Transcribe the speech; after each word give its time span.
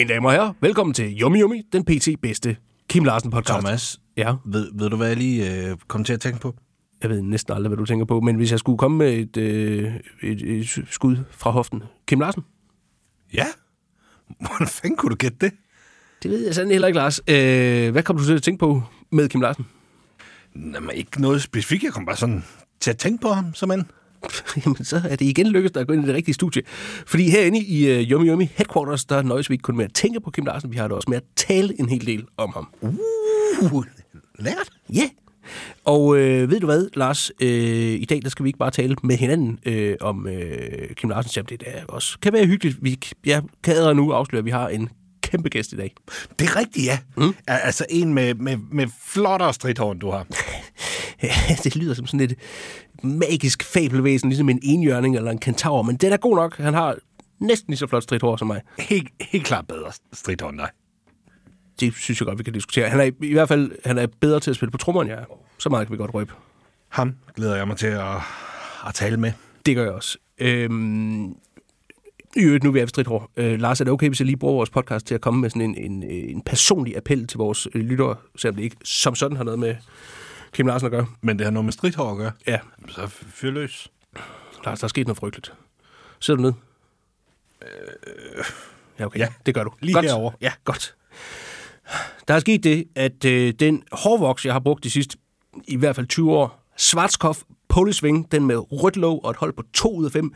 Mine 0.00 0.14
damer 0.14 0.28
og 0.28 0.34
herrer, 0.34 0.52
velkommen 0.60 0.94
til 0.94 1.20
Yummy 1.22 1.40
Yummy, 1.42 1.62
den 1.72 1.84
pt. 1.84 2.08
bedste 2.22 2.56
Kim 2.88 3.04
Larsen 3.04 3.30
podcast. 3.30 3.48
Thomas, 3.48 4.00
Ja, 4.16 4.34
ved, 4.44 4.70
ved 4.74 4.90
du, 4.90 4.96
hvad 4.96 5.08
jeg 5.08 5.16
lige 5.16 5.68
øh, 5.70 5.76
kom 5.88 6.04
til 6.04 6.12
at 6.12 6.20
tænke 6.20 6.40
på? 6.40 6.54
jeg 7.02 7.10
ved 7.10 7.22
næsten 7.22 7.54
aldrig, 7.54 7.68
hvad 7.68 7.76
du 7.76 7.84
tænker 7.84 8.04
på, 8.04 8.20
men 8.20 8.36
hvis 8.36 8.50
jeg 8.50 8.58
skulle 8.58 8.78
komme 8.78 8.98
med 8.98 9.12
et, 9.12 9.36
øh, 9.36 9.92
et, 10.22 10.42
et 10.42 10.84
skud 10.90 11.16
fra 11.30 11.50
hoften. 11.50 11.82
Kim 12.06 12.20
Larsen? 12.20 12.42
Ja. 13.34 13.46
Hvordan 14.46 14.66
fanden 14.66 14.96
kunne 14.96 15.10
du 15.10 15.16
gætte 15.16 15.36
det? 15.40 15.52
Det 16.22 16.30
ved 16.30 16.44
jeg 16.44 16.54
sandelig 16.54 16.74
heller 16.74 16.88
ikke, 16.88 16.98
Lars. 16.98 17.20
Øh, 17.28 17.92
hvad 17.92 18.02
kom 18.02 18.16
du 18.16 18.24
til 18.24 18.34
at 18.34 18.42
tænke 18.42 18.58
på 18.58 18.82
med 19.12 19.28
Kim 19.28 19.40
Larsen? 19.40 19.66
Jamen, 20.56 20.90
ikke 20.94 21.20
noget 21.20 21.42
specifikt. 21.42 21.82
Jeg 21.82 21.92
kom 21.92 22.06
bare 22.06 22.16
sådan 22.16 22.44
til 22.80 22.90
at 22.90 22.98
tænke 22.98 23.22
på 23.22 23.28
ham, 23.28 23.54
som 23.54 23.70
en. 23.70 23.90
Jamen, 24.64 24.84
så 24.84 25.00
er 25.08 25.16
det 25.16 25.24
igen 25.26 25.46
lykkedes 25.46 25.72
dig 25.72 25.80
at 25.80 25.86
gå 25.86 25.92
ind 25.92 26.04
i 26.04 26.06
det 26.06 26.14
rigtige 26.14 26.34
studie. 26.34 26.62
Fordi 27.06 27.30
herinde 27.30 27.58
i 27.58 28.00
uh, 28.00 28.10
Yummy 28.10 28.28
Yummy 28.28 28.48
Headquarters, 28.54 29.04
der 29.04 29.22
nøjes 29.22 29.50
vi 29.50 29.54
ikke 29.54 29.62
kun 29.62 29.76
med 29.76 29.84
at 29.84 29.94
tænke 29.94 30.20
på 30.20 30.30
Kim 30.30 30.44
Larsen, 30.44 30.72
vi 30.72 30.76
har 30.76 30.88
det 30.88 30.96
også 30.96 31.10
med 31.10 31.16
at 31.16 31.24
tale 31.36 31.80
en 31.80 31.88
hel 31.88 32.06
del 32.06 32.24
om 32.36 32.52
ham. 32.54 32.68
Uh, 32.80 33.84
lært. 34.38 34.70
Ja. 34.94 34.98
Yeah. 34.98 35.10
Og 35.84 36.16
øh, 36.16 36.50
ved 36.50 36.60
du 36.60 36.66
hvad, 36.66 36.88
Lars? 36.94 37.32
Øh, 37.42 37.48
I 38.00 38.04
dag 38.04 38.22
der 38.22 38.28
skal 38.28 38.44
vi 38.44 38.48
ikke 38.48 38.58
bare 38.58 38.70
tale 38.70 38.96
med 39.02 39.16
hinanden 39.16 39.58
øh, 39.66 39.96
om 40.00 40.28
øh, 40.28 40.94
Kim 40.96 41.10
Larsen. 41.10 41.32
Jamen, 41.36 41.48
det 41.48 41.62
er 41.66 41.84
også 41.88 42.18
kan 42.18 42.32
være 42.32 42.46
hyggeligt. 42.46 42.78
Vi, 42.82 42.98
jeg 43.26 43.42
kan 43.62 43.74
allerede 43.74 43.94
nu 43.94 44.12
afsløre, 44.12 44.38
at 44.38 44.44
vi 44.44 44.50
har 44.50 44.68
en 44.68 44.88
kæmpe 45.30 45.48
gæst 45.48 45.72
i 45.72 45.76
dag. 45.76 45.94
Det 46.38 46.48
er 46.48 46.56
rigtigt, 46.56 46.86
ja. 46.86 46.98
Mm. 47.16 47.34
Altså 47.46 47.86
en 47.90 48.14
med, 48.14 48.34
med, 48.34 48.56
med 48.72 48.86
flottere 49.04 49.54
stridthånd, 49.54 50.00
du 50.00 50.10
har. 50.10 50.26
Ja, 51.22 51.56
det 51.64 51.76
lyder 51.76 51.94
som 51.94 52.06
sådan 52.06 52.20
et 52.20 52.38
magisk 53.02 53.64
fabelvæsen, 53.64 54.28
ligesom 54.28 54.48
en 54.48 54.60
enhjørning 54.62 55.16
eller 55.16 55.30
en 55.30 55.38
kentaur, 55.38 55.82
men 55.82 55.96
den 55.96 56.12
er 56.12 56.16
god 56.16 56.36
nok. 56.36 56.56
Han 56.56 56.74
har 56.74 56.96
næsten 57.38 57.70
lige 57.70 57.78
så 57.78 57.86
flot 57.86 58.02
stridt 58.02 58.22
hår 58.22 58.36
som 58.36 58.46
mig. 58.46 58.60
Helt, 58.78 59.08
helt 59.20 59.44
klart 59.46 59.66
bedre 59.66 59.92
stridthånd, 60.12 60.56
nej. 60.56 60.70
Det 61.80 61.94
synes 61.94 62.20
jeg 62.20 62.26
godt, 62.26 62.38
vi 62.38 62.44
kan 62.44 62.52
diskutere. 62.52 62.88
Han 62.88 63.00
er 63.00 63.04
i, 63.04 63.12
i 63.20 63.32
hvert 63.32 63.48
fald 63.48 63.70
han 63.84 63.98
er 63.98 64.06
bedre 64.20 64.40
til 64.40 64.50
at 64.50 64.56
spille 64.56 64.70
på 64.70 64.78
trommer, 64.78 65.02
end 65.02 65.10
jeg 65.10 65.18
er. 65.18 65.24
Så 65.58 65.68
meget 65.68 65.86
kan 65.86 65.92
vi 65.92 65.98
godt 65.98 66.14
røbe. 66.14 66.32
Ham 66.88 67.14
glæder 67.36 67.56
jeg 67.56 67.68
mig 67.68 67.76
til 67.76 67.86
at, 67.86 68.16
at 68.86 68.94
tale 68.94 69.16
med. 69.16 69.32
Det 69.66 69.76
gør 69.76 69.82
jeg 69.82 69.92
også. 69.92 70.18
Øhm, 70.38 71.34
i 72.36 72.40
øvrigt, 72.40 72.64
nu 72.64 72.70
er 72.70 72.72
vi 72.72 72.80
ved 72.80 72.88
stridthår. 72.88 73.30
Øh, 73.36 73.60
Lars, 73.60 73.80
er 73.80 73.84
det 73.84 73.92
okay, 73.92 74.08
hvis 74.08 74.20
jeg 74.20 74.26
lige 74.26 74.36
bruger 74.36 74.54
vores 74.54 74.70
podcast 74.70 75.06
til 75.06 75.14
at 75.14 75.20
komme 75.20 75.40
med 75.40 75.50
sådan 75.50 75.62
en, 75.62 75.74
en, 75.92 76.02
en 76.02 76.42
personlig 76.42 76.96
appel 76.96 77.26
til 77.26 77.38
vores 77.38 77.68
øh, 77.74 77.82
lyttere, 77.82 78.16
selvom 78.36 78.56
det 78.56 78.62
ikke 78.62 78.76
som 78.84 79.14
sådan 79.14 79.36
har 79.36 79.44
noget 79.44 79.58
med 79.58 79.76
Kim 80.52 80.66
Larsen 80.66 80.86
at 80.86 80.92
gøre? 80.92 81.06
Men 81.20 81.38
det 81.38 81.46
har 81.46 81.50
noget 81.50 81.64
med 81.64 81.72
stridthår 81.72 82.10
at 82.10 82.16
gøre. 82.16 82.32
Ja, 82.46 82.58
Så 82.88 83.06
fyr 83.06 83.50
løs. 83.50 83.88
Lars, 84.64 84.78
der 84.80 84.84
er 84.84 84.88
sket 84.88 85.06
noget 85.06 85.18
frygteligt. 85.18 85.52
Sidder 86.20 86.36
du 86.38 86.42
ned? 86.42 86.52
Ja, 88.98 89.06
okay. 89.06 89.18
ja. 89.18 89.28
det 89.46 89.54
gør 89.54 89.64
du. 89.64 89.72
Lige 89.80 89.94
godt. 89.94 90.06
herovre. 90.06 90.32
Ja, 90.40 90.52
godt. 90.64 90.94
Der 92.28 92.34
er 92.34 92.38
sket 92.38 92.64
det, 92.64 92.84
at 92.94 93.24
øh, 93.24 93.52
den 93.60 93.82
hårvoks, 93.92 94.44
jeg 94.46 94.54
har 94.54 94.60
brugt 94.60 94.84
de 94.84 94.90
sidste 94.90 95.18
i 95.68 95.76
hvert 95.76 95.96
fald 95.96 96.06
20 96.06 96.32
år, 96.32 96.66
Schwarzkopf 96.76 97.42
Polisving, 97.70 98.32
den 98.32 98.46
med 98.46 98.56
rødt 98.72 98.96
låg 98.96 99.24
og 99.24 99.30
et 99.30 99.36
hold 99.36 99.52
på 99.52 99.62
2 99.74 99.96
ud 99.96 100.04
af 100.04 100.12
5, 100.12 100.34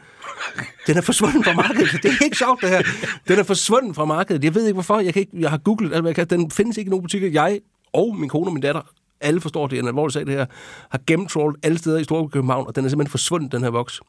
den 0.87 0.97
er 0.97 1.01
forsvundet 1.01 1.45
fra 1.45 1.53
markedet. 1.53 2.03
Det 2.03 2.11
er 2.21 2.25
ikke 2.25 2.39
sjovt, 2.39 2.61
det 2.61 2.69
her. 2.69 2.83
Den 3.29 3.39
er 3.39 3.43
forsvundet 3.43 3.97
fra 3.97 4.05
markedet. 4.05 4.45
Jeg 4.45 4.55
ved 4.55 4.67
ikke, 4.67 4.75
hvorfor. 4.75 5.01
Jeg, 5.01 5.13
kan 5.13 5.21
ikke, 5.21 5.33
jeg 5.41 5.51
har 5.51 5.59
googlet, 5.59 5.93
altså, 5.93 6.07
jeg 6.07 6.15
kan, 6.15 6.27
den 6.27 6.51
findes 6.51 6.77
ikke 6.77 6.89
i 6.89 6.91
nogen 6.91 7.03
butikker. 7.03 7.29
Jeg 7.29 7.61
og 7.93 8.17
min 8.17 8.29
kone 8.29 8.47
og 8.47 8.53
min 8.53 8.63
datter, 8.63 8.83
alle 9.21 9.41
forstår, 9.41 9.67
det 9.67 9.77
er 9.77 9.83
en 9.83 9.89
alvorlig 9.89 10.13
sag, 10.13 10.27
det 10.27 10.35
her, 10.35 10.47
har 10.91 11.01
gennemtrollet 11.07 11.61
alle 11.63 11.79
steder 11.79 11.99
i 11.99 12.05
Storkøbenhavn, 12.05 12.67
og 12.67 12.77
den 12.77 12.85
er 12.85 12.89
simpelthen 12.89 13.11
forsvundet, 13.11 13.53
den 13.53 13.63
her 13.63 13.71
voks. 13.71 14.01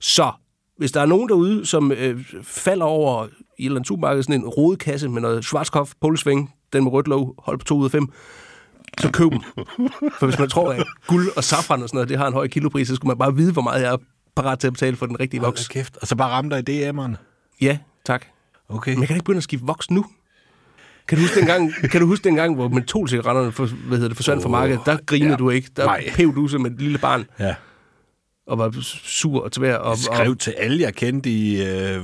Så 0.00 0.32
hvis 0.76 0.92
der 0.92 1.00
er 1.00 1.06
nogen 1.06 1.28
derude, 1.28 1.66
som 1.66 1.92
øh, 1.92 2.24
falder 2.42 2.84
over 2.84 3.26
i 3.26 3.28
et 3.28 3.32
eller 3.58 3.76
andet 3.76 3.88
supermarked, 3.88 4.22
sådan 4.22 4.40
en 4.40 4.48
rodekasse 4.48 5.08
med 5.08 5.22
noget 5.22 5.44
Schwarzkopf, 5.44 5.92
Polesving, 6.00 6.54
den 6.72 6.84
med 6.84 6.92
rødt 6.92 7.08
låg, 7.08 7.34
hold 7.38 7.58
på 7.58 7.64
2 7.64 7.76
ud 7.76 7.84
af 7.84 7.90
5, 7.90 8.08
så 8.98 9.10
køb 9.12 9.30
dem. 9.32 9.40
For 10.18 10.26
hvis 10.26 10.38
man 10.38 10.48
tror, 10.48 10.72
at 10.72 10.86
guld 11.06 11.28
og 11.36 11.44
safran 11.44 11.82
og 11.82 11.88
sådan 11.88 11.96
noget, 11.96 12.08
det 12.08 12.18
har 12.18 12.26
en 12.26 12.32
høj 12.32 12.48
kilopris, 12.48 12.88
så 12.88 12.94
skulle 12.94 13.08
man 13.08 13.18
bare 13.18 13.36
vide, 13.36 13.52
hvor 13.52 13.62
meget 13.62 13.82
jeg 13.82 13.92
er 13.92 13.96
parat 14.36 14.58
til 14.58 14.66
at 14.66 14.72
betale 14.72 14.96
for 14.96 15.06
den 15.06 15.20
rigtige 15.20 15.40
Hold 15.40 15.46
voks. 15.48 15.68
da 15.68 15.72
kæft. 15.72 15.96
Og 16.02 16.06
så 16.06 16.16
bare 16.16 16.30
ramme 16.30 16.50
dig 16.50 16.68
i 16.68 16.90
DM'eren. 16.90 17.14
Ja, 17.60 17.78
tak. 18.06 18.26
Okay. 18.68 18.92
Men 18.92 19.00
jeg 19.00 19.08
kan 19.08 19.16
ikke 19.16 19.24
begynde 19.24 19.36
at 19.38 19.44
skifte 19.44 19.66
voks 19.66 19.90
nu. 19.90 20.04
Kan 21.08 21.18
du 21.18 21.22
huske 21.24 21.38
dengang, 21.40 21.72
kan 21.90 22.00
du 22.00 22.06
huske 22.06 22.24
dengang 22.24 22.54
hvor 22.54 22.68
mentolcigaretterne 22.68 23.52
for, 23.52 23.66
hvad 23.66 23.96
hedder 23.98 24.08
det, 24.08 24.16
forsvandt 24.16 24.42
fra 24.42 24.48
Åh, 24.48 24.52
markedet? 24.52 24.80
Der 24.86 24.96
grinede 25.06 25.30
ja. 25.30 25.36
du 25.36 25.50
ikke. 25.50 25.70
Der 25.76 25.98
pev 26.14 26.34
du 26.34 26.48
som 26.48 26.66
et 26.66 26.72
lille 26.78 26.98
barn 26.98 27.24
Ja. 27.38 27.54
Og 28.50 28.58
var 28.58 28.74
sur 29.04 29.44
og 29.44 29.52
tvær. 29.52 29.76
Og, 29.76 29.98
skrev 29.98 30.30
og, 30.30 30.38
til 30.38 30.50
alle, 30.50 30.82
jeg 30.82 30.94
kendte 30.94 31.30
i, 31.30 31.62
øh, 31.62 32.00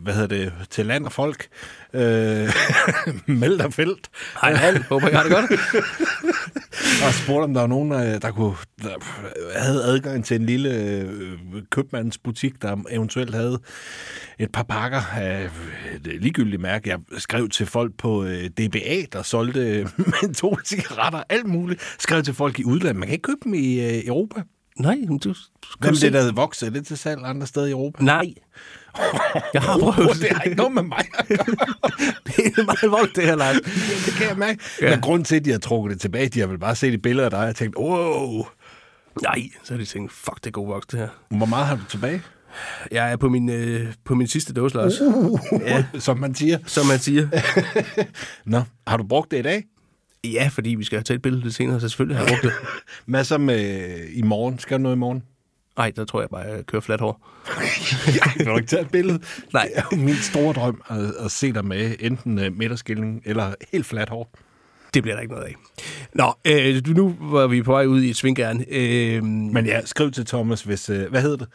hvad 0.00 0.14
hedder 0.14 0.26
det, 0.26 0.52
til 0.70 0.86
land 0.86 1.04
og 1.04 1.12
folk. 1.12 1.48
Øh, 1.94 2.48
meld 3.40 3.58
dig 3.58 3.72
felt. 3.72 4.08
hej, 4.40 4.54
hej, 4.54 4.82
håber 4.88 5.08
jeg 5.08 5.18
har 5.18 5.28
det 5.28 5.32
godt. 5.32 5.50
Og 7.06 7.14
spurgte, 7.14 7.44
om 7.44 7.54
der 7.54 7.60
var 7.60 7.68
nogen, 7.68 7.90
der, 7.90 8.18
der, 8.18 8.30
kunne, 8.30 8.54
der 8.82 8.90
havde 9.58 9.84
adgang 9.84 10.24
til 10.24 10.40
en 10.40 10.46
lille 10.46 10.74
øh, 10.74 11.08
købmandsbutik, 11.70 12.62
der 12.62 12.76
eventuelt 12.90 13.34
havde 13.34 13.58
et 14.38 14.52
par 14.52 14.62
pakker 14.62 15.02
af 15.16 15.48
et 15.94 16.22
ligegyldigt 16.22 16.62
mærke. 16.62 16.88
Jeg 16.88 16.98
skrev 17.18 17.48
til 17.48 17.66
folk 17.66 17.92
på 17.98 18.24
øh, 18.24 18.44
DBA, 18.44 19.02
der 19.12 19.22
solgte 19.22 19.88
mentol-cigaretter, 20.22 21.22
alt 21.28 21.46
muligt. 21.46 21.96
Skrev 21.98 22.22
til 22.22 22.34
folk 22.34 22.58
i 22.58 22.64
udlandet. 22.64 22.96
Man 22.96 23.08
kan 23.08 23.12
ikke 23.12 23.22
købe 23.22 23.40
dem 23.44 23.54
i 23.54 23.80
øh, 23.80 24.06
Europa. 24.06 24.42
Nej, 24.78 24.96
men 25.08 25.18
du... 25.18 25.34
Hvem 25.78 25.94
det, 25.94 26.12
der 26.12 26.32
Vox? 26.32 26.62
Er 26.62 26.70
det 26.70 26.86
til 26.86 26.98
salg 26.98 27.20
andre 27.24 27.46
steder 27.46 27.66
i 27.66 27.70
Europa? 27.70 28.04
Nej. 28.04 28.34
Jeg 29.54 29.62
har 29.62 29.78
prøvet. 29.78 30.10
Oh, 30.10 30.16
det 30.16 30.30
har 30.30 30.42
ikke 30.42 30.56
noget 30.56 30.72
med 30.72 30.82
mig 30.82 30.98
det 32.26 32.46
er 32.58 32.64
meget 32.64 32.90
voldt, 32.90 33.16
det 33.16 33.24
her, 33.24 33.36
Lars. 33.36 33.56
Det 34.06 34.14
kan 34.18 34.28
jeg 34.28 34.38
mærke. 34.38 34.60
Ja. 34.80 34.86
Ja. 34.86 34.90
Men 34.94 35.00
grund 35.00 35.24
til, 35.24 35.36
at 35.36 35.44
de 35.44 35.50
har 35.50 35.58
trukket 35.58 35.92
det 35.92 36.00
tilbage, 36.00 36.28
de 36.28 36.40
har 36.40 36.46
vel 36.46 36.58
bare 36.58 36.74
set 36.76 36.94
et 36.94 37.02
billede 37.02 37.24
af 37.24 37.30
dig 37.30 37.48
og 37.48 37.56
tænkt, 37.56 37.76
wow, 37.76 38.44
Nej, 39.22 39.42
så 39.64 39.74
har 39.74 39.78
de 39.78 39.84
tænkt, 39.84 40.12
fuck, 40.12 40.36
det 40.36 40.46
er 40.46 40.50
god 40.50 40.66
voks, 40.66 40.86
det 40.86 40.98
her. 40.98 41.08
hvor 41.28 41.46
meget 41.46 41.66
har 41.66 41.76
du 41.76 41.84
tilbage? 41.88 42.22
Jeg 42.90 43.12
er 43.12 43.16
på 43.16 43.28
min, 43.28 43.48
øh, 43.50 43.92
på 44.04 44.14
min 44.14 44.26
sidste 44.26 44.52
dåse, 44.52 44.76
Lars. 44.76 45.00
Uh. 45.00 45.40
Ja, 45.60 45.84
Som 45.98 46.18
man 46.18 46.34
siger. 46.34 46.58
som 46.66 46.86
man 46.86 46.98
siger. 46.98 47.28
Nå, 48.50 48.62
har 48.86 48.96
du 48.96 49.04
brugt 49.04 49.30
det 49.30 49.38
i 49.38 49.42
dag? 49.42 49.64
Ja, 50.24 50.48
fordi 50.52 50.74
vi 50.74 50.84
skal 50.84 51.04
tage 51.04 51.14
et 51.14 51.22
billede 51.22 51.42
lidt 51.42 51.54
senere, 51.54 51.80
så 51.80 51.88
selvfølgelig 51.88 52.16
har 52.18 52.24
jeg 52.24 52.32
brugt 52.32 52.42
det. 52.42 52.52
Hvad 53.06 53.24
så 53.24 53.38
med 53.38 54.04
i 54.12 54.22
morgen? 54.22 54.58
Skal 54.58 54.78
du 54.78 54.82
noget 54.82 54.96
i 54.96 54.98
morgen? 54.98 55.22
Nej, 55.76 55.92
der 55.96 56.04
tror 56.04 56.20
jeg 56.20 56.28
bare, 56.30 56.40
jeg 56.40 56.66
kører 56.66 56.80
flat 56.82 57.00
hår. 57.00 57.28
Jeg 58.38 58.46
vil 58.46 58.56
ikke 58.56 58.68
tage 58.68 58.82
et 58.82 58.90
billede? 58.90 59.20
Nej. 59.52 59.68
Det 59.74 59.78
er 59.78 59.82
jo 59.92 59.96
min 59.96 60.14
store 60.14 60.52
drøm 60.52 60.82
at, 60.88 61.14
at 61.24 61.30
se 61.30 61.52
dig 61.52 61.64
med 61.64 61.94
enten 62.00 62.38
uh, 62.38 62.56
midterskilning 62.56 63.22
eller 63.24 63.54
helt 63.72 63.86
fladt 63.86 64.08
hår. 64.08 64.32
Det 64.94 65.02
bliver 65.02 65.14
der 65.14 65.22
ikke 65.22 65.34
noget 65.34 65.46
af. 65.46 65.54
Nå, 66.14 66.32
øh, 66.44 66.96
nu 66.96 67.16
var 67.20 67.46
vi 67.46 67.62
på 67.62 67.72
vej 67.72 67.86
ud 67.86 68.02
i 68.02 68.10
et 68.10 68.16
svinggern. 68.16 68.64
Øh, 68.70 69.24
Men 69.24 69.66
ja, 69.66 69.84
skriv 69.84 70.10
til 70.10 70.26
Thomas, 70.26 70.62
hvis... 70.62 70.90
Uh, 70.90 71.02
hvad 71.02 71.22
hedder 71.22 71.36
det? 71.36 71.48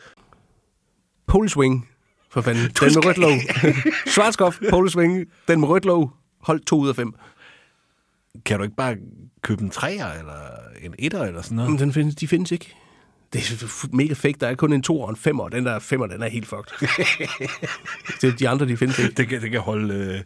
Poleswing, 1.27 1.89
for 2.31 2.41
fanden. 2.41 2.63
Den 2.63 2.93
med 2.95 3.05
rødt 3.05 3.17
låg. 3.17 3.31
Schwarzkopf, 4.13 4.59
Poleswing, 4.69 5.25
den 5.47 5.59
med 5.59 5.67
rødt 5.67 5.85
låg. 5.85 6.11
Hold 6.41 6.59
to 6.59 6.79
ud 6.79 6.89
af 6.89 6.95
fem. 6.95 7.13
Kan 8.45 8.57
du 8.57 8.63
ikke 8.63 8.75
bare 8.75 8.95
købe 9.41 9.63
en 9.63 9.69
træer 9.69 10.11
eller 10.19 10.39
en 10.81 10.95
etter 10.99 11.23
eller 11.23 11.41
sådan 11.41 11.55
noget? 11.55 11.71
Men 11.71 11.79
den 11.79 11.93
findes, 11.93 12.15
de 12.15 12.27
findes 12.27 12.51
ikke. 12.51 12.75
Det 13.33 13.51
er 13.51 13.87
mega 13.95 14.13
fake. 14.13 14.37
Der 14.39 14.47
er 14.47 14.55
kun 14.55 14.73
en 14.73 14.81
to 14.81 15.01
og 15.01 15.09
en 15.09 15.15
femmer, 15.15 15.43
og 15.43 15.51
den 15.51 15.65
der 15.65 15.79
femmer, 15.79 16.07
den 16.07 16.23
er 16.23 16.27
helt 16.27 16.47
fucked. 16.47 16.87
det, 18.21 18.39
de 18.39 18.49
andre, 18.49 18.67
de 18.67 18.77
findes 18.77 18.99
ikke. 18.99 19.13
Det 19.15 19.27
kan, 19.27 19.41
det 19.41 19.51
kan 19.51 19.59
holde... 19.59 19.93
Øh, 19.93 20.21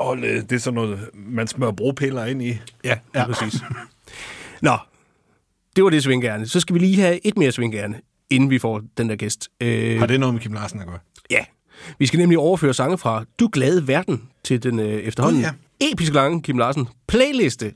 holde 0.00 0.40
det 0.42 0.52
er 0.52 0.58
sådan 0.58 0.74
noget, 0.74 1.10
man 1.14 1.46
smører 1.46 1.72
bropiller 1.72 2.24
ind 2.24 2.42
i. 2.42 2.58
Ja, 2.84 2.98
ja. 3.14 3.26
præcis. 3.26 3.60
Nå, 4.62 4.76
det 5.76 5.84
var 5.84 5.90
det 5.90 6.02
svinggærne. 6.02 6.46
Så 6.48 6.60
skal 6.60 6.74
vi 6.74 6.78
lige 6.78 7.00
have 7.00 7.26
et 7.26 7.38
mere 7.38 7.52
svinggærne, 7.52 8.00
inden 8.30 8.50
vi 8.50 8.58
får 8.58 8.82
den 8.98 9.08
der 9.08 9.16
gæst. 9.16 9.48
Øh, 9.60 9.98
Har 9.98 10.06
det 10.06 10.20
noget 10.20 10.34
med 10.34 10.42
Kim 10.42 10.52
Larsen 10.52 10.80
at 10.80 10.86
gøre? 10.86 10.98
Ja. 11.30 11.44
Vi 11.98 12.06
skal 12.06 12.18
nemlig 12.18 12.38
overføre 12.38 12.74
sange 12.74 12.98
fra 12.98 13.24
Du 13.40 13.48
Glade 13.52 13.88
Verden 13.88 14.22
til 14.44 14.62
den 14.62 14.78
øh, 14.78 14.86
efterhånden 14.86 15.42
Gud, 15.42 15.50
episk 15.80 16.12
lange 16.14 16.42
Kim 16.42 16.58
Larsen 16.58 16.88
playliste. 17.08 17.72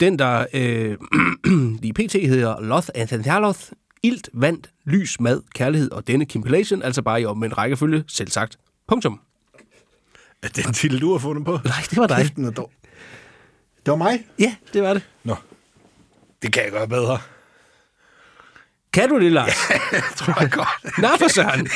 Den, 0.00 0.18
der 0.18 0.46
øh, 0.54 0.96
lige 1.82 1.92
pt. 1.92 2.12
hedder 2.12 2.60
Loth 2.60 2.88
and 2.94 3.40
Loth, 3.40 3.60
Ilt, 4.02 4.28
Vand, 4.32 4.62
Lys, 4.86 5.20
Mad, 5.20 5.40
Kærlighed 5.54 5.90
og 5.90 6.06
denne 6.06 6.26
compilation, 6.32 6.82
altså 6.82 7.02
bare 7.02 7.20
i 7.20 7.24
omvendt 7.24 7.58
rækkefølge, 7.58 8.04
selv 8.08 8.28
sagt. 8.28 8.58
Punktum. 8.88 9.20
Er 10.42 10.48
det 10.48 10.66
en 10.66 10.72
titel, 10.72 11.00
du 11.00 11.12
har 11.12 11.18
fundet 11.18 11.44
på? 11.44 11.58
Nej, 11.64 11.84
det 11.90 11.98
var 11.98 12.06
dig. 12.06 12.16
Kæften 12.16 12.44
er 12.44 12.50
dog. 12.50 12.70
Det 13.86 13.90
var 13.90 13.96
mig? 13.96 14.26
Ja, 14.38 14.54
det 14.72 14.82
var 14.82 14.92
det. 14.94 15.02
Nå, 15.24 15.36
det 16.42 16.52
kan 16.52 16.62
jeg 16.62 16.72
gøre 16.72 16.88
bedre. 16.88 17.18
Kan 18.92 19.08
du 19.08 19.20
det, 19.20 19.32
Lars? 19.32 19.56
tror 20.16 20.40
jeg 20.40 20.50
godt. 20.50 20.98
Nå 20.98 21.08
for 21.18 21.28
søren. 21.28 21.68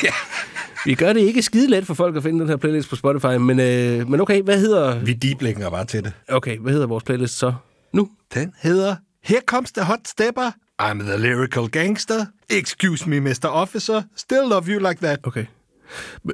Vi 0.85 0.95
gør 0.95 1.13
det 1.13 1.19
ikke 1.19 1.41
skide 1.41 1.67
let 1.69 1.85
for 1.87 1.93
folk 1.93 2.15
at 2.15 2.23
finde 2.23 2.39
den 2.39 2.47
her 2.49 2.55
playlist 2.57 2.89
på 2.89 2.95
Spotify, 2.95 3.25
men, 3.39 3.59
øh, 3.59 4.09
men 4.09 4.21
okay, 4.21 4.41
hvad 4.41 4.59
hedder... 4.59 4.99
Vi 4.99 5.13
deeplinker 5.13 5.69
bare 5.69 5.85
til 5.85 6.03
det. 6.03 6.13
Okay, 6.29 6.57
hvad 6.57 6.73
hedder 6.73 6.87
vores 6.87 7.03
playlist 7.03 7.37
så 7.37 7.53
nu? 7.93 8.09
Den 8.33 8.53
hedder 8.61 8.95
Here 9.23 9.41
Comes 9.45 9.71
the 9.71 9.83
Hot 9.85 9.99
Stepper. 10.07 10.51
I'm 10.81 10.99
the 11.03 11.17
lyrical 11.17 11.67
gangster. 11.69 12.25
Excuse 12.49 13.09
me, 13.09 13.19
Mr. 13.19 13.45
Officer. 13.47 14.01
Still 14.15 14.41
love 14.49 14.63
you 14.67 14.79
like 14.89 15.01
that. 15.01 15.19
Okay. 15.23 15.45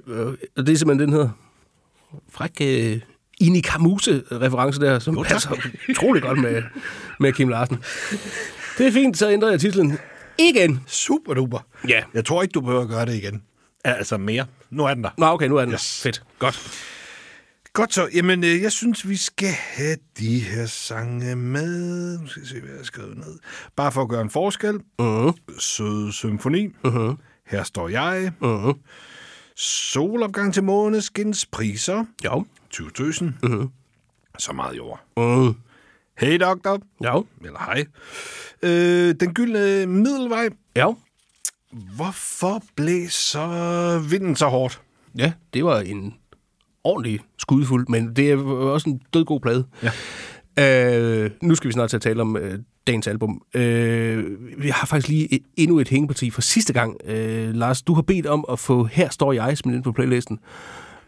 Øh, 0.08 0.28
Og 0.58 0.68
det 0.68 0.70
er 0.70 0.78
simpelthen 0.78 1.00
den 1.00 1.10
hedder? 1.10 1.30
fræk 2.32 2.52
øh, 2.62 3.00
Ini 3.40 3.60
Kamuse-reference 3.62 4.80
der, 4.82 5.00
som 5.00 5.16
Jo, 5.16 5.24
passer 5.24 5.50
utrolig 5.90 6.22
godt 6.22 6.40
med, 6.42 6.64
med 7.20 7.34
Kim 7.34 7.50
Larsen. 7.50 7.78
Det 8.78 8.88
er 8.88 8.92
fint, 8.92 9.18
så 9.18 9.30
ændrer 9.30 9.50
jeg 9.50 9.60
titlen 9.60 9.98
igen. 10.40 10.80
Super 10.88 11.34
duper. 11.34 11.60
Ja. 11.88 12.02
Jeg 12.14 12.26
tror 12.26 12.42
ikke, 12.42 12.52
du 12.52 12.62
behøver 12.62 12.82
at 12.82 12.90
gøre 12.90 13.06
det 13.06 13.16
igen. 13.16 13.44
Altså 13.84 14.18
mere. 14.18 14.46
Nu 14.70 14.86
er 14.86 14.94
den 14.94 15.04
der. 15.04 15.10
Nå, 15.18 15.26
okay, 15.26 15.48
nu 15.48 15.58
er 15.58 15.62
den 15.66 15.74
Yes. 15.74 15.82
yes. 15.82 16.02
Fedt. 16.04 16.24
Godt. 16.40 16.86
Godt 17.74 17.94
så. 17.94 18.10
Jamen, 18.14 18.44
øh, 18.44 18.62
jeg 18.62 18.72
synes, 18.72 19.10
vi 19.10 19.16
skal 19.18 19.50
have 19.50 19.98
de 20.20 20.40
her 20.40 20.66
sange 20.66 21.36
med. 21.36 22.20
Nu 22.20 22.28
skal 22.28 22.42
jeg 22.42 22.48
se, 22.48 22.60
hvad 22.60 22.70
jeg 22.70 22.78
har 22.78 22.84
skrevet 22.84 23.18
ned. 23.18 23.40
Bare 23.76 23.92
for 23.92 24.02
at 24.02 24.10
gøre 24.10 24.22
en 24.22 24.30
forskel. 24.30 24.80
Uh-huh. 25.02 25.60
Søde 25.60 26.14
symfoni. 26.14 26.68
Uh-huh. 26.88 27.16
Her 27.48 27.64
står 27.64 27.90
jeg. 27.90 28.32
Uh-huh. 28.44 28.78
Solopgang 29.56 30.54
til 30.54 30.64
måneskins 30.64 31.46
priser. 31.46 32.06
Jo. 32.26 32.46
20.000. 32.76 33.26
Uh-huh. 33.46 33.68
Så 34.40 34.54
meget 34.54 34.78
jord. 34.78 35.00
Uh-huh. 35.20 35.54
Hey, 36.18 36.40
doktor. 36.40 36.82
Jo. 37.06 37.26
Eller 37.46 37.60
hej. 37.60 37.86
Øh, 38.64 39.16
den 39.20 39.34
gyldne 39.34 39.86
middelvej. 39.86 40.50
Jo. 40.80 40.98
Hvorfor 41.96 42.64
blæser 42.76 44.00
vinden 44.10 44.36
så 44.36 44.48
hårdt? 44.48 44.82
Ja, 45.18 45.34
det 45.54 45.66
var 45.66 45.80
en 45.80 46.14
ordentlig 46.84 47.20
skudfuld, 47.38 47.88
men 47.90 48.16
det 48.16 48.32
er 48.32 48.38
også 48.46 48.90
en 48.90 49.02
død 49.14 49.26
god 49.26 49.40
plade. 49.40 49.66
Ja. 49.84 49.92
Øh, 50.60 51.32
nu 51.42 51.56
skal 51.56 51.68
vi 51.68 51.74
snart 51.74 51.90
til 51.90 51.98
at 51.98 52.02
tale 52.02 52.22
om 52.22 52.38
øh, 52.38 52.60
dagens 52.88 53.08
album. 53.08 53.42
Øh, 53.54 54.24
vi 54.58 54.70
har 54.70 54.86
faktisk 54.86 55.08
lige 55.08 55.34
et, 55.34 55.42
endnu 55.58 55.80
et 55.80 55.90
hængeparti 55.90 56.32
fra 56.32 56.42
sidste 56.42 56.74
gang. 56.74 56.96
Øh, 57.06 57.54
Lars, 57.54 57.82
du 57.82 57.94
har 57.94 58.02
bedt 58.02 58.26
om 58.26 58.46
at 58.52 58.60
få 58.60 58.84
Her 58.84 59.10
står 59.10 59.34
jeg 59.34 59.58
smidt 59.58 59.76
ind 59.76 59.84
på 59.84 59.92
playlisten. 59.92 60.40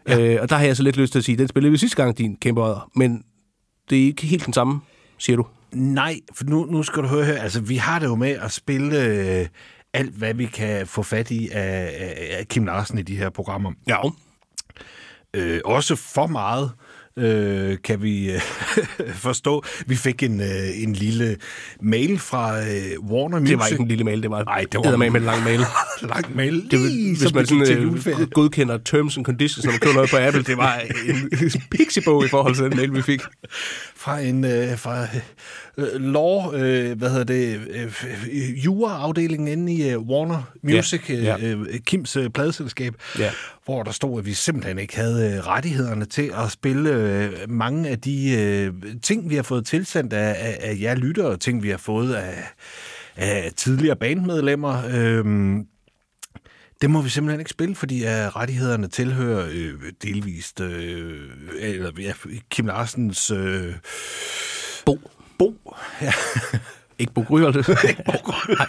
Ja. 0.08 0.34
Øh, 0.34 0.42
og 0.42 0.50
der 0.50 0.56
har 0.56 0.64
jeg 0.64 0.76
så 0.76 0.82
lidt 0.82 0.96
lyst 0.96 1.12
til 1.12 1.18
at 1.18 1.24
sige, 1.24 1.38
den 1.38 1.48
spillede 1.48 1.70
vi 1.70 1.78
sidste 1.78 1.96
gang, 1.96 2.18
din 2.18 2.36
kæmpe 2.36 2.62
odder, 2.62 2.90
men 2.96 3.24
det 3.90 4.02
er 4.02 4.06
ikke 4.06 4.26
helt 4.26 4.44
den 4.46 4.52
samme, 4.52 4.80
siger 5.18 5.36
du. 5.36 5.46
Nej, 5.72 6.20
for 6.34 6.44
nu, 6.44 6.64
nu 6.64 6.82
skal 6.82 7.02
du 7.02 7.08
høre 7.08 7.24
her. 7.24 7.36
Altså, 7.42 7.60
vi 7.60 7.76
har 7.76 7.98
det 7.98 8.06
jo 8.06 8.14
med 8.14 8.30
at 8.30 8.52
spille 8.52 9.04
øh, 9.04 9.46
alt, 9.94 10.10
hvad 10.14 10.34
vi 10.34 10.46
kan 10.46 10.86
få 10.86 11.02
fat 11.02 11.30
i 11.30 11.48
af, 11.52 11.94
af, 12.00 12.36
af 12.38 12.48
Kim 12.48 12.64
Larsen 12.64 12.98
i 12.98 13.02
de 13.02 13.16
her 13.16 13.30
programmer. 13.30 13.72
Ja. 13.88 13.96
Øh, 15.36 15.60
også 15.64 15.96
for 15.96 16.26
meget, 16.26 16.70
øh, 17.16 17.76
kan 17.84 18.02
vi 18.02 18.32
øh, 18.32 18.40
forstå. 19.26 19.64
Vi 19.86 19.96
fik 19.96 20.22
en, 20.22 20.40
øh, 20.40 20.82
en 20.82 20.92
lille 20.92 21.36
mail 21.80 22.18
fra 22.18 22.58
øh, 22.60 23.00
Warner 23.10 23.38
Music. 23.40 23.50
Det 23.50 23.58
var 23.58 23.66
ikke 23.66 23.80
en 23.82 23.88
lille 23.88 24.04
mail, 24.04 24.22
det 24.22 24.30
var, 24.30 24.44
Ej, 24.44 24.64
det 24.72 24.80
var- 24.84 24.96
med 24.96 25.06
en 25.06 25.22
lang 25.22 25.44
mail. 25.44 25.60
lang 26.14 26.36
mail. 26.36 26.70
Det, 26.70 26.80
lige 26.80 27.08
hvis 27.08 27.18
som 27.18 27.34
man 27.34 27.46
sådan, 27.46 28.20
øh, 28.20 28.30
godkender 28.30 28.78
terms 28.78 29.16
and 29.16 29.24
conditions, 29.24 29.64
når 29.64 29.72
man 29.72 29.80
køber 29.80 29.94
noget 29.94 30.10
på 30.10 30.16
Apple, 30.16 30.42
det 30.52 30.56
var 30.56 30.80
en 31.42 31.62
pixiebog 31.70 32.24
i 32.24 32.28
forhold 32.28 32.54
til 32.54 32.64
den 32.64 32.76
mail, 32.76 32.94
vi 32.94 33.02
fik. 33.02 33.20
fra 33.96 34.20
en 34.20 34.44
øh, 34.44 34.78
fra 34.78 35.06
øh, 35.78 36.00
law, 36.12 36.52
øh, 36.54 36.98
hvad 36.98 37.10
hedder 37.10 37.24
det, 37.24 37.60
øh, 37.70 38.64
juraafdelingen 38.64 39.48
inde 39.48 39.72
i 39.72 39.90
øh, 39.90 39.98
Warner 39.98 40.52
Music, 40.62 41.10
Ja, 41.10 41.14
ja, 41.14 41.36
ja. 41.36 41.54
Øh, 41.54 41.78
Kims 41.86 42.16
øh, 42.16 42.30
pladeselskab, 42.30 42.94
Ja. 43.18 43.30
hvor 43.64 43.82
der 43.82 43.90
stod, 43.90 44.18
at 44.18 44.26
vi 44.26 44.34
simpelthen 44.34 44.78
ikke 44.78 44.96
havde 44.96 45.32
øh, 45.32 45.46
rettighederne 45.46 46.04
til 46.04 46.32
at 46.44 46.50
spille 46.50 46.90
øh, 46.90 47.30
mange 47.48 47.88
af 47.88 48.00
de 48.00 48.32
øh, 48.40 48.72
ting, 49.02 49.30
vi 49.30 49.34
har 49.36 49.42
fået 49.42 49.66
tilsendt 49.66 50.12
af, 50.12 50.36
af, 50.38 50.58
af 50.60 50.78
jer 50.80 50.94
lyttere, 50.94 51.36
ting, 51.36 51.62
vi 51.62 51.68
har 51.70 51.76
fået 51.78 52.14
af, 52.14 52.44
af 53.16 53.52
tidligere 53.56 53.96
bandmedlemmer. 53.96 54.82
Øh, 54.94 55.24
det 56.82 56.90
må 56.90 57.02
vi 57.02 57.08
simpelthen 57.08 57.40
ikke 57.40 57.50
spille, 57.50 57.74
fordi 57.74 58.02
uh, 58.02 58.08
rettighederne 58.08 58.88
tilhører 58.88 59.48
øh, 59.52 59.72
delvist 60.02 60.60
øh, 60.60 61.20
eller, 61.58 61.90
ja, 62.00 62.12
Kim 62.50 62.66
Larsens 62.66 63.30
øh, 63.30 63.74
Bo. 64.86 64.98
Bo. 65.64 65.74
Ja. 66.02 66.12
Ikke 66.98 67.12
Bo 67.12 67.20
Gryholt. 67.22 67.56
ikke 67.88 68.02
Bo 68.06 68.12
Nej, 68.58 68.66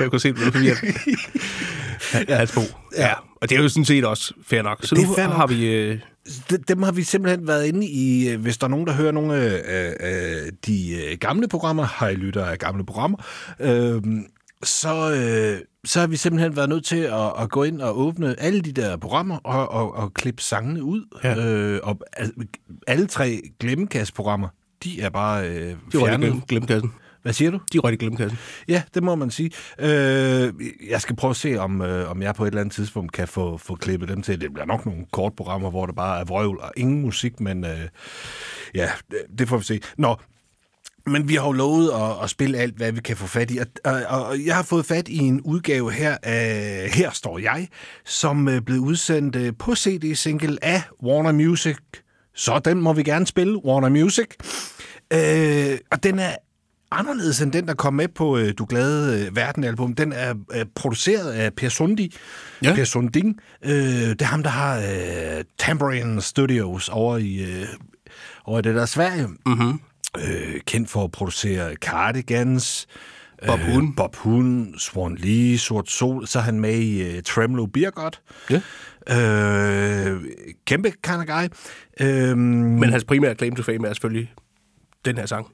jeg 0.00 0.10
kunne 0.10 0.20
se, 0.20 0.28
det 0.32 0.38
forvirret. 0.38 0.78
Ja, 2.28 2.36
hans 2.36 2.52
Bo. 2.54 2.60
Ja. 2.96 3.12
Og 3.42 3.50
det 3.50 3.58
er 3.58 3.62
jo 3.62 3.68
sådan 3.68 3.84
set 3.84 4.04
også 4.04 4.34
fair 4.46 4.62
nok. 4.62 4.78
Så 4.84 4.94
Det 4.94 5.04
nu 5.08 5.08
nok. 5.16 5.18
har 5.36 5.46
vi... 5.46 5.66
Øh, 5.66 5.98
De- 6.50 6.56
Dem 6.68 6.82
har 6.82 6.92
vi 6.92 7.02
simpelthen 7.02 7.46
været 7.46 7.66
inde 7.66 7.86
i, 7.86 8.28
øh, 8.28 8.40
hvis 8.40 8.58
der 8.58 8.64
er 8.64 8.68
nogen, 8.68 8.86
der 8.86 8.92
hører 8.92 9.12
nogle 9.12 9.34
af 9.36 9.92
øh, 10.00 10.52
de 10.66 10.92
øh, 11.04 11.18
gamle 11.20 11.48
programmer, 11.48 11.86
hej 12.00 12.12
lytter 12.14 12.44
af 12.44 12.58
gamle 12.58 12.86
programmer, 12.86 13.18
øh, 13.60 14.02
så, 14.62 15.12
øh, 15.14 15.60
så 15.84 16.00
har 16.00 16.06
vi 16.06 16.16
simpelthen 16.16 16.56
været 16.56 16.68
nødt 16.68 16.84
til 16.84 16.96
at, 16.96 17.32
at 17.42 17.50
gå 17.50 17.62
ind 17.62 17.80
og 17.80 17.98
åbne 17.98 18.40
alle 18.40 18.60
de 18.60 18.72
der 18.72 18.96
programmer 18.96 19.36
og, 19.36 19.68
og, 19.70 19.94
og 19.94 20.14
klippe 20.14 20.42
sangene 20.42 20.82
ud. 20.82 21.04
Ja. 21.24 21.46
Øh, 21.46 21.80
og 21.82 22.00
al- 22.16 22.32
alle 22.86 23.06
tre 23.06 23.40
glemmekastprogrammer, 23.60 24.48
de 24.84 25.00
er 25.00 25.10
bare 25.10 25.48
øh, 25.48 25.54
de 25.56 25.74
røg 25.94 26.02
i 26.02 26.06
fjernet. 26.06 26.42
glemkassen. 26.48 26.92
Hvad 27.26 27.32
siger 27.32 27.50
du? 27.50 27.60
De 27.72 27.78
røg 27.78 27.92
i 27.92 27.96
glemkassen. 27.96 28.38
Ja, 28.68 28.82
det 28.94 29.02
må 29.02 29.14
man 29.14 29.30
sige. 29.30 29.50
Øh, 29.78 30.52
jeg 30.90 31.00
skal 31.00 31.16
prøve 31.16 31.30
at 31.30 31.36
se, 31.36 31.56
om, 31.56 31.82
øh, 31.82 32.10
om 32.10 32.22
jeg 32.22 32.34
på 32.34 32.44
et 32.44 32.48
eller 32.48 32.60
andet 32.60 32.74
tidspunkt 32.74 33.12
kan 33.12 33.28
få, 33.28 33.56
få 33.58 33.74
klippet 33.74 34.08
dem 34.08 34.22
til. 34.22 34.40
Det 34.40 34.52
bliver 34.52 34.66
nok 34.66 34.86
nogle 34.86 35.06
kortprogrammer, 35.12 35.70
hvor 35.70 35.86
det 35.86 35.94
bare 35.96 36.20
er 36.20 36.24
vrøvl 36.24 36.58
og 36.58 36.72
ingen 36.76 37.02
musik, 37.02 37.40
men 37.40 37.64
øh, 37.64 37.80
ja, 38.74 38.90
det, 39.38 39.48
får 39.48 39.56
vi 39.56 39.64
se. 39.64 39.80
Nå, 39.98 40.16
men 41.06 41.28
vi 41.28 41.34
har 41.34 41.46
jo 41.46 41.52
lovet 41.52 41.90
at, 41.90 42.22
at 42.22 42.30
spille 42.30 42.58
alt, 42.58 42.76
hvad 42.76 42.92
vi 42.92 43.00
kan 43.00 43.16
få 43.16 43.26
fat 43.26 43.50
i. 43.50 43.58
Og, 43.58 43.66
og, 43.84 44.24
og 44.26 44.44
jeg 44.46 44.56
har 44.56 44.62
fået 44.62 44.86
fat 44.86 45.08
i 45.08 45.18
en 45.18 45.40
udgave 45.40 45.92
her 45.92 46.16
af 46.22 46.88
Her 46.92 47.10
står 47.10 47.38
jeg, 47.38 47.68
som 48.04 48.48
er 48.48 48.60
blevet 48.60 48.80
udsendt 48.80 49.36
øh, 49.36 49.52
på 49.58 49.74
CD-single 49.74 50.64
af 50.64 50.82
Warner 51.02 51.32
Music. 51.32 51.76
Så 52.34 52.58
den 52.58 52.80
må 52.80 52.92
vi 52.92 53.02
gerne 53.02 53.26
spille, 53.26 53.64
Warner 53.64 53.88
Music. 53.88 54.26
Øh, 55.12 55.78
og 55.90 56.02
den 56.02 56.18
er 56.18 56.36
anderledes 56.90 57.40
end 57.40 57.52
den, 57.52 57.68
der 57.68 57.74
kom 57.74 57.94
med 57.94 58.08
på 58.08 58.38
øh, 58.38 58.52
Du 58.58 58.64
Glade 58.64 59.26
øh, 59.26 59.36
Verden-album. 59.36 59.94
Den 59.94 60.12
er 60.12 60.34
øh, 60.54 60.66
produceret 60.74 61.32
af 61.32 61.54
Per 61.54 61.68
Sundi. 61.68 62.16
Ja. 62.62 62.74
Per 62.74 62.84
Sunding. 62.84 63.40
Øh, 63.64 63.72
det 63.72 64.22
er 64.22 64.26
ham, 64.26 64.42
der 64.42 64.50
har 64.50 64.78
øh, 64.78 65.44
Tambourine 65.58 66.22
Studios 66.22 66.88
over 66.88 67.16
i, 67.16 67.60
øh, 67.60 67.66
over 68.44 68.58
i 68.58 68.62
det 68.62 68.74
der 68.74 68.86
Sverige. 68.86 69.26
Mm-hmm. 69.46 69.80
Øh, 70.18 70.60
kendt 70.66 70.90
for 70.90 71.04
at 71.04 71.12
producere 71.12 71.74
Cardigans, 71.74 72.86
Bob 73.46 73.60
øh, 73.60 73.66
Hoon. 73.66 73.94
Bob 73.94 74.16
Hoon, 74.16 74.74
Swan 74.78 75.14
Lee, 75.14 75.58
Sort 75.58 75.90
Sol. 75.90 76.26
Så 76.26 76.38
er 76.38 76.42
han 76.42 76.60
med 76.60 76.74
i 76.78 77.02
øh, 77.02 77.22
Tremolo 77.22 77.66
Beer 77.66 77.90
God. 77.90 78.10
Ja. 78.50 78.60
Øh, 79.10 80.22
kæmpe 80.66 80.92
kind 81.02 81.16
of 81.16 81.26
guy. 81.26 81.48
Øh, 82.00 82.38
Men 82.38 82.90
hans 82.90 83.04
primære 83.04 83.34
claim 83.34 83.56
to 83.56 83.62
fame 83.62 83.88
er 83.88 83.92
selvfølgelig 83.92 84.32
den 85.06 85.18
her 85.18 85.26
sang. 85.26 85.46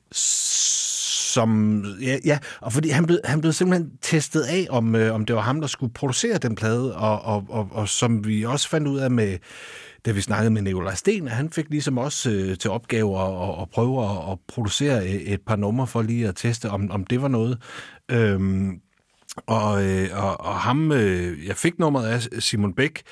som, 1.33 1.85
ja, 2.01 2.19
ja, 2.25 2.39
og 2.61 2.73
fordi 2.73 2.89
han 2.89 3.07
blev, 3.07 3.19
han 3.25 3.41
blev 3.41 3.53
simpelthen 3.53 3.91
testet 4.03 4.43
af, 4.43 4.67
om, 4.71 4.95
øh, 4.95 5.15
om 5.15 5.25
det 5.25 5.37
var 5.37 5.43
ham, 5.43 5.61
der 5.61 5.69
skulle 5.69 5.93
producere 5.93 6.39
den 6.39 6.55
plade, 6.55 6.97
og, 6.97 7.23
og, 7.23 7.47
og, 7.49 7.69
og 7.71 7.89
som 7.89 8.27
vi 8.27 8.45
også 8.45 8.69
fandt 8.69 8.89
ud 8.89 8.99
af 8.99 9.11
med, 9.11 9.39
da 10.07 10.11
vi 10.11 10.21
snakkede 10.21 10.51
med 10.51 10.63
Nikolaj 10.63 10.95
Sten, 10.95 11.29
at 11.29 11.35
han 11.35 11.51
fik 11.51 11.71
ligesom 11.71 11.99
også 11.99 12.31
øh, 12.31 12.59
til 12.59 12.71
opgave 12.71 13.21
at, 13.21 13.49
at, 13.49 13.63
at 13.63 13.71
prøve 13.71 14.05
at, 14.05 14.33
at 14.33 14.39
producere 14.49 15.07
et, 15.07 15.33
et 15.33 15.41
par 15.47 15.57
numre 15.57 15.87
for 15.87 16.03
lige 16.03 16.29
at 16.29 16.37
teste, 16.37 16.71
om, 16.71 16.91
om 16.91 17.05
det 17.05 17.23
var 17.23 17.29
noget. 17.29 17.59
Øhm, 18.11 18.81
og, 19.47 19.85
øh, 19.85 20.09
og, 20.13 20.41
og 20.41 20.55
ham, 20.55 20.93
øh, 20.93 21.47
jeg 21.47 21.57
fik 21.57 21.79
nummeret 21.79 22.09
af 22.09 22.43
Simon 22.43 22.75
Bæk, 22.75 23.03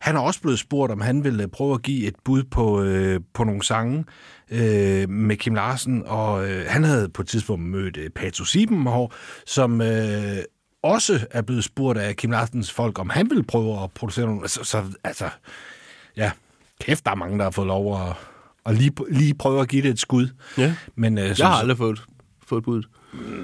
han 0.00 0.16
er 0.16 0.20
også 0.20 0.40
blevet 0.40 0.58
spurgt, 0.58 0.92
om 0.92 1.00
han 1.00 1.24
ville 1.24 1.42
øh, 1.42 1.48
prøve 1.48 1.74
at 1.74 1.82
give 1.82 2.06
et 2.06 2.14
bud 2.24 2.42
på, 2.44 2.82
øh, 2.82 3.20
på 3.34 3.44
nogle 3.44 3.62
sange 3.62 4.04
øh, 4.50 5.08
med 5.10 5.36
Kim 5.36 5.54
Larsen, 5.54 6.02
og 6.06 6.50
øh, 6.50 6.64
han 6.68 6.84
havde 6.84 7.08
på 7.08 7.22
et 7.22 7.28
tidspunkt 7.28 7.64
mødt 7.64 7.96
øh, 7.96 8.10
Pato 8.10 8.44
Siebenhår, 8.44 9.14
som 9.46 9.80
øh, 9.80 10.38
også 10.82 11.26
er 11.30 11.42
blevet 11.42 11.64
spurgt 11.64 11.98
af 11.98 12.16
Kim 12.16 12.30
Larsens 12.30 12.72
folk, 12.72 12.98
om 12.98 13.10
han 13.10 13.30
ville 13.30 13.44
prøve 13.44 13.82
at 13.82 13.92
producere 13.92 14.26
nogle. 14.26 14.48
Så, 14.48 14.64
så 14.64 14.84
altså, 15.04 15.30
ja, 16.16 16.30
kæft, 16.80 17.04
der 17.04 17.10
er 17.10 17.14
mange, 17.14 17.38
der 17.38 17.44
har 17.44 17.50
fået 17.50 17.66
lov 17.66 18.08
at, 18.08 18.16
at 18.66 18.74
lige, 18.74 18.92
lige 19.10 19.34
prøve 19.34 19.60
at 19.60 19.68
give 19.68 19.82
det 19.82 19.90
et 19.90 19.98
skud. 19.98 20.28
Ja. 20.58 20.74
Men, 20.94 21.18
øh, 21.18 21.38
Jeg 21.38 21.46
har 21.46 21.54
aldrig 21.54 21.76
fået, 21.78 22.02
fået 22.46 22.64
bud. 22.64 22.82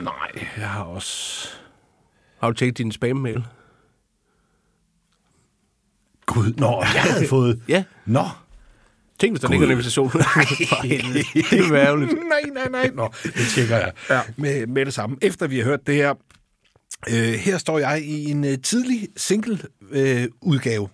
Nej, 0.03 0.47
jeg 0.57 0.69
har 0.69 0.83
også... 0.83 1.49
Har 2.41 2.51
du 2.51 2.55
tjekket 2.55 2.79
din 2.79 2.93
spam-mail? 2.93 3.45
Gud, 6.27 6.55
nå, 6.57 6.81
jeg 6.81 7.03
havde 7.03 7.29
fået... 7.29 7.63
Ja. 7.69 7.85
Nå, 8.07 8.25
Tænk, 9.21 9.33
hvis 9.33 9.41
der 9.41 9.49
ligger 9.49 9.67
en 9.67 9.71
invitation. 9.73 10.11
For 10.11 10.87
helvede. 10.87 11.25
det 11.35 11.51
vil 11.59 11.73
være 11.73 11.87
ærgerligt. 11.87 12.13
nej, 12.35 12.41
nej, 12.55 12.69
nej. 12.71 12.91
Nå, 12.95 13.13
det 13.23 13.47
tjekker 13.55 13.77
jeg 13.77 13.93
Ja. 14.11 14.21
med, 14.37 14.67
med 14.67 14.87
det 14.87 14.95
samme. 14.95 15.17
Efter 15.23 15.47
vi 15.47 15.57
har 15.59 15.65
hørt 15.65 15.87
det 15.87 15.95
her, 15.95 16.15
øh, 17.11 17.33
her 17.35 17.59
står 17.59 17.79
jeg 17.79 18.03
i 18.05 18.31
en 18.31 18.45
øh, 18.45 18.59
tidlig 18.63 19.09
single-udgave. 19.17 20.23
Øh, 20.23 20.29
udgave. 20.43 20.89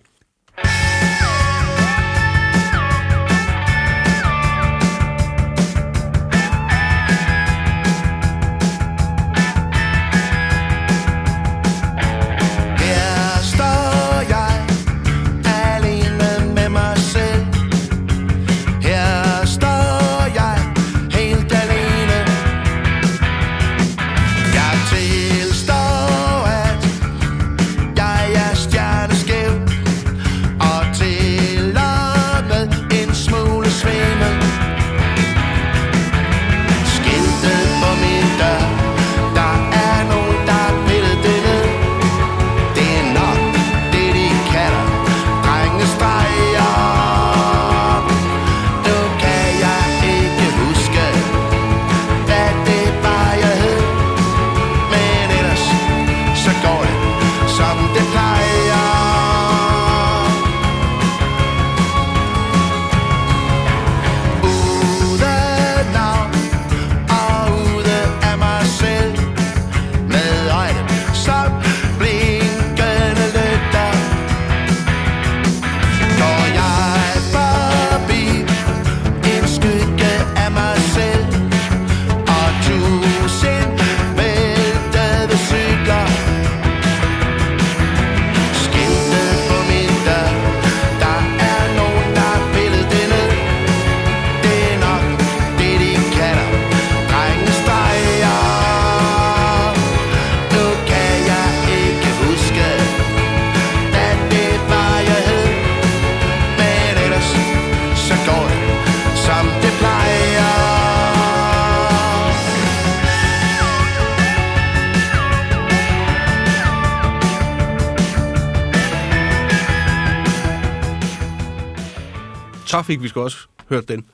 Så 122.71 122.81
fik 122.81 123.03
vi 123.03 123.07
sgu 123.07 123.21
også 123.21 123.37
hørt 123.69 123.87
den. 123.87 124.05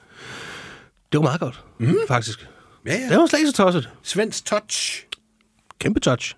Det 1.12 1.18
var 1.18 1.22
meget 1.22 1.40
godt, 1.40 1.64
mm. 1.80 1.96
faktisk. 2.08 2.48
Ja, 2.86 2.94
ja. 2.94 3.10
Det 3.10 3.18
var 3.18 3.26
slet 3.26 3.40
ikke 3.40 3.52
så 3.52 3.56
tosset. 3.58 3.90
Svends 4.04 4.42
touch. 4.42 5.06
Kæmpe 5.80 6.00
touch. 6.00 6.36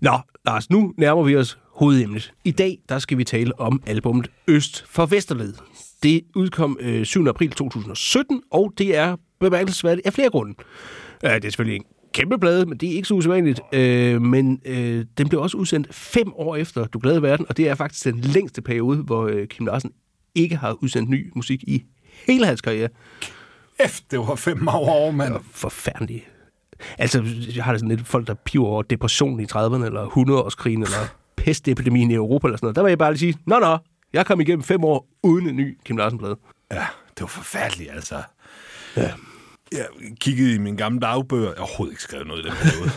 Nå, 0.00 0.18
Lars, 0.46 0.70
nu 0.70 0.94
nærmer 0.98 1.22
vi 1.22 1.36
os 1.36 1.58
hovedemnet. 1.74 2.32
I 2.44 2.50
dag, 2.50 2.78
der 2.88 2.98
skal 2.98 3.18
vi 3.18 3.24
tale 3.24 3.60
om 3.60 3.82
albumet 3.86 4.30
Øst 4.48 4.84
for 4.88 5.06
Vesterled. 5.06 5.54
Det 6.02 6.22
udkom 6.34 6.76
øh, 6.80 7.04
7. 7.04 7.26
april 7.26 7.50
2017, 7.50 8.42
og 8.50 8.72
det 8.78 8.96
er 8.96 9.16
bemærkelsesværdigt 9.40 10.06
af 10.06 10.12
flere 10.12 10.30
grunde. 10.30 10.54
Øh, 11.24 11.30
det 11.30 11.44
er 11.44 11.50
selvfølgelig 11.50 11.76
en 11.76 11.84
kæmpe 12.14 12.38
plade, 12.38 12.66
men 12.66 12.78
det 12.78 12.88
er 12.88 12.92
ikke 12.92 13.08
så 13.08 13.14
usædvanligt. 13.14 13.60
Øh, 13.72 14.22
men 14.22 14.60
øh, 14.64 15.04
den 15.18 15.28
blev 15.28 15.40
også 15.40 15.56
udsendt 15.56 15.94
fem 15.94 16.32
år 16.34 16.56
efter 16.56 16.84
Du 16.84 16.98
Glade 16.98 17.22
Verden, 17.22 17.46
og 17.48 17.56
det 17.56 17.68
er 17.68 17.74
faktisk 17.74 18.04
den 18.04 18.20
længste 18.20 18.62
periode, 18.62 18.98
hvor 18.98 19.26
øh, 19.26 19.46
Kim 19.46 19.66
Larsen 19.66 19.92
ikke 20.34 20.56
har 20.56 20.72
udsendt 20.72 21.10
ny 21.10 21.32
musik 21.34 21.62
i 21.62 21.82
hele 22.26 22.46
hans 22.46 22.60
karriere. 22.60 22.88
F, 23.86 24.00
det 24.10 24.18
var 24.18 24.34
fem 24.34 24.68
år 24.68 25.10
mand. 25.10 25.34
Forfærdeligt. 25.52 26.24
Altså, 26.98 27.24
jeg 27.56 27.64
har 27.64 27.72
det 27.72 27.80
sådan 27.80 27.96
lidt 27.96 28.08
folk, 28.08 28.26
der 28.26 28.34
piver 28.34 28.66
over 28.66 28.82
depression 28.82 29.40
i 29.40 29.44
30'erne, 29.44 29.84
eller 29.84 30.06
100-årskrigen, 30.06 30.82
eller 30.82 31.14
pestepidemien 31.36 32.10
i 32.10 32.14
Europa, 32.14 32.46
eller 32.46 32.56
sådan 32.56 32.64
noget. 32.66 32.76
Der 32.76 32.82
vil 32.82 32.90
jeg 32.90 32.98
bare 32.98 33.12
lige 33.12 33.18
sige, 33.18 33.34
nå, 33.46 33.58
nå, 33.58 33.78
jeg 34.12 34.26
kom 34.26 34.40
igennem 34.40 34.62
fem 34.62 34.84
år 34.84 35.06
uden 35.22 35.48
en 35.48 35.56
ny 35.56 35.78
Kim 35.84 35.96
Larsen-plade. 35.96 36.36
Ja, 36.72 36.86
det 37.14 37.20
var 37.20 37.26
forfærdeligt, 37.26 37.90
altså. 37.90 38.22
Ja. 38.96 39.10
Jeg 39.72 39.86
kiggede 40.20 40.54
i 40.54 40.58
min 40.58 40.76
gamle 40.76 41.00
dagbøger. 41.00 41.44
Jeg 41.48 41.54
har 41.56 41.62
overhovedet 41.64 41.92
ikke 41.92 42.02
skrevet 42.02 42.26
noget 42.26 42.44
i 42.44 42.48
den 42.48 42.56
periode. 42.62 42.90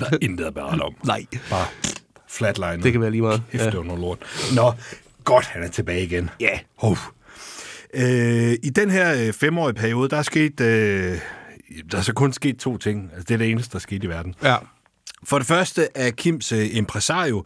Der 0.00 0.06
er 0.12 0.18
intet 0.22 0.44
at 0.44 0.56
om. 0.58 0.94
Nej, 1.06 1.26
Bare 1.50 1.66
flatline. 2.28 2.82
det 2.82 2.92
kan 2.92 3.00
være 3.00 3.10
lige 3.10 3.22
meget. 3.22 3.42
Det 3.52 3.76
var 3.76 3.82
noget 3.82 4.00
lort. 4.00 4.18
Nå, 4.54 4.72
godt, 5.24 5.46
han 5.46 5.62
er 5.62 5.68
tilbage 5.68 6.02
igen. 6.02 6.30
Ja. 6.40 6.58
Hov. 6.78 6.98
Øh, 7.94 8.52
I 8.62 8.70
den 8.70 8.90
her 8.90 9.26
øh, 9.26 9.32
femårige 9.32 9.74
periode, 9.74 10.08
der 10.08 10.16
er 10.16 10.22
sket... 10.22 10.60
Øh, 10.60 11.18
der 11.90 11.98
er 11.98 12.02
så 12.02 12.12
kun 12.12 12.32
sket 12.32 12.56
to 12.56 12.78
ting. 12.78 13.10
Altså, 13.12 13.24
det 13.28 13.34
er 13.34 13.38
det 13.38 13.50
eneste, 13.50 13.72
der 13.72 13.76
er 13.76 13.80
sket 13.80 14.04
i 14.04 14.06
verden. 14.06 14.34
Ja. 14.42 14.56
For 15.24 15.38
det 15.38 15.46
første 15.46 15.88
er 15.94 16.10
Kims 16.10 16.52
øh, 16.52 16.76
impresario, 16.76 17.44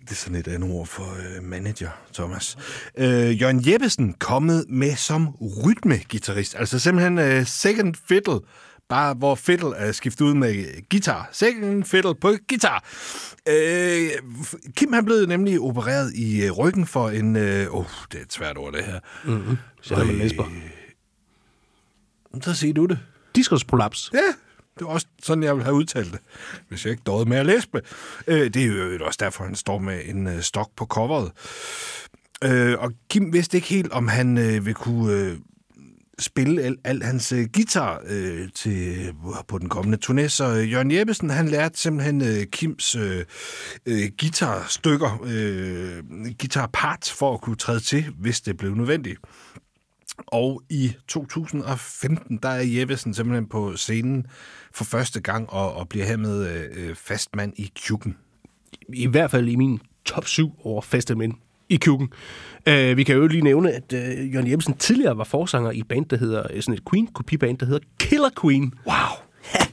det 0.00 0.10
er 0.10 0.14
sådan 0.14 0.36
et 0.38 0.48
andet 0.48 0.70
ord 0.70 0.86
for 0.86 1.02
øh, 1.02 1.44
manager, 1.44 1.90
Thomas, 2.14 2.56
øh, 2.98 3.40
Jørgen 3.40 3.62
Jeppesen 3.66 4.12
kommet 4.12 4.64
med 4.68 4.96
som 4.96 5.28
rytmegitarrist. 5.64 6.54
Altså 6.58 6.78
simpelthen 6.78 7.18
øh, 7.18 7.46
second 7.46 7.94
fiddle, 8.08 8.40
bare 8.88 9.14
hvor 9.14 9.34
fiddle 9.34 9.76
er 9.76 9.92
skiftet 9.92 10.24
ud 10.24 10.34
med 10.34 10.88
guitar. 10.88 11.28
Second 11.32 11.84
fiddle 11.84 12.14
på 12.14 12.32
guitar. 12.48 12.84
Øh, 13.48 14.10
Kim 14.76 14.92
han 14.92 15.04
blev 15.04 15.26
nemlig 15.26 15.60
opereret 15.60 16.14
i 16.14 16.44
øh, 16.44 16.50
ryggen 16.50 16.86
for 16.86 17.08
en... 17.08 17.36
Øh, 17.36 17.66
oh, 17.70 17.84
det 18.12 18.18
er 18.18 18.22
et 18.22 18.32
svært 18.32 18.58
ord, 18.58 18.72
det 18.72 18.84
her. 18.84 19.00
Mm-hmm. 19.24 19.56
Så 19.82 19.96
man 19.96 20.18
læsper. 20.18 20.44
Så 22.42 22.54
siger 22.54 22.74
du 22.74 22.86
det. 22.86 22.98
Diskusprolaps. 23.34 24.10
Ja, 24.14 24.18
det 24.78 24.86
var 24.86 24.92
også 24.92 25.06
sådan, 25.22 25.42
jeg 25.44 25.54
ville 25.54 25.64
have 25.64 25.74
udtalt 25.74 26.12
det, 26.12 26.20
hvis 26.68 26.84
jeg 26.84 26.90
ikke 26.90 27.02
dåede 27.06 27.28
med 27.28 27.36
at 27.36 27.46
læspe. 27.46 27.82
Øh, 28.26 28.54
det 28.54 28.56
er 28.56 28.66
jo 28.66 29.06
også 29.06 29.18
derfor, 29.20 29.44
han 29.44 29.54
står 29.54 29.78
med 29.78 30.00
en 30.04 30.26
øh, 30.26 30.40
stok 30.40 30.70
på 30.76 30.86
coveret. 30.86 31.32
Øh, 32.44 32.78
og 32.78 32.92
Kim 33.10 33.32
vidste 33.32 33.56
ikke 33.56 33.68
helt, 33.68 33.92
om 33.92 34.08
han 34.08 34.38
øh, 34.38 34.66
vil 34.66 34.74
kunne 34.74 35.12
øh, 35.12 35.36
spille 36.18 36.62
al, 36.62 36.76
al 36.84 37.02
hans 37.02 37.32
øh, 37.32 37.48
guitar 37.54 38.02
øh, 38.06 38.48
til, 38.54 38.98
øh, 38.98 39.14
på 39.48 39.58
den 39.58 39.68
kommende 39.68 39.98
turné. 40.04 40.28
Så 40.28 40.44
øh, 40.44 40.72
Jørgen 40.72 40.90
Jeppesen, 40.90 41.30
han 41.30 41.48
lærte 41.48 41.78
simpelthen 41.78 42.22
øh, 42.22 42.46
Kims 42.52 42.94
øh, 42.94 43.24
øh, 43.86 44.10
guitarstykker, 44.20 45.22
øh, 45.24 46.04
guitarpart, 46.40 47.14
for 47.16 47.34
at 47.34 47.40
kunne 47.40 47.56
træde 47.56 47.80
til, 47.80 48.04
hvis 48.18 48.40
det 48.40 48.56
blev 48.56 48.74
nødvendigt. 48.74 49.18
Og 50.26 50.62
i 50.70 50.92
2015, 51.08 52.38
der 52.42 52.48
er 52.48 52.62
Jeppesen 52.62 53.14
simpelthen 53.14 53.48
på 53.48 53.76
scenen 53.76 54.26
for 54.74 54.84
første 54.84 55.20
gang 55.20 55.50
og, 55.50 55.74
og 55.74 55.88
bliver 55.88 56.06
hermed 56.06 56.48
øh, 56.48 56.88
øh 56.88 56.96
fastmand 56.96 57.52
i 57.56 57.72
Kjukken. 57.74 58.16
I 58.94 59.06
hvert 59.06 59.30
fald 59.30 59.48
i 59.48 59.56
min 59.56 59.80
top 60.04 60.26
7 60.26 60.52
over 60.64 60.82
faste 60.82 61.14
mænd 61.14 61.34
i 61.68 61.76
Kjukken. 61.76 62.08
Uh, 62.70 62.96
vi 62.96 63.04
kan 63.04 63.16
jo 63.16 63.26
lige 63.26 63.42
nævne, 63.42 63.72
at 63.72 63.92
uh, 63.92 64.34
Jørgen 64.34 64.50
Jeppesen 64.50 64.74
tidligere 64.74 65.18
var 65.18 65.24
forsanger 65.24 65.70
i 65.70 65.78
et 65.78 65.88
band, 65.88 66.06
der 66.06 66.16
hedder 66.16 66.46
øh, 66.50 66.62
sådan 66.62 66.74
et 66.74 66.82
Queen-kopiband, 66.90 67.58
der 67.58 67.66
hedder 67.66 67.80
Killer 68.00 68.30
Queen. 68.40 68.72
Wow! 68.86 68.94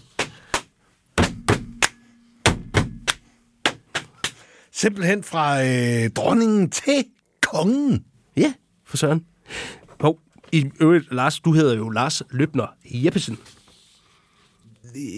Simpelthen 4.72 5.24
fra 5.24 5.64
øh, 5.64 6.10
dronningen 6.10 6.70
til 6.70 7.06
kongen. 7.42 8.04
Ja, 8.38 8.54
for 8.86 8.98
søren. 8.98 9.26
Hov, 10.00 10.20
i 10.52 10.72
øvrigt, 10.80 11.14
Lars, 11.14 11.40
du 11.40 11.52
hedder 11.52 11.76
jo 11.76 11.90
Lars 11.90 12.22
Løbner 12.32 12.68
Jeppesen. 12.86 13.38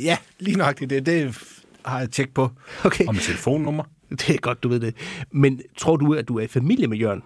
Ja, 0.03 0.17
lige 0.39 0.57
nok 0.57 0.79
det. 0.79 1.05
Det 1.05 1.37
har 1.85 1.99
jeg 1.99 2.11
tjekket 2.11 2.33
på. 2.33 2.51
Okay. 2.83 3.05
Og 3.07 3.13
med 3.13 3.21
telefonnummer. 3.21 3.83
Det 4.19 4.29
er 4.29 4.37
godt, 4.37 4.63
du 4.63 4.69
ved 4.69 4.79
det. 4.79 4.95
Men 5.31 5.61
tror 5.77 5.95
du, 5.95 6.13
at 6.13 6.27
du 6.27 6.37
er 6.37 6.43
i 6.43 6.47
familie 6.47 6.87
med 6.87 6.97
Jørgen? 6.97 7.23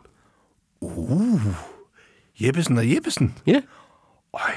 Jeppesen 2.42 2.78
og 2.78 2.92
Jeppesen. 2.92 3.38
Ja. 3.48 3.62
Øj. 4.34 4.52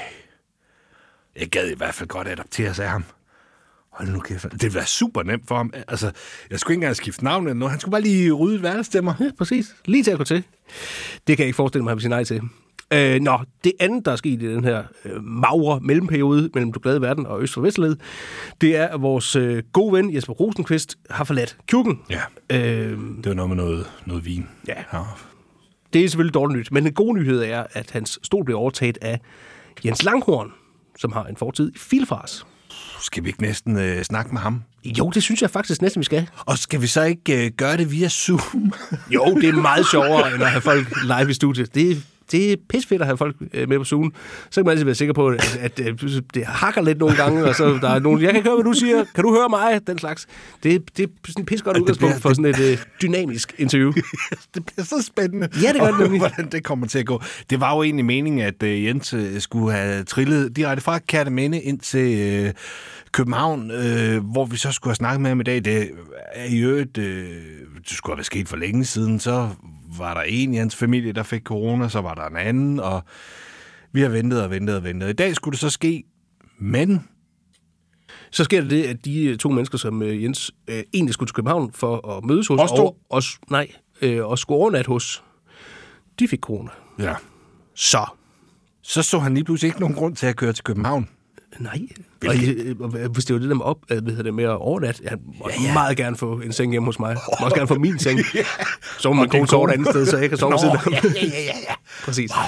Jeg 1.36 1.48
gad 1.48 1.70
i 1.70 1.74
hvert 1.76 1.94
fald 1.94 2.08
godt 2.08 2.28
adoptere 2.28 2.74
sig 2.74 2.84
af 2.84 2.90
ham. 2.90 3.04
Hold 3.90 4.08
nu 4.08 4.20
kæft. 4.20 4.42
Det 4.42 4.62
ville 4.62 4.74
være 4.74 4.86
super 4.86 5.22
nemt 5.22 5.48
for 5.48 5.56
ham. 5.56 5.72
Altså, 5.88 6.12
jeg 6.50 6.60
skulle 6.60 6.74
ikke 6.74 6.78
engang 6.84 6.96
skifte 6.96 7.24
navn 7.24 7.44
eller 7.46 7.54
noget. 7.54 7.70
Han 7.70 7.80
skulle 7.80 7.92
bare 7.92 8.00
lige 8.00 8.32
rydde 8.32 8.60
hverdagsstemmer. 8.60 9.14
Ja, 9.20 9.30
præcis. 9.38 9.76
Lige 9.84 10.04
til 10.04 10.10
at 10.10 10.18
gå 10.18 10.24
til. 10.24 10.44
Det 11.26 11.36
kan 11.36 11.38
jeg 11.38 11.46
ikke 11.46 11.56
forestille 11.56 11.84
mig, 11.84 11.90
at 11.90 11.92
han 11.92 11.96
vil 11.96 12.02
sige 12.02 12.10
nej 12.10 12.24
til. 12.24 12.40
Øh, 12.92 13.20
nå, 13.20 13.38
det 13.64 13.72
andet, 13.80 14.04
der 14.04 14.12
er 14.12 14.16
sket 14.16 14.42
i 14.42 14.54
den 14.54 14.64
her 14.64 14.82
øh, 15.04 15.24
magre 15.24 15.80
mellemperiode 15.80 16.50
mellem 16.54 16.72
Du 16.72 16.80
Glade 16.82 17.00
Verden 17.00 17.26
og 17.26 17.42
Øst 17.42 17.54
for 17.54 17.60
Vestled, 17.60 17.96
det 18.60 18.76
er, 18.76 18.86
at 18.88 19.02
vores 19.02 19.36
øh, 19.36 19.62
gode 19.72 19.92
ven 19.92 20.14
Jesper 20.14 20.32
Rosenqvist 20.32 20.96
har 21.10 21.24
forladt 21.24 21.56
Kjukken. 21.66 22.00
Ja, 22.10 22.20
Øh, 22.50 22.90
det 22.90 23.26
var 23.26 23.34
noget 23.34 23.48
med 23.48 23.56
noget, 23.56 23.86
noget 24.06 24.24
vin. 24.24 24.48
Ja. 24.68 24.74
ja. 24.92 25.02
det 25.92 26.04
er 26.04 26.08
selvfølgelig 26.08 26.34
dårligt 26.34 26.58
nyt, 26.58 26.72
men 26.72 26.84
den 26.84 26.92
gode 26.92 27.14
nyhed 27.18 27.42
er, 27.42 27.64
at 27.72 27.90
hans 27.90 28.18
stol 28.22 28.44
bliver 28.44 28.60
overtaget 28.60 28.98
af 29.02 29.20
Jens 29.84 30.02
Langhorn, 30.02 30.52
som 30.98 31.12
har 31.12 31.24
en 31.24 31.36
fortid 31.36 31.72
i 31.74 31.78
Filfars. 31.78 32.46
Skal 33.00 33.24
vi 33.24 33.28
ikke 33.28 33.42
næsten 33.42 33.78
øh, 33.78 34.02
snakke 34.02 34.32
med 34.32 34.40
ham? 34.40 34.62
Jo, 34.84 35.10
det 35.10 35.22
synes 35.22 35.42
jeg 35.42 35.50
faktisk 35.50 35.82
næsten, 35.82 36.00
vi 36.00 36.04
skal. 36.04 36.28
Og 36.46 36.58
skal 36.58 36.82
vi 36.82 36.86
så 36.86 37.02
ikke 37.02 37.44
øh, 37.46 37.50
gøre 37.56 37.76
det 37.76 37.90
via 37.92 38.08
Zoom? 38.08 38.72
Jo, 39.10 39.24
det 39.40 39.48
er 39.48 39.52
meget 39.52 39.86
sjovere, 39.90 40.28
end 40.34 40.42
at 40.42 40.50
have 40.50 40.60
folk 40.60 40.86
live 41.02 41.30
i 41.30 41.34
studiet. 41.34 41.74
Det, 41.74 42.02
det 42.32 42.52
er 42.52 42.56
pisfedt 42.68 43.00
at 43.02 43.06
have 43.06 43.16
folk 43.16 43.36
øh, 43.54 43.68
med 43.68 43.78
på 43.78 43.84
Zoom. 43.84 44.12
Så 44.50 44.60
kan 44.60 44.64
man 44.64 44.70
altid 44.70 44.84
være 44.84 44.94
sikker 44.94 45.14
på, 45.14 45.28
at, 45.28 45.58
at, 45.60 45.80
det 46.34 46.44
hakker 46.46 46.82
lidt 46.82 46.98
nogle 46.98 47.16
gange, 47.16 47.44
og 47.44 47.54
så 47.54 47.78
der 47.82 47.88
er 47.88 47.98
nogen, 47.98 48.22
jeg 48.22 48.32
kan 48.32 48.42
høre, 48.42 48.54
hvad 48.54 48.64
du 48.64 48.72
siger. 48.72 49.04
Kan 49.14 49.24
du 49.24 49.34
høre 49.34 49.48
mig? 49.48 49.80
Den 49.86 49.98
slags. 49.98 50.26
Det, 50.62 50.96
det 50.96 51.02
er 51.02 51.08
sådan 51.28 51.42
et 51.42 51.48
det 51.50 51.66
udgangspunkt 51.66 52.22
for 52.22 52.28
sådan 52.28 52.44
et 52.44 52.60
øh, 52.60 52.78
dynamisk 53.02 53.54
interview. 53.58 53.92
det 54.54 54.66
bliver 54.66 54.84
så 54.84 55.02
spændende. 55.06 55.48
Ja, 55.62 55.72
det 55.72 55.80
gør 55.80 55.90
det 55.90 56.00
nemlig. 56.00 56.18
Hvordan 56.20 56.48
det 56.52 56.64
kommer 56.64 56.86
til 56.86 56.98
at 56.98 57.06
gå. 57.06 57.22
Det 57.50 57.60
var 57.60 57.76
jo 57.76 57.82
egentlig 57.82 58.04
meningen, 58.04 58.40
at 58.40 58.62
øh, 58.62 58.84
Jens 58.84 59.14
øh, 59.14 59.40
skulle 59.40 59.72
have 59.72 60.04
trillet 60.04 60.56
direkte 60.56 60.84
fra 60.84 60.98
Kærteminde 60.98 61.60
ind 61.60 61.78
til 61.78 62.18
øh, 62.18 62.52
København, 63.14 63.70
øh, 63.70 64.24
hvor 64.24 64.44
vi 64.44 64.56
så 64.56 64.72
skulle 64.72 64.90
have 64.90 64.96
snakket 64.96 65.20
med 65.20 65.30
ham 65.30 65.40
i 65.40 65.42
dag. 65.42 65.64
Det 65.64 65.90
er 66.32 66.44
i 66.44 66.58
øvrigt, 66.58 66.98
øh, 66.98 67.26
det 67.78 67.90
skulle 67.90 68.12
have 68.12 68.16
været 68.18 68.26
sket 68.26 68.48
for 68.48 68.56
længe 68.56 68.84
siden. 68.84 69.20
Så 69.20 69.48
var 69.98 70.14
der 70.14 70.20
en 70.20 70.54
i 70.54 70.56
hans 70.56 70.76
familie, 70.76 71.12
der 71.12 71.22
fik 71.22 71.42
corona, 71.42 71.88
så 71.88 72.00
var 72.00 72.14
der 72.14 72.26
en 72.26 72.36
anden, 72.36 72.80
og 72.80 73.02
vi 73.92 74.00
har 74.00 74.08
ventet 74.08 74.42
og 74.42 74.50
ventet 74.50 74.76
og 74.76 74.84
ventet. 74.84 75.08
I 75.08 75.12
dag 75.12 75.34
skulle 75.34 75.52
det 75.52 75.60
så 75.60 75.70
ske, 75.70 76.04
men 76.58 77.08
Så 78.30 78.44
sker 78.44 78.60
der 78.60 78.68
det, 78.68 78.84
at 78.84 79.04
de 79.04 79.24
øh, 79.24 79.38
to 79.38 79.48
mennesker, 79.48 79.78
som 79.78 80.02
øh, 80.02 80.22
Jens 80.22 80.50
øh, 80.68 80.82
egentlig 80.94 81.14
skulle 81.14 81.28
til 81.28 81.34
København 81.34 81.72
for 81.72 82.16
at 82.16 82.24
mødes 82.24 82.46
hos, 82.48 82.60
Os 82.60 82.70
og, 82.70 82.96
og, 83.10 83.22
nej, 83.50 83.68
øh, 84.02 84.26
og 84.26 84.38
skulle 84.38 84.58
overnat 84.58 84.86
hos, 84.86 85.24
de 86.18 86.28
fik 86.28 86.40
corona. 86.40 86.70
ja, 86.98 87.14
Så, 87.74 88.06
så 88.82 89.02
så 89.02 89.18
han 89.18 89.34
lige 89.34 89.44
pludselig 89.44 89.68
ikke 89.68 89.80
nogen 89.80 89.94
grund 89.94 90.16
til 90.16 90.26
at 90.26 90.36
køre 90.36 90.52
til 90.52 90.64
København. 90.64 91.08
nej. 91.58 91.80
Og, 92.28 92.94
øh, 93.00 93.10
hvis 93.12 93.24
det 93.24 93.34
var 93.34 93.40
det 93.40 93.48
der 93.48 93.54
med, 93.54 93.64
op, 93.64 93.78
øh, 93.90 93.98
hvad 94.02 94.10
hedder 94.12 94.22
det, 94.22 94.34
med 94.34 94.44
at 94.44 94.50
overnat, 94.50 95.00
jeg 95.04 95.12
må 95.38 95.48
ja, 95.58 95.62
ja. 95.66 95.72
meget 95.72 95.96
gerne 95.96 96.16
få 96.16 96.40
en 96.40 96.52
seng 96.52 96.70
hjemme 96.72 96.86
hos 96.86 96.98
mig. 96.98 97.08
Jeg 97.08 97.18
må 97.40 97.44
også 97.44 97.56
gerne 97.56 97.68
få 97.68 97.74
min 97.78 97.98
seng. 97.98 98.20
Så 99.00 99.08
må 99.12 99.14
man 99.14 99.28
kunne 99.28 99.48
sove 99.48 99.68
et 99.68 99.72
andet 99.72 99.88
sted, 99.88 100.06
så 100.06 100.16
jeg 100.18 100.28
kan 100.28 100.38
sove 100.38 100.52
ved 100.52 100.58
siden 100.58 100.92
ja, 100.92 101.00
ja, 101.22 101.28
ja, 101.28 101.42
ja. 101.68 101.74
Præcis. 102.04 102.30
Wow, 102.36 102.44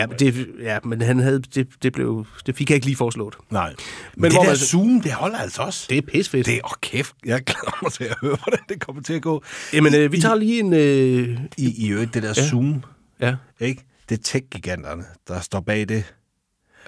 ja, 0.00 0.06
men 0.06 0.18
det, 0.18 0.46
ja, 0.62 0.78
men 0.84 1.02
han 1.02 1.18
havde, 1.18 1.42
det, 1.54 1.68
det, 1.82 1.92
blev, 1.92 2.26
det 2.46 2.56
fik 2.56 2.70
jeg 2.70 2.74
ikke 2.74 2.86
lige 2.86 2.96
foreslået. 2.96 3.34
Nej. 3.50 3.68
Men, 3.68 3.76
Men 3.76 4.22
men 4.22 4.30
det 4.30 4.36
hvor 4.36 4.42
der 4.42 4.50
man- 4.50 4.56
Zoom, 4.56 5.00
det 5.00 5.12
holder 5.12 5.38
altså 5.38 5.62
også. 5.62 5.86
Det 5.90 5.98
er 5.98 6.02
pisfedt. 6.02 6.46
Det 6.46 6.54
er, 6.54 6.60
åh 6.64 6.70
kæft, 6.80 7.14
jeg 7.26 7.42
glæder 7.44 7.78
mig 7.82 7.92
til 7.92 8.04
at 8.04 8.16
høre, 8.22 8.36
hvordan 8.44 8.60
det 8.68 8.80
kommer 8.80 9.02
til 9.02 9.12
at 9.14 9.22
gå. 9.22 9.42
Jamen, 9.72 9.94
øh, 9.94 10.12
vi 10.12 10.20
tager 10.20 10.34
lige 10.34 10.60
en... 10.60 10.72
Øh, 10.72 11.38
I, 11.56 11.86
i 11.86 11.88
øvrigt, 11.88 12.14
det 12.14 12.22
der 12.22 12.34
ja. 12.36 12.48
Zoom, 12.48 12.82
ja, 13.20 13.34
ikke? 13.60 13.82
Det 14.08 14.18
er 14.18 14.22
tech-giganterne, 14.22 15.04
der 15.28 15.40
står 15.40 15.60
bag 15.60 15.88
det. 15.88 16.14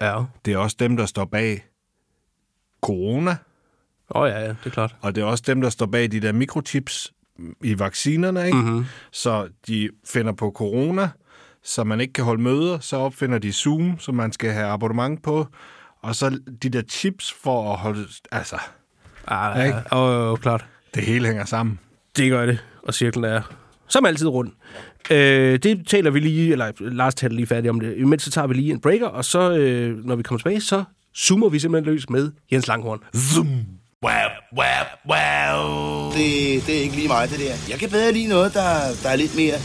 ja. 0.01 0.21
Det 0.45 0.53
er 0.53 0.57
også 0.57 0.75
dem, 0.79 0.97
der 0.97 1.05
står 1.05 1.25
bag 1.25 1.63
corona, 2.81 3.35
Åh 4.15 4.21
oh, 4.21 4.29
ja, 4.29 4.39
ja, 4.39 4.47
det 4.47 4.57
er 4.65 4.69
klart. 4.69 4.95
og 5.01 5.15
det 5.15 5.21
er 5.21 5.25
også 5.25 5.43
dem, 5.47 5.61
der 5.61 5.69
står 5.69 5.85
bag 5.85 6.11
de 6.11 6.19
der 6.19 6.31
mikrochips 6.31 7.13
i 7.63 7.79
vaccinerne, 7.79 8.45
ikke? 8.45 8.57
Mhm. 8.57 8.67
Mm-hmm. 8.67 8.85
Så 9.11 9.47
de 9.67 9.89
finder 10.05 10.31
på 10.33 10.51
corona, 10.55 11.09
så 11.63 11.83
man 11.83 12.01
ikke 12.01 12.13
kan 12.13 12.23
holde 12.23 12.41
møder. 12.41 12.79
Så 12.79 12.97
opfinder 12.97 13.37
de 13.39 13.51
Zoom, 13.53 13.99
som 13.99 14.15
man 14.15 14.31
skal 14.31 14.51
have 14.51 14.65
abonnement 14.67 15.23
på. 15.23 15.47
Og 16.01 16.15
så 16.15 16.39
de 16.63 16.69
der 16.69 16.81
chips 16.89 17.33
for 17.43 17.71
at 17.73 17.79
holde... 17.79 18.05
Altså, 18.31 18.55
Ah, 19.27 19.65
Ikke? 19.65 19.77
ja, 19.77 19.95
og, 19.97 20.31
og 20.31 20.39
klart. 20.39 20.65
det 20.95 21.03
hele 21.03 21.27
hænger 21.27 21.45
sammen. 21.45 21.79
Det 22.17 22.29
gør 22.31 22.45
det, 22.45 22.65
og 22.83 22.93
cirklen 22.93 23.23
er 23.25 23.41
som 23.87 24.05
altid 24.05 24.27
rundt. 24.27 24.53
Øh, 25.11 25.59
det 25.59 25.87
taler 25.87 26.11
vi 26.11 26.19
lige, 26.19 26.51
eller 26.51 26.71
Lars 26.79 27.15
taler 27.15 27.35
lige 27.35 27.47
færdig 27.47 27.69
om 27.69 27.79
det. 27.79 27.97
Imens 27.97 28.23
så 28.23 28.31
tager 28.31 28.47
vi 28.47 28.53
lige 28.53 28.71
en 28.71 28.81
breaker, 28.81 29.07
og 29.07 29.25
så, 29.25 29.51
øh, 29.57 30.05
når 30.05 30.15
vi 30.15 30.23
kommer 30.23 30.39
tilbage, 30.39 30.61
så 30.61 30.83
zoomer 31.17 31.49
vi 31.49 31.59
simpelthen 31.59 31.93
løs 31.93 32.09
med 32.09 32.31
Jens 32.51 32.67
Langhorn. 32.67 32.99
Zoom! 33.33 33.47
Wow, 34.03 34.29
wow, 34.59 34.85
wow. 35.09 36.11
Det, 36.11 36.65
det 36.67 36.77
er 36.77 36.81
ikke 36.81 36.95
lige 36.95 37.07
mig, 37.07 37.29
det 37.29 37.39
der. 37.39 37.55
Jeg 37.69 37.79
kan 37.79 37.89
bedre 37.89 38.11
lide 38.11 38.27
noget, 38.27 38.53
der, 38.53 38.69
der 39.03 39.09
er 39.09 39.15
lidt 39.15 39.35
mere 39.35 39.55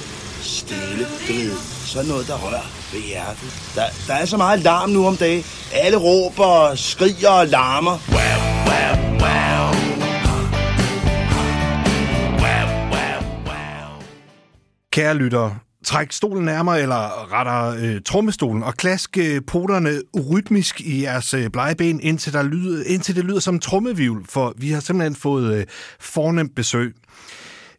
stille. 0.41 1.05
Du 1.05 1.33
ved, 1.33 1.57
sådan 1.87 2.09
noget, 2.09 2.27
der 2.27 2.35
rører 2.35 2.67
ved 2.93 3.01
hjertet. 3.01 3.73
Der, 3.75 3.85
der 4.07 4.15
er 4.15 4.25
så 4.25 4.37
meget 4.37 4.61
larm 4.61 4.91
nu 4.91 5.07
om 5.07 5.17
dagen. 5.17 5.45
Alle 5.73 5.97
råber, 5.97 6.75
skriger 6.75 7.29
og 7.29 7.47
larmer. 7.47 7.99
Wow, 8.09 8.39
wow, 8.69 8.95
wow. 9.23 9.53
Kære 14.93 15.15
lyttere, 15.15 15.59
træk 15.85 16.13
stolen 16.13 16.45
nærmere, 16.45 16.83
eller 16.83 17.33
retter 17.33 17.85
øh, 17.85 18.01
trommestolen, 18.05 18.63
og 18.63 18.75
klask 18.75 19.19
øh, 19.19 19.43
poterne 19.47 20.01
rytmisk 20.31 20.81
i 20.81 21.03
jeres 21.03 21.35
øh, 21.35 21.51
blegeben, 21.51 22.01
indtil, 22.01 22.33
der 22.33 22.43
lyder, 22.43 22.85
indtil 22.87 23.17
det 23.17 23.25
lyder 23.25 23.41
som 23.41 23.55
en 23.55 23.61
trommevivl, 23.61 24.27
for 24.29 24.55
vi 24.57 24.71
har 24.71 24.81
simpelthen 24.81 25.15
fået 25.15 25.55
øh, 25.55 25.67
fornemt 26.01 26.55
besøg. 26.55 26.95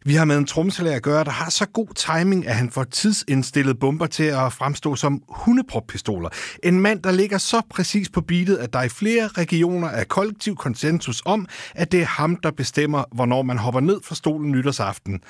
Vi 0.06 0.14
har 0.14 0.24
med 0.24 0.38
en 0.38 0.46
trommeslager 0.46 0.96
at 0.96 1.02
gøre, 1.02 1.24
der 1.24 1.30
har 1.30 1.50
så 1.50 1.66
god 1.66 1.88
timing, 1.94 2.46
at 2.46 2.54
han 2.54 2.70
får 2.70 2.84
tidsindstillet 2.84 3.78
bomber 3.78 4.06
til 4.06 4.24
at 4.24 4.52
fremstå 4.52 4.96
som 4.96 5.22
hundeproppistoler. 5.28 6.28
En 6.62 6.80
mand, 6.80 7.02
der 7.02 7.12
ligger 7.12 7.38
så 7.38 7.62
præcis 7.70 8.08
på 8.08 8.20
beatet, 8.20 8.56
at 8.56 8.72
der 8.72 8.82
i 8.82 8.88
flere 8.88 9.28
regioner 9.28 9.88
er 9.88 10.04
kollektiv 10.04 10.56
konsensus 10.56 11.22
om, 11.24 11.46
at 11.74 11.92
det 11.92 12.00
er 12.00 12.06
ham, 12.06 12.36
der 12.36 12.50
bestemmer, 12.50 13.04
hvornår 13.14 13.42
man 13.42 13.58
hopper 13.58 13.80
ned 13.80 14.00
fra 14.04 14.14
stolen 14.14 14.50
nytårsaften. 14.50 15.20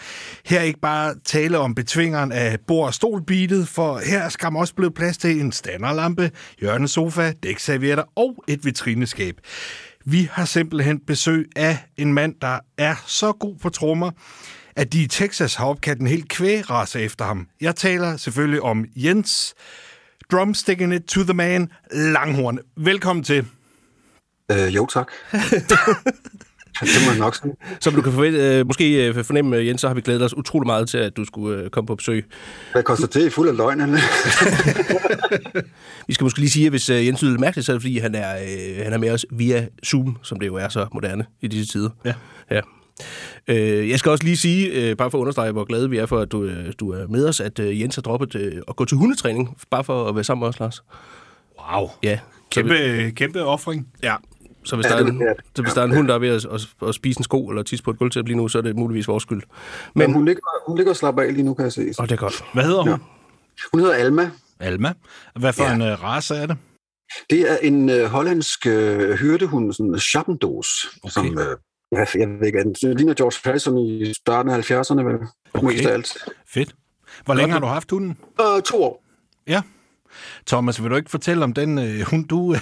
Her 0.44 0.58
er 0.58 0.64
ikke 0.64 0.80
bare 0.80 1.14
tale 1.24 1.58
om 1.58 1.74
betvingeren 1.74 2.32
af 2.32 2.58
bord- 2.66 2.86
og 2.86 2.94
stolbeatet, 2.94 3.68
for 3.68 4.00
her 4.06 4.18
er 4.18 4.28
skam 4.28 4.56
også 4.56 4.74
blevet 4.74 4.94
plads 4.94 5.18
til 5.18 5.40
en 5.40 5.52
standerlampe, 5.52 6.30
hjørnesofa, 6.60 7.32
dækservietter 7.42 8.04
og 8.16 8.44
et 8.48 8.64
vitrineskab. 8.64 9.34
Vi 10.06 10.28
har 10.32 10.44
simpelthen 10.44 11.00
besøg 11.06 11.48
af 11.56 11.78
en 11.96 12.12
mand, 12.14 12.34
der 12.40 12.58
er 12.78 12.94
så 13.06 13.32
god 13.32 13.56
på 13.56 13.68
trommer, 13.68 14.10
at 14.76 14.92
de 14.92 15.02
i 15.02 15.06
Texas 15.06 15.54
har 15.54 15.66
opkaldt 15.66 16.00
en 16.00 16.06
helt 16.06 16.28
kvægrace 16.28 17.00
efter 17.00 17.24
ham. 17.24 17.48
Jeg 17.60 17.76
taler 17.76 18.16
selvfølgelig 18.16 18.62
om 18.62 18.84
Jens, 18.96 19.54
drumsticking 20.32 20.94
it 20.94 21.02
to 21.02 21.22
the 21.22 21.34
man, 21.34 21.70
Langhorn. 21.92 22.58
Velkommen 22.76 23.24
til. 23.24 23.46
Øh, 24.50 24.74
jo, 24.74 24.86
tak. 24.86 25.08
det 26.80 27.00
må 27.06 27.18
nok 27.18 27.34
sige. 27.34 27.52
Som 27.80 27.94
du 27.94 28.02
kan 28.02 28.12
forvente, 28.12 28.38
øh, 28.38 28.66
måske 28.66 29.08
øh, 29.08 29.24
fornemme, 29.24 29.56
øh, 29.56 29.66
Jens, 29.66 29.80
så 29.80 29.86
har 29.88 29.94
vi 29.94 30.00
glædet 30.00 30.22
os 30.22 30.36
utrolig 30.36 30.66
meget 30.66 30.88
til, 30.88 30.98
at 30.98 31.16
du 31.16 31.24
skulle 31.24 31.62
øh, 31.62 31.70
komme 31.70 31.86
på 31.86 31.94
besøg. 31.94 32.24
Hvad 32.72 32.82
koster 32.82 33.06
det 33.06 33.26
i 33.26 33.30
fuld 33.30 33.48
af 33.48 33.56
løgn? 33.56 33.80
Vi 36.08 36.14
skal 36.14 36.24
måske 36.24 36.38
lige 36.38 36.50
sige, 36.50 36.66
at 36.66 36.72
hvis 36.72 36.90
øh, 36.90 37.06
Jens 37.06 37.22
lyder 37.22 37.38
mærkeligt, 37.38 37.66
så 37.66 37.72
er 37.72 37.74
det 37.74 37.82
fordi, 37.82 37.98
han 37.98 38.14
er, 38.14 38.36
øh, 38.36 38.84
han 38.84 38.92
er 38.92 38.98
med 38.98 39.10
os 39.10 39.26
via 39.30 39.66
Zoom, 39.86 40.16
som 40.22 40.38
det 40.38 40.46
jo 40.46 40.54
er 40.54 40.68
så 40.68 40.86
moderne 40.94 41.26
i 41.40 41.48
disse 41.48 41.72
tider. 41.72 41.90
Ja. 42.04 42.14
ja. 42.50 42.60
Øh, 43.48 43.88
jeg 43.90 43.98
skal 43.98 44.10
også 44.10 44.24
lige 44.24 44.36
sige, 44.36 44.68
øh, 44.90 44.96
bare 44.96 45.10
for 45.10 45.18
at 45.18 45.20
understrege, 45.20 45.52
hvor 45.52 45.64
glade 45.64 45.90
vi 45.90 45.98
er 45.98 46.06
for, 46.06 46.18
at 46.20 46.32
du, 46.32 46.42
øh, 46.44 46.72
du 46.80 46.90
er 46.92 47.06
med 47.06 47.28
os, 47.28 47.40
at 47.40 47.58
øh, 47.58 47.80
Jens 47.80 47.94
har 47.94 48.02
droppet 48.02 48.34
øh, 48.34 48.62
at 48.68 48.76
gå 48.76 48.84
til 48.84 48.96
hundetræning, 48.96 49.56
bare 49.70 49.84
for 49.84 50.08
at 50.08 50.14
være 50.14 50.24
sammen 50.24 50.40
med 50.40 50.48
os, 50.48 50.60
Lars. 50.60 50.84
Wow. 51.72 51.88
Ja. 52.02 52.18
Så 52.54 52.62
vi- 52.62 52.68
Kæmpe, 52.68 53.10
kæmpe 53.16 53.44
offring. 53.44 53.88
Ja. 54.02 54.14
Så 54.64 54.76
hvis, 54.76 54.86
Ja, 54.86 54.90
der, 54.90 54.96
er 54.96 55.06
en, 55.06 55.22
så 55.54 55.62
hvis 55.62 55.74
der 55.74 55.80
er 55.80 55.84
en 55.84 55.94
hund, 55.96 56.08
der 56.08 56.14
er 56.14 56.18
ved 56.18 56.28
at, 56.28 56.44
at, 56.44 56.88
at 56.88 56.94
spise 56.94 57.20
en 57.20 57.24
sko 57.24 57.48
eller 57.48 57.62
tisse 57.62 57.84
på 57.84 57.90
et 57.90 57.98
gulvtæppe 57.98 58.28
lige 58.30 58.36
nu, 58.36 58.48
så 58.48 58.58
er 58.58 58.62
det 58.62 58.76
muligvis 58.76 59.08
vores 59.08 59.22
skyld. 59.22 59.42
Men 59.94 60.06
Men, 60.06 60.12
hun 60.12 60.24
ligger, 60.24 60.42
hun 60.66 60.76
ligger 60.76 60.92
og 60.92 60.96
slapper 60.96 61.22
af 61.22 61.32
lige 61.34 61.42
nu, 61.44 61.54
kan 61.54 61.64
jeg 61.64 61.72
se. 61.72 61.92
og 61.98 62.08
det 62.08 62.14
er 62.14 62.18
godt. 62.20 62.44
Hvad 62.52 62.64
hedder 62.64 62.80
hun? 62.82 62.88
Ja. 62.90 62.96
Hun 63.72 63.80
hedder 63.80 63.94
Alma. 63.94 64.30
Alma. 64.60 64.92
Hvad 65.36 65.52
for 65.52 65.64
Ja. 65.64 65.74
en 65.74 65.80
uh, 65.82 66.02
race 66.02 66.34
er 66.34 66.46
det? 66.46 66.56
Det 67.30 67.50
er 67.52 67.56
en 67.62 67.90
øh, 67.90 68.04
hollandsk 68.04 68.66
øh, 68.66 69.10
hyrdehund, 69.18 69.72
sådan 69.72 69.86
en 69.92 69.98
Schattendos, 70.00 70.68
okay. 71.02 71.10
som, 71.12 71.26
øh, 71.38 71.56
jeg, 71.98 72.06
jeg 72.14 72.28
ved 72.28 72.46
ikke, 72.46 72.64
den 72.64 72.96
ligner 72.96 73.14
George 73.14 73.40
Harrison 73.44 73.78
i 73.78 74.14
starten 74.14 74.52
af 74.52 74.70
70'erne, 74.70 75.02
vel? 75.02 75.18
Okay. 75.54 75.66
Mest 75.66 75.86
af 75.86 75.92
alt. 75.92 76.18
Fedt. 76.48 76.74
Hvor 77.24 77.34
længe 77.34 77.52
har 77.52 77.60
du 77.60 77.66
haft 77.66 77.90
hunden? 77.90 78.18
Og 78.38 78.64
to 78.64 78.82
år. 78.82 79.04
Ja. 79.46 79.62
Thomas, 80.46 80.82
vil 80.82 80.90
du 80.90 80.96
ikke 80.96 81.10
fortælle 81.10 81.44
om 81.44 81.52
den 81.52 81.78
uh, 81.78 82.00
hund, 82.00 82.28
du 82.28 82.38
uh, 82.38 82.56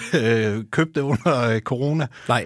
købte 0.71 1.03
under 1.03 1.55
uh, 1.55 1.59
corona? 1.61 2.07
Nej. 2.27 2.45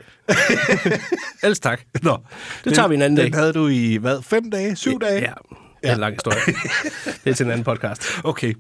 Ellers 1.44 1.60
tak. 1.60 1.82
Nå, 2.04 2.18
Det 2.64 2.74
tager 2.74 2.88
vi 2.88 2.96
en 2.96 3.02
anden 3.02 3.18
den 3.18 3.32
dag. 3.32 3.40
havde 3.40 3.54
du 3.54 3.68
i, 3.68 3.96
hvad, 3.96 4.22
fem 4.22 4.52
dage? 4.52 4.76
Syv 4.76 5.00
dage? 5.00 5.22
Ja, 5.22 5.34
det 5.82 5.90
er 5.90 5.94
en 5.94 6.00
lang 6.00 6.14
historie. 6.14 6.40
det 7.24 7.30
er 7.30 7.34
til 7.34 7.46
en 7.46 7.52
anden 7.52 7.64
podcast. 7.66 8.04
Okay. 8.24 8.54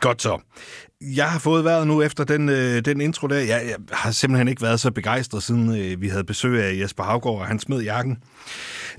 Godt 0.00 0.22
så. 0.22 0.38
Jeg 1.16 1.30
har 1.30 1.38
fået 1.38 1.64
været 1.64 1.86
nu 1.86 2.02
efter 2.02 2.24
den, 2.24 2.48
øh, 2.48 2.84
den 2.84 3.00
intro 3.00 3.26
der. 3.26 3.36
Jeg, 3.36 3.62
jeg 3.68 3.76
har 3.92 4.10
simpelthen 4.10 4.48
ikke 4.48 4.62
været 4.62 4.80
så 4.80 4.90
begejstret, 4.90 5.42
siden 5.42 5.76
øh, 5.76 6.00
vi 6.00 6.08
havde 6.08 6.24
besøg 6.24 6.62
af 6.62 6.80
Jesper 6.80 7.02
Havgaard, 7.02 7.38
og 7.38 7.46
han 7.46 7.58
smed 7.58 7.82
jakken. 7.82 8.22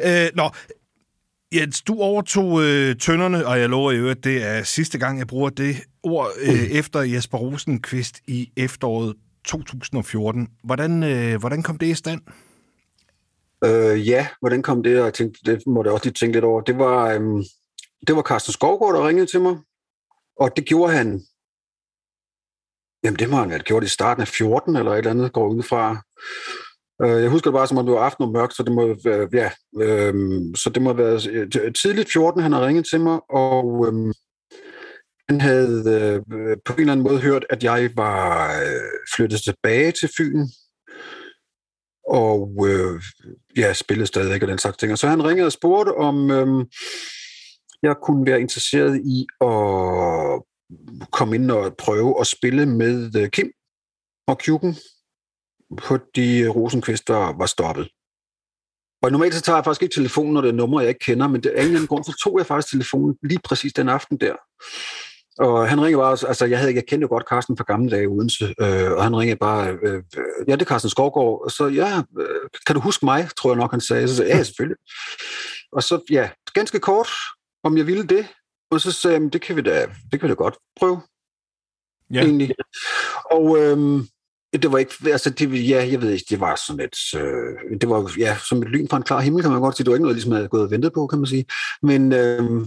Øh, 0.06 0.28
nå, 0.36 0.50
Jens, 1.56 1.82
du 1.82 2.00
overtog 2.00 2.64
øh, 2.64 2.96
tønderne, 2.96 3.48
og 3.48 3.60
jeg 3.60 3.70
lover 3.70 3.92
i 3.92 3.98
øvrigt, 3.98 4.24
det 4.24 4.44
er 4.44 4.64
sidste 4.64 4.98
gang, 4.98 5.20
jeg 5.20 5.28
bruger 5.28 5.50
det 5.50 5.76
ord 6.04 6.30
øh, 6.42 6.64
efter 6.64 7.02
Jesper 7.02 7.38
Rosenqvist 7.38 8.22
i 8.28 8.52
efteråret 8.58 9.16
2014. 9.46 10.48
Hvordan, 10.64 11.04
øh, 11.04 11.40
hvordan 11.40 11.64
kom 11.64 11.78
det 11.78 11.88
i 11.88 11.94
stand? 11.94 12.22
Øh, 13.66 14.08
ja, 14.08 14.28
hvordan 14.40 14.62
kom 14.62 14.84
det? 14.84 15.00
Og 15.00 15.06
jeg 15.06 15.14
tænkte, 15.14 15.52
det 15.52 15.68
må 15.68 15.84
jeg 15.84 15.94
også 15.94 16.06
lige 16.06 16.14
tænke 16.14 16.36
lidt 16.36 16.46
over. 16.46 16.62
Det 16.62 16.78
var, 16.78 17.10
øhm, 17.10 17.44
det 18.08 18.16
var 18.16 18.22
Carsten 18.22 18.54
Skovgaard, 18.54 18.94
der 18.94 19.08
ringede 19.08 19.32
til 19.32 19.42
mig. 19.42 19.58
Og 20.40 20.52
det 20.56 20.66
gjorde 20.66 20.94
han... 20.94 21.22
Jamen, 23.06 23.20
det 23.20 23.30
må 23.30 23.38
han 23.38 23.50
have 23.50 23.60
gjort 23.60 23.84
i 23.84 23.88
starten 23.88 24.22
af 24.22 24.28
14 24.28 24.76
eller 24.76 24.92
et 24.92 24.98
eller 24.98 25.12
andet, 25.12 25.34
går 25.34 25.48
ud 25.48 25.64
fra. 25.64 26.04
Øh, 27.02 27.22
jeg 27.22 27.30
husker 27.30 27.52
det 27.52 27.58
bare, 27.58 27.68
som 27.68 27.78
om 27.78 27.86
det 27.86 27.96
var 27.96 28.02
aften 28.02 28.24
og 28.24 28.32
mørkt, 28.32 28.56
så 28.56 28.64
det 28.64 28.72
må 28.72 28.96
være, 29.04 29.28
ja, 29.34 29.50
øhm, 29.82 30.56
så 30.56 30.70
det 30.70 30.82
må 30.82 30.90
have 30.90 30.98
været 30.98 31.28
øh, 31.28 31.74
tidligt 31.74 32.12
14, 32.12 32.42
han 32.42 32.52
har 32.52 32.68
ringet 32.68 32.86
til 32.92 33.02
mig, 33.02 33.20
og 33.30 33.88
øhm, 33.88 34.14
han 35.30 35.42
havde 35.42 36.22
øh, 36.32 36.58
på 36.66 36.74
en 36.74 36.80
eller 36.80 36.92
anden 36.92 37.04
måde 37.04 37.22
hørt, 37.22 37.46
at 37.50 37.64
jeg 37.64 37.90
var 37.96 38.52
øh, 38.62 39.16
flyttet 39.16 39.42
tilbage 39.42 39.92
til 39.92 40.10
Fyn, 40.18 40.46
og 42.08 42.68
øh, 42.70 43.02
ja, 43.58 43.74
spillede 43.74 44.08
stadig 44.08 44.44
og 44.44 44.48
den 44.48 44.58
slags 44.58 44.78
ting. 44.78 44.92
Og 44.92 44.98
så 44.98 45.08
han 45.08 45.26
ringede 45.26 45.46
og 45.46 45.52
spurgte, 45.52 45.96
om 45.98 46.32
øh, 46.32 46.66
jeg 47.84 47.96
kunne 48.04 48.26
være 48.26 48.42
interesseret 48.42 49.02
i 49.06 49.28
at 49.42 50.42
komme 51.12 51.36
ind 51.36 51.52
og 51.52 51.76
prøve 51.78 52.20
at 52.20 52.28
spille 52.28 52.66
med 52.66 53.16
øh, 53.16 53.30
Kim 53.30 53.52
og 54.28 54.38
Kjuken, 54.38 54.76
fordi 55.80 56.40
øh, 56.40 56.50
Rosenqvist 56.50 57.10
var, 57.10 57.38
var 57.38 57.46
stoppet. 57.46 57.90
Og 59.02 59.12
normalt 59.12 59.34
så 59.34 59.42
tager 59.42 59.58
jeg 59.58 59.66
faktisk 59.66 59.84
ikke 59.84 59.96
telefonen, 59.96 60.34
når 60.34 60.42
det 60.42 60.50
er 60.50 60.54
numre, 60.54 60.80
jeg 60.80 60.90
ikke 60.90 61.06
kender, 61.06 61.28
men 61.28 61.44
det 61.44 61.52
er 61.52 61.56
en 61.56 61.62
eller 61.62 61.76
anden 61.76 61.88
grund, 61.88 62.04
så 62.04 62.20
tog 62.24 62.40
jeg 62.40 62.46
faktisk 62.46 62.72
telefonen 62.72 63.18
lige 63.24 63.40
præcis 63.44 63.74
den 63.74 63.90
aften 63.90 64.18
der. 64.18 64.36
Og 65.38 65.70
han 65.70 65.82
ringede 65.82 66.02
bare, 66.02 66.28
altså 66.28 66.46
jeg, 66.46 66.60
havde, 66.60 66.76
jeg 66.76 66.86
kendte 66.88 67.06
jo 67.06 67.10
godt 67.10 67.28
Carsten 67.30 67.58
fra 67.58 67.64
gamle 67.64 67.92
dage 67.92 68.04
i 68.04 68.08
Odense, 68.08 68.46
øh, 68.62 68.92
og 68.92 69.04
han 69.04 69.16
ringede 69.16 69.40
bare, 69.40 69.78
øh, 69.84 70.04
ja, 70.48 70.54
det 70.54 70.62
er 70.62 70.66
Carsten 70.66 70.90
Skovgaard, 70.90 71.42
og 71.46 71.52
så, 71.52 71.68
ja, 71.68 72.02
øh, 72.20 72.50
kan 72.66 72.76
du 72.76 72.82
huske 72.82 73.06
mig, 73.06 73.30
tror 73.38 73.50
jeg 73.50 73.58
nok, 73.58 73.72
han 73.72 73.82
sagde. 73.82 74.08
Så 74.08 74.16
sagde 74.16 74.32
jeg, 74.32 74.38
ja, 74.38 74.44
selvfølgelig. 74.44 74.78
Og 75.72 75.84
så, 75.84 76.02
ja, 76.10 76.30
ganske 76.54 76.80
kort, 76.80 77.10
om 77.64 77.78
jeg 77.78 77.88
ville 77.88 78.08
det, 78.08 78.28
og 78.76 78.82
så 78.82 78.92
sagde 78.92 79.22
jeg, 79.22 79.34
det 79.34 79.42
kan 79.42 79.56
vi 79.56 79.62
da, 79.62 79.88
det 80.12 80.20
kan 80.20 80.22
vi 80.22 80.30
da 80.30 80.34
godt 80.34 80.56
prøve, 80.80 81.00
Ja. 82.14 82.22
egentlig. 82.22 82.56
Og 83.32 83.58
øhm, 83.58 84.08
det 84.54 84.72
var 84.72 84.78
ikke, 84.78 84.94
altså 85.06 85.30
det, 85.30 85.70
ja, 85.70 85.88
jeg 85.92 86.02
ved 86.02 86.12
ikke, 86.12 86.26
det 86.30 86.40
var 86.40 86.56
sådan 86.68 86.80
et, 86.86 87.20
øh, 87.22 87.80
det 87.82 87.90
var 87.90 88.12
ja, 88.18 88.38
som 88.50 88.62
et 88.62 88.68
lyn 88.68 88.88
fra 88.90 88.98
en 88.98 89.04
klar 89.04 89.20
himmel, 89.20 89.42
kan 89.42 89.52
man 89.52 89.62
godt 89.62 89.78
sige. 89.78 89.86
Det 89.86 89.92
var 89.92 89.96
ikke 89.96 90.04
noget, 90.04 90.16
ligesom 90.16 90.32
jeg 90.32 90.38
havde 90.38 90.50
gået 90.50 90.64
og 90.64 90.72
ventet 90.72 90.94
på, 90.94 91.08
kan 91.08 91.20
man 91.20 91.28
sige. 91.28 91.46
Men 91.84 92.14
øhm, 92.14 92.66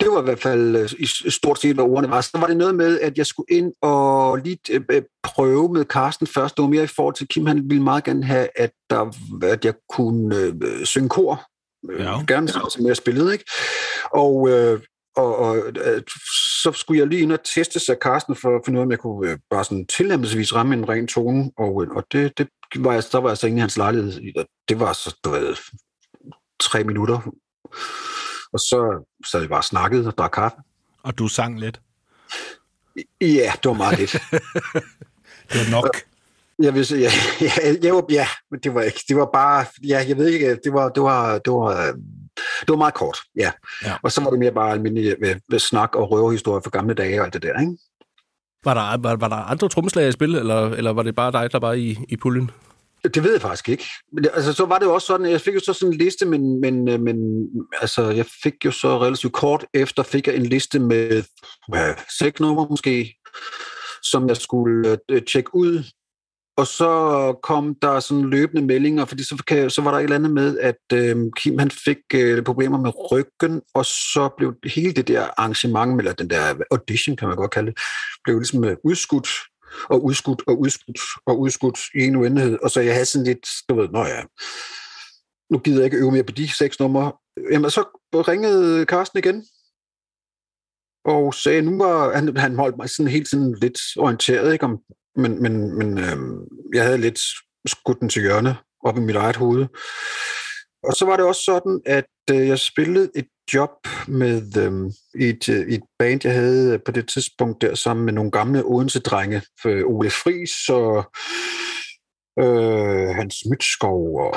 det 0.00 0.08
var 0.10 0.20
i 0.20 0.24
hvert 0.24 0.38
fald 0.42 0.76
øh, 0.76 0.90
i 0.98 1.06
stort 1.30 1.60
set, 1.60 1.74
hvad 1.74 1.84
ordene 1.84 2.10
var. 2.10 2.20
Så 2.20 2.30
var 2.34 2.46
det 2.46 2.56
noget 2.56 2.74
med, 2.74 3.00
at 3.00 3.18
jeg 3.18 3.26
skulle 3.26 3.46
ind 3.50 3.72
og 3.82 4.36
lige 4.38 4.58
øh, 4.70 4.80
øh, 4.90 5.02
prøve 5.22 5.72
med 5.72 5.84
Carsten 5.84 6.26
først. 6.26 6.56
Det 6.56 6.62
var 6.62 6.68
mere 6.68 6.84
i 6.84 6.86
forhold 6.86 7.14
til 7.14 7.28
Kim. 7.28 7.46
Han 7.46 7.70
ville 7.70 7.82
meget 7.84 8.04
gerne 8.04 8.24
have, 8.24 8.48
at, 8.56 8.70
der, 8.90 9.12
at 9.42 9.64
jeg 9.64 9.74
kunne 9.88 10.36
øh, 10.36 10.84
synge 10.84 11.08
kor. 11.08 11.42
Øh, 11.90 12.00
Ja. 12.00 12.24
Gerne 12.28 12.48
som 12.48 12.86
jeg 12.86 12.96
spillede, 12.96 13.32
ikke? 13.32 13.44
Og, 14.12 14.48
øh, 14.48 14.80
og, 15.16 15.36
og 15.36 15.56
øh, 15.56 16.02
så 16.62 16.72
skulle 16.72 17.00
jeg 17.00 17.06
lige 17.06 17.22
ind 17.22 17.32
og 17.32 17.44
teste 17.54 17.80
sig 17.80 17.96
Carsten 18.02 18.36
for 18.36 18.56
at 18.56 18.62
finde 18.64 18.78
ud 18.78 18.80
af, 18.80 18.86
om 18.86 18.90
jeg 18.90 18.98
kunne 18.98 19.30
øh, 19.30 19.38
bare 19.50 19.64
sådan 19.64 19.86
tilnærmelsesvis 19.86 20.54
ramme 20.54 20.74
en 20.74 20.88
ren 20.88 21.06
tone. 21.06 21.50
Og, 21.56 21.82
øh, 21.82 21.90
og 21.90 22.04
det, 22.12 22.38
det 22.38 22.48
var 22.76 22.92
jeg, 22.92 23.02
der 23.12 23.18
var 23.18 23.28
jeg 23.30 23.38
så 23.38 23.46
inde 23.46 23.58
i 23.58 23.60
hans 23.60 23.76
lejlighed. 23.76 24.32
og 24.36 24.46
Det 24.68 24.80
var 24.80 24.92
så, 24.92 25.16
du 25.24 25.30
ved, 25.30 25.56
tre 26.60 26.84
minutter. 26.84 27.32
Og 28.52 28.60
så 28.60 29.08
sad 29.26 29.40
vi 29.40 29.46
bare 29.46 29.58
og 29.58 29.64
snakkede 29.64 30.06
og 30.06 30.18
drak 30.18 30.30
kaffe. 30.30 30.56
Og 31.02 31.18
du 31.18 31.28
sang 31.28 31.60
lidt. 31.60 31.80
Ja, 33.20 33.52
det 33.62 33.68
var 33.68 33.72
meget 33.72 33.98
lidt. 33.98 34.12
Det 35.52 35.60
var 35.60 35.70
nok. 35.70 36.07
Jeg 36.62 36.74
vil 36.74 36.86
sige, 36.86 37.00
ja, 37.40 37.50
ja, 37.82 37.92
var, 37.92 38.04
ja, 38.10 38.26
men 38.50 38.60
det 38.60 38.74
var 38.74 38.82
ikke, 38.82 39.00
det 39.08 39.16
var 39.16 39.30
bare, 39.32 39.66
ja, 39.88 40.04
jeg 40.08 40.16
ved 40.16 40.26
ikke, 40.28 40.58
det 40.64 40.72
var, 40.72 40.88
det 40.88 41.02
var, 41.02 41.38
det 41.38 41.52
var, 41.52 41.88
øh, 41.88 41.94
det 42.60 42.68
var 42.68 42.76
meget 42.76 42.94
kort, 42.94 43.18
ja. 43.36 43.52
Ja. 43.84 43.94
Og 44.02 44.12
så 44.12 44.20
var 44.20 44.30
det 44.30 44.38
mere 44.38 44.52
bare 44.52 44.72
almindelig 44.72 45.16
med, 45.20 45.34
med 45.48 45.58
snak 45.58 45.94
og 45.96 46.10
røverhistorier 46.10 46.60
fra 46.60 46.70
gamle 46.70 46.94
dage 46.94 47.20
og 47.20 47.24
alt 47.24 47.34
det 47.34 47.42
der, 47.42 47.60
ikke? 47.60 47.76
Var 48.64 48.74
der, 48.74 49.08
var, 49.08 49.16
var 49.16 49.28
der 49.28 49.36
andre 49.36 49.68
trommeslager 49.68 50.08
i 50.08 50.12
spil, 50.12 50.34
eller, 50.34 50.70
eller 50.70 50.90
var 50.90 51.02
det 51.02 51.14
bare 51.14 51.32
dig, 51.32 51.52
der 51.52 51.58
var 51.58 51.72
i, 51.72 51.98
i 52.08 52.16
puljen? 52.16 52.50
Det 53.04 53.24
ved 53.24 53.32
jeg 53.32 53.40
faktisk 53.40 53.68
ikke. 53.68 53.86
Men 54.12 54.24
det, 54.24 54.30
altså, 54.34 54.52
så 54.52 54.64
var 54.64 54.78
det 54.78 54.86
jo 54.86 54.94
også 54.94 55.06
sådan, 55.06 55.30
jeg 55.30 55.40
fik 55.40 55.54
jo 55.54 55.60
så 55.60 55.72
sådan 55.72 55.92
en 55.92 55.98
liste, 55.98 56.26
men, 56.26 56.60
men, 56.60 56.88
øh, 56.88 57.00
men 57.00 57.16
altså, 57.80 58.10
jeg 58.10 58.26
fik 58.42 58.54
jo 58.64 58.70
så 58.70 58.98
relativt 58.98 59.32
kort 59.32 59.66
efter, 59.74 60.02
fik 60.02 60.26
jeg 60.26 60.36
en 60.36 60.46
liste 60.46 60.78
med 60.78 61.22
hvad, 61.68 61.94
seks 62.18 62.40
numre 62.40 62.66
måske, 62.70 63.14
som 64.02 64.28
jeg 64.28 64.36
skulle 64.36 64.98
øh, 65.08 65.22
tjekke 65.22 65.54
ud. 65.54 65.84
Og 66.58 66.66
så 66.66 66.92
kom 67.42 67.74
der 67.82 68.00
sådan 68.00 68.30
løbende 68.30 68.62
meldinger, 68.62 69.04
fordi 69.04 69.24
så, 69.24 69.42
kan, 69.46 69.70
så 69.70 69.82
var 69.82 69.90
der 69.90 69.98
et 69.98 70.02
eller 70.02 70.16
andet 70.16 70.30
med, 70.30 70.58
at 70.58 70.82
øh, 70.92 71.16
Kim 71.36 71.58
han 71.58 71.70
fik 71.70 71.98
øh, 72.14 72.42
problemer 72.44 72.78
med 72.78 73.12
ryggen, 73.12 73.62
og 73.74 73.84
så 73.84 74.28
blev 74.36 74.54
hele 74.64 74.92
det 74.92 75.08
der 75.08 75.22
arrangement, 75.36 76.00
eller 76.00 76.12
den 76.12 76.30
der 76.30 76.54
audition, 76.70 77.16
kan 77.16 77.28
man 77.28 77.36
godt 77.36 77.50
kalde 77.50 77.70
det, 77.70 77.80
blev 78.24 78.38
ligesom 78.38 78.64
øh, 78.64 78.76
udskudt 78.84 79.28
og 79.90 80.04
udskudt 80.04 80.42
og 80.46 80.60
udskudt 80.60 81.00
og 81.26 81.40
udskudt 81.40 81.78
i 81.94 82.00
en 82.04 82.16
uendelighed. 82.16 82.58
Og 82.62 82.70
så 82.70 82.80
jeg 82.80 82.92
havde 82.92 83.06
sådan 83.06 83.26
lidt, 83.26 83.46
du 83.68 83.74
ved, 83.74 83.88
nå 83.88 84.04
ja, 84.04 84.22
nu 85.50 85.58
gider 85.58 85.78
jeg 85.78 85.84
ikke 85.84 85.96
øve 85.96 86.12
mere 86.12 86.24
på 86.24 86.32
de 86.32 86.48
seks 86.48 86.80
numre. 86.80 87.12
Jamen, 87.52 87.70
så 87.70 87.82
ringede 88.12 88.84
Carsten 88.84 89.18
igen, 89.18 89.44
og 91.04 91.34
sagde, 91.34 91.62
nu 91.62 91.78
var 91.78 92.14
han, 92.14 92.36
han 92.36 92.56
holdt 92.56 92.76
mig 92.76 92.90
sådan 92.90 93.12
helt 93.12 93.28
sådan 93.28 93.54
lidt 93.62 93.78
orienteret, 93.96 94.52
ikke 94.52 94.64
om, 94.64 94.78
men, 95.16 95.42
men, 95.42 95.78
men 95.78 95.98
øh, 95.98 96.18
jeg 96.74 96.84
havde 96.84 96.98
lidt 96.98 97.20
skudt 97.66 98.00
den 98.00 98.08
til 98.08 98.22
hjørne 98.22 98.56
op 98.84 98.96
i 98.96 99.00
mit 99.00 99.16
eget 99.16 99.36
hoved. 99.36 99.66
Og 100.82 100.92
så 100.92 101.04
var 101.06 101.16
det 101.16 101.26
også 101.26 101.42
sådan, 101.42 101.80
at 101.86 102.10
øh, 102.30 102.48
jeg 102.48 102.58
spillede 102.58 103.10
et 103.14 103.28
job 103.54 103.70
med 104.08 104.56
øh, 104.56 104.92
i, 105.22 105.28
et, 105.28 105.48
øh, 105.48 105.68
i 105.68 105.74
et 105.74 105.82
band, 105.98 106.20
jeg 106.24 106.34
havde 106.34 106.74
øh, 106.74 106.80
på 106.86 106.92
det 106.92 107.08
tidspunkt 107.08 107.62
der, 107.62 107.74
sammen 107.74 108.04
med 108.04 108.12
nogle 108.12 108.30
gamle 108.30 108.64
Odense-drenge, 108.64 109.42
for 109.62 109.68
Ole 109.84 110.10
Friis 110.10 110.68
og 110.68 110.96
øh, 112.42 113.08
Hans 113.14 113.36
Mytskov 113.50 114.16
og 114.20 114.34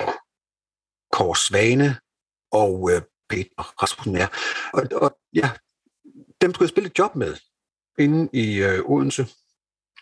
Kåre 1.12 1.36
Svane 1.36 1.95
og 2.51 2.91
øh, 2.91 3.01
Peter 3.29 3.84
Rasmussen. 3.84 4.15
Ja. 4.15 4.27
Og, 4.73 4.84
og 5.01 5.17
ja, 5.34 5.49
dem 6.41 6.53
skulle 6.53 6.65
jeg 6.65 6.69
spille 6.69 6.89
et 6.89 6.99
job 6.99 7.15
med 7.15 7.36
inde 7.99 8.29
i 8.34 8.62
øh, 8.63 8.79
Odense. 8.86 9.27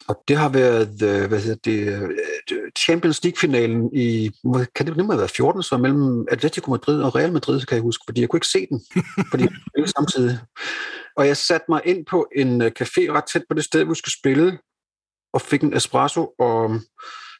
Og 0.09 0.23
det 0.27 0.37
har 0.37 0.49
været 0.49 1.01
øh, 1.01 1.27
hvad 1.27 1.39
hedder 1.39 1.59
det, 1.63 1.79
øh, 1.87 2.09
øh, 2.51 2.71
Champions 2.77 3.23
League-finalen 3.23 3.95
i, 3.95 4.31
kan 4.75 4.85
det 4.85 4.97
nemlig 4.97 5.13
have 5.13 5.17
været 5.17 5.31
14, 5.31 5.63
så 5.63 5.77
mellem 5.77 6.25
Atletico 6.31 6.71
Madrid 6.71 7.01
og 7.01 7.15
Real 7.15 7.33
Madrid, 7.33 7.61
kan 7.61 7.75
jeg 7.75 7.81
huske, 7.81 8.03
fordi 8.07 8.21
jeg 8.21 8.29
kunne 8.29 8.37
ikke 8.37 8.47
se 8.47 8.67
den, 8.69 8.81
fordi 9.29 9.43
jeg 9.43 9.51
spillede 9.69 9.91
samtidig. 9.97 10.39
Og 11.17 11.27
jeg 11.27 11.37
satte 11.37 11.65
mig 11.69 11.81
ind 11.85 12.05
på 12.05 12.27
en 12.35 12.61
øh, 12.61 12.71
café 12.79 13.01
ret 13.11 13.23
tæt 13.33 13.43
på 13.49 13.53
det 13.53 13.63
sted, 13.63 13.83
hvor 13.83 13.93
vi 13.93 13.97
skulle 13.97 14.19
spille, 14.19 14.59
og 15.33 15.41
fik 15.41 15.61
en 15.63 15.77
espresso 15.77 16.33
og 16.39 16.65
um, 16.65 16.81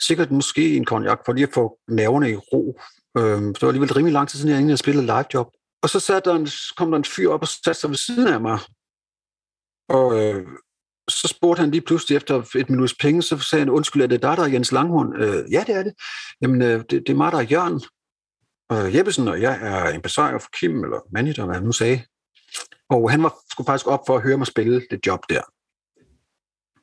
sikkert 0.02 0.32
måske 0.32 0.78
en 0.78 0.86
cognac, 0.86 1.20
for 1.26 1.34
lige 1.34 1.48
at 1.48 1.54
få 1.54 1.78
nerverne 1.88 2.32
i 2.32 2.36
ro. 2.36 2.80
Øhm, 3.18 3.54
det 3.54 3.62
var 3.62 3.68
alligevel 3.68 3.94
rimelig 3.94 4.14
lang 4.14 4.30
tid 4.30 4.40
siden, 4.40 4.50
jeg, 4.50 4.56
egentlig 4.56 4.72
havde 4.72 4.86
spillet 4.86 5.04
live 5.04 5.26
job. 5.34 5.48
Og 5.84 5.90
så 5.90 6.00
satte 6.00 6.30
der 6.30 6.36
en, 6.36 6.48
kom 6.78 6.92
der 6.92 6.98
en 6.98 7.04
fyr 7.04 7.30
op 7.30 7.42
og 7.42 7.48
satte 7.48 7.82
sig 7.82 7.90
ved 7.90 7.98
siden 7.98 8.28
af 8.28 8.42
mig. 8.42 8.60
Og 9.90 10.08
øh, 10.24 10.48
så 11.10 11.28
spurgte 11.28 11.60
han 11.60 11.72
lige 11.72 11.82
pludselig 11.82 12.15
efter 12.15 12.56
et 12.56 12.69
minuts 12.69 12.95
penge, 13.00 13.22
så 13.22 13.39
sagde 13.39 13.62
han, 13.62 13.69
undskyld, 13.69 14.02
er 14.02 14.08
det 14.08 14.22
dig, 14.22 14.38
der 14.38 14.43
er 14.43 14.48
Jens 14.48 14.72
Langhorn? 14.72 15.15
Øh, 15.22 15.52
ja, 15.52 15.63
det 15.67 15.76
er 15.76 15.84
det. 15.84 15.93
Jamen, 16.41 16.62
øh, 16.62 16.80
det, 16.80 16.91
det 16.91 17.10
er 17.10 17.15
mig, 17.15 17.32
der 17.32 17.38
er 17.38 17.41
Jørgen 17.41 17.82
øh, 18.72 18.95
Jeppesen, 18.95 19.28
og 19.28 19.41
jeg 19.41 19.60
er 19.62 19.89
impresario 19.93 20.38
for 20.39 20.50
Kim, 20.60 20.84
eller 20.84 21.00
manager, 21.13 21.45
hvad 21.45 21.56
han 21.56 21.63
nu 21.63 21.72
sagde. 21.72 22.02
Og 22.89 23.12
han 23.12 23.24
var 23.24 23.36
skulle 23.52 23.65
faktisk 23.65 23.88
op 23.88 24.00
for 24.08 24.15
at 24.15 24.24
høre 24.24 24.38
mig 24.38 24.48
spille 24.48 24.82
det 24.91 25.08
job 25.08 25.19
der. 25.30 25.41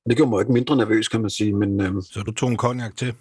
Det 0.09 0.17
gjorde 0.17 0.31
mig 0.31 0.41
ikke 0.41 0.53
mindre 0.53 0.77
nervøs, 0.77 1.09
kan 1.09 1.21
man 1.21 1.31
sige, 1.31 1.53
men... 1.53 1.81
Øh, 1.81 1.93
Så 2.03 2.23
du 2.27 2.33
tog 2.33 2.49
en 2.49 2.57
cognac 2.57 2.95
til. 2.97 3.15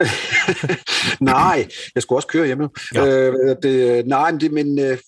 nej, 1.20 1.68
jeg 1.94 2.02
skulle 2.02 2.18
også 2.18 2.28
køre 2.28 2.46
hjemme. 2.46 2.68
Ja. 2.94 3.06
Øh, 3.06 3.56
det, 3.62 4.06
nej, 4.06 4.30
men 4.30 4.40
det, 4.40 4.52
men 4.52 4.78
øh, 4.78 4.98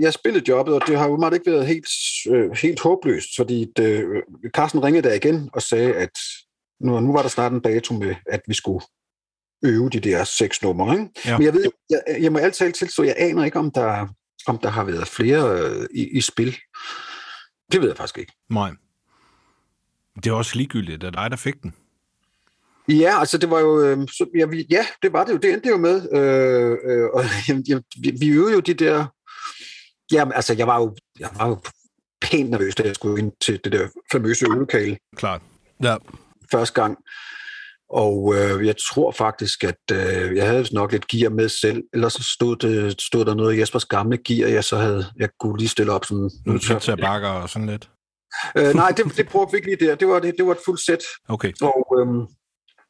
jeg 0.00 0.12
spillede 0.12 0.44
jobbet, 0.48 0.74
og 0.74 0.80
det 0.86 0.98
har 0.98 1.08
jo 1.08 1.16
meget 1.16 1.34
ikke 1.34 1.50
været 1.50 1.66
helt, 1.66 1.86
øh, 2.28 2.50
helt 2.62 2.80
håbløst, 2.80 3.28
fordi 3.36 3.66
det, 3.76 4.04
øh, 4.04 4.22
Carsten 4.54 4.84
ringede 4.84 5.08
der 5.08 5.14
igen 5.14 5.50
og 5.52 5.62
sagde, 5.62 5.94
at 5.94 6.18
nu, 6.80 7.00
nu 7.00 7.12
var 7.12 7.22
der 7.22 7.28
snart 7.28 7.52
en 7.52 7.60
dato 7.60 7.94
med, 7.94 8.14
at 8.26 8.40
vi 8.46 8.54
skulle 8.54 8.84
øve 9.64 9.90
de 9.90 10.00
der 10.00 10.24
seks 10.24 10.62
numre. 10.62 10.94
Ikke? 10.94 11.10
Ja. 11.26 11.38
Men 11.38 11.44
jeg 11.44 11.54
ved, 11.54 11.64
jeg, 11.90 12.00
jeg 12.20 12.32
må 12.32 12.38
altid 12.38 12.72
tilstå, 12.72 13.02
jeg 13.02 13.14
aner 13.18 13.44
ikke, 13.44 13.58
om 13.58 13.70
der, 13.70 14.06
om 14.46 14.58
der 14.58 14.68
har 14.68 14.84
været 14.84 15.08
flere 15.08 15.60
øh, 15.60 15.86
i, 15.94 16.08
i 16.16 16.20
spil. 16.20 16.56
Det 17.72 17.80
ved 17.80 17.88
jeg 17.88 17.96
faktisk 17.96 18.18
ikke. 18.18 18.32
Nej. 18.50 18.70
Det 20.16 20.26
er 20.26 20.32
også 20.32 20.56
ligegyldigt, 20.56 21.04
at 21.04 21.14
dig, 21.14 21.30
der 21.30 21.36
fik 21.36 21.62
den. 21.62 21.74
Ja, 22.88 23.20
altså 23.20 23.38
det 23.38 23.50
var 23.50 23.60
jo, 23.60 23.80
øh, 23.80 24.08
så, 24.08 24.26
ja, 24.38 24.46
vi, 24.46 24.66
ja, 24.70 24.86
det 25.02 25.12
var 25.12 25.24
det 25.24 25.32
jo, 25.32 25.36
det 25.36 25.52
endte 25.52 25.68
jo 25.68 25.76
med, 25.76 26.12
øh, 26.12 26.76
øh, 26.84 27.04
og 27.14 27.24
jamen, 27.48 27.64
jamen, 27.68 27.84
vi, 28.02 28.10
vi 28.20 28.28
øvede 28.28 28.52
jo 28.52 28.60
de 28.60 28.74
der, 28.74 29.06
jamen 30.12 30.32
altså 30.32 30.54
jeg 30.54 30.66
var 30.66 30.80
jo, 30.80 30.96
jeg 31.20 31.30
var 31.38 31.48
jo 31.48 31.58
pænt 32.20 32.50
nervøs, 32.50 32.74
da 32.74 32.82
jeg 32.82 32.94
skulle 32.94 33.22
ind 33.22 33.32
til 33.40 33.60
det 33.64 33.72
der 33.72 33.88
famøse 34.12 34.46
øvelokale 34.46 34.98
Klart. 35.16 35.42
Ja. 35.82 35.96
første 36.52 36.80
gang, 36.80 36.98
og 37.90 38.34
øh, 38.34 38.66
jeg 38.66 38.74
tror 38.90 39.10
faktisk, 39.12 39.64
at 39.64 39.80
øh, 39.92 40.36
jeg 40.36 40.46
havde 40.46 40.74
nok 40.74 40.92
lidt 40.92 41.06
gear 41.06 41.30
med 41.30 41.48
selv, 41.48 41.82
ellers 41.92 42.12
så 42.12 42.22
stod, 42.34 42.56
det, 42.56 43.00
stod 43.02 43.24
der 43.24 43.34
noget 43.34 43.54
af 43.54 43.58
Jespers 43.58 43.84
gamle 43.84 44.18
gear, 44.18 44.48
jeg 44.48 44.64
så 44.64 44.76
havde, 44.76 45.06
jeg 45.16 45.28
kunne 45.40 45.58
lige 45.58 45.68
stille 45.68 45.92
op 45.92 46.04
sådan, 46.04 46.30
Nogle 46.46 46.60
pizzabakker 46.60 47.28
og 47.28 47.50
sådan 47.50 47.68
lidt. 47.68 47.90
øh, 48.56 48.74
nej, 48.74 48.90
det, 48.90 49.16
det 49.16 49.28
brugte 49.28 49.52
vi 49.52 49.56
ikke 49.56 49.68
lige 49.68 49.86
der, 49.86 49.94
det 49.94 50.08
var, 50.08 50.18
det, 50.18 50.34
det 50.38 50.46
var 50.46 50.52
et 50.52 50.58
fuldt 50.64 50.80
sæt, 50.86 51.02
Okay. 51.28 51.52
Og 51.62 51.96
øhm, 52.00 52.26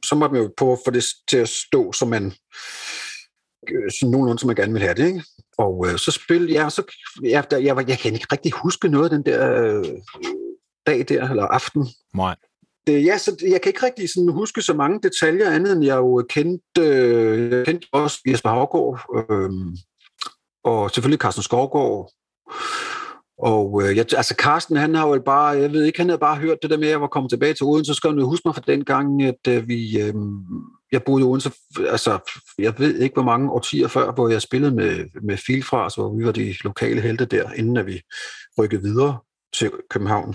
så 0.08 0.14
måtte 0.14 0.32
man 0.34 0.42
jo 0.42 0.52
prøve 0.56 0.72
at 0.72 0.78
få 0.84 0.90
det 0.90 1.04
til 1.28 1.36
at 1.36 1.48
stå, 1.48 1.92
som 1.92 2.08
man 2.08 2.24
øh, 3.70 3.90
sådan 4.00 4.10
nogenlunde, 4.12 4.38
som 4.40 4.46
man 4.46 4.56
gerne 4.56 4.72
vil 4.72 4.82
have 4.82 4.94
det. 4.94 5.06
Ikke? 5.06 5.24
Og 5.58 5.86
øh, 5.88 5.98
så 5.98 6.10
spil, 6.10 6.50
ja, 6.50 6.68
så, 6.70 6.82
ja, 7.24 7.42
der, 7.50 7.58
jeg, 7.58 7.76
var- 7.76 7.84
jeg 7.88 7.98
kan 7.98 8.14
ikke 8.14 8.26
rigtig 8.32 8.52
huske 8.52 8.88
noget 8.88 9.04
af 9.04 9.10
den 9.10 9.22
der 9.26 9.62
øh, 9.62 9.84
dag 10.86 11.04
der, 11.08 11.28
eller 11.30 11.44
aften. 11.44 11.86
Nej. 12.16 12.36
Det, 12.86 13.04
ja, 13.04 13.18
så 13.18 13.36
jeg 13.50 13.60
kan 13.62 13.70
ikke 13.70 13.86
rigtig 13.86 14.08
sådan 14.10 14.28
huske 14.32 14.62
så 14.62 14.74
mange 14.74 15.00
detaljer, 15.02 15.50
andet 15.50 15.72
end 15.72 15.84
jeg 15.84 15.96
jo 15.96 16.26
kendte, 16.28 16.80
øh, 16.80 17.52
jeg 17.52 17.66
kendte 17.66 17.86
også 17.92 18.18
Jesper 18.28 18.48
Havgård, 18.50 19.00
øh, 19.30 19.50
og 20.64 20.90
selvfølgelig 20.90 21.20
Carsten 21.20 21.42
Skovgaard. 21.42 22.12
Og 23.38 23.82
øh, 23.82 23.96
jeg, 23.96 24.06
altså 24.16 24.34
Carsten, 24.38 24.76
han 24.76 24.94
har 24.94 25.08
jo 25.08 25.22
bare, 25.24 25.46
jeg 25.46 25.72
ved 25.72 25.84
ikke, 25.84 25.98
han 25.98 26.08
havde 26.08 26.18
bare 26.18 26.36
hørt 26.36 26.58
det 26.62 26.70
der 26.70 26.76
med, 26.76 26.86
at 26.86 26.90
jeg 26.90 27.00
var 27.00 27.06
kommet 27.06 27.30
tilbage 27.30 27.54
til 27.54 27.66
Odense, 27.66 27.88
så 27.88 27.94
skal 27.94 28.10
han 28.10 28.18
jo 28.18 28.26
huske 28.26 28.42
mig 28.44 28.54
fra 28.54 28.62
den 28.66 28.84
gang, 28.84 29.22
at 29.22 29.48
øh, 29.48 29.68
vi, 29.68 30.00
øh, 30.00 30.14
jeg 30.92 31.02
boede 31.02 31.22
i 31.22 31.24
Odense, 31.24 31.52
altså 31.88 32.18
jeg 32.58 32.74
ved 32.78 32.98
ikke, 32.98 33.14
hvor 33.14 33.22
mange 33.22 33.50
årtier 33.50 33.88
før, 33.88 34.12
hvor 34.12 34.28
jeg 34.28 34.42
spillede 34.42 34.74
med, 34.74 35.04
med 35.22 35.36
Filfras, 35.36 35.94
hvor 35.94 36.16
vi 36.16 36.24
var 36.24 36.32
de 36.32 36.54
lokale 36.64 37.00
helte 37.00 37.24
der, 37.24 37.52
inden 37.52 37.76
at 37.76 37.86
vi 37.86 38.00
rykkede 38.58 38.82
videre 38.82 39.18
til 39.54 39.70
København. 39.90 40.34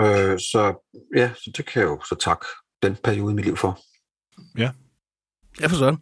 Øh, 0.00 0.38
så 0.38 0.90
ja, 1.16 1.30
så 1.34 1.50
det 1.56 1.66
kan 1.66 1.82
jeg 1.82 1.88
jo 1.88 2.00
så 2.08 2.14
tak 2.20 2.44
den 2.82 2.96
periode 3.04 3.32
i 3.32 3.34
mit 3.34 3.44
liv 3.44 3.56
for. 3.56 3.80
Ja, 5.60 5.66
for 5.66 5.76
sådan. 5.76 5.98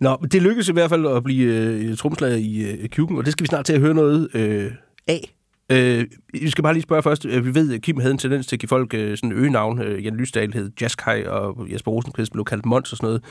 Nå, 0.00 0.18
det 0.32 0.42
lykkedes 0.42 0.68
i 0.68 0.72
hvert 0.72 0.90
fald 0.90 1.06
at 1.06 1.24
blive 1.24 1.54
øh, 1.54 1.96
tromslager 1.96 2.36
i 2.36 2.58
øh, 2.58 2.88
Kuken, 2.88 3.18
og 3.18 3.24
det 3.24 3.32
skal 3.32 3.44
vi 3.44 3.48
snart 3.48 3.64
til 3.64 3.72
at 3.72 3.80
høre 3.80 3.94
noget 3.94 4.28
øh, 4.34 4.72
af. 5.08 5.34
Øh, 5.72 6.04
vi 6.32 6.50
skal 6.50 6.62
bare 6.62 6.72
lige 6.72 6.82
spørge 6.82 7.02
først. 7.02 7.26
Øh, 7.26 7.44
Vi 7.44 7.54
ved, 7.54 7.74
at 7.74 7.82
Kim 7.82 8.00
havde 8.00 8.12
en 8.12 8.18
tendens 8.18 8.46
til 8.46 8.56
at 8.56 8.60
give 8.60 8.68
folk 8.68 8.94
øh, 8.94 9.16
sådan 9.16 9.32
øgenavn. 9.32 9.82
Øh, 9.82 10.04
Jan 10.04 10.16
Lysdal 10.16 10.52
hed 10.52 10.70
Jazzkaj, 10.80 11.24
og 11.26 11.72
Jesper 11.72 11.90
Rosenqvist 11.90 12.32
blev 12.32 12.44
kaldt 12.44 12.66
Mons 12.66 12.92
og 12.92 12.96
sådan 12.96 13.06
noget. 13.06 13.24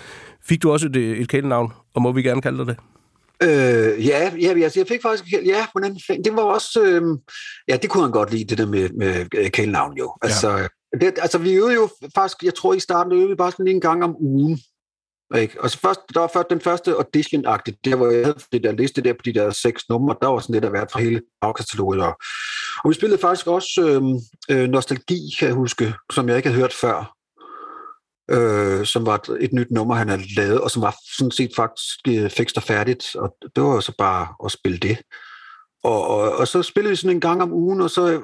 Fik 0.44 0.64
du 0.64 0.72
også 0.72 0.88
et, 0.88 0.96
øh, 0.96 1.18
et 1.18 1.30
kælenavn, 1.30 1.74
og 1.94 2.02
må 2.02 2.12
vi 2.12 2.22
gerne 2.22 2.42
kalde 2.42 2.58
dig 2.58 2.68
det? 2.68 2.78
Øh, 3.44 4.06
ja, 4.06 4.32
ja 4.42 4.64
altså, 4.64 4.80
jeg 4.80 4.88
fik 4.88 5.02
faktisk, 5.02 5.34
ja, 5.46 5.66
hvordan, 5.72 5.96
det 6.26 6.34
var 6.34 6.42
også, 6.42 6.84
øh, 6.86 7.02
ja, 7.68 7.78
det 7.78 7.90
kunne 7.90 8.04
han 8.04 8.12
godt 8.12 8.32
lide, 8.32 8.44
det 8.44 8.58
der 8.58 8.66
med, 8.66 8.90
med 8.90 9.50
kælenavn 9.50 9.98
jo. 9.98 10.14
Altså, 10.22 10.68
det, 11.02 11.14
altså, 11.22 11.38
vi 11.38 11.54
øvede 11.54 11.74
jo 11.74 11.90
faktisk, 12.16 12.44
jeg 12.44 12.56
tror 12.56 12.74
i 12.74 12.80
starten 12.80 13.14
øvede 13.14 13.30
vi 13.30 13.36
bare 13.36 13.52
sådan 13.52 13.68
en 13.68 13.82
gang 13.82 14.04
om 14.04 14.16
ugen. 14.20 14.60
Ikke? 15.36 15.62
Og 15.62 15.70
så 15.70 15.80
først, 15.80 16.00
der 16.14 16.20
var 16.20 16.30
først 16.34 16.50
den 16.50 16.62
første 16.62 16.92
audition 16.92 17.44
der 17.44 17.96
hvor 17.96 18.08
jeg 18.12 18.26
havde 18.26 18.40
det 18.52 18.64
der 18.64 18.72
liste 18.72 19.02
der 19.02 19.14
på 19.14 19.22
de 19.26 19.34
der 19.34 19.50
seks 19.50 19.90
numre, 19.90 20.16
der 20.22 20.28
var 20.28 20.40
sådan 20.40 20.54
lidt 20.54 20.66
af 20.66 20.70
hvert 20.70 20.92
fra 20.92 21.00
hele 21.00 21.22
bagkataloget. 21.42 22.02
Og, 22.02 22.18
og 22.84 22.90
vi 22.90 22.94
spillede 22.94 23.22
faktisk 23.22 23.48
også 23.48 23.82
øh, 24.50 24.58
øh, 24.58 24.70
Nostalgi, 24.70 25.20
kan 25.40 25.48
jeg 25.48 25.56
huske, 25.56 25.94
som 26.14 26.30
jeg 26.30 26.38
ikke 26.38 26.50
havde 26.50 26.62
hørt 26.62 26.74
før. 26.74 27.14
Øh, 28.32 28.86
som 28.86 29.06
var 29.06 29.16
et, 29.16 29.44
et 29.44 29.54
nyt 29.54 29.72
nummer, 29.72 29.96
han 29.96 30.10
havde 30.10 30.36
lavet, 30.36 30.62
og 30.62 30.72
som 30.72 30.82
var 30.82 30.96
sådan 31.18 31.32
set 31.32 31.52
faktisk 31.56 31.98
øh, 32.08 32.30
fikst 32.30 32.58
og 32.58 32.64
færdigt. 32.64 33.16
Og 33.16 33.36
det 33.56 33.64
var 33.64 33.74
jo 33.74 33.82
så 33.82 33.94
bare 33.98 34.28
at 34.46 34.52
spille 34.52 34.78
det 34.78 34.98
og, 35.84 36.08
og, 36.08 36.32
og 36.38 36.48
så 36.48 36.64
spillede 36.64 36.90
vi 36.90 36.96
sådan 36.96 37.16
en 37.16 37.22
gang 37.22 37.42
om 37.42 37.54
ugen, 37.54 37.82
og 37.82 37.90
så, 37.90 38.22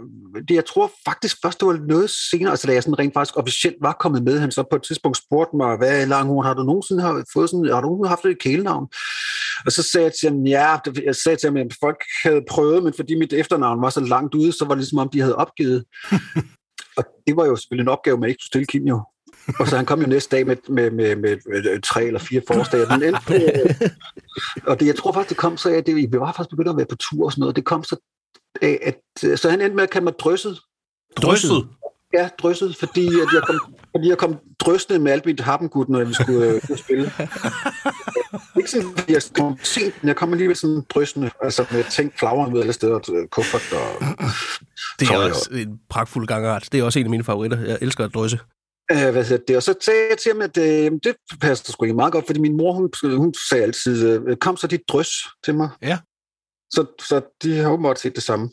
det, 0.48 0.56
jeg 0.56 0.66
tror 0.66 0.92
faktisk 1.06 1.38
først, 1.44 1.60
det 1.60 1.68
var 1.68 1.74
noget 1.88 2.10
senere, 2.10 2.52
altså 2.52 2.68
da 2.68 2.74
jeg 2.74 2.84
sådan 2.84 3.00
rent 3.00 3.14
faktisk 3.14 3.38
officielt 3.38 3.76
var 3.82 3.98
kommet 4.00 4.24
med, 4.24 4.40
han 4.40 4.52
så 4.52 4.64
på 4.70 4.76
et 4.76 4.84
tidspunkt 4.84 5.18
spurgte 5.18 5.58
mig, 5.58 5.78
hvad 5.78 6.06
Langhorn, 6.06 6.46
har 6.46 6.54
du 6.54 6.64
nogensinde 6.64 7.02
har 7.02 7.24
fået 7.34 7.50
sådan, 7.50 7.66
har 7.66 7.82
du 7.82 7.88
nogensinde 7.88 8.10
haft 8.10 8.26
et 8.26 8.40
kælenavn? 8.40 8.88
Og 9.66 9.72
så 9.72 9.84
sagde 9.84 10.06
jeg 10.06 10.14
til 10.14 10.30
ham, 10.30 10.44
ja, 10.44 10.78
jeg 11.06 11.16
sagde 11.16 11.38
til 11.38 11.48
ham, 11.48 11.58
at 11.58 11.74
folk 11.80 12.04
havde 12.24 12.42
prøvet, 12.50 12.84
men 12.84 12.94
fordi 12.94 13.16
mit 13.16 13.34
efternavn 13.34 13.82
var 13.82 13.90
så 13.90 14.00
langt 14.00 14.36
ude, 14.36 14.52
så 14.52 14.66
var 14.66 14.74
det 14.74 14.80
ligesom 14.80 15.00
om, 15.00 15.10
de 15.10 15.22
havde 15.22 15.36
opgivet. 15.36 15.86
og 16.98 17.04
det 17.28 17.36
var 17.36 17.46
jo 17.46 17.56
selvfølgelig 17.56 17.84
en 17.84 17.96
opgave, 17.96 18.18
man 18.18 18.30
ikke 18.30 18.40
skulle 18.42 18.50
stille 18.50 18.66
Kim 18.66 18.88
jo. 18.88 19.04
Og 19.60 19.68
så 19.68 19.76
han 19.76 19.86
kom 19.86 20.02
jo 20.02 20.08
næste 20.08 20.36
dag 20.36 20.48
med, 20.48 20.58
med, 20.70 20.92
med, 20.92 21.16
med, 21.16 21.38
med 21.46 21.82
tre 21.82 22.06
eller 22.06 22.20
fire 22.20 22.42
forslag. 22.48 22.82
Den 22.82 23.04
endte, 23.04 23.36
øh, 23.36 23.90
og 24.70 24.80
det, 24.80 24.88
jeg 24.88 24.96
tror 24.96 25.12
faktisk, 25.12 25.30
det 25.30 25.38
kom 25.38 25.58
så 25.58 25.70
af, 25.70 25.74
at 25.74 25.86
det, 25.86 25.96
vi 25.96 26.08
var 26.12 26.32
faktisk 26.32 26.50
begyndt 26.50 26.70
at 26.70 26.78
være 26.78 26.86
på 26.86 26.96
tur 26.96 27.26
og 27.26 27.32
sådan 27.32 27.40
noget. 27.40 27.56
Det 27.56 27.66
kom 27.66 27.84
så 27.84 27.96
af, 28.62 28.80
at, 28.82 29.30
øh, 29.30 29.38
så 29.38 29.50
han 29.50 29.62
endte 29.62 29.76
med 29.76 29.84
at 29.84 29.90
kalde 29.90 30.04
mig 30.04 30.14
drysset. 30.20 30.60
Drysset. 31.18 31.68
Ja, 32.14 32.30
drysset, 32.38 32.76
fordi 32.76 33.08
at 33.08 33.28
jeg 33.34 33.42
kom, 33.48 33.76
fordi 33.92 34.10
jeg 34.10 34.18
kom 34.18 34.40
drøsende 34.60 35.00
med 35.00 35.12
alt 35.12 35.26
mit 35.26 35.40
happengud, 35.40 35.86
når 35.90 36.04
vi 36.04 36.14
skulle, 36.14 36.48
øh, 36.48 36.62
skulle 36.64 36.80
spille. 36.80 37.04
Ikke 38.58 38.72
sådan, 38.72 38.98
fordi 38.98 39.14
jeg 39.14 39.22
kom 39.36 39.58
sent, 39.64 39.94
men 40.02 40.08
jeg 40.08 40.16
kom 40.16 40.32
alligevel 40.32 40.56
sådan 40.56 40.84
drøsende, 40.90 41.32
altså 41.42 41.66
med 41.72 41.84
ting 41.92 42.14
flagrende 42.20 42.56
ud 42.56 42.62
alle 42.62 42.74
steder, 42.74 42.94
og 42.94 43.02
øh, 43.16 43.28
kuffert 43.28 43.74
og... 43.74 44.06
Det 45.00 45.10
er 45.10 45.18
også 45.18 45.50
en 45.52 45.80
pragtfuld 45.90 46.28
gangart. 46.28 46.68
Det 46.72 46.80
er 46.80 46.84
også 46.84 47.00
en 47.00 47.06
af 47.06 47.10
mine 47.10 47.24
favoritter. 47.24 47.60
Jeg 47.60 47.78
elsker 47.82 48.06
at 48.06 48.14
drysse. 48.14 48.40
Øh, 48.92 49.12
hvad 49.12 49.24
hedder 49.26 49.44
det? 49.48 49.56
Og 49.58 49.64
så 49.64 49.74
sagde 49.82 50.00
jeg 50.10 50.18
til 50.18 50.32
ham, 50.32 50.42
at 50.42 50.58
øh, 50.58 50.92
det 51.04 51.16
passer 51.42 51.72
sgu 51.72 51.86
ikke 51.86 51.96
meget 51.96 52.14
godt, 52.14 52.26
fordi 52.26 52.40
min 52.40 52.58
mor, 52.58 52.74
hun, 52.74 52.90
hun 53.18 53.34
sagde 53.50 53.64
altid, 53.64 54.10
øh, 54.28 54.36
kom 54.38 54.58
så 54.58 54.68
dit 54.68 54.82
drøs 54.88 55.10
til 55.46 55.56
mig. 55.56 55.70
Ja. 55.82 55.98
Så, 56.72 56.86
så 57.10 57.22
de 57.44 57.58
har 57.58 57.70
åbenbart 57.72 58.00
set 58.00 58.16
det 58.16 58.24
samme. 58.24 58.50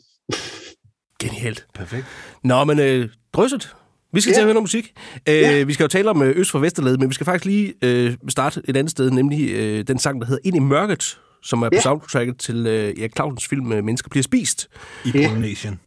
Genialt. 1.19 1.65
Perfekt. 1.75 2.05
Nå, 2.43 2.63
men 2.63 2.79
øh, 2.79 3.09
drysset. 3.33 3.75
Vi 4.13 4.21
skal 4.21 4.31
Ja. 4.31 4.35
til 4.35 4.39
at 4.41 4.45
høre 4.45 4.53
noget 4.53 4.63
musik. 4.63 4.93
Øh, 5.29 5.35
Ja. 5.35 5.63
Vi 5.63 5.73
skal 5.73 5.83
jo 5.83 5.87
tale 5.87 6.09
om 6.09 6.21
øh, 6.21 6.37
Øst 6.37 6.51
for 6.51 6.59
Vesterled, 6.59 6.97
men 6.97 7.09
vi 7.09 7.13
skal 7.13 7.25
faktisk 7.25 7.45
lige 7.45 7.73
øh, 7.83 8.13
starte 8.29 8.61
et 8.67 8.77
andet 8.77 8.91
sted, 8.91 9.11
nemlig 9.11 9.51
øh, 9.51 9.87
den 9.87 9.99
sang, 9.99 10.21
der 10.21 10.27
hedder 10.27 10.41
Ind 10.45 10.55
i 10.55 10.59
mørket, 10.59 11.19
som 11.43 11.61
er 11.61 11.69
på 11.69 11.75
Ja. 11.75 11.81
soundtracket 11.81 12.39
til 12.39 12.67
øh, 12.67 12.89
Erik 12.99 13.15
Clausens 13.15 13.47
film 13.47 13.71
øh, 13.71 13.83
Mennesker 13.83 14.09
bliver 14.09 14.23
spist 14.23 14.67
I 15.05 15.11
Ja. 15.15 15.27
Polynesien. 15.29 15.79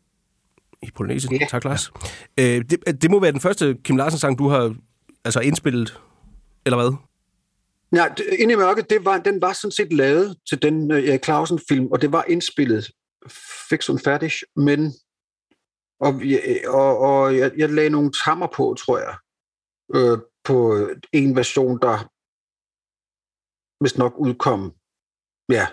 I 0.89 0.91
Polynesien. 0.95 1.41
Ja. 1.41 1.47
Tak, 1.51 1.65
Lars. 1.65 1.93
Øh, 2.41 2.45
det, 2.71 3.03
det 3.03 3.11
må 3.11 3.21
være 3.21 3.33
den 3.33 3.41
første 3.41 3.77
Kim 3.85 3.97
Larsen-sang, 3.97 4.39
du 4.39 4.49
har 4.49 4.75
altså 5.25 5.41
indspillet, 5.41 6.01
eller 6.67 6.77
hvad? 6.77 6.97
Ja, 8.01 8.09
det- 8.17 8.27
Ind 8.39 8.53
i 8.53 8.55
mørket, 8.55 8.91
det 8.91 9.05
var, 9.05 9.19
den 9.19 9.41
var 9.43 9.53
sådan 9.53 9.73
set 9.73 9.93
lavet 9.93 10.37
til 10.49 10.63
den 10.63 10.93
uh, 10.93 10.99
Erik 10.99 11.25
Clausen-film, 11.25 11.87
og 11.87 12.03
det 12.03 12.13
var 12.13 12.25
indspillet 12.29 12.91
fix 13.71 13.89
und 13.89 13.99
færdig, 13.99 14.31
men 14.57 14.93
og, 16.01 16.21
og, 16.67 16.99
og 16.99 17.37
jeg, 17.39 17.53
jeg 17.57 17.71
lagde 17.71 17.91
nogle 17.91 18.13
tammer 18.25 18.47
på, 18.57 18.75
tror 18.79 18.99
jeg, 18.99 19.17
øh, 19.95 20.19
på 20.45 20.89
en 21.13 21.37
version, 21.37 21.79
der 21.83 22.11
hvis 23.83 23.99
nok 23.99 24.15
udkom, 24.19 24.73
ja, 25.49 25.67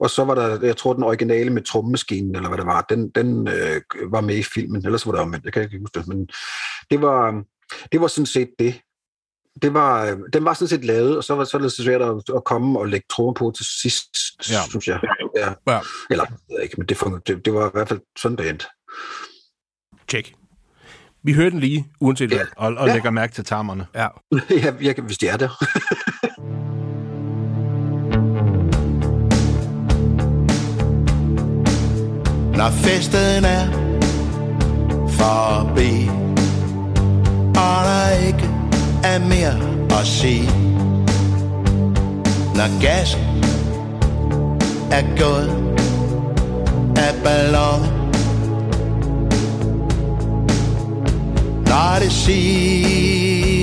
og 0.00 0.10
så 0.10 0.24
var 0.24 0.34
der, 0.34 0.66
jeg 0.66 0.76
tror, 0.76 0.92
den 0.92 1.02
originale 1.02 1.50
med 1.50 1.62
trommemaskinen, 1.62 2.36
eller 2.36 2.48
hvad 2.48 2.58
det 2.58 2.66
var, 2.66 2.86
den, 2.88 3.10
den 3.10 3.48
øh, 3.48 3.80
var 4.10 4.20
med 4.20 4.36
i 4.36 4.42
filmen, 4.42 4.84
ellers 4.86 5.06
var 5.06 5.12
det 5.12 5.20
omvendt, 5.20 5.44
jeg 5.44 5.52
kan 5.52 5.62
ikke 5.62 5.78
huske 5.78 5.98
det, 5.98 6.08
men 6.08 6.28
det 6.90 7.00
var, 7.02 7.42
det 7.92 8.00
var 8.00 8.06
sådan 8.06 8.26
set 8.26 8.50
det 8.58 8.80
det 9.62 9.74
var, 9.74 10.18
den 10.32 10.44
var 10.44 10.54
sådan 10.54 10.68
set 10.68 10.84
lavet, 10.84 11.16
og 11.16 11.24
så 11.24 11.34
var 11.34 11.44
så 11.44 11.58
var 11.58 11.62
det 11.62 11.72
så 11.72 11.82
svært 11.82 12.02
at, 12.02 12.22
at 12.36 12.44
komme 12.44 12.78
og 12.78 12.88
lægge 12.88 13.06
trommer 13.10 13.32
på 13.32 13.52
til 13.56 13.66
sidst, 13.82 14.10
Ja. 14.50 14.58
synes 14.68 14.88
jeg. 14.88 15.00
Ja. 15.36 15.48
Ja. 15.72 15.80
Eller, 16.10 16.24
jeg 16.24 16.36
ved 16.56 16.62
ikke, 16.62 16.74
men 16.78 16.86
det, 16.88 16.98
det, 17.26 17.44
det 17.44 17.54
var 17.54 17.66
i 17.66 17.70
hvert 17.72 17.88
fald 17.88 18.00
sådan, 18.18 18.36
det 18.38 18.48
endte. 18.50 18.66
Tjek. 20.08 20.34
Vi 21.22 21.32
hører 21.32 21.50
den 21.50 21.60
lige, 21.60 21.86
uanset 22.00 22.28
hvad. 22.28 22.38
Ja. 22.38 22.44
Og, 22.56 22.74
og 22.74 22.86
Ja. 22.88 22.94
lægger 22.94 23.10
mærke 23.10 23.32
til 23.34 23.44
tarmerne. 23.44 23.86
Ja. 23.94 24.08
ja, 24.64 24.74
jeg, 24.80 24.94
kan- 24.94 25.04
hvis 25.04 25.18
de 25.18 25.28
er 25.28 25.36
der. 25.36 25.48
Når 32.56 32.70
festen 32.70 33.44
er 33.44 33.66
forbi 35.08 36.10
Og 37.56 37.84
der 37.84 38.26
ikke 38.26 38.50
er 39.04 39.18
mere 39.18 39.54
at 40.00 40.06
sige. 40.06 40.50
Når 42.54 42.80
gassen 42.80 43.20
er 44.90 45.02
gået 45.18 45.50
af 46.96 47.14
ballon 47.24 47.80
Når 51.66 51.98
det 52.00 52.12
sidste 52.12 53.54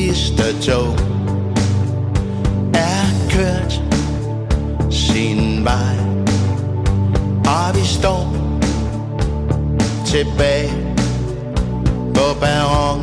tog 0.62 0.94
er 2.74 3.06
kørt 3.30 3.82
sin 4.90 5.64
vej 5.64 5.96
Og 7.46 7.76
vi 7.76 7.86
står 7.86 8.51
tilbage. 10.12 10.70
På 12.14 12.26
perron. 12.42 13.02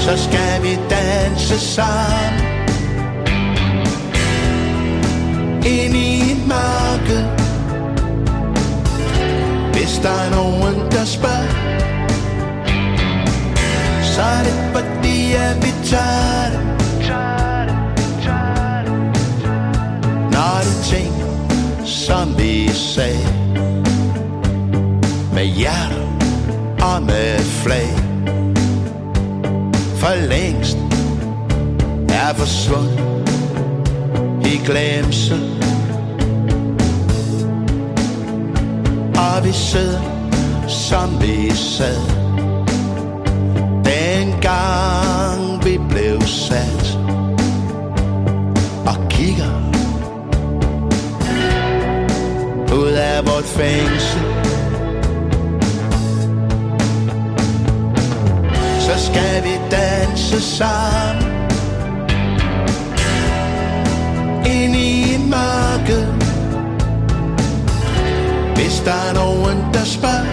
Så 0.00 0.16
skal 0.16 0.62
vi 0.62 0.78
danse 0.90 1.60
sammen. 1.60 2.40
Ind 5.66 5.96
i 5.96 6.34
mørket 6.46 7.24
Hvis 9.72 10.00
der 10.02 10.08
er 10.08 10.30
nogen, 10.30 10.90
der 10.90 11.04
spørger 11.04 11.50
Så 14.02 14.22
er 14.22 14.42
det 14.42 14.56
fordi, 14.72 15.32
at 15.32 15.56
vi 15.56 15.72
tager 15.84 16.50
det. 16.50 16.60
Når 20.32 20.60
det 20.64 20.84
ting 20.84 21.19
som 21.90 22.38
vi 22.38 22.68
sagde. 22.68 23.26
Med 25.34 25.44
hjerter 25.44 26.06
og 26.82 27.02
med 27.02 27.38
flag. 27.38 27.90
For 29.96 30.28
længst 30.28 30.78
er 32.08 32.34
forsvundet 32.34 33.00
i 34.46 34.56
glemsel. 34.66 35.40
Og 39.16 39.44
vi 39.44 39.52
sidder 39.52 40.00
som 40.68 41.20
vi 41.20 41.50
sad. 41.50 42.00
Dengang 43.84 45.64
vi 45.64 45.78
blev 45.90 46.20
sat. 46.22 46.98
Og 48.86 49.08
kigger 49.08 49.59
fængsel. 53.60 54.20
Så 58.80 58.94
skal 59.06 59.44
vi 59.44 59.54
danse 59.70 60.40
sammen. 60.40 61.24
Ind 64.46 64.76
i 64.76 65.18
mørket. 65.18 66.06
Hvis 68.54 68.80
der 68.84 68.98
er 69.08 69.14
nogen, 69.14 69.74
der 69.74 69.84
spørger 69.84 70.32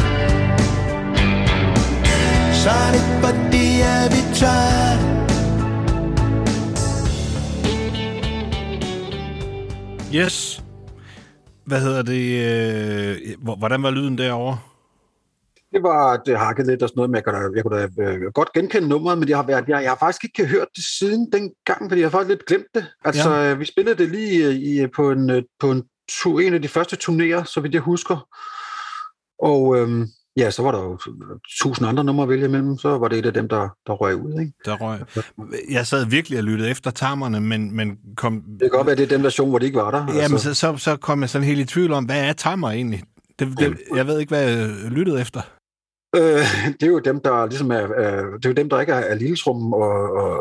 Så 2.54 2.70
er 2.70 2.92
det 2.92 3.04
fordi, 3.24 3.82
at 3.82 4.12
vi 4.12 4.36
tager 4.36 4.98
Yes. 10.14 10.47
Hvad 11.68 11.82
hedder 11.82 12.02
det? 12.02 12.26
Øh, 12.50 13.36
hvor- 13.44 13.56
hvordan 13.56 13.84
var 13.84 13.92
lyden 13.92 14.18
derovre? 14.18 14.60
Det 15.72 15.84
var, 15.84 16.18
det 16.18 16.38
hakkede 16.40 16.68
lidt 16.68 16.84
og 16.84 16.90
sådan 16.90 16.98
noget, 17.00 17.10
men 17.10 17.16
jeg 17.16 17.24
kunne 17.24 17.38
da, 17.38 17.50
jeg 17.56 17.64
kunne 17.64 17.78
da 17.78 18.12
øh, 18.16 18.32
godt 18.34 18.54
genkende 18.54 18.88
nummeret, 18.88 19.18
men 19.18 19.30
jeg 19.30 19.38
har, 19.38 19.44
været, 19.46 19.68
jeg, 19.68 19.82
jeg 19.84 19.92
har 19.92 19.98
faktisk 19.98 20.24
ikke 20.24 20.46
hørt 20.46 20.68
det 20.76 20.84
siden 21.00 21.32
den 21.32 21.52
gang, 21.66 21.90
fordi 21.90 22.02
jeg 22.02 22.06
har 22.10 22.12
faktisk 22.12 22.30
lidt 22.30 22.46
glemt 22.46 22.66
det. 22.76 22.86
Altså, 23.06 23.34
ja. 23.34 23.54
vi 23.54 23.66
spillede 23.66 23.96
det 23.98 24.10
lige 24.12 24.48
øh, 24.48 24.54
i, 24.56 24.88
på, 24.88 25.12
en, 25.12 25.30
øh, 25.30 25.44
på 25.60 25.72
en, 25.72 25.84
tu, 26.10 26.40
en 26.40 26.54
af 26.54 26.62
de 26.62 26.68
første 26.68 26.98
turnéer, 27.04 27.44
så 27.44 27.60
vidt 27.62 27.74
jeg 27.74 27.82
husker. 27.82 28.28
Og 29.40 29.78
øhm, 29.78 30.08
ja, 30.38 30.52
så 30.52 30.64
var 30.64 30.72
der 30.72 30.84
jo 30.84 31.00
tusind 31.62 31.88
andre 31.88 32.04
numre 32.04 32.24
at 32.24 32.30
vælge 32.30 32.46
imellem, 32.46 32.78
så 32.78 32.98
var 32.98 33.08
det 33.08 33.20
et 33.20 33.26
af 33.26 33.34
dem, 33.34 33.50
der, 33.50 33.70
der 33.88 33.94
røg 33.94 34.16
ud. 34.16 34.40
Ikke? 34.40 34.54
Der 34.66 34.78
røg. 34.78 35.00
Jeg 35.72 35.88
sad 35.88 36.06
virkelig 36.06 36.38
og 36.38 36.44
lyttede 36.44 36.70
efter 36.70 36.92
tarmerne, 36.92 37.40
men, 37.40 37.76
men 37.76 37.98
kom... 38.18 38.34
Det 38.34 38.62
kan 38.62 38.70
godt 38.70 38.88
være, 38.88 38.96
det 38.96 39.04
er 39.04 39.16
den 39.16 39.24
version, 39.24 39.50
hvor 39.50 39.60
de 39.60 39.66
ikke 39.66 39.78
var 39.78 39.92
der. 39.92 40.00
Jamen, 40.00 40.20
altså. 40.20 40.54
så, 40.54 40.54
så, 40.54 40.78
så 40.78 40.96
kom 40.96 41.22
jeg 41.22 41.30
sådan 41.30 41.48
helt 41.48 41.60
i 41.60 41.66
tvivl 41.66 41.92
om, 41.94 42.06
hvad 42.06 42.30
er 42.30 42.34
timer 42.34 42.70
egentlig? 42.70 43.04
Det, 43.40 43.60
det, 43.60 43.78
jeg 43.96 44.08
ved 44.08 44.20
ikke, 44.20 44.30
hvad 44.30 44.50
jeg 44.50 44.70
lyttede 44.92 45.22
efter. 45.22 45.42
Øh, 46.16 46.22
det 46.80 46.84
er 46.84 46.88
jo 46.88 47.00
dem, 47.00 47.20
der 47.20 47.46
ligesom 47.46 47.72
er, 47.72 47.76
er 47.76 48.22
det 48.22 48.46
er 48.46 48.50
jo 48.50 48.54
dem, 48.54 48.70
der 48.70 48.80
ikke 48.80 48.94
er, 48.94 49.00
er 49.00 49.16
lille 49.16 49.38
trummen 49.38 49.74
og, 49.74 50.12
og, 50.22 50.32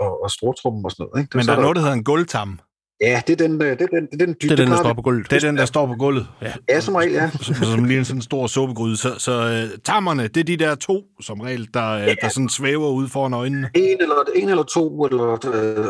og, 0.00 0.22
og 0.22 0.30
stortrummen 0.30 0.84
og 0.84 0.90
sådan 0.90 1.06
noget. 1.06 1.22
Ikke? 1.22 1.28
Det, 1.28 1.34
Men 1.34 1.46
der 1.46 1.56
er 1.56 1.60
noget, 1.60 1.76
der 1.76 1.82
hedder 1.82 1.94
en 1.94 2.04
gulvtam. 2.04 2.58
Ja, 3.00 3.22
det 3.26 3.40
er 3.40 3.48
den, 3.48 3.62
øh, 3.62 3.68
det 3.68 3.80
er 3.80 3.86
den, 3.86 4.06
det 4.12 4.22
er 4.22 4.26
den, 4.26 4.34
Det 4.34 4.50
er 4.50 4.56
den, 4.56 4.68
der 4.68 4.76
står 4.76 4.92
på 4.92 5.02
gulvet. 5.02 5.30
Det 5.30 5.44
er 5.44 5.48
den, 5.48 5.56
der 5.56 5.64
står 5.64 5.86
på 5.86 5.94
gulvet. 5.94 6.26
Ja. 6.42 6.52
Ja, 6.68 6.80
som 6.80 6.94
regel, 6.94 7.12
ja. 7.12 7.30
Som, 7.40 7.54
som 7.54 7.84
lige 7.84 7.98
en 7.98 8.04
sådan 8.04 8.22
stor 8.22 8.46
suppegryde. 8.46 8.96
Så, 8.96 9.14
så 9.18 9.64
uh, 9.72 9.78
tammerne, 9.84 10.22
det 10.28 10.36
er 10.36 10.44
de 10.44 10.56
der 10.56 10.74
to, 10.74 11.02
som 11.20 11.40
regel, 11.40 11.68
der, 11.74 11.96
uh, 11.96 12.14
der 12.22 12.28
sådan 12.28 12.48
svæver 12.48 12.88
ude 12.88 13.08
foran 13.08 13.32
øjnene. 13.34 13.70
En 13.74 13.96
eller, 14.00 14.16
en 14.34 14.48
eller 14.48 14.62
to, 14.62 15.04
eller 15.04 15.46
øh, 15.54 15.84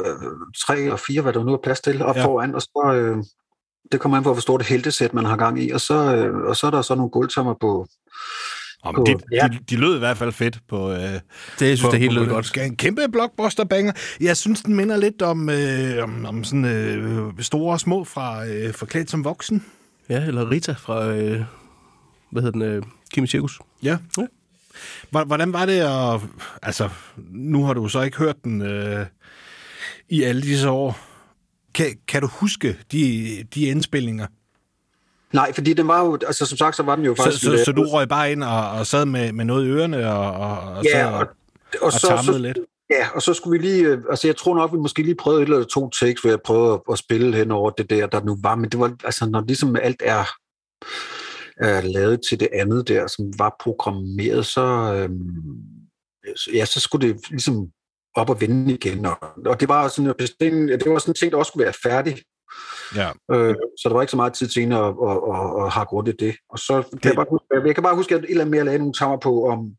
tre 0.66 0.78
eller 0.78 0.96
fire, 0.96 1.22
hvad 1.22 1.32
der 1.32 1.44
nu 1.44 1.52
er 1.52 1.58
plads 1.62 1.80
til, 1.80 2.02
op 2.02 2.16
Ja. 2.16 2.20
ja. 2.20 2.26
foran, 2.26 2.54
og 2.54 2.62
så... 2.62 2.92
Øh, 2.94 3.16
det 3.92 4.00
kommer 4.00 4.18
an 4.18 4.24
på, 4.24 4.32
hvor 4.32 4.40
stort 4.40 4.60
et 4.60 4.66
heltesæt 4.66 5.14
man 5.14 5.24
har 5.24 5.36
gang 5.36 5.62
i, 5.62 5.70
og 5.70 5.80
så, 5.80 5.94
øh, 5.94 6.36
og 6.36 6.56
så 6.56 6.66
er 6.66 6.70
der 6.70 6.82
så 6.82 6.94
nogle 6.94 7.10
gulvtommer 7.10 7.54
på... 7.60 7.86
Om, 8.88 8.94
På- 8.94 9.04
de, 9.06 9.14
ja. 9.32 9.48
de, 9.52 9.58
de 9.70 9.76
lød 9.76 9.96
i 9.96 9.98
hvert 9.98 10.16
fald 10.16 10.32
fedt 10.32 10.58
på... 10.68 10.88
Uh, 10.90 10.96
Det 10.96 11.20
jeg 11.60 11.78
synes 11.78 11.90
det 11.90 11.98
helt 12.00 12.12
lød 12.14 12.26
godt. 12.26 12.56
En 12.56 12.76
kæmpe 12.76 13.02
blockbuster 13.12 13.64
banger. 13.64 13.92
Jeg 14.20 14.36
synes, 14.36 14.62
den 14.62 14.74
minder 14.74 14.96
lidt 14.96 15.22
om, 15.22 15.48
øh, 15.50 16.02
om, 16.04 16.26
om 16.26 16.44
sådan 16.44 16.64
øh, 16.64 17.32
store 17.40 17.72
og 17.72 17.80
små 17.80 18.04
fra 18.04 18.46
øh, 18.46 18.72
forklædt 18.74 19.10
som 19.10 19.24
voksen. 19.24 19.64
Ja, 20.08 20.24
eller 20.24 20.50
Rita 20.50 20.72
fra, 20.72 21.06
øh, 21.08 21.42
hvad 22.30 22.42
hedder 22.42 22.58
den, 22.58 22.62
øh, 22.62 22.82
Kimi 23.12 23.26
Cirkus. 23.26 23.58
Ja. 23.82 23.96
Ja. 24.18 24.26
Hvor- 25.10 25.24
Hvordan 25.24 25.52
var 25.52 25.66
det 25.66 25.80
at... 25.80 26.20
Altså, 26.62 26.88
nu 27.30 27.64
har 27.64 27.74
du 27.74 27.88
så 27.88 28.02
ikke 28.02 28.16
hørt 28.18 28.36
den 28.44 28.62
øh, 28.62 29.06
i 30.08 30.22
alle 30.22 30.42
disse 30.42 30.68
år. 30.70 30.98
Kan, 31.74 31.86
kan 32.08 32.20
du 32.22 32.28
huske 32.32 32.76
de, 32.92 33.44
de 33.54 33.60
indspillinger? 33.60 34.26
Nej, 35.32 35.52
fordi 35.52 35.72
den 35.72 35.88
var 35.88 36.04
jo... 36.04 36.18
Altså, 36.26 36.46
som 36.46 36.58
sagt, 36.58 36.76
så 36.76 36.82
var 36.82 36.96
den 36.96 37.04
jo 37.04 37.14
Så, 37.16 37.22
faktisk... 37.22 37.44
så, 37.44 37.62
så 37.64 37.72
du 37.72 37.82
røg 37.82 38.08
bare 38.08 38.32
ind 38.32 38.44
og, 38.44 38.70
og 38.70 38.86
sad 38.86 39.04
med, 39.04 39.32
med 39.32 39.44
noget 39.44 39.66
i 39.66 39.68
ørerne 39.68 40.10
og, 40.12 40.30
og, 40.32 40.58
og, 40.58 40.84
Ja, 40.84 41.06
og, 41.06 41.12
og, 41.18 41.20
og, 41.20 41.82
og 41.82 41.92
så, 41.92 42.06
tammede 42.06 42.32
så, 42.32 42.38
lidt? 42.38 42.58
Ja, 42.90 43.08
og 43.14 43.22
så 43.22 43.34
skulle 43.34 43.60
vi 43.60 43.66
lige... 43.66 43.84
øh, 43.84 43.98
Altså, 44.10 44.28
jeg 44.28 44.36
tror 44.36 44.54
nok, 44.54 44.72
vi 44.72 44.78
måske 44.78 45.02
lige 45.02 45.14
prøvede 45.14 45.42
et 45.42 45.48
eller 45.48 45.64
to 45.64 45.90
takes, 45.90 46.20
hvor 46.20 46.30
jeg 46.30 46.40
prøvede 46.44 46.72
at, 46.74 46.80
at 46.92 46.98
spille 46.98 47.36
hen 47.36 47.50
over 47.50 47.70
det 47.70 47.90
der, 47.90 48.06
der 48.06 48.24
nu 48.24 48.36
var. 48.42 48.54
Men 48.54 48.70
det 48.70 48.80
var... 48.80 48.92
Altså, 49.04 49.26
når 49.30 49.44
ligesom 49.46 49.76
alt 49.76 50.02
er, 50.04 50.24
er 51.56 51.80
lavet 51.80 52.20
til 52.28 52.40
det 52.40 52.48
andet 52.52 52.88
der, 52.88 53.06
som 53.06 53.32
var 53.38 53.56
programmeret, 53.60 54.46
så... 54.46 54.62
Øhm, 54.94 55.18
så- 56.36 56.50
ja, 56.54 56.64
så 56.64 56.80
skulle 56.80 57.08
det 57.08 57.30
ligesom 57.30 57.66
op 58.14 58.30
og 58.30 58.40
vende 58.40 58.74
igen. 58.74 59.06
Og, 59.06 59.16
og 59.46 59.60
det 59.60 59.68
var 59.68 59.88
sådan, 59.88 60.14
det, 60.18 60.30
det 60.40 60.90
var 60.90 60.98
sådan 60.98 61.10
en 61.10 61.14
ting, 61.14 61.32
der 61.32 61.38
også 61.38 61.50
skulle 61.50 61.64
være 61.64 61.74
færdig. 61.82 62.16
Ja. 62.94 63.10
Øh, 63.32 63.54
så 63.78 63.88
der 63.88 63.92
var 63.92 64.00
ikke 64.00 64.10
så 64.10 64.16
meget 64.16 64.32
tid 64.32 64.48
til 64.48 64.60
at, 64.60 64.78
at, 64.78 65.16
at, 65.32 65.64
at 65.64 65.72
hakke 65.72 65.92
rundt 65.92 66.08
i 66.08 66.12
det. 66.18 66.36
Og 66.50 66.58
så 66.58 66.82
kan 67.02 67.08
jeg, 67.10 67.16
bare 67.16 67.26
huske, 67.30 67.46
jeg 67.66 67.74
kan 67.74 67.82
bare 67.82 67.96
huske, 67.96 68.14
at 68.14 68.24
et 68.24 68.30
eller 68.30 68.44
andet 68.44 68.50
mere 68.50 68.64
lagde 68.64 68.78
nogle 68.78 68.94
tammer 68.94 69.16
på, 69.16 69.48
om 69.48 69.76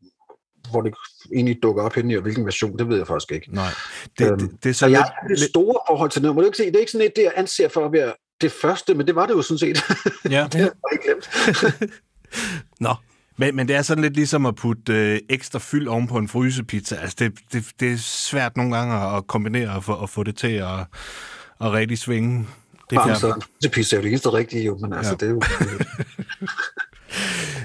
hvor 0.70 0.80
det 0.80 0.94
egentlig 1.34 1.62
dukker 1.62 1.82
op 1.82 1.94
henne 1.94 2.12
i, 2.12 2.16
og 2.16 2.22
hvilken 2.22 2.44
version, 2.44 2.78
det 2.78 2.88
ved 2.88 2.96
jeg 2.96 3.06
faktisk 3.06 3.32
ikke. 3.32 3.54
Nej. 3.54 3.70
Det, 4.18 4.26
Øhm, 4.26 4.38
det, 4.38 4.64
det 4.64 4.68
er 4.70 4.72
Så 4.72 4.78
så 4.78 4.86
jeg 4.86 5.00
har 5.00 5.28
det 5.28 5.40
store 5.40 5.80
forhold 5.88 6.10
til 6.10 6.22
det. 6.22 6.34
Må 6.34 6.40
du 6.40 6.46
ikke 6.46 6.56
se, 6.56 6.66
det 6.66 6.76
er 6.76 6.80
ikke 6.80 6.92
sådan 6.92 7.06
et, 7.06 7.16
det 7.16 7.22
jeg 7.22 7.32
anser 7.36 7.68
for 7.68 7.86
at 7.86 7.92
være 7.92 8.12
det 8.40 8.52
første, 8.52 8.94
men 8.94 9.06
det 9.06 9.14
var 9.14 9.26
det 9.26 9.34
jo 9.34 9.42
sådan 9.42 9.58
set. 9.58 9.82
ja. 10.30 10.48
det 10.52 10.60
har 10.60 10.60
jeg 10.60 10.70
ikke 10.92 11.04
glemt. 11.04 11.92
Nå, 12.80 12.94
Men, 13.36 13.56
men 13.56 13.68
det 13.68 13.76
er 13.76 13.82
sådan 13.82 14.02
lidt 14.02 14.14
ligesom 14.14 14.46
at 14.46 14.54
putte 14.54 14.92
øh, 14.92 15.20
ekstra 15.28 15.58
fyld 15.58 15.88
oven 15.88 16.06
på 16.06 16.18
en 16.18 16.28
frysepizza. 16.28 16.96
Altså, 16.96 17.16
det, 17.18 17.32
det, 17.52 17.64
det 17.80 17.92
er 17.92 17.96
svært 17.96 18.56
nogle 18.56 18.76
gange 18.76 19.16
at 19.16 19.26
kombinere 19.26 19.76
og 19.76 19.84
få, 19.84 20.02
at 20.02 20.10
få 20.10 20.22
det 20.22 20.36
til 20.36 20.52
at, 20.52 20.80
at 21.60 21.72
rigtig 21.72 21.98
svinge. 21.98 22.46
Det 22.90 22.96
er 22.96 23.00
Bare 23.00 23.06
fjernt. 23.08 23.20
så, 23.20 23.46
det 23.62 23.70
pizza 23.70 23.96
er 23.96 24.00
jo 24.00 24.02
det 24.02 24.08
eneste 24.10 24.32
rigtige, 24.32 24.64
jo, 24.64 24.78
men 24.78 24.92
altså, 24.92 25.12
Ja. 25.12 25.16
det 25.16 25.28
er 25.28 25.30
jo... 25.30 25.42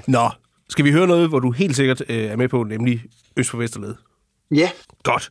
Nå, 0.16 0.30
skal 0.68 0.84
vi 0.84 0.92
høre 0.92 1.06
noget, 1.06 1.28
hvor 1.28 1.38
du 1.40 1.50
helt 1.50 1.76
sikkert 1.76 2.02
øh, 2.08 2.16
er 2.16 2.36
med 2.36 2.48
på, 2.48 2.62
nemlig 2.62 3.04
Øst 3.36 3.50
for 3.50 3.58
Vesterled? 3.58 3.94
Ja, 4.50 4.70
Godt. 5.02 5.30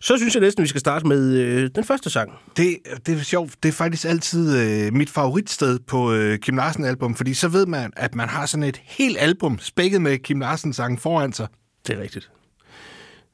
Så 0.00 0.16
synes 0.16 0.34
jeg 0.34 0.40
næsten, 0.40 0.62
vi 0.62 0.68
skal 0.68 0.80
starte 0.80 1.06
med 1.06 1.34
øh, 1.36 1.70
den 1.74 1.84
første 1.84 2.10
sang. 2.10 2.32
Det, 2.56 2.76
det 3.06 3.18
er 3.18 3.22
sjovt. 3.22 3.54
Det 3.62 3.68
er 3.68 3.72
faktisk 3.72 4.04
altid 4.04 4.58
øh, 4.86 4.92
mit 4.94 5.10
favoritsted 5.10 5.78
på 5.78 6.12
øh, 6.12 6.38
Kim 6.38 6.56
Larsen-album, 6.56 7.14
fordi 7.14 7.34
så 7.34 7.48
ved 7.48 7.66
man, 7.66 7.92
at 7.96 8.14
man 8.14 8.28
har 8.28 8.46
sådan 8.46 8.64
et 8.64 8.80
helt 8.84 9.16
album 9.20 9.58
spækket 9.58 10.02
med 10.02 10.18
Kim 10.18 10.40
Larsen-sange 10.40 10.98
foran 10.98 11.32
sig. 11.32 11.46
Det 11.86 11.96
er 11.98 12.02
rigtigt. 12.02 12.30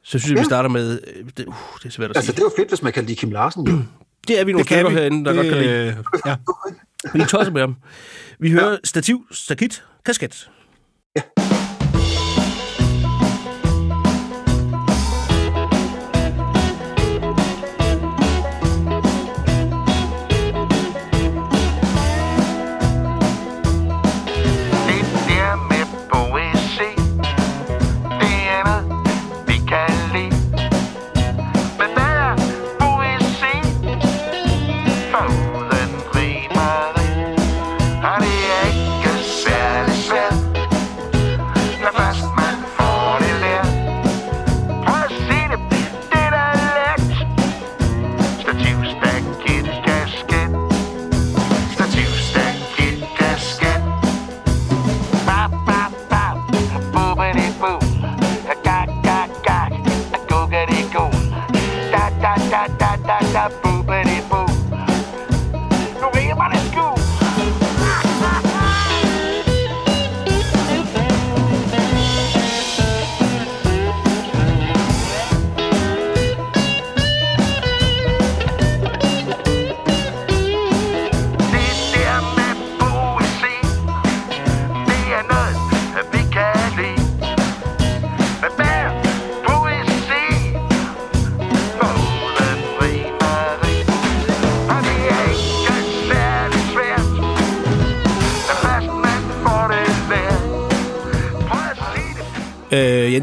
Så 0.02 0.18
synes 0.18 0.24
jeg, 0.30 0.34
vi 0.34 0.38
Ja. 0.40 0.44
starter 0.44 0.68
med... 0.68 1.00
Øh, 1.16 1.24
det, 1.36 1.46
uh, 1.46 1.54
det 1.82 1.86
er 1.86 1.90
svært 1.90 2.10
at 2.10 2.16
altså 2.16 2.26
sige. 2.26 2.36
det 2.36 2.40
er 2.40 2.44
jo 2.46 2.52
fedt, 2.56 2.68
hvis 2.68 2.82
man 2.82 2.92
kan 2.92 3.04
lide 3.04 3.16
Kim 3.16 3.30
Larsen. 3.30 3.66
Jo. 3.68 3.78
Det 4.28 4.40
er 4.40 4.44
vi 4.44 4.52
nogle 4.52 4.64
stykker 4.66 4.90
herinde, 4.90 5.24
der 5.24 5.32
det, 5.32 5.36
godt 5.36 5.48
kan 5.48 5.62
lide. 5.62 5.86
øh, 5.86 5.96
ja. 6.26 6.36
Vi 7.12 7.20
er 7.20 7.26
tosset 7.26 7.52
med 7.52 7.60
ham. 7.60 7.76
Vi 8.38 8.50
hører 8.50 8.70
ja. 8.70 8.76
stativ, 8.84 9.26
stakit, 9.30 9.84
kasket. 10.04 10.50
Det 11.16 11.24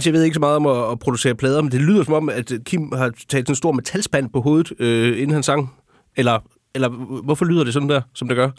Jens, 0.02 0.06
jeg 0.06 0.14
ved 0.14 0.24
ikke 0.24 0.34
så 0.34 0.40
meget 0.40 0.56
om 0.56 0.66
at, 0.66 0.92
at 0.92 1.00
producere 1.00 1.36
plader, 1.36 1.62
men 1.62 1.72
det 1.72 1.82
lyder 1.82 2.04
som 2.04 2.14
om, 2.14 2.30
at 2.30 2.52
Kim 2.66 2.92
har 2.92 3.12
taget 3.30 3.50
en 3.50 3.56
stor 3.56 3.72
metalspand 3.72 4.30
på 4.30 4.42
hovedet, 4.42 4.72
øh, 4.80 5.18
inden 5.22 5.32
han 5.32 5.44
sang. 5.44 5.76
Eller, 6.18 6.40
eller 6.76 6.90
hvorfor 7.24 7.46
lyder 7.46 7.64
det 7.64 7.74
sådan 7.74 7.90
der, 7.90 8.02
som 8.16 8.28
det 8.28 8.38
gør? 8.38 8.50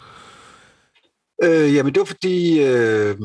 Øh, 1.43 1.75
jamen, 1.75 1.93
det 1.93 1.99
var 1.99 2.05
fordi... 2.05 2.59
Øh, 2.63 3.15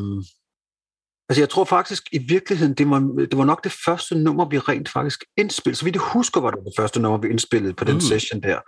altså, 1.28 1.40
jeg 1.40 1.48
tror 1.48 1.64
faktisk, 1.64 2.02
i 2.12 2.18
virkeligheden, 2.18 2.74
det 2.74 2.90
var, 2.90 2.98
det 3.30 3.38
var 3.38 3.44
nok 3.44 3.64
det 3.64 3.72
første 3.84 4.14
nummer, 4.14 4.48
vi 4.48 4.58
rent 4.58 4.88
faktisk 4.88 5.24
indspillede. 5.36 5.78
Så 5.78 5.84
vidt 5.84 5.96
jeg 5.96 6.02
husker, 6.12 6.40
var 6.40 6.50
det 6.50 6.60
det 6.64 6.72
første 6.78 7.00
nummer, 7.00 7.18
vi 7.18 7.28
indspillede 7.28 7.74
på 7.74 7.84
den 7.84 7.94
Mm. 7.94 8.00
session 8.00 8.42
der. 8.42 8.58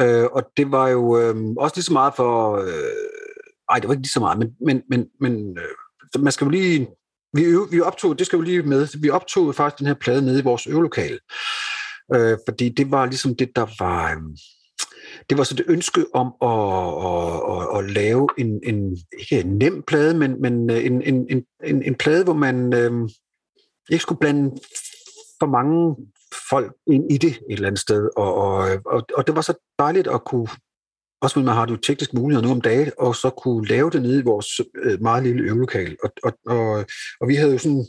Øh, 0.00 0.28
og 0.32 0.42
det 0.56 0.72
var 0.72 0.88
jo 0.88 1.18
øh, 1.18 1.34
også 1.58 1.76
lige 1.76 1.84
så 1.84 1.92
meget 1.92 2.12
for... 2.16 2.56
Øh, 2.56 2.70
ej, 3.70 3.78
det 3.78 3.88
var 3.88 3.94
ikke 3.94 4.02
lige 4.02 4.12
så 4.12 4.20
meget, 4.20 4.38
men, 4.38 4.48
men, 4.66 4.82
men, 4.90 5.06
men 5.20 5.58
øh, 5.58 6.22
man 6.22 6.32
skal 6.32 6.44
jo 6.44 6.50
lige... 6.50 6.88
Vi, 7.32 7.44
vi 7.70 7.80
optog, 7.80 8.18
det 8.18 8.26
skal 8.26 8.36
jo 8.36 8.42
lige 8.42 8.62
med, 8.62 9.00
vi 9.00 9.10
optog 9.10 9.54
faktisk 9.54 9.78
den 9.78 9.86
her 9.86 9.94
plade 9.94 10.22
nede 10.22 10.38
i 10.38 10.42
vores 10.42 10.66
øvelokale. 10.66 11.18
Øh, 12.14 12.38
fordi 12.48 12.68
det 12.68 12.90
var 12.90 13.06
ligesom 13.06 13.36
det, 13.36 13.56
der 13.56 13.66
var... 13.78 14.10
Øh, 14.10 14.22
det 15.30 15.38
var 15.38 15.44
så 15.44 15.54
det 15.54 15.64
ønske 15.68 16.06
om 16.14 16.34
at, 16.42 16.48
at, 17.06 17.42
at, 17.52 17.78
at 17.78 17.90
lave 17.90 18.28
en, 18.38 18.60
en, 18.62 18.96
ikke 19.18 19.40
en 19.40 19.58
nem 19.58 19.82
plade, 19.86 20.14
men, 20.14 20.40
men 20.42 20.70
en, 20.70 21.02
en, 21.02 21.26
en, 21.30 21.44
en, 21.64 21.82
en 21.82 21.94
plade, 21.94 22.24
hvor 22.24 22.34
man 22.34 22.74
øh, 22.74 23.08
ikke 23.90 24.02
skulle 24.02 24.18
blande 24.18 24.56
for 25.40 25.46
mange 25.46 25.96
folk 26.50 26.72
ind 26.86 27.12
i 27.12 27.18
det 27.18 27.30
et 27.30 27.42
eller 27.48 27.66
andet 27.66 27.80
sted. 27.80 28.08
Og, 28.16 28.34
og, 28.34 28.80
og, 28.86 29.02
og 29.14 29.26
det 29.26 29.36
var 29.36 29.40
så 29.40 29.54
dejligt 29.78 30.08
at 30.08 30.24
kunne, 30.24 30.48
også 31.20 31.34
fordi 31.34 31.46
man 31.46 31.54
har 31.54 31.66
jo 31.70 31.76
teknisk 31.76 32.14
muligheder 32.14 32.46
nu 32.46 32.52
om 32.52 32.60
dagen, 32.60 32.92
og 32.98 33.16
så 33.16 33.30
kunne 33.30 33.66
lave 33.66 33.90
det 33.90 34.02
nede 34.02 34.20
i 34.20 34.24
vores 34.24 34.60
øh, 34.82 35.02
meget 35.02 35.22
lille 35.22 35.42
øvelokal. 35.42 35.96
Og, 36.04 36.10
og, 36.22 36.32
og, 36.46 36.84
og 37.20 37.28
vi 37.28 37.34
havde 37.34 37.52
jo 37.52 37.58
sådan 37.58 37.86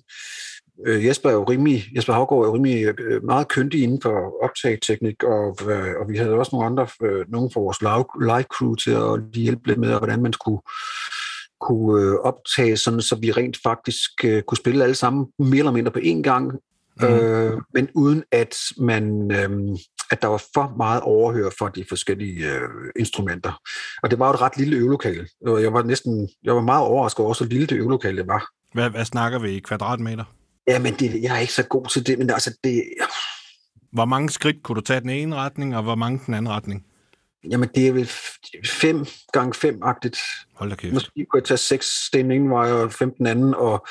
øh, 0.87 1.05
Jesper 1.05 1.29
er 1.29 1.33
jo 1.33 1.43
rimelig, 1.43 1.85
Jesper 1.95 2.13
Havgaard 2.13 2.41
er 2.41 2.47
jo 2.47 2.55
rimelig 2.55 2.99
øh, 2.99 3.23
meget 3.23 3.47
kyndig 3.47 3.83
inden 3.83 4.01
for 4.01 4.43
optageteknik, 4.43 5.23
og, 5.23 5.57
øh, 5.71 5.93
og 5.99 6.09
vi 6.09 6.17
havde 6.17 6.33
også 6.33 6.49
nogle 6.55 6.65
andre, 6.65 6.87
øh, 7.03 7.25
nogle 7.31 7.49
fra 7.53 7.61
vores 7.61 7.81
live, 7.81 8.05
live 8.21 8.47
crew 8.57 8.75
til 8.75 8.91
at 8.91 9.33
lige 9.33 9.43
hjælpe 9.43 9.67
lidt 9.67 9.79
med, 9.79 9.97
hvordan 9.97 10.21
man 10.21 10.33
skulle, 10.33 10.61
kunne 11.61 12.01
øh, 12.01 12.13
optage, 12.13 12.77
sådan, 12.77 13.01
så 13.01 13.15
vi 13.15 13.31
rent 13.31 13.57
faktisk 13.63 14.11
øh, 14.25 14.41
kunne 14.43 14.57
spille 14.57 14.83
alle 14.83 14.95
sammen 14.95 15.27
mere 15.39 15.59
eller 15.59 15.71
mindre 15.71 15.91
på 15.91 15.99
én 15.99 16.21
gang, 16.21 16.51
mm. 17.01 17.07
øh, 17.07 17.61
men 17.73 17.89
uden 17.95 18.23
at 18.31 18.55
man 18.77 19.31
øh, 19.31 19.77
at 20.11 20.21
der 20.21 20.27
var 20.27 20.43
for 20.53 20.73
meget 20.77 21.01
overhør 21.01 21.49
for 21.57 21.67
de 21.67 21.85
forskellige 21.89 22.51
øh, 22.51 22.61
instrumenter. 22.99 23.61
Og 24.03 24.11
det 24.11 24.19
var 24.19 24.27
jo 24.27 24.33
et 24.33 24.41
ret 24.41 24.57
lille 24.57 24.77
øvelokale. 24.77 25.27
Og 25.45 25.61
jeg 25.63 25.73
var 25.73 25.83
næsten, 25.83 26.29
jeg 26.43 26.55
var 26.55 26.61
meget 26.61 26.83
overrasket 26.85 27.25
over, 27.25 27.33
så 27.33 27.45
lille 27.45 27.67
det 27.67 27.75
øvelokale 27.75 28.17
det 28.17 28.27
var. 28.27 28.47
Hvad, 28.73 28.89
hvad 28.89 29.05
snakker 29.05 29.39
vi 29.39 29.49
i 29.49 29.59
kvadratmeter? 29.59 30.23
Ja, 30.67 30.79
men 30.79 30.93
det, 30.93 31.21
jeg 31.23 31.35
er 31.35 31.39
ikke 31.39 31.53
så 31.53 31.63
god 31.63 31.85
til 31.85 32.07
det, 32.07 32.17
men 32.17 32.29
altså 32.29 32.57
det... 32.63 32.83
Hvor 33.91 34.05
mange 34.05 34.29
skridt 34.29 34.63
kunne 34.63 34.75
du 34.75 34.81
tage 34.81 34.99
den 35.01 35.09
ene 35.09 35.35
retning, 35.35 35.75
og 35.77 35.83
hvor 35.83 35.95
mange 35.95 36.21
den 36.25 36.33
anden 36.33 36.51
retning? 36.51 36.85
Jamen, 37.51 37.69
det 37.75 37.87
er 37.87 37.91
vel 37.91 38.09
5 38.65 39.05
gange 39.33 39.67
5-agtigt. 39.67 40.19
Hold 40.55 40.69
da 40.69 40.75
kæft. 40.75 40.93
Måske 40.93 41.25
kunne 41.29 41.39
jeg 41.39 41.43
tage 41.45 41.57
6 41.57 41.87
den 42.13 42.31
ene 42.31 42.49
vej 42.49 42.71
og 42.71 42.93
5 42.93 43.13
den 43.17 43.27
anden, 43.27 43.53
og, 43.55 43.87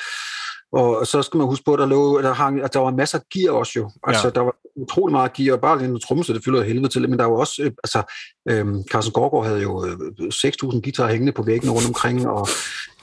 og 0.71 1.07
så 1.07 1.21
skal 1.21 1.37
man 1.37 1.47
huske 1.47 1.65
på, 1.65 1.73
at 1.73 1.79
der, 1.79 1.85
lå, 1.85 2.21
der, 2.21 2.33
hang, 2.33 2.61
at 2.61 2.73
der 2.73 2.79
var 2.79 2.91
masser 2.91 3.19
af 3.19 3.23
gear 3.33 3.51
også 3.51 3.71
jo. 3.75 3.91
Altså, 4.03 4.27
Ja. 4.27 4.31
der 4.31 4.41
var 4.41 4.55
utrolig 4.77 5.11
meget 5.11 5.33
gear, 5.33 5.55
og 5.55 5.61
bare 5.61 5.83
en 5.83 5.99
tromme, 5.99 6.23
så 6.23 6.33
det 6.33 6.43
fylder 6.43 6.63
helvede 6.63 6.87
til, 6.87 7.09
men 7.09 7.19
der 7.19 7.25
var 7.25 7.37
også, 7.37 7.63
øh, 7.63 7.71
altså, 7.83 8.13
øhm, 8.49 8.83
Carsten 8.91 9.13
Gårdgaard 9.13 9.45
havde 9.45 9.61
jo 9.61 9.85
øh, 9.85 9.93
6.000 10.33 10.81
guitarer 10.81 11.11
hængende 11.11 11.31
på 11.31 11.43
væggen 11.43 11.71
rundt 11.71 11.87
omkring, 11.87 12.27
og, 12.27 12.47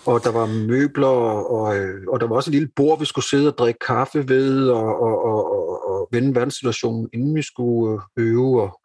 og 0.06 0.24
der 0.24 0.30
var 0.30 0.46
møbler, 0.46 1.06
og, 1.06 1.76
øh, 1.76 2.00
og 2.08 2.20
der 2.20 2.26
var 2.26 2.36
også 2.36 2.50
et 2.50 2.54
lille 2.54 2.68
bord, 2.76 2.98
vi 2.98 3.04
skulle 3.04 3.28
sidde 3.28 3.48
og 3.48 3.58
drikke 3.58 3.78
kaffe 3.86 4.28
ved, 4.28 4.68
og, 4.68 5.00
og, 5.00 5.24
og, 5.24 5.52
og, 5.52 5.90
og 5.90 6.08
vende 6.12 6.34
verdenssituationen, 6.34 7.08
inden 7.12 7.34
vi 7.34 7.42
skulle 7.42 8.00
øh, 8.18 8.26
øve, 8.26 8.62
og, 8.62 8.80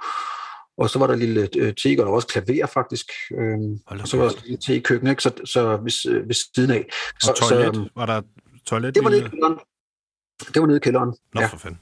og 0.78 0.90
så 0.90 1.00
var 1.00 1.08
der 1.08 1.16
lille 1.16 1.50
øh, 1.58 1.74
te, 1.74 1.90
og 1.90 1.98
der 1.98 2.04
var 2.06 2.12
også 2.12 2.28
klaver 2.28 2.66
faktisk, 2.66 3.12
øhm, 3.40 3.80
og 3.86 4.08
så 4.08 4.18
var 4.18 4.24
der 4.24 4.32
også 4.32 4.44
lille 4.46 4.60
te 4.66 4.76
i 4.76 4.80
køkkenet, 4.80 5.12
ikke? 5.12 5.24
så, 5.24 5.32
så 5.46 5.78
ved, 5.78 6.16
øh, 6.16 6.28
ved 6.28 6.36
siden 6.56 6.72
af. 6.72 6.86
Så, 7.22 7.32
Og 7.32 7.38
toilet? 7.38 7.76
Så, 7.76 7.90
var 7.96 8.06
der 8.06 8.22
toilet? 8.66 8.96
det 8.96 9.04
var 9.04 9.10
nede 9.10 9.26
i 9.26 9.30
kælderen. 9.30 9.60
Det 10.54 10.62
var 10.62 10.68
nede 10.68 10.78
i 10.78 10.80
kælderen. 10.80 11.14
Nå, 11.34 11.42
ja. 11.42 11.48
for 11.48 11.58
fanden. 11.58 11.80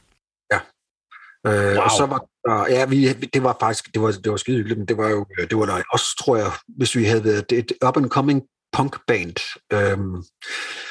Øh, 1.47 1.53
Wow. 1.53 1.83
Og 1.83 1.91
så 1.91 2.05
var 2.05 2.25
der, 2.45 2.73
ja, 2.73 2.85
vi, 2.85 3.13
det 3.13 3.43
var 3.43 3.57
faktisk, 3.59 3.93
det 3.93 4.01
var, 4.01 4.11
det 4.11 4.31
var 4.31 4.37
skide 4.37 4.57
hyggeligt, 4.57 4.79
men 4.79 4.87
det 4.87 4.97
var 4.97 5.09
jo, 5.09 5.25
øh, 5.39 5.49
det 5.49 5.57
var 5.57 5.65
der 5.65 5.81
også, 5.93 6.23
tror 6.23 6.35
jeg, 6.35 6.51
hvis 6.67 6.95
vi 6.95 7.03
havde 7.03 7.23
været 7.23 7.51
et 7.51 7.71
up 7.87 7.97
and 7.97 8.09
coming 8.09 8.43
punk 8.73 8.95
band, 9.07 9.35
øhm, 9.73 10.23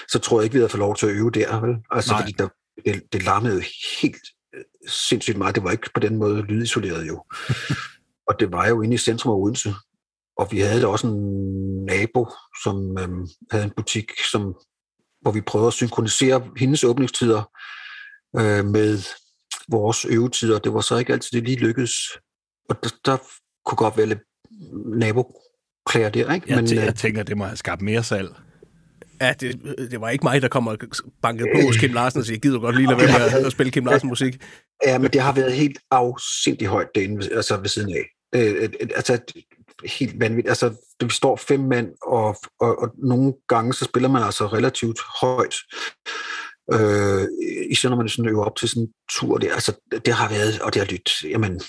så 0.09 0.19
tror 0.19 0.39
jeg 0.41 0.45
ikke, 0.45 0.55
vi 0.55 0.59
havde 0.59 0.69
fået 0.69 0.79
lov 0.79 0.97
til 0.97 1.07
at 1.07 1.13
øve 1.13 1.31
der, 1.31 1.61
vel? 1.61 1.77
Altså, 1.91 2.13
Nej. 2.13 2.21
fordi 2.21 2.33
der, 2.33 2.49
det, 2.85 3.03
det 3.13 3.23
larmede 3.23 3.63
helt 4.01 4.23
øh, 4.55 4.65
sindssygt 4.89 5.37
meget. 5.39 5.55
Det 5.55 5.65
var 5.65 5.71
ikke 5.71 5.91
på 5.95 6.01
den 6.01 6.17
måde 6.17 6.43
lydisoleret 6.43 7.09
jo. 7.09 7.25
og 8.29 8.41
det 8.41 8.53
var 8.53 8.69
jo 8.69 8.83
inde 8.83 8.95
i 8.95 8.99
centrum 8.99 9.33
af 9.33 9.37
Odense. 9.37 9.75
Og 10.39 10.49
vi 10.51 10.61
havde 10.61 10.83
da 10.83 10.87
også 10.87 11.07
en 11.07 11.85
nabo, 11.85 12.27
som 12.65 12.99
øhm, 12.99 13.27
havde 13.51 13.65
en 13.65 13.73
butik, 13.77 14.13
som, 14.33 14.55
hvor 15.21 15.31
vi 15.31 15.41
prøvede 15.41 15.67
at 15.67 15.73
synkronisere 15.73 16.49
hendes 16.57 16.85
åbningstider 16.85 17.43
øh, 18.39 18.65
med 18.65 19.03
vores 19.71 20.05
øvetider. 20.05 20.59
Det 20.59 20.75
var 20.75 20.81
så 20.81 20.97
ikke 20.97 21.13
altid, 21.13 21.31
det 21.33 21.49
lige 21.49 21.59
lykkedes. 21.59 21.93
Og 22.69 22.77
der, 22.83 22.91
der 23.05 23.17
kunne 23.67 23.77
godt 23.77 23.97
være 23.97 24.07
lidt 24.07 24.19
naboklager 24.99 26.09
der, 26.09 26.35
ikke? 26.35 26.47
Jeg, 26.49 26.57
Men, 26.57 26.65
øh, 26.65 26.85
jeg 26.85 26.95
tænker, 26.95 27.23
det 27.23 27.37
må 27.37 27.45
have 27.45 27.57
skabt 27.57 27.83
mere 27.83 28.03
salg. 28.03 28.29
Ja, 29.21 29.33
det, 29.41 29.77
det 29.91 30.01
var 30.01 30.09
ikke 30.09 30.25
mig, 30.25 30.43
der 30.43 30.49
kom 30.49 30.67
og 30.67 30.79
bankede 31.23 31.49
på 31.55 31.67
hos 31.67 31.77
Kim 31.77 31.93
Larsen 31.93 32.21
og 32.21 32.27
sagde, 32.27 32.37
jeg 32.37 32.43
gider 32.43 32.59
godt 32.59 32.77
lige 32.77 32.87
lade 32.87 32.99
være 32.99 33.19
med 33.19 33.39
at, 33.39 33.47
at 33.47 33.53
spille 33.53 33.73
Kim 33.73 33.85
Larsen 33.85 34.09
musik. 34.09 34.43
Ja, 34.87 34.99
men 34.99 35.11
det 35.11 35.21
har 35.21 35.33
været 35.33 35.53
helt 35.53 35.79
afsindigt 35.91 36.71
højt 36.71 36.89
derinde, 36.95 37.35
altså 37.35 37.57
ved 37.57 37.69
siden 37.69 37.95
af. 37.95 38.05
Øh, 38.35 38.55
øh, 38.57 38.63
øh, 38.63 38.89
altså 38.95 39.19
helt 39.85 40.21
vanvittigt. 40.21 40.49
Altså, 40.49 40.75
vi 41.05 41.11
står 41.11 41.37
fem 41.37 41.61
mand, 41.61 41.89
og, 42.03 42.37
og, 42.61 42.83
og 42.83 42.91
nogle 42.99 43.35
gange 43.49 43.75
så 43.75 43.85
spiller 43.85 44.09
man 44.09 44.23
altså 44.23 44.47
relativt 44.47 45.01
højt. 45.21 45.55
Øh, 46.73 47.29
især 47.71 47.89
når 47.89 47.97
man 47.97 48.09
sådan 48.09 48.31
øver 48.31 48.45
op 48.45 48.57
til 48.57 48.69
sådan 48.69 48.83
en 48.83 48.93
tur. 49.11 49.39
Det, 49.39 49.51
altså, 49.53 49.73
det 50.05 50.15
har 50.15 50.29
været, 50.29 50.61
og 50.61 50.75
det 50.75 50.83
har 50.83 50.87
lyttet, 50.87 51.31
jamen, 51.31 51.61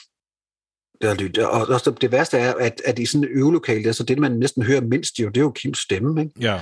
det 1.01 1.09
har 1.09 1.15
lyttet. 1.15 1.45
Og 1.45 1.67
også 1.67 1.91
det 2.01 2.11
værste 2.11 2.37
er, 2.37 2.53
at, 2.53 2.81
at 2.85 2.99
i 2.99 3.05
sådan 3.05 3.23
et 3.23 3.29
øvelokale, 3.31 3.87
altså 3.87 4.03
det, 4.03 4.17
man 4.17 4.31
næsten 4.31 4.63
hører 4.63 4.81
mindst 4.81 5.19
jo, 5.19 5.27
det 5.27 5.37
er 5.37 5.41
jo 5.41 5.51
Kims 5.51 5.79
stemme, 5.79 6.21
ikke? 6.21 6.33
Ja. 6.41 6.61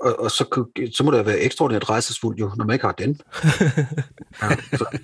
Og, 0.00 0.20
og 0.20 0.30
så, 0.30 0.66
så 0.94 1.04
må 1.04 1.10
det 1.10 1.26
være 1.26 1.40
ekstraordinært 1.40 1.90
rejsesfuldt 1.90 2.40
jo, 2.40 2.50
når 2.56 2.64
man 2.64 2.74
ikke 2.74 2.86
har 2.86 2.92
den. 2.92 3.20
Ja, 4.42 4.56
så, 4.78 4.98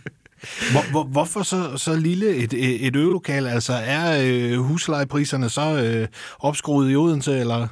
Hvor, 0.73 0.91
hvor, 0.91 1.05
hvorfor 1.05 1.43
så, 1.43 1.77
så 1.77 1.97
lille 1.97 2.37
et, 2.37 2.53
et 2.53 2.87
et 2.87 2.97
øvelokal? 2.97 3.47
Altså, 3.47 3.73
er 3.73 4.25
øh, 4.27 4.59
huslejepriserne 4.59 5.49
så 5.51 5.83
øh, 5.85 6.09
opskruet 6.39 6.93
i 6.93 6.97
Odense, 6.97 7.39
eller? 7.39 7.69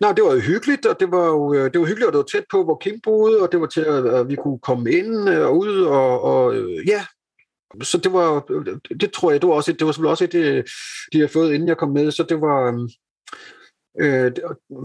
Nå, 0.00 0.12
det 0.12 0.24
var 0.24 0.32
jo 0.34 0.40
hyggeligt, 0.40 0.86
og 0.86 1.00
det 1.00 1.10
var 1.10 1.26
jo 1.26 1.54
øh, 1.54 1.72
det 1.72 1.80
var 1.80 1.86
hyggeligt, 1.86 2.06
og 2.06 2.12
det 2.12 2.18
var 2.18 2.24
tæt 2.24 2.44
på, 2.50 2.64
hvor 2.64 2.78
Kim 2.78 3.00
boede, 3.00 3.42
og 3.42 3.52
det 3.52 3.60
var 3.60 3.66
til, 3.66 3.80
at, 3.80 4.28
vi 4.28 4.36
kunne 4.36 4.58
komme 4.58 4.92
ind 4.92 5.28
øh, 5.28 5.46
og 5.46 5.58
ud, 5.58 5.82
og, 5.82 6.22
og 6.22 6.56
øh, 6.56 6.88
ja, 6.88 7.06
så 7.82 7.98
det 7.98 8.12
var, 8.12 8.40
det 9.00 9.12
tror 9.12 9.30
jeg, 9.30 9.42
det 9.42 9.48
var 9.48 9.54
også 9.54 9.70
et, 9.70 9.78
det 9.78 9.86
var 9.86 9.92
selvfølgelig 9.92 10.10
også 10.10 10.24
et, 10.24 10.34
øh, 10.34 10.64
de 11.12 11.20
har 11.20 11.28
fået, 11.28 11.54
inden 11.54 11.68
jeg 11.68 11.76
kom 11.76 11.90
med, 11.90 12.10
så 12.10 12.22
det 12.22 12.40
var, 12.40 12.88
øh, 14.00 14.32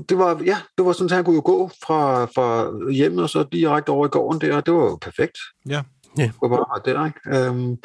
det, 0.10 0.18
var, 0.18 0.42
ja, 0.46 0.58
det 0.78 0.86
var 0.86 0.92
sådan, 0.92 1.06
at 1.06 1.12
han 1.12 1.26
kunne 1.26 1.36
jo 1.36 1.42
gå 1.46 1.68
fra, 1.68 2.26
fra 2.26 2.72
hjemmet, 2.92 3.24
og 3.24 3.30
så 3.30 3.46
direkte 3.52 3.90
over 3.90 4.06
i 4.06 4.10
gården 4.10 4.42
der, 4.42 4.56
og 4.56 4.66
det 4.66 4.74
var 4.74 4.84
jo 4.84 4.96
perfekt. 4.96 5.38
Ja. 5.70 5.82
Ja. 6.18 6.24
Det 6.24 6.34
var 6.42 6.48
bare 6.48 6.94
der, 6.94 7.06
ikke? 7.06 7.48
Øhm, 7.48 7.78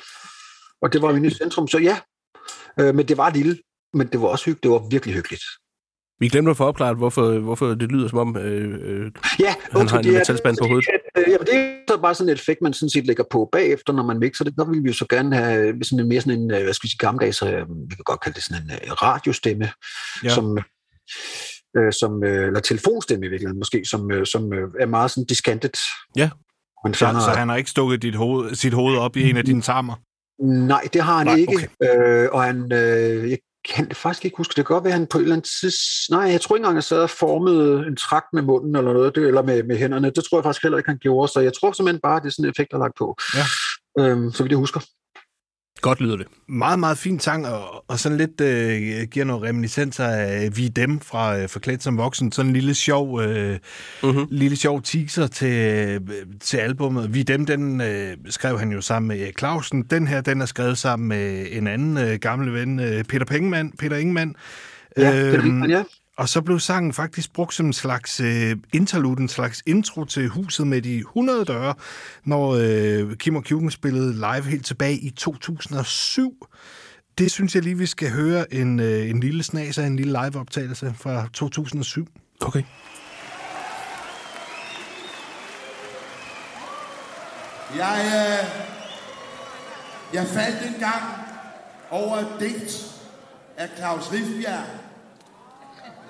og 0.83 0.93
det 0.93 1.03
var 1.03 1.11
jo 1.11 1.16
inde 1.16 1.29
i 1.29 1.31
centrum, 1.31 1.68
så 1.68 1.79
ja, 1.79 1.99
øh, 2.81 2.95
men 2.95 3.09
det 3.09 3.16
var 3.16 3.31
lille, 3.31 3.59
men 3.93 4.07
det 4.07 4.20
var 4.20 4.29
også 4.29 4.45
hyggeligt, 4.45 4.62
det 4.62 4.70
var 4.70 4.89
virkelig 4.91 5.14
hyggeligt. 5.14 5.43
Vi 6.21 6.29
glemte 6.29 6.51
at 6.51 6.57
få 6.57 6.64
opklaret, 6.64 6.97
hvorfor, 6.97 7.39
hvorfor 7.39 7.67
det 7.67 7.93
lyder 7.93 8.09
som 8.09 8.19
om, 8.19 8.37
øh, 8.37 8.79
øh, 8.83 9.11
Ja, 9.41 9.55
han 9.73 9.89
har 9.89 9.99
en 9.99 10.05
det 10.05 10.12
metalspand 10.12 10.57
på 10.61 10.67
hovedet. 10.67 10.87
Øh, 11.19 11.25
Jamen, 11.29 11.47
det 11.47 11.55
er 11.55 11.75
så 11.89 11.99
bare 12.03 12.14
sådan 12.14 12.29
et 12.29 12.35
effekt, 12.39 12.62
man 12.62 12.73
sådan 12.73 12.91
set 12.91 13.07
lægger 13.07 13.25
på 13.31 13.49
bagefter, 13.53 13.93
når 13.93 14.03
man 14.03 14.19
mixer 14.19 14.45
det. 14.45 14.55
Der 14.57 14.64
vil 14.71 14.83
vi 14.83 14.89
jo 14.89 14.95
så 14.95 15.07
gerne 15.11 15.37
have 15.37 15.85
sådan 15.85 16.01
en 16.01 16.09
mere 16.09 16.21
sådan 16.21 16.39
en, 16.41 16.51
øh, 16.51 16.62
hvad 16.62 16.75
skal 16.75 16.87
vi 16.87 16.91
sige, 16.91 16.99
gammeldags, 16.99 17.43
øh, 17.43 17.49
vi 17.89 17.95
kan 17.95 18.05
godt 18.05 18.21
kalde 18.21 18.37
det 18.37 18.45
sådan 18.45 18.62
en 18.62 18.71
øh, 18.71 18.93
radiostemme, 18.93 19.64
Ja. 19.64 20.29
ja. 20.29 20.35
som, 20.35 20.59
øh, 21.77 21.93
som, 21.93 22.25
øh, 22.25 22.47
eller 22.47 22.61
telefonstemme 22.61 23.27
i 23.27 23.29
virkeligheden 23.29 23.59
måske, 23.61 23.85
som, 23.85 24.11
øh, 24.12 24.27
som 24.27 24.53
øh, 24.53 24.69
er 24.81 24.87
meget 24.87 25.11
sådan 25.11 25.25
diskantet. 25.27 25.79
Ja. 26.17 26.31
Man 26.85 26.95
Så, 26.95 26.99
fjerner, 26.99 27.21
så 27.21 27.31
han 27.31 27.49
har 27.49 27.57
ikke 27.57 27.71
stukket 27.71 28.03
dit 28.03 28.14
hoved, 28.14 28.55
sit 28.55 28.73
hoved 28.75 28.97
op 28.97 29.17
i 29.17 29.31
en 29.31 29.37
af 29.37 29.45
dine 29.45 29.62
tarmer? 29.62 29.95
Nej, 30.43 30.89
det 30.93 31.03
har 31.03 31.17
han 31.19 31.27
Nej, 31.27 31.37
ikke. 31.37 31.69
Øh, 31.83 32.29
og 32.33 32.43
han, 32.43 32.73
øh, 32.73 33.31
jeg 33.31 33.39
kan 33.75 33.89
det 33.89 33.97
faktisk 33.97 34.25
ikke 34.25 34.37
huske. 34.37 34.51
Det 34.57 34.67
kan 34.67 34.75
godt 34.75 34.85
være, 34.85 34.93
at 34.93 34.99
han 34.99 35.07
på 35.07 35.19
et 35.19 35.23
eller 35.23 35.37
andet 35.37 35.51
tids... 35.61 36.11
Nej, 36.11 36.21
jeg 36.21 36.41
tror 36.41 36.57
ikke 36.57 36.61
engang, 36.61 36.73
at 36.73 36.77
han 36.77 36.83
sad 36.83 37.03
og 37.03 37.11
formede 37.11 37.87
en 37.87 37.97
trakt 37.97 38.27
med 38.33 38.43
munden 38.43 38.77
eller 38.77 38.93
noget, 38.93 39.14
det, 39.14 39.27
eller 39.27 39.43
med, 39.43 39.62
med 39.62 39.77
hænderne. 39.77 40.11
Det 40.11 40.25
tror 40.25 40.39
jeg 40.39 40.45
faktisk 40.45 40.62
heller 40.62 40.79
ikke, 40.79 40.91
han 40.91 40.99
gjorde. 40.99 41.33
Så 41.33 41.41
jeg 41.41 41.53
tror 41.53 41.73
simpelthen 41.73 42.01
bare, 42.01 42.17
at 42.17 42.23
det 42.23 42.29
er 42.29 42.33
sådan 42.33 42.45
en 42.45 42.51
effekt, 42.51 42.71
der 42.71 42.77
er 42.77 42.81
lagt 42.81 42.99
på. 42.99 43.17
Ja. 43.39 43.45
Øhm, 43.99 44.33
så 44.33 44.43
vidt 44.43 44.51
jeg 44.51 44.59
husker. 44.59 44.81
Godt 45.87 46.01
lyder 46.01 46.16
det. 46.16 46.26
Meget, 46.49 46.78
meget 46.78 46.99
fin 46.99 47.20
sang, 47.20 47.47
og, 47.47 47.84
og 47.89 47.99
sådan 47.99 48.18
lidt 48.18 48.41
øh, 48.41 49.07
giver 49.11 49.24
noget 49.24 49.43
reminiscenser 49.43 50.05
af 50.07 50.57
Vi 50.57 50.66
er 50.66 50.70
dem 50.70 51.01
fra 51.01 51.39
øh, 51.39 51.49
Forklædt 51.49 51.82
som 51.82 51.99
voksen. 51.99 52.32
Sådan 52.32 52.49
en 52.49 52.53
lille 52.53 52.74
sjov, 52.74 53.20
øh, 53.20 53.59
Mhm. 54.03 54.26
lille 54.30 54.57
sjov 54.57 54.82
teaser 54.82 55.26
til, 55.26 55.53
øh, 55.53 56.01
til 56.41 56.57
albummet. 56.57 57.14
Vi 57.14 57.20
er 57.20 57.24
dem, 57.24 57.47
den 57.47 57.80
øh, 57.80 58.16
skrev 58.28 58.59
han 58.59 58.72
jo 58.72 58.80
sammen 58.80 59.09
med 59.09 59.32
Clausen. 59.39 59.82
Den 59.82 60.07
her, 60.07 60.20
den 60.20 60.41
er 60.41 60.47
skrevet 60.47 60.78
sammen 60.78 61.09
med 61.09 61.47
en 61.51 61.66
anden 61.66 61.99
øh, 61.99 62.14
gammel 62.20 62.53
ven, 62.53 62.80
øh, 62.80 63.05
Peter 63.05 63.24
Pengemann, 63.26 63.72
Peter 63.78 63.97
Ingemann. 63.97 64.34
Ja, 64.97 65.03
det 65.26 65.34
er 65.34 65.43
Øhm, 65.45 65.61
det, 65.61 65.70
ja. 65.70 65.82
Og 66.17 66.29
så 66.29 66.43
blev 66.43 66.61
sangen 66.61 66.93
faktisk 66.93 67.33
brugt 67.33 67.55
som 67.55 67.67
en 67.67 67.73
slags 67.73 68.21
øh, 68.21 68.57
interlude, 68.73 69.21
en 69.23 69.29
slags 69.29 69.62
intro 69.67 70.05
til 70.05 70.29
huset 70.29 70.67
med 70.67 70.83
de 70.83 70.99
100 70.99 71.45
døre, 71.45 71.75
når 72.25 72.57
øh, 72.61 73.17
Kim 73.17 73.37
og 73.37 73.45
Kjuken 73.45 73.71
spillede 73.71 74.14
live 74.14 74.43
helt 74.43 74.67
tilbage 74.67 74.99
i 74.99 75.11
2007. 75.11 76.47
Det 77.19 77.31
synes 77.31 77.55
jeg 77.55 77.62
lige, 77.62 77.79
vi 77.79 77.87
skal 77.87 78.11
høre 78.11 78.55
en, 78.55 78.81
øh, 78.81 79.11
en 79.11 79.21
lille 79.21 79.43
snas 79.43 79.79
af 79.79 79.87
en 79.87 79.97
lille 79.97 80.19
liveoptagelse 80.25 80.95
fra 80.99 81.29
2007. 81.33 82.09
Okay. 82.41 82.62
Jeg, 87.77 88.01
øh, 88.05 88.49
jeg 90.14 90.27
faldt 90.27 90.75
en 90.75 90.81
gang 90.81 91.03
over 91.91 92.17
et 92.17 92.29
digt 92.41 92.95
af 93.57 93.69
Claus 93.79 94.12
Rifbjerg. 94.12 94.86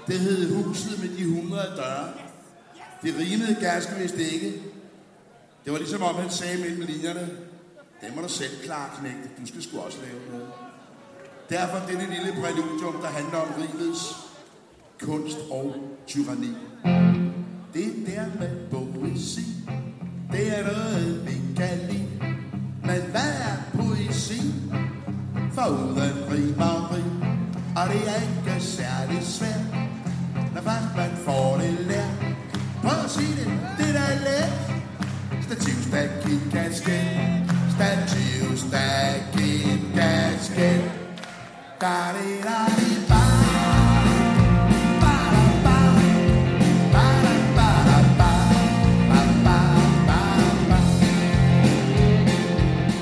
Det 0.07 0.19
hed 0.21 0.55
Huset 0.55 1.01
med 1.03 1.09
de 1.17 1.23
100 1.23 1.63
døre. 1.77 2.09
Det 3.03 3.15
rimede 3.19 3.57
ganske 3.61 3.93
vist 4.03 4.15
ikke. 4.15 4.63
Det 5.65 5.73
var 5.73 5.79
ligesom 5.79 6.03
om 6.03 6.15
han 6.15 6.31
sagde 6.31 6.59
mellem 6.59 6.81
linjerne, 6.81 7.29
det 8.01 8.17
må 8.17 8.23
du 8.23 8.29
selv 8.29 8.51
klare, 8.65 8.91
knægte. 8.99 9.29
Du 9.41 9.47
skal 9.47 9.63
sgu 9.63 9.79
også 9.79 9.99
lave 10.03 10.21
noget. 10.31 10.53
Derfor 11.51 11.87
denne 11.89 12.07
lille 12.15 12.33
præludium, 12.43 13.03
der 13.03 13.09
handler 13.09 13.39
om 13.39 13.49
rigets 13.59 14.17
kunst 15.01 15.39
og 15.51 15.75
tyranni. 16.07 16.55
Det 17.75 17.93
der 18.07 18.25
med 18.39 18.71
poesi, 18.71 19.47
det 20.33 20.59
er 20.59 20.63
noget, 20.73 21.27
vi 21.27 21.33
kan 21.57 21.79
lide. 21.91 22.09
Men 22.81 23.11
hvad 23.11 23.33
er 23.49 23.57
poesi? 23.75 24.43
For 25.53 25.69
uden 25.69 26.33
rim 26.33 26.59
og 26.59 26.97
rim, 26.97 27.23
og 27.77 27.89
det 27.93 28.09
er 28.09 28.21
ikke 28.23 28.65
særlig 28.65 29.23
svært. 29.23 29.66
Når 30.67 30.73
først 30.73 30.97
man 30.97 31.11
får 31.25 31.59
det 31.59 31.87
lært. 31.87 32.37
Prøv 32.83 33.05
at 33.05 33.11
sige 33.11 33.37
det, 33.37 33.49
det 33.79 33.95
der 33.95 34.01
er 34.01 34.19
let. 34.27 34.53
Stativ, 35.43 35.75
stakit, 35.89 36.41
kasket. 36.53 37.07
Stativ, 37.77 38.57
stakit, 38.57 39.81
kasket. 39.95 40.83
Da 41.81 41.97
di 42.17 42.31
da 42.47 42.59
di 42.79 42.91
ba. 43.09 43.23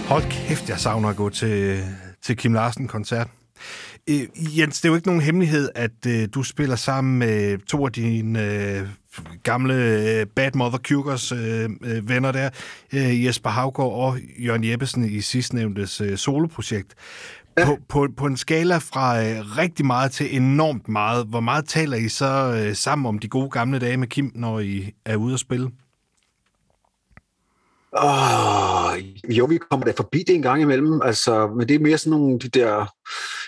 Hold 0.08 0.22
kæft, 0.30 0.68
jeg 0.68 0.78
savner 0.78 1.08
at 1.08 1.16
gå 1.16 1.28
til, 1.28 1.84
til 2.22 2.36
Kim 2.36 2.54
Larsen-koncert. 2.54 3.28
Øh, 4.11 4.59
Jens, 4.59 4.80
det 4.80 4.88
er 4.88 4.92
jo 4.92 4.96
ikke 4.96 5.09
nogen 5.09 5.22
hemmelighed, 5.22 5.68
at 5.74 6.07
øh, 6.07 6.28
du 6.34 6.42
spiller 6.42 6.76
sammen 6.76 7.18
med 7.18 7.59
to 7.59 7.86
af 7.86 7.92
dine 7.92 8.42
øh, 8.42 8.88
gamle 9.42 9.74
øh, 9.74 10.26
Bad 10.26 10.50
Mother 10.55 10.78
Kugers 10.88 11.32
øh, 11.32 11.70
øh, 11.84 12.09
venner 12.09 12.32
der, 12.32 12.50
øh, 12.92 13.24
Jesper 13.24 13.50
Havgaard 13.50 13.92
og 13.92 14.18
Jørgen 14.38 14.64
Jeppesen 14.64 15.05
i 15.05 15.20
sidstnævntes 15.20 16.00
øh, 16.00 16.16
soloprojekt. 16.18 16.94
Ja. 17.59 17.64
På, 17.64 17.78
på, 17.88 18.09
på 18.16 18.26
en 18.26 18.36
skala 18.36 18.76
fra 18.76 19.24
øh, 19.24 19.59
rigtig 19.59 19.86
meget 19.86 20.12
til 20.12 20.36
enormt 20.36 20.88
meget, 20.88 21.26
hvor 21.26 21.40
meget 21.40 21.68
taler 21.68 21.96
I 21.96 22.09
så 22.09 22.62
øh, 22.66 22.74
sammen 22.76 23.07
om 23.07 23.18
de 23.18 23.28
gode 23.28 23.50
gamle 23.50 23.78
dage 23.78 23.96
med 23.96 24.09
Kim, 24.09 24.32
når 24.34 24.61
I 24.61 24.92
er 25.05 25.16
ude 25.16 25.34
at 25.34 25.40
spille? 25.40 25.70
Åh, 28.02 28.92
jo, 29.28 29.44
vi 29.44 29.59
kommer 29.70 29.86
da 29.86 29.92
forbi 29.96 30.18
det 30.26 30.34
en 30.34 30.42
gang 30.42 30.62
imellem, 30.62 31.00
altså, 31.02 31.46
men 31.46 31.68
det 31.68 31.74
er 31.74 31.78
mere 31.78 31.98
sådan 31.98 32.11
nogle 32.11 32.38
de 32.38 32.48
der 32.48 32.86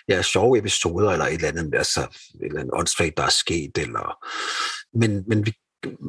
ja, 0.08 0.22
sjove 0.22 0.58
episoder, 0.58 1.10
eller 1.10 1.24
et 1.24 1.34
eller 1.34 1.48
andet, 1.48 1.74
altså, 1.74 2.00
et 2.00 2.46
eller 2.46 2.60
andet 2.60 2.74
åndssvagt, 2.74 3.16
der 3.16 3.22
er 3.22 3.28
sket, 3.28 3.78
eller... 3.78 4.18
Men, 4.98 5.24
men 5.28 5.46
vi, 5.46 5.52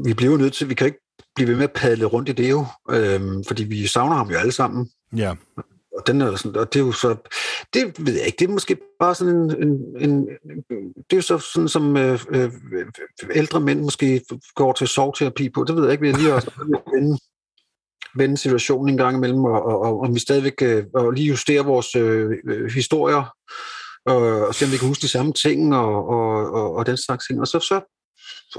vi 0.05 0.13
bliver 0.13 0.31
jo 0.31 0.37
nødt 0.37 0.53
til, 0.53 0.69
vi 0.69 0.73
kan 0.73 0.87
ikke 0.87 0.99
blive 1.35 1.49
ved 1.49 1.55
med 1.55 1.63
at 1.63 1.73
padle 1.73 2.05
rundt 2.05 2.29
i 2.29 2.31
det 2.31 2.49
jo, 2.49 2.65
øhm, 2.91 3.43
fordi 3.43 3.63
vi 3.63 3.87
savner 3.87 4.15
ham 4.15 4.29
jo 4.29 4.37
alle 4.37 4.51
sammen. 4.51 4.89
Ja. 5.15 5.35
Og, 5.97 6.07
den 6.07 6.21
er 6.21 6.35
sådan, 6.35 6.59
og 6.59 6.73
det 6.73 6.79
er 6.79 6.85
jo 6.85 6.91
så, 6.91 7.15
det 7.73 8.05
ved 8.05 8.13
jeg 8.13 8.25
ikke, 8.25 8.35
det 8.39 8.47
er 8.47 8.53
måske 8.53 8.77
bare 8.99 9.15
sådan 9.15 9.33
en, 9.33 9.51
en, 9.61 9.99
en 9.99 10.27
det 10.95 11.11
er 11.11 11.15
jo 11.15 11.21
så 11.21 11.37
sådan, 11.37 11.67
som 11.67 11.97
øh, 11.97 12.19
øh, 12.29 12.51
ældre 13.35 13.59
mænd 13.59 13.81
måske 13.81 14.21
går 14.55 14.73
til 14.73 14.87
sovterapi 14.87 15.49
på, 15.49 15.63
det 15.63 15.75
ved 15.75 15.83
jeg 15.83 15.91
ikke, 15.91 16.01
vi 16.01 16.09
er 16.09 16.17
lige 16.17 16.33
også 16.33 16.51
vende, 16.93 17.17
vende 18.15 18.37
situationen 18.37 18.89
en 18.89 18.97
gang 18.97 19.17
imellem, 19.17 19.45
og, 19.45 19.63
og, 19.63 19.81
og 19.81 19.99
om 19.99 20.15
vi 20.15 20.19
stadigvæk 20.19 20.61
øh, 20.61 20.85
og 20.93 21.11
lige 21.11 21.27
justere 21.27 21.65
vores 21.65 21.95
øh, 21.95 22.31
øh, 22.47 22.71
historier, 22.71 23.33
og, 24.07 24.47
og 24.47 24.55
se 24.55 24.65
om 24.65 24.71
vi 24.71 24.77
kan 24.77 24.87
huske 24.87 25.01
de 25.01 25.07
samme 25.07 25.33
ting, 25.33 25.75
og, 25.75 26.07
og, 26.09 26.51
og, 26.53 26.75
og 26.75 26.85
den 26.85 26.97
slags 26.97 27.27
ting, 27.27 27.41
og 27.41 27.47
så, 27.47 27.59
så 27.59 27.81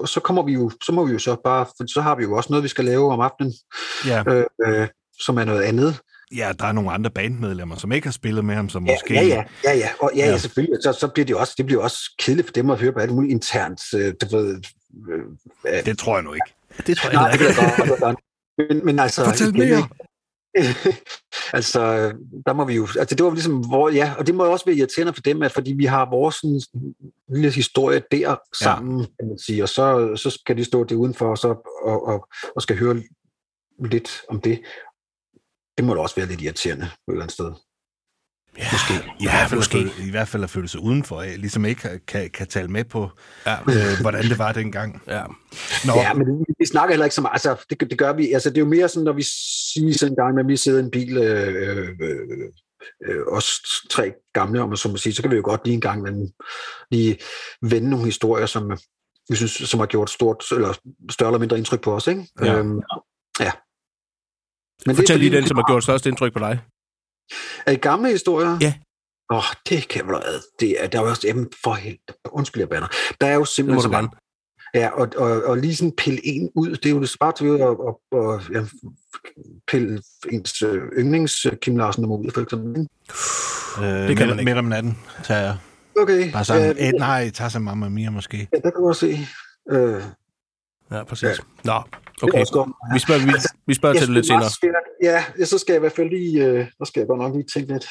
så 0.06 0.20
kommer 0.20 0.42
vi 0.42 0.52
jo, 0.52 0.70
så 0.84 0.92
må 0.92 1.04
vi 1.06 1.12
jo 1.12 1.18
så 1.18 1.36
bare, 1.44 1.66
for 1.66 1.86
så 1.92 2.00
har 2.00 2.14
vi 2.16 2.22
jo 2.22 2.36
også 2.36 2.48
noget, 2.52 2.62
vi 2.62 2.68
skal 2.68 2.84
lave 2.84 3.12
om 3.12 3.20
aftenen, 3.20 3.52
Ja. 4.06 4.22
øh, 4.28 4.44
øh, 4.66 4.88
som 5.20 5.38
er 5.38 5.44
noget 5.44 5.62
andet. 5.62 6.00
ja, 6.36 6.52
der 6.58 6.64
er 6.66 6.72
nogle 6.72 6.92
andre 6.92 7.10
bandmedlemmer, 7.10 7.76
som 7.76 7.92
ikke 7.92 8.06
har 8.06 8.12
spillet 8.12 8.44
med 8.44 8.54
ham, 8.54 8.68
som 8.68 8.86
Ja, 8.86 8.92
måske... 8.94 9.14
ja, 9.14 9.22
ja, 9.22 9.44
ja, 9.64 9.72
ja, 9.76 9.88
og 10.00 10.10
ja, 10.16 10.24
Ja. 10.24 10.30
ja. 10.30 10.38
selvfølgelig, 10.38 10.78
så, 10.82 10.92
så 10.92 11.08
bliver 11.08 11.26
det 11.26 11.36
også, 11.36 11.54
det 11.58 11.66
bliver 11.66 11.82
også 11.82 11.98
kedeligt 12.18 12.46
for 12.48 12.52
dem 12.52 12.70
at 12.70 12.78
høre 12.80 12.92
på 12.92 12.98
alt 12.98 13.12
muligt 13.12 13.30
internt, 13.30 13.80
øh, 13.94 14.14
du 14.22 14.36
ved, 14.36 14.60
øh, 15.12 15.18
øh, 15.68 15.84
Det 15.84 15.98
tror 15.98 16.14
jeg 16.16 16.22
nu 16.24 16.32
ikke. 16.32 16.54
Det 16.86 16.96
tror 16.96 17.10
jeg 17.10 17.20
nej, 17.20 17.32
ikke. 17.32 17.48
det 17.48 17.56
godt. 18.00 18.18
men, 18.68 18.84
men 18.86 18.98
altså... 18.98 19.24
Fortæl 19.24 19.58
mere. 19.58 19.88
altså, 21.58 21.80
der 22.46 22.52
må 22.52 22.64
vi 22.64 22.74
jo... 22.74 22.88
Altså, 22.98 23.14
det 23.14 23.24
var 23.24 23.30
ligesom... 23.30 23.58
Hvor, 23.58 23.88
ja, 23.88 24.14
og 24.18 24.26
det 24.26 24.34
må 24.34 24.44
jo 24.44 24.52
også 24.52 24.64
være 24.64 24.76
irriterende 24.76 25.12
for 25.12 25.20
dem, 25.20 25.42
at 25.42 25.52
fordi 25.52 25.72
vi 25.72 25.84
har 25.84 26.10
vores 26.10 26.34
sådan, 26.34 26.94
lille 27.28 27.50
historie 27.50 28.02
der 28.10 28.36
sammen, 28.64 29.00
ja. 29.00 29.06
kan 29.06 29.28
man 29.28 29.38
sige, 29.38 29.62
og 29.62 29.68
så, 29.68 30.16
så 30.16 30.30
skal 30.30 30.56
de 30.56 30.64
stå 30.64 30.84
det 30.84 30.96
udenfor 30.96 31.30
og, 31.30 31.38
så, 31.38 31.48
og, 31.82 32.06
og, 32.06 32.28
og 32.56 32.62
skal 32.62 32.78
høre 32.78 33.02
lidt 33.90 34.22
om 34.28 34.40
det. 34.40 34.60
Det 35.78 35.84
må 35.84 35.94
da 35.94 36.00
også 36.00 36.16
være 36.16 36.26
lidt 36.26 36.40
irriterende 36.40 36.84
på 36.84 37.12
et 37.12 37.14
eller 37.14 37.22
andet 37.22 37.34
sted. 37.34 37.52
Ja, 38.58 38.64
Måske. 38.72 38.94
I, 39.20 39.24
hvert 39.26 39.48
fald 39.48 39.58
måske. 39.58 39.78
At 39.78 39.90
føle, 39.90 40.08
I 40.08 40.10
hvert 40.10 40.28
fald 40.28 40.44
at 40.44 40.50
føle 40.50 40.68
sig 40.68 40.80
udenfor, 40.80 41.22
ligesom 41.22 41.64
ikke 41.64 41.80
kan, 41.80 42.00
kan, 42.08 42.30
kan 42.30 42.46
tale 42.46 42.68
med 42.68 42.84
på, 42.84 43.10
Ja. 43.46 43.54
øh, 43.60 44.00
hvordan 44.00 44.24
det 44.24 44.38
var 44.38 44.52
dengang. 44.52 45.02
Ja. 45.06 45.22
Nå, 45.86 45.92
Ja, 45.96 46.12
men 46.14 46.26
vi, 46.26 46.44
vi 46.58 46.66
snakker 46.66 46.92
heller 46.92 47.04
ikke 47.04 47.14
så 47.14 47.20
meget. 47.20 47.32
Altså, 47.32 47.64
det, 47.70 47.80
det 47.90 47.98
gør 47.98 48.12
vi. 48.12 48.32
Altså, 48.32 48.50
det 48.50 48.56
er 48.56 48.60
jo 48.62 48.68
mere 48.68 48.88
sådan, 48.88 49.04
når 49.04 49.12
vi 49.12 49.22
siger 49.72 49.92
sådan 49.98 50.12
en 50.12 50.16
gang, 50.16 50.34
med, 50.34 50.44
at 50.44 50.48
vi 50.48 50.56
sidder 50.56 50.78
i 50.78 50.82
en 50.84 50.90
bil, 50.90 51.16
øh, 51.16 51.88
øh, 52.00 52.18
øh, 53.08 53.22
os 53.28 53.60
tre 53.90 54.12
gamle, 54.34 54.62
om 54.62 54.68
man 54.68 54.76
så 54.76 54.88
må 54.88 54.96
sige, 54.96 55.12
så 55.14 55.22
kan 55.22 55.30
vi 55.30 55.36
jo 55.36 55.42
godt 55.44 55.60
lige 55.64 55.74
en 55.74 55.80
gang 55.80 56.04
vende, 56.04 56.32
lige 56.90 57.18
vende 57.62 57.90
nogle 57.90 58.04
historier, 58.04 58.46
som 58.46 58.78
vi 59.28 59.36
synes, 59.36 59.52
som 59.52 59.80
har 59.80 59.86
gjort 59.86 60.10
stort, 60.10 60.44
eller 60.52 60.74
større 61.10 61.30
eller 61.30 61.38
mindre 61.38 61.56
indtryk 61.58 61.80
på 61.80 61.94
os, 61.94 62.06
ikke? 62.06 62.26
Ja. 62.40 62.58
Øhm, 62.58 62.80
ja. 63.40 63.52
Men 64.86 64.96
Fortæl 64.96 65.14
fordi, 65.14 65.24
lige 65.28 65.36
den, 65.36 65.46
som 65.48 65.56
har 65.56 65.64
gjort 65.72 65.82
størst 65.82 66.06
indtryk 66.06 66.32
på 66.32 66.38
dig. 66.38 66.58
Er 67.66 67.70
det 67.72 67.80
gamle 67.80 68.10
historier? 68.10 68.58
Ja. 68.60 68.74
Åh, 69.30 69.36
oh, 69.38 69.44
det 69.68 69.88
kan 69.88 70.06
vel 70.06 70.14
have. 70.14 70.40
Det 70.60 70.84
er, 70.84 70.86
der 70.86 70.98
er 70.98 71.02
jo 71.02 71.08
også, 71.08 71.26
jamen, 71.26 71.46
for 71.64 71.74
helvede, 71.74 72.00
undskyld, 72.32 72.60
jeg 72.60 72.68
bander. 72.68 72.88
Der 73.20 73.26
er 73.26 73.34
jo 73.34 73.40
Det 73.40 73.48
simpelthen 73.48 73.74
må 73.76 73.82
så 73.82 73.88
du 73.88 73.92
mange 73.92 74.08
gerne. 74.08 74.20
Ja, 74.74 74.88
og, 74.88 75.08
og, 75.16 75.42
og 75.44 75.56
lige 75.56 75.76
sådan 75.76 75.92
pille 75.92 76.20
en 76.26 76.50
ud, 76.54 76.70
det 76.70 76.86
er 76.86 76.90
jo 76.90 77.00
det 77.00 77.16
bare 77.20 77.32
til 77.32 77.46
at 77.46 77.60
og, 77.60 78.00
og, 78.12 78.42
ja, 78.52 78.64
pille 79.68 80.02
ens 80.32 80.62
øh, 80.62 80.82
yndlings 80.98 81.46
øh, 81.46 81.52
Kim 81.56 81.76
Larsen 81.76 82.02
nummer 82.02 82.16
ud, 82.18 82.30
for 82.34 82.40
eksempel. 82.40 82.88
øh, 83.78 84.08
det 84.08 84.16
kan 84.16 84.28
man 84.28 84.38
ikke. 84.38 84.44
midt 84.50 84.58
om 84.58 84.64
natten 84.64 84.98
tager 85.24 85.40
jeg 85.40 85.56
Okay, 86.00 86.32
bare 86.32 86.44
sammen. 86.44 86.76
ja, 86.76 86.84
Ja, 86.84 86.90
nej, 86.90 87.30
tager 87.30 87.48
sig 87.48 87.62
Mamma 87.62 87.88
Mia 87.88 88.10
måske. 88.10 88.36
ja, 88.52 88.56
der 88.56 88.70
kan 88.70 88.80
du 88.80 88.88
også 88.88 89.00
se. 89.00 89.18
Øh, 89.70 90.02
Ja, 90.90 91.04
præcis. 91.04 91.22
Ja. 91.28 91.34
Nå, 91.64 91.82
det 92.04 92.07
okay. 92.22 92.38
Vi 92.94 92.98
spørger, 92.98 93.26
vi, 93.26 93.32
vi 93.66 93.74
spørger 93.74 93.94
til 93.98 94.06
det 94.06 94.14
lidt 94.14 94.26
senere. 94.26 94.44
også 94.44 94.58
være- 95.02 95.22
Ja, 95.38 95.44
så 95.44 95.58
skal 95.58 95.72
jeg 95.72 95.78
i 95.78 95.80
hvert 95.80 95.92
fald 95.92 96.08
lige, 96.10 96.44
øh, 96.46 96.66
der 96.78 96.84
skal 96.84 97.00
jeg 97.00 97.06
godt 97.08 97.20
nok 97.20 97.34
lige 97.34 97.44
tænke 97.54 97.72
lidt. 97.72 97.86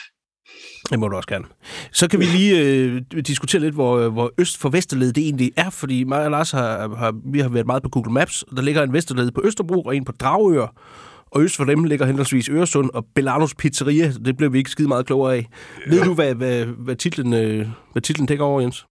Det 0.90 1.00
må 1.00 1.08
du 1.08 1.16
også 1.16 1.28
gerne. 1.30 1.46
Så 1.92 2.08
kan 2.10 2.20
vi 2.20 2.26
lige 2.26 2.60
øh, 2.62 3.02
diskutere 3.28 3.62
lidt, 3.62 3.74
hvor, 3.74 4.10
hvor 4.10 4.32
øst 4.38 4.58
for 4.58 4.70
Vesterled 4.70 5.14
det 5.14 5.24
egentlig 5.24 5.52
er, 5.58 5.70
fordi 5.70 6.04
mig 6.04 6.26
og 6.26 6.32
Lars 6.32 6.52
har, 6.52 6.96
har, 6.96 7.14
vi 7.32 7.40
har 7.40 7.50
været 7.50 7.66
meget 7.66 7.84
på 7.84 7.90
Google 7.90 8.12
Maps. 8.14 8.44
Der 8.56 8.62
ligger 8.62 8.84
en 8.84 8.94
Vesterled 8.94 9.32
på 9.32 9.42
Østerbro 9.44 9.82
og 9.82 9.96
en 9.96 10.06
på 10.06 10.12
Dragør. 10.12 10.68
Og 11.32 11.42
øst 11.44 11.56
for 11.56 11.64
dem 11.64 11.84
ligger 11.84 12.06
henholdsvis 12.06 12.50
Øresund 12.50 12.90
og 12.94 13.06
Bellanos 13.16 13.56
Pizzeria. 13.56 14.12
Det 14.26 14.38
blev 14.38 14.54
vi 14.54 14.58
ikke 14.58 14.70
skide 14.70 14.88
meget 14.88 15.06
klogere 15.06 15.36
af. 15.36 15.46
Ja. 15.86 15.92
Ved 15.96 16.04
du, 16.04 16.14
hvad, 16.14 16.36
hvad, 16.36 16.66
hvad, 16.66 16.96
titlen, 16.96 17.34
øh, 17.34 17.68
hvad 17.92 18.02
titlen 18.02 18.28
dækker 18.28 18.46
over, 18.46 18.62
Jens? 18.62 18.86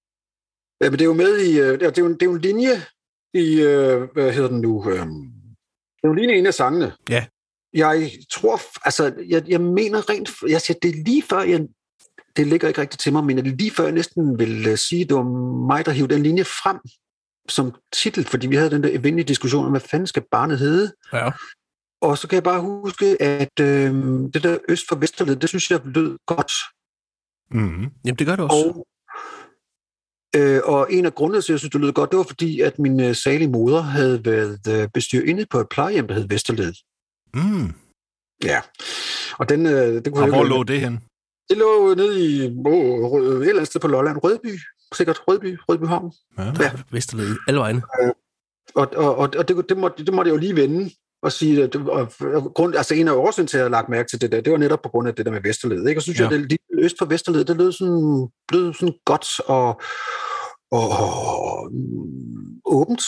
Ja, 0.80 0.90
men 0.90 0.92
det 0.92 1.00
er 1.00 1.04
jo 1.08 1.14
med 1.14 1.38
i, 1.38 1.58
øh, 1.60 1.66
det 1.72 1.82
er 1.82 2.02
jo, 2.02 2.08
det 2.08 2.22
er 2.22 2.26
jo 2.26 2.34
en 2.34 2.40
linje 2.40 2.70
i, 3.36 3.60
øh, 3.60 4.02
hvad 4.12 4.32
hedder 4.32 4.48
den 4.48 4.60
nu, 4.60 4.90
øh, 4.90 5.06
det 5.96 6.04
er 6.04 6.08
jo 6.08 6.14
i 6.14 6.38
en 6.38 6.46
af 6.46 6.54
sangene. 6.54 6.92
Ja. 7.10 7.26
Jeg 7.72 8.10
tror, 8.30 8.60
altså, 8.84 9.14
jeg, 9.28 9.48
jeg 9.48 9.60
mener 9.60 10.10
rent, 10.10 10.30
jeg 10.48 10.60
siger, 10.60 10.78
det 10.82 10.90
er 10.90 11.04
lige 11.04 11.22
før, 11.22 11.40
jeg, 11.40 11.66
det 12.36 12.46
ligger 12.46 12.68
ikke 12.68 12.80
rigtigt 12.80 13.00
til 13.00 13.12
mig, 13.12 13.24
men 13.24 13.36
det 13.36 13.46
lige 13.46 13.70
før, 13.70 13.84
jeg 13.84 13.92
næsten 13.92 14.38
vil 14.38 14.66
øh, 14.68 14.78
sige, 14.78 15.04
det 15.04 15.16
var 15.16 15.22
mig, 15.66 15.86
der 15.86 15.92
hævde 15.92 16.14
den 16.14 16.22
linje 16.22 16.44
frem 16.44 16.78
som 17.48 17.74
titel, 17.92 18.24
fordi 18.24 18.46
vi 18.46 18.56
havde 18.56 18.70
den 18.70 18.82
der 18.82 18.88
evindelige 18.98 19.28
diskussion 19.28 19.64
om, 19.64 19.70
hvad 19.70 19.80
fanden 19.80 20.06
skal 20.06 20.24
barnet 20.30 20.58
hedde? 20.58 20.92
Ja. 21.12 21.30
Og 22.00 22.18
så 22.18 22.28
kan 22.28 22.34
jeg 22.34 22.42
bare 22.42 22.60
huske, 22.60 23.22
at 23.22 23.60
øh, 23.60 23.94
det 24.34 24.42
der 24.42 24.58
øst 24.68 24.88
for 24.88 24.96
Vesterled, 24.96 25.36
det 25.36 25.48
synes 25.48 25.70
jeg 25.70 25.80
lød 25.84 26.18
godt. 26.26 26.52
Mm-hmm. 27.50 27.90
Jamen, 28.04 28.18
det 28.18 28.26
gør 28.26 28.36
det 28.36 28.44
også. 28.44 28.68
Og, 28.68 28.86
øh, 30.36 30.60
og 30.64 30.92
en 30.92 31.06
af 31.06 31.14
grundene 31.14 31.42
til, 31.42 31.52
at 31.52 31.54
jeg 31.54 31.58
synes, 31.58 31.72
det 31.72 31.80
lød 31.80 31.92
godt, 31.92 32.10
det 32.10 32.16
var 32.16 32.22
fordi, 32.22 32.60
at 32.60 32.78
min 32.78 33.00
øh, 33.00 33.14
salige 33.14 33.48
moder 33.50 33.80
havde 33.80 34.24
været 34.24 34.60
øh, 34.82 34.88
bestyrende 34.94 35.46
på 35.50 35.60
et 35.60 35.68
plejehjem, 35.68 36.06
der 36.08 36.14
hed 36.14 36.28
Vesterled. 36.28 36.74
Mm. 37.34 37.72
Ja. 38.44 38.60
Og 39.38 39.48
den, 39.48 39.66
øh, 39.66 39.72
det 39.72 40.12
kunne 40.12 40.22
Og 40.22 40.28
jeg 40.28 40.34
hvor 40.36 40.44
ikke- 40.44 40.56
lå 40.56 40.62
det 40.62 40.80
hen? 40.80 41.00
Det 41.48 41.56
lå 41.58 41.94
nede 41.94 42.14
i 42.26 42.46
oh, 42.66 43.20
et 43.20 43.26
eller 43.40 43.52
andet 43.54 43.66
sted 43.66 43.80
på 43.80 43.88
Lolland. 43.88 44.18
Rødby. 44.24 44.58
Sikkert 44.94 45.18
Rødby. 45.28 45.58
Rødby 45.68 45.84
Havn. 45.84 46.12
Ja. 46.38 46.44
Ja. 46.44 46.70
Vesterled, 46.90 47.36
alle 47.48 47.60
vegne. 47.60 47.82
Og, 48.74 48.86
og, 48.96 49.16
og, 49.16 49.30
og 49.38 49.48
det, 49.48 49.68
det, 49.68 49.76
måtte, 49.76 50.04
det 50.04 50.14
måtte 50.14 50.28
jeg 50.28 50.34
jo 50.34 50.40
lige 50.40 50.56
vende 50.56 50.90
og 51.26 51.32
sige, 51.32 51.62
at 51.62 51.76
og, 51.76 52.12
og 52.34 52.52
grund, 52.54 52.76
altså 52.76 52.94
en 52.94 53.08
af 53.08 53.12
årsagen 53.12 53.46
til, 53.46 53.56
at 53.56 53.58
jeg 53.58 53.64
har 53.64 53.70
lagt 53.70 53.88
mærke 53.88 54.08
til 54.08 54.20
det 54.20 54.32
der, 54.32 54.40
det 54.40 54.52
var 54.52 54.58
netop 54.58 54.82
på 54.82 54.88
grund 54.88 55.08
af 55.08 55.14
det 55.14 55.26
der 55.26 55.32
med 55.32 55.40
Vesterled. 55.42 55.88
Ikke? 55.88 55.98
Og 55.98 56.02
synes 56.02 56.20
Ja. 56.20 56.28
jeg, 56.28 56.40
at 56.44 56.50
det 56.50 56.58
øst 56.78 56.96
for 56.98 57.06
Vesterled, 57.06 57.44
det 57.44 57.56
lød 57.56 57.72
sådan, 57.72 58.28
lød 58.52 58.74
sådan 58.74 58.94
godt 59.04 59.40
og, 59.46 59.80
og, 60.70 60.88
og 60.88 61.70
åbent, 62.64 63.02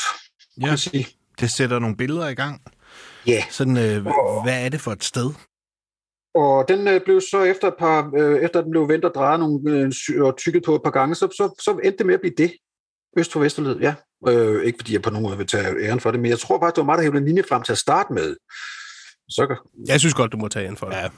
kan 0.54 0.62
Ja, 0.62 0.66
man 0.66 0.78
sige. 0.78 1.06
det 1.40 1.50
sætter 1.50 1.78
nogle 1.78 1.96
billeder 1.96 2.28
i 2.28 2.34
gang. 2.34 2.60
Ja. 3.26 3.42
Sådan, 3.50 3.76
øh, 3.76 4.02
hvad 4.44 4.64
er 4.64 4.68
det 4.68 4.80
for 4.80 4.92
et 4.92 5.04
sted? 5.04 5.30
Og 6.34 6.68
den 6.68 6.88
øh, 6.88 7.00
blev 7.04 7.20
så 7.20 7.42
efter 7.42 7.68
et 7.68 7.74
par, 7.78 8.10
øh, 8.18 8.38
efter 8.38 8.62
den 8.62 8.70
blev 8.70 8.88
vendt 8.88 9.04
og 9.04 9.14
drejet 9.14 9.40
nogle, 9.40 9.70
øh, 9.70 9.92
og 10.26 10.36
tykket 10.36 10.62
på 10.64 10.74
et 10.74 10.82
par 10.84 10.90
gange, 10.90 11.14
så, 11.14 11.26
så, 11.26 11.62
så 11.64 11.70
endte 11.84 11.98
det 11.98 12.06
med 12.06 12.14
at 12.14 12.20
blive 12.20 12.34
det. 12.38 12.52
Øst 13.18 13.32
for 13.32 13.40
Vesterled, 13.40 13.76
ja. 13.80 13.94
Øh, 14.28 14.64
ikke 14.64 14.76
fordi 14.80 14.92
jeg 14.92 15.02
på 15.02 15.10
nogen 15.10 15.22
måde 15.26 15.36
vil 15.38 15.46
tage 15.46 15.84
æren 15.86 16.00
for 16.00 16.10
det, 16.10 16.20
men 16.20 16.30
jeg 16.30 16.38
tror 16.38 16.60
faktisk, 16.60 16.76
det 16.76 16.80
var 16.80 16.84
mig, 16.86 16.96
der 16.98 17.02
hævde 17.02 17.18
en 17.18 17.24
linje 17.24 17.42
frem 17.48 17.62
til 17.62 17.72
at 17.72 17.78
starte 17.78 18.12
med. 18.12 18.36
Så 19.28 19.46
kan... 19.46 19.56
Jeg 19.86 20.00
synes 20.00 20.14
godt, 20.14 20.32
du 20.32 20.36
må 20.36 20.48
tage 20.48 20.66
ind 20.66 20.76
for 20.76 20.86
det. 20.86 20.96
Ja. 20.96 21.08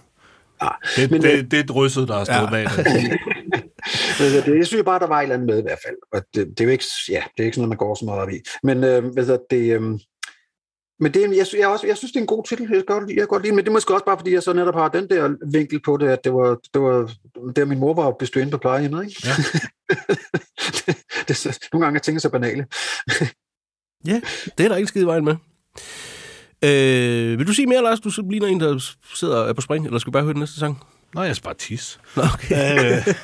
Ah, 0.60 0.74
Det, 0.96 1.10
men, 1.10 1.22
det, 1.22 1.50
det 1.50 1.58
er 1.58 1.64
drysset, 1.64 2.08
der 2.08 2.16
har 2.16 2.24
stået 2.24 2.36
Ja. 2.36 2.50
bag 2.50 2.64
det. 2.64 2.86
Men 4.20 4.28
det, 4.46 4.58
jeg 4.58 4.66
synes 4.66 4.84
bare, 4.84 4.98
der 4.98 5.06
var 5.06 5.18
et 5.18 5.22
eller 5.22 5.34
andet 5.34 5.46
med 5.46 5.58
i 5.58 5.62
hvert 5.62 5.78
fald. 5.86 5.96
Og 6.12 6.22
det, 6.34 6.46
det 6.48 6.60
er 6.60 6.64
jo 6.64 6.70
ikke, 6.70 6.84
ja, 7.08 7.22
det 7.36 7.42
er 7.42 7.44
ikke 7.44 7.54
sådan 7.54 7.60
noget, 7.60 7.68
man 7.68 7.76
går 7.78 7.94
så 7.94 8.04
meget 8.04 8.20
op 8.20 8.30
i. 8.30 8.38
Men 8.62 8.84
øh, 8.84 9.04
hvad 9.12 9.24
hedder 9.24 9.38
det, 9.50 9.74
øh, 9.74 9.82
men 11.02 11.14
det, 11.14 11.24
er 11.24 11.28
jeg, 11.28 11.46
jeg, 11.58 11.68
også, 11.68 11.86
jeg 11.86 11.96
synes, 11.96 12.12
det 12.12 12.16
er 12.16 12.20
en 12.20 12.26
god 12.26 12.44
titel. 12.44 12.68
Jeg 12.72 12.84
godt, 12.86 13.10
jeg 13.10 13.28
godt 13.28 13.42
lide 13.42 13.54
men 13.54 13.64
det 13.64 13.68
er 13.68 13.72
måske 13.72 13.94
også 13.94 14.04
bare, 14.04 14.18
fordi 14.18 14.34
jeg 14.34 14.42
så 14.42 14.52
netop 14.52 14.74
har 14.74 14.88
den 14.88 15.08
der 15.08 15.34
vinkel 15.52 15.80
på 15.82 15.96
det, 15.96 16.08
at 16.08 16.24
det 16.24 16.32
var, 16.34 16.58
det 16.74 16.82
var 16.82 17.10
der 17.56 17.64
min 17.64 17.78
mor 17.78 17.94
var 17.94 18.10
bestøende 18.10 18.50
på 18.50 18.58
plejehjemmet. 18.58 19.04
Ikke? 19.04 19.22
Ja. 19.24 19.32
det, 20.86 20.96
det, 21.34 21.58
nogle 21.72 21.86
gange 21.86 21.98
er 21.98 22.00
tingene 22.00 22.20
så 22.20 22.28
banale. 22.28 22.66
Ja, 24.06 24.20
det 24.58 24.64
er 24.64 24.68
der 24.68 24.76
ikke 24.76 24.88
skide 24.88 25.04
i 25.04 25.06
vejen 25.06 25.24
med. 25.24 25.34
Øh, 26.64 27.38
vil 27.38 27.46
du 27.46 27.52
sige 27.52 27.66
mere, 27.66 27.82
Lars? 27.82 28.00
Du 28.00 28.10
ligner 28.30 28.46
en, 28.46 28.60
der 28.60 28.94
sidder 29.14 29.44
er 29.44 29.52
på 29.52 29.60
spring, 29.60 29.86
eller 29.86 29.98
skal 29.98 30.10
vi 30.10 30.12
bare 30.12 30.22
høre 30.22 30.32
den 30.32 30.40
næste 30.40 30.60
sang? 30.60 30.82
Nå, 31.14 31.22
jeg 31.22 31.36
skal 31.36 31.44
bare 31.44 31.54
tisse. 31.54 31.98
Nå, 32.16 32.22
okay. 32.34 32.96
Øh, 32.96 33.06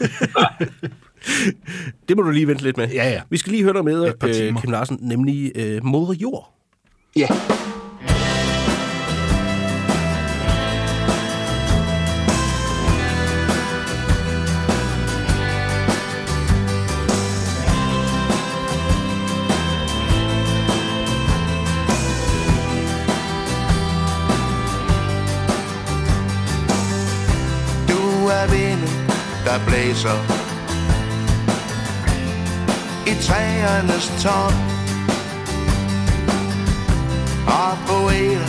Det 2.09 2.16
må 2.16 2.22
du 2.22 2.30
lige 2.30 2.48
vente 2.48 2.62
lidt 2.62 2.76
med. 2.76 2.88
ja, 2.88 3.11
ja. 3.11 3.22
Vi 3.30 3.36
skal 3.36 3.52
lige 3.52 3.62
høre 3.62 3.72
noget 3.72 3.84
med, 3.84 4.12
øh. 4.42 4.61
Kim 4.61 4.70
Larsen, 4.70 4.98
nemlig 5.00 5.52
øh, 5.54 5.84
Moder 5.84 6.14
Jord. 6.14 6.54
Ja. 7.16 7.26
Du 7.28 7.34
blæser 29.97 30.18
I 33.07 33.14
træernes 33.22 34.12
top 34.22 34.53
Og 37.47 37.78
poeter, 37.86 38.47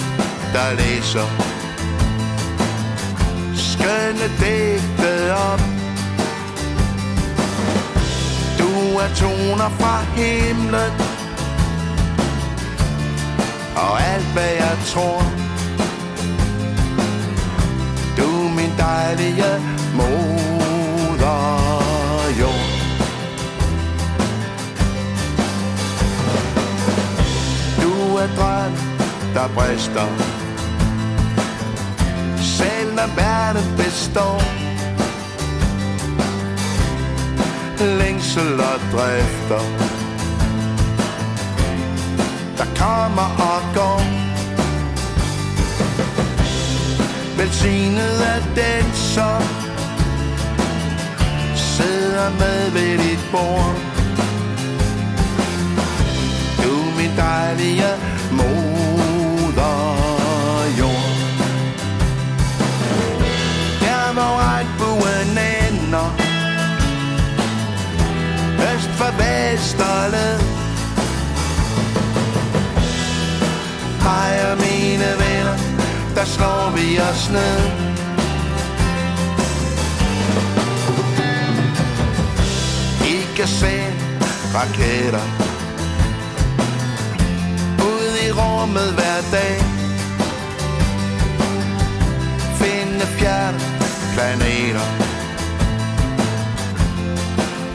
der 0.54 0.74
læser. 0.76 1.28
Skønne 3.56 4.28
digte 4.39 5.36
op. 5.36 5.62
Du 8.60 8.98
er 8.98 9.10
toner 9.16 9.70
fra 9.80 10.02
himlen. 10.16 10.91
Og 13.76 14.02
alt 14.02 14.26
hvad 14.34 14.50
jeg 14.50 14.78
tror. 14.86 15.22
Du 18.18 18.48
er 18.48 18.56
min 18.56 18.72
dejlige 18.78 19.62
mor. 19.95 20.37
Du 28.18 28.22
er 28.22 28.36
drøm, 28.36 28.74
der 29.34 29.47
brister. 29.47 30.07
Selv 32.38 32.95
når 32.95 33.09
verden 33.15 33.78
består 33.78 34.41
Længsel 37.99 38.53
og 38.53 38.80
drifter. 38.91 39.63
Der 42.57 42.65
kommer 42.76 43.30
og 43.51 43.61
går. 43.76 44.01
Velsignet 47.38 48.28
er 48.34 48.41
den, 48.55 48.93
som 48.93 49.41
sidder 51.55 52.30
med 52.30 52.72
ved 52.72 52.97
dit 52.97 53.20
bord. 53.32 53.87
Dejlige 57.18 57.91
moder 58.32 59.78
jord. 60.80 61.18
Der 63.82 64.13
hvor 64.13 64.34
regnbuen 64.39 65.38
ender, 65.68 66.09
øst 68.74 68.89
for 68.89 69.11
Vesterled. 69.18 70.39
Hej 74.01 74.55
mine 74.55 75.09
venner, 75.20 75.57
der 76.15 76.26
slår 76.26 76.72
vi 76.76 76.99
os 76.99 77.30
ned. 77.32 77.88
ikke 83.38 83.47
se 83.47 83.93
raketter 84.53 85.37
i 88.68 88.70
rummet 88.70 88.93
hver 88.93 89.20
dag. 89.38 89.55
Finde 92.61 93.05
fjerne 93.20 93.59
planeter 94.15 94.88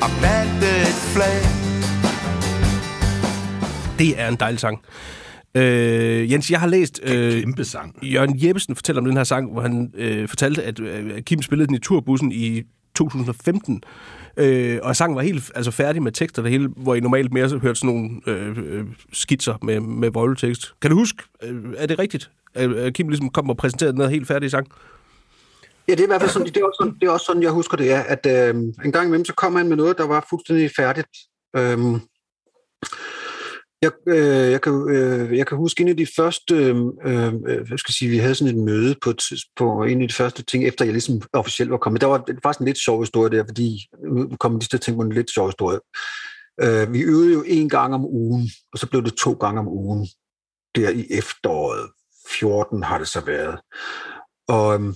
og 0.05 0.11
plante 0.21 0.69
et 0.91 1.01
flag. 1.15 1.39
Det 3.99 4.21
er 4.21 4.29
en 4.29 4.37
dejlig 4.37 4.61
sang. 4.61 4.79
Øh, 5.55 6.33
Jens, 6.33 6.51
jeg 6.51 6.61
har 6.61 6.67
læst... 6.67 7.01
Øh, 7.03 7.43
Kæmpe 7.43 7.65
sang. 7.65 7.99
Jørgen 8.03 8.47
Jeppesen 8.47 8.77
fortæller 8.77 9.03
om 9.03 9.07
den 9.07 9.17
her 9.17 9.25
sang, 9.25 9.53
hvor 9.53 9.63
han 9.63 9.93
øh, 9.95 10.29
fortalte, 10.29 10.63
at 10.63 10.81
øh, 10.81 11.23
Kim 11.23 11.43
spillede 11.43 11.67
den 11.67 11.75
i 11.75 11.79
turbussen 11.79 12.33
i 12.33 12.63
2015. 12.95 13.83
Øh, 14.37 14.79
og 14.83 14.97
sangen 14.97 15.17
var 15.17 15.23
helt 15.23 15.53
altså, 15.55 15.71
færdig 15.71 16.03
med 16.03 16.13
tekster, 16.13 16.43
det 16.43 16.51
hele, 16.51 16.69
hvor 16.69 16.95
I 16.95 17.01
normalt 17.01 17.33
mere 17.33 17.49
så 17.49 17.59
hørte 17.59 17.81
sådan 17.81 17.95
nogle 17.95 18.21
øh, 18.27 18.57
øh, 18.59 18.85
skitser 19.13 19.55
med, 19.63 19.81
med 19.81 20.11
voldtekst. 20.11 20.75
Kan 20.83 20.91
du 20.91 20.97
huske, 20.97 21.23
øh, 21.43 21.75
er 21.77 21.87
det 21.87 21.99
rigtigt, 21.99 22.31
at 22.55 22.95
Kim 22.95 23.09
ligesom 23.09 23.31
kom 23.31 23.51
og 23.51 23.57
præsenterede 23.57 23.93
den 23.93 24.01
her 24.01 24.09
helt 24.09 24.27
færdige 24.27 24.51
sang? 24.51 24.69
Ja, 25.89 25.93
det 25.93 26.01
er 26.01 26.05
i 26.05 26.07
hvert 26.07 26.21
fald 26.21 26.31
sådan, 26.31 26.49
det 26.49 26.57
er 26.57 26.65
også 26.65 26.79
sådan, 26.81 26.95
det 27.01 27.07
er 27.07 27.11
også 27.11 27.27
sådan 27.27 27.43
jeg 27.43 27.51
husker 27.51 27.77
det, 27.77 27.93
er, 27.93 28.01
at 28.01 28.27
øh, 28.27 28.55
en 28.85 28.93
gang 28.93 29.07
imellem, 29.07 29.25
så 29.25 29.35
kom 29.35 29.57
han 29.57 29.69
med 29.69 29.77
noget, 29.77 29.99
der 29.99 30.07
var 30.07 30.27
fuldstændig 30.31 30.71
færdigt. 30.77 31.09
Øh, 31.57 31.79
jeg, 33.83 33.93
øh, 34.09 34.51
jeg, 34.51 34.61
kan, 34.61 34.73
øh, 34.91 35.39
jeg 35.39 35.47
kan 35.47 35.59
huske 35.59 35.81
en 35.81 35.89
af 35.89 35.97
de 35.97 36.07
første, 36.17 36.55
øh, 36.55 36.77
øh, 37.05 37.35
hvad 37.35 37.79
skal 37.79 37.91
jeg 37.91 37.95
sige, 37.99 38.11
vi 38.11 38.19
havde 38.19 38.35
sådan 38.35 38.57
et 38.57 38.65
møde 38.65 38.95
på, 39.03 39.13
på 39.57 39.85
en 39.85 40.03
af 40.03 40.09
de 40.09 40.15
første 40.15 40.43
ting, 40.43 40.67
efter 40.67 40.85
jeg 40.85 40.93
ligesom 40.93 41.23
officielt 41.33 41.71
var 41.71 41.77
kommet. 41.77 42.01
Der 42.01 42.07
var 42.07 42.19
det 42.19 42.35
var 42.35 42.41
faktisk 42.43 42.61
en 42.61 42.67
lidt 42.67 42.79
sjov 42.79 43.03
historie 43.03 43.31
der, 43.31 43.45
fordi 43.49 43.87
nu 44.05 44.37
kom 44.37 44.61
de 44.61 44.67
til 44.67 44.77
at 44.77 44.81
tænke 44.81 44.99
på 44.99 45.03
en 45.03 45.13
lidt 45.13 45.31
sjov 45.31 45.49
historie. 45.49 45.79
Øh, 46.61 46.93
vi 46.93 47.01
øvede 47.01 47.33
jo 47.33 47.45
en 47.47 47.69
gang 47.69 47.95
om 47.95 48.05
ugen, 48.05 48.51
og 48.73 48.79
så 48.79 48.87
blev 48.91 49.05
det 49.05 49.15
to 49.15 49.33
gange 49.33 49.61
om 49.61 49.69
ugen. 49.69 50.09
Der 50.75 50.91
i 50.91 51.07
efteråret 51.11 51.91
14 52.29 52.83
har 52.83 52.99
det 52.99 53.09
så 53.09 53.21
været. 53.21 53.61
Og 54.49 54.81
øh, 54.81 54.95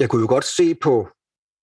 jeg 0.00 0.08
kunne 0.08 0.22
jo 0.22 0.28
godt 0.28 0.44
se 0.44 0.74
på, 0.74 1.08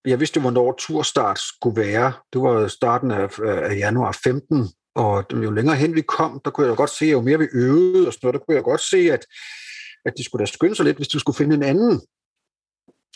jeg 0.04 0.20
vidste 0.20 0.36
jo, 0.36 0.40
hvornår 0.40 0.74
turstart 0.78 1.38
skulle 1.38 1.80
være. 1.80 2.12
Det 2.32 2.40
var 2.40 2.68
starten 2.68 3.10
af, 3.10 3.38
af 3.38 3.76
januar 3.76 4.18
15, 4.24 4.68
og 4.98 5.24
jo 5.32 5.50
længere 5.50 5.76
hen 5.76 5.94
vi 5.94 6.00
kom, 6.00 6.40
der 6.44 6.50
kunne 6.50 6.66
jeg 6.66 6.70
jo 6.70 6.76
godt 6.76 6.90
se, 6.90 7.04
at 7.04 7.12
jo 7.12 7.20
mere 7.20 7.38
vi 7.38 7.46
øvede 7.52 8.06
og 8.06 8.12
sådan 8.12 8.20
noget, 8.22 8.34
der 8.34 8.44
kunne 8.46 8.54
jeg 8.54 8.64
godt 8.64 8.80
se, 8.80 8.96
at, 8.96 9.26
at 10.04 10.12
de 10.16 10.24
skulle 10.24 10.40
da 10.40 10.46
skynde 10.46 10.74
sig 10.74 10.84
lidt, 10.84 10.96
hvis 10.96 11.08
de 11.08 11.20
skulle 11.20 11.36
finde 11.36 11.54
en 11.54 11.62
anden 11.62 12.00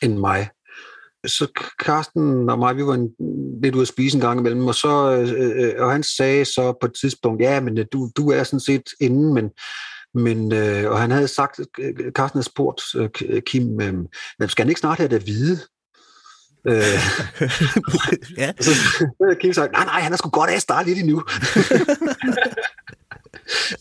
end 0.02 0.18
mig. 0.18 0.50
Så 1.26 1.46
Karsten 1.84 2.50
og 2.50 2.58
mig, 2.58 2.76
vi 2.76 2.86
var 2.86 2.94
en, 2.94 3.10
lidt 3.62 3.74
ude 3.74 3.82
at 3.82 3.88
spise 3.88 4.16
en 4.16 4.20
gang 4.20 4.40
imellem, 4.40 4.66
og, 4.66 4.74
så, 4.74 5.12
øh, 5.12 5.64
øh 5.64 5.74
og 5.78 5.92
han 5.92 6.02
sagde 6.02 6.44
så 6.44 6.72
på 6.80 6.86
et 6.86 6.94
tidspunkt, 7.00 7.42
ja, 7.42 7.60
men 7.60 7.78
øh, 7.78 7.86
du, 7.92 8.10
du 8.16 8.30
er 8.30 8.44
sådan 8.44 8.60
set 8.60 8.90
inde, 9.00 9.34
men, 9.34 9.50
men 10.14 10.52
øh, 10.52 10.90
og 10.90 11.00
han 11.00 11.10
havde 11.10 11.28
sagt, 11.28 11.60
øh, 11.78 12.12
Carsten 12.12 12.38
havde 12.38 12.50
spurgt 12.52 12.82
øh, 12.96 13.42
Kim, 13.42 13.80
øh, 13.80 14.48
skal 14.48 14.62
han 14.62 14.68
ikke 14.68 14.80
snart 14.80 14.98
have 14.98 15.08
det 15.08 15.16
at 15.16 15.26
vide? 15.26 15.58
Øh, 16.68 16.74
ja. 18.42 18.52
så 18.60 18.70
Kim 19.40 19.52
sagt, 19.52 19.72
nej, 19.72 19.84
nej, 19.84 20.00
han 20.00 20.12
er 20.12 20.16
sgu 20.16 20.30
godt 20.30 20.50
af 20.50 20.54
at 20.56 20.62
starte 20.62 20.88
lidt 20.88 20.98
endnu. 20.98 21.22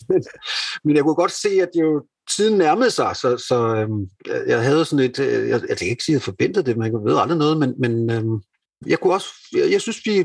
men, 0.08 0.22
men 0.84 0.96
jeg 0.96 1.04
kunne 1.04 1.14
godt 1.14 1.32
se, 1.32 1.48
at 1.48 1.68
jo 1.80 2.02
tiden 2.36 2.58
nærmede 2.58 2.90
sig, 2.90 3.16
så, 3.16 3.36
så 3.48 3.74
øhm, 3.76 4.06
jeg- 4.26 4.44
jeg 4.46 4.62
havde 4.62 4.84
sådan 4.84 5.04
et, 5.04 5.18
øh, 5.18 5.48
jeg, 5.48 5.60
jeg 5.68 5.76
kan 5.78 5.86
ikke 5.86 6.04
sige, 6.04 6.16
at 6.16 6.20
jeg 6.20 6.22
forventede 6.34 6.66
det, 6.66 6.76
jeg 6.76 6.92
ved 6.92 7.18
aldrig 7.20 7.38
noget, 7.38 7.58
men, 7.58 7.74
men 7.78 8.10
øhm, 8.10 8.42
jeg 8.86 8.98
kunne 8.98 9.12
også, 9.14 9.28
jeg, 9.52 9.70
jeg 9.72 9.80
synes, 9.80 10.00
vi, 10.04 10.24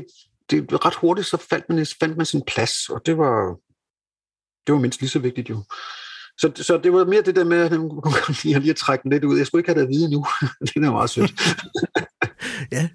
det 0.50 0.84
ret 0.86 0.94
hurtigt, 0.94 1.26
så 1.26 1.36
fandt 1.50 1.64
man, 1.68 1.86
fandt 2.00 2.16
man 2.16 2.26
sin 2.26 2.42
plads, 2.46 2.88
og 2.88 3.00
det 3.06 3.18
var, 3.18 3.56
det 4.66 4.72
var 4.74 4.78
mindst 4.80 5.00
lige 5.00 5.10
så 5.10 5.18
vigtigt 5.18 5.50
jo. 5.50 5.62
Så, 6.40 6.52
så 6.56 6.80
det 6.82 6.92
var 6.92 7.04
mere 7.04 7.22
det 7.22 7.36
der 7.36 7.44
med, 7.44 7.58
at 7.60 7.70
han 7.70 7.88
kunne 7.88 8.14
lige 8.44 8.70
at 8.70 8.76
trække 8.76 9.02
den 9.02 9.12
lidt 9.12 9.24
ud. 9.24 9.38
Jeg 9.38 9.46
skulle 9.46 9.60
ikke 9.60 9.68
have 9.72 9.80
det 9.80 9.86
at 9.86 9.92
vide 9.92 10.10
nu. 10.10 10.26
det 10.66 10.76
er 10.76 10.90
meget 10.90 11.10
sødt 11.10 11.30
ja, 12.72 12.88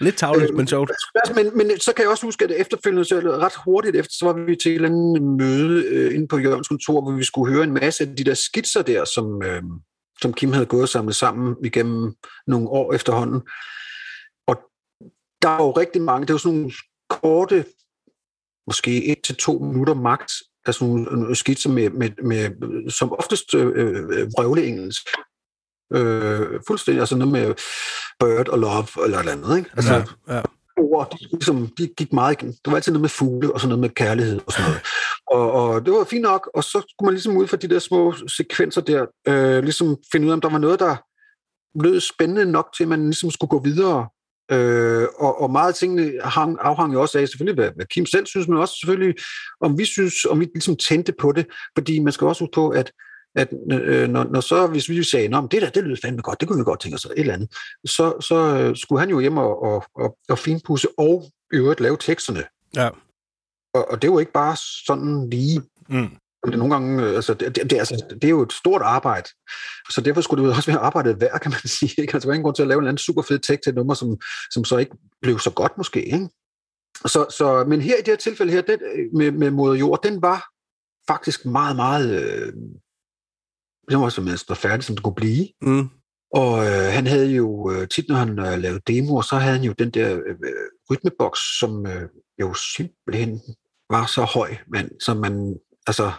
lidt 0.00 0.16
tavligt, 0.16 0.54
men 0.54 0.66
sjovt. 0.66 0.90
Øh, 0.90 1.36
men, 1.36 1.56
men 1.56 1.80
så 1.80 1.92
kan 1.92 2.02
jeg 2.02 2.10
også 2.10 2.26
huske, 2.26 2.44
at 2.44 2.50
efterfølgende, 2.50 3.04
så 3.04 3.20
ret 3.20 3.52
hurtigt 3.64 3.96
efter, 3.96 4.12
så 4.18 4.24
var 4.24 4.32
vi 4.32 4.56
til 4.56 4.70
et 4.70 4.74
eller 4.74 4.88
andet 4.88 5.22
møde 5.22 5.84
øh, 5.84 6.14
inde 6.14 6.28
på 6.28 6.38
Jørgens 6.38 6.68
kontor, 6.68 7.00
hvor 7.00 7.12
vi 7.12 7.24
skulle 7.24 7.54
høre 7.54 7.64
en 7.64 7.74
masse 7.74 8.04
af 8.04 8.16
de 8.16 8.24
der 8.24 8.34
skitser 8.34 8.82
der, 8.82 9.04
som, 9.04 9.42
øh, 9.42 9.62
som 10.22 10.32
Kim 10.32 10.52
havde 10.52 10.66
gået 10.66 10.82
og 10.82 10.88
samlet 10.88 11.16
sammen 11.16 11.56
igennem 11.64 12.14
nogle 12.46 12.68
år 12.68 12.92
efterhånden. 12.92 13.40
Og 14.46 14.56
der 15.42 15.48
var 15.48 15.62
jo 15.62 15.70
rigtig 15.70 16.02
mange, 16.02 16.26
det 16.26 16.32
var 16.32 16.38
sådan 16.38 16.58
nogle 16.58 16.72
korte, 17.08 17.64
måske 18.66 19.06
et 19.12 19.22
til 19.24 19.36
to 19.36 19.58
minutter 19.58 19.94
magt, 19.94 20.32
altså 20.66 20.84
nogle 20.84 21.28
øh, 21.28 21.36
skitser 21.36 21.70
med, 21.70 21.90
med, 21.90 22.10
med 22.22 22.50
som 22.90 23.12
oftest 23.12 23.54
øh, 23.54 23.66
øh, 23.66 24.26
vrøvleengelsk. 24.36 25.08
Øh, 25.94 26.60
fuldstændig, 26.66 27.00
altså 27.00 27.16
noget 27.16 27.32
med 27.32 27.54
bird 28.20 28.48
og 28.48 28.58
love, 28.58 29.04
eller 29.04 29.18
et 29.18 29.20
eller 29.20 29.32
andet, 29.32 29.58
ikke? 29.58 29.70
Altså, 29.76 29.94
Ja, 30.28 30.34
ja. 30.34 30.42
ord, 30.76 31.10
de, 31.12 31.28
ligesom, 31.32 31.68
de 31.78 31.88
gik 31.96 32.12
meget 32.12 32.42
igen. 32.42 32.48
Det 32.48 32.66
var 32.66 32.74
altid 32.74 32.92
noget 32.92 33.00
med 33.00 33.08
fugle, 33.08 33.54
og 33.54 33.60
så 33.60 33.66
noget 33.68 33.80
med 33.80 33.88
kærlighed 33.90 34.40
og 34.46 34.52
sådan 34.52 34.68
noget. 34.70 34.82
Og, 35.26 35.52
og 35.52 35.86
det 35.86 35.92
var 35.92 36.04
fint 36.04 36.22
nok, 36.22 36.50
og 36.54 36.64
så 36.64 36.86
skulle 36.88 37.06
man 37.06 37.14
ligesom 37.14 37.36
ud 37.36 37.46
fra 37.46 37.56
de 37.56 37.68
der 37.68 37.78
små 37.78 38.14
sekvenser 38.28 38.80
der, 38.80 39.06
øh, 39.28 39.62
ligesom 39.64 39.96
finde 40.12 40.26
ud 40.26 40.30
af, 40.30 40.34
om 40.34 40.40
der 40.40 40.50
var 40.50 40.58
noget, 40.58 40.80
der 40.80 40.96
lød 41.82 42.00
spændende 42.00 42.52
nok 42.52 42.68
til, 42.76 42.84
at 42.84 42.88
man 42.88 43.04
ligesom 43.04 43.30
skulle 43.30 43.50
gå 43.50 43.60
videre. 43.60 44.08
Øh, 44.52 45.06
og, 45.18 45.40
og 45.40 45.50
meget 45.50 45.68
af 45.68 45.74
tingene 45.74 46.12
hang, 46.24 46.58
afhang 46.60 46.94
jo 46.94 47.00
også 47.00 47.18
af 47.18 47.28
selvfølgelig, 47.28 47.54
hvad, 47.54 47.70
hvad 47.76 47.86
Kim 47.86 48.06
selv 48.06 48.26
synes, 48.26 48.48
men 48.48 48.58
også 48.58 48.74
selvfølgelig, 48.80 49.14
om 49.60 49.78
vi 49.78 49.84
synes, 49.84 50.24
om 50.24 50.40
vi 50.40 50.44
ligesom 50.44 50.76
tændte 50.76 51.12
på 51.20 51.32
det, 51.32 51.46
fordi 51.76 51.98
man 51.98 52.12
skal 52.12 52.26
også 52.26 52.44
huske 52.44 52.54
på, 52.54 52.68
at 52.68 52.92
at 53.38 53.48
øh, 53.72 54.08
når, 54.08 54.24
når 54.24 54.40
så, 54.40 54.66
hvis 54.66 54.88
vi 54.88 55.02
sagde, 55.02 55.36
at 55.36 55.44
det 55.50 55.62
der, 55.62 55.70
det 55.70 55.84
lyder 55.84 55.96
fandme 56.02 56.22
godt, 56.22 56.40
det 56.40 56.48
kunne 56.48 56.58
vi 56.58 56.64
godt 56.64 56.80
tænke 56.80 56.94
os, 56.94 57.04
et 57.04 57.12
eller 57.16 57.34
andet, 57.34 57.50
så, 57.86 58.20
så 58.20 58.58
øh, 58.58 58.76
skulle 58.76 59.00
han 59.00 59.10
jo 59.10 59.20
hjem 59.20 59.36
og, 59.36 59.62
og, 59.62 59.84
og, 59.94 60.18
og 60.28 60.38
finpudse 60.38 60.88
og 60.98 61.24
øvrigt 61.52 61.80
lave 61.80 61.96
teksterne. 62.00 62.44
Ja. 62.76 62.88
Og, 63.74 63.90
og 63.90 64.02
det 64.02 64.08
jo 64.08 64.18
ikke 64.18 64.32
bare 64.32 64.56
sådan 64.86 65.30
lige. 65.30 65.62
Mm. 65.88 66.08
Det 66.46 66.54
er 66.54 66.58
nogle 66.58 66.74
gange, 66.74 67.04
øh, 67.04 67.14
altså, 67.14 67.34
det, 67.34 67.56
det, 67.56 67.70
det, 67.70 67.78
altså, 67.78 68.04
det 68.10 68.24
er 68.24 68.28
jo 68.28 68.42
et 68.42 68.52
stort 68.52 68.82
arbejde. 68.82 69.28
Så 69.90 70.00
derfor 70.04 70.20
skulle 70.20 70.42
det 70.42 70.48
jo 70.48 70.54
også 70.54 70.70
være 70.70 70.80
arbejdet 70.80 71.20
værd, 71.20 71.40
kan 71.40 71.50
man 71.50 71.68
sige. 71.78 71.94
Ikke? 71.98 72.14
Altså, 72.14 72.26
der 72.26 72.30
var 72.30 72.34
ingen 72.34 72.44
grund 72.44 72.56
til 72.56 72.62
at 72.62 72.68
lave 72.68 72.80
en 72.80 72.86
anden 72.86 72.98
super 72.98 73.22
fed 73.22 73.38
tekst 73.38 73.62
til 73.62 73.70
et 73.70 73.76
nummer, 73.76 73.94
som, 73.94 74.16
som 74.50 74.64
så 74.64 74.76
ikke 74.76 74.96
blev 75.22 75.38
så 75.38 75.50
godt 75.50 75.72
måske. 75.76 76.04
Ikke? 76.04 76.28
Så, 77.06 77.26
så, 77.30 77.64
men 77.68 77.80
her 77.80 77.94
i 77.94 77.98
det 77.98 78.08
her 78.08 78.16
tilfælde 78.16 78.52
her, 78.52 78.60
den, 78.60 78.78
med, 79.14 79.30
med 79.30 79.50
Moder 79.50 79.74
Jord, 79.74 80.02
den 80.02 80.22
var 80.22 80.48
faktisk 81.12 81.44
meget, 81.46 81.76
meget... 81.76 82.22
Øh, 82.22 82.52
den 83.90 84.00
var 84.00 84.08
simpelthen 84.08 84.38
så 84.38 84.54
færdig, 84.54 84.84
som 84.84 84.94
det 84.96 85.04
kunne 85.04 85.14
blive. 85.14 85.48
Mm. 85.62 85.88
Og 86.34 86.66
øh, 86.66 86.92
han 86.92 87.06
havde 87.06 87.30
jo 87.30 87.70
øh, 87.72 87.88
tit, 87.88 88.08
når 88.08 88.16
han 88.16 88.38
øh, 88.38 88.58
lavede 88.58 88.80
demoer, 88.86 89.22
så 89.22 89.36
havde 89.36 89.56
han 89.56 89.64
jo 89.64 89.72
den 89.72 89.90
der 89.90 90.16
øh, 90.26 90.36
rytmeboks, 90.90 91.58
som 91.58 91.86
øh, 91.86 92.08
jo 92.40 92.54
simpelthen 92.54 93.40
var 93.90 94.06
så 94.06 94.22
høj, 94.22 94.56
men 94.66 95.00
som 95.00 95.16
man, 95.16 95.56
altså, 95.86 96.12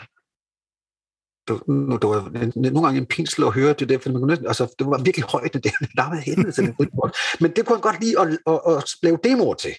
det, 1.47 1.53
var- 1.67 1.97
det 1.97 2.09
var 2.09 2.69
nogle 2.71 2.87
gange 2.87 2.99
en 2.99 3.05
pinsel 3.05 3.43
at 3.43 3.53
høre 3.53 3.73
det 3.73 3.89
der, 3.89 3.97
for 3.99 4.09
man 4.09 4.21
kunne 4.21 4.47
altså, 4.47 4.75
det 4.79 4.87
var 4.87 4.97
virkelig 5.03 5.25
højt, 5.29 5.53
det 5.53 5.63
der, 5.63 5.69
det 5.81 5.89
larmede 5.97 6.21
helvede 6.21 6.51
til 6.51 6.63
den 6.63 6.75
rytmeboks. 6.79 7.17
Men 7.39 7.51
det 7.55 7.65
kunne 7.65 7.75
han 7.77 7.81
godt 7.81 8.01
lide 8.03 8.19
at, 8.19 8.27
at, 8.47 8.59
at 8.77 8.83
lave 9.03 9.19
demoer 9.23 9.53
til. 9.53 9.71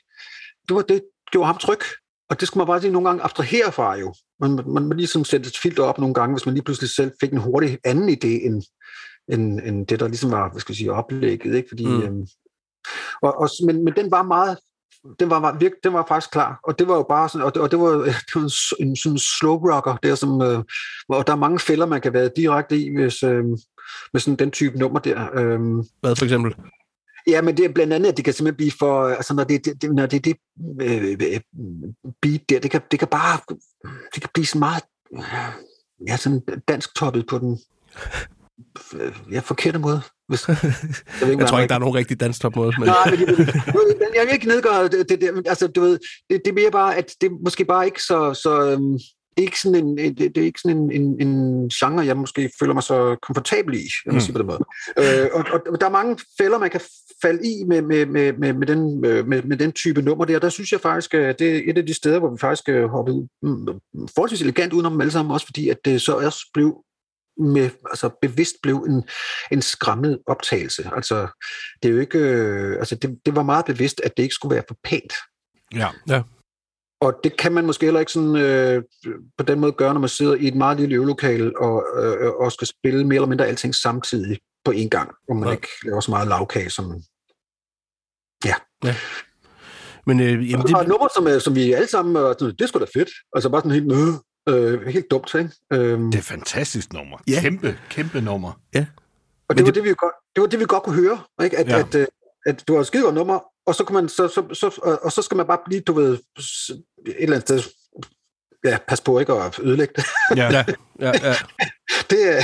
Det, 0.68 0.76
var, 0.76 0.82
det 0.82 1.02
gjorde 1.32 1.46
ham 1.46 1.58
tryg, 1.58 1.80
og 2.30 2.40
det 2.40 2.48
skulle 2.48 2.60
man 2.60 2.66
bare 2.66 2.80
lige 2.80 2.92
nogle 2.92 3.08
gange 3.08 3.22
abstrahere 3.22 3.72
fra 3.72 3.94
jo. 3.94 4.14
Man, 4.40 4.60
man, 4.66 4.82
man 4.88 4.96
ligesom 4.96 5.24
sætte 5.24 5.48
et 5.48 5.58
filter 5.58 5.82
op 5.82 5.98
nogle 5.98 6.14
gange, 6.14 6.34
hvis 6.34 6.46
man 6.46 6.54
lige 6.54 6.64
pludselig 6.64 6.90
selv 6.90 7.12
fik 7.20 7.32
en 7.32 7.38
hurtig 7.38 7.78
anden 7.84 8.08
idé, 8.08 8.46
end, 8.46 8.62
end, 9.32 9.60
end 9.60 9.86
det, 9.86 10.00
der 10.00 10.08
ligesom 10.08 10.30
var, 10.30 10.50
hvad 10.50 10.60
skal 10.60 10.72
jeg 10.72 10.76
sige, 10.76 10.92
oplægget, 10.92 11.54
ikke? 11.54 11.68
Fordi, 11.68 11.86
Mm. 11.86 12.02
øhm, 12.02 12.26
og, 13.22 13.38
og, 13.38 13.48
men, 13.66 13.84
men 13.84 13.94
den 13.96 14.10
var 14.10 14.22
meget, 14.22 14.58
den 15.20 15.30
var, 15.30 15.40
var 15.40 15.58
virke, 15.58 15.76
den 15.84 15.92
var 15.92 16.04
faktisk 16.08 16.30
klar, 16.30 16.60
og 16.64 16.78
det 16.78 16.88
var 16.88 16.96
jo 16.96 17.02
bare 17.02 17.28
sådan, 17.28 17.46
og 17.46 17.54
det, 17.54 17.62
og 17.62 17.70
det 17.70 17.78
var, 17.78 17.90
det 18.26 18.34
var 18.34 18.40
en, 18.80 18.86
en 18.88 18.96
sådan 18.96 19.18
slow 19.18 19.56
rocker, 19.56 19.96
der 19.96 20.14
som, 20.14 20.42
øh, 20.42 20.64
hvor 21.06 21.22
der 21.22 21.32
er 21.32 21.36
mange 21.36 21.58
fælder, 21.58 21.86
man 21.86 22.00
kan 22.00 22.12
være 22.12 22.30
direkte 22.36 22.76
i, 22.78 22.94
hvis, 22.96 23.22
øh, 23.22 23.44
med 24.12 24.20
sådan 24.20 24.36
den 24.36 24.50
type 24.50 24.78
nummer 24.78 24.98
der. 25.00 25.28
Øh, 25.34 25.60
Hvad 26.00 26.16
for 26.16 26.24
eksempel? 26.24 26.54
Ja, 27.26 27.42
men 27.42 27.56
det 27.56 27.64
er 27.64 27.72
blandt 27.72 27.92
andet, 27.92 28.08
at 28.08 28.16
det 28.16 28.24
kan 28.24 28.34
simpelthen 28.34 28.56
blive 28.56 28.72
for, 28.78 29.08
altså 29.08 29.34
når 29.34 29.44
det, 29.44 29.64
det, 29.64 29.94
når 29.94 30.06
det 30.06 30.24
det 30.24 30.36
øh, 30.82 31.16
øh, 31.20 31.40
beat 32.22 32.40
der, 32.48 32.60
det 32.60 32.70
kan, 32.70 32.80
det 32.90 32.98
kan 32.98 33.08
bare, 33.08 33.38
det 34.14 34.22
kan 34.22 34.30
blive 34.34 34.46
sådan 34.46 34.58
meget, 34.58 34.82
ja, 36.08 36.16
sådan 36.16 36.40
dansk 36.68 36.94
toppet 36.94 37.26
på 37.26 37.38
den 37.38 37.58
øh, 38.94 39.12
ja, 39.32 39.38
forkerte 39.38 39.78
måde. 39.78 40.02
Hvis, 40.28 40.48
jeg, 40.48 40.56
ved 41.20 41.36
Jeg 41.38 41.46
tror 41.48 41.58
ikke, 41.58 41.68
der 41.68 41.74
er 41.74 41.78
nogen 41.78 41.94
rigtig 41.94 42.20
dansk 42.20 42.44
måde. 42.56 42.72
Men... 42.78 42.88
Nej, 42.88 43.10
men 43.10 43.20
jeg, 43.20 44.08
jeg 44.16 44.26
vil 44.26 44.32
ikke 44.32 44.48
nedgøre 44.48 44.88
det, 44.88 45.08
det, 45.08 45.20
det 45.20 45.42
altså, 45.46 45.66
du 45.66 45.80
ved, 45.80 45.98
det, 46.30 46.40
det 46.44 46.50
er 46.50 46.54
mere 46.54 46.70
bare, 46.70 46.96
at 46.96 47.14
det 47.20 47.26
er 47.26 47.36
måske 47.44 47.64
bare 47.64 47.86
ikke 47.86 48.02
så, 48.02 48.34
så 48.34 48.70
øhm, 48.70 48.98
det 49.36 49.42
er 49.42 49.42
ikke 49.42 49.60
sådan 49.60 49.88
en, 49.98 49.98
det, 49.98 50.18
det 50.34 50.38
er 50.38 50.44
ikke 50.44 50.60
sådan 50.60 50.78
en, 50.78 50.92
en, 50.92 51.28
en 51.28 51.68
genre, 51.68 52.06
jeg 52.06 52.16
måske 52.16 52.50
føler 52.60 52.74
mig 52.74 52.82
så 52.82 53.16
komfortabel 53.22 53.74
i, 53.74 53.84
jeg 54.06 54.12
må 54.12 54.14
Mm. 54.14 54.20
sige 54.20 54.32
på 54.32 54.38
den 54.38 54.46
måde. 54.46 54.64
Øh, 54.98 55.28
og, 55.32 55.44
og, 55.72 55.80
der 55.80 55.86
er 55.86 55.90
mange 55.90 56.18
fælder, 56.38 56.58
man 56.58 56.70
kan 56.70 56.80
falde 57.22 57.48
i 57.48 57.64
med, 57.64 57.82
med, 57.82 58.06
med, 58.06 58.32
med, 58.32 58.52
med, 58.52 58.66
den, 58.66 59.04
øh, 59.04 59.26
med, 59.26 59.42
med 59.42 59.56
den 59.56 59.72
type 59.72 60.02
nummer 60.02 60.24
der. 60.24 60.38
Der 60.38 60.48
synes 60.48 60.72
jeg 60.72 60.80
faktisk, 60.80 61.14
at 61.14 61.38
det 61.38 61.56
er 61.56 61.62
et 61.66 61.78
af 61.78 61.86
de 61.86 61.94
steder, 61.94 62.18
hvor 62.18 62.30
vi 62.30 62.38
faktisk 62.38 62.68
øh, 62.68 62.88
hoppede 62.88 63.16
ud, 63.16 63.26
mm, 63.42 63.80
forholdsvis 64.14 64.42
elegant 64.42 64.72
udenom 64.72 64.92
dem 64.92 65.00
alle 65.00 65.10
sammen, 65.10 65.32
også 65.32 65.46
fordi 65.46 65.68
at 65.68 65.78
det 65.84 66.02
så 66.02 66.16
også 66.16 66.50
blev 66.54 66.84
med, 67.38 67.70
altså 67.90 68.10
bevidst 68.22 68.54
blev 68.62 68.76
en, 68.76 69.04
en 69.52 69.62
skræmmet 69.62 70.18
optagelse. 70.26 70.90
Altså, 70.96 71.28
det 71.82 71.88
er 71.88 71.92
jo 71.92 72.00
ikke, 72.00 72.18
øh, 72.18 72.76
altså 72.78 72.94
det, 72.94 73.18
det 73.26 73.36
var 73.36 73.42
meget 73.42 73.64
bevidst, 73.64 74.00
at 74.04 74.16
det 74.16 74.22
ikke 74.22 74.34
skulle 74.34 74.54
være 74.54 74.64
for 74.68 74.76
pænt. 74.84 75.12
Ja. 75.74 76.22
Og 77.00 77.20
det 77.24 77.36
kan 77.36 77.52
man 77.52 77.66
måske 77.66 77.86
heller 77.86 78.00
ikke 78.00 78.12
sådan, 78.12 78.36
øh, 78.36 78.82
på 79.38 79.44
den 79.44 79.60
måde 79.60 79.72
gøre, 79.72 79.94
når 79.94 80.00
man 80.00 80.08
sidder 80.08 80.34
i 80.34 80.48
et 80.48 80.54
meget 80.54 80.80
lille 80.80 80.94
øvelokale 80.94 81.60
og, 81.60 81.84
øh, 81.96 82.30
og 82.30 82.52
skal 82.52 82.66
spille 82.66 83.06
mere 83.06 83.16
eller 83.16 83.28
mindre 83.28 83.46
alting 83.46 83.74
samtidig 83.74 84.38
på 84.64 84.70
en 84.70 84.90
gang, 84.90 85.10
hvor 85.26 85.34
man 85.34 85.44
Ja. 85.44 85.48
ja. 85.50 85.56
ikke 85.56 85.68
laver 85.84 86.00
så 86.00 86.10
meget 86.10 86.28
lavkage 86.28 86.70
som... 86.70 87.02
Men 90.06 90.20
øh, 90.20 90.50
jamen, 90.50 90.66
Det... 90.66 90.74
Og 90.76 90.80
det, 90.80 90.88
nummer, 90.88 91.08
som, 91.16 91.26
øh, 91.28 91.40
som 91.40 91.54
vi 91.54 91.72
alle 91.72 91.88
sammen, 91.88 92.16
øh, 92.16 92.22
sådan, 92.38 92.48
det 92.56 92.60
er 92.60 92.66
sgu 92.66 92.78
da 92.78 92.84
fedt. 92.94 93.08
Altså 93.34 93.48
bare 93.50 93.60
sådan 93.60 93.70
helt, 93.70 93.92
øh, 94.48 94.74
øh, 94.74 94.86
helt 94.86 95.10
dumt, 95.10 95.34
ikke? 95.34 95.50
Øhm, 95.72 96.04
Det 96.10 96.14
er 96.14 96.18
et 96.18 96.24
fantastisk 96.24 96.92
nummer. 96.92 97.18
Ja. 97.28 97.40
Kæmpe, 97.40 97.78
kæmpe 97.90 98.20
nummer. 98.20 98.48
Og 98.52 98.56
Men 98.74 98.78
det 98.78 98.86
var 99.48 99.54
det- 99.64 99.74
det, 99.74 99.84
vi 99.84 99.94
godt, 99.94 100.12
det 100.34 100.40
var 100.40 100.46
det, 100.46 100.58
vi 100.60 100.64
godt 100.68 100.82
kunne 100.82 100.94
høre, 101.02 101.20
ikke? 101.44 101.58
At, 101.58 101.68
Ja. 101.68 101.76
ja. 101.76 101.80
at, 101.86 101.94
at, 101.94 102.08
at 102.46 102.64
du 102.68 102.72
har 102.74 102.80
et 102.80 102.86
skide 102.86 103.02
godt 103.02 103.14
nummer, 103.14 103.38
og 103.66 103.74
så, 103.74 103.84
kan 103.84 103.94
man, 103.94 104.08
så, 104.08 104.28
så, 104.28 104.54
så, 104.54 104.80
og, 104.82 104.98
og 105.02 105.12
så 105.12 105.22
skal 105.22 105.36
man 105.36 105.46
bare 105.46 105.58
blive, 105.66 105.80
du 105.80 105.92
ved, 105.92 106.12
et 106.12 106.82
eller 107.06 107.36
andet 107.36 107.42
sted, 107.48 107.60
ja, 108.64 108.78
pas 108.88 109.00
på 109.00 109.18
ikke 109.18 109.32
at 109.32 109.60
ødelægge 109.62 109.94
det. 109.96 110.04
Ja. 110.36 110.52
ja, 110.52 110.64
ja, 111.00 111.12
ja. 111.22 111.34
Det 112.10 112.36
er, 112.36 112.42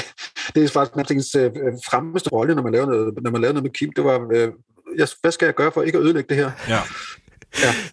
det 0.54 0.64
er 0.64 0.68
faktisk 0.68 0.96
Martins 0.96 1.34
øh, 1.34 1.50
fremmeste 1.90 2.30
rolle, 2.30 2.54
når 2.54 2.62
man 2.62 2.72
laver 2.72 2.86
noget, 2.86 3.14
når 3.22 3.30
man 3.30 3.40
laver 3.40 3.52
noget 3.52 3.62
med 3.62 3.70
Kim. 3.70 3.92
Det 3.96 4.04
var, 4.04 4.28
øh, 4.32 4.48
jeg, 4.96 5.08
hvad 5.20 5.32
skal 5.32 5.46
jeg 5.46 5.54
gøre 5.54 5.72
for 5.72 5.82
ikke 5.82 5.98
at 5.98 6.04
ødelægge 6.04 6.28
det 6.28 6.36
her? 6.36 6.50
ja. 6.68 6.80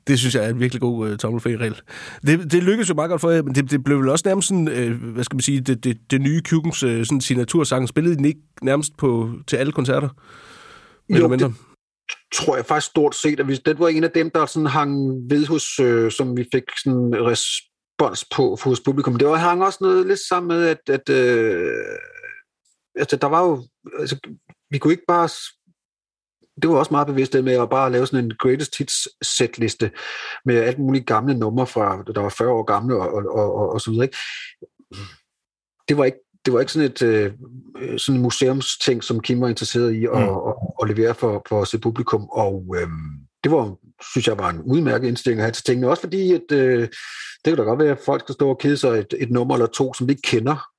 Det 0.07 0.19
synes 0.19 0.35
jeg 0.35 0.45
er 0.45 0.49
en 0.49 0.59
virkelig 0.59 0.81
god 0.81 1.09
uh, 1.09 1.17
tommelfingerregel. 1.17 1.81
Det, 2.25 2.51
det 2.51 2.63
lykkedes 2.63 2.89
jo 2.89 2.93
meget 2.93 3.09
godt 3.09 3.21
for 3.21 3.29
jer, 3.29 3.41
men 3.41 3.55
det, 3.55 3.71
det 3.71 3.83
blev 3.83 3.99
vel 3.99 4.09
også 4.09 4.23
nærmest 4.27 4.47
sådan, 4.47 4.67
øh, 4.67 5.03
hvad 5.13 5.23
skal 5.23 5.35
man 5.35 5.41
sige, 5.41 5.61
det, 5.61 5.83
det, 5.83 5.97
det 6.11 6.21
nye 6.21 6.41
Kykens 6.41 6.83
øh, 6.83 7.05
sådan 7.05 7.21
signatursang. 7.21 7.89
Spillede 7.89 8.15
den 8.15 8.25
ikke 8.25 8.41
nærmest 8.61 8.97
på, 8.97 9.31
til 9.47 9.57
alle 9.57 9.71
koncerter? 9.71 10.09
Jo, 11.09 11.15
eller 11.15 11.27
mindre? 11.27 11.53
tror 12.33 12.55
jeg 12.55 12.65
faktisk 12.65 12.91
stort 12.91 13.15
set, 13.15 13.39
at 13.39 13.47
vi, 13.47 13.55
det 13.55 13.79
var 13.79 13.87
en 13.87 14.03
af 14.03 14.11
dem, 14.11 14.29
der 14.29 14.45
sådan 14.45 14.67
hang 14.67 15.15
ved 15.29 15.45
hos, 15.47 15.79
øh, 15.79 16.11
som 16.11 16.37
vi 16.37 16.45
fik 16.53 16.63
sådan 16.83 17.13
respons 18.01 18.25
på 18.35 18.69
hos 18.69 18.79
publikum. 18.79 19.15
Det 19.15 19.27
var, 19.27 19.35
hang 19.35 19.63
også 19.63 19.77
noget 19.81 20.07
lidt 20.07 20.19
sammen 20.19 20.57
med, 20.57 20.67
at, 20.67 20.89
at 20.89 21.09
øh, 21.09 21.97
altså, 22.95 23.15
der 23.15 23.27
var 23.27 23.43
jo, 23.43 23.67
altså, 23.99 24.17
vi 24.69 24.77
kunne 24.77 24.93
ikke 24.93 25.05
bare, 25.07 25.29
det 26.61 26.69
var 26.69 26.75
også 26.75 26.93
meget 26.93 27.07
bevidst 27.07 27.33
det 27.33 27.43
med 27.43 27.53
at 27.53 27.69
bare 27.69 27.91
lave 27.91 28.07
sådan 28.07 28.25
en 28.25 28.37
greatest 28.39 28.77
hits 28.77 29.07
setliste 29.21 29.91
med 30.45 30.55
alt 30.55 30.79
muligt 30.79 31.07
gamle 31.07 31.33
numre 31.33 31.67
fra, 31.67 32.03
der 32.15 32.21
var 32.21 32.29
40 32.29 32.49
år 32.49 32.63
gamle 32.63 32.95
og, 32.95 33.13
og, 33.13 33.55
og, 33.55 33.69
og, 33.69 33.81
så 33.81 33.91
videre. 33.91 34.05
Ikke? 34.05 34.17
Det 35.87 35.97
var 35.97 36.05
ikke 36.05 36.19
det 36.45 36.53
var 36.53 36.59
ikke 36.59 36.71
sådan 36.71 36.91
et 36.91 37.01
øh, 37.01 37.33
øh, 37.77 37.99
sådan 37.99 38.17
en 38.17 38.23
museumsting, 38.23 39.03
som 39.03 39.19
Kim 39.19 39.41
var 39.41 39.47
interesseret 39.47 39.93
i 39.93 40.05
at, 40.05 40.11
Mm. 40.11 40.49
at, 40.49 40.55
at 40.81 40.97
levere 40.97 41.15
for, 41.15 41.45
for 41.49 41.63
sit 41.63 41.81
publikum, 41.81 42.29
og 42.29 42.75
øhm, 42.81 43.27
det 43.43 43.51
var, 43.51 43.75
synes 44.13 44.27
jeg, 44.27 44.37
var 44.37 44.49
en 44.49 44.61
udmærket 44.61 45.07
indstilling 45.07 45.41
at 45.41 45.45
have 45.45 45.51
til 45.51 45.63
tingene, 45.63 45.89
også 45.89 46.01
fordi, 46.01 46.33
at 46.33 46.51
øh, 46.51 46.81
det 47.45 47.51
kan 47.51 47.57
da 47.57 47.63
godt 47.63 47.79
være, 47.79 47.91
at 47.91 47.99
folk 48.05 48.21
skal 48.21 48.33
stå 48.33 48.49
og 48.49 48.59
kede 48.59 48.77
sig 48.77 48.89
et, 48.89 49.13
et 49.19 49.31
nummer 49.31 49.55
eller 49.55 49.67
to, 49.67 49.93
som 49.93 50.07
de 50.07 50.13
ikke 50.13 50.21
kender, 50.21 50.73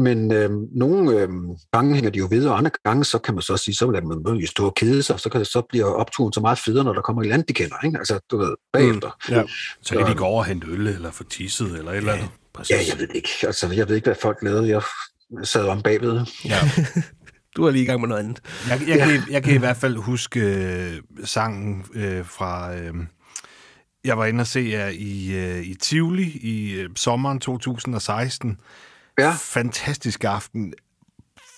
men 0.00 0.32
øh, 0.32 0.50
nogle 0.72 1.12
øh, 1.12 1.28
gange 1.72 1.94
hænger 1.94 2.10
de 2.10 2.18
jo 2.18 2.28
ved, 2.30 2.46
og 2.46 2.58
andre 2.58 2.70
gange, 2.84 3.04
så 3.04 3.18
kan 3.18 3.34
man 3.34 3.42
så 3.42 3.56
sige, 3.56 3.74
så 3.74 3.86
vil 3.86 4.06
man 4.06 4.36
jo 4.36 4.46
stå 4.46 4.66
og 4.66 4.74
kede 4.74 5.02
sig, 5.02 5.20
så, 5.20 5.28
kan 5.28 5.44
så 5.44 5.62
bliver 5.68 5.84
opturen 5.84 6.32
så 6.32 6.40
meget 6.40 6.58
federe, 6.58 6.84
når 6.84 6.92
der 6.92 7.00
kommer 7.00 7.22
et 7.22 7.26
eller 7.26 7.34
andet, 7.34 7.48
de 7.48 7.54
kender, 7.54 7.76
ikke? 7.84 7.98
Altså, 7.98 8.20
du 8.30 8.38
ved, 8.38 8.54
bagefter. 8.72 9.10
Mm, 9.28 9.34
ja. 9.34 9.42
Så 9.82 9.96
kan 9.96 10.06
de 10.06 10.14
gå 10.14 10.24
over 10.24 10.38
og 10.38 10.44
hente 10.44 10.66
øl, 10.66 10.86
eller 10.86 11.10
få 11.10 11.24
tisset, 11.24 11.78
eller 11.78 11.90
et 11.90 11.96
eller 11.96 12.12
andet. 12.12 12.28
Præcis. 12.54 12.70
Ja, 12.70 12.82
jeg 12.88 12.98
ved 12.98 13.08
ikke. 13.14 13.28
Altså, 13.42 13.72
jeg 13.72 13.88
ved 13.88 13.96
ikke, 13.96 14.06
hvad 14.06 14.16
folk 14.22 14.38
lavede. 14.42 14.68
Jeg 14.68 14.82
sad 15.42 15.64
om 15.64 15.82
bagved. 15.82 16.20
Ja. 16.44 16.58
Du 17.56 17.64
er 17.66 17.70
lige 17.70 17.82
i 17.82 17.86
gang 17.86 18.00
med 18.00 18.08
noget 18.08 18.22
andet. 18.22 18.40
Jeg, 18.68 18.80
jeg, 18.88 18.98
kan, 18.98 19.22
jeg 19.30 19.42
kan 19.42 19.54
i 19.54 19.58
hvert 19.58 19.76
fald 19.76 19.96
huske 19.96 20.40
øh, 20.40 21.00
sangen 21.24 21.84
øh, 21.94 22.24
fra... 22.26 22.74
Øh, 22.76 22.94
jeg 24.04 24.18
var 24.18 24.24
inde 24.26 24.40
og 24.40 24.46
se 24.46 24.68
jer 24.72 24.88
i, 24.88 25.32
øh, 25.36 25.62
i 25.62 25.74
Tivoli 25.74 26.22
i 26.38 26.72
øh, 26.72 26.88
sommeren 26.96 27.38
2016. 27.38 28.56
Ja. 29.18 29.34
Fantastisk 29.38 30.24
aften. 30.24 30.72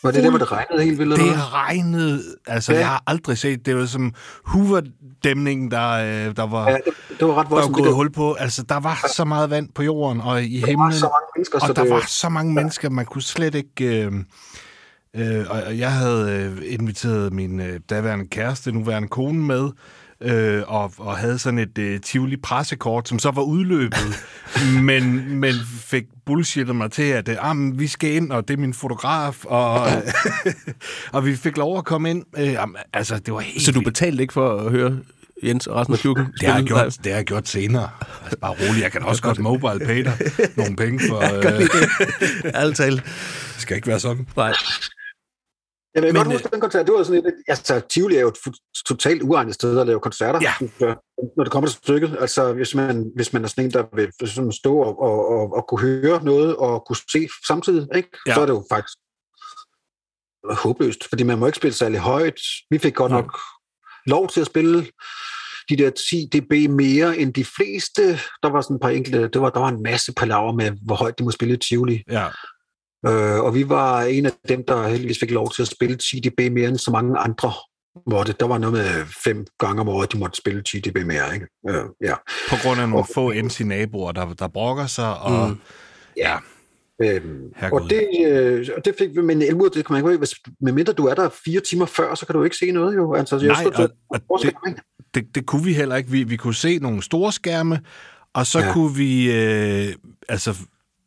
Var 0.02 0.10
det 0.10 0.24
der, 0.24 0.30
hvor 0.30 0.38
det 0.38 0.52
regnede 0.52 0.84
helt 0.84 0.98
vildt? 0.98 1.16
Det 1.20 1.52
regnede, 1.52 2.22
altså 2.46 2.72
Ja. 2.72 2.78
ja. 2.78 2.84
jeg 2.84 2.88
har 2.90 3.02
aldrig 3.06 3.38
set, 3.38 3.66
det 3.66 3.76
var 3.76 3.86
som 3.86 4.14
Hoover-dæmningen, 4.44 5.70
der, 5.70 5.90
øh, 5.90 6.36
der 6.36 6.46
var, 6.46 6.64
Ja, 6.64 6.70
ja, 6.70 6.76
det, 6.76 7.18
det 7.20 7.28
var 7.28 7.34
ret 7.34 7.44
der 7.46 7.54
var 7.54 7.56
voldsomt. 7.62 7.76
gået 7.76 7.94
hul 7.94 8.10
på. 8.12 8.32
Altså, 8.32 8.62
der 8.62 8.80
var 8.80 9.06
så 9.16 9.24
meget 9.24 9.50
vand 9.50 9.68
på 9.74 9.82
jorden 9.82 10.20
og 10.20 10.42
i 10.44 10.54
der 10.54 10.60
var 10.60 10.66
himlen. 10.66 10.92
så 10.92 11.06
mange 11.06 11.26
mennesker, 11.36 11.58
så 11.58 11.66
Og 11.68 11.76
der 11.76 11.82
det, 11.82 11.90
var 11.92 12.04
så 12.08 12.28
mange 12.28 12.52
mennesker, 12.54 12.90
man 12.90 13.06
kunne 13.06 13.22
slet 13.22 13.54
ikke... 13.54 14.04
Øh, 14.06 14.12
øh, 15.16 15.46
og 15.48 15.78
jeg 15.78 15.92
havde 15.92 16.30
øh, 16.30 16.62
inviteret 16.72 17.32
min 17.32 17.60
øh, 17.60 17.80
daværende 17.90 18.26
kæreste, 18.28 18.72
nuværende 18.72 19.08
kone 19.08 19.38
med, 19.38 19.70
øh, 20.20 20.62
og, 20.66 20.92
og 20.98 21.16
havde 21.16 21.38
sådan 21.38 21.58
et 21.58 21.78
øh, 21.78 22.00
Tivoli 22.00 22.36
pressekort, 22.36 23.08
som 23.08 23.18
så 23.18 23.30
var 23.30 23.42
udløbet, 23.42 24.24
men, 24.88 25.34
men 25.36 25.54
fik 25.80 26.04
bullshittet 26.26 26.76
mig 26.76 26.90
til, 26.90 27.02
at 27.02 27.28
øh, 27.28 27.36
ah, 27.40 27.56
men 27.56 27.78
vi 27.78 27.86
skal 27.86 28.10
ind, 28.10 28.32
og 28.32 28.48
det 28.48 28.54
er 28.54 28.58
min 28.60 28.74
fotograf, 28.74 29.44
og, 29.44 29.86
og 31.12 31.26
vi 31.26 31.36
fik 31.36 31.56
lov 31.56 31.78
at 31.78 31.84
komme 31.84 32.10
ind. 32.10 32.24
Øh, 32.38 32.56
altså, 32.92 33.18
det 33.18 33.34
var 33.34 33.40
helt 33.40 33.62
Så 33.62 33.72
du 33.72 33.80
betalte 33.80 34.22
ikke 34.22 34.32
for 34.32 34.56
at 34.56 34.70
høre 34.70 34.98
Jens 35.42 35.66
og 35.66 35.76
resten 35.76 35.94
af 35.94 36.00
klubben? 36.00 36.26
det 36.40 36.48
har, 36.48 36.54
jeg 36.54 36.62
live? 36.62 36.78
gjort, 36.78 36.96
det 37.04 37.12
har 37.12 37.18
jeg 37.18 37.24
gjort 37.24 37.48
senere. 37.48 37.88
Altså, 38.22 38.38
bare 38.38 38.50
rolig, 38.50 38.82
jeg 38.82 38.92
kan 38.92 39.02
også 39.02 39.22
godt 39.22 39.38
mobile 39.38 39.86
pay 39.86 40.04
dig 40.04 40.18
nogle 40.56 40.76
penge 40.76 41.00
for... 41.08 41.18
Øh, 41.36 42.54
Ærligt 42.54 42.76
talt. 42.76 43.04
det 43.54 43.62
skal 43.62 43.76
ikke 43.76 43.88
være 43.88 44.00
sådan. 44.00 44.26
Nej. 44.36 44.52
Jeg 45.94 46.02
vil 46.02 46.12
Men, 46.12 46.24
godt 46.24 46.32
huske 46.32 46.48
den 46.52 46.60
koncert. 46.60 46.86
Det 46.86 46.94
var 46.94 47.02
sådan 47.02 47.26
et, 47.26 47.34
altså, 47.48 47.80
Tivoli 47.80 48.16
er 48.16 48.20
jo 48.20 48.28
et 48.28 48.38
totalt 48.86 49.22
uegnet 49.22 49.54
sted 49.54 49.80
at 49.80 49.86
lave 49.86 50.00
koncerter. 50.00 50.40
Ja. 50.42 50.54
Når 51.36 51.44
det 51.44 51.52
kommer 51.52 51.68
til 51.68 51.76
stykket. 51.76 52.16
Altså, 52.20 52.52
hvis 52.52 52.74
man, 52.74 53.12
hvis 53.14 53.32
man 53.32 53.44
er 53.44 53.48
sådan 53.48 53.64
en, 53.64 53.70
der 53.70 53.84
vil 53.96 54.28
sådan 54.28 54.52
stå 54.52 54.76
og, 54.76 55.02
og, 55.02 55.28
og, 55.28 55.56
og 55.56 55.66
kunne 55.68 55.80
høre 55.80 56.24
noget 56.24 56.56
og 56.56 56.84
kunne 56.86 56.96
se 57.12 57.28
samtidig, 57.46 57.88
ikke? 57.94 58.08
Ja. 58.26 58.34
så 58.34 58.40
er 58.40 58.46
det 58.46 58.52
jo 58.52 58.64
faktisk 58.70 58.98
håbløst, 60.50 61.08
fordi 61.08 61.22
man 61.22 61.38
må 61.38 61.46
ikke 61.46 61.56
spille 61.56 61.74
særlig 61.74 62.00
højt. 62.00 62.40
Vi 62.70 62.78
fik 62.78 62.94
godt 62.94 63.12
nok 63.12 63.38
lov 64.06 64.28
til 64.28 64.40
at 64.40 64.46
spille 64.46 64.86
de 65.68 65.76
der 65.76 65.90
10 65.90 66.28
dB 66.32 66.70
mere 66.70 67.18
end 67.18 67.34
de 67.34 67.44
fleste. 67.44 68.02
Der 68.42 68.50
var 68.50 68.60
sådan 68.60 68.76
et 68.76 68.82
par 68.82 68.88
enkelte, 68.88 69.28
det 69.28 69.40
var, 69.40 69.50
der 69.50 69.60
var 69.60 69.68
en 69.68 69.82
masse 69.82 70.12
palaver 70.14 70.52
med, 70.52 70.72
hvor 70.86 70.94
højt 70.94 71.18
de 71.18 71.24
må 71.24 71.30
spille 71.30 71.54
i 71.54 71.56
Tivoli. 71.56 72.02
Ja. 72.10 72.26
Øh, 73.06 73.40
og 73.40 73.54
vi 73.54 73.68
var 73.68 74.02
en 74.02 74.26
af 74.26 74.32
dem, 74.48 74.64
der 74.68 74.88
heldigvis 74.88 75.18
fik 75.20 75.30
lov 75.30 75.50
til 75.52 75.62
at 75.62 75.68
spille 75.68 75.96
10 75.96 76.20
dB 76.20 76.52
mere 76.52 76.68
end 76.68 76.78
så 76.78 76.90
mange 76.90 77.18
andre 77.18 77.52
måtte. 78.10 78.34
Der 78.40 78.46
var 78.46 78.58
noget 78.58 78.72
med 78.72 79.06
fem 79.24 79.46
gange 79.58 79.80
om 79.80 79.88
året, 79.88 80.12
de 80.12 80.18
måtte 80.18 80.36
spille 80.36 80.62
10 80.62 80.80
dB 80.80 81.06
mere. 81.06 81.34
Ikke? 81.34 81.46
Øh, 81.68 81.84
ja. 82.00 82.14
På 82.50 82.56
grund 82.62 82.80
af 82.80 82.88
nogle 82.88 83.04
få 83.14 83.32
NC-naboer, 83.32 84.12
der, 84.12 84.32
der 84.34 84.48
brokker 84.48 84.86
sig, 84.86 85.18
og 85.18 85.48
Mm. 85.48 85.58
ja, 86.16 86.36
Øhm, 87.02 87.52
Herregud. 87.56 87.80
og 87.80 87.90
det, 87.90 88.08
øh, 88.26 88.68
og 88.76 88.84
det 88.84 88.94
fik 88.98 89.08
vi, 89.16 89.20
men 89.22 89.42
Elmur, 89.42 89.68
det 89.68 89.86
kan 89.86 89.92
man 90.02 90.04
ikke, 90.12 90.18
hvis, 90.18 90.34
medmindre 90.60 90.92
du 90.92 91.06
er 91.06 91.14
der 91.14 91.28
fire 91.44 91.60
timer 91.60 91.86
før, 91.86 92.14
så 92.14 92.26
kan 92.26 92.34
du 92.34 92.44
ikke 92.44 92.56
se 92.56 92.70
noget 92.70 92.96
jo. 92.96 93.14
Altså, 93.14 93.36
jeg 93.36 93.46
Nej, 93.46 93.62
skulle- 93.62 93.88
og, 94.10 94.20
og 94.30 94.40
skal 94.40 94.52
det, 94.66 94.76
det, 95.14 95.34
det 95.34 95.46
kunne 95.46 95.64
vi 95.64 95.72
heller 95.72 95.96
ikke. 95.96 96.10
Vi, 96.10 96.22
vi 96.22 96.36
kunne 96.36 96.54
se 96.54 96.78
nogle 96.78 97.02
store 97.02 97.32
skærme, 97.32 97.80
og 98.34 98.46
så 98.46 98.58
ja. 98.58 98.72
kunne 98.72 98.96
vi, 98.96 99.32
øh, 99.32 99.94
altså 100.28 100.56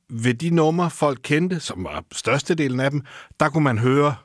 ved 0.10 0.34
de 0.34 0.50
numre, 0.50 0.90
folk 0.90 1.20
kendte, 1.24 1.60
som 1.60 1.84
var 1.84 2.04
størstedelen 2.12 2.80
af 2.80 2.92
dem, 2.92 3.02
der 3.40 3.50
kunne 3.50 3.64
man 3.64 3.78
høre 3.78 4.16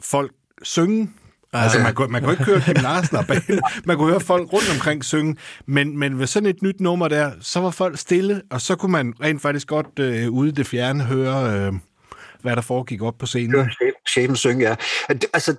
folk 0.00 0.32
synge. 0.62 1.10
Altså, 1.52 1.78
man 1.78 1.94
kunne, 1.94 2.08
man 2.08 2.22
kunne 2.22 2.32
ikke 2.32 2.44
høre 2.44 2.60
Kim 2.60 2.74
Larsen 2.82 3.16
og 3.16 3.26
banen. 3.26 3.60
Man 3.84 3.96
kunne 3.96 4.10
høre 4.10 4.20
folk 4.20 4.52
rundt 4.52 4.70
omkring 4.74 5.04
synge. 5.04 5.36
Men, 5.66 5.98
men 5.98 6.18
ved 6.18 6.26
sådan 6.26 6.48
et 6.48 6.62
nyt 6.62 6.80
nummer 6.80 7.08
der, 7.08 7.32
så 7.40 7.60
var 7.60 7.70
folk 7.70 7.98
stille, 7.98 8.42
og 8.50 8.60
så 8.60 8.76
kunne 8.76 8.92
man 8.92 9.14
rent 9.20 9.42
faktisk 9.42 9.66
godt 9.66 9.98
øh, 9.98 10.30
ude 10.30 10.52
det 10.52 10.66
fjerne 10.66 11.04
høre, 11.04 11.52
øh, 11.52 11.72
hvad 12.42 12.56
der 12.56 12.62
foregik 12.62 13.02
op 13.02 13.18
på 13.18 13.26
scenen. 13.26 13.50
Høre 13.54 13.64
chef- 13.66 14.12
chefen 14.12 14.36
synge, 14.36 14.68
ja. 14.68 14.74
Det, 15.08 15.24
altså, 15.32 15.56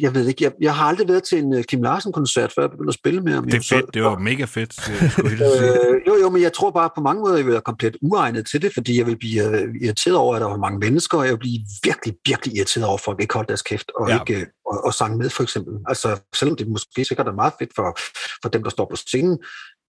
jeg 0.00 0.14
ved 0.14 0.28
ikke, 0.28 0.44
jeg, 0.44 0.52
jeg 0.60 0.74
har 0.74 0.84
aldrig 0.84 1.08
været 1.08 1.22
til 1.22 1.38
en 1.38 1.54
uh, 1.54 1.62
Kim 1.62 1.82
Larsen-koncert, 1.82 2.52
før 2.54 2.62
jeg 2.62 2.70
begyndte 2.70 2.90
at 2.90 2.94
spille 2.94 3.20
med 3.20 3.32
ham. 3.32 3.44
Det 3.44 3.54
er 3.54 3.60
Så- 3.60 3.68
fedt, 3.74 3.94
det 3.94 4.02
var 4.02 4.18
mega 4.18 4.44
fedt, 4.44 4.90
øh, 5.02 5.10
skulle 5.10 5.36
jeg 5.38 5.52
at. 5.52 5.88
Øh, 5.90 6.00
jo, 6.06 6.16
jo, 6.22 6.30
men 6.30 6.42
jeg 6.42 6.52
tror 6.52 6.70
bare 6.70 6.90
på 6.96 7.00
mange 7.00 7.20
måder, 7.20 7.36
jeg 7.36 7.44
vil 7.44 7.52
være 7.52 7.62
komplet 7.62 7.96
uegnet 8.02 8.46
til 8.46 8.62
det, 8.62 8.74
fordi 8.74 8.98
jeg 8.98 9.06
vil 9.06 9.16
blive 9.18 9.44
øh, 9.60 9.74
irriteret 9.82 10.16
over, 10.16 10.34
at 10.34 10.40
der 10.40 10.48
var 10.48 10.56
mange 10.56 10.78
mennesker, 10.78 11.18
og 11.18 11.24
jeg 11.24 11.32
vil 11.32 11.38
blive 11.38 11.58
virkelig, 11.84 12.14
virkelig 12.26 12.56
irriteret 12.56 12.86
over, 12.86 12.94
at 12.96 13.00
folk 13.00 13.20
ikke 13.20 13.34
holdt 13.34 13.48
deres 13.48 13.62
kæft 13.62 13.92
og, 13.98 14.08
Ja. 14.08 14.20
ikke, 14.20 14.40
øh, 14.40 14.46
og, 14.66 14.84
og 14.84 14.94
sang 14.94 15.16
med, 15.16 15.30
for 15.30 15.42
eksempel. 15.42 15.74
Altså, 15.88 16.20
selvom 16.34 16.56
det 16.56 16.68
måske 16.68 17.04
sikkert 17.04 17.26
er 17.28 17.32
meget 17.32 17.52
fedt 17.58 17.70
for, 17.76 17.98
for 18.42 18.48
dem, 18.48 18.62
der 18.62 18.70
står 18.70 18.86
på 18.90 18.96
scenen, 18.96 19.38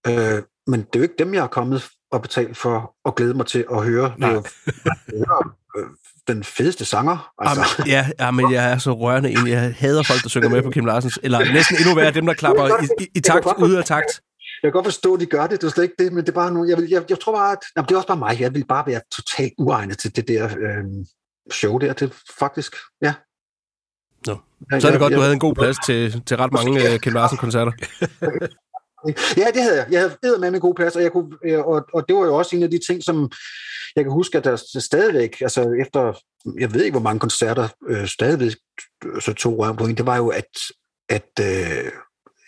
øh, 0.06 0.42
men 0.66 0.80
det 0.80 0.88
er 0.94 0.98
jo 0.98 1.02
ikke 1.02 1.14
dem, 1.18 1.34
jeg 1.34 1.42
har 1.42 1.48
kommet 1.48 1.88
og 2.12 2.22
betalt 2.22 2.56
for 2.56 2.94
og 3.04 3.14
glæde 3.14 3.34
mig 3.34 3.46
til 3.46 3.64
at 3.72 3.84
høre. 3.84 4.12
Det 4.16 4.24
er 4.24 4.32
jo, 4.32 4.38
at 4.38 5.46
øh, 5.78 5.86
den 6.28 6.44
fedeste 6.44 6.84
sanger. 6.84 7.32
Altså. 7.38 7.64
Jamen, 7.78 7.90
ja, 7.90 8.10
ja, 8.24 8.30
men 8.30 8.52
jeg 8.52 8.72
er 8.72 8.78
så 8.78 8.92
rørende 8.92 9.30
enig. 9.30 9.50
Jeg 9.50 9.74
hader 9.78 10.02
folk, 10.02 10.22
der 10.22 10.28
synger 10.28 10.48
med 10.48 10.62
på 10.62 10.70
Kim 10.70 10.84
Larsens. 10.84 11.18
Eller 11.22 11.38
næsten 11.52 11.76
endnu 11.76 11.94
værre, 11.94 12.10
dem, 12.10 12.26
der 12.26 12.34
klapper 12.34 12.66
i, 12.66 13.02
i, 13.04 13.08
i 13.14 13.20
takt, 13.20 13.46
ude 13.58 13.78
af 13.78 13.84
takt. 13.84 14.20
Jeg 14.62 14.68
kan 14.68 14.72
godt 14.72 14.86
forstå, 14.86 15.14
at 15.14 15.20
de 15.20 15.26
gør 15.26 15.46
det, 15.46 15.60
det 15.60 15.66
er 15.66 15.70
slet 15.70 15.84
ikke 15.84 15.94
det, 15.98 16.12
men 16.12 16.24
det 16.24 16.28
er 16.28 16.34
bare 16.34 16.52
nogle, 16.52 16.70
jeg, 16.70 16.78
vil, 16.78 16.88
jeg, 16.90 17.04
jeg 17.08 17.20
tror 17.20 17.32
bare, 17.32 17.52
at 17.52 17.58
jamen, 17.76 17.88
det 17.88 17.94
er 17.94 17.96
også 17.96 18.08
bare 18.08 18.16
mig, 18.16 18.40
jeg 18.40 18.54
vil 18.54 18.64
bare 18.68 18.86
være 18.86 19.00
totalt 19.16 19.52
uegnet 19.58 19.98
til 19.98 20.16
det 20.16 20.28
der 20.28 20.44
øh, 20.44 20.84
show 21.52 21.78
der, 21.78 21.92
det 21.92 22.12
faktisk, 22.38 22.76
ja. 23.02 23.14
Nå. 24.26 24.36
Så 24.80 24.86
er 24.86 24.90
det 24.90 25.00
godt, 25.00 25.12
du 25.12 25.20
havde 25.20 25.32
en 25.32 25.38
god 25.38 25.54
plads 25.54 25.76
til, 25.86 26.22
til 26.26 26.36
ret 26.36 26.52
mange 26.52 26.72
uh, 26.72 26.98
Kim 26.98 27.12
Larsen-koncerter. 27.12 27.72
Ja, 29.36 29.46
det 29.54 29.62
havde 29.62 29.76
jeg. 29.76 29.86
Jeg 29.90 30.00
havde 30.00 30.38
med 30.38 30.54
en 30.54 30.60
god 30.60 30.74
plads, 30.74 30.96
og, 30.96 31.02
jeg 31.02 31.12
kunne, 31.12 31.38
øh, 31.44 31.58
og, 31.58 31.86
og 31.94 32.08
det 32.08 32.16
var 32.16 32.24
jo 32.24 32.34
også 32.34 32.56
en 32.56 32.62
af 32.62 32.70
de 32.70 32.80
ting, 32.88 33.04
som 33.04 33.30
jeg 33.96 34.04
kan 34.04 34.12
huske, 34.12 34.38
at 34.38 34.44
der 34.44 34.56
stadigvæk, 34.80 35.40
altså 35.40 35.70
efter, 35.80 36.12
jeg 36.58 36.74
ved 36.74 36.84
ikke, 36.84 36.94
hvor 36.94 37.08
mange 37.08 37.20
koncerter 37.20 37.68
øh, 37.88 38.06
stadigvæk 38.06 38.52
så 39.20 39.32
tog 39.32 39.58
røven 39.58 39.76
på 39.76 39.84
en, 39.84 39.96
det 39.96 40.06
var 40.06 40.16
jo, 40.16 40.28
at, 40.28 40.58
at 41.08 41.30
øh, 41.40 41.92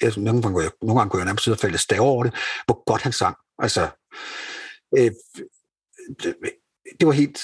jeg, 0.00 0.12
nogle, 0.16 0.42
gange, 0.42 0.62
jeg, 0.62 0.70
nogle 0.82 1.00
gange 1.00 1.10
kunne 1.10 1.20
jeg 1.20 1.26
nærmest 1.26 1.44
sidde 1.44 1.54
og 1.54 1.58
falde 1.58 1.78
stave 1.78 2.00
over 2.00 2.24
det, 2.24 2.34
hvor 2.66 2.84
godt 2.84 3.02
han 3.02 3.12
sang. 3.12 3.36
Altså, 3.58 3.88
øh, 4.98 5.10
det, 6.22 6.34
det 7.00 7.06
var 7.06 7.12
helt... 7.12 7.40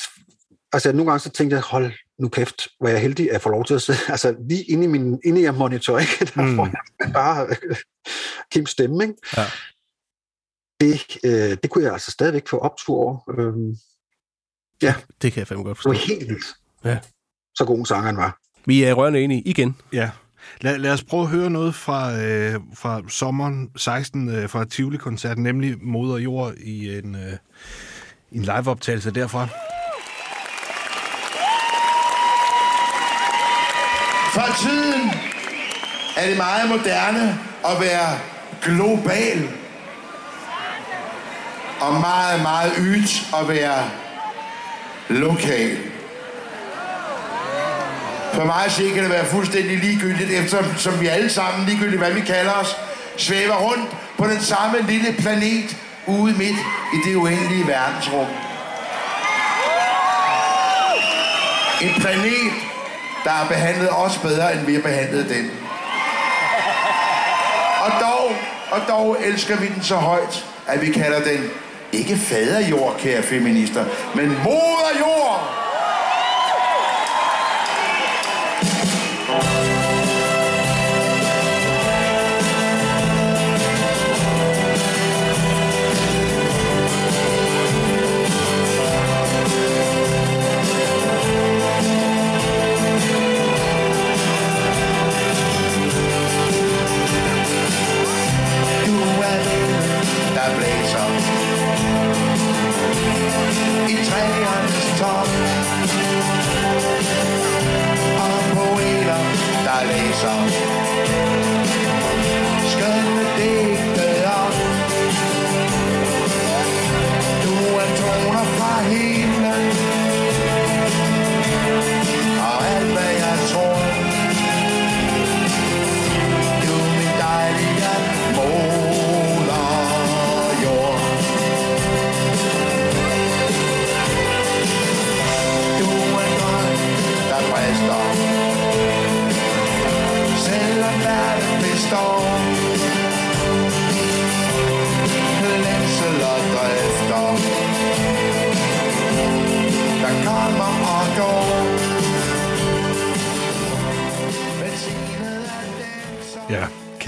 Altså, 0.73 0.93
nogle 0.93 1.11
gange 1.11 1.21
så 1.21 1.31
tænkte 1.31 1.55
jeg, 1.55 1.63
hold 1.63 1.93
nu 2.19 2.29
kæft, 2.29 2.69
hvor 2.79 2.89
er 2.89 2.93
jeg 2.93 3.01
heldig, 3.01 3.33
at 3.33 3.43
får 3.43 3.51
lov 3.51 3.65
til 3.65 3.75
at 3.75 3.83
sidde, 3.83 3.99
altså 4.15 4.37
lige 4.49 4.65
inde 4.65 4.85
i 4.85 4.87
min, 4.87 5.21
inde 5.25 5.43
i 5.43 5.51
monitor, 5.51 5.99
ikke? 5.99 6.25
Der 6.35 6.43
Mm. 6.43 6.57
får 6.57 6.67
jeg 6.67 7.13
bare 7.13 7.49
Kims 8.53 8.71
stemme, 8.71 9.05
ikke? 9.05 9.15
Ja. 9.37 9.45
Det, 10.81 11.19
øh, 11.25 11.57
det 11.63 11.71
kunne 11.71 11.85
jeg 11.85 11.93
altså 11.93 12.11
stadigvæk 12.11 12.49
få 12.49 12.59
optur 12.59 12.97
over. 12.97 13.19
Øhm, 13.39 13.77
Det 15.23 15.33
kan 15.33 15.39
jeg 15.39 15.47
fandme 15.47 15.65
godt 15.65 15.79
det 15.79 15.85
var 15.85 15.93
forstå. 15.95 16.15
helt 16.15 16.29
vildt. 16.29 16.45
Ja. 16.85 16.99
Så 17.55 17.65
god 17.65 17.79
en 17.79 17.87
sanger 17.87 18.07
han 18.07 18.17
var. 18.17 18.39
Vi 18.67 18.83
er 18.85 18.93
rørende 18.95 19.21
enige 19.21 19.43
igen. 19.43 19.77
Ja. 19.93 20.11
Lad, 20.61 20.79
lad 20.79 20.93
os 20.93 21.03
prøve 21.05 21.23
at 21.23 21.29
høre 21.29 21.51
noget 21.51 21.75
fra, 21.75 22.13
øh, 22.19 22.61
fra 22.75 23.01
sommeren 23.09 23.71
16 23.77 24.29
øh, 24.29 24.49
fra 24.49 24.65
Tivoli-koncerten, 24.65 25.43
nemlig 25.43 25.77
Moder 25.83 26.19
Jord 26.19 26.55
i 26.55 26.99
en, 26.99 27.15
øh, 27.15 27.33
en 28.33 28.43
liveoptagelse 28.43 29.11
derfra. 29.11 29.49
For 34.35 34.49
tiden 34.63 35.11
er 36.17 36.29
det 36.29 36.37
meget 36.37 36.69
moderne 36.69 37.39
at 37.65 37.81
være 37.81 38.19
global. 38.63 39.49
Og 41.81 42.01
meget, 42.01 42.43
meget 42.43 42.73
ydt 42.79 43.29
at 43.41 43.49
være 43.49 43.91
lokal. 45.11 45.79
For 48.33 48.45
mig 48.45 48.65
at 48.65 48.73
se 48.73 48.91
kan 48.91 49.03
det 49.03 49.11
være 49.11 49.25
fuldstændig 49.25 49.79
ligegyldigt, 49.79 50.31
eftersom 50.31 50.65
som 50.77 51.01
vi 51.01 51.07
alle 51.07 51.31
sammen, 51.31 51.67
ligegyldigt 51.69 52.03
hvad 52.03 52.13
vi 52.13 52.21
kalder 52.21 52.53
os, 52.53 52.77
svæver 53.17 53.55
rundt 53.55 53.91
på 54.19 54.27
den 54.27 54.41
samme 54.41 54.83
lille 54.89 55.13
planet 55.19 55.77
ude 56.07 56.35
midt 56.39 56.57
i 56.95 57.09
det 57.09 57.17
uendelige 57.17 57.67
verdensrum. 57.67 58.27
En 61.81 62.01
planet, 62.01 62.53
der 63.25 63.31
har 63.31 63.49
behandlet 63.49 63.89
os 63.91 64.19
bedre, 64.19 64.53
end 64.53 64.61
vi 64.61 64.75
har 64.75 64.81
behandlet 64.83 65.29
den. 65.29 65.51
Og 67.81 67.93
dog, 68.01 68.33
og 68.71 68.81
dog 68.89 69.17
elsker 69.25 69.57
vi 69.57 69.67
den 69.67 69.83
så 69.83 69.97
højt, 69.97 70.47
at 70.67 70.81
vi 70.81 70.93
kalder 70.93 71.21
den 71.21 71.51
ikke 71.93 72.17
faderjord, 72.17 72.97
kære 72.99 73.23
feminister, 73.23 73.85
men 74.15 74.29
moderjord! 74.29 75.60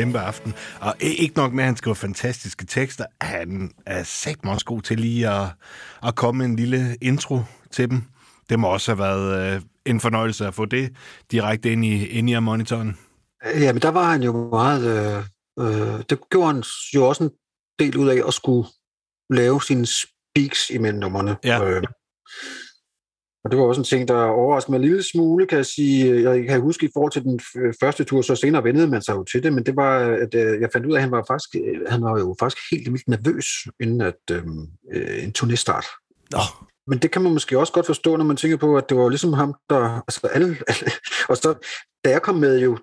Kæmpe 0.03 0.18
aften. 0.18 0.55
Og 0.80 0.94
ikke 1.00 1.36
nok 1.36 1.53
med, 1.53 1.64
at 1.64 1.68
han 1.68 1.76
skriver 1.76 1.94
fantastiske 1.94 2.66
tekster, 2.66 3.05
han 3.20 3.70
er 3.86 4.03
sagt 4.03 4.46
også 4.46 4.66
god 4.66 4.82
til 4.82 5.00
lige 5.00 5.28
at, 5.28 5.48
at 6.07 6.14
komme 6.14 6.38
med 6.38 6.46
en 6.46 6.57
lille 6.57 6.96
intro 7.00 7.40
til 7.70 7.90
dem. 7.90 8.03
Det 8.48 8.59
må 8.59 8.68
også 8.68 8.94
have 8.94 8.98
været 8.98 9.55
øh, 9.55 9.62
en 9.86 10.00
fornøjelse 10.00 10.46
at 10.46 10.55
få 10.55 10.64
det 10.64 10.92
direkte 11.30 11.72
ind 11.72 11.84
i, 11.84 12.07
ind 12.07 12.30
i 12.30 12.38
monitoren. 12.38 12.98
Ja, 13.44 13.72
men 13.72 13.82
der 13.82 13.88
var 13.88 14.11
han 14.11 14.22
jo 14.22 14.48
meget... 14.50 14.84
Øh, 14.84 15.24
øh, 15.66 16.03
det 16.11 16.18
gjorde 16.30 16.53
han 16.53 16.62
jo 16.94 17.09
også 17.09 17.24
en 17.24 17.30
del 17.78 17.96
ud 17.96 18.09
af 18.09 18.22
at 18.28 18.34
skulle 18.34 18.68
lave 19.30 19.62
sine 19.62 19.86
speaks 19.86 20.70
imellem 20.70 21.00
numrene. 21.00 21.36
Ja. 21.44 21.64
Øh, 21.64 21.82
og 23.45 23.51
det 23.51 23.59
var 23.59 23.64
også 23.64 23.80
en 23.80 23.84
ting, 23.84 24.09
der 24.09 24.24
overraskede 24.24 24.72
mig 24.72 24.78
en 24.78 24.84
lille 24.84 25.03
smule, 25.03 25.47
kan 25.47 25.59
jeg 25.59 25.66
sige. 25.66 26.30
Jeg 26.30 26.47
kan 26.49 26.61
huske 26.61 26.86
i 26.86 26.90
forhold 26.95 27.12
til 27.12 27.22
den 27.22 27.40
første 27.80 28.05
tur, 28.05 28.22
så 28.22 28.36
senere 28.36 28.64
vendede 28.64 28.86
man 28.86 29.03
sig 29.03 29.12
jo 29.12 29.24
til 29.24 29.43
det, 29.43 29.53
men 29.53 29.66
det 29.66 29.76
var, 29.76 29.99
at 29.99 30.34
øh, 30.34 30.61
jeg 30.61 30.68
fandt 30.72 30.86
ud 30.86 30.93
af, 30.93 30.97
at 30.97 31.03
han 31.03 31.11
var, 31.11 31.24
faktisk, 31.28 31.55
øh, 31.55 31.80
han 31.88 32.03
var 32.03 32.18
jo 32.18 32.36
faktisk 32.40 32.62
helt 32.70 32.93
vildt 32.93 33.09
nervøs, 33.09 33.47
inden 33.80 34.01
at 34.01 34.20
øh, 34.30 34.43
øh, 34.93 35.24
en 35.24 35.34
turnéstart. 35.38 35.86
Nå, 36.30 36.38
Men 36.86 36.99
det 36.99 37.11
kan 37.11 37.22
man 37.22 37.32
måske 37.32 37.59
også 37.59 37.72
godt 37.72 37.86
forstå, 37.86 38.16
når 38.16 38.24
man 38.24 38.36
tænker 38.36 38.57
på, 38.57 38.76
at 38.76 38.88
det 38.88 38.97
var 38.97 39.09
ligesom 39.09 39.32
ham, 39.32 39.55
der... 39.70 39.97
Altså 40.09 40.26
alle, 40.26 40.57
alle 40.68 40.93
og 41.30 41.36
så, 41.36 41.55
da 42.05 42.11
jeg 42.11 42.22
kom 42.22 42.34
med 42.34 42.61
jo, 42.61 42.78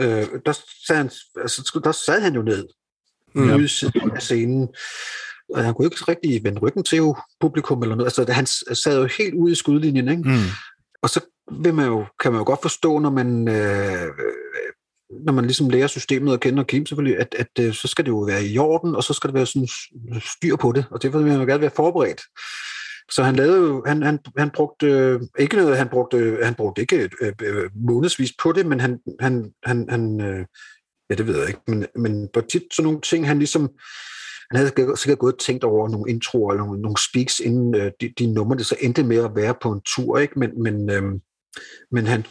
øh, 0.00 0.26
der, 0.46 0.52
sad 0.86 0.96
han, 0.96 1.10
altså, 1.36 1.80
der 1.84 1.92
sad 1.92 2.20
han 2.20 2.34
jo 2.34 2.42
ned 2.42 2.68
Mm. 3.34 3.54
ude 3.54 3.68
af 4.14 4.22
scenen. 4.22 4.68
Og 5.54 5.64
han 5.64 5.74
kunne 5.74 5.86
ikke 5.86 6.04
rigtig 6.08 6.44
vende 6.44 6.60
ryggen 6.60 6.84
til 6.84 6.96
jo, 6.96 7.16
publikum 7.40 7.82
eller 7.82 7.94
noget. 7.94 8.18
Altså, 8.18 8.32
han 8.32 8.46
sad 8.76 9.00
jo 9.00 9.08
helt 9.18 9.34
ude 9.34 9.52
i 9.52 9.54
skudlinjen, 9.54 10.08
ikke? 10.08 10.22
Mm. 10.22 10.50
Og 11.02 11.10
så 11.10 11.20
vil 11.62 11.74
man 11.74 11.86
jo, 11.86 12.04
kan 12.20 12.32
man 12.32 12.40
jo 12.40 12.44
godt 12.44 12.62
forstå, 12.62 12.98
når 12.98 13.10
man, 13.10 13.48
øh, 13.48 14.08
når 15.26 15.32
man 15.32 15.44
ligesom 15.44 15.70
lærer 15.70 15.86
systemet 15.86 16.32
at 16.32 16.40
kende 16.40 16.60
og 16.60 16.66
Kim 16.66 16.86
selvfølgelig, 16.86 17.18
at, 17.20 17.34
at 17.38 17.64
øh, 17.66 17.74
så 17.74 17.88
skal 17.88 18.04
det 18.04 18.10
jo 18.10 18.18
være 18.18 18.44
i 18.44 18.58
orden, 18.58 18.94
og 18.94 19.04
så 19.04 19.12
skal 19.12 19.28
det 19.28 19.34
være 19.34 19.46
sådan 19.46 19.68
styr 20.20 20.56
på 20.56 20.72
det, 20.72 20.84
og 20.90 21.02
derfor 21.02 21.18
vil 21.18 21.26
man 21.26 21.40
jo 21.40 21.46
gerne 21.46 21.60
være 21.60 21.70
forberedt. 21.76 22.22
Så 23.10 23.22
han 23.22 23.36
lavede 23.36 23.58
jo, 23.58 23.82
han, 23.86 24.02
han, 24.02 24.18
han 24.38 24.50
brugte 24.50 24.86
øh, 24.86 25.20
ikke 25.38 25.56
noget, 25.56 25.76
han 25.76 25.88
brugte, 25.88 26.38
han 26.42 26.54
brugte 26.54 26.80
ikke 26.80 27.10
øh, 27.20 27.32
øh, 27.42 27.70
månedsvis 27.74 28.32
på 28.42 28.52
det, 28.52 28.66
men 28.66 28.80
han, 28.80 28.98
han, 29.20 29.52
han, 29.64 29.86
han 29.88 30.20
øh, 30.20 30.46
ja, 31.10 31.14
det 31.14 31.26
ved 31.26 31.38
jeg 31.38 31.48
ikke, 31.48 31.60
men, 31.66 31.86
men 31.96 32.28
på 32.34 32.40
tit 32.40 32.62
sådan 32.72 32.84
nogle 32.84 33.00
ting, 33.00 33.26
han 33.26 33.38
ligesom, 33.38 33.70
han 34.52 34.56
havde 34.56 34.96
sikkert 34.96 35.18
gået 35.18 35.34
og 35.34 35.40
tænkt 35.40 35.64
over 35.64 35.88
nogle 35.88 36.10
introer 36.10 36.52
eller 36.52 36.64
nogle, 36.64 36.80
nogle 36.80 36.96
speaks, 37.10 37.40
inden 37.40 37.74
øh, 37.74 37.92
de, 38.00 38.12
de 38.18 38.26
numre, 38.26 38.58
det 38.58 38.66
så 38.66 38.76
endte 38.80 39.02
med 39.02 39.24
at 39.24 39.36
være 39.36 39.54
på 39.62 39.72
en 39.72 39.80
tur, 39.80 40.18
ikke? 40.18 40.38
Men, 40.38 40.62
men, 40.62 40.90
øh, 40.90 41.02
men 41.90 42.06
han, 42.06 42.26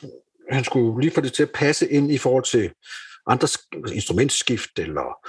han 0.52 0.64
skulle 0.64 1.02
lige 1.02 1.14
få 1.14 1.22
det 1.22 1.34
til 1.34 1.44
at 1.44 1.52
passe 1.54 1.92
ind 1.92 2.12
i 2.12 2.18
forhold 2.18 2.44
til 2.44 2.72
andre 3.28 3.44
altså 3.44 3.68
instrumentskift, 3.94 4.80
eller 4.80 5.28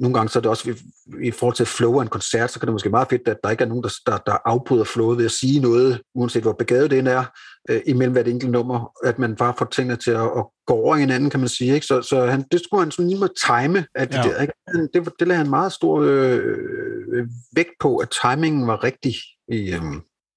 nogle 0.00 0.14
gange 0.14 0.28
så 0.28 0.38
er 0.38 0.40
det 0.40 0.50
også 0.50 0.74
i, 1.22 1.30
forhold 1.30 1.54
til 1.56 1.66
flow 1.66 1.98
af 1.98 2.02
en 2.02 2.08
koncert, 2.08 2.50
så 2.50 2.60
kan 2.60 2.66
det 2.66 2.72
måske 2.72 2.90
meget 2.90 3.08
fedt, 3.10 3.28
at 3.28 3.36
der 3.44 3.50
ikke 3.50 3.64
er 3.64 3.68
nogen, 3.68 3.82
der, 3.82 3.94
der, 4.06 4.16
der 4.16 4.36
afbryder 4.44 4.84
flowet 4.84 5.18
ved 5.18 5.24
at 5.24 5.30
sige 5.30 5.60
noget, 5.60 6.00
uanset 6.14 6.42
hvor 6.42 6.52
begavet 6.52 6.90
det 6.90 6.98
end 6.98 7.08
er, 7.08 7.24
øh, 7.70 7.80
imellem 7.86 8.12
hvert 8.12 8.28
enkelt 8.28 8.50
nummer, 8.50 8.92
at 9.04 9.18
man 9.18 9.36
bare 9.36 9.54
får 9.58 9.64
tingene 9.64 9.96
til 9.96 10.10
at, 10.10 10.22
at 10.22 10.44
gå 10.66 10.74
over 10.74 10.96
hinanden, 10.96 11.30
kan 11.30 11.40
man 11.40 11.48
sige. 11.48 11.74
Ikke? 11.74 11.86
Så, 11.86 12.02
så 12.02 12.26
han, 12.26 12.44
det 12.52 12.60
skulle 12.64 12.82
han 12.82 12.90
sådan 12.90 13.08
lige 13.08 13.20
må 13.20 13.28
time, 13.46 13.86
at 13.94 14.08
det, 14.08 14.16
Ja. 14.16 14.22
der, 14.22 14.40
ikke? 14.40 14.52
Han- 14.68 14.88
det, 14.94 15.12
det 15.18 15.28
lagde 15.28 15.38
han 15.38 15.50
meget 15.50 15.72
stor 15.72 16.00
øh, 16.00 16.40
øh, 17.12 17.26
vægt 17.56 17.72
på, 17.80 17.96
at 17.96 18.08
timingen 18.22 18.66
var 18.66 18.84
rigtig 18.84 19.14
i, 19.52 19.74
øh, 19.74 19.82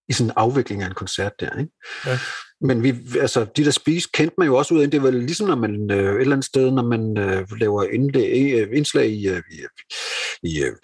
i 0.10 0.14
sådan 0.14 0.28
en 0.30 0.34
afvikling 0.36 0.82
af 0.84 0.88
en 0.88 0.94
koncert 0.94 1.32
der. 1.40 1.60
Ikke? 1.60 1.72
Ja. 2.06 2.20
Men 2.62 2.84
vi, 2.84 2.96
altså, 3.22 3.46
de 3.58 3.66
der 3.66 3.72
speaks 3.72 4.06
kendte 4.06 4.36
man 4.38 4.48
jo 4.48 4.56
også 4.58 4.74
ud 4.74 4.82
af, 4.82 4.92
det 4.92 5.04
var 5.04 5.12
ligesom 5.12 5.48
når 5.48 5.56
man 5.56 5.92
øh, 5.92 6.16
et 6.16 6.22
eller 6.22 6.36
andet 6.36 6.46
sted, 6.46 6.72
når 6.72 6.84
man 6.84 7.18
øh, 7.18 7.48
laver 7.60 7.84
indlæg, 7.84 8.54
øh, 8.54 8.78
indslag 8.78 9.10
i, 9.10 9.30
øh, 9.30 9.42
i, 9.52 9.60
i 10.44 10.64
øh, 10.64 10.76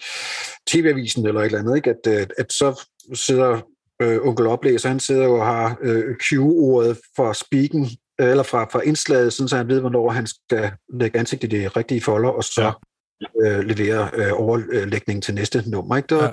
TV-avisen 0.66 1.26
eller 1.26 1.40
et 1.40 1.46
eller 1.46 1.58
andet, 1.58 1.76
ikke? 1.76 1.90
At, 1.90 2.20
øh, 2.20 2.26
at 2.38 2.52
så 2.52 2.84
sidder 3.14 3.60
øh, 4.02 4.18
onkel 4.26 4.46
oplæser, 4.46 4.88
han 4.88 5.00
sidder 5.00 5.24
jo 5.24 5.34
og 5.34 5.46
har 5.46 5.78
øh, 5.82 6.16
Q-ordet 6.16 6.98
for 7.16 7.32
speaken, 7.32 7.88
øh, 8.20 8.30
eller 8.30 8.42
fra, 8.42 8.64
fra 8.64 8.80
indslaget, 8.80 9.32
sådan 9.32 9.48
så 9.48 9.56
han 9.56 9.68
ved, 9.68 9.80
hvornår 9.80 10.10
han 10.10 10.26
skal 10.26 10.70
lægge 10.94 11.18
ansigt 11.18 11.44
i 11.44 11.46
de 11.46 11.68
rigtige 11.68 12.00
folder, 12.00 12.30
og 12.30 12.44
så 12.44 12.72
ja. 13.20 13.58
øh, 13.58 13.64
levere 13.64 14.10
øh, 14.14 14.32
overlægningen 14.32 15.22
til 15.22 15.34
næste 15.34 15.70
nummer. 15.70 15.96
Ikke? 15.96 16.14
Ja. 16.14 16.24
ja. 16.24 16.30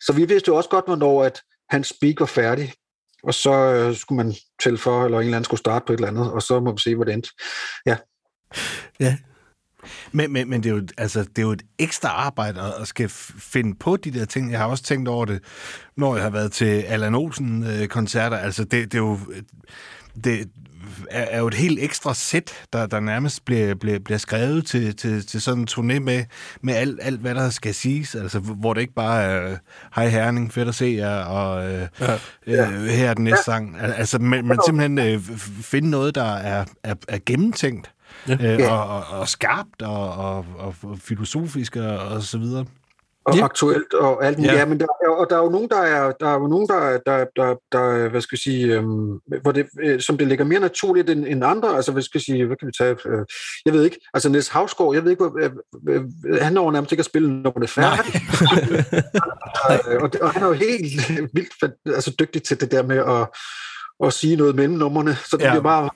Så 0.00 0.12
vi 0.12 0.24
vidste 0.24 0.48
jo 0.48 0.56
også 0.56 0.68
godt, 0.68 0.84
hvornår 0.84 1.24
at 1.24 1.40
hans 1.70 1.88
speak 1.88 2.20
var 2.20 2.26
færdig, 2.26 2.72
og 3.24 3.34
så 3.34 3.52
øh, 3.52 3.96
skulle 3.96 4.24
man 4.24 4.34
tælle 4.62 4.78
for, 4.78 5.04
eller 5.04 5.18
en 5.18 5.24
eller 5.24 5.36
anden 5.36 5.44
skulle 5.44 5.60
starte 5.60 5.84
på 5.86 5.92
et 5.92 5.96
eller 5.96 6.08
andet, 6.08 6.32
og 6.32 6.42
så 6.42 6.60
må 6.60 6.72
vi 6.72 6.80
se, 6.80 6.94
hvor 6.94 7.04
det 7.04 7.14
endte. 7.14 7.30
ja. 9.00 9.16
Men, 10.12 10.32
men, 10.32 10.50
men 10.50 10.62
det, 10.62 10.70
er 10.70 10.74
jo, 10.74 10.86
altså, 10.98 11.22
det 11.22 11.38
er 11.38 11.42
jo 11.42 11.52
et 11.52 11.62
ekstra 11.78 12.08
arbejde 12.08 12.60
at, 12.60 12.72
at 12.80 12.88
skal 12.88 13.08
finde 13.08 13.74
på 13.74 13.96
de 13.96 14.10
der 14.10 14.24
ting. 14.24 14.50
Jeg 14.50 14.58
har 14.58 14.66
også 14.66 14.84
tænkt 14.84 15.08
over 15.08 15.24
det, 15.24 15.42
når 15.96 16.14
jeg 16.14 16.22
har 16.22 16.30
været 16.30 16.52
til 16.52 16.80
Allan 16.80 17.14
Olsen-koncerter. 17.14 18.38
Øh, 18.38 18.44
altså, 18.44 18.64
det, 18.64 18.92
det 18.92 18.94
er 18.94 19.02
jo... 19.02 19.18
Øh, 19.30 19.42
det 20.24 20.50
er, 21.10 21.22
er 21.22 21.38
jo 21.38 21.46
et 21.46 21.54
helt 21.54 21.78
ekstra 21.82 22.14
sæt, 22.14 22.52
der, 22.72 22.86
der 22.86 23.00
nærmest 23.00 23.44
bliver, 23.44 23.74
bliver, 23.74 23.98
bliver 23.98 24.18
skrevet 24.18 24.66
til, 24.66 24.96
til, 24.96 25.26
til 25.26 25.40
sådan 25.40 25.60
en 25.60 25.68
turné 25.70 25.98
med, 25.98 26.24
med 26.62 26.74
alt, 26.74 26.98
alt, 27.02 27.20
hvad 27.20 27.34
der 27.34 27.50
skal 27.50 27.74
siges. 27.74 28.14
Altså, 28.14 28.38
hvor 28.38 28.74
det 28.74 28.80
ikke 28.80 28.94
bare 28.94 29.22
er, 29.22 29.56
hej 29.94 30.08
Herning, 30.08 30.52
fedt 30.52 30.68
at 30.68 30.74
se 30.74 30.94
jer, 30.98 31.16
og 31.16 31.72
øh, 31.72 31.86
Ja. 32.46 32.70
øh, 32.70 32.84
her 32.86 33.10
er 33.10 33.14
den 33.14 33.24
næste 33.24 33.44
sang. 33.44 33.76
Al- 33.80 33.92
Altså, 33.92 34.18
men, 34.18 34.48
men 34.48 34.58
simpelthen 34.66 34.98
øh, 34.98 35.20
finde 35.62 35.90
noget, 35.90 36.14
der 36.14 36.32
er, 36.34 36.64
er, 36.82 36.94
er 37.08 37.18
gennemtænkt, 37.26 37.90
Ja. 38.28 38.56
øh, 38.62 38.72
og, 38.72 38.86
og, 38.88 39.06
og 39.20 39.28
skarpt, 39.28 39.82
og, 39.82 40.12
og, 40.12 40.46
og 40.58 40.74
filosofisk, 41.02 41.76
og, 41.76 41.98
og 41.98 42.22
så 42.22 42.38
videre. 42.38 42.64
Og 43.26 43.36
Ja. 43.36 43.44
aktuelt 43.44 43.94
og 43.94 44.24
alt 44.24 44.38
muligt. 44.38 44.52
Ja. 44.52 44.58
Ja. 44.58 44.64
men 44.66 44.80
der, 44.80 44.86
er 45.04 45.08
og 45.10 45.26
der 45.30 45.36
er 45.36 45.42
jo 45.42 45.48
nogen, 45.50 45.68
der 45.68 45.76
er, 45.80 46.12
der 46.20 46.28
er 46.28 46.34
jo 46.34 46.46
nogen, 46.46 46.68
der, 46.68 46.74
er- 46.74 46.98
der, 47.06 47.24
der, 47.36 47.54
der, 47.72 48.08
hvad 48.08 48.20
skal 48.20 48.36
jeg 48.36 48.38
sige, 48.52 48.74
øhm, 48.74 49.18
hvor 49.42 49.52
det, 49.52 49.66
øh, 49.82 50.00
som 50.00 50.18
det 50.18 50.26
ligger 50.28 50.44
mere 50.44 50.60
naturligt 50.60 51.10
end, 51.10 51.24
end 51.28 51.44
andre. 51.44 51.76
Altså, 51.76 51.92
hvad 51.92 52.02
skal 52.02 52.18
jeg 52.18 52.22
sige, 52.22 52.46
hvad 52.46 52.56
kan 52.56 52.66
vi 52.68 52.72
tage? 52.78 52.96
Øh, 53.06 53.24
jeg 53.66 53.72
ved 53.72 53.84
ikke. 53.84 53.96
Altså, 54.14 54.28
Niels 54.28 54.48
Havsgaard, 54.48 54.94
jeg 54.94 55.04
ved 55.04 55.10
ikke, 55.10 55.24
hvor, 55.24 55.38
øh, 55.42 55.50
øh, 55.88 56.40
han 56.42 56.52
når 56.52 56.70
nærmest 56.70 56.92
ikke 56.92 57.00
at 57.00 57.06
spille, 57.06 57.42
når 57.42 57.50
det 57.50 57.62
er 57.62 57.66
færdigt. 57.66 58.16
Og, 60.02 60.12
det, 60.12 60.20
og 60.20 60.30
han 60.30 60.42
er 60.42 60.46
jo 60.46 60.52
helt 60.52 61.08
vildt 61.34 61.74
altså, 61.86 62.14
dygtig 62.18 62.42
til 62.42 62.60
det 62.60 62.70
der 62.70 62.82
med 62.82 62.96
at, 62.96 63.28
at 64.06 64.12
sige 64.12 64.36
noget 64.36 64.54
mellem 64.54 64.74
numrene. 64.74 65.14
Så 65.14 65.36
det 65.36 65.44
ja. 65.44 65.50
bliver 65.50 65.62
bare... 65.62 65.90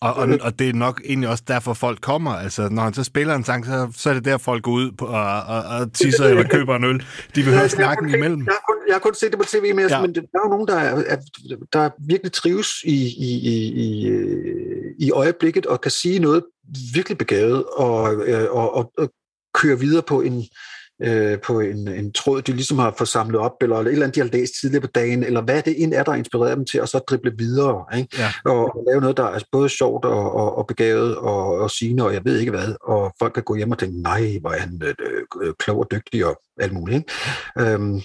Og, 0.00 0.14
og, 0.16 0.28
og 0.40 0.58
det 0.58 0.68
er 0.68 0.72
nok 0.72 1.00
egentlig 1.04 1.28
også 1.28 1.44
derfor, 1.48 1.74
folk 1.74 2.00
kommer. 2.00 2.30
Altså, 2.30 2.68
når 2.68 2.82
han 2.82 2.94
så 2.94 3.04
spiller 3.04 3.34
en 3.34 3.44
sang, 3.44 3.66
så, 3.66 3.88
så 3.96 4.10
er 4.10 4.14
det 4.14 4.24
der, 4.24 4.38
folk 4.38 4.62
går 4.62 4.72
ud 4.72 4.92
på, 4.92 5.06
og, 5.06 5.40
og, 5.42 5.62
og 5.62 5.92
tisser 5.92 6.24
eller 6.24 6.42
køber 6.48 6.76
en 6.76 6.84
øl. 6.84 6.98
De 7.34 7.42
vil 7.42 7.44
høre 7.44 7.60
Jeg 7.60 7.70
snakken 7.70 8.10
set- 8.10 8.16
imellem. 8.16 8.38
Jeg 8.46 8.52
har, 8.52 8.62
kun, 8.68 8.76
jeg 8.88 8.94
har 8.94 9.00
kun 9.00 9.14
set 9.14 9.30
det 9.30 9.38
på 9.38 9.44
tv, 9.44 9.74
men, 9.74 9.88
Ja. 9.88 10.00
men 10.00 10.14
der 10.14 10.20
er 10.20 10.40
jo 10.44 10.50
nogen, 10.50 10.68
der, 10.68 10.76
er, 10.76 11.02
er, 11.06 11.16
der 11.72 11.90
virkelig 12.08 12.32
trives 12.32 12.68
i, 12.84 13.06
i, 13.06 13.30
i, 13.52 13.54
i, 13.84 14.12
i 14.98 15.10
øjeblikket 15.10 15.66
og 15.66 15.80
kan 15.80 15.90
sige 15.90 16.18
noget 16.18 16.42
virkelig 16.94 17.18
begavet 17.18 17.64
og, 17.76 18.14
øh, 18.26 18.46
og, 18.50 18.74
og, 18.74 18.92
og 18.98 19.10
køre 19.54 19.78
videre 19.78 20.02
på 20.02 20.20
en, 20.20 20.44
øh, 21.02 21.38
på 21.40 21.60
en, 21.60 21.88
en 21.88 22.12
tråd, 22.12 22.42
de 22.42 22.52
ligesom 22.52 22.78
har 22.78 22.94
fået 22.98 23.08
samlet 23.08 23.40
op, 23.40 23.52
eller 23.60 23.76
et 23.76 23.86
eller 23.86 24.02
andet, 24.02 24.14
de 24.14 24.20
har 24.20 24.28
læst 24.28 24.52
tidligere 24.60 24.80
på 24.80 24.86
dagen, 24.94 25.24
eller 25.24 25.40
hvad 25.40 25.62
det 25.62 25.82
end 25.82 25.94
er, 25.94 26.02
der 26.02 26.14
inspirerer 26.14 26.54
dem 26.54 26.64
til 26.64 26.78
at 26.78 26.88
så 26.88 26.98
drible 26.98 27.32
videre, 27.38 27.84
ikke? 27.96 28.16
Ja. 28.18 28.32
Og, 28.44 28.76
og 28.76 28.84
lave 28.88 29.00
noget, 29.00 29.16
der 29.16 29.24
er 29.24 29.40
både 29.52 29.68
sjovt 29.68 30.04
og, 30.04 30.32
og, 30.32 30.58
og 30.58 30.66
begavet 30.66 31.16
og, 31.16 31.46
og 31.46 31.70
sigende, 31.70 32.04
og 32.04 32.14
jeg 32.14 32.24
ved 32.24 32.38
ikke 32.38 32.50
hvad, 32.50 32.74
og 32.82 33.14
folk 33.18 33.32
kan 33.32 33.42
gå 33.42 33.54
hjem 33.54 33.70
og 33.70 33.78
tænke, 33.78 34.02
nej, 34.02 34.38
hvor 34.40 34.50
er 34.50 34.58
han 34.58 34.82
øh, 34.84 34.94
øh, 35.42 35.54
klog 35.58 35.78
og 35.78 35.86
dygtig 35.90 36.26
og 36.26 36.40
alt 36.60 36.72
muligt. 36.72 36.96
Ikke? 36.96 37.72
Øhm, 37.72 38.00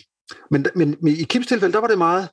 men, 0.51 0.65
men, 0.75 0.95
men 1.01 1.15
i 1.15 1.23
Kims 1.23 1.47
tilfælde, 1.47 1.73
der 1.73 1.79
var 1.79 1.87
det 1.87 1.97
meget, 1.97 2.29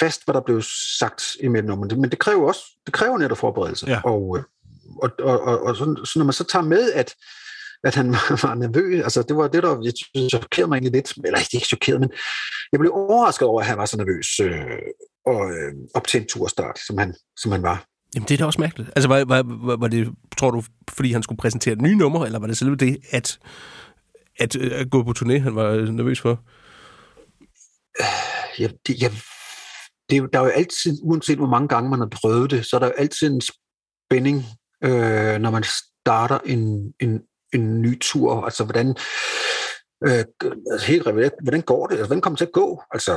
fast, 0.00 0.24
hvad 0.24 0.34
der 0.34 0.40
blev 0.40 0.62
sagt 0.98 1.36
imellem 1.40 1.70
om 1.70 1.88
det. 1.88 1.98
Men 1.98 2.10
det 2.10 2.18
kræver 2.18 2.48
også, 2.48 2.60
det 2.86 2.94
kræver 2.94 3.18
netop 3.18 3.38
forberedelse. 3.38 3.86
Ja. 3.86 4.00
Og, 4.04 4.38
øh, 4.38 4.44
og, 5.02 5.10
og, 5.18 5.40
og, 5.40 5.62
og 5.62 5.76
så, 5.76 6.00
så 6.04 6.18
når 6.18 6.24
man 6.24 6.32
så 6.32 6.44
tager 6.44 6.62
med, 6.62 6.92
at 6.92 7.14
at 7.84 7.94
han 7.94 8.12
var, 8.12 8.46
var 8.46 8.54
nervøs. 8.54 9.02
Altså, 9.02 9.22
det 9.22 9.36
var 9.36 9.48
det, 9.48 9.62
der 9.62 9.80
jeg 9.84 9.92
synes, 9.96 10.32
chokerede 10.32 10.68
mig 10.68 10.76
egentlig 10.76 10.92
lidt. 10.92 11.12
Eller 11.24 11.38
ikke 11.54 11.66
chokeret, 11.66 12.00
men 12.00 12.10
jeg 12.72 12.80
blev 12.80 12.92
overrasket 12.94 13.48
over, 13.48 13.60
at 13.60 13.66
han 13.66 13.78
var 13.78 13.86
så 13.86 13.96
nervøs 13.96 14.40
øh, 14.40 14.78
og, 15.26 15.50
øh, 15.50 15.72
op 15.94 16.06
til 16.06 16.20
en 16.20 16.26
turstart, 16.26 16.78
som 16.86 16.98
han, 16.98 17.14
som 17.36 17.52
han 17.52 17.62
var. 17.62 17.84
Jamen, 18.14 18.28
det 18.28 18.34
er 18.34 18.38
da 18.38 18.44
også 18.44 18.60
mærkeligt. 18.60 18.90
Altså, 18.96 19.08
var, 19.08 19.24
var, 19.24 19.76
var, 19.76 19.88
det, 19.88 20.08
tror 20.38 20.50
du, 20.50 20.62
fordi 20.90 21.12
han 21.12 21.22
skulle 21.22 21.38
præsentere 21.38 21.72
et 21.72 21.80
nye 21.80 21.96
nummer, 21.96 22.26
eller 22.26 22.38
var 22.38 22.46
det 22.46 22.56
selve 22.56 22.76
det, 22.76 22.98
at, 23.10 23.38
at, 24.38 24.56
øh, 24.56 24.80
at 24.80 24.90
gå 24.90 25.02
på 25.02 25.14
turné, 25.18 25.38
han 25.38 25.54
var 25.54 25.92
nervøs 25.92 26.20
for? 26.20 26.44
Jeg, 28.58 28.70
det, 28.86 29.02
jeg, 29.02 29.10
det, 30.10 30.16
er 30.16 30.26
der 30.26 30.38
er 30.40 30.44
jo 30.44 30.50
altid, 30.50 30.98
uanset 31.02 31.38
hvor 31.38 31.46
mange 31.46 31.68
gange 31.68 31.90
man 31.90 31.98
har 31.98 32.08
prøvet 32.12 32.50
det, 32.50 32.66
så 32.66 32.76
er 32.76 32.80
der 32.80 32.86
jo 32.86 32.92
altid 32.98 33.30
en 33.30 33.40
spænding, 33.40 34.44
øh, 34.84 35.38
når 35.38 35.50
man 35.50 35.64
starter 35.64 36.38
en, 36.44 36.92
en, 37.00 37.20
en 37.54 37.82
ny 37.82 37.98
tur. 38.00 38.44
Altså, 38.44 38.64
hvordan, 38.64 38.88
øh, 40.06 40.24
altså 40.72 40.86
helt 40.86 41.06
reelt, 41.06 41.32
hvordan 41.42 41.62
går 41.62 41.86
det? 41.86 41.94
Altså, 41.94 42.06
hvordan 42.06 42.20
kommer 42.20 42.34
det 42.36 42.38
til 42.38 42.44
at 42.46 42.52
gå? 42.52 42.82
Altså, 42.90 43.12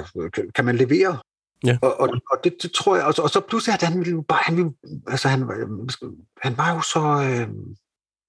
kan- 0.56 0.66
man 0.66 0.76
levere? 0.78 1.20
Ja. 1.66 1.78
Og, 1.82 2.00
og, 2.00 2.10
og 2.32 2.38
det, 2.44 2.56
det, 2.62 2.72
tror 2.72 2.96
jeg, 2.96 3.06
og 3.06 3.14
så, 3.14 3.22
og 3.22 3.30
så 3.30 3.40
pludselig, 3.40 3.74
at 3.74 3.82
han 3.82 3.98
ville 4.00 4.12
jo 4.12 4.22
bare, 4.28 4.40
han, 4.44 4.58
ville, 4.58 4.72
altså, 5.08 5.28
han, 5.28 5.48
var- 5.48 6.28
han 6.42 6.58
var 6.58 6.76
jo 6.76 6.82
så 6.82 7.00
øh, 7.30 7.48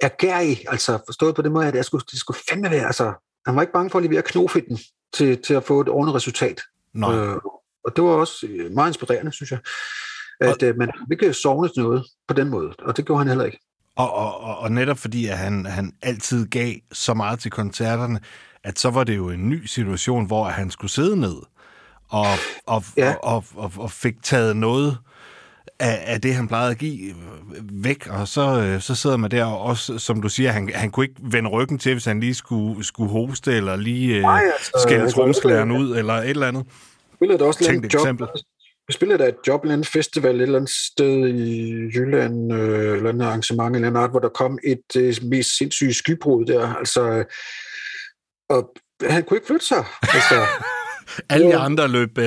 ergærig, 0.00 0.64
altså 0.68 0.98
forstået 1.08 1.34
på 1.34 1.42
den 1.42 1.52
måde, 1.52 1.66
at 1.66 1.74
jeg 1.74 1.84
skulle, 1.84 2.04
det 2.10 2.18
skulle 2.18 2.40
fandme 2.50 2.70
være, 2.70 2.86
altså, 2.86 3.12
han 3.46 3.56
var 3.56 3.62
ikke 3.62 3.72
bange 3.72 3.90
for 3.90 3.98
at 3.98 4.04
levere 4.04 4.22
knofitten 4.22 4.78
til, 5.14 5.42
til 5.42 5.54
at 5.54 5.64
få 5.64 5.80
et 5.80 5.88
ordentligt 5.88 6.16
resultat. 6.16 6.60
Nå, 6.94 7.12
Øh, 7.12 7.36
og 7.84 7.96
det 7.96 8.04
var 8.04 8.10
også 8.10 8.46
øh, 8.50 8.70
meget 8.72 8.90
inspirerende, 8.90 9.32
synes 9.32 9.50
jeg. 9.50 9.58
At 10.40 10.62
øh, 10.62 10.76
man 10.76 10.90
ikke 11.12 11.32
sovne 11.34 11.68
til 11.68 11.82
noget 11.82 12.04
på 12.28 12.34
den 12.34 12.48
måde, 12.48 12.74
og 12.78 12.96
det 12.96 13.06
gjorde 13.06 13.18
han 13.18 13.28
heller 13.28 13.44
ikke. 13.44 13.58
Og, 13.96 14.14
og, 14.14 14.40
og, 14.40 14.58
og 14.58 14.72
netop 14.72 14.98
fordi, 14.98 15.26
at 15.26 15.38
han, 15.38 15.66
han 15.66 15.92
altid 16.02 16.46
gav 16.46 16.74
så 16.92 17.14
meget 17.14 17.38
til 17.38 17.50
koncerterne, 17.50 18.20
at 18.64 18.78
så 18.78 18.90
var 18.90 19.04
det 19.04 19.16
jo 19.16 19.30
en 19.30 19.48
ny 19.48 19.64
situation, 19.66 20.26
hvor 20.26 20.44
han 20.44 20.70
skulle 20.70 20.90
sidde 20.90 21.20
ned 21.20 21.34
og, 22.08 22.26
og, 22.66 22.84
Ja. 22.96 23.14
og, 23.22 23.44
og, 23.54 23.72
og 23.76 23.90
fik 23.90 24.22
taget 24.22 24.56
noget 24.56 24.98
af, 25.78 26.02
af 26.06 26.20
det, 26.20 26.34
han 26.34 26.48
plejede 26.48 26.70
at 26.70 26.78
give 26.78 27.08
øh, 27.10 27.14
væk, 27.84 28.06
og 28.10 28.28
så, 28.28 28.60
øh, 28.60 28.80
så 28.80 28.94
sidder 28.94 29.16
man 29.16 29.30
der 29.30 29.44
og 29.44 29.60
også, 29.60 29.98
som 29.98 30.22
du 30.22 30.28
siger, 30.28 30.52
han, 30.52 30.70
han 30.74 30.90
kunne 30.90 31.04
ikke 31.06 31.20
vende 31.22 31.50
ryggen 31.50 31.78
til, 31.78 31.92
hvis 31.94 32.04
han 32.04 32.20
lige 32.20 32.34
skulle, 32.34 32.84
skulle 32.84 33.10
hoste, 33.10 33.52
eller 33.52 33.76
lige 33.76 34.16
øh, 34.16 34.22
Nej, 34.22 34.42
altså, 34.54 34.72
skælde 34.86 35.10
tromslæren 35.10 35.70
ud, 35.70 35.96
eller 35.96 36.14
et 36.14 36.30
eller 36.30 36.48
andet. 36.48 36.66
spillede 37.14 37.38
der 37.38 37.44
også 37.44 37.68
andet 37.68 37.84
eksempel. 37.84 38.26
Vi 38.92 38.94
spillede 38.94 39.18
der 39.18 39.28
et 39.28 39.36
job, 39.48 39.64
eller 39.64 39.84
festival, 39.92 40.34
et 40.36 40.42
eller 40.42 40.58
andet 40.58 40.70
sted 40.92 41.28
i 41.28 41.72
Jylland, 41.94 42.52
øh, 42.52 42.96
eller 42.96 43.08
andet 43.08 43.24
arrangement, 43.26 43.76
eller 43.76 43.88
andet 43.88 44.00
art, 44.00 44.10
hvor 44.10 44.20
der 44.20 44.28
kom 44.28 44.58
et 44.64 44.96
øh, 44.96 45.14
mest 45.22 45.58
sindssyge 45.58 45.94
skybrud 45.94 46.44
der. 46.44 46.74
Altså, 46.74 47.02
øh, 47.10 47.24
og 48.50 48.72
han 49.10 49.22
kunne 49.24 49.36
ikke 49.36 49.46
flytte 49.46 49.66
sig. 49.66 49.84
Altså, 50.02 50.34
Alle 51.30 51.46
de 51.46 51.50
Ja. 51.50 51.64
andre 51.64 51.88
løb, 51.88 52.18
øh, 52.18 52.24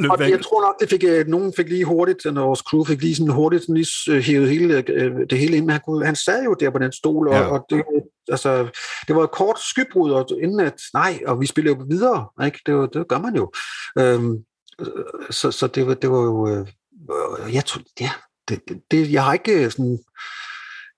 løb 0.00 0.10
og 0.10 0.18
væk. 0.18 0.30
jeg 0.30 0.40
tror 0.42 0.60
nok, 0.66 0.80
det 0.80 0.90
fik, 0.90 1.04
øh, 1.08 1.26
nogen 1.26 1.52
fik 1.56 1.68
lige 1.68 1.84
hurtigt, 1.84 2.24
når 2.24 2.46
vores 2.46 2.60
crew 2.60 2.84
fik 2.84 3.02
lige 3.02 3.14
sådan 3.16 3.32
hurtigt 3.32 3.62
sådan 3.62 3.74
lige 3.74 4.10
øh, 4.10 4.18
hævet 4.22 4.48
hele, 4.48 4.84
øh, 4.88 5.10
det 5.30 5.38
hele 5.38 5.56
ind, 5.56 5.64
men 5.66 5.70
han, 5.72 5.80
kunne, 5.86 6.06
han 6.06 6.16
sad 6.16 6.44
jo 6.44 6.54
der 6.60 6.70
på 6.70 6.78
den 6.78 6.92
stol, 6.92 7.28
og, 7.28 7.34
Ja. 7.34 7.40
ja. 7.40 7.46
og 7.46 7.66
det, 7.70 7.82
altså, 8.28 8.68
det 9.08 9.16
var 9.16 9.22
et 9.22 9.30
kort 9.30 9.58
skybrud, 9.70 10.10
og 10.12 10.26
inden 10.42 10.60
at, 10.60 10.80
nej, 10.94 11.18
og 11.26 11.40
vi 11.40 11.46
spiller 11.46 11.70
jo 11.70 11.84
videre, 11.90 12.26
ikke? 12.46 12.58
Det, 12.66 12.74
var, 12.74 12.86
det 12.86 13.08
gør 13.08 13.18
man 13.18 13.36
jo. 13.36 13.52
Øhm, 13.98 14.32
øh, 14.32 14.38
så, 15.30 15.50
så 15.50 15.66
det 15.66 15.86
var, 15.86 15.94
det 15.94 16.10
var 16.10 16.18
jo, 16.22 16.48
øh, 16.48 16.66
øh, 17.46 17.54
jeg 17.54 17.64
tror, 17.64 17.82
ja, 18.00 18.10
det, 18.48 18.60
det- 18.90 19.12
jeg 19.12 19.24
har 19.24 19.32
ikke 19.32 19.70
sådan, 19.70 19.98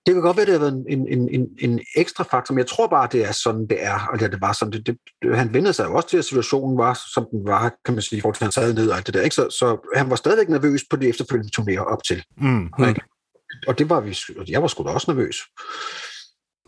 det 0.06 0.14
kan 0.14 0.22
godt 0.22 0.36
være, 0.36 0.46
det 0.46 0.52
har 0.52 0.60
været 0.60 0.84
en, 0.88 1.08
en, 1.08 1.28
en, 1.28 1.48
en 1.58 1.80
ekstra 1.96 2.24
faktor, 2.24 2.52
men 2.54 2.58
jeg 2.58 2.66
tror 2.66 2.86
bare, 2.86 3.08
det 3.12 3.24
er 3.24 3.32
sådan, 3.32 3.66
det 3.66 3.84
er, 3.84 4.08
og 4.12 4.20
ja, 4.20 4.26
det 4.26 4.40
var 4.40 4.52
sådan, 4.52 4.72
det, 4.72 4.86
det, 5.22 5.36
han 5.36 5.54
vendte 5.54 5.72
sig 5.72 5.84
jo 5.84 5.94
også 5.94 6.08
til, 6.08 6.16
at 6.16 6.24
situationen 6.24 6.78
var, 6.78 7.00
som 7.14 7.26
den 7.30 7.44
var, 7.46 7.74
kan 7.84 7.94
man 7.94 8.02
sige, 8.02 8.22
at 8.28 8.38
han 8.38 8.52
sad 8.52 8.74
ned 8.74 8.90
og 8.90 8.96
alt 8.96 9.06
det 9.06 9.14
der, 9.14 9.22
ikke? 9.22 9.36
Så, 9.36 9.50
så 9.50 9.88
han 9.96 10.10
var 10.10 10.16
stadigvæk 10.16 10.48
nervøs 10.48 10.82
på 10.90 10.96
de 10.96 11.08
efterfølgende 11.08 11.52
turnéer 11.60 11.78
op 11.92 12.02
til. 12.08 12.24
Mm. 12.36 12.70
Ikke? 12.88 13.00
Og 13.66 13.78
det 13.78 13.90
var 13.90 14.00
vi, 14.00 14.18
jeg 14.48 14.62
var 14.62 14.68
sgu 14.68 14.84
da 14.84 14.88
også 14.88 15.10
nervøs. 15.14 15.36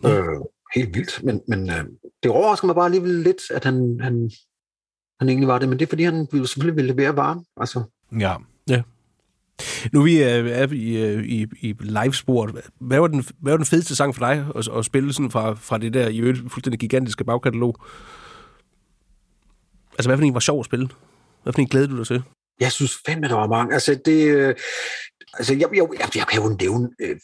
Øh, 0.07 0.41
helt 0.75 0.95
vildt, 0.95 1.25
men, 1.25 1.41
men 1.49 1.71
øh, 1.71 1.85
det 2.23 2.31
overrasker 2.31 2.67
mig 2.67 2.75
bare 2.75 2.85
alligevel 2.85 3.11
lidt, 3.15 3.51
at 3.51 3.65
han, 3.65 4.01
han, 4.03 4.31
han 5.21 5.29
egentlig 5.29 5.49
var 5.49 5.59
det, 5.59 5.69
men 5.69 5.79
det 5.79 5.85
er 5.87 5.89
fordi, 5.89 6.03
han 6.03 6.29
ville 6.33 6.47
selvfølgelig 6.47 6.77
ville 6.77 6.93
levere 6.93 7.17
varen. 7.17 7.45
Altså, 7.57 7.83
Ja. 8.69 8.83
Nu 9.93 10.03
vi 10.03 10.23
er, 10.23 10.29
er 10.29 10.73
i, 10.73 10.97
øh, 10.97 11.25
i, 11.25 11.47
i 11.61 11.75
live-sport. 11.81 12.51
Hvad 12.81 12.99
var, 12.99 13.07
den, 13.07 13.25
hvad 13.41 13.53
var 13.53 13.57
den 13.57 13.67
fedeste 13.67 13.97
sang 13.97 14.15
for 14.15 14.27
dig 14.27 14.47
at, 14.57 14.69
at 14.79 14.85
spille 14.85 15.13
sådan 15.13 15.31
fra, 15.31 15.55
fra 15.55 15.79
det 15.79 15.95
der 15.95 16.09
i 16.09 16.19
øvrigt 16.19 16.53
fuldstændig 16.53 16.81
gigantiske 16.81 17.25
bagkatalog? 17.25 17.77
Altså, 19.93 20.09
hvad 20.09 20.17
for 20.17 20.25
en 20.25 20.35
var 20.35 20.41
sjov 20.41 20.61
at 20.61 20.67
spille? 20.67 20.89
Hvad 21.43 21.53
for 21.53 21.61
en 21.61 21.67
glæde 21.69 21.89
du 21.89 21.97
dig 21.97 22.07
til? 22.07 22.23
Jeg 22.61 22.73
synes 22.73 22.99
fandme, 23.07 23.29
der 23.29 23.35
var 23.35 23.47
mange. 23.47 23.75
Altså, 23.75 24.01
det, 24.05 24.29
øh, 24.29 24.55
altså 25.35 25.55
jeg, 25.55 25.69
jeg, 25.75 25.89
jeg, 26.01 26.09
jeg 26.17 26.27
kan 26.27 26.43
jo 26.43 26.57
nævne 26.61 26.89
øh, 27.01 27.17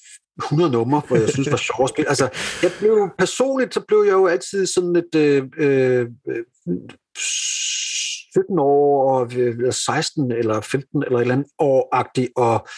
100 0.44 0.70
numre, 0.70 1.02
hvor 1.09 1.16
jeg 1.16 1.28
synes 1.28 1.51
var 1.51 1.56
sjovt 1.56 1.82
at 1.82 1.89
spille. 1.89 2.09
Altså, 2.09 2.28
jeg 2.62 2.70
blev 2.78 3.10
personligt, 3.19 3.74
så 3.74 3.81
blev 3.89 4.02
jeg 4.06 4.12
jo 4.12 4.27
altid 4.27 4.66
sådan 4.66 4.97
et 4.97 5.14
øh, 5.14 5.43
øh, 5.56 6.06
17 7.16 8.59
år, 8.59 9.12
og 9.12 9.34
øh, 9.36 9.72
16 9.72 10.32
eller 10.32 10.60
15 10.60 11.02
eller 11.02 11.18
et 11.18 11.22
eller 11.22 11.34
andet 11.34 11.48
år-agtig, 11.59 12.28
og 12.36 12.68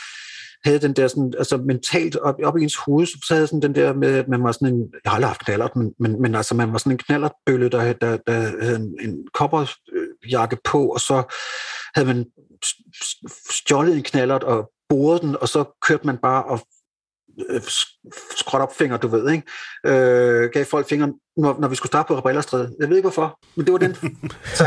havde 0.64 0.78
den 0.78 0.92
der 0.92 1.08
sådan, 1.08 1.34
altså 1.38 1.56
mentalt 1.56 2.16
op, 2.16 2.34
op 2.44 2.56
i 2.56 2.62
ens 2.62 2.76
hoved, 2.76 3.06
så 3.06 3.34
havde 3.34 3.46
sådan 3.46 3.62
den 3.62 3.74
der 3.74 3.92
med, 3.92 4.18
at 4.18 4.28
man 4.28 4.42
var 4.42 4.52
sådan 4.52 4.74
en, 4.74 4.80
jeg 5.04 5.10
har 5.10 5.14
aldrig 5.14 5.28
haft 5.28 5.44
knallert, 5.44 5.76
men, 5.76 5.92
men, 6.00 6.22
men 6.22 6.34
altså 6.34 6.54
man 6.54 6.72
var 6.72 6.78
sådan 6.78 6.92
en 6.92 6.98
knallertbølle, 6.98 7.68
der, 7.68 7.92
der, 7.92 8.16
der 8.26 8.32
havde 8.62 8.76
en, 8.76 8.94
en 9.00 9.28
kopperjakke 9.34 10.58
på, 10.64 10.88
og 10.88 11.00
så 11.00 11.34
havde 11.94 12.06
man 12.06 12.24
stjålet 13.50 13.96
en 13.96 14.02
knallert 14.02 14.42
og 14.42 14.70
boret 14.88 15.22
den, 15.22 15.36
og 15.40 15.48
så 15.48 15.78
kørte 15.82 16.06
man 16.06 16.18
bare 16.18 16.44
og 16.44 16.60
skråt 18.36 18.60
op 18.60 18.76
finger, 18.76 18.96
du 18.96 19.08
ved, 19.08 19.30
ikke? 19.32 19.44
Øh, 19.86 20.50
gav 20.52 20.64
folk 20.64 20.88
fingeren, 20.88 21.12
når, 21.36 21.56
når 21.60 21.68
vi 21.68 21.74
skulle 21.76 21.90
starte 21.90 22.06
på 22.08 22.18
Rebellerstræde. 22.18 22.74
Jeg 22.80 22.88
ved 22.88 22.96
ikke 22.96 23.04
hvorfor, 23.08 23.38
men 23.56 23.64
det 23.66 23.72
var 23.72 23.78
den. 23.78 23.94
så, 24.58 24.66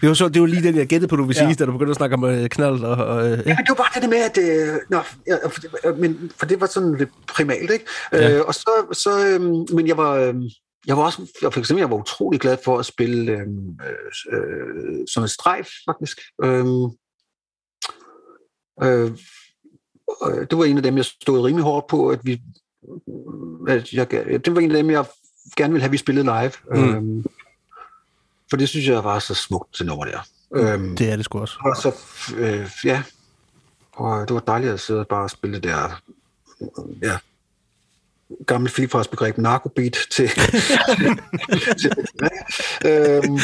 Det 0.00 0.08
var, 0.08 0.14
så, 0.14 0.28
det 0.28 0.40
var 0.42 0.46
lige 0.48 0.62
den, 0.62 0.76
jeg 0.76 0.86
gættede 0.86 1.08
på, 1.10 1.16
du 1.16 1.24
vil 1.24 1.34
sige, 1.34 1.48
Ja. 1.48 1.54
da 1.54 1.64
du 1.64 1.72
begyndte 1.72 1.90
at 1.90 1.96
snakke 1.96 2.14
om 2.14 2.24
øh, 2.24 2.48
knald. 2.48 2.80
Og, 2.84 3.06
og, 3.06 3.18
øh, 3.26 3.30
ja. 3.30 3.36
Ja, 3.36 3.56
men 3.56 3.56
det 3.56 3.68
var 3.68 3.74
bare 3.74 3.90
det 3.94 4.02
der 4.02 4.08
med, 4.08 4.18
at... 4.18 4.38
Øh, 4.38 4.80
nå, 4.90 5.00
ja, 5.26 5.48
for, 5.48 5.60
det- 5.60 5.98
men, 5.98 6.32
for 6.38 6.46
det 6.46 6.60
var 6.60 6.66
sådan 6.66 6.94
lidt 6.96 7.10
primalt, 7.28 7.70
ikke? 7.70 7.84
Ja. 8.12 8.36
Øh, 8.36 8.44
og 8.46 8.54
så... 8.54 8.70
så 8.92 9.26
øh, 9.26 9.40
men 9.76 9.86
jeg 9.86 9.96
var... 9.96 10.12
Øh, 10.14 10.34
jeg 10.86 10.96
var 10.96 11.02
også, 11.02 11.32
jeg, 11.42 11.52
for 11.52 11.60
eksempel, 11.60 11.80
jeg 11.80 11.90
var 11.90 11.96
utrolig 11.96 12.40
glad 12.40 12.56
for 12.64 12.78
at 12.78 12.86
spille 12.86 13.32
øh, 13.32 13.46
øh, 14.32 15.06
som 15.12 15.22
en 15.22 15.28
strejf, 15.28 15.68
faktisk. 15.88 16.18
Øh, 16.44 16.64
øh, 18.82 19.10
og 20.20 20.32
det 20.50 20.58
var 20.58 20.64
en 20.64 20.76
af 20.76 20.82
dem, 20.82 20.96
jeg 20.96 21.04
stod 21.04 21.40
rimelig 21.44 21.64
hårdt 21.64 21.86
på, 21.86 22.08
at 22.08 22.20
vi... 22.22 22.42
At 23.68 23.92
jeg, 23.92 24.10
det 24.10 24.54
var 24.54 24.60
en 24.60 24.70
af 24.70 24.76
dem, 24.76 24.90
jeg 24.90 25.04
gerne 25.56 25.72
ville 25.72 25.82
have, 25.82 25.90
vi 25.90 25.96
spillede 25.96 26.24
live. 26.24 26.52
Mm. 26.70 27.18
Øh, 27.18 27.24
for 28.50 28.56
det 28.56 28.68
synes 28.68 28.86
jeg 28.88 29.04
var 29.04 29.18
så 29.18 29.34
smukt 29.34 29.74
til 29.74 29.86
nummer 29.86 30.04
der. 30.04 30.18
Øh, 30.54 30.98
Det 30.98 31.10
er 31.12 31.16
det 31.16 31.24
sgu 31.24 31.38
også. 31.40 31.54
og 31.64 31.76
så, 31.76 31.92
øh, 32.36 32.70
ja, 32.84 33.02
og 33.92 34.28
det 34.28 34.34
var 34.34 34.40
dejligt 34.40 34.72
at 34.72 34.80
sidde 34.80 35.00
og 35.00 35.08
bare 35.08 35.28
spille 35.28 35.54
det 35.54 35.62
der, 35.64 36.00
ja, 37.02 37.18
gammelt 38.46 38.74
filifars 38.74 39.08
begreb 39.08 39.38
narkobeat 39.38 39.96
til, 40.10 40.28
til 41.80 41.92
øhm, 42.86 43.38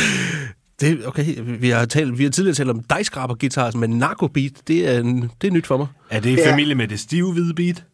Det, 0.80 1.06
okay, 1.06 1.24
vi 1.60 1.68
har, 1.70 1.84
talt, 1.84 2.18
vi 2.18 2.24
har 2.24 2.30
tidligere 2.30 2.55
talt 2.55 2.70
om 2.70 2.82
dejskraber 2.82 3.34
guitar, 3.34 3.76
men 3.76 3.90
narkobeat, 3.90 4.52
det 4.68 4.88
er, 4.88 5.02
det 5.40 5.48
er 5.48 5.51
nyt 5.51 5.66
for 5.66 5.76
mig. 5.76 5.86
Er 6.10 6.20
det 6.20 6.30
i 6.30 6.34
Ja. 6.34 6.51
familie 6.52 6.74
med 6.74 6.88
det 6.88 7.01
stive 7.01 7.32
hvide 7.32 7.55
beat? 7.55 7.84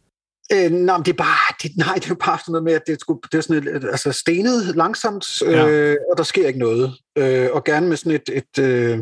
øh, 0.53 0.71
nej, 0.71 0.97
men 0.97 1.05
det 1.05 1.13
er 1.13 1.17
bare, 1.17 1.55
det, 1.63 1.71
nej, 1.77 1.95
det 1.95 2.11
er 2.11 2.15
bare 2.15 2.39
sådan 2.39 2.53
noget 2.53 2.65
med, 2.65 2.73
at 2.73 2.83
det, 2.87 3.01
skulle, 3.01 3.21
det 3.33 3.39
er 3.39 3.43
sådan 3.43 3.77
et, 3.77 3.85
altså 3.85 4.13
stenet 4.13 4.77
langsomt, 4.77 5.43
øh, 5.47 5.53
Ja. 5.53 5.91
og 6.13 6.17
der 6.17 6.23
sker 6.23 6.47
ikke 6.47 6.59
noget. 6.59 6.93
Øh, 7.19 7.49
og 7.53 7.65
gerne 7.65 7.89
med 7.89 7.97
sådan 7.97 8.13
et, 8.13 8.29
et 8.33 8.63
øh, 8.65 8.99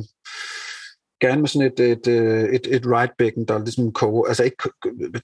gerne 1.20 1.40
med 1.40 1.48
sådan 1.48 1.72
et, 1.72 1.80
et, 1.80 2.06
øh, 2.08 2.44
et, 2.44 2.66
et 2.76 2.82
right 2.86 3.12
bækken, 3.18 3.44
der 3.48 3.58
ligesom 3.58 3.92
koger, 3.92 4.24
altså 4.28 4.42
ikke, 4.42 4.56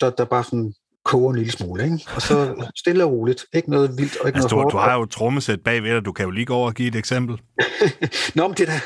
der, 0.01 0.11
der 0.11 0.25
bare 0.25 0.45
sådan 0.45 0.75
koger 1.05 1.31
en 1.31 1.37
lille 1.37 1.53
smule, 1.53 1.85
ikke? 1.85 1.99
Og 2.15 2.23
så 2.23 2.69
stille 2.77 3.05
og 3.05 3.11
roligt. 3.11 3.47
Ikke 3.53 3.71
noget 3.71 3.91
vildt 3.99 4.17
og 4.17 4.27
ikke 4.27 4.37
Altså, 4.37 4.49
noget 4.49 4.51
du, 4.51 4.57
hårdt. 4.57 4.73
du 4.73 4.77
har 4.79 4.95
jo 4.95 5.03
et 5.03 5.11
trommesæt 5.11 5.63
bagved 5.63 5.95
dig. 5.95 6.05
Du 6.05 6.13
kan 6.13 6.25
jo 6.25 6.31
lige 6.31 6.47
gå 6.47 6.55
over 6.55 6.67
og 6.67 6.75
give 6.75 6.89
et 6.89 6.95
eksempel. 6.97 7.43
Nå, 8.37 8.49
men 8.49 8.57
det 8.57 8.69
er, 8.69 8.73
da, 8.73 8.81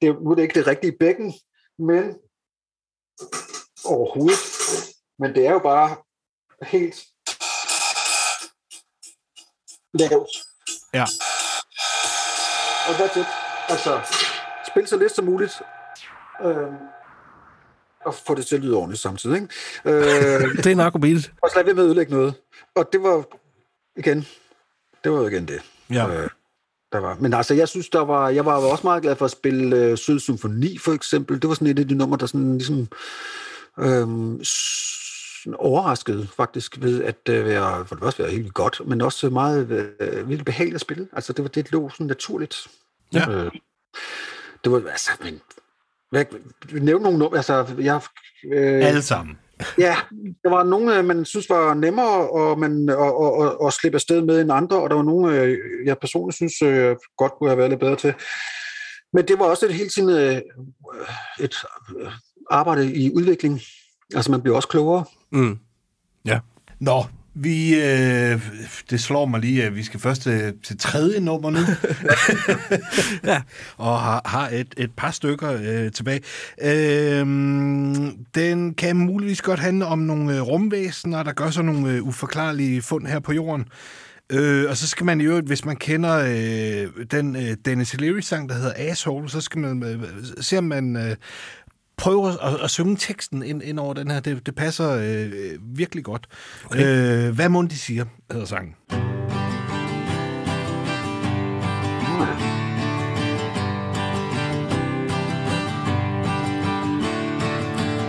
det 0.00 0.08
er, 0.08 0.12
nu 0.24 0.30
er 0.30 0.34
det 0.34 0.42
ikke 0.42 0.58
det 0.58 0.66
rigtige 0.66 0.96
bækken, 1.00 1.34
men 1.78 2.04
overhovedet. 3.84 4.38
Men 5.18 5.34
det 5.34 5.46
er 5.46 5.52
jo 5.52 5.58
bare 5.58 5.96
helt 6.62 6.96
lavt. 9.94 10.28
Ja. 10.94 11.04
Og 12.88 12.94
that's 12.94 13.18
it. 13.20 13.26
Altså, 13.68 14.00
spil 14.70 14.86
så 14.86 14.96
lidt 14.96 15.12
som 15.12 15.24
muligt. 15.24 15.62
Øhm, 16.44 16.74
og 18.04 18.14
få 18.26 18.34
det 18.34 18.46
til 18.46 18.56
at 18.56 18.62
lyde 18.62 18.76
ordentligt 18.76 19.00
samtidig. 19.02 19.36
Ikke? 19.36 19.48
Øh, 19.84 20.56
Det 20.64 20.66
er 20.66 20.74
narkobeat. 20.76 21.30
og 21.42 21.50
så 21.50 21.56
lad 21.56 21.64
være 21.64 21.74
med 21.74 21.82
at 21.82 21.86
ødelægge 21.86 22.12
noget. 22.12 22.34
Og 22.74 22.88
det 22.92 23.02
var 23.02 23.24
igen, 23.96 24.26
det 25.04 25.12
var 25.12 25.18
jo 25.18 25.26
igen 25.28 25.48
det. 25.48 25.60
Ja. 25.90 26.22
Øh, 26.22 26.28
der 26.92 26.98
var. 26.98 27.16
Men 27.20 27.34
altså, 27.34 27.54
jeg 27.54 27.68
synes, 27.68 27.88
der 27.88 28.00
var, 28.00 28.28
jeg 28.28 28.44
var 28.44 28.54
også 28.56 28.86
meget 28.86 29.02
glad 29.02 29.16
for 29.16 29.24
at 29.24 29.30
spille 29.30 29.76
øh, 29.76 29.98
Sød 29.98 30.20
Symfoni, 30.20 30.78
for 30.78 30.92
eksempel. 30.92 31.42
Det 31.42 31.48
var 31.48 31.54
sådan 31.54 31.66
et 31.68 31.78
af 31.78 31.88
de 31.88 31.94
numre, 31.94 32.18
der 32.18 32.26
sådan 32.26 32.58
ligesom 32.58 32.88
s- 34.44 35.46
overraskede 35.58 36.28
faktisk 36.36 36.78
ved 36.80 37.04
at 37.04 37.16
øh, 37.28 37.44
være, 37.46 37.86
for 37.86 37.94
det 37.94 38.04
første 38.04 38.22
være 38.22 38.32
helt 38.32 38.54
godt, 38.54 38.80
men 38.86 39.00
også 39.00 39.30
meget 39.30 39.90
øh, 40.00 40.28
vildt 40.28 40.44
behageligt 40.44 40.74
at 40.74 40.80
spille. 40.80 41.08
Altså, 41.12 41.32
det 41.32 41.42
var 41.42 41.48
det, 41.48 41.72
lå 41.72 41.90
sådan 41.90 42.06
naturligt. 42.06 42.68
Ja. 43.14 43.30
Øh, 43.30 43.50
det 44.64 44.72
var, 44.72 44.82
altså, 44.90 45.10
men, 45.22 45.40
hvad, 46.10 46.24
nævne 46.72 47.02
nogle 47.02 47.18
numre, 47.18 47.36
altså, 47.36 47.66
jeg, 47.78 48.00
øh, 48.52 48.86
Alle 48.86 49.02
sammen. 49.02 49.38
Ja, 49.78 49.96
der 50.44 50.50
var 50.50 50.62
nogle, 50.62 50.98
øh, 50.98 51.04
man 51.04 51.24
synes 51.24 51.50
var 51.50 51.74
nemmere 51.74 52.30
og 52.30 52.58
man, 52.58 52.88
og, 52.88 53.20
og, 53.20 53.34
og, 53.34 53.60
og 53.60 53.72
slippe 53.72 53.96
afsted 53.96 54.22
med 54.22 54.40
end 54.40 54.52
andre, 54.52 54.82
og 54.82 54.90
der 54.90 54.96
var 54.96 55.02
nogle, 55.02 55.40
øh, 55.40 55.58
jeg 55.84 55.98
personligt 55.98 56.36
synes 56.36 56.62
øh, 56.62 56.96
godt 57.16 57.32
kunne 57.32 57.50
have 57.50 57.58
været 57.58 57.70
lidt 57.70 57.80
bedre 57.80 57.96
til. 57.96 58.14
Men 59.12 59.28
det 59.28 59.38
var 59.38 59.44
også 59.44 59.66
et 59.66 59.74
hele 59.74 59.88
tiden 59.88 60.10
øh, 60.10 60.40
et 61.40 61.54
arbejde 62.50 62.94
i 62.94 63.10
udvikling. 63.14 63.60
Altså 64.14 64.30
man 64.30 64.42
bliver 64.42 64.56
også 64.56 64.68
klogere. 64.68 65.04
Mm. 65.32 65.58
Nå, 66.80 67.04
vi, 67.34 67.74
øh, 67.74 68.40
det 68.90 69.00
slår 69.00 69.26
mig 69.26 69.40
lige, 69.40 69.64
at 69.64 69.76
vi 69.76 69.82
skal 69.82 70.00
først 70.00 70.22
til, 70.22 70.54
til 70.62 70.78
tredje 70.78 71.20
nummer 71.20 71.50
nu. 71.50 71.58
ja. 73.32 73.42
Og 73.76 74.00
har, 74.00 74.22
har 74.24 74.48
et, 74.48 74.74
et 74.76 74.90
par 74.96 75.10
stykker 75.10 75.52
øh, 75.62 75.92
tilbage. 75.92 76.20
Øh, 76.62 77.26
den 78.34 78.74
kan 78.74 78.96
muligvis 78.96 79.42
godt 79.42 79.60
handle 79.60 79.86
om 79.86 79.98
nogle 79.98 80.36
øh, 80.36 80.42
rumvæsener, 80.42 81.22
der 81.22 81.32
gør 81.32 81.50
så 81.50 81.62
nogle 81.62 81.92
øh, 81.92 82.06
uforklarlige 82.06 82.82
fund 82.82 83.06
her 83.06 83.18
på 83.18 83.32
jorden. 83.32 83.64
Øh, 84.32 84.70
og 84.70 84.76
så 84.76 84.88
skal 84.88 85.06
man 85.06 85.20
jo, 85.20 85.40
hvis 85.40 85.64
man 85.64 85.76
kender 85.76 86.18
øh, 86.18 87.06
den 87.10 87.36
øh, 87.36 87.56
Dennis 87.64 88.00
Leary-sang, 88.00 88.48
der 88.48 88.54
hedder 88.54 88.72
Asshole, 88.76 89.30
så 89.30 89.40
skal 89.40 89.60
man 89.60 89.82
øh, 89.82 90.02
se, 90.40 90.58
om 90.58 90.64
man 90.64 90.96
øh, 90.96 91.16
prøver 92.00 92.28
at, 92.28 92.60
at 92.60 92.70
synge 92.70 92.96
teksten 92.96 93.42
ind, 93.42 93.62
ind 93.62 93.78
over 93.78 93.94
den 93.94 94.10
her. 94.10 94.20
Det, 94.20 94.46
det 94.46 94.54
passer 94.54 94.90
øh, 94.90 95.32
virkelig 95.76 96.04
godt. 96.04 96.26
Okay. 96.64 97.28
Øh, 97.28 97.34
hvad 97.34 97.48
må 97.48 97.62
de 97.62 97.78
siger, 97.78 98.04
hedder 98.32 98.46
sangen. 98.46 98.74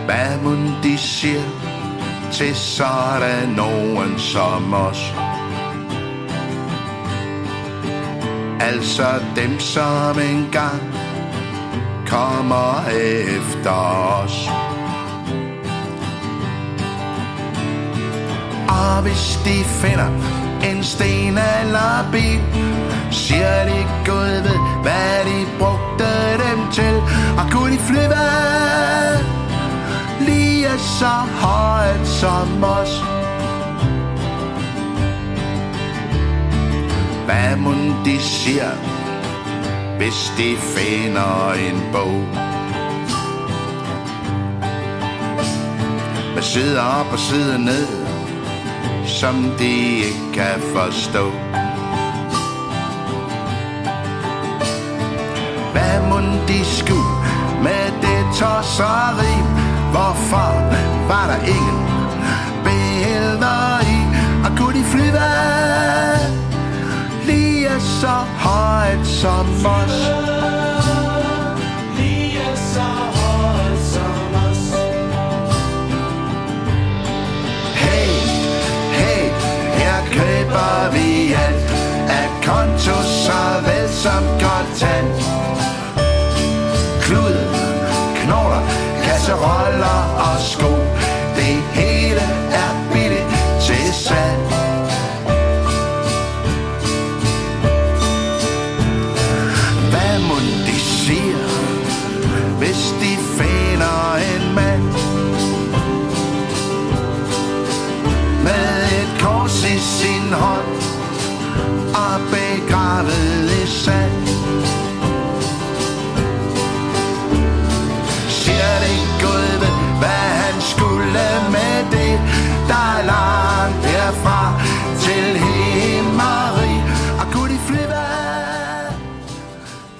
Hvad 0.06 0.42
mun 0.42 0.82
de 0.82 0.98
siger 0.98 1.42
til 2.32 2.54
sådan 2.54 3.48
nogen 3.48 4.18
som 4.18 4.74
os? 4.74 5.12
Altså 8.60 9.20
dem, 9.36 9.60
som 9.60 10.18
engang 10.18 11.01
kommer 12.12 12.88
efter 13.38 13.70
os. 13.70 14.48
Og 18.68 18.96
ah, 18.96 19.02
hvis 19.04 19.38
de 19.44 19.64
finder 19.64 20.10
en 20.70 20.84
sten 20.84 21.38
eller 21.60 22.08
bil, 22.12 22.40
siger 23.10 23.64
de 23.64 23.86
Gud 24.06 24.34
ved, 24.46 24.58
hvad 24.82 25.24
de 25.24 25.46
brugte 25.58 26.12
dem 26.44 26.58
til. 26.72 26.94
Og 27.38 27.50
kunne 27.50 27.72
de 27.72 27.78
flyve 27.78 28.24
lige 30.20 30.78
så 30.78 31.14
højt 31.46 32.06
som 32.06 32.64
os. 32.64 33.02
Hvad 37.26 37.56
må 37.56 37.72
de 38.04 38.20
siger, 38.20 38.91
hvis 40.02 40.32
de 40.38 40.56
finder 40.56 41.52
en 41.52 41.82
bog? 41.92 42.20
Med 46.34 46.42
sider 46.42 46.82
op 46.82 47.12
og 47.12 47.18
sider 47.18 47.58
ned, 47.58 47.86
som 49.06 49.34
de 49.58 49.96
ikke 49.96 50.32
kan 50.34 50.60
forstå. 50.74 51.30
Hvad 55.72 55.96
må 56.08 56.18
de 56.48 56.64
skulle 56.64 57.12
med 57.62 57.84
det 58.04 58.22
tosseri? 58.38 59.34
Hvorfor 59.90 60.50
var 61.08 61.26
der 61.26 61.40
ingen 61.56 61.80
billeder 62.64 63.80
i? 63.94 63.98
Og 64.44 64.58
kunne 64.58 64.78
de 64.78 64.84
flyve 64.84 65.61
lige 71.96 72.56
så 72.72 72.86
højt 72.86 73.78
som 73.94 74.34
os? 74.50 74.74
Hey, 77.74 78.08
hey, 78.92 79.30
her 79.78 79.98
køber 80.12 80.90
vi 80.92 81.32
alt 81.32 81.70
af 82.08 82.28
konto 82.46 82.96
såvel 83.02 83.88
som 83.88 84.22
kontant. 84.42 85.22
Klud, 87.02 87.36
knogler, 88.16 88.62
kasseroller 89.04 89.98
og 90.18 90.40
sko. 90.40 90.81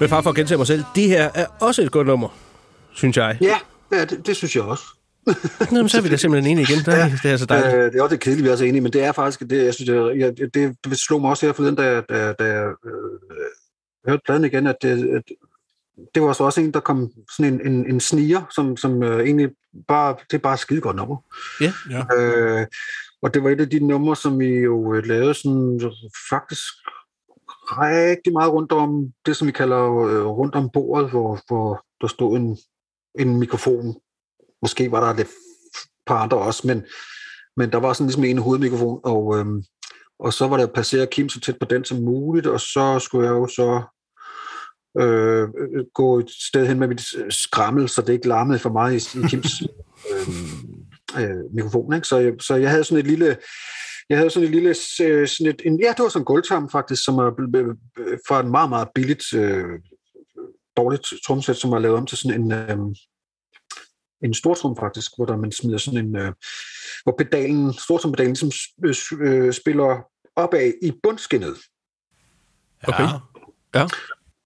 Men 0.03 0.09
far 0.09 0.21
for 0.21 0.29
at 0.29 0.35
gentage 0.35 0.57
mig 0.57 0.67
selv, 0.67 0.83
det 0.95 1.07
her 1.07 1.29
er 1.35 1.45
også 1.61 1.81
et 1.81 1.91
godt 1.91 2.07
nummer, 2.07 2.29
synes 2.93 3.17
jeg. 3.17 3.37
Ja, 3.41 3.57
ja 3.91 4.05
det, 4.05 4.27
det 4.27 4.35
synes 4.35 4.55
jeg 4.55 4.63
også. 4.63 4.83
Nå, 5.71 5.77
men 5.77 5.89
så 5.89 5.97
er 5.97 6.01
vi 6.01 6.09
da 6.09 6.17
simpelthen 6.17 6.51
enige 6.51 6.63
igen. 6.69 6.85
Det 6.85 6.99
er, 6.99 7.09
det 7.23 7.31
er 7.31 7.37
så 7.37 7.45
dejligt. 7.45 7.75
Øh, 7.75 7.91
det 7.91 7.99
er 7.99 8.03
også 8.03 8.13
lidt 8.13 8.21
kedeligt, 8.21 8.45
vi 8.45 8.49
er 8.49 8.55
så 8.55 8.65
enige, 8.65 8.81
men 8.81 8.93
det 8.93 9.03
er 9.03 9.11
faktisk, 9.11 9.39
det, 9.39 9.65
jeg 9.65 9.73
synes, 9.73 9.89
det, 9.89 10.19
jeg, 10.19 10.53
det, 10.53 10.75
det 10.85 10.97
slog 10.97 11.21
mig 11.21 11.29
også 11.29 11.45
her 11.45 11.53
forleden, 11.53 11.75
da, 11.75 12.01
da, 12.09 12.33
da 12.33 12.43
jeg 12.43 12.65
øh, 12.85 12.91
hørte 14.07 14.21
pladen 14.25 14.45
igen, 14.45 14.67
at 14.67 14.75
det, 14.81 15.09
at 15.09 15.23
det 16.15 16.21
var 16.21 16.33
så 16.33 16.43
også 16.43 16.61
en, 16.61 16.71
der 16.71 16.79
kom 16.79 17.11
sådan 17.37 17.53
en, 17.53 17.71
en, 17.71 17.89
en 17.89 17.99
sniger, 17.99 18.41
som, 18.55 18.77
som 18.77 19.03
øh, 19.03 19.19
egentlig 19.25 19.49
bare, 19.87 20.15
det 20.31 20.37
er 20.37 20.41
bare 20.41 20.53
et 20.53 20.59
skide 20.59 20.81
godt 20.81 20.95
nummer. 20.95 21.17
Ja. 21.61 21.73
Ja. 21.89 22.03
Øh, 22.17 22.67
og 23.21 23.33
det 23.33 23.43
var 23.43 23.49
et 23.49 23.61
af 23.61 23.69
de 23.69 23.87
numre, 23.87 24.15
som 24.15 24.39
vi 24.39 24.47
jo 24.47 24.93
øh, 24.93 25.05
lavede 25.05 25.33
sådan 25.33 25.81
faktisk 26.29 26.73
rigtig 27.79 28.33
meget 28.33 28.53
rundt 28.53 28.71
om 28.71 29.13
det, 29.25 29.35
som 29.35 29.47
vi 29.47 29.51
kalder 29.51 30.03
øh, 30.03 30.25
rundt 30.25 30.55
om 30.55 30.69
bordet, 30.73 31.09
hvor, 31.09 31.39
hvor 31.47 31.85
der 32.01 32.07
stod 32.07 32.37
en, 32.37 32.57
en 33.19 33.39
mikrofon. 33.39 33.95
Måske 34.61 34.91
var 34.91 35.07
der 35.07 35.17
lidt 35.17 35.29
par 36.05 36.17
andre 36.17 36.37
også, 36.37 36.67
men, 36.67 36.85
men 37.57 37.71
der 37.71 37.77
var 37.77 37.93
sådan 37.93 38.07
ligesom 38.07 38.23
en 38.23 38.37
hovedmikrofon, 38.37 38.99
og, 39.03 39.37
øhm, 39.37 39.63
og 40.19 40.33
så 40.33 40.47
var 40.47 40.57
der 40.57 40.67
passeret 40.67 41.09
Kim 41.09 41.29
så 41.29 41.39
tæt 41.39 41.59
på 41.59 41.65
den 41.65 41.85
som 41.85 41.97
muligt, 41.97 42.47
og 42.47 42.59
så 42.59 42.99
skulle 42.99 43.27
jeg 43.27 43.33
jo 43.33 43.47
så 43.47 43.81
øh, 44.99 45.41
øh, 45.41 45.85
gå 45.93 46.19
et 46.19 46.29
sted 46.29 46.67
hen 46.67 46.79
med 46.79 46.87
mit 46.87 47.01
skrammel, 47.29 47.89
så 47.89 48.01
det 48.01 48.13
ikke 48.13 48.27
larmede 48.27 48.59
for 48.59 48.69
meget 48.69 49.15
i, 49.15 49.19
i 49.19 49.21
Kims 49.29 49.61
øh, 50.11 50.29
øh, 51.23 51.53
mikrofon. 51.53 51.93
Ikke? 51.93 52.07
Så, 52.07 52.17
jeg, 52.17 52.33
så 52.39 52.55
jeg 52.55 52.69
havde 52.69 52.83
sådan 52.83 53.05
et 53.05 53.07
lille 53.07 53.37
jeg 54.09 54.17
havde 54.17 54.29
sådan 54.29 54.47
et 54.47 54.55
lille, 54.55 54.69
øh, 54.69 55.27
sådan 55.27 55.53
et, 55.53 55.61
en, 55.65 55.79
ja, 55.79 55.89
det 55.89 56.03
var 56.03 56.09
sådan 56.09 56.21
en 56.21 56.25
gulvtarm 56.25 56.69
faktisk, 56.69 57.03
som 57.03 57.17
er 57.17 57.31
øh, 57.55 58.17
fra 58.27 58.39
en 58.39 58.51
meget, 58.51 58.69
meget 58.69 58.87
billigt, 58.95 59.33
øh, 59.33 59.79
dårligt 60.77 61.13
tromsæt, 61.25 61.57
som 61.57 61.71
er 61.71 61.79
lavet 61.79 61.97
om 61.97 62.05
til 62.05 62.17
sådan 62.17 62.41
en, 62.41 62.51
øh, 62.51 62.77
en 64.23 64.33
stortrum 64.33 64.77
faktisk, 64.79 65.11
hvor 65.15 65.25
der 65.25 65.37
man 65.37 65.51
smider 65.51 65.77
sådan 65.77 66.05
en, 66.05 66.15
øh, 66.15 66.33
hvor 67.03 67.15
pedalen, 67.17 67.73
stortrumpedalen 67.73 68.31
ligesom 68.31 68.49
sp- 68.49 69.23
øh, 69.23 69.53
spiller 69.53 70.05
opad 70.35 70.73
i 70.81 70.91
bundskinnet. 71.03 71.55
Okay. 72.87 73.07
Ja. 73.75 73.87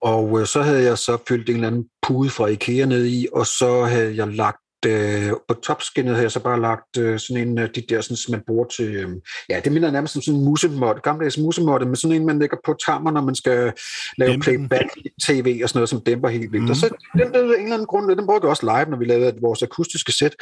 Og 0.01 0.39
øh, 0.39 0.47
så 0.47 0.61
havde 0.61 0.83
jeg 0.83 0.97
så 0.97 1.17
fyldt 1.27 1.49
en 1.49 1.55
eller 1.55 1.67
anden 1.67 1.89
pude 2.01 2.29
fra 2.29 2.47
Ikea 2.47 2.85
ned 2.85 3.05
i, 3.05 3.27
og 3.33 3.45
så 3.45 3.83
havde 3.83 4.15
jeg 4.15 4.27
lagt 4.27 4.61
øh, 4.85 5.31
på 5.47 5.53
topskinnet 5.53 6.15
har 6.15 6.21
jeg 6.21 6.31
så 6.31 6.39
bare 6.39 6.61
lagt 6.61 6.97
øh, 6.97 7.19
sådan 7.19 7.47
en 7.47 7.57
af 7.57 7.69
de 7.69 7.83
der, 7.89 8.01
sådan, 8.01 8.17
som 8.17 8.31
man 8.31 8.43
bruger 8.47 8.65
til, 8.65 8.95
øh, 8.95 9.09
ja, 9.49 9.59
det 9.63 9.71
minder 9.71 9.91
nærmest 9.91 10.13
som 10.13 10.21
sådan 10.21 10.39
en 10.39 10.45
musemåtte, 10.45 11.01
gammeldags 11.01 11.37
musemåtte, 11.37 11.85
med 11.85 11.95
sådan 11.95 12.15
en, 12.15 12.25
man 12.25 12.39
lægger 12.39 12.57
på 12.65 12.75
tarmer, 12.85 13.11
når 13.11 13.21
man 13.21 13.35
skal 13.35 13.73
lave 14.17 14.31
Dæmpe 14.31 14.51
den. 14.51 14.69
playback-tv 14.69 15.59
og 15.63 15.69
sådan 15.69 15.77
noget, 15.77 15.89
som 15.89 16.01
dæmper 16.01 16.29
helt 16.29 16.51
vildt. 16.51 16.63
Mm. 16.63 16.69
Og 16.69 16.75
så 16.75 16.89
den, 17.13 17.35
af 17.35 17.39
en 17.39 17.51
eller 17.51 17.73
anden 17.73 17.85
grund, 17.87 18.09
den 18.17 18.25
brugte 18.25 18.45
jeg 18.45 18.49
også 18.49 18.65
live, 18.65 18.89
når 18.89 18.97
vi 18.97 19.05
lavede 19.05 19.41
vores 19.41 19.63
akustiske 19.63 20.11
sæt. 20.11 20.35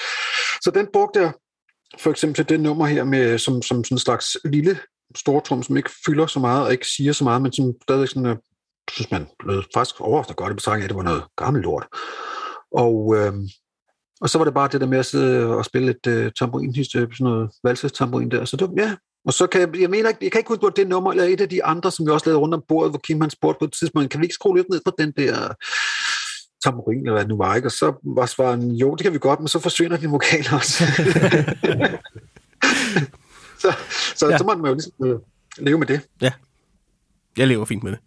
Så 0.61 0.71
den 0.75 0.87
brugte 0.93 1.19
jeg 1.19 1.31
for 1.99 2.11
eksempel 2.11 2.35
til 2.35 2.49
det 2.49 2.59
nummer 2.59 2.85
her, 2.85 3.03
med, 3.03 3.37
som, 3.37 3.61
som 3.61 3.83
sådan 3.83 3.95
en 3.95 3.99
slags 3.99 4.37
lille 4.45 4.77
stortrum, 5.15 5.63
som 5.63 5.77
ikke 5.77 5.91
fylder 6.05 6.27
så 6.27 6.39
meget 6.39 6.65
og 6.65 6.71
ikke 6.71 6.87
siger 6.87 7.13
så 7.13 7.23
meget, 7.23 7.41
men 7.41 7.53
som 7.53 7.73
stadig 7.83 8.09
sådan, 8.09 8.25
øh, 8.25 8.35
synes 8.91 9.11
man, 9.11 9.27
blev 9.39 9.63
faktisk 9.73 10.01
overraskende 10.01 10.35
godt 10.35 10.51
i 10.51 10.55
betragtning 10.55 10.81
af, 10.81 10.85
at 10.85 10.89
det 10.89 10.97
var 10.97 11.03
noget 11.03 11.23
gammelt 11.37 11.63
lort. 11.63 11.87
Og, 12.71 13.15
øh, 13.17 13.33
og 14.21 14.29
så 14.29 14.37
var 14.37 14.45
det 14.45 14.53
bare 14.53 14.69
det 14.71 14.81
der 14.81 14.87
med 14.87 14.97
at 14.97 15.05
sidde 15.05 15.47
og 15.47 15.65
spille 15.65 15.91
et 15.91 16.07
øh, 16.07 16.31
tamburin, 16.39 16.85
sådan 16.85 17.07
noget 17.19 17.49
valses-tamburin 17.63 18.31
der. 18.31 18.45
Så 18.45 18.57
det, 18.57 18.69
ja, 18.77 18.95
og 19.25 19.33
så 19.33 19.47
kan 19.47 19.61
jeg, 19.61 19.81
jeg 19.81 19.89
mener 19.89 20.09
ikke, 20.09 20.19
jeg 20.21 20.31
kan 20.31 20.39
ikke 20.39 20.47
huske 20.47 20.61
på 20.61 20.69
det 20.69 20.87
nummer, 20.87 21.11
eller 21.11 21.23
et 21.23 21.41
af 21.41 21.49
de 21.49 21.63
andre, 21.63 21.91
som 21.91 22.05
vi 22.05 22.11
også 22.11 22.25
lavede 22.25 22.39
rundt 22.39 22.55
om 22.55 22.63
bordet, 22.67 22.91
hvor 22.91 22.99
Kim 22.99 23.21
han 23.21 23.29
spurgte 23.29 23.59
på 23.59 23.65
et 23.65 23.73
tidspunkt, 23.73 24.09
kan 24.09 24.19
vi 24.19 24.25
ikke 24.25 24.33
skrue 24.33 24.57
lidt 24.57 24.69
ned 24.69 24.81
på 24.85 24.91
den 24.97 25.11
der 25.17 25.53
tamburin, 26.63 26.99
eller 26.99 27.11
hvad 27.11 27.21
det 27.21 27.29
nu 27.29 27.37
var, 27.37 27.55
ikke? 27.55 27.67
Og 27.67 27.71
så 27.71 27.93
var 28.03 28.25
svaren, 28.25 28.71
jo, 28.71 28.95
det 28.95 29.03
kan 29.03 29.13
vi 29.13 29.19
godt, 29.19 29.39
men 29.39 29.47
så 29.47 29.59
forsvinder 29.59 29.97
de 29.97 30.07
vokaler 30.07 30.53
også. 30.53 30.83
så 33.61 33.73
så, 34.15 34.25
Ja. 34.25 34.31
ja. 34.31 34.37
så 34.37 34.43
må 34.43 34.55
man 34.55 34.67
jo 34.67 34.73
ligesom 34.73 34.93
øh, 35.05 35.19
leve 35.57 35.77
med 35.77 35.87
det. 35.87 36.01
Jeg 37.37 37.47
lever 37.47 37.65
fint 37.65 37.83
med 37.83 37.91
det. 37.91 37.99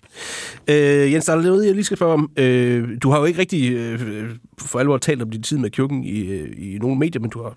Øh, 0.69 1.13
Jens, 1.13 1.25
der 1.25 1.33
er 1.33 1.43
noget, 1.43 1.67
jeg 1.67 1.75
lige 1.75 1.85
skal 1.85 1.97
spørge 1.97 2.13
om. 2.13 2.31
Øh, 2.37 2.99
du 3.03 3.11
har 3.11 3.19
jo 3.19 3.25
ikke 3.25 3.39
rigtig 3.39 3.73
øh, 3.73 4.31
for 4.61 4.79
alvor 4.79 4.99
talt 4.99 5.23
om 5.23 5.31
din 5.31 5.43
tid 5.43 5.59
med 5.59 5.71
Kjukken 5.71 6.05
i, 6.05 6.21
øh, 6.21 6.55
i 6.57 6.79
nogle 6.79 6.99
medier, 6.99 7.21
men 7.21 7.31
du 7.31 7.43
har 7.43 7.57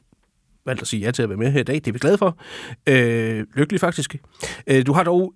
valgt 0.66 0.82
at 0.82 0.88
sige 0.88 1.00
ja 1.00 1.12
til 1.12 1.24
at 1.24 1.30
være 1.30 1.38
med 1.38 1.52
her 1.52 1.60
i 1.60 1.64
dag. 1.64 1.76
Det 1.76 1.88
er 1.88 1.92
vi 1.92 2.00
glade 2.00 2.18
for. 2.18 2.38
Øh, 2.90 3.46
lykkelig 3.56 3.80
faktisk. 3.80 4.16
Øh, 4.68 4.86
du 4.86 4.94
har 4.94 5.04
dog 5.04 5.34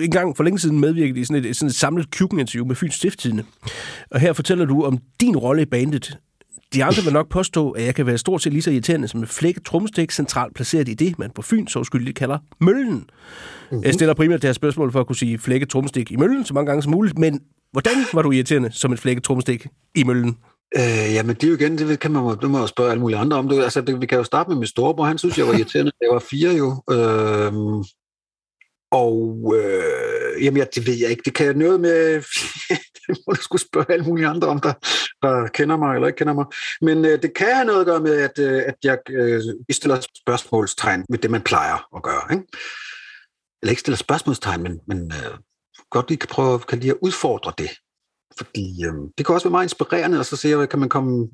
en 0.00 0.10
gang 0.10 0.36
for 0.36 0.44
længe 0.44 0.58
siden 0.58 0.80
medvirket 0.80 1.16
i 1.16 1.24
sådan 1.24 1.44
et, 1.44 1.56
sådan 1.56 1.68
et 1.68 1.74
samlet 1.74 2.10
køkkeninterview 2.10 2.66
med 2.66 2.76
Fyns 2.76 2.94
Stifttidende. 2.94 3.44
Og 4.10 4.20
her 4.20 4.32
fortæller 4.32 4.64
du 4.64 4.84
om 4.84 4.98
din 5.20 5.36
rolle 5.36 5.62
i 5.62 5.66
bandet. 5.66 6.18
De 6.74 6.84
andre 6.84 7.02
vil 7.04 7.12
nok 7.12 7.28
påstå, 7.28 7.70
at 7.70 7.84
jeg 7.84 7.94
kan 7.94 8.06
være 8.06 8.18
stort 8.18 8.42
set 8.42 8.52
lige 8.52 8.62
så 8.62 8.70
irriterende 8.70 9.08
som 9.08 9.20
en 9.20 9.26
flækket 9.26 9.64
trommestik 9.64 10.10
centralt 10.10 10.54
placeret 10.54 10.88
i 10.88 10.94
det, 10.94 11.18
man 11.18 11.30
på 11.30 11.42
Fyn 11.42 11.66
så 11.66 11.84
skyldigt 11.84 12.16
kalder 12.16 12.38
møllen. 12.60 12.94
Mm-hmm. 12.94 13.84
Jeg 13.84 13.94
stiller 13.94 14.14
primært 14.14 14.42
det 14.42 14.48
her 14.48 14.52
spørgsmål 14.52 14.92
for 14.92 15.00
at 15.00 15.06
kunne 15.06 15.16
sige 15.16 15.38
flækket 15.38 15.68
trommestik 15.68 16.12
i 16.12 16.16
møllen 16.16 16.44
så 16.44 16.54
mange 16.54 16.66
gange 16.66 16.82
som 16.82 16.92
muligt, 16.92 17.18
men 17.18 17.40
hvordan 17.72 17.94
var 18.12 18.22
du 18.22 18.30
irriterende 18.30 18.70
som 18.72 18.92
et 18.92 18.98
flækket 18.98 19.24
trommestik 19.24 19.66
i 19.94 20.04
møllen? 20.04 20.36
Øh, 20.76 21.14
jamen, 21.14 21.34
det 21.34 21.44
er 21.44 21.48
jo 21.48 21.54
igen, 21.54 21.78
det 21.78 21.98
kan 21.98 22.10
man, 22.10 22.36
det 22.42 22.50
må 22.50 22.58
jeg 22.58 22.68
spørge 22.68 22.90
alle 22.90 23.00
mulige 23.00 23.18
andre 23.18 23.36
om. 23.36 23.48
Det, 23.48 23.62
altså, 23.62 23.80
det, 23.80 24.00
vi 24.00 24.06
kan 24.06 24.18
jo 24.18 24.24
starte 24.24 24.50
med 24.50 24.56
min 24.56 24.66
storebror. 24.66 25.04
Han 25.04 25.18
synes, 25.18 25.38
jeg 25.38 25.46
var 25.46 25.52
irriterende, 25.52 25.90
da 25.90 25.96
jeg 26.00 26.12
var 26.12 26.24
fire 26.30 26.52
jo. 26.52 26.82
Øh, 26.90 27.52
og 28.92 29.52
øh, 29.56 30.44
jamen, 30.44 30.56
ja, 30.56 30.64
det 30.74 30.86
ved 30.86 30.94
jeg 30.94 31.10
ikke. 31.10 31.22
Det 31.24 31.34
kan 31.34 31.46
jeg 31.46 31.54
noget 31.54 31.80
med... 31.80 32.14
det 33.06 33.18
må 33.26 33.32
du 33.32 33.42
skulle 33.42 33.62
spørge 33.62 33.92
alle 33.92 34.04
mulige 34.04 34.26
andre 34.26 34.48
om, 34.48 34.60
der, 34.60 34.72
der 35.22 35.48
kender 35.48 35.76
mig 35.76 35.94
eller 35.94 36.06
ikke 36.06 36.16
kender 36.16 36.34
mig. 36.34 36.44
Men 36.80 37.04
øh, 37.04 37.22
det 37.22 37.34
kan 37.34 37.54
have 37.54 37.64
noget 37.64 37.80
at 37.80 37.86
gøre 37.86 38.00
med, 38.00 38.20
at, 38.20 38.38
øh, 38.38 38.62
at 38.66 38.74
jeg 38.84 38.98
øh, 39.10 39.42
stiller 39.70 40.06
spørgsmålstegn 40.16 41.04
med 41.08 41.18
det, 41.18 41.30
man 41.30 41.42
plejer 41.42 41.96
at 41.96 42.02
gøre. 42.02 42.22
Ikke? 42.30 42.44
Eller 43.62 43.70
ikke 43.70 43.80
stiller 43.80 43.96
spørgsmålstegn, 43.96 44.62
men, 44.62 44.80
men 44.86 45.12
øh, 45.12 45.38
godt 45.90 46.08
lige 46.08 46.18
kan 46.18 46.28
prøve 46.28 46.58
kan 46.58 46.78
lige 46.78 46.90
at 46.90 46.98
udfordre 47.02 47.52
det. 47.58 47.70
Fordi 48.38 48.84
øh, 48.84 48.94
det 49.18 49.26
kan 49.26 49.34
også 49.34 49.46
være 49.48 49.56
meget 49.56 49.64
inspirerende, 49.64 50.18
og 50.18 50.26
så 50.26 50.36
se, 50.36 50.66
kan 50.66 50.78
man 50.78 50.88
komme... 50.88 51.28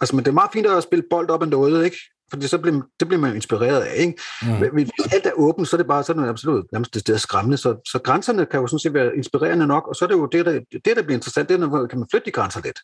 Altså, 0.00 0.16
men 0.16 0.24
det 0.24 0.30
er 0.30 0.34
meget 0.34 0.50
fint 0.52 0.66
at 0.66 0.82
spille 0.82 1.04
bold 1.10 1.30
op 1.30 1.42
ad 1.42 1.46
noget, 1.46 1.84
ikke? 1.84 1.96
Fordi 2.30 2.48
så 2.48 2.58
bliver, 2.58 2.82
det 3.00 3.08
bliver 3.08 3.20
man 3.20 3.30
jo 3.30 3.34
inspireret 3.34 3.80
af, 3.80 3.96
ikke? 3.96 4.18
Mm. 4.42 4.48
Men 4.48 4.70
hvis 4.72 4.90
alt 5.12 5.26
er 5.26 5.32
åbent, 5.34 5.68
så 5.68 5.76
er 5.76 5.78
det 5.78 5.86
bare 5.86 6.04
sådan, 6.04 6.24
absolut 6.24 6.72
nærmest 6.72 6.94
det 6.94 7.00
sted 7.00 7.18
skræmmende. 7.18 7.56
Så, 7.56 7.90
så 7.92 7.98
grænserne 7.98 8.46
kan 8.46 8.60
jo 8.60 8.66
sådan 8.66 8.78
set 8.78 8.94
være 8.94 9.16
inspirerende 9.16 9.66
nok, 9.66 9.88
og 9.88 9.94
så 9.94 10.04
er 10.04 10.08
det 10.08 10.14
jo 10.14 10.26
det, 10.26 10.46
der, 10.46 10.60
det, 10.72 10.96
der 10.96 11.02
bliver 11.02 11.16
interessant, 11.16 11.48
det 11.48 11.54
er, 11.54 11.58
når 11.58 11.86
kan 11.86 11.98
man 11.98 12.08
flytte 12.10 12.26
de 12.26 12.30
grænser 12.30 12.60
lidt. 12.64 12.80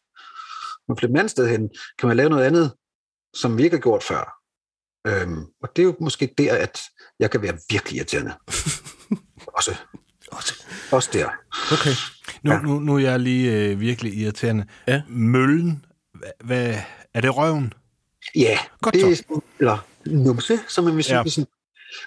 Man 0.89 0.97
flytter 0.97 1.14
et 1.14 1.19
andet 1.19 1.31
sted 1.31 1.48
hen, 1.48 1.70
kan 1.98 2.09
man 2.09 2.16
lave 2.16 2.31
noget 2.31 2.44
andet, 2.44 2.73
som 3.35 3.59
vi 3.59 3.62
ikke 3.62 3.77
har 3.77 3.81
gjort 3.81 4.02
før. 4.02 4.43
Øhm, 5.06 5.44
og 5.62 5.69
det 5.77 5.82
er 5.82 5.86
jo 5.86 5.97
måske 6.01 6.35
der, 6.39 6.56
at 6.56 6.81
jeg 7.20 7.31
kan 7.31 7.43
være 7.43 7.59
virkelig 7.70 7.97
irriterende. 7.97 8.32
også. 9.56 9.77
Også. 10.32 10.64
Også 10.93 11.10
der. 11.12 11.28
Okay. 11.73 11.94
Nu, 12.43 12.59
nu, 12.59 12.81
nu 12.81 12.94
er 12.94 12.98
jeg 12.98 13.20
lige 13.20 13.70
øh, 13.70 13.81
virkelig 13.81 14.14
irriterende. 14.14 14.66
Ja. 14.89 15.02
Møllen, 15.09 15.85
hvad, 16.14 16.31
hvad, 16.44 16.78
er 17.14 17.20
det 17.20 17.36
røven? 17.36 17.73
Ja, 18.36 18.58
Godt 18.82 18.94
det 18.94 19.02
er 19.02 19.14
sådan, 19.16 19.42
eller 19.58 19.78
numse, 20.06 20.58
som 20.68 20.84
man 20.84 20.96
vil 20.96 21.04
sige. 21.04 21.16
Ja. 21.16 21.24
Sådan. 21.26 21.46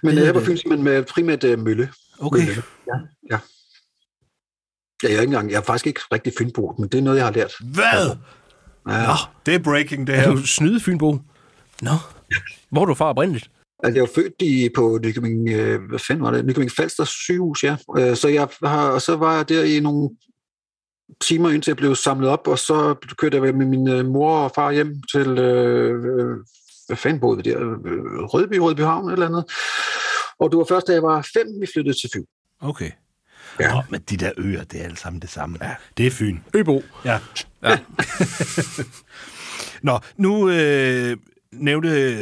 Men 0.03 0.17
jeg 0.17 0.25
er 0.25 0.33
på 0.33 0.39
Fyn 0.39 0.57
simpelthen 0.57 0.83
med 0.83 1.03
primært 1.03 1.43
uh, 1.43 1.59
mølle. 1.59 1.89
Okay. 2.19 2.39
Mølle. 2.39 2.63
Ja, 2.87 2.93
ja. 3.31 3.39
Ja, 5.03 5.09
jeg 5.09 5.17
er, 5.17 5.21
ikke 5.21 5.23
engang, 5.23 5.51
jeg 5.51 5.57
er 5.57 5.61
faktisk 5.61 5.87
ikke 5.87 6.01
rigtig 6.11 6.33
fynbo, 6.37 6.75
men 6.79 6.89
det 6.89 6.97
er 6.97 7.01
noget, 7.01 7.17
jeg 7.17 7.25
har 7.25 7.33
lært. 7.33 7.53
Hvad? 7.59 8.17
Ja. 8.89 9.05
Nå, 9.07 9.13
det 9.45 9.55
er 9.55 9.59
breaking, 9.59 10.07
det 10.07 10.15
Er 10.15 10.19
her. 10.19 10.31
du 10.31 10.45
snyde 10.57 10.79
Fynbo? 10.79 11.11
Nå. 11.81 11.91
Hvor 12.69 12.81
er 12.81 12.85
du 12.85 12.93
fra 12.93 13.09
oprindeligt? 13.09 13.49
Altså, 13.83 13.95
jeg 13.95 14.01
var 14.01 14.09
født 14.15 14.33
i, 14.41 14.69
på 14.75 14.99
Nykøbing, 15.03 15.49
øh, 15.49 15.81
hvad 15.89 15.99
fanden 15.99 16.23
var 16.23 16.31
det? 16.31 16.45
Nykøbing 16.45 16.71
Falster 16.71 17.03
sygehus, 17.03 17.63
ja. 17.63 17.77
Øh, 17.97 18.15
så, 18.15 18.27
jeg 18.27 18.47
har, 18.63 18.89
og 18.89 19.01
så 19.01 19.15
var 19.15 19.35
jeg 19.35 19.49
der 19.49 19.63
i 19.63 19.79
nogle 19.79 20.09
timer, 21.21 21.49
indtil 21.49 21.71
jeg 21.71 21.77
blev 21.77 21.95
samlet 21.95 22.29
op, 22.29 22.47
og 22.47 22.59
så 22.59 22.95
kørte 23.17 23.37
jeg 23.37 23.55
med 23.55 23.65
min 23.65 23.89
øh, 23.89 24.05
mor 24.05 24.37
og 24.37 24.51
far 24.55 24.71
hjem 24.71 25.01
til, 25.11 25.27
øh, 25.39 26.05
øh, 26.05 26.37
hvad 26.87 26.97
fanden 26.97 27.19
boede 27.19 27.43
vi 27.43 27.51
der? 27.51 27.59
Øh, 27.59 28.23
Rødby, 28.23 28.57
Rødbyhavn 28.57 29.11
eller 29.11 29.25
andet. 29.25 29.45
Og 30.39 30.51
det 30.51 30.57
var 30.57 30.65
først, 30.69 30.87
da 30.87 30.93
jeg 30.93 31.03
var 31.03 31.27
fem, 31.33 31.47
vi 31.61 31.67
flyttede 31.73 31.97
til 32.01 32.09
Fyn. 32.13 32.25
Okay. 32.61 32.91
Ja. 33.59 33.73
Nå, 33.73 33.81
men 33.89 34.01
de 34.01 34.17
der 34.17 34.31
øer, 34.37 34.63
det 34.63 34.79
er 34.79 34.83
alle 34.83 34.97
sammen 34.97 35.21
det 35.21 35.29
samme. 35.29 35.57
Ja. 35.61 35.75
Det 35.97 36.07
er 36.07 36.11
Fyn. 36.11 36.37
Øbo. 36.53 36.83
Ja. 37.05 37.19
Ja. 37.63 37.79
Nå, 39.87 39.99
nu 40.17 40.49
øh, 40.49 41.17
nævnte 41.53 42.17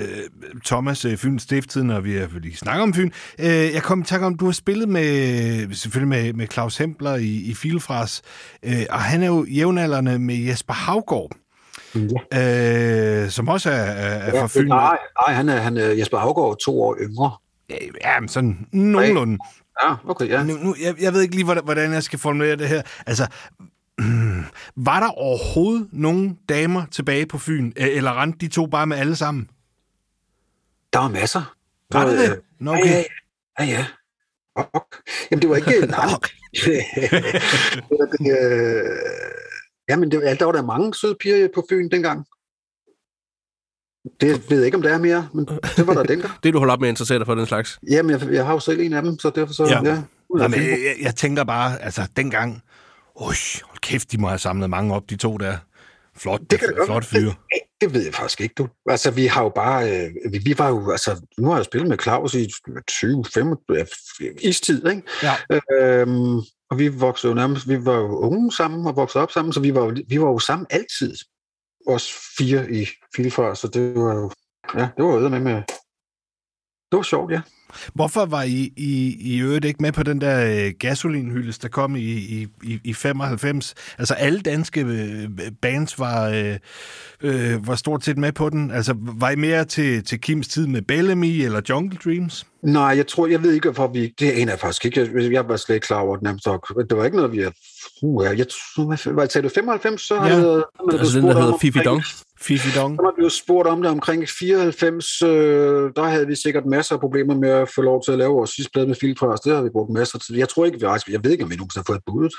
Thomas 0.65 1.05
øh, 1.05 1.17
Fyns 1.17 1.43
Stifttiden, 1.43 1.89
og 1.89 2.03
vi 2.03 2.15
har 2.15 2.39
lige 2.39 2.57
snakket 2.57 2.83
om 2.83 2.93
Fyn. 2.93 3.11
Øh, 3.39 3.47
jeg 3.47 3.83
kom 3.83 4.01
i 4.01 4.03
tanke 4.03 4.25
om, 4.25 4.37
du 4.37 4.45
har 4.45 4.51
spillet 4.51 4.89
med, 4.89 5.73
selvfølgelig 5.75 6.07
med, 6.07 6.33
med 6.33 6.47
Claus 6.47 6.77
Hempler 6.77 7.15
i, 7.15 7.35
i 7.35 7.53
Filfras, 7.53 8.21
øh, 8.63 8.85
og 8.89 8.99
han 8.99 9.23
er 9.23 9.27
jo 9.27 9.45
jævnaldrende 9.45 10.19
med 10.19 10.35
Jesper 10.35 10.73
Havgård, 10.73 11.31
øh, 11.95 13.29
som 13.29 13.47
også 13.47 13.69
er, 13.69 13.73
er, 13.73 14.17
er 14.17 14.39
fra 14.39 14.47
Fyn. 14.47 14.67
Nej, 14.67 14.97
nej 15.27 15.35
han, 15.35 15.49
er, 15.49 15.57
han 15.57 15.77
er 15.77 15.87
Jesper 15.87 16.17
Havgaard 16.17 16.57
to 16.65 16.81
år 16.81 16.97
yngre. 17.01 17.31
Ja, 18.03 18.19
men 18.19 18.29
sådan 18.29 18.67
nogenlunde. 18.71 19.37
Ja, 19.83 19.95
okay, 20.07 20.29
ja. 20.29 20.43
Nu, 20.43 20.53
nu, 20.53 20.75
jeg, 20.83 20.95
jeg 21.01 21.13
ved 21.13 21.21
ikke 21.21 21.35
lige, 21.35 21.45
hvordan, 21.45 21.93
jeg 21.93 22.03
skal 22.03 22.19
formulere 22.19 22.55
det 22.55 22.67
her. 22.67 22.81
Altså, 23.05 23.27
var 24.75 24.99
der 24.99 25.07
overhovedet 25.07 25.87
nogen 25.91 26.39
damer 26.49 26.85
tilbage 26.91 27.25
på 27.25 27.37
Fyn, 27.37 27.71
eller 27.75 28.21
rendte 28.21 28.39
de 28.39 28.47
to 28.47 28.65
bare 28.65 28.87
med 28.87 28.97
alle 28.97 29.15
sammen? 29.15 29.49
Der 30.93 30.99
var 30.99 31.07
masser. 31.09 31.55
Var 31.91 32.05
det 32.05 32.13
Øh, 32.13 32.19
det? 32.19 32.39
Nå, 32.59 32.73
Ja, 32.73 32.79
okay. 32.79 33.03
ja, 33.59 33.65
ja. 33.65 33.65
ja. 33.65 33.85
Ok. 34.73 34.95
Jamen, 35.31 35.41
det 35.41 35.49
var 35.49 35.55
ikke... 35.55 35.85
nej. 35.87 36.09
det 36.53 36.83
øh, 38.21 38.89
jamen, 39.89 40.11
det, 40.11 40.19
var- 40.21 40.33
der 40.33 40.45
var 40.45 40.51
der 40.51 40.61
mange 40.65 40.93
søde 40.93 41.15
piger 41.19 41.47
på 41.55 41.65
Fyn 41.69 41.89
dengang. 41.89 42.25
Det 44.21 44.49
ved 44.49 44.57
jeg 44.57 44.65
ikke, 44.65 44.75
om 44.77 44.81
der 44.81 44.93
er 44.93 44.97
mere, 44.99 45.29
men 45.33 45.45
det 45.77 45.87
var 45.87 45.93
der 45.93 46.03
dengang. 46.03 46.33
Det, 46.43 46.53
du 46.53 46.59
holder 46.59 46.73
op 46.73 46.79
med 46.79 46.87
at 46.87 46.91
interessere 46.91 47.19
dig 47.19 47.25
for 47.25 47.35
den 47.35 47.45
slags. 47.45 47.79
Jamen, 47.91 48.11
jeg, 48.19 48.31
jeg 48.33 48.45
har 48.45 48.53
jo 48.53 48.59
selv 48.59 48.79
en 48.79 48.93
af 48.93 49.01
dem, 49.01 49.19
så 49.19 49.29
derfor 49.29 49.53
så... 49.53 49.63
Ja. 49.65 49.81
Ja. 49.83 49.89
ja. 49.93 50.01
Jamen, 50.43 50.59
jeg, 50.59 50.69
jeg, 50.69 50.95
jeg 51.01 51.15
tænker 51.15 51.43
bare, 51.43 51.81
altså 51.81 52.07
dengang, 52.15 52.61
hold 53.17 53.35
kæft, 53.83 54.11
de 54.11 54.17
må 54.17 54.27
have 54.27 54.39
samlet 54.39 54.69
mange 54.69 54.95
op, 54.95 55.09
de 55.09 55.15
to 55.15 55.37
der. 55.37 55.57
Flot, 56.15 56.41
Det 56.49 56.59
kan 56.59 56.69
det 56.69 56.77
flot 56.85 57.05
fyre. 57.05 57.33
Det 57.81 57.93
ved 57.93 58.03
jeg 58.05 58.13
faktisk 58.13 58.41
ikke, 58.41 58.55
du. 58.57 58.67
Altså, 58.89 59.11
vi 59.11 59.25
har 59.25 59.43
jo 59.43 59.49
bare... 59.49 59.91
Øh, 59.91 60.11
vi, 60.31 60.37
vi 60.37 60.55
var 60.57 60.69
jo... 60.69 60.91
Altså, 60.91 61.25
nu 61.37 61.47
har 61.47 61.55
jeg 61.55 61.59
jo 61.59 61.63
spillet 61.63 61.89
med 61.89 61.97
Claus 61.97 62.33
i 62.33 62.51
20, 62.87 63.25
25... 63.33 63.57
ja, 63.79 63.85
Istid, 64.39 64.87
ikke? 64.89 65.03
Ja. 65.23 65.35
Øhm, 65.71 66.37
og 66.69 66.79
vi 66.79 66.87
voksede 66.87 67.31
jo 67.31 67.35
nærmest... 67.35 67.69
Vi 67.69 67.85
var 67.85 67.95
jo 67.95 68.17
unge 68.17 68.51
sammen 68.51 68.87
og 68.87 68.95
voksede 68.95 69.21
op 69.23 69.31
sammen, 69.31 69.53
så 69.53 69.59
vi 69.59 69.75
var 69.75 69.81
jo, 69.81 69.95
vi 70.07 70.21
var 70.21 70.27
jo 70.27 70.39
sammen 70.39 70.67
altid. 70.69 71.15
Os 71.87 72.13
fire 72.37 72.71
i 72.71 72.87
Filfar, 73.15 73.53
så 73.53 73.67
det 73.67 73.95
var 73.95 74.15
jo... 74.15 74.31
Ja, 74.75 74.89
det 74.97 75.05
var 75.05 75.13
jo 75.13 75.29
med 75.29 75.39
med... 75.39 75.63
Det 76.91 76.97
var 76.97 77.01
sjovt, 77.01 77.31
ja. 77.31 77.41
Hvorfor 77.93 78.25
var 78.25 78.43
I, 78.43 78.73
I, 78.77 79.17
I 79.19 79.39
øvrigt 79.39 79.65
ikke 79.65 79.81
med 79.81 79.91
på 79.91 80.03
den 80.03 80.21
der 80.21 80.65
øh, 80.65 80.71
gasolinhyldes, 80.79 81.57
der 81.57 81.67
kom 81.67 81.95
i, 81.95 81.99
i, 81.99 82.47
i, 82.63 82.79
i 82.83 82.93
95? 82.93 83.73
Altså 83.97 84.13
alle 84.13 84.39
danske 84.39 84.81
øh, 84.81 85.29
bands 85.61 85.99
var, 85.99 86.29
øh, 86.29 86.57
øh, 87.21 87.67
var 87.67 87.75
stort 87.75 88.05
set 88.05 88.17
med 88.17 88.31
på 88.31 88.49
den. 88.49 88.71
Altså 88.71 88.93
var 88.97 89.29
I 89.29 89.35
mere 89.35 89.65
til, 89.65 90.03
til 90.03 90.21
Kims 90.21 90.47
tid 90.47 90.67
med 90.67 90.81
Bellamy 90.81 91.41
eller 91.45 91.61
Jungle 91.69 91.97
Dreams? 92.05 92.45
Nej, 92.63 92.83
jeg 92.83 93.07
tror, 93.07 93.27
jeg 93.27 93.43
ved 93.43 93.53
ikke, 93.53 93.67
hvorfor 93.71 93.93
vi... 93.93 94.13
Det 94.19 94.31
aner 94.31 94.51
jeg 94.51 94.59
faktisk 94.59 94.85
ikke. 94.85 95.09
Jeg, 95.15 95.31
jeg 95.31 95.47
var 95.47 95.57
slet 95.57 95.75
ikke 95.75 95.87
klar 95.87 95.99
over 95.99 96.17
nok. 96.45 96.89
Det 96.89 96.97
var 96.97 97.05
ikke 97.05 97.17
noget, 97.17 97.31
vi... 97.31 97.45
Uh, 98.01 98.23
jeg 98.37 98.47
tror, 98.49 99.11
hvad 99.11 99.23
det, 99.23 99.31
sagde 99.31 99.47
du 99.47 99.53
95? 99.55 100.01
Så 100.01 100.15
har 100.19 100.27
Ja. 100.29 100.35
jeg, 100.35 100.63
Altså 100.91 101.19
den, 101.19 101.27
der 101.27 101.41
hedder 101.41 101.57
Fifi 101.61 101.79
Dong. 101.79 102.03
Fifi 102.43 102.79
Dong. 102.79 102.99
Vi 103.17 103.23
jo 103.23 103.29
spurgt 103.29 103.67
om 103.67 103.81
det 103.81 103.91
omkring 103.91 104.29
94. 104.29 105.21
Øh, 105.21 105.29
der 105.95 106.03
havde 106.03 106.27
vi 106.27 106.35
sikkert 106.35 106.65
masser 106.65 106.95
af 106.95 106.99
problemer 107.01 107.35
med 107.35 107.49
at 107.49 107.69
få 107.75 107.81
lov 107.81 108.03
til 108.03 108.11
at 108.11 108.17
lave 108.17 108.33
vores 108.33 108.49
sidste 108.49 108.71
plade 108.73 108.87
med 108.87 108.95
filtras. 108.95 109.39
Det 109.39 109.55
har 109.55 109.61
vi 109.61 109.69
brugt 109.69 109.93
masser 109.93 110.19
til. 110.19 110.35
Jeg 110.35 110.49
tror 110.49 110.65
ikke, 110.65 110.79
vi 110.79 110.85
har, 110.85 111.03
jeg 111.09 111.23
ved 111.23 111.31
ikke, 111.31 111.43
om 111.43 111.49
vi 111.49 111.55
nogensinde 111.55 111.83
har 111.87 111.93
fået 111.93 111.97
et 111.97 112.03
bud. 112.05 112.29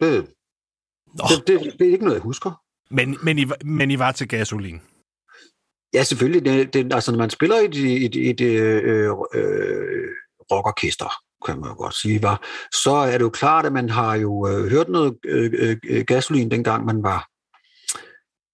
Det, 0.00 0.26
det, 1.28 1.46
det, 1.46 1.78
det, 1.78 1.86
er 1.88 1.92
ikke 1.92 2.04
noget, 2.04 2.14
jeg 2.16 2.22
husker. 2.22 2.62
Men, 2.90 3.16
men, 3.22 3.38
I, 3.38 3.48
var- 3.48 3.64
men 3.64 3.90
I 3.90 3.98
var 3.98 4.12
til 4.12 4.28
gasolin. 4.28 4.80
Ja, 5.94 6.02
selvfølgelig. 6.02 6.44
Det, 6.44 6.74
det, 6.74 6.92
altså, 6.94 7.10
når 7.12 7.18
man 7.18 7.30
spiller 7.30 7.60
i 7.60 7.64
et, 7.64 8.04
et, 8.04 8.14
i 8.14 8.30
et 8.30 8.40
øh, 8.40 9.12
øh, 9.34 10.08
rockorkester, 10.52 11.12
kan 11.46 11.60
man 11.60 11.68
jo 11.68 11.74
godt 11.74 11.94
sige, 11.94 12.22
var, 12.22 12.46
så 12.84 12.90
er 12.90 13.12
det 13.18 13.24
jo 13.24 13.30
klart, 13.30 13.66
at 13.66 13.72
man 13.72 13.88
har 13.90 14.14
jo 14.14 14.48
øh, 14.48 14.70
hørt 14.70 14.88
noget 14.88 15.16
øh, 15.24 15.76
øh, 15.88 16.04
gasolin, 16.06 16.50
dengang 16.50 16.84
man 16.84 17.02
var, 17.02 17.28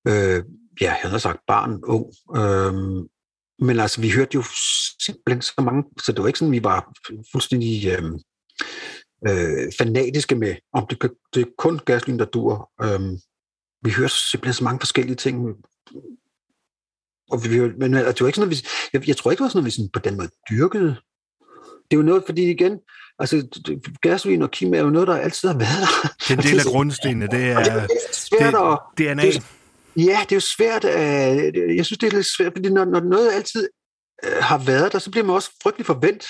øh, 0.09 0.43
ja, 0.81 0.87
jeg 0.87 0.99
havde 1.03 1.21
sagt 1.21 1.41
barn, 1.47 1.81
ung. 1.85 2.07
Øh, 2.37 2.75
men 3.67 3.81
altså, 3.81 4.01
vi 4.01 4.11
hørte 4.11 4.35
jo 4.35 4.43
simpelthen 5.05 5.43
så 5.43 5.53
mange, 5.59 5.85
så 6.05 6.13
det 6.13 6.21
var 6.21 6.27
ikke 6.27 6.39
sådan, 6.39 6.53
vi 6.53 6.65
var 6.65 6.93
fuldstændig 7.33 7.87
øh, 7.87 8.05
øh, 9.29 9.73
fanatiske 9.79 10.35
med, 10.35 10.55
om 10.73 10.87
det, 10.91 11.11
det 11.35 11.41
er 11.43 11.47
kun 11.59 11.79
gasolin, 11.79 12.19
der 12.19 12.25
dur. 12.25 12.71
Øh, 12.83 13.01
vi 13.85 13.91
hørte 13.91 14.15
simpelthen 14.31 14.55
så 14.55 14.65
mange 14.65 14.81
forskellige 14.81 15.17
ting. 15.17 15.37
Og 17.31 17.45
vi, 17.45 17.49
men 17.79 17.95
altså, 17.95 18.13
det 18.13 18.21
var 18.21 18.27
ikke 18.27 18.37
sådan, 18.37 18.53
at 18.53 18.57
vi, 18.57 18.67
jeg, 18.93 19.09
jeg 19.09 19.17
tror 19.17 19.31
ikke, 19.31 19.39
det 19.41 19.45
var 19.45 19.49
sådan, 19.49 19.63
at 19.63 19.67
vi 19.67 19.71
sådan 19.71 19.91
på 19.93 19.99
den 19.99 20.17
måde 20.17 20.29
dyrkede. 20.51 20.97
Det 21.91 21.97
er 21.97 22.01
jo 22.01 22.03
noget, 22.03 22.23
fordi 22.27 22.51
igen, 22.51 22.79
altså 23.19 23.37
det- 23.67 24.01
gasolin 24.03 24.43
og 24.43 24.51
kim 24.51 24.75
er 24.75 24.79
jo 24.79 24.91
noget, 24.91 25.09
der 25.09 25.17
altid 25.17 25.49
har 25.49 25.59
været 25.59 25.81
der. 25.81 26.09
Det 26.19 26.31
er 26.31 26.37
en 26.37 26.43
del 26.43 26.59
af 26.61 26.67
grundstenene. 26.67 27.27
Det 27.33 27.57
Og 27.57 27.65
det 27.65 27.73
er, 27.73 27.81
er 27.81 27.87
svært 28.13 28.55
at, 28.55 28.79
det 28.99 29.09
er 29.09 29.15
DNA. 29.15 29.23
det- 29.23 29.43
Ja, 29.97 30.19
det 30.23 30.33
er 30.33 30.37
jo 30.37 30.41
svært. 30.41 30.85
Øh, 30.85 31.77
jeg 31.77 31.87
synes, 31.87 31.99
det 31.99 32.07
er 32.07 32.17
lidt 32.17 32.27
svært, 32.37 32.53
fordi 32.53 32.69
når, 32.69 32.85
når 32.85 33.01
noget 33.01 33.33
altid 33.33 33.69
øh, 34.25 34.33
har 34.41 34.59
været 34.59 34.93
der, 34.93 34.99
så 34.99 35.11
bliver 35.11 35.25
man 35.25 35.35
også 35.35 35.51
frygtelig 35.63 35.87
forvent. 35.87 36.25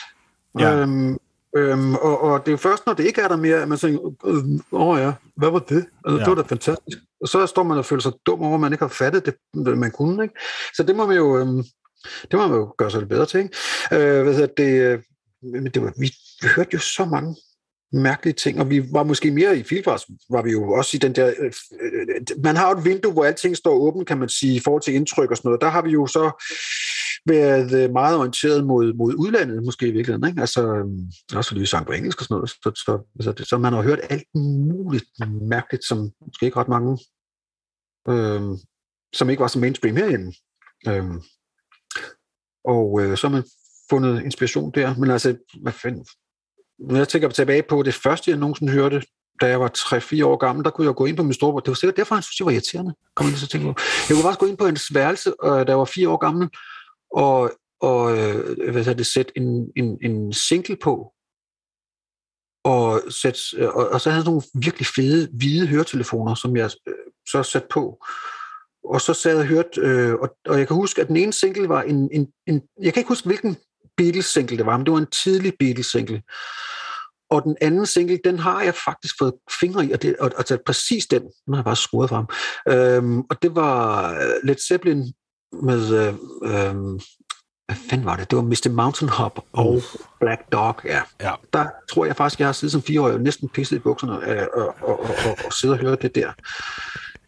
Ja. 0.58 0.76
Øhm, 0.76 1.18
øhm, 1.56 1.94
og, 1.94 2.20
og 2.20 2.40
det 2.40 2.48
er 2.48 2.52
jo 2.52 2.56
først, 2.56 2.86
når 2.86 2.94
det 2.94 3.04
ikke 3.04 3.20
er 3.20 3.28
der 3.28 3.36
mere, 3.36 3.62
at 3.62 3.68
man 3.68 3.78
tænker, 3.78 4.00
åh 4.72 4.88
oh, 4.88 5.00
ja, 5.00 5.12
hvad 5.36 5.50
var 5.50 5.58
det? 5.58 5.86
Altså, 6.04 6.18
Ja. 6.18 6.24
Det 6.24 6.26
var 6.26 6.34
da 6.34 6.42
fantastisk. 6.42 6.98
Og 7.20 7.28
så 7.28 7.46
står 7.46 7.62
man 7.62 7.78
og 7.78 7.84
føler 7.84 8.02
sig 8.02 8.12
dum 8.26 8.42
over, 8.42 8.54
at 8.54 8.60
man 8.60 8.72
ikke 8.72 8.84
har 8.84 8.88
fattet 8.88 9.24
det, 9.26 9.34
man 9.78 9.90
kunne. 9.90 10.22
Ikke? 10.22 10.34
Så 10.74 10.82
det 10.82 10.96
må 10.96 11.06
man 11.06 11.16
jo, 11.16 11.38
øhm, 11.38 11.64
det 12.22 12.32
må 12.32 12.46
man 12.46 12.58
jo 12.58 12.74
gøre 12.78 12.90
sig 12.90 13.00
lidt 13.00 13.10
bedre 13.10 13.26
til. 13.26 13.40
Ikke? 13.40 13.56
Øh, 13.92 14.22
hvad 14.22 14.34
hedder 14.34 14.54
det, 14.56 14.82
øh, 14.82 14.98
men 15.42 15.64
det 15.66 15.82
var, 15.82 15.92
vi, 15.98 16.10
vi 16.42 16.48
hørte 16.56 16.70
jo 16.72 16.78
så 16.78 17.04
mange 17.04 17.36
mærkelige 17.92 18.34
ting, 18.34 18.60
og 18.60 18.70
vi 18.70 18.92
var 18.92 19.02
måske 19.02 19.30
mere 19.30 19.58
i 19.58 19.62
Filfars, 19.62 20.02
var 20.30 20.42
vi 20.42 20.50
jo 20.50 20.72
også 20.72 20.96
i 20.96 20.98
den 20.98 21.14
der, 21.14 21.26
øh, 21.26 21.52
øh, 21.82 22.42
man 22.44 22.56
har 22.56 22.70
jo 22.70 22.78
et 22.78 22.84
vindue, 22.84 23.12
hvor 23.12 23.24
alting 23.24 23.56
står 23.56 23.74
åbent, 23.74 24.08
kan 24.08 24.18
man 24.18 24.28
sige, 24.28 24.56
i 24.56 24.60
forhold 24.60 24.82
til 24.82 24.94
indtryk 24.94 25.30
og 25.30 25.36
sådan 25.36 25.48
noget. 25.48 25.60
Der 25.60 25.68
har 25.68 25.82
vi 25.82 25.90
jo 25.90 26.06
så 26.06 26.44
været 27.26 27.84
øh, 27.84 27.92
meget 27.92 28.16
orienteret 28.16 28.66
mod, 28.66 28.94
mod 28.94 29.14
udlandet, 29.18 29.64
måske 29.64 29.88
i 29.88 29.92
virkeligheden, 29.92 30.28
ikke? 30.28 30.40
Altså, 30.40 30.74
øh, 30.76 30.84
også 31.36 31.48
fordi 31.48 31.60
vi 31.60 31.66
sang 31.66 31.86
på 31.86 31.92
engelsk 31.92 32.20
og 32.20 32.24
sådan 32.24 32.34
noget, 32.34 32.50
så, 32.50 32.72
så, 32.74 33.02
så, 33.20 33.32
det, 33.32 33.48
så 33.48 33.58
man 33.58 33.72
har 33.72 33.82
hørt 33.82 34.00
alt 34.10 34.28
muligt 34.34 35.04
mærkeligt, 35.48 35.84
som 35.84 36.10
måske 36.26 36.46
ikke 36.46 36.56
ret 36.56 36.68
mange, 36.68 36.98
øh, 38.08 38.58
som 39.14 39.30
ikke 39.30 39.40
var 39.40 39.46
så 39.46 39.58
mainstream 39.58 39.96
herinde. 39.96 40.32
Øh, 40.88 41.14
og 42.64 43.00
øh, 43.02 43.16
så 43.16 43.28
har 43.28 43.34
man 43.34 43.44
fundet 43.90 44.22
inspiration 44.24 44.70
der, 44.74 44.96
men 44.96 45.10
altså, 45.10 45.36
hvad 45.62 45.72
fanden, 45.72 46.06
når 46.78 46.96
jeg 46.96 47.08
tænker 47.08 47.28
tilbage 47.28 47.62
på 47.62 47.82
det 47.82 47.94
første, 47.94 48.30
jeg 48.30 48.38
nogensinde 48.38 48.72
hørte, 48.72 49.02
da 49.40 49.46
jeg 49.46 49.60
var 49.60 49.70
3-4 49.78 50.24
år 50.26 50.36
gammel, 50.36 50.64
der 50.64 50.70
kunne 50.70 50.86
jeg 50.86 50.94
gå 50.94 51.06
ind 51.06 51.16
på 51.16 51.22
min 51.22 51.32
storebror. 51.32 51.60
Det 51.60 51.68
var 51.68 51.74
sikkert 51.74 51.96
derfor, 51.96 52.14
han 52.14 52.22
synes, 52.22 52.40
jeg 52.40 52.46
var 52.46 52.52
irriterende. 52.52 52.94
Kom 53.16 53.26
ind, 53.26 53.36
så 53.36 53.48
tænker 53.48 53.68
jeg. 53.68 53.74
jeg 54.08 54.16
kunne 54.16 54.22
faktisk 54.22 54.40
gå 54.40 54.46
ind 54.46 54.56
på 54.56 54.64
hans 54.64 54.94
værelse, 54.94 55.32
øh, 55.44 55.50
da 55.50 55.64
jeg 55.68 55.78
var 55.78 55.84
4 55.84 56.08
år 56.08 56.16
gammel, 56.16 56.48
og, 57.12 57.52
og 57.80 58.18
øh, 58.18 58.72
hvad 58.72 58.94
det, 58.94 59.06
sætte 59.06 59.32
en, 59.36 59.72
en, 59.76 59.98
en 60.02 60.32
single 60.32 60.76
på, 60.76 61.12
og, 62.64 63.02
sæt, 63.08 63.38
øh, 63.56 63.68
og, 63.68 63.88
og 63.88 64.00
så 64.00 64.10
havde 64.10 64.22
jeg 64.22 64.30
nogle 64.30 64.42
virkelig 64.54 64.86
fede, 64.86 65.28
hvide 65.32 65.66
høretelefoner, 65.66 66.34
som 66.34 66.56
jeg 66.56 66.70
øh, 66.88 66.94
så 67.28 67.42
satte 67.42 67.68
på. 67.70 68.04
Og 68.84 69.00
så 69.00 69.14
sad 69.14 69.30
jeg 69.30 69.40
og 69.40 69.46
hørte, 69.46 69.80
øh, 69.80 70.14
og, 70.14 70.36
og 70.46 70.58
jeg 70.58 70.66
kan 70.66 70.76
huske, 70.76 71.00
at 71.00 71.08
den 71.08 71.16
ene 71.16 71.32
single 71.32 71.68
var 71.68 71.82
en, 71.82 72.08
en, 72.12 72.32
en 72.46 72.62
jeg 72.82 72.92
kan 72.92 73.00
ikke 73.00 73.08
huske, 73.08 73.26
hvilken 73.26 73.56
Beatles-single 73.96 74.58
det 74.58 74.66
var, 74.66 74.76
men 74.76 74.86
det 74.86 74.92
var 74.92 74.98
en 74.98 75.06
tidlig 75.22 75.52
Beatles-single. 75.58 76.22
Og 77.30 77.42
den 77.42 77.56
anden 77.60 77.86
single, 77.86 78.18
den 78.24 78.38
har 78.38 78.62
jeg 78.62 78.74
faktisk 78.74 79.14
fået 79.18 79.34
fingre 79.60 79.86
i, 79.86 79.92
og, 79.92 80.02
det, 80.02 80.16
og, 80.16 80.30
og 80.36 80.46
taget 80.46 80.62
præcis 80.66 81.06
den, 81.06 81.22
den 81.22 81.54
har 81.54 81.56
jeg 81.56 81.64
bare 81.64 81.76
skruet 81.76 82.08
frem. 82.08 82.26
Øhm, 82.68 83.20
og 83.20 83.42
det 83.42 83.54
var 83.54 84.10
øh, 84.12 84.34
Led 84.44 84.56
Zeppelin 84.68 85.12
med, 85.62 85.90
øh, 85.90 86.14
øh, 86.42 86.74
hvad 87.66 87.76
fanden 87.90 88.06
var 88.06 88.16
det? 88.16 88.30
Det 88.30 88.36
var 88.36 88.42
Mr. 88.42 88.70
Mountain 88.70 89.08
Hop 89.08 89.44
og 89.52 89.82
Black 90.20 90.52
Dog, 90.52 90.74
ja. 90.84 91.02
Ja. 91.20 91.34
Der 91.52 91.66
tror 91.92 92.04
jeg 92.04 92.16
faktisk, 92.16 92.40
jeg 92.40 92.48
har 92.48 92.52
siddet 92.52 92.72
som 92.72 92.82
fireårig 92.82 93.14
og 93.14 93.20
næsten 93.20 93.48
pisset 93.48 93.76
i 93.76 93.78
bukserne 93.78 94.30
øh, 94.30 94.46
og, 94.54 94.74
og, 94.82 95.00
og, 95.00 95.14
og, 95.26 95.38
og 95.46 95.52
siddet 95.52 95.78
og 95.78 95.84
hørt 95.84 96.02
det 96.02 96.14
der. 96.14 96.32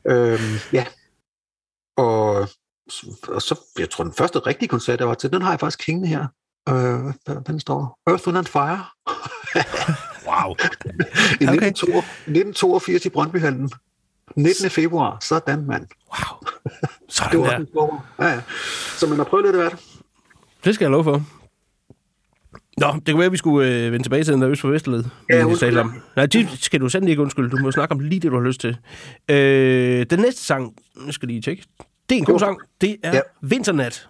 Øhm, 0.08 0.58
ja. 0.72 0.86
Og, 1.96 2.48
og 3.28 3.42
så, 3.42 3.60
jeg 3.78 3.90
tror, 3.90 4.04
den 4.04 4.12
første 4.12 4.38
rigtige 4.38 4.68
koncert, 4.68 5.00
jeg 5.00 5.08
var 5.08 5.14
til, 5.14 5.32
den 5.32 5.42
har 5.42 5.50
jeg 5.50 5.60
faktisk 5.60 5.86
hængende 5.86 6.08
her. 6.08 6.26
Øh, 6.68 7.12
den 7.46 7.60
står? 7.60 7.98
Earth, 8.06 8.26
Wind 8.26 8.38
and 8.38 8.46
Fire. 8.46 8.84
Wow. 10.26 10.54
I 11.40 11.46
Okay. 11.46 11.66
1982, 11.66 12.04
1982 12.26 13.04
i 13.06 13.08
Brøndbyhallen. 13.08 13.70
19. 14.36 14.70
februar. 14.70 15.18
Sådan, 15.20 15.66
mand. 15.66 15.86
Wow. 16.12 16.38
Det 17.06 17.14
Sådan 17.14 17.40
var 17.40 17.48
der. 17.48 18.04
Ja, 18.18 18.26
ja. 18.26 18.40
Så 18.96 19.06
man 19.06 19.16
har 19.16 19.24
prøvet 19.24 19.44
lidt 19.46 19.56
af 19.56 19.62
hvert. 19.62 19.80
Det 20.64 20.74
skal 20.74 20.84
jeg 20.84 20.90
love 20.90 21.04
for. 21.04 21.22
Nå, 22.78 22.86
det 23.06 23.06
kunne 23.06 23.18
være, 23.18 23.26
at 23.26 23.32
vi 23.32 23.36
skulle 23.36 23.68
øh, 23.72 23.92
vende 23.92 24.04
tilbage 24.04 24.24
til 24.24 24.32
den 24.32 24.42
der 24.42 24.50
Øst 24.50 24.60
for 24.60 24.68
Vesterled. 24.68 25.04
Ja, 25.30 25.44
undskyld, 25.44 25.76
om. 25.78 25.94
Nej, 26.16 26.26
det 26.26 26.48
skal 26.60 26.80
du 26.80 26.88
sandelig 26.88 27.10
ikke 27.10 27.22
undskylde. 27.22 27.50
Du 27.50 27.56
må 27.56 27.70
snakke 27.70 27.92
om 27.92 27.98
lige 28.00 28.20
det, 28.20 28.30
du 28.30 28.36
har 28.36 28.44
lyst 28.46 28.60
til. 28.60 28.76
Øh, 29.30 30.06
den 30.10 30.18
næste 30.18 30.42
sang, 30.44 30.74
nu 31.06 31.12
skal 31.12 31.26
jeg 31.26 31.32
lige 31.32 31.42
tjekke. 31.42 31.64
Det 32.08 32.14
er 32.14 32.18
en 32.18 32.24
god 32.24 32.34
Jo. 32.34 32.38
sang. 32.38 32.58
Det 32.80 32.90
er 33.02 33.08
Ja. 33.10 33.16
ja. 33.16 33.20
Vinternat. 33.42 34.08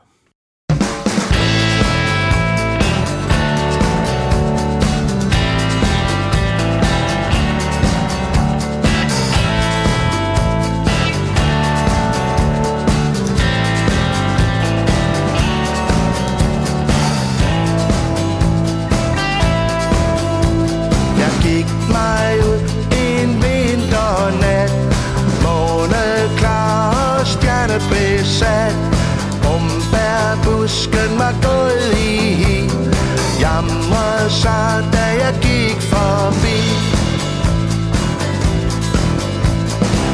Sig, 34.43 34.85
da 34.93 35.05
jeg 35.23 35.35
gik 35.41 35.81
forbi. 35.93 36.59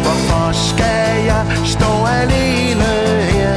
Hvorfor 0.04 0.46
skal 0.68 1.24
jeg 1.30 1.44
stå 1.64 1.92
alene 2.20 2.90
her 3.34 3.56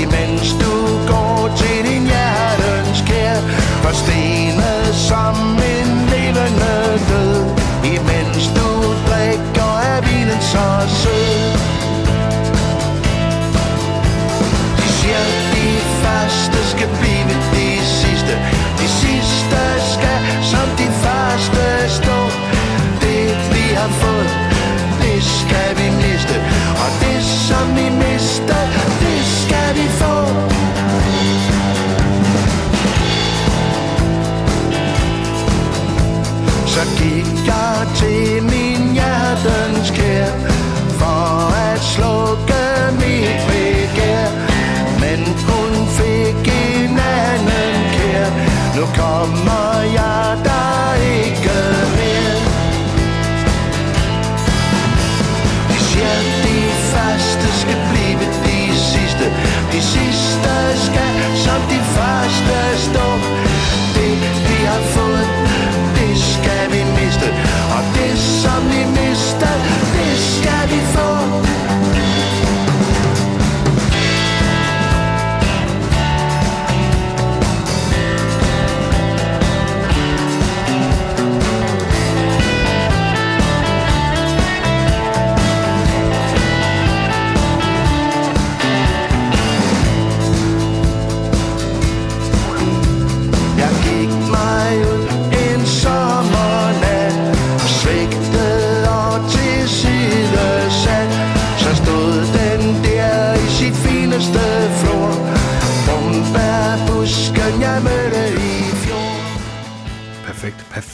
Imens 0.00 0.48
du 0.62 0.74
går 1.12 1.50
til 1.56 1.78
din 1.88 2.02
hjertens 2.12 3.00
kær? 3.08 3.36
Forstenet 3.82 4.94
som 5.08 5.36
en 5.74 5.90
levende 6.12 6.74
død 7.08 7.44
Imens 7.84 8.44
du 8.56 8.68
drikker 9.08 9.72
af 9.92 9.98
vinen 10.06 10.40
så 10.40 10.66
sød 10.88 11.09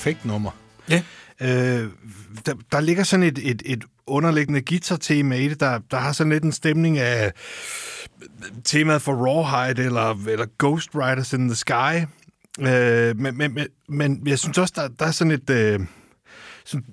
Perfekt, 0.06 0.24
nummer. 0.24 0.50
Ja. 0.90 1.02
Øh, 1.40 1.90
der, 2.46 2.54
der 2.72 2.80
ligger 2.80 3.02
sådan 3.02 3.22
et, 3.22 3.38
et, 3.42 3.62
et 3.64 3.84
underliggende 4.06 4.60
guitar-tema 4.60 5.36
i 5.36 5.48
det, 5.48 5.60
der, 5.60 5.80
der 5.90 5.96
har 5.96 6.12
sådan 6.12 6.32
lidt 6.32 6.44
en 6.44 6.52
stemning 6.52 6.98
af 6.98 7.32
temaet 8.64 9.02
for 9.02 9.12
Rawhide 9.12 9.84
eller, 9.84 10.28
eller 10.28 10.46
Ghost 10.58 10.90
Riders 10.94 11.32
in 11.32 11.48
the 11.48 11.54
Sky. 11.54 12.06
Øh, 12.60 13.16
men, 13.16 13.36
men, 13.36 13.54
men, 13.54 13.66
men 13.88 14.22
jeg 14.26 14.38
synes 14.38 14.58
også, 14.58 14.72
der, 14.76 14.88
der 14.88 15.06
er 15.06 15.10
sådan 15.10 15.30
et... 15.30 15.50
Øh, 15.50 15.80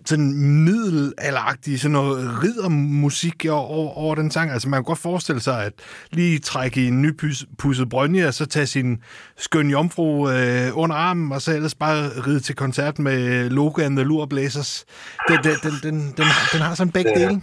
sådan, 0.06 0.34
middelalderagtigt, 0.64 1.82
sådan 1.82 1.91
noget 1.91 2.44
riddermusik 2.44 3.45
over, 3.50 3.98
over 3.98 4.16
den 4.16 4.32
sang. 4.32 4.52
Altså 4.52 4.70
man 4.70 4.78
kan 4.78 4.84
godt 4.84 5.00
forestille 5.00 5.41
sig, 5.41 5.66
at 5.66 5.74
lige 6.12 6.40
trække 6.40 6.84
i 6.84 6.88
en 6.88 7.02
nypudset 7.02 7.90
brønje, 7.90 8.28
og 8.28 8.34
så 8.34 8.45
tage 8.45 8.66
sin 8.66 9.02
skøn 9.38 9.70
jomfru 9.70 10.30
øh, 10.30 10.78
under 10.78 10.95
armen, 10.95 11.32
og 11.32 11.41
så 11.41 11.56
ellers 11.56 11.76
bare 11.76 12.10
ride 12.28 12.40
til 12.40 12.56
koncert 12.56 13.00
med 13.00 13.50
Loga 13.50 13.86
and 13.86 13.98
the 13.98 14.06
Lure 14.06 14.28
Blazers. 14.28 14.86
Den, 15.28 15.38
den, 15.44 15.56
den, 15.64 15.72
den, 15.84 15.95
den, 16.18 16.26
den 16.54 16.62
har 16.62 16.76
sådan 16.76 16.91
begge 16.91 17.12
dele. 17.16 17.41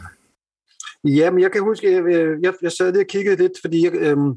Ja, 1.04 1.30
men 1.30 1.40
jeg 1.40 1.52
kan 1.52 1.62
huske, 1.62 1.92
jeg, 1.92 2.02
jeg, 2.42 2.52
jeg 2.62 2.72
sad 2.72 2.92
lige 2.92 3.02
og 3.02 3.06
kiggede 3.06 3.36
lidt, 3.36 3.52
fordi 3.62 3.84
jeg, 3.84 3.92
øhm, 3.94 4.32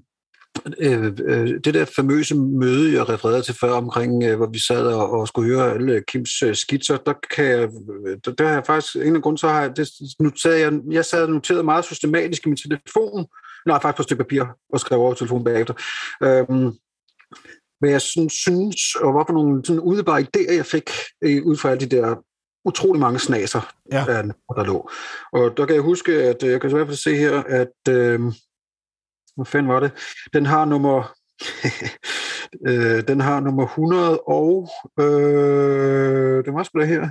øh, 0.77 1.13
øh, 1.25 1.47
det 1.63 1.73
der 1.73 1.85
famøse 1.85 2.35
møde, 2.35 2.93
jeg 2.93 3.09
refererede 3.09 3.41
til 3.41 3.55
før 3.61 3.71
omkring, 3.71 4.23
øh, 4.23 4.37
hvor 4.37 4.47
vi 4.47 4.59
sad 4.59 4.85
og, 4.87 5.11
og 5.11 5.27
skulle 5.27 5.55
høre 5.55 5.73
alle 5.73 6.03
Kims 6.07 6.41
øh, 6.41 6.55
skitser, 6.55 6.97
der 6.97 7.13
kan 7.35 7.45
jeg, 7.45 7.69
der, 8.25 8.31
der 8.31 8.47
har 8.47 8.53
jeg 8.53 8.65
faktisk, 8.65 8.95
en 8.95 9.15
af 9.15 9.21
grunden, 9.21 9.37
så 9.37 9.47
har 9.47 9.61
jeg, 9.61 9.77
det, 9.77 9.89
noteret, 10.19 10.59
jeg, 10.59 10.73
jeg 10.91 11.05
sad 11.05 11.23
og 11.23 11.29
noterede 11.29 11.63
meget 11.63 11.85
systematisk 11.85 12.45
i 12.45 12.49
min 12.49 12.57
telefon, 12.57 13.25
nej, 13.65 13.81
faktisk 13.81 13.97
på 13.97 14.01
et 14.01 14.05
stykke 14.05 14.23
papir, 14.23 14.43
og 14.73 14.79
skrev 14.79 14.99
over 14.99 15.13
telefonen 15.13 15.43
bagefter. 15.43 15.73
Øhm, 16.23 16.71
hvad 17.79 17.91
jeg 17.91 18.01
sådan, 18.01 18.29
synes, 18.29 18.95
og 18.95 19.11
hvad 19.11 19.23
for 19.27 19.33
nogle 19.33 19.65
sådan 19.65 19.79
udebare 19.79 20.21
idéer, 20.21 20.53
jeg 20.53 20.65
fik 20.65 20.89
øh, 21.23 21.45
ud 21.45 21.57
fra 21.57 21.69
alle 21.69 21.85
de 21.85 21.95
der 21.95 22.15
utrolig 22.65 22.99
mange 22.99 23.19
snaser, 23.19 23.73
Ja. 23.91 24.05
ja. 24.07 24.21
der 24.55 24.63
lå. 24.65 24.89
Og 25.33 25.57
der 25.57 25.65
kan 25.65 25.75
jeg 25.75 25.83
huske, 25.83 26.23
at 26.23 26.43
øh, 26.43 26.51
jeg 26.51 26.61
kan 26.61 26.69
i 26.69 26.73
hvert 26.73 26.87
fald 26.87 26.97
se 26.97 27.15
her, 27.15 27.43
at 27.43 27.89
øh, 27.89 28.19
hvor 29.35 29.43
fanden 29.43 29.71
var 29.71 29.79
det? 29.79 29.91
Den 30.33 30.45
har 30.45 30.65
nummer 30.65 31.13
øh, 32.67 33.07
den 33.07 33.19
har 33.21 33.39
nummer 33.39 33.65
100 33.65 34.19
og 34.19 34.69
øh, 34.99 36.45
det 36.45 36.53
var 36.53 36.63
sgu 36.63 36.79
da 36.79 36.85
her. 36.85 37.09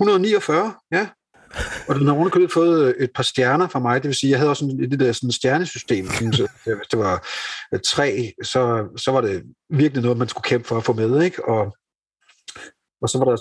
149, 0.00 0.74
ja. 0.92 1.08
Og 1.88 1.94
den 1.94 2.06
har 2.06 2.14
underkøbet 2.14 2.52
fået 2.52 2.94
øh, 2.94 3.04
et 3.04 3.10
par 3.14 3.22
stjerner 3.22 3.68
fra 3.68 3.78
mig, 3.78 4.02
det 4.02 4.08
vil 4.08 4.14
sige, 4.14 4.30
jeg 4.30 4.38
havde 4.38 4.50
også 4.50 4.66
sådan, 4.66 4.90
det 4.90 5.00
der 5.00 5.12
sådan 5.12 5.32
stjernesystem. 5.32 6.06
Så, 6.06 6.48
hvis 6.64 6.88
det 6.90 6.98
var 6.98 7.28
øh, 7.74 7.80
tre, 7.80 8.32
så, 8.42 8.88
så 8.96 9.10
var 9.10 9.20
det 9.20 9.42
virkelig 9.70 10.02
noget, 10.02 10.18
man 10.18 10.28
skulle 10.28 10.44
kæmpe 10.44 10.68
for 10.68 10.76
at 10.76 10.84
få 10.84 10.92
med, 10.92 11.22
ikke? 11.22 11.48
Og, 11.48 11.76
og 13.04 13.08
så 13.10 13.18
var 13.18 13.24
der 13.24 13.36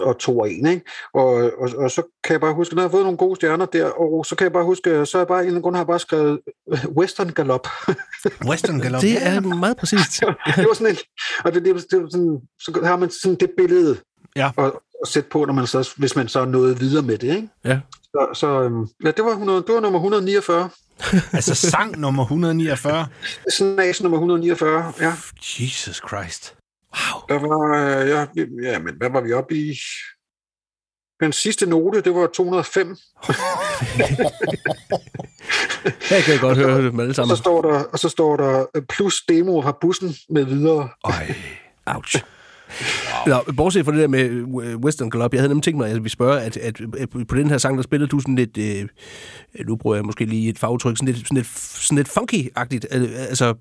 og 0.00 0.18
to 0.18 0.38
og 0.38 0.50
en, 0.50 0.66
ikke? 0.66 0.82
Og, 1.14 1.26
og, 1.58 1.68
og 1.76 1.90
så 1.90 2.02
kan 2.24 2.32
jeg 2.32 2.40
bare 2.40 2.54
huske, 2.54 2.72
at 2.72 2.76
jeg 2.76 2.82
har 2.84 2.88
fået 2.88 3.02
nogle 3.02 3.18
gode 3.18 3.36
stjerner 3.36 3.66
der, 3.66 3.86
og 3.86 4.26
så 4.26 4.36
kan 4.36 4.44
jeg 4.44 4.52
bare 4.52 4.64
huske, 4.64 5.06
så 5.06 5.18
er 5.18 5.20
jeg 5.20 5.28
bare, 5.28 5.46
en 5.46 5.62
grund 5.62 5.76
har 5.76 5.82
jeg 5.82 5.86
bare 5.86 5.98
skrevet 5.98 6.40
øh, 6.72 6.84
Western 6.96 7.28
Galop. 7.28 7.66
Western 8.50 8.80
Galop. 8.80 9.02
Det 9.02 9.26
er 9.26 9.40
meget 9.40 9.76
præcist. 9.76 10.20
det 10.56 10.66
var 10.68 10.74
sådan 10.74 10.92
en, 10.92 10.98
og 11.44 11.54
det, 11.54 11.64
det, 11.64 11.74
var, 11.74 11.80
det 11.80 12.12
sådan, 12.12 12.40
så 12.60 12.80
har 12.84 12.96
man 12.96 13.10
sådan 13.10 13.36
det 13.40 13.50
billede 13.56 13.96
Ja. 14.36 14.50
at, 14.58 14.72
at 15.02 15.08
sætte 15.08 15.28
på, 15.28 15.44
når 15.44 15.52
man 15.52 15.66
så, 15.66 15.90
hvis 15.96 16.16
man 16.16 16.28
så 16.28 16.40
er 16.40 16.44
nået 16.44 16.80
videre 16.80 17.02
med 17.02 17.18
det, 17.18 17.36
ikke? 17.36 17.48
Ja. 17.64 17.80
Så, 18.02 18.28
så 18.34 18.62
øhm, 18.62 18.88
ja, 19.04 19.10
det 19.10 19.24
var, 19.24 19.30
100, 19.30 19.64
det 19.66 19.74
var 19.74 19.80
nummer 19.80 19.98
149. 19.98 20.70
Altså 21.32 21.54
sang 21.54 21.98
nummer 22.00 22.22
149. 22.22 23.06
Snas 23.50 24.02
nummer 24.02 24.18
149, 24.18 24.92
ja. 25.00 25.12
Jesus 25.60 26.02
Christ. 26.08 26.54
Der 27.28 27.38
var, 27.38 28.00
øh, 28.00 28.08
ja, 28.08 28.26
ja, 28.72 28.78
men 28.78 28.94
hvad 28.96 29.10
var 29.10 29.20
vi 29.20 29.32
oppe 29.32 29.54
i? 29.54 29.72
Den 31.20 31.32
sidste 31.32 31.66
note, 31.66 32.00
det 32.00 32.14
var 32.14 32.26
205. 32.26 32.86
Her 36.10 36.20
kan 36.20 36.32
jeg 36.32 36.40
godt 36.40 36.58
høre 36.58 36.84
det 36.84 36.94
med 36.94 37.04
alle 37.04 37.10
Og 37.10 37.14
sammen. 37.14 37.36
så 37.36 37.40
står 37.42 37.62
der, 37.62 37.84
og 37.92 37.98
så 37.98 38.08
står 38.08 38.36
der 38.36 38.66
øh, 38.76 38.82
plus 38.88 39.22
demo 39.28 39.62
fra 39.62 39.78
bussen 39.80 40.14
med 40.30 40.44
videre. 40.44 40.88
Øj. 41.04 41.12
Ouch. 41.86 42.16
Nå, 43.26 43.52
bortset 43.56 43.84
fra 43.84 43.92
det 43.92 44.00
der 44.00 44.08
med 44.08 44.24
øh, 44.64 44.76
Western 44.76 45.10
Galop, 45.10 45.32
jeg 45.32 45.40
havde 45.40 45.48
nemlig 45.48 45.62
tænkt 45.64 45.76
mig, 45.78 45.84
at 45.84 45.90
jeg 45.90 45.96
ville 46.02 46.10
spørge, 46.10 46.40
at, 46.40 46.56
at, 46.56 46.80
at 46.98 47.10
på 47.28 47.34
den 47.36 47.50
her 47.50 47.58
sang, 47.58 47.76
der 47.76 47.82
spillede 47.82 48.08
du 48.10 48.20
sådan 48.20 48.34
lidt, 48.34 48.58
øh, 48.58 48.88
nu 49.66 49.76
bruger 49.76 49.96
jeg 49.96 50.04
måske 50.04 50.24
lige 50.24 50.48
et 50.48 50.58
fagudtryk, 50.58 50.96
sådan 50.96 51.14
lidt, 51.14 51.18
sådan 51.28 51.36
lidt, 51.36 51.46
sådan 51.58 51.96
lidt 51.96 52.08
funky-agtigt. 52.08 52.84
Al- 52.94 53.14
Altså, 53.16 53.54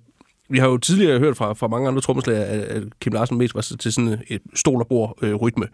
vi 0.49 0.57
har 0.59 0.67
jo 0.67 0.77
tidligere 0.77 1.19
hørt 1.19 1.37
fra, 1.37 1.53
fra 1.53 1.67
mange 1.67 1.87
andre 1.87 2.01
trommeslager, 2.01 2.43
at, 2.43 2.83
Kim 3.01 3.13
Larsen 3.13 3.37
mest 3.37 3.55
var 3.55 3.61
til 3.61 3.93
sådan 3.93 4.21
et 4.27 4.41
stol 4.55 4.81
og 4.81 4.87
bord 4.87 5.17
øh, 5.21 5.35
rytme. 5.35 5.67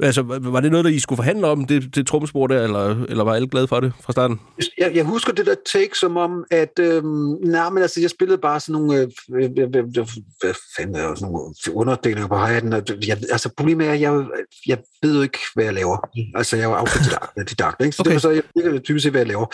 Altså, 0.00 0.22
var 0.22 0.38
var 0.38 0.60
det 0.60 0.70
noget, 0.70 0.84
der 0.84 0.90
I 0.90 0.98
skulle 0.98 1.16
forhandle 1.16 1.46
om, 1.46 1.64
det, 1.64 1.94
det 1.94 2.06
trommespor 2.06 2.46
der, 2.46 2.62
eller, 2.62 3.04
eller 3.08 3.24
var 3.24 3.34
alle 3.34 3.48
glade 3.48 3.68
for 3.68 3.80
det 3.80 3.92
fra 4.00 4.12
starten? 4.12 4.40
Jeg, 4.78 4.92
jeg 4.94 5.04
husker 5.04 5.32
det 5.32 5.46
der 5.46 5.54
take 5.72 5.98
som 6.00 6.16
om, 6.16 6.44
at 6.50 6.78
øhm, 6.80 7.36
nej, 7.42 7.70
men 7.70 7.82
altså, 7.82 8.00
jeg 8.00 8.10
spillede 8.10 8.38
bare 8.38 8.60
sådan 8.60 8.72
nogle, 8.82 9.00
øh, 9.00 9.08
øh, 9.34 9.50
øh, 9.58 9.68
øh, 9.74 10.08
hvad 10.40 10.54
fanden 10.76 10.96
er 10.96 11.14
sådan 11.14 11.32
nogle 11.32 11.54
underdelinger 11.74 12.26
på 12.26 12.36
hi 12.36 12.42
og 12.42 13.08
jeg, 13.08 13.18
altså 13.30 13.50
problemet 13.56 13.86
er, 13.86 13.92
at 13.92 14.00
jeg, 14.00 14.24
jeg 14.66 14.78
ved 15.02 15.16
jo 15.16 15.22
ikke, 15.22 15.38
hvad 15.54 15.64
jeg 15.64 15.74
laver. 15.74 16.08
Altså, 16.34 16.56
jeg 16.56 16.64
er 16.64 16.68
jo 16.68 16.74
autodidakt, 16.74 17.82
ikke? 17.84 17.96
Så 17.96 18.02
Okay. 18.02 18.12
det 18.12 18.22
så, 18.22 18.30
jeg 18.30 18.42
ved 18.54 18.80
typisk 18.80 19.08
hvad 19.08 19.20
jeg 19.20 19.28
laver. 19.28 19.46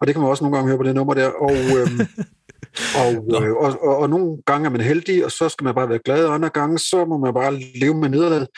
Og 0.00 0.06
det 0.06 0.14
kan 0.14 0.20
man 0.22 0.30
også 0.30 0.44
nogle 0.44 0.56
gange 0.56 0.68
høre 0.68 0.78
på 0.78 0.84
det 0.84 0.94
nummer 0.94 1.14
der. 1.14 1.28
Og, 1.28 1.52
øhm, 1.52 2.00
og, 2.96 3.42
øh, 3.44 3.52
og, 3.52 3.78
og, 3.82 3.96
og 3.96 4.10
nogle 4.10 4.42
gange 4.46 4.66
er 4.66 4.70
man 4.70 4.80
heldig, 4.80 5.24
og 5.24 5.32
så 5.32 5.48
skal 5.48 5.64
man 5.64 5.74
bare 5.74 5.88
være 5.88 6.04
glad, 6.04 6.24
og 6.24 6.34
andre 6.34 6.48
gange, 6.48 6.78
så 6.78 7.04
må 7.04 7.18
man 7.18 7.34
bare 7.34 7.60
leve 7.60 7.94
med 7.94 8.08
nederlaget. 8.08 8.48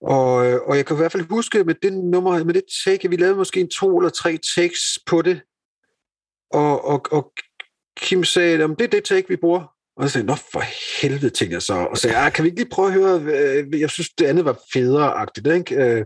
Og, 0.00 0.46
øh, 0.46 0.60
og 0.66 0.76
jeg 0.76 0.86
kan 0.86 0.96
i 0.96 1.00
hvert 1.00 1.12
fald 1.12 1.28
huske 1.30 1.64
med 1.64 1.74
det 1.82 1.92
nummer, 1.92 2.44
med 2.44 2.54
det 2.54 2.64
take, 2.84 3.10
vi 3.10 3.16
lavede 3.16 3.36
måske 3.36 3.60
en 3.60 3.70
to 3.70 3.98
eller 3.98 4.10
tre 4.10 4.38
takes 4.56 4.98
på 5.06 5.22
det, 5.22 5.40
og, 6.50 6.84
og, 6.84 7.06
og 7.10 7.32
Kim 7.96 8.24
sagde, 8.24 8.64
at 8.64 8.70
det 8.78 8.84
er 8.84 8.88
det 8.88 9.04
take, 9.04 9.28
vi 9.28 9.36
bruger. 9.36 9.77
Og 9.98 10.04
jeg 10.04 10.10
sagde, 10.10 10.26
nå 10.26 10.34
for 10.52 10.62
helvede, 11.02 11.30
tænkte 11.30 11.54
jeg 11.54 11.62
så. 11.62 11.74
Og 11.74 11.96
så 11.96 12.00
sagde, 12.02 12.16
"Ah, 12.16 12.32
kan 12.32 12.44
vi 12.44 12.48
ikke 12.48 12.60
lige 12.60 12.70
prøve 12.70 12.88
at 12.88 12.94
høre, 12.94 13.20
øh, 13.20 13.80
jeg 13.80 13.90
synes, 13.90 14.08
det 14.18 14.26
andet 14.26 14.44
var 14.44 14.58
federe-agtigt, 14.72 15.46
ikke? 15.46 15.74
Øh, 15.74 16.04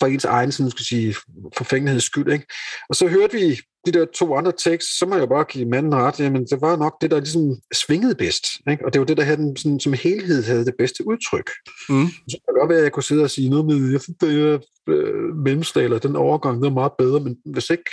For 0.00 0.06
ens 0.06 0.24
egen, 0.24 0.52
sådan 0.52 0.70
skal 0.70 0.84
sige, 0.84 1.14
forfængeligheds 1.56 2.04
skyld, 2.04 2.32
ikke? 2.32 2.46
Og 2.88 2.94
så 2.96 3.06
hørte 3.08 3.32
vi 3.38 3.60
de 3.86 3.92
der 3.92 4.06
to 4.14 4.34
andre 4.34 4.52
takes, 4.52 4.84
så 4.98 5.06
må 5.06 5.16
jeg 5.16 5.28
bare 5.28 5.44
give 5.44 5.68
manden 5.68 5.94
ret, 5.94 6.20
jamen 6.20 6.46
det 6.46 6.60
var 6.60 6.76
nok 6.76 7.00
det, 7.00 7.10
der 7.10 7.18
ligesom 7.20 7.56
svingede 7.74 8.14
bedst, 8.14 8.44
ikke? 8.70 8.84
Og 8.86 8.92
det 8.92 8.98
var 9.00 9.06
det, 9.06 9.16
der 9.16 9.22
havde 9.22 9.36
den, 9.36 9.56
sådan, 9.56 9.80
som 9.80 9.92
helhed 9.92 10.44
havde 10.44 10.64
det 10.64 10.74
bedste 10.78 11.06
udtryk. 11.08 11.50
Mm. 11.88 12.06
Så 12.30 12.36
kan 12.40 12.48
det 12.54 12.60
godt 12.60 12.68
være, 12.68 12.78
at 12.78 12.84
jeg 12.84 12.92
kunne 12.92 13.02
sidde 13.02 13.22
og 13.24 13.30
sige 13.30 13.48
noget 13.50 13.66
med, 13.66 13.92
jeg 13.92 14.00
synes, 14.00 14.18
det 14.20 14.30
er 14.48 14.58
øh, 14.88 15.36
mellemstaler, 15.36 15.98
den 15.98 16.16
overgang, 16.16 16.56
den 16.56 16.64
er 16.64 16.70
meget 16.80 16.92
bedre, 16.98 17.20
men 17.20 17.36
hvis 17.44 17.70
ikke 17.70 17.90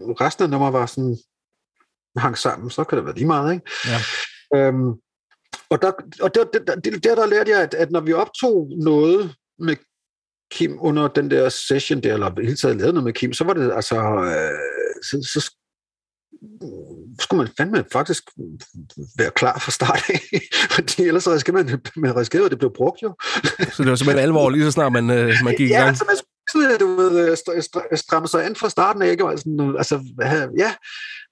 resten 0.00 0.44
af 0.44 0.50
nummer 0.50 0.70
var 0.70 0.86
sådan 0.86 1.18
hang 2.16 2.38
sammen, 2.38 2.70
så 2.70 2.84
kan 2.84 2.98
det 2.98 3.04
være 3.04 3.14
lige 3.14 3.26
meget, 3.26 3.52
ikke? 3.52 3.70
Ja. 3.86 3.98
Øhm, 4.58 4.88
og 5.70 5.82
der, 5.82 5.92
og 6.20 6.34
der, 6.34 6.44
der, 6.44 6.58
der, 6.74 6.90
der, 6.98 7.14
der 7.14 7.26
lærte 7.26 7.50
jeg, 7.50 7.62
at, 7.62 7.74
at 7.74 7.90
når 7.90 8.00
vi 8.00 8.12
optog 8.12 8.70
noget 8.82 9.34
med 9.58 9.76
Kim 10.52 10.78
under 10.80 11.08
den 11.08 11.30
der 11.30 11.48
session 11.48 12.02
der, 12.02 12.14
eller 12.14 12.40
i 12.40 12.44
hele 12.44 12.56
taget 12.56 12.76
lavede 12.76 12.92
noget 12.92 13.04
med 13.04 13.12
Kim, 13.12 13.32
så 13.32 13.44
var 13.44 13.52
det 13.52 13.72
altså, 13.72 13.96
øh, 13.96 14.58
så, 15.02 15.28
så 15.32 15.50
skulle 17.20 17.38
man 17.38 17.48
fandme 17.56 17.84
faktisk 17.92 18.22
være 19.18 19.30
klar 19.30 19.58
fra 19.58 19.70
start 19.70 20.02
af, 20.08 20.20
fordi 20.74 21.02
ellers 21.02 21.28
risikerer 21.28 21.54
man, 21.54 21.80
man 21.96 22.16
risikerer, 22.16 22.44
at 22.44 22.50
det 22.50 22.58
blev 22.58 22.72
brugt 22.74 23.02
jo. 23.02 23.14
Så 23.72 23.82
det 23.82 23.90
var 23.90 23.96
simpelthen 23.96 24.18
alvor, 24.18 24.50
lige 24.50 24.64
så 24.64 24.70
snart 24.70 24.92
man, 24.92 25.10
øh, 25.10 25.34
man 25.44 25.54
gik 25.56 25.66
i 25.66 25.72
Ja, 25.72 25.76
gang. 25.78 25.88
altså 25.88 26.04
man, 26.08 26.16
sådan, 26.52 26.78
du 26.80 26.86
ved, 26.86 27.28
øh, 27.28 27.32
st- 27.32 27.58
st- 27.58 27.96
stramme 27.96 28.28
sig 28.28 28.46
an 28.46 28.56
fra 28.56 28.68
starten 28.68 29.02
af, 29.02 29.10
ikke? 29.10 29.24
Og 29.24 29.38
sådan, 29.38 29.74
altså, 29.78 30.04
ja, 30.58 30.74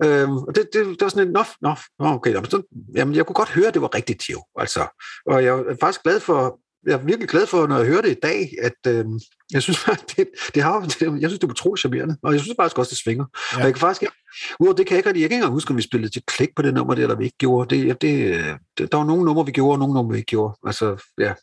øhm, 0.05 0.36
og 0.36 0.55
det, 0.55 0.69
det, 0.73 0.86
det 0.86 1.01
var 1.01 1.09
sådan 1.09 1.28
en, 1.28 1.32
nå, 1.32 1.45
nå, 1.61 1.74
okay, 1.99 2.32
jamen, 2.32 2.51
så, 2.51 2.62
jamen, 2.95 3.15
jeg 3.15 3.27
kunne 3.27 3.35
godt 3.35 3.49
høre, 3.49 3.66
at 3.66 3.74
det 3.74 3.82
var 3.82 3.95
rigtigt, 3.95 4.28
jo, 4.31 4.45
altså, 4.59 5.03
og 5.27 5.45
jeg 5.45 5.59
er 5.59 5.77
faktisk 5.81 6.03
glad 6.03 6.20
for, 6.20 6.61
jeg 6.86 6.93
er 6.95 7.05
virkelig 7.05 7.28
glad 7.28 7.47
for, 7.47 7.66
når 7.66 7.78
jeg 7.78 7.86
hører 7.86 8.03
det 8.03 8.11
i 8.11 8.20
dag, 8.23 8.53
at 8.62 8.93
øh, 8.93 9.05
jeg 9.53 9.62
synes, 9.62 9.78
det, 10.16 10.28
det 10.55 10.62
har, 10.62 10.81
det, 10.81 11.01
jeg 11.01 11.31
synes, 11.31 11.39
det 11.39 11.45
er 11.45 11.51
utroligt 11.51 11.81
charmerende, 11.81 12.16
og 12.23 12.32
jeg 12.32 12.40
synes 12.40 12.57
faktisk 12.61 12.78
også, 12.78 12.90
det 12.90 12.99
svinger. 12.99 13.24
Ja. 13.53 13.59
Og 13.59 13.65
jeg 13.65 13.74
kan 13.74 13.81
faktisk, 13.81 14.12
udover 14.61 14.77
det 14.77 14.86
kan 14.86 14.95
jeg 14.95 14.99
ikke 14.99 15.09
jeg 15.09 15.15
kan 15.15 15.23
ikke 15.23 15.35
engang 15.35 15.53
huske, 15.53 15.70
om 15.70 15.77
vi 15.77 15.82
spillede 15.82 16.12
til 16.12 16.23
klik 16.27 16.49
på 16.57 16.62
det 16.62 16.74
nummer 16.74 16.95
der, 16.95 17.03
eller 17.03 17.16
vi 17.16 17.24
ikke 17.24 17.39
gjorde. 17.39 17.77
Det, 17.77 18.03
det, 18.03 18.35
øh, 18.35 18.59
det, 18.78 18.93
der 18.93 18.99
var 18.99 19.05
nogle 19.05 19.24
numre, 19.24 19.47
vi 19.47 19.53
gjorde, 19.53 19.74
og 19.74 19.78
nogle 19.78 19.95
numre, 19.95 20.12
vi 20.12 20.19
ikke 20.19 20.31
gjorde. 20.31 20.55
Altså, 20.66 21.05
ja. 21.19 21.35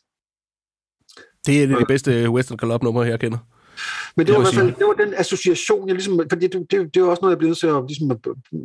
Det 1.46 1.58
er 1.58 1.64
et 1.64 1.72
af 1.72 1.78
de 1.78 1.84
bedste 1.88 2.30
Western 2.30 2.58
Club 2.58 2.82
numre, 2.82 3.02
jeg 3.02 3.20
kender. 3.20 3.38
Men 4.16 4.26
det 4.26 4.26
Det 4.26 4.34
var 4.34 4.40
i 4.40 4.44
hvert 4.44 4.54
fald 4.54 4.74
det 4.78 4.86
var 4.86 5.04
den 5.04 5.14
association, 5.16 5.88
jeg 5.88 5.94
ligesom, 5.94 6.20
fordi 6.32 6.46
det, 6.46 6.66
det, 6.70 6.94
det 6.94 7.02
var 7.02 7.08
også 7.08 7.20
noget, 7.22 7.32
jeg 7.32 7.38
blev 7.38 7.48
nødt 7.48 7.58
til 7.58 7.66
at, 7.66 7.84
ligesom, 7.88 8.08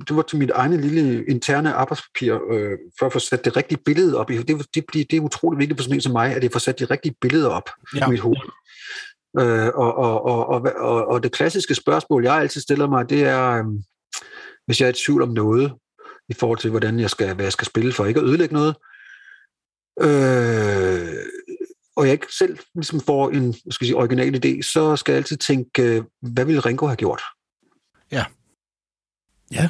det 0.07 0.15
var 0.15 0.21
til 0.21 0.37
mit 0.37 0.49
egne 0.49 0.81
lille 0.81 1.25
interne 1.25 1.73
arbejdspapir, 1.73 2.33
øh, 2.51 2.77
for 2.99 3.05
at 3.05 3.13
få 3.13 3.19
sat 3.19 3.45
det 3.45 3.57
rigtige 3.57 3.79
billede 3.85 4.17
op. 4.17 4.27
Det, 4.27 4.47
det, 4.47 4.93
det, 4.93 5.13
er 5.13 5.21
utroligt 5.21 5.59
vigtigt 5.59 5.79
for 5.79 5.83
sådan 5.83 5.95
en 5.95 6.01
som 6.01 6.11
mig, 6.11 6.35
at 6.35 6.43
jeg 6.43 6.51
får 6.51 6.59
sat 6.59 6.79
de 6.79 6.85
rigtige 6.85 7.15
billeder 7.21 7.49
op. 7.49 7.69
Ja. 7.95 8.07
i 8.07 8.09
mit 8.09 8.19
hoved. 8.19 8.37
Øh, 9.39 9.67
og, 9.75 9.97
og, 9.97 10.25
og, 10.25 10.47
og, 10.47 10.61
og, 10.77 11.07
og 11.07 11.23
det 11.23 11.31
klassiske 11.31 11.75
spørgsmål, 11.75 12.23
jeg 12.23 12.35
altid 12.35 12.61
stiller 12.61 12.87
mig, 12.87 13.09
det 13.09 13.23
er, 13.23 13.51
øh, 13.51 13.65
hvis 14.65 14.81
jeg 14.81 14.85
er 14.85 14.91
i 14.91 15.03
tvivl 15.05 15.21
om 15.21 15.29
noget, 15.29 15.73
i 16.29 16.33
forhold 16.33 16.59
til, 16.59 16.69
hvordan 16.69 16.99
jeg 16.99 17.09
skal, 17.09 17.35
hvad 17.35 17.45
jeg 17.45 17.51
skal 17.51 17.67
spille 17.67 17.93
for 17.93 18.05
ikke 18.05 18.19
at 18.19 18.25
ødelægge 18.25 18.53
noget, 18.53 18.75
øh, 20.01 21.07
og 21.95 22.05
jeg 22.05 22.11
ikke 22.13 22.27
selv 22.37 22.57
ligesom 22.75 22.99
får 22.99 23.29
en 23.29 23.53
skal 23.53 23.67
jeg 23.69 23.87
sige, 23.87 23.95
original 23.95 24.45
idé, 24.45 24.61
så 24.61 24.95
skal 24.95 25.11
jeg 25.11 25.17
altid 25.17 25.37
tænke, 25.37 25.83
øh, 25.83 26.03
hvad 26.21 26.45
ville 26.45 26.61
Ringo 26.61 26.87
have 26.87 26.95
gjort? 26.95 27.21
Ja. 28.11 28.25
Ja, 29.51 29.69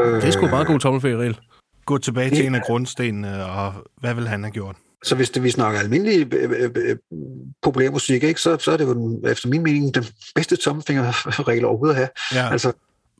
Øh, 0.00 0.14
det 0.14 0.24
er 0.24 0.30
sgu 0.30 0.46
meget 0.46 0.66
god 0.66 0.80
tommelfingerregel. 0.80 1.40
Gå 1.84 1.98
tilbage 1.98 2.30
til 2.30 2.46
en 2.46 2.54
af 2.54 2.62
grundstenene, 2.62 3.46
og 3.46 3.74
hvad 4.00 4.14
vil 4.14 4.28
han 4.28 4.42
have 4.42 4.50
gjort? 4.52 4.76
Så 5.04 5.14
hvis 5.14 5.30
det, 5.30 5.42
vi 5.42 5.50
snakker 5.50 5.80
almindelig 5.80 6.34
øh, 6.34 6.50
øh, 6.58 6.70
øh, 6.76 6.96
populær 7.62 7.90
musik, 7.90 8.22
ikke, 8.22 8.40
så, 8.40 8.56
så 8.58 8.72
er 8.72 8.76
det 8.76 8.84
jo 8.84 9.20
efter 9.26 9.48
min 9.48 9.62
mening 9.62 9.94
den 9.94 10.04
bedste 10.34 10.56
tommelfingerregel 10.56 11.64
overhovedet 11.64 11.94
at 11.94 11.98
have. 11.98 12.42
Ja. 12.44 12.52
Altså, 12.52 12.72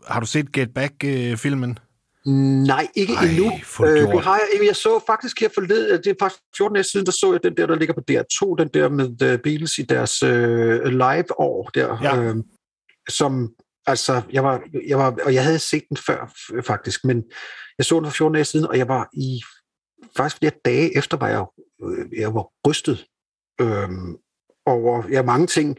Har 0.07 0.21
du 0.21 0.27
set 0.27 0.53
Get 0.53 0.75
Back-filmen? 0.75 1.79
Nej, 2.27 2.89
ikke 2.95 3.13
Ej, 3.15 3.25
endnu. 3.25 3.45
Øh, 3.87 4.13
det 4.13 4.23
har 4.25 4.35
jeg, 4.37 4.49
ikke. 4.53 4.67
jeg 4.67 4.77
så 4.77 5.01
faktisk 5.07 5.41
her 5.41 5.49
forleden, 5.55 5.99
det 5.99 6.07
er 6.07 6.15
faktisk 6.21 6.43
14 6.57 6.75
dage 6.75 6.85
siden, 6.85 7.07
der 7.07 7.13
så 7.13 7.33
jeg 7.33 7.43
den 7.43 7.57
der, 7.57 7.67
der 7.67 7.77
ligger 7.77 7.95
på 7.95 8.03
DR2, 8.11 8.55
den 8.59 8.69
der 8.75 8.89
med 8.89 9.05
uh, 9.07 9.39
Beatles 9.41 9.79
i 9.79 9.83
deres 9.83 10.23
øh, 10.23 10.85
live-år 10.85 11.71
der, 11.75 11.99
Ja. 12.03 12.23
øh, 12.23 12.37
som, 13.09 13.51
altså, 13.87 14.23
jeg 14.33 14.45
var, 14.45 14.63
jeg 14.87 14.99
var, 14.99 15.17
og 15.25 15.35
jeg 15.35 15.45
havde 15.45 15.59
set 15.59 15.83
den 15.89 15.97
før 15.97 16.33
faktisk, 16.67 17.05
men 17.05 17.25
jeg 17.79 17.85
så 17.87 17.97
den 18.01 18.05
for 18.05 18.13
14 18.13 18.35
dage 18.35 18.45
siden, 18.45 18.67
og 18.67 18.79
jeg 18.79 18.89
var 18.89 19.09
i, 19.13 19.43
faktisk 20.17 20.39
flere 20.39 20.53
dage 20.65 20.97
efter, 20.97 21.17
var 21.17 21.29
jeg, 21.29 21.45
øh, 21.85 22.21
jeg 22.21 22.35
var 22.35 22.49
rystet 22.69 23.07
øh, 23.61 23.89
over, 24.67 25.03
ja, 25.11 25.23
mange 25.23 25.47
ting, 25.47 25.77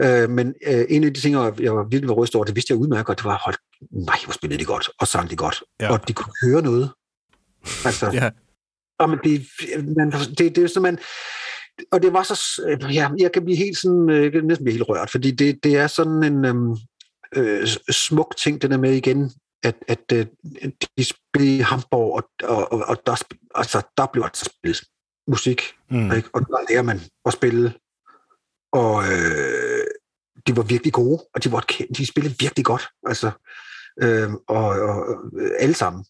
Øh, 0.00 0.30
men 0.30 0.54
øh, 0.66 0.84
en 0.88 1.04
af 1.04 1.14
de 1.14 1.20
ting, 1.20 1.34
jeg 1.34 1.76
var 1.76 1.82
virkelig 1.82 2.08
var 2.08 2.14
rystet 2.14 2.34
over, 2.36 2.44
det 2.44 2.54
vidste 2.56 2.72
jeg 2.72 2.78
udmærket 2.80 3.06
godt, 3.06 3.18
det 3.18 3.24
var, 3.24 3.42
hold, 3.44 3.54
nej, 3.90 4.16
hvor 4.24 4.32
spillede 4.32 4.60
de 4.60 4.64
godt, 4.64 4.90
og 5.00 5.08
sang 5.08 5.30
de 5.30 5.36
godt, 5.36 5.62
Ja. 5.80 5.92
og 5.92 6.08
de 6.08 6.12
kunne 6.12 6.32
høre 6.44 6.62
noget. 6.62 6.90
Altså, 7.84 8.10
Ja. 8.20 8.30
og 8.98 9.10
men 9.10 9.18
det, 9.24 9.46
man, 9.96 10.10
det, 10.10 10.56
det 10.56 10.58
er 10.58 10.66
sådan, 10.66 10.82
man, 10.82 10.98
og 11.92 12.02
det 12.02 12.12
var 12.12 12.22
så, 12.22 12.62
ja, 12.92 13.10
jeg 13.18 13.32
kan 13.32 13.44
blive 13.44 13.56
helt 13.56 13.78
sådan, 13.78 14.10
øh, 14.10 14.22
jeg 14.22 14.32
kan 14.32 14.44
næsten 14.44 14.64
blive 14.64 14.74
helt 14.74 14.88
rørt, 14.88 15.10
fordi 15.10 15.30
det, 15.30 15.64
det 15.64 15.76
er 15.76 15.86
sådan 15.86 16.22
en 16.24 16.44
øhm, 16.44 16.76
øh, 17.36 17.66
smuk 17.90 18.36
ting, 18.36 18.62
den 18.62 18.72
er 18.72 18.76
med 18.76 18.92
igen, 18.92 19.32
at, 19.62 19.74
at 19.88 20.12
øh, 20.12 20.26
de 20.98 21.04
spiller 21.04 21.56
i 21.56 21.58
Hamburg, 21.58 22.16
og, 22.16 22.30
og, 22.56 22.72
og, 22.72 22.84
og 22.88 23.06
der, 23.06 23.22
altså, 23.54 23.82
der 23.96 24.06
blev 24.12 24.22
altså 24.22 24.44
spillet 24.44 24.84
musik, 25.26 25.62
mm. 25.90 26.12
ikke? 26.12 26.28
og 26.32 26.40
der 26.40 26.72
lærer 26.72 26.82
man 26.82 27.00
at 27.24 27.32
spille, 27.32 27.74
og 28.72 29.02
øh, 29.12 29.71
de 30.46 30.56
var 30.56 30.62
virkelig 30.62 30.92
gode, 30.92 31.24
og 31.34 31.44
de, 31.44 31.52
var, 31.52 31.64
de 31.96 32.06
spillede 32.06 32.34
virkelig 32.40 32.64
godt, 32.64 32.88
altså, 33.06 33.30
øh, 34.02 34.30
og, 34.48 34.66
og 34.66 35.16
øh, 35.40 35.50
alle 35.58 35.74
sammen 35.74 36.04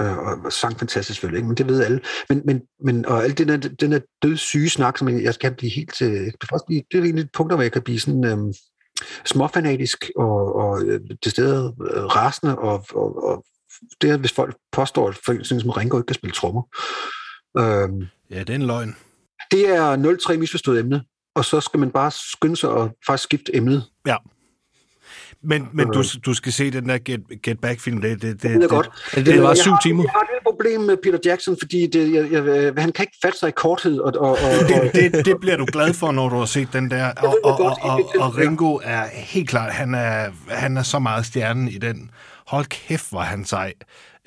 øh, 0.00 0.18
og 0.18 0.52
sang 0.52 0.78
fantastisk 0.78 1.16
selvfølgelig, 1.16 1.38
ikke? 1.38 1.48
men 1.48 1.56
det 1.56 1.68
ved 1.68 1.84
alle. 1.84 2.00
Men, 2.28 2.42
men, 2.44 2.62
men 2.84 3.06
og 3.06 3.24
alt 3.24 3.38
den 3.38 3.48
der, 3.48 3.56
den 3.56 3.92
der 3.92 4.00
dødssyge 4.22 4.70
snak, 4.70 4.98
som 4.98 5.08
jeg, 5.08 5.22
jeg 5.22 5.34
kan 5.34 5.54
blive 5.54 5.70
helt... 5.70 6.00
Jeg 6.00 6.32
kan 6.40 6.48
faktisk 6.50 6.66
blive, 6.66 6.82
det 6.92 6.98
er 6.98 7.02
egentlig 7.02 7.24
et 7.24 7.32
punkt, 7.32 7.52
hvor 7.52 7.62
jeg 7.62 7.72
kan 7.72 7.82
blive 7.82 8.00
sådan 8.00 8.24
øh, 8.24 8.54
småfanatisk 9.24 10.10
og, 10.16 10.54
og 10.54 10.82
øh, 10.82 11.00
til 11.22 11.32
stedet 11.32 11.74
øh, 11.90 12.04
rasende, 12.04 12.58
og, 12.58 12.86
og, 12.94 13.24
og 13.24 13.44
det 14.00 14.10
er, 14.10 14.16
hvis 14.16 14.32
folk 14.32 14.56
påstår, 14.72 15.08
at 15.08 15.18
for 15.24 15.32
eksempel 15.32 15.62
som 15.62 15.70
Ringo 15.70 15.98
ikke 15.98 16.06
kan 16.06 16.14
spille 16.14 16.34
trommer. 16.34 16.62
Øh, 17.58 18.08
Ja, 18.30 18.38
det 18.38 18.50
er 18.50 18.54
en 18.54 18.62
løgn. 18.62 18.96
det 19.50 19.68
er 19.68 20.16
03 20.18 20.36
misforstået 20.36 20.80
emne, 20.80 21.02
og 21.36 21.44
så 21.44 21.60
skal 21.60 21.80
man 21.80 21.90
bare 21.90 22.10
skynde 22.10 22.56
sig 22.56 22.70
og 22.70 22.90
faktisk 23.06 23.24
skifte 23.24 23.56
emnet. 23.56 23.84
Ja. 24.06 24.16
Men, 25.42 25.68
men 25.72 25.88
du, 25.88 26.04
du 26.26 26.34
skal 26.34 26.52
se 26.52 26.70
den 26.70 26.88
der 26.88 26.98
Get, 26.98 27.20
Get 27.42 27.60
Back-film. 27.60 28.00
Det, 28.00 28.22
det, 28.22 28.42
det, 28.42 28.50
Det 28.50 28.64
er 28.64 28.68
godt. 28.68 28.90
Er 29.12 29.16
det, 29.16 29.26
det 29.26 29.42
var 29.42 29.48
Jeg 29.48 29.56
syv 29.56 29.70
har, 29.70 29.80
timer? 29.80 30.02
Jeg 30.02 30.10
har 30.10 30.20
et 30.20 30.28
lille 30.30 30.44
problem 30.44 30.80
med 30.80 30.96
Peter 31.02 31.18
Jackson, 31.24 31.56
fordi 31.60 31.86
det, 31.86 32.12
jeg, 32.12 32.32
jeg, 32.32 32.72
han 32.78 32.92
kan 32.92 33.02
ikke 33.02 33.16
fatte 33.22 33.38
sig 33.38 33.48
i 33.48 33.52
korthed. 33.52 33.98
Og, 33.98 34.12
og, 34.18 34.30
og, 34.30 34.38
det, 34.68 35.12
det, 35.12 35.24
det 35.24 35.40
bliver 35.40 35.56
du 35.56 35.66
glad 35.72 35.94
for, 35.94 36.12
når 36.12 36.28
du 36.28 36.36
har 36.36 36.44
set 36.44 36.68
den 36.72 36.90
der. 36.90 37.12
Og, 37.16 37.38
og, 37.44 37.60
og, 37.60 37.78
og, 37.80 38.10
og 38.18 38.38
Ringo 38.38 38.78
er 38.82 39.04
helt 39.12 39.48
klart, 39.48 39.72
han 39.72 39.94
er, 39.94 40.30
han 40.48 40.76
er 40.76 40.82
så 40.82 40.98
meget 40.98 41.26
stjernen 41.26 41.68
i 41.68 41.78
den. 41.78 42.10
Hold 42.46 42.66
kæft, 42.66 43.10
hvor 43.10 43.20
han 43.20 43.44
sej. 43.44 43.72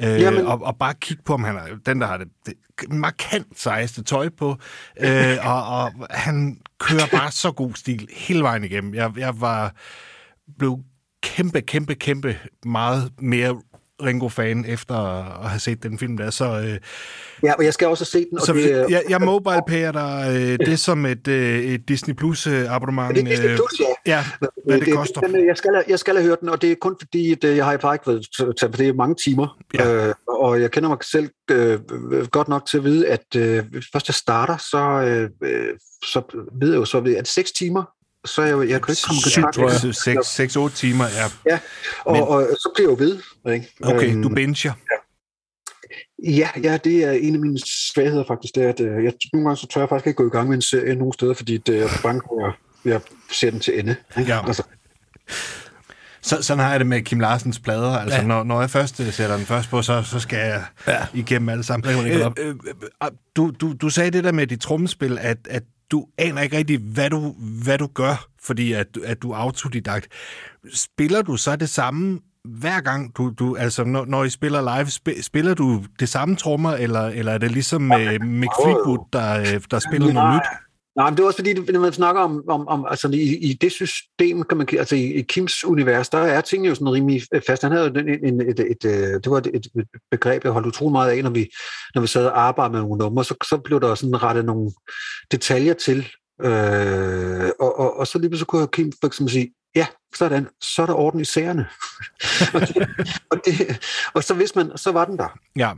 Øh, 0.02 0.22
Jamen- 0.22 0.46
og, 0.46 0.62
og 0.64 0.78
bare 0.78 0.94
kig 1.02 1.18
på 1.26 1.34
ham, 1.34 1.44
han 1.44 1.56
er 1.56 1.62
den, 1.86 2.02
der 2.02 2.08
har 2.08 2.18
det, 2.18 2.28
det 2.46 2.54
markant 2.90 3.60
sejeste 3.60 4.04
tøj 4.04 4.30
på, 4.30 4.58
øh, 5.00 5.38
og, 5.52 5.64
og 5.68 6.08
han 6.10 6.62
kører 6.80 7.08
bare 7.12 7.32
så 7.32 7.52
god 7.52 7.74
stil 7.76 8.08
hele 8.14 8.44
vejen 8.44 8.64
igennem. 8.64 8.94
Jeg, 8.94 9.12
jeg 9.18 9.42
var 9.42 9.76
blev 10.58 10.80
kæmpe, 11.24 11.62
kæmpe, 11.62 11.96
kæmpe 11.96 12.40
meget 12.66 13.12
mere 13.20 13.62
Ringo-fan 14.04 14.66
efter 14.66 14.96
at 15.44 15.50
have 15.50 15.60
set 15.60 15.84
den 15.84 16.00
film 16.00 16.18
der, 16.18 16.30
så... 16.30 16.46
Øh, 16.46 16.78
ja, 17.44 17.54
og 17.54 17.66
jeg 17.66 17.74
skal 17.74 17.88
også 17.88 18.06
se 18.06 18.26
den. 18.30 18.40
Og 18.40 18.46
så 18.46 18.54
det, 18.54 18.64
det, 18.64 18.90
jeg, 18.90 19.04
jeg 19.10 19.22
mobile 19.22 19.62
payer 19.68 19.92
dig 19.92 20.28
øh, 20.30 20.68
det 20.68 20.80
som 20.80 21.06
et, 21.06 21.28
øh, 21.28 21.60
et 21.60 21.88
Disney 21.88 22.14
Plus 22.14 22.48
øh, 22.48 22.76
abonnement. 22.76 23.10
Er 23.10 23.14
det 23.14 23.26
Disney 23.26 23.56
Plus, 23.56 23.80
ja? 23.80 23.86
ja, 24.06 24.26
hvad 24.66 24.80
det, 24.80 24.94
koster. 24.94 25.22
Den, 25.22 25.48
jeg, 25.48 25.58
skal, 25.58 25.84
jeg 25.88 26.00
skal 26.00 26.16
have 26.16 26.26
hørt 26.28 26.40
den, 26.40 26.50
og 26.50 26.62
det 26.62 26.72
er 26.72 26.76
kun 26.82 26.96
fordi, 27.02 27.32
at 27.32 27.44
øh, 27.44 27.58
jeg 27.58 27.66
har 27.66 27.78
bare 27.78 27.96
ikke 27.96 28.08
været 28.08 28.28
til, 28.60 28.70
for 28.70 28.78
det 28.78 28.88
er 28.88 28.94
mange 28.94 29.16
timer. 29.16 29.58
Ja. 29.74 30.08
Øh, 30.08 30.14
og 30.28 30.62
jeg 30.62 30.72
kender 30.72 30.90
mig 30.90 30.98
selv 31.02 31.30
øh, 31.52 31.80
godt 32.32 32.48
nok 32.48 32.66
til 32.66 32.78
at 32.78 32.84
vide, 32.84 33.08
at 33.08 33.36
øh, 33.36 33.66
hvis 33.72 33.86
først 33.94 34.08
jeg 34.08 34.16
starter, 34.16 34.58
så, 34.58 34.78
øh, 34.78 35.30
øh, 35.44 35.74
så 36.04 36.22
ved 36.62 36.70
jeg 36.70 36.78
jo 36.78 36.86
så, 36.86 36.98
at 36.98 37.06
det 37.06 37.18
er 37.18 37.24
seks 37.24 37.52
timer, 37.52 37.84
så 38.26 38.42
er 38.42 38.46
jeg, 38.46 38.54
jo- 38.54 38.62
jeg 38.62 38.82
kan 38.82 38.92
ikke 38.92 39.02
komme 39.08 39.20
i 39.20 39.24
kontakt 39.24 39.58
med 39.58 40.18
det. 40.18 40.72
6-8 40.72 40.76
timer, 40.76 41.06
ja. 41.50 41.60
Og, 42.06 42.14
Men- 42.14 42.22
og, 42.22 42.28
og 42.30 42.48
så 42.60 42.72
bliver 42.76 42.90
jeg 42.92 43.00
jo 43.00 43.06
ved. 43.06 43.54
Ikke? 43.54 43.68
Okay, 43.84 44.12
Øhm, 44.12 44.22
du 44.22 44.30
binger. 44.30 44.72
Ja, 46.24 46.50
ja, 46.64 46.78
det 46.78 47.04
er 47.04 47.12
en 47.12 47.34
af 47.34 47.40
mine 47.40 47.60
svagheder 47.94 48.24
faktisk, 48.28 48.56
det 48.56 48.64
er, 48.64 48.70
at 48.70 48.80
øh, 48.80 49.04
jeg, 49.04 49.14
nogle 49.34 49.48
gange 49.48 49.58
så 49.58 49.68
tør 49.68 49.82
jeg 49.82 49.90
faktisk 49.90 50.08
ikke 50.08 50.18
gå 50.18 50.28
i 50.28 50.30
gang 50.30 50.48
med 50.50 50.56
en 50.56 50.62
serie 50.62 50.96
nogen 50.96 51.14
steder, 51.14 51.34
fordi 51.34 51.58
det, 51.58 51.80
er 51.84 51.88
bange 52.04 52.22
for, 52.28 52.46
at 52.48 52.54
jeg, 52.86 52.92
jeg 52.92 53.02
ser 53.32 53.52
den 53.52 53.60
til 53.60 53.80
ende. 53.80 53.96
ikke? 54.20 54.32
Ja. 54.34 54.48
Altså, 54.48 54.64
Så, 56.22 56.42
sådan 56.42 56.64
har 56.64 56.72
jeg 56.72 56.80
det 56.80 56.88
med 56.88 57.02
Kim 57.02 57.20
Larsens 57.20 57.60
plader. 57.60 57.92
Altså, 57.98 58.16
Ja. 58.16 58.22
ja. 58.22 58.28
når, 58.28 58.44
når 58.44 58.60
jeg 58.60 58.70
først 58.70 59.00
øh, 59.00 59.12
sætter 59.14 59.38
den 59.38 59.46
først 59.46 59.70
på, 59.70 59.82
så, 59.82 60.04
så 60.04 60.20
skal 60.20 60.38
jeg 60.40 60.64
Ja. 60.88 60.92
ja. 60.94 61.06
igennem 61.14 61.50
alle 61.50 61.64
sammen. 61.64 61.90
Øh, 61.90 61.96
holde 61.96 62.34
øh, 62.38 62.56
øh, 63.04 63.10
du, 63.36 63.52
du, 63.62 63.74
du 63.82 63.90
sagde 63.90 64.12
det 64.12 64.24
der 64.24 64.32
med 64.32 64.48
dit 64.48 64.62
trommespil, 64.62 65.18
at, 65.22 65.38
at 65.50 65.64
du 65.92 66.06
aner 66.18 66.42
ikke 66.42 66.58
rigtig, 66.58 66.78
hvad 66.80 67.10
du, 67.10 67.36
hvad 67.64 67.78
du 67.78 67.88
gør, 67.88 68.26
fordi 68.44 68.74
at, 68.74 68.96
du- 68.96 69.02
at 69.06 69.22
du 69.22 69.32
er 69.32 69.36
autodidakt. 69.38 70.08
Spiller 70.74 71.22
du 71.22 71.38
så 71.38 71.56
det 71.56 71.70
samme 71.70 72.20
hver 72.46 72.82
gang, 72.82 73.18
du, 73.18 73.34
du 73.40 73.56
altså 73.56 73.84
når, 73.84 74.06
når 74.06 74.24
I 74.24 74.30
spiller 74.30 74.62
live, 74.62 74.88
sp- 74.88 75.22
spiller 75.22 75.54
du 75.54 75.84
det 76.00 76.10
samme 76.10 76.36
trommer, 76.36 76.72
eller, 76.74 77.02
eller 77.02 77.32
er 77.32 77.38
det 77.38 77.52
ligesom 77.52 77.82
med 77.82 78.20
Mick 78.20 78.52
Fleetwood, 78.64 79.08
der, 79.14 79.40
øh, 79.40 79.62
der 79.72 79.80
spiller 79.80 80.14
noget 80.14 80.36
nyt? 80.36 80.42
Nej, 81.00 81.10
men 81.10 81.18
det 81.18 81.24
er 81.24 81.28
også 81.28 81.38
fordi, 81.38 81.54
når 81.72 81.80
man 81.80 81.94
snakker 81.94 82.22
om, 82.22 82.44
om, 82.50 82.68
om 82.68 82.86
altså 82.90 83.10
i, 83.14 83.38
i 83.38 83.54
det 83.54 83.72
system, 83.72 84.44
kan 84.44 84.58
man, 84.58 84.68
altså 84.72 84.96
i, 84.96 85.14
i 85.14 85.22
Kims 85.22 85.66
univers, 85.66 86.10
der 86.10 86.18
er 86.18 86.42
tingene 86.42 86.70
jo 86.70 86.76
sådan 86.76 86.92
rimelig 86.92 87.22
fast. 87.48 87.62
Han 87.64 87.72
havde 87.72 87.86
jo 87.86 87.94
en, 88.00 88.26
en, 88.26 88.42
et, 88.42 88.60
et, 88.60 88.66
et, 88.70 88.84
det 89.24 89.32
var 89.32 89.38
et, 89.38 89.48
et 89.54 89.68
begreb, 90.12 90.44
jeg 90.44 90.52
holdt 90.52 90.68
utrolig 90.68 90.92
meget 90.92 91.12
af, 91.12 91.24
når 91.24 91.30
vi, 91.30 91.50
når 91.96 92.02
vi 92.02 92.08
sad 92.08 92.26
og 92.26 92.42
arbejdede 92.42 92.72
med 92.72 92.80
nogle 92.82 92.98
numre, 92.98 93.24
så, 93.24 93.36
så 93.44 93.58
blev 93.64 93.82
der 93.82 93.96
sådan 93.96 94.24
rettet 94.24 94.46
nogle 94.46 94.72
detaljer 95.32 95.74
til, 95.74 96.08
øh, 96.42 97.50
og, 97.60 97.80
og, 97.80 97.98
og 97.98 98.08
så 98.08 98.20
lige 98.20 98.38
så 98.38 98.46
kunne 98.46 98.68
Kim 98.68 98.92
for 99.02 99.08
eksempel 99.08 99.34
sige, 99.34 99.54
ja, 99.76 99.88
sådan, 100.16 100.48
så 100.62 100.82
er 100.82 100.86
der 100.86 100.94
orden 100.94 101.20
i 101.20 101.26
sagerne. 101.26 101.66
og, 102.56 102.62
det, 102.62 102.88
og, 103.32 103.38
det, 103.46 103.80
og 104.14 104.24
så 104.24 104.34
vidste 104.34 104.58
man, 104.64 104.78
så 104.78 104.92
var 104.92 105.06
den 105.06 105.18
der. 105.18 105.38
Ja, 105.58 105.72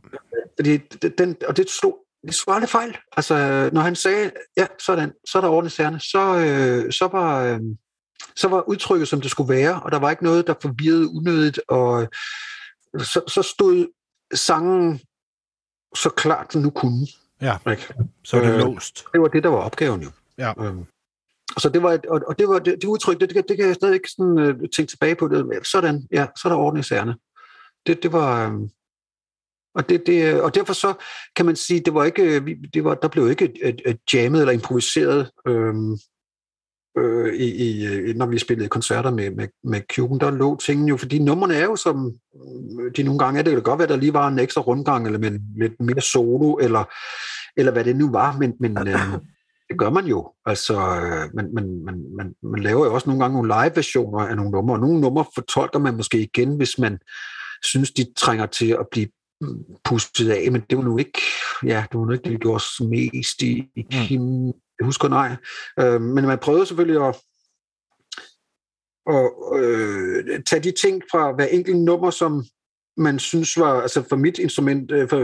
Fordi 0.60 0.78
det- 0.78 1.18
den, 1.18 1.36
og 1.48 1.58
det 1.58 1.70
slog, 1.70 1.98
det 2.28 2.36
slog 2.36 2.56
aldrig 2.56 2.70
fejl. 2.70 2.98
Altså, 3.18 3.70
når 3.74 3.82
han 3.82 3.96
sagde, 3.96 4.32
ja, 4.58 4.68
sådan, 4.80 5.12
så 5.30 5.38
er 5.38 5.42
der 5.42 5.50
orden 5.50 5.68
i 5.68 5.70
sagerne, 5.70 6.00
så, 6.00 6.36
øh, 6.38 6.92
så 6.92 7.10
var... 7.12 7.44
Øh, 7.44 7.60
så 8.36 8.48
var 8.48 8.62
udtrykket, 8.70 9.08
som 9.08 9.22
det 9.22 9.32
skulle 9.32 9.54
være, 9.54 9.82
og 9.82 9.92
der 9.92 10.00
var 10.00 10.10
ikke 10.12 10.24
noget, 10.24 10.48
der 10.48 10.54
forvirrede 10.62 11.10
unødigt, 11.10 11.60
og 11.68 12.08
så, 13.00 13.22
så 13.28 13.42
stod 13.42 13.88
sangen 14.34 15.00
så 15.96 16.10
klart, 16.10 16.54
den 16.54 16.62
nu 16.62 16.70
kunne. 16.70 17.08
Ja, 17.42 17.58
Ikke? 17.72 17.94
så 18.24 18.38
er 18.38 18.42
det 18.42 18.54
Øh, 18.54 18.60
låst. 18.60 19.06
Det 19.14 19.22
var 19.22 19.28
det, 19.28 19.44
der 19.44 19.50
var 19.50 19.58
opgaven 19.58 20.02
jo. 20.02 20.10
Ja. 20.38 20.54
Øhm, 20.66 20.86
så 21.58 21.70
det 21.70 21.84
var, 21.84 21.92
et, 21.92 22.06
og, 22.06 22.22
og 22.28 22.40
det 22.40 22.48
var 22.48 22.60
det, 22.60 22.76
det 22.82 22.84
udtryk, 22.88 23.20
det, 23.20 23.30
det, 23.30 23.36
kan- 23.36 23.46
det 23.50 23.58
kan 23.58 23.68
jeg 23.68 23.76
stadig 23.76 23.94
ikke 23.96 24.10
sådan, 24.18 24.40
øh, 24.40 24.56
tænke 24.76 24.90
tilbage 24.90 25.16
på. 25.16 25.28
Det. 25.28 25.68
Sådan, 25.68 26.08
ja, 26.12 26.28
så 26.38 26.48
er 26.48 26.50
der 26.54 26.60
orden 26.60 26.80
i 26.80 26.84
sagerne. 26.84 27.16
Det, 27.88 28.04
det 28.04 28.12
var... 28.14 28.46
øhm, 28.48 28.70
og, 29.76 29.90
det, 29.90 30.04
det, 30.06 30.42
og 30.42 30.56
derfor 30.56 30.74
så 30.74 30.94
kan 31.36 31.46
man 31.46 31.56
sige, 31.56 31.80
det 31.80 31.94
var 31.94 32.04
ikke, 32.04 32.24
øh, 32.24 32.48
det 32.74 32.84
var, 32.84 32.96
der 32.96 33.08
blev 33.08 33.30
ikke 33.30 33.52
et 33.86 34.00
jammet 34.14 34.40
eller 34.40 34.54
improviseret, 34.54 35.32
øhm, 35.48 35.98
øh, 36.98 37.34
i, 37.34 37.46
i, 37.46 37.86
øh, 37.86 38.16
når 38.16 38.26
vi 38.26 38.38
spillede 38.38 38.70
koncerter 38.70 39.12
med, 39.12 39.32
med, 39.32 39.48
med 39.64 39.82
Cuben. 39.96 40.20
Der 40.20 40.32
lå 40.32 40.58
tingene 40.58 40.90
jo, 40.90 40.98
fordi 40.98 41.20
numrene 41.20 41.56
er 41.56 41.64
jo 41.64 41.76
som 41.76 42.12
øh, 42.82 42.92
de 42.98 43.04
nogle 43.04 43.20
gange 43.20 43.40
er. 43.40 43.44
Det 43.44 43.54
kan 43.54 43.64
godt 43.64 43.80
være, 43.80 43.84
at 43.86 43.90
der 43.90 43.96
lige 43.96 44.14
var 44.14 44.28
en 44.28 44.40
ekstra 44.40 44.62
rundgang, 44.62 45.06
eller 45.06 45.20
med 45.20 45.40
lidt 45.58 45.80
mere 45.80 46.02
solo, 46.02 46.58
eller, 46.58 46.84
eller 47.58 47.72
hvad 47.72 47.84
det 47.84 47.96
nu 47.96 48.12
var, 48.12 48.38
men, 48.38 48.54
men 48.60 48.78
øh, 48.78 49.00
det 49.70 49.80
gør 49.80 49.90
man 49.90 50.06
jo. 50.06 50.32
Altså, 50.46 50.74
øh, 50.74 51.36
man, 51.36 51.54
man, 51.54 51.84
man, 51.86 52.06
man, 52.18 52.34
man 52.44 52.64
laver 52.64 52.86
jo 52.86 52.94
også 52.94 53.10
nogle 53.10 53.24
gange 53.24 53.34
nogle 53.34 53.54
live-versioner 53.64 54.20
af 54.20 54.36
nogle 54.36 54.52
numre, 54.52 54.76
og 54.76 54.80
nogle 54.80 55.02
numre 55.02 55.26
fortolker 55.36 55.80
man 55.80 55.96
måske 55.96 56.22
igen, 56.22 56.56
hvis 56.56 56.80
man 56.80 57.00
synes, 57.64 57.92
de 57.92 58.06
trænger 58.18 58.46
til 58.46 58.72
at 58.80 58.86
blive 58.92 59.08
pustet 59.84 60.30
af, 60.30 60.52
men 60.52 60.62
det 60.70 60.78
var 60.78 60.84
nu 60.84 60.98
ikke, 60.98 61.22
ja, 61.64 61.86
det 61.92 62.00
var 62.00 62.06
nu 62.06 62.12
ikke 62.12 62.24
det, 62.24 62.32
vi 62.32 62.38
gjorde 62.38 62.64
mest 62.88 63.42
i, 63.42 63.70
i 63.76 63.82
Kim, 63.92 64.46
jeg 64.46 64.86
husker 64.86 65.08
nej. 65.08 65.36
Øh, 65.80 66.02
men 66.02 66.26
man 66.26 66.40
prøvede 66.40 66.66
selvfølgelig 66.66 67.08
at, 67.08 67.16
at 69.10 69.32
øh, 69.56 70.44
tage 70.44 70.64
de 70.64 70.72
ting 70.72 71.02
fra 71.12 71.32
hver 71.32 71.46
enkelt 71.46 71.78
nummer, 71.78 72.10
som 72.10 72.44
man 72.98 73.20
synes 73.20 73.60
var, 73.60 73.82
altså 73.82 74.04
for 74.10 74.16
mit 74.16 74.40
instrument, 74.40 74.92
øh, 74.92 75.10
for, 75.10 75.18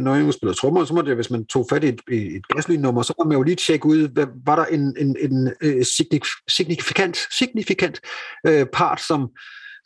når 0.00 0.14
jeg 0.14 0.34
spiller 0.34 0.54
trommer, 0.54 0.84
så 0.84 0.94
må 0.94 1.02
det, 1.02 1.14
hvis 1.14 1.30
man 1.30 1.46
tog 1.46 1.66
fat 1.70 1.84
i 1.84 1.88
et, 1.88 2.00
et 2.10 2.48
gaslynummer, 2.48 3.02
så 3.02 3.14
må 3.18 3.24
man 3.28 3.36
jo 3.36 3.42
lige 3.42 3.56
tjekke 3.56 3.86
ud, 3.86 4.08
hvad, 4.08 4.26
var 4.46 4.56
der 4.56 4.64
en, 4.64 4.96
en, 4.98 5.16
en 5.20 5.52
øh, 5.60 5.80
signif- 5.80 6.44
signifikant, 6.48 7.18
signifikant 7.38 8.00
øh, 8.46 8.66
part, 8.72 9.00
som, 9.00 9.30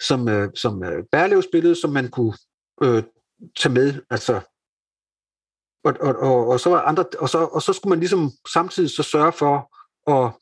som, 0.01 0.29
øh, 0.29 0.49
som 0.55 0.85
øh, 0.85 1.05
Berlev 1.13 1.43
spillede, 1.43 1.75
som 1.75 1.91
man 1.91 2.09
kunne 2.09 2.35
øh, 2.83 3.03
tage 3.57 3.73
med, 3.73 4.03
altså 4.11 4.41
og, 5.85 5.95
og, 6.01 6.17
og, 6.17 6.49
og, 6.49 6.61
så 6.61 6.71
var 6.71 6.83
andre, 6.83 7.05
og, 7.19 7.29
så, 7.29 7.39
og 7.39 7.63
så 7.63 7.73
skulle 7.73 7.91
man 7.91 7.99
ligesom 8.01 8.33
samtidig 8.53 8.91
så 8.91 9.03
sørge 9.03 9.33
for 9.33 9.55
at 10.11 10.33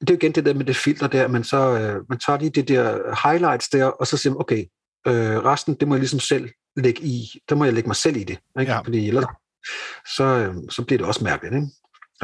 det 0.00 0.10
er 0.10 0.14
jo 0.14 0.16
igen 0.16 0.32
det 0.32 0.44
der 0.44 0.54
med 0.54 0.64
det 0.64 0.76
filter 0.76 1.06
der, 1.06 1.28
man 1.28 1.44
så 1.44 1.56
øh, 1.56 2.04
man 2.08 2.18
tager 2.18 2.38
lige 2.38 2.50
det 2.50 2.68
der 2.68 3.14
highlights 3.28 3.68
der, 3.68 3.84
og 3.84 4.06
så 4.06 4.16
siger 4.16 4.32
man, 4.32 4.40
okay, 4.40 4.64
øh, 5.06 5.44
resten, 5.44 5.74
det 5.74 5.88
må 5.88 5.94
jeg 5.94 6.00
ligesom 6.00 6.20
selv 6.20 6.50
lægge 6.76 7.02
i, 7.02 7.40
der 7.48 7.54
må 7.54 7.64
jeg 7.64 7.74
lægge 7.74 7.88
mig 7.88 7.96
selv 7.96 8.16
i 8.16 8.24
det, 8.24 8.38
ikke? 8.60 8.72
Ja. 8.72 8.78
fordi 8.78 9.08
ellers 9.08 9.24
så, 10.16 10.24
øh, 10.24 10.54
så 10.70 10.84
bliver 10.86 10.98
det 10.98 11.06
også 11.06 11.24
mærkeligt, 11.24 11.54
ikke? 11.54 11.68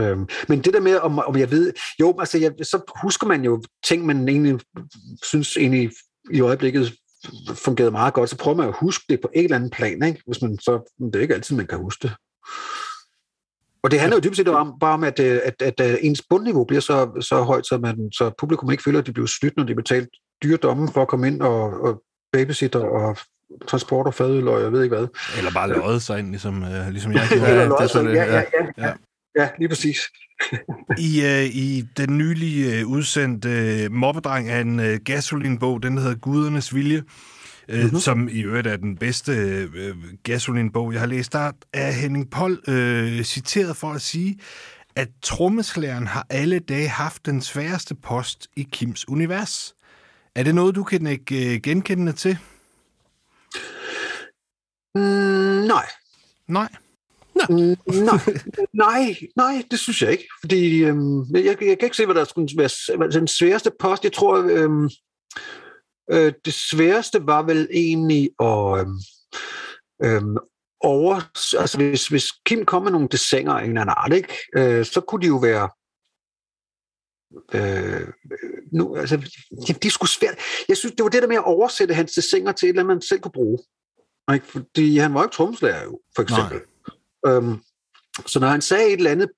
Øhm, 0.00 0.28
men 0.48 0.60
det 0.60 0.74
der 0.74 0.80
med, 0.80 0.96
om, 0.96 1.18
om 1.18 1.36
jeg 1.36 1.50
ved, 1.50 1.72
jo, 2.00 2.16
altså, 2.18 2.38
jeg, 2.38 2.52
så 2.62 2.92
husker 3.02 3.26
man 3.26 3.44
jo 3.44 3.62
ting, 3.84 4.06
man 4.06 4.28
egentlig 4.28 4.60
synes 5.22 5.56
egentlig 5.56 5.90
i 6.30 6.40
øjeblikket 6.40 6.92
fungerede 7.55 7.90
meget 7.90 8.15
godt, 8.15 8.31
så 8.31 8.36
prøver 8.36 8.57
man 8.57 8.69
at 8.69 8.74
huske 8.81 9.05
det 9.09 9.20
på 9.20 9.31
et 9.35 9.44
eller 9.44 9.57
andet 9.57 9.73
plan, 9.73 10.03
ikke? 10.03 10.23
Hvis 10.27 10.43
man 10.43 10.59
så, 10.59 10.94
det 10.99 11.16
er 11.16 11.20
ikke 11.20 11.35
altid, 11.35 11.57
man 11.57 11.66
kan 11.66 11.78
huske 11.78 12.03
det. 12.03 12.16
Og 13.82 13.90
det 13.90 14.01
handler 14.01 14.16
jo 14.16 14.20
dybest 14.20 14.36
set 14.36 14.49
om, 14.49 14.78
bare 14.81 14.94
om, 14.94 15.05
at, 15.05 15.20
øh, 15.20 15.40
at, 15.44 15.62
at, 15.62 15.81
at 15.81 15.99
ens 16.03 16.23
bundniveau 16.31 16.65
bliver 16.65 16.81
så, 16.81 17.11
så 17.20 17.43
højt, 17.43 17.66
så, 17.66 17.78
man, 17.78 18.12
så 18.12 18.31
publikum 18.39 18.70
ikke 18.70 18.82
føler, 18.82 18.99
at 18.99 19.07
de 19.07 19.12
bliver 19.12 19.27
snydt, 19.27 19.57
når 19.57 19.65
de 19.65 19.74
betaler 19.74 20.07
dyre 20.43 20.57
domme 20.57 20.89
for 20.93 21.03
at 21.03 21.09
komme 21.09 21.27
ind 21.27 21.43
og, 21.43 21.81
og 21.81 22.03
babysitter 22.32 22.81
og 22.81 23.16
transport 23.69 24.07
og 24.07 24.15
fadøl 24.15 24.49
og 24.49 24.62
jeg 24.62 24.73
ved 24.73 24.82
ikke 24.82 24.97
hvad. 24.97 25.09
Eller 25.39 25.51
bare 25.51 25.69
løjet 25.69 26.03
sig 26.03 26.19
ind, 26.19 26.31
ligesom, 26.31 26.62
øh, 26.62 26.89
ligesom 26.89 27.12
jeg 27.12 27.23
Eller 27.32 27.47
gjorde. 27.47 27.69
løjet 27.69 27.90
sig, 27.90 28.05
ja, 28.05 28.11
ja, 28.11 28.35
ja, 28.35 28.43
ja. 28.78 28.86
ja. 28.86 28.93
Ja, 29.36 29.49
lige 29.59 29.69
præcis. 29.69 29.99
I, 30.98 31.23
øh, 31.24 31.44
I 31.44 31.85
den 31.97 32.19
nylige 32.19 32.78
øh, 32.78 32.86
udsendte 32.86 33.48
øh, 33.48 33.93
Mobbedreng 33.93 34.48
af 34.48 34.60
en 34.60 34.81
øh, 34.81 35.01
gasolinbog, 35.05 35.82
den 35.82 35.98
hedder 35.98 36.14
Gudernes 36.14 36.74
Vilje, 36.74 37.02
øh, 37.69 37.82
mm-hmm. 37.82 37.98
som 37.98 38.28
i 38.28 38.40
øvrigt 38.40 38.66
er 38.66 38.77
den 38.77 38.97
bedste 38.97 39.32
øh, 39.32 39.97
gasolinbog, 40.23 40.93
jeg 40.93 41.01
har 41.01 41.06
læst. 41.06 41.32
Der 41.32 41.52
er 41.73 41.90
Henning 41.90 42.31
Pold 42.31 42.69
øh, 42.69 43.23
citeret 43.23 43.77
for 43.77 43.93
at 43.93 44.02
sige, 44.02 44.39
at 44.97 45.09
trommeslæren 45.23 46.06
har 46.06 46.27
alle 46.31 46.59
dage 46.59 46.89
haft 46.89 47.27
den 47.27 47.40
sværeste 47.40 47.94
post 47.94 48.48
i 48.56 48.69
Kims 48.73 49.09
univers. 49.09 49.74
Er 50.35 50.43
det 50.43 50.55
noget, 50.55 50.74
du 50.74 50.85
kan 50.85 51.06
ikke 51.06 51.55
øh, 51.55 51.60
genkende 51.60 52.12
til? 52.12 52.39
Mm, 54.94 55.01
nej. 55.66 55.86
Nej. 56.48 56.69
Mm, 57.48 57.76
nej, 57.86 58.18
nej, 58.86 59.16
nej, 59.36 59.64
det 59.70 59.78
synes 59.78 60.02
jeg 60.02 60.12
ikke. 60.12 60.28
Fordi 60.40 60.84
øhm, 60.84 61.20
jeg, 61.34 61.44
jeg 61.44 61.56
kan 61.59 61.86
ikke 61.86 61.96
se, 61.96 62.04
hvad 62.04 62.14
der 62.14 62.24
skulle 62.24 62.59
være 62.59 63.10
den 63.10 63.28
sværeste 63.28 63.72
post. 63.78 64.04
Jeg 64.04 64.12
tror, 64.12 64.36
øhm, 64.50 64.90
øh, 66.10 66.32
det 66.44 66.54
sværeste 66.54 67.26
var 67.26 67.42
vel 67.42 67.68
egentlig 67.72 68.30
at 68.40 68.80
øhm, 68.80 68.98
øhm, 70.04 70.36
over... 70.80 71.20
Altså, 71.59 71.76
hvis, 71.76 72.09
hvis 72.09 72.32
Kim 72.46 72.64
kom 72.64 72.82
med 72.82 72.92
nogle 72.92 73.09
dessiner 73.09 73.52
af 73.52 73.64
en 73.64 73.78
anden 73.78 73.94
art, 73.96 74.12
ikke? 74.12 74.34
Øh, 74.56 74.84
så 74.84 75.00
kunne 75.00 75.22
de 75.22 75.26
jo 75.26 75.36
være... 75.36 75.68
Øh, 77.54 78.09
nu, 78.72 78.96
altså, 78.96 79.16
de, 79.68 79.72
de 79.72 79.90
skulle 79.90 80.10
svært. 80.10 80.34
Jeg 80.68 80.76
synes, 80.76 80.94
det 80.94 81.02
var 81.02 81.10
det 81.10 81.22
der 81.22 81.28
med 81.28 81.36
at 81.36 81.44
oversætte 81.44 81.94
hans 81.94 82.12
dessiner 82.12 82.52
til 82.52 82.66
et 82.66 82.68
eller 82.68 82.82
andet, 82.82 82.94
man 82.94 83.02
selv 83.02 83.20
kunne 83.20 83.32
bruge. 83.32 83.59
Ikke? 84.34 84.46
Fordi 84.46 84.98
han 84.98 85.14
var 85.14 85.20
jo 85.20 85.24
ikke 85.24 85.34
trommeslager 85.34 85.82
jo, 85.82 86.00
for 86.14 86.22
eksempel. 86.22 86.60
Øhm, 87.27 87.62
så 88.27 88.40
når 88.40 88.49
han 88.49 88.62
sagde 88.62 88.86
et 88.86 88.93
eller 88.93 89.11
andet, 89.11 89.28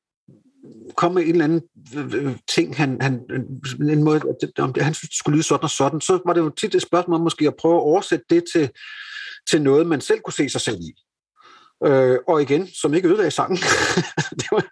kom 0.97 1.15
med 1.15 1.23
en 1.23 1.31
eller 1.31 1.44
anden 1.44 1.62
øh, 1.97 2.27
øh, 2.27 2.36
ting, 2.48 2.77
han, 2.77 2.98
han, 3.01 3.20
øh, 3.31 3.93
en 3.93 4.02
måde, 4.02 4.20
om 4.59 4.73
det, 4.73 4.82
han 4.82 4.94
synes, 4.94 5.11
det 5.11 5.19
skulle 5.19 5.36
lyde 5.36 5.47
sådan 5.47 5.65
og 5.65 5.70
sådan, 5.70 6.01
så 6.01 6.23
var 6.27 6.32
det 6.32 6.40
jo 6.40 6.48
tit 6.48 6.74
et 6.74 6.82
spørgsmål 6.82 7.20
måske 7.20 7.47
at 7.47 7.56
prøve 7.59 7.74
at 7.74 7.81
oversætte 7.81 8.24
det 8.31 8.44
til, 8.55 8.70
til 9.51 9.62
noget, 9.62 9.86
man 9.86 10.01
selv 10.01 10.20
kunne 10.20 10.32
se 10.32 10.48
sig 10.48 10.61
selv 10.61 10.81
i. 10.81 10.93
Øh, 11.86 12.19
og 12.28 12.43
igen, 12.43 12.66
som 12.66 12.94
ikke 12.94 13.09
ødelagde 13.09 13.31
sangen. 13.31 13.59
det, 14.40 14.48
var, 14.52 14.66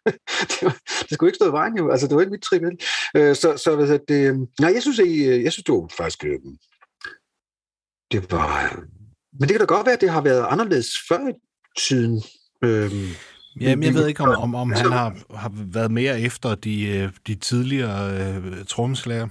det, 0.53 0.63
var, 0.63 0.77
det 1.01 1.13
skulle 1.13 1.29
ikke 1.29 1.37
stå 1.37 1.49
i 1.49 1.53
vejen 1.53 1.77
jo. 1.77 1.91
Altså, 1.91 2.07
det 2.07 2.15
var 2.15 2.21
ikke 2.21 2.31
mit 2.31 2.43
trivial. 2.43 2.79
Øh, 3.17 3.37
så, 3.37 3.57
så 3.57 3.77
hvad 3.77 3.99
det, 4.09 4.29
øhm, 4.29 4.47
nej, 4.61 4.73
jeg 4.75 4.83
synes, 4.83 4.99
jeg, 4.99 5.43
jeg 5.45 5.53
synes, 5.53 5.65
det 5.65 5.75
var 5.75 5.89
faktisk, 5.97 6.25
øh, 6.25 6.39
det 8.13 8.33
var, 8.33 8.77
men 9.33 9.49
det 9.49 9.51
kan 9.51 9.59
da 9.61 9.65
godt 9.65 9.87
være, 9.87 9.95
at 9.95 10.01
det 10.01 10.11
har 10.11 10.21
været 10.21 10.47
anderledes 10.51 10.89
før 11.09 11.29
i 11.29 11.33
tiden. 11.79 12.23
Øhm, 12.63 13.09
Jamen, 13.61 13.85
jeg 13.85 13.95
ved 13.95 14.07
ikke, 14.07 14.23
om, 14.23 14.29
om, 14.29 14.55
om 14.55 14.73
han 14.73 14.93
har, 14.93 15.15
har 15.35 15.53
været 15.55 15.91
mere 15.91 16.21
efter 16.21 16.55
de, 16.55 16.89
øh, 16.89 17.09
de 17.27 17.35
tidligere 17.35 18.11
øh, 18.21 18.65
trommeslager. 18.65 19.29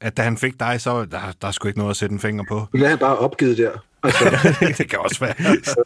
At 0.00 0.16
da 0.16 0.22
han 0.22 0.36
fik 0.36 0.60
dig, 0.60 0.80
så 0.80 1.04
der, 1.04 1.18
der 1.42 1.48
er 1.48 1.52
sgu 1.52 1.68
ikke 1.68 1.78
noget 1.78 1.90
at 1.90 1.96
sætte 1.96 2.12
en 2.12 2.20
finger 2.20 2.44
på. 2.48 2.66
det 2.72 2.82
er 2.82 2.88
han 2.88 2.98
bare 2.98 3.18
opgivet 3.18 3.58
der. 3.58 3.70
Altså, 4.02 4.24
det 4.78 4.90
kan 4.90 4.98
også 4.98 5.20
være. 5.20 5.34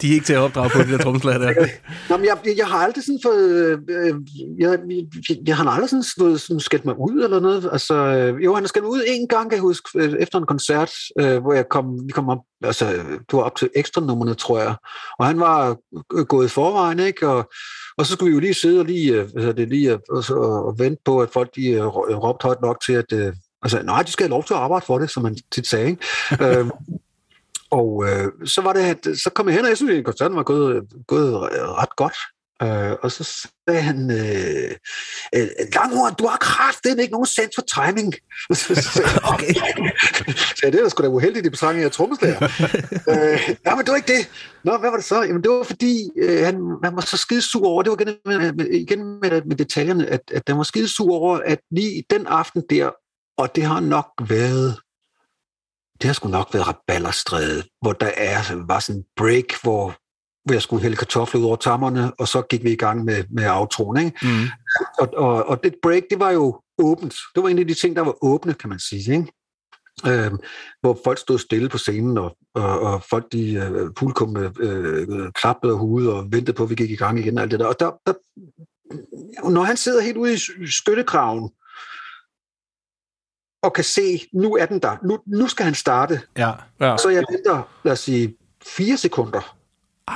De 0.00 0.08
er 0.08 0.12
ikke 0.12 0.26
til 0.26 0.32
at 0.32 0.38
opdrage 0.38 0.70
på 0.70 0.78
de 0.78 0.92
der 0.92 0.98
tromslag 0.98 1.40
der. 1.40 1.54
Nå, 2.10 2.16
men 2.16 2.26
jeg, 2.26 2.38
jeg, 2.58 2.66
har 2.66 2.78
aldrig 2.78 3.04
sådan 3.04 3.20
fået... 3.24 3.78
Øh, 3.90 4.14
jeg, 4.58 4.78
jeg, 5.28 5.36
jeg 5.46 5.56
har 5.56 5.70
aldrig 5.70 5.90
sådan 5.90 6.04
fået 6.20 6.40
sådan 6.40 6.60
skældt 6.60 6.84
mig 6.84 6.94
ud 6.98 7.24
eller 7.24 7.40
noget. 7.40 7.68
Altså, 7.72 7.94
øh, 7.94 8.44
jo, 8.44 8.54
han 8.54 8.62
har 8.62 8.68
skældt 8.68 8.84
mig 8.84 8.92
ud 8.92 9.02
en 9.06 9.28
gang, 9.28 9.50
kan 9.50 9.56
jeg 9.56 9.62
huske, 9.62 9.88
øh, 9.98 10.12
efter 10.20 10.38
en 10.38 10.46
koncert, 10.46 10.92
øh, 11.20 11.38
hvor 11.42 11.52
jeg 11.52 11.68
kom, 11.68 12.06
vi 12.06 12.12
kom 12.12 12.28
op, 12.28 12.38
altså, 12.64 12.86
det 12.92 13.32
var 13.32 13.42
op 13.42 13.56
til 13.56 13.70
ekstra 13.76 14.00
nummerne, 14.00 14.34
tror 14.34 14.58
jeg. 14.60 14.74
Og 15.18 15.26
han 15.26 15.40
var 15.40 15.76
øh, 16.14 16.24
gået 16.24 16.46
i 16.46 16.48
forvejen, 16.48 16.98
ikke? 17.00 17.28
Og, 17.28 17.50
og 17.98 18.06
så 18.06 18.12
skulle 18.12 18.30
vi 18.30 18.34
jo 18.34 18.40
lige 18.40 18.54
sidde 18.54 18.80
og 18.80 18.86
lige, 18.86 19.12
hedder 19.12 19.52
det, 19.52 19.68
lige 19.68 19.98
og, 20.10 20.24
så- 20.24 20.34
og 20.66 20.78
vente 20.78 21.02
på, 21.04 21.20
at 21.22 21.28
folk 21.32 21.56
de 21.56 21.86
rå- 21.86 22.14
råbte 22.14 22.44
højt 22.44 22.60
nok 22.62 22.80
til, 22.86 22.92
at... 22.92 23.12
Øh, 23.12 23.32
altså, 23.62 23.82
nej, 23.82 24.02
de 24.02 24.12
skal 24.12 24.24
have 24.24 24.30
lov 24.30 24.44
til 24.44 24.54
at 24.54 24.60
arbejde 24.60 24.86
for 24.86 24.98
det, 24.98 25.10
som 25.10 25.22
man 25.22 25.36
tit 25.52 25.66
sagde, 25.66 25.86
ikke? 25.86 26.02
øh, 26.60 26.66
og 27.78 28.05
øh, 28.09 28.48
så 28.48 28.60
var 28.60 28.72
det, 28.72 28.80
at 28.80 29.18
så 29.18 29.30
kom 29.34 29.48
jeg 29.48 29.55
hen, 29.55 29.64
og 29.64 29.68
jeg 29.68 29.76
synes, 29.76 29.98
at 29.98 30.05
koncerten 30.05 30.36
var 30.36 30.42
gået, 30.42 30.82
gået 31.06 31.34
ret 31.80 31.96
godt. 31.96 32.16
Øh, 32.62 32.92
og 33.02 33.12
så 33.12 33.24
sagde 33.68 33.82
han, 33.82 34.10
øh, 34.10 34.70
øh, 35.34 35.48
Langhorn, 35.74 36.14
du 36.18 36.26
har 36.26 36.36
kraften 36.36 36.98
ikke 36.98 37.12
nogen 37.12 37.26
sans 37.26 37.55
for 37.55 37.62
timing. 37.62 38.14
okay. 39.32 39.55
Så 40.56 40.62
det 40.66 40.74
er 40.74 40.82
da 40.82 40.88
sgu 40.88 41.02
da 41.02 41.09
uheldigt 41.09 41.46
i 41.46 41.51
betragtning 41.51 41.80
af 41.80 41.84
jeg 41.84 41.86
er 41.86 41.96
trommeslager. 41.96 42.42
øh, 43.12 43.56
ja, 43.66 43.74
men 43.74 43.84
det 43.84 43.90
var 43.90 43.96
ikke 43.96 44.12
det. 44.16 44.30
Nå, 44.64 44.76
hvad 44.76 44.90
var 44.90 44.96
det 44.96 45.06
så? 45.06 45.22
Jamen, 45.22 45.42
det 45.42 45.51
var 45.51 45.62
fordi, 45.62 46.10
øh, 46.22 46.44
han, 46.44 46.55
han 46.84 46.96
var 46.96 47.01
så 47.01 47.16
skide 47.16 47.42
sur 47.42 47.66
over, 47.66 47.82
det 47.82 47.90
var 47.90 48.01
igen 48.01 48.16
med, 48.56 48.66
igen 48.66 49.20
med, 49.22 49.42
med 49.42 49.56
detaljerne, 49.56 50.06
at, 50.06 50.20
at 50.34 50.42
han 50.46 50.56
var 50.56 50.62
skide 50.62 50.88
sur 50.88 51.14
over, 51.14 51.38
at 51.44 51.59
lige 51.70 52.05
den 52.10 52.26
aften 52.26 52.62
der, 52.70 52.90
og 53.38 53.56
det 53.56 53.64
har 53.64 53.80
nok 53.80 54.09
været 54.28 54.76
det 56.05 56.09
har 56.09 56.14
sgu 56.14 56.28
nok 56.28 56.55
været 56.55 56.66
Rabalderstræde, 56.68 57.62
hvor 57.81 57.93
der 57.93 58.10
er, 58.16 58.66
var 58.66 58.78
sådan 58.78 59.01
en 59.01 59.05
break, 59.16 59.62
hvor, 59.62 59.97
hvor 60.44 60.52
jeg 60.52 60.62
skulle 60.62 60.82
hælde 60.82 60.97
kartofler 60.97 61.40
ud 61.40 61.47
over 61.47 61.56
tammerne, 61.56 62.12
og 62.14 62.28
så 62.28 62.43
gik 62.43 62.64
vi 62.64 62.72
i 62.72 62.76
gang 62.76 63.05
med, 63.05 63.24
med 63.31 63.51
outroen, 63.51 63.97
ikke? 63.97 64.18
Mm. 64.22 64.47
Og, 64.98 65.09
og, 65.14 65.47
og 65.47 65.64
det 65.64 65.74
break, 65.82 66.02
det 66.10 66.18
var 66.18 66.31
jo 66.31 66.60
åbent. 66.78 67.14
Det 67.35 67.43
var 67.43 67.48
en 67.48 67.59
af 67.59 67.66
de 67.66 67.74
ting, 67.74 67.97
der 67.97 68.02
var 68.02 68.24
åbne, 68.24 68.55
kan 68.55 68.68
man 68.68 68.78
sige. 68.78 69.12
Ikke? 69.12 69.32
Øh, 70.06 70.32
hvor 70.81 71.01
folk 71.05 71.18
stod 71.18 71.39
stille 71.39 71.68
på 71.68 71.78
scenen, 71.78 72.18
og, 72.18 72.36
og, 72.55 72.81
og 72.81 73.02
folk, 73.10 73.32
de 73.32 73.55
øh, 73.55 73.93
publikum 73.97 74.36
øh, 74.36 74.51
øh, 74.59 75.32
klappede 75.32 75.72
af 75.72 75.78
hovedet 75.78 76.12
og 76.12 76.24
ventede 76.32 76.56
på, 76.56 76.62
at 76.62 76.70
vi 76.70 76.74
gik 76.74 76.90
i 76.90 76.97
gang 76.97 77.18
igen. 77.18 77.39
Og 77.39 77.43
alt 77.43 77.51
det 77.51 77.60
der. 77.60 77.66
Og 77.66 77.81
der, 77.81 77.90
der, 78.06 78.14
når 79.51 79.62
han 79.62 79.76
sidder 79.76 80.02
helt 80.02 80.16
ude 80.16 80.35
i 80.35 80.66
skyttekraven, 80.66 81.51
og 83.64 83.72
kan 83.72 83.84
se, 83.84 84.20
nu 84.32 84.56
er 84.56 84.66
den 84.66 84.78
der, 84.78 84.96
nu, 85.02 85.18
nu 85.26 85.48
skal 85.48 85.64
han 85.64 85.74
starte, 85.74 86.20
Ja. 86.36 86.52
Ja. 86.80 86.96
så 86.96 87.08
jeg 87.08 87.24
venter, 87.30 87.62
lad 87.84 87.92
os 87.92 88.00
sige, 88.00 88.36
fire 88.66 88.96
sekunder. 88.96 89.56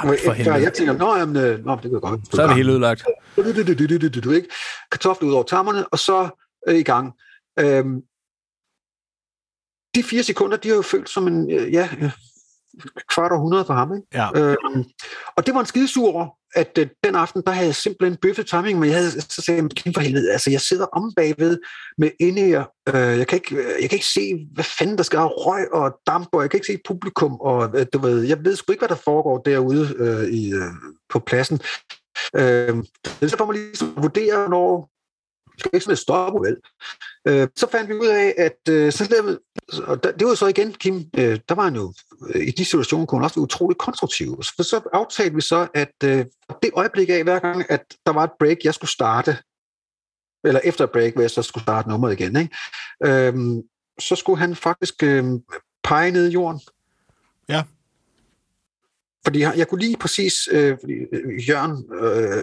Men 0.06 0.18
for 0.24 0.32
helvede. 0.32 0.56
jeg 0.56 0.72
tænker, 0.72 0.92
nå, 0.92 1.16
jamen, 1.16 1.36
øh, 1.36 1.64
nå, 1.64 1.72
det 1.74 1.82
kan 1.82 1.92
jeg 1.92 2.00
godt. 2.00 2.34
Så 2.34 2.42
er 2.42 2.46
det 2.46 2.56
helt 2.56 2.68
ødelagt. 2.70 3.04
Du, 3.36 3.42
du, 3.42 3.52
du, 3.52 3.62
du, 3.62 3.86
du, 3.86 3.98
du, 3.98 4.08
du, 4.08 4.20
du, 4.20 4.30
ikke? 4.30 4.48
Kartofler 4.90 5.28
ud 5.28 5.34
over 5.34 5.42
tammerne, 5.42 5.88
og 5.88 5.98
så 5.98 6.28
øh, 6.68 6.74
i 6.78 6.82
gang. 6.82 7.12
Øhm, 7.60 8.00
de 9.94 10.02
fire 10.02 10.22
sekunder, 10.22 10.56
de 10.56 10.68
har 10.68 10.76
jo 10.76 10.82
følt 10.82 11.08
som 11.10 11.26
en, 11.26 11.50
øh, 11.52 11.72
ja, 11.72 11.88
øh, 12.00 12.10
kvart 13.08 13.32
århundrede 13.32 13.64
for 13.64 13.74
ham. 13.74 13.96
Ikke? 13.96 14.06
Ja. 14.14 14.28
Øhm, 14.40 14.84
og 15.36 15.46
det 15.46 15.54
var 15.54 15.60
en 15.60 15.66
skidesur 15.66 16.12
over, 16.14 16.37
at 16.54 16.78
øh, 16.78 16.86
den 17.04 17.14
aften, 17.14 17.42
der 17.46 17.52
havde 17.52 17.66
jeg 17.66 17.74
simpelthen 17.74 18.18
bøffet 18.22 18.46
timing, 18.46 18.78
men 18.78 18.88
jeg 18.88 18.98
havde, 18.98 19.10
så 19.10 19.42
sagde 19.46 19.68
jeg, 19.84 19.94
for 19.94 20.00
helvede, 20.00 20.32
altså 20.32 20.50
jeg 20.50 20.60
sidder 20.60 20.86
om 20.86 21.12
bagved 21.16 21.58
med 21.98 22.10
indæger, 22.20 22.64
øh, 22.88 23.18
jeg, 23.18 23.26
kan 23.26 23.36
ikke, 23.36 23.56
øh, 23.56 23.82
jeg 23.82 23.90
kan 23.90 23.96
ikke 23.96 24.06
se, 24.06 24.48
hvad 24.54 24.64
fanden 24.78 24.96
der 24.96 25.02
skal 25.02 25.18
have 25.18 25.30
røg 25.30 25.72
og 25.72 25.98
damp, 26.06 26.28
og 26.32 26.42
jeg 26.42 26.50
kan 26.50 26.58
ikke 26.58 26.72
se 26.72 26.80
publikum, 26.88 27.32
og 27.40 27.70
øh, 27.74 27.86
du 27.92 27.98
ved, 27.98 28.22
jeg 28.22 28.44
ved 28.44 28.56
sgu 28.56 28.72
ikke, 28.72 28.80
hvad 28.80 28.96
der 28.96 29.02
foregår 29.04 29.38
derude 29.38 29.94
øh, 29.98 30.28
i, 30.28 30.52
øh, 30.52 30.72
på 31.08 31.18
pladsen. 31.18 31.60
Øh, 32.36 32.84
så 33.28 33.36
får 33.38 33.46
man 33.46 33.56
lige 33.56 33.86
at 33.96 34.02
vurdere, 34.02 34.48
når 34.50 34.90
skal 35.58 35.70
ikke 35.74 35.84
sådan 35.84 35.96
stoppe, 35.96 36.40
vel? 36.48 36.56
Øh, 37.28 37.48
så 37.56 37.66
fandt 37.70 37.88
vi 37.88 37.94
ud 37.94 38.06
af, 38.06 38.34
at 38.38 38.72
øh, 38.74 38.92
så 38.92 39.08
lavede, 39.10 39.40
og 39.82 40.02
der, 40.02 40.12
det 40.12 40.26
var 40.26 40.34
så 40.34 40.46
igen, 40.46 40.72
Kim, 40.72 40.94
øh, 41.18 41.40
der 41.48 41.54
var 41.54 41.62
han 41.62 41.74
jo, 41.74 41.92
øh, 42.34 42.46
i 42.46 42.50
de 42.50 42.64
situationer 42.64 43.06
kunne 43.06 43.18
han 43.18 43.24
også 43.24 43.36
være 43.36 43.42
utrolig 43.42 43.78
konstruktiv. 43.78 44.42
Så, 44.42 44.52
så 44.62 44.80
aftalte 44.92 45.34
vi 45.34 45.40
så, 45.40 45.68
at 45.74 45.94
øh, 46.04 46.26
det 46.62 46.70
øjeblik 46.74 47.08
af, 47.08 47.22
hver 47.22 47.38
gang, 47.38 47.70
at 47.70 47.84
der 48.06 48.12
var 48.12 48.24
et 48.24 48.30
break, 48.38 48.56
jeg 48.64 48.74
skulle 48.74 48.90
starte, 48.90 49.36
eller 50.44 50.60
efter 50.64 50.84
et 50.84 50.90
break, 50.90 51.12
hvor 51.12 51.22
jeg 51.22 51.30
så 51.30 51.42
skulle 51.42 51.64
starte 51.64 51.88
nummeret 51.88 52.20
igen, 52.20 52.36
ikke? 52.36 52.56
Øhm, 53.04 53.62
så 53.98 54.16
skulle 54.16 54.38
han 54.38 54.56
faktisk 54.56 55.02
øh, 55.02 55.24
pege 55.84 56.10
ned 56.10 56.28
i 56.28 56.32
jorden. 56.32 56.60
Ja. 57.48 57.62
Fordi 59.24 59.40
jeg, 59.40 59.54
jeg 59.56 59.68
kunne 59.68 59.80
lige 59.80 59.96
præcis, 59.96 60.48
øh, 60.52 60.78
øh, 61.12 61.48
Jørgen 61.48 61.84
øh, 61.94 62.42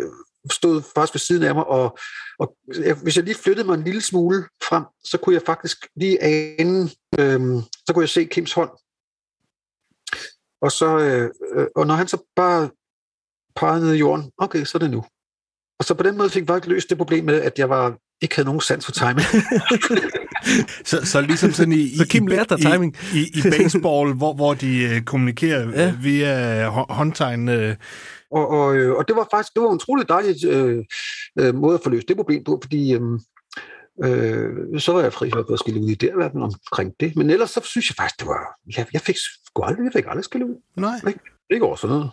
stod 0.52 0.82
faktisk 0.96 1.14
ved 1.14 1.20
siden 1.20 1.44
af 1.44 1.56
mig, 1.56 1.68
og, 1.68 1.98
og 2.40 2.56
jeg, 2.80 2.96
hvis 3.04 3.16
jeg 3.16 3.24
lige 3.24 3.36
flyttede 3.44 3.68
mig 3.68 3.74
en 3.76 3.84
lille 3.84 4.02
smule 4.02 4.44
frem, 4.64 4.84
så 5.04 5.18
kunne 5.18 5.36
jeg 5.36 5.42
faktisk 5.46 5.78
lige 5.96 6.24
ane, 6.24 6.90
øh, 7.20 7.42
så 7.88 7.92
kunne 7.94 8.04
jeg 8.04 8.10
se 8.10 8.26
Kims 8.26 8.54
hånd. 8.54 8.70
Og, 10.62 10.72
så, 10.72 10.98
øh, 11.00 11.30
øh, 11.56 11.68
og 11.76 11.88
når 11.88 11.96
han 11.96 12.08
så 12.08 12.18
bare 12.36 12.70
pegede 13.56 13.86
ned 13.86 13.94
i 13.94 13.98
jorden, 13.98 14.32
okay, 14.38 14.64
så 14.66 14.78
er 14.78 14.80
det 14.80 14.92
nu. 14.92 15.04
Og 15.80 15.86
så 15.86 15.94
på 15.94 16.04
den 16.04 16.18
måde 16.18 16.30
fik 16.30 16.42
jeg 16.42 16.48
faktisk 16.48 16.70
løst 16.70 16.90
det 16.90 16.98
problem 16.98 17.26
med, 17.26 17.42
at 17.42 17.60
jeg 17.60 17.70
var, 17.70 17.98
ikke 18.22 18.36
havde 18.36 18.46
nogen 18.46 18.62
sans 18.62 18.86
for 18.86 18.92
timing. 18.92 19.28
Så, 20.86 21.06
så 21.06 21.22
ligesom 21.22 21.52
sådan 21.54 21.74
i, 21.74 21.98
Så 21.98 22.08
Kim 22.08 22.28
lærte 22.28 22.56
dig 22.56 22.72
timing. 22.72 22.96
i, 23.14 23.18
i, 23.20 23.32
i 23.40 23.42
baseball, 23.42 24.14
hvor, 24.14 24.34
hvor 24.34 24.54
de 24.54 24.78
øh, 24.84 25.02
kommunikerer 25.02 25.70
Ja. 25.70 25.94
via 26.02 26.70
hå- 26.70 26.94
håndtegn. 26.94 27.50
Øh, 27.50 27.76
Og, 28.32 28.48
og, 28.48 28.76
øh, 28.76 28.94
og 28.96 29.08
det 29.08 29.16
var 29.16 29.28
faktisk 29.32 29.54
det 29.54 29.62
var 29.64 29.70
en 29.70 29.76
utrolig 29.76 30.10
dejlig 30.10 30.46
øh, 30.46 30.84
øh, 31.40 31.56
måde 31.56 31.74
at 31.74 31.82
få 31.84 31.90
løst 31.90 32.08
det 32.08 32.16
problem 32.16 32.44
på, 32.44 32.60
fordi 32.64 32.94
øh, 32.94 33.02
øh, 34.04 34.80
så 34.80 34.92
var 34.94 35.02
jeg 35.02 35.14
fri 35.14 35.32
for 35.32 35.54
at 35.54 35.60
skille 35.60 35.82
ud 35.82 35.90
i 35.90 35.98
hvert 36.16 36.32
fald 36.32 36.44
omkring 36.44 36.94
det. 37.00 37.16
Men 37.16 37.30
ellers 37.30 37.50
så 37.50 37.62
synes 37.64 37.90
jeg 37.90 37.96
faktisk, 37.96 38.20
det 38.20 38.28
var, 38.28 38.56
jeg, 38.78 38.86
jeg 38.94 39.02
fik 39.02 39.16
sgu 39.46 39.64
aldrig, 39.64 39.84
jeg 39.86 39.94
fik 39.94 40.06
aldrig 40.08 40.24
skille 40.24 40.46
ud. 40.46 40.56
nej. 41.04 41.14
Ikke 41.52 41.66
over 41.66 41.76
sådan 41.76 41.96
noget. 41.96 42.12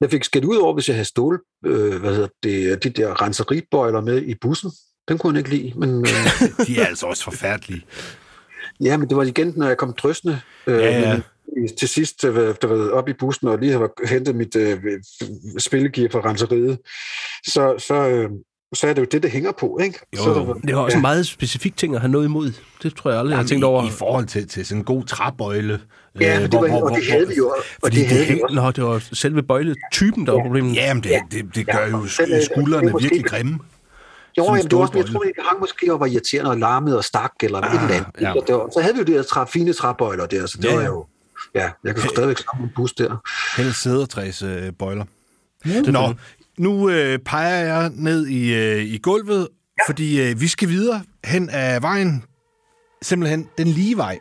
Jeg 0.00 0.10
fik 0.10 0.24
skæld 0.24 0.44
ud 0.44 0.56
over, 0.56 0.74
hvis 0.74 0.88
jeg 0.88 0.96
havde 0.96 1.08
stål, 1.08 1.40
øh, 1.66 2.00
hvad 2.00 2.14
hedder 2.14 2.28
det, 2.42 2.84
de 2.84 2.90
der 2.90 3.22
renseribøjler 3.22 4.00
med 4.00 4.22
i 4.22 4.34
bussen. 4.40 4.70
Den 5.08 5.18
kunne 5.18 5.32
han 5.32 5.38
ikke 5.38 5.50
lide, 5.50 5.72
men 5.78 5.90
øh, 6.00 6.06
De 6.66 6.80
er 6.80 6.86
altså 6.86 7.06
også 7.06 7.24
forfærdelige. 7.24 7.86
ja, 8.80 8.96
men 8.96 9.08
det 9.08 9.16
var 9.16 9.22
igen, 9.22 9.52
når 9.56 9.66
jeg 9.66 9.76
kom 9.76 9.92
drøsende 9.92 10.40
øh, 10.66 10.78
Ja, 10.78 11.00
ja. 11.00 11.16
i- 11.18 11.20
til 11.78 11.88
sidst, 11.88 12.24
øh, 12.24 12.54
der 12.62 12.66
var 12.66 12.90
op 12.90 13.08
i 13.08 13.12
bussen, 13.12 13.48
og 13.48 13.58
lige 13.58 13.72
havde 13.72 13.88
hentet 14.08 14.36
mit 14.36 14.56
øh, 14.56 14.78
spillegear 15.58 16.08
fra 16.12 16.20
renseriet, 16.30 16.78
så, 17.46 17.74
så, 17.78 17.94
øh, 18.08 18.30
så 18.74 18.86
er 18.86 18.92
det 18.92 19.00
jo 19.02 19.06
det, 19.12 19.22
det 19.22 19.30
hænger 19.30 19.52
på, 19.52 19.78
ikke? 19.82 19.98
Jo, 20.16 20.22
så, 20.22 20.30
jo. 20.30 20.34
der- 20.46 20.54
Det 20.54 20.76
var 20.76 20.82
også 20.82 20.96
en 20.98 21.02
meget 21.02 21.26
specifik 21.26 21.76
ting 21.76 21.94
at 21.94 22.00
have 22.00 22.10
noget 22.10 22.24
imod. 22.24 22.52
Det 22.82 22.96
tror 22.96 23.10
jeg 23.10 23.18
aldrig, 23.20 23.30
jeg 23.30 23.36
har 23.36 23.40
Jamen, 23.42 23.48
tænkt 23.48 23.64
over. 23.64 23.86
I, 23.86 23.90
forhold 23.90 24.26
til, 24.26 24.48
til 24.48 24.66
sådan 24.66 24.80
en 24.80 24.84
god 24.84 25.04
træbøjle. 25.04 25.80
Ja, 26.20 26.36
øh, 26.36 26.42
det 26.42 26.52
var, 26.60 26.82
og 26.82 26.96
det 26.96 27.06
havde 27.10 27.28
vi 27.28 27.34
jo, 27.34 27.48
og 27.48 27.56
fordi 27.84 27.96
det 28.00 28.06
havde 28.06 28.26
det 28.28 28.42
også. 28.42 28.54
Nå, 28.54 28.70
det 28.70 28.84
var 28.84 29.08
selve 29.12 29.42
bøjletypen, 29.42 30.26
der 30.26 30.32
var 30.32 30.42
problemet. 30.42 30.76
Jamen, 30.76 31.02
det, 31.02 31.12
det, 31.30 31.44
det 31.54 31.66
gør 31.66 31.78
Ja, 31.78 31.84
jo 31.88 31.92
den, 31.96 32.02
øh, 32.02 32.08
sk- 32.38 32.44
skuldrene 32.54 32.84
det 32.86 32.92
måske- 32.92 33.02
virkelig 33.04 33.24
grimme. 33.24 33.58
Jo, 34.38 34.42
Sådan 34.44 34.54
en 34.54 34.56
jamen, 34.58 34.70
det 34.70 34.76
var 34.78 34.82
også, 34.82 34.92
jeg 34.98 35.06
tror, 35.06 35.20
det 35.20 35.32
hang 35.48 35.60
måske 35.60 35.92
og 35.94 36.00
var 36.00 36.06
irriterende 36.06 36.50
og 36.50 36.58
larmede 36.58 36.96
og 36.98 37.04
stak, 37.04 37.32
eller 37.42 37.60
ah, 37.60 37.74
et 37.74 37.80
eller 37.82 37.94
andet. 37.94 38.06
ja. 38.20 38.28
Ja. 38.28 38.34
Det 38.46 38.54
var, 38.54 38.70
så 38.74 38.80
havde 38.82 38.94
vi 38.94 38.98
jo 39.00 39.04
de 39.04 39.12
her 39.12 39.22
træ, 39.22 39.44
fine 39.48 39.72
træbøjler 39.72 40.26
der, 40.26 40.46
så 40.46 40.58
det 40.58 40.64
Ja, 40.64 40.70
ja, 40.70 40.74
var 40.76 40.82
ja. 40.82 40.88
jo... 40.88 41.06
Ja, 41.54 41.70
jeg 41.84 41.94
kan 41.94 42.02
sgu 42.02 42.08
stadigvæk 42.08 42.38
snakke 42.38 42.62
en 42.62 42.70
bus 42.76 42.92
der. 42.92 43.16
Helst 43.56 43.82
sædertræs 43.82 44.42
øh, 44.42 44.72
bøjler. 44.72 45.04
Nå, 45.64 46.14
nu 46.58 46.90
øh, 46.90 47.18
peger 47.18 47.64
jeg 47.64 47.90
ned 47.94 48.26
i, 48.26 48.54
øh, 48.54 48.82
i 48.84 48.98
gulvet, 48.98 49.48
ja. 49.78 49.90
fordi 49.90 50.22
øh, 50.22 50.40
vi 50.40 50.48
skal 50.48 50.68
videre 50.68 51.02
hen 51.24 51.48
ad 51.52 51.80
vejen. 51.80 52.24
Simpelthen 53.02 53.48
den 53.58 53.66
lige 53.66 53.96
vej. 53.96 54.18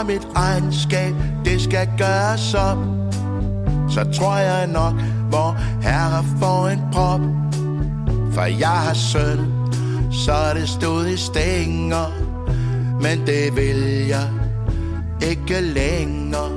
Har 0.00 0.06
mit 0.06 0.28
regnskab, 0.36 1.14
det 1.44 1.60
skal 1.60 1.88
gøres 1.98 2.54
op. 2.54 2.78
Så 3.88 4.04
tror 4.18 4.36
jeg 4.36 4.66
nok, 4.66 4.94
hvor 5.28 5.56
herre 5.82 6.24
får 6.38 6.68
en 6.68 6.80
prop. 6.92 7.20
For 8.32 8.42
jeg 8.42 8.68
har 8.68 8.94
søn, 8.94 9.52
så 10.12 10.54
det 10.54 10.68
stod 10.68 11.06
i 11.06 11.16
stænger. 11.16 12.06
Men 13.02 13.26
det 13.26 13.56
vil 13.56 14.06
jeg 14.08 14.28
ikke 15.22 15.60
længere. 15.60 16.50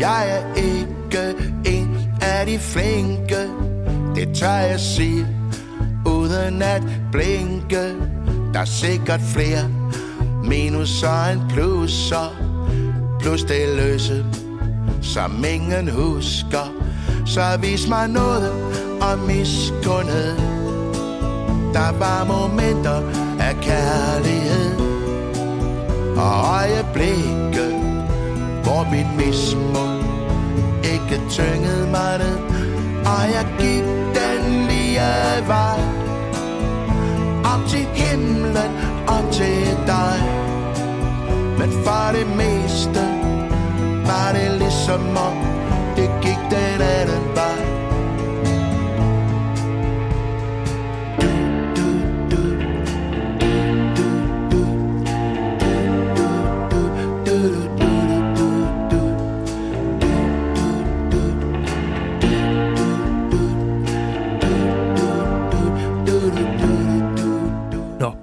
Jeg 0.00 0.30
er 0.30 0.54
ikke 0.56 1.34
en 1.64 1.96
af 2.20 2.46
de 2.46 2.58
flinke. 2.58 3.67
Det 4.14 4.34
tør 4.34 4.50
jeg 4.50 4.80
sige 4.80 5.26
Uden 6.06 6.62
at 6.62 6.82
blinke. 7.12 7.94
Der 8.52 8.60
er 8.60 8.64
sikkert 8.64 9.20
flere 9.20 9.68
Minuser 10.44 11.24
end 11.32 11.40
plusser. 11.50 12.36
Plus 13.20 13.42
det 13.42 13.76
løse 13.76 14.24
Som 15.02 15.44
ingen 15.44 15.88
husker. 15.88 16.72
Så 17.26 17.58
vis 17.60 17.88
mig 17.88 18.08
noget 18.08 18.52
om 19.00 19.18
miskundhed 19.18 20.36
Der 21.72 21.98
var 21.98 22.24
momenter 22.24 23.02
af 23.40 23.56
kærlighed. 23.62 24.78
Og 26.16 26.44
øjeblikke 26.56 27.78
hvor 28.68 28.90
mit 28.90 29.06
mismod 29.16 29.98
ikke 30.84 31.22
tyngede 31.30 31.90
mig 31.90 32.18
ned. 32.18 32.57
Og 33.04 33.22
jeg 33.34 33.46
gik 33.58 33.84
den 34.18 34.66
lige 34.68 35.00
vej. 35.46 35.80
Op 37.44 37.68
til 37.68 37.86
himlen, 37.94 38.72
og 39.08 39.32
til 39.32 39.76
dig. 39.86 40.18
Men 41.58 41.70
for 41.84 42.12
det 42.12 42.26
meste 42.36 43.02
var 44.06 44.32
det 44.32 44.58
ligesom 44.58 45.16
om 45.16 45.57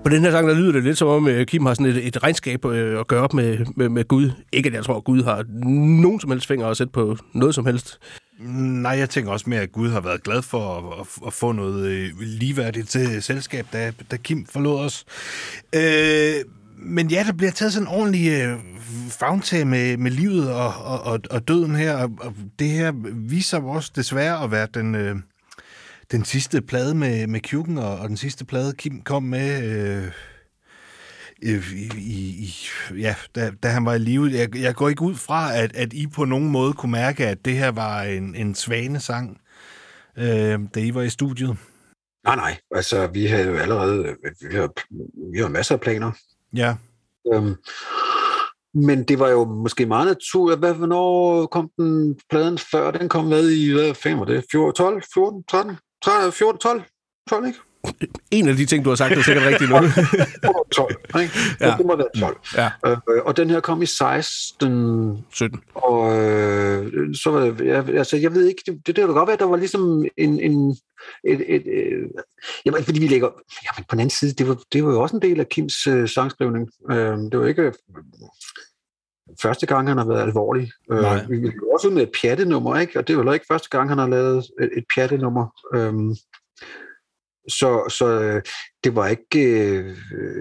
På 0.05 0.09
den 0.09 0.21
her 0.23 0.31
sang, 0.31 0.47
der 0.47 0.55
lyder 0.55 0.71
det 0.71 0.83
lidt 0.83 0.97
som 0.97 1.07
om, 1.07 1.27
at 1.27 1.47
Kim 1.47 1.65
har 1.65 1.73
sådan 1.73 1.85
et, 1.85 2.07
et 2.07 2.23
regnskab 2.23 2.65
øh, 2.65 2.99
at 2.99 3.07
gøre 3.07 3.21
op 3.21 3.33
med, 3.33 3.65
med, 3.75 3.89
med 3.89 4.07
Gud. 4.07 4.31
Ikke 4.51 4.67
at 4.67 4.73
jeg 4.73 4.83
tror, 4.83 4.97
at 4.97 5.03
Gud 5.03 5.23
har 5.23 5.45
nogen 6.01 6.19
som 6.19 6.31
helst 6.31 6.47
finger 6.47 6.67
at 6.67 6.77
sætte 6.77 6.93
på 6.93 7.17
noget 7.33 7.55
som 7.55 7.65
helst. 7.65 7.99
Nej, 8.39 8.91
jeg 8.91 9.09
tænker 9.09 9.31
også 9.31 9.49
mere, 9.49 9.61
at 9.61 9.71
Gud 9.71 9.89
har 9.89 10.01
været 10.01 10.23
glad 10.23 10.41
for 10.41 10.77
at, 10.77 10.99
at, 10.99 11.27
at 11.27 11.33
få 11.33 11.51
noget 11.51 11.87
øh, 11.87 12.09
ligeværdigt 12.19 12.89
til 12.89 13.23
selskab, 13.23 13.65
da, 13.73 13.91
da 14.11 14.17
Kim 14.17 14.45
forlod 14.45 14.79
os. 14.79 15.05
Øh, 15.75 16.33
men 16.77 17.07
ja, 17.07 17.23
der 17.27 17.33
bliver 17.33 17.51
taget 17.51 17.73
sådan 17.73 17.87
en 17.87 17.93
ordentlig 17.93 18.31
øh, 18.31 18.57
fagntag 19.09 19.67
med, 19.67 19.97
med 19.97 20.11
livet 20.11 20.51
og, 20.51 20.73
og, 20.83 21.01
og, 21.01 21.19
og 21.31 21.47
døden 21.47 21.75
her, 21.75 21.93
og, 21.97 22.11
og 22.19 22.33
det 22.59 22.69
her 22.69 22.91
viser 23.13 23.61
også 23.61 23.91
desværre 23.95 24.43
at 24.43 24.51
være 24.51 24.67
den, 24.73 24.95
øh, 24.95 25.15
den 26.15 26.25
sidste 26.25 26.61
plade 26.61 26.95
med, 26.95 27.27
med 27.27 27.39
Kjuken, 27.39 27.77
og, 27.77 27.97
og 27.97 28.09
den 28.09 28.17
sidste 28.17 28.45
plade, 28.45 28.73
Kim 28.73 29.01
kom 29.01 29.23
med... 29.23 29.63
Øh, 29.63 30.11
i, 31.41 31.51
i, 31.97 32.19
i, 32.43 32.53
ja, 32.97 33.15
da, 33.35 33.51
da 33.63 33.67
han 33.67 33.85
var 33.85 33.93
i 33.93 33.97
live. 33.97 34.31
Jeg, 34.33 34.55
jeg 34.55 34.75
går 34.75 34.89
ikke 34.89 35.01
ud 35.01 35.15
fra, 35.15 35.55
at, 35.57 35.75
at 35.75 35.93
I 35.93 36.07
på 36.07 36.25
nogen 36.25 36.49
måde 36.49 36.73
kunne 36.73 36.91
mærke, 36.91 37.27
at 37.27 37.45
det 37.45 37.53
her 37.53 37.71
var 37.71 38.01
en, 38.01 38.35
en 38.35 38.55
svane 38.55 38.99
sang, 38.99 39.41
øh, 40.17 40.59
da 40.75 40.79
I 40.79 40.93
var 40.93 41.01
i 41.01 41.09
studiet. 41.09 41.57
Nej, 42.23 42.35
nej. 42.35 42.57
Altså, 42.71 43.07
vi 43.07 43.25
havde 43.25 43.47
jo 43.47 43.55
allerede 43.55 44.15
vi 44.49 44.55
har, 44.55 44.69
vi 45.31 45.39
har 45.39 45.47
masser 45.47 45.75
af 45.75 45.81
planer. 45.81 46.11
Ja. 46.53 46.75
Øhm, 47.33 47.55
men 48.73 49.03
det 49.03 49.19
var 49.19 49.29
jo 49.29 49.45
måske 49.45 49.85
meget 49.85 50.07
naturligt. 50.07 50.59
Hvad, 50.59 50.73
hvornår 50.73 51.45
kom 51.45 51.71
den 51.77 52.19
pladen 52.29 52.57
før? 52.57 52.91
Den 52.91 53.09
kom 53.09 53.25
med 53.25 53.49
i, 53.49 53.73
hvad 53.73 53.93
fem 53.93 54.19
var 54.19 54.25
det? 54.25 54.45
14, 54.51 54.75
12, 54.75 55.03
14, 55.13 55.43
13, 55.43 55.75
13 56.05 56.31
14, 56.31 56.59
12? 56.59 56.83
12, 57.29 57.45
ikke? 57.45 57.59
En 58.31 58.47
af 58.47 58.55
de 58.55 58.65
ting, 58.65 58.85
du 58.85 58.89
har 58.89 58.95
sagt, 58.95 59.13
er 59.13 59.21
sikkert 59.21 59.45
rigtigt 59.45 59.69
nu. 59.69 59.75
12, 60.75 60.95
ikke? 61.21 61.33
Ja. 61.59 61.67
Ja. 61.67 61.77
Det 61.77 61.85
må 61.85 61.95
være 61.95 62.19
12. 62.19 62.37
Ja. 62.55 62.71
Øh, 62.85 62.97
og 63.25 63.37
den 63.37 63.49
her 63.49 63.59
kom 63.59 63.81
i 63.81 63.85
16, 63.85 65.25
17. 65.33 65.59
og 65.75 66.21
øh, 66.21 67.15
så 67.15 67.29
var 67.31 67.39
det, 67.39 67.65
jeg, 67.65 67.89
altså 67.89 68.17
jeg 68.17 68.33
ved 68.33 68.47
ikke, 68.47 68.61
det, 68.65 68.73
det, 68.87 68.95
det 68.95 69.05
kan 69.05 69.13
godt 69.13 69.27
være, 69.27 69.33
at 69.33 69.39
der 69.39 69.45
var 69.45 69.57
ligesom 69.57 70.05
en, 70.17 70.39
en 70.39 70.77
et, 71.23 71.55
et, 71.55 71.63
et, 71.67 72.11
jamen, 72.65 72.83
fordi 72.83 72.99
vi 72.99 73.07
lægger, 73.07 73.27
jamen, 73.27 73.85
på 73.89 73.95
den 73.95 73.99
anden 73.99 74.09
side, 74.09 74.33
det 74.33 74.47
var, 74.47 74.57
det 74.73 74.85
var 74.85 74.91
jo 74.91 75.01
også 75.01 75.15
en 75.15 75.21
del 75.21 75.39
af 75.39 75.49
Kims 75.49 75.87
øh, 75.87 76.09
sangskrivning. 76.09 76.69
Øh, 76.91 77.17
det 77.31 77.39
var 77.39 77.45
ikke 77.45 77.61
øh, 77.61 77.73
første 79.41 79.65
gang, 79.65 79.87
han 79.87 79.97
har 79.97 80.05
været 80.07 80.21
alvorlig. 80.21 80.71
Øh, 80.91 81.29
vi 81.29 81.37
ville 81.37 81.55
jo 81.55 81.69
også 81.69 81.89
med 81.89 82.01
et 82.03 82.11
pjattenummer, 82.21 82.79
ikke? 82.79 82.99
Og 82.99 83.07
det 83.07 83.15
var 83.15 83.21
heller 83.21 83.33
ikke 83.33 83.45
første 83.51 83.69
gang, 83.69 83.89
han 83.89 83.97
har 83.97 84.07
lavet 84.07 84.37
et, 84.61 84.69
et 84.77 84.83
pjattenummer. 84.95 85.47
Øh, 85.75 85.93
så, 87.49 87.95
så 87.97 88.21
øh, 88.21 88.41
det 88.83 88.95
var 88.95 89.07
ikke, 89.07 89.39
øh, 89.69 89.95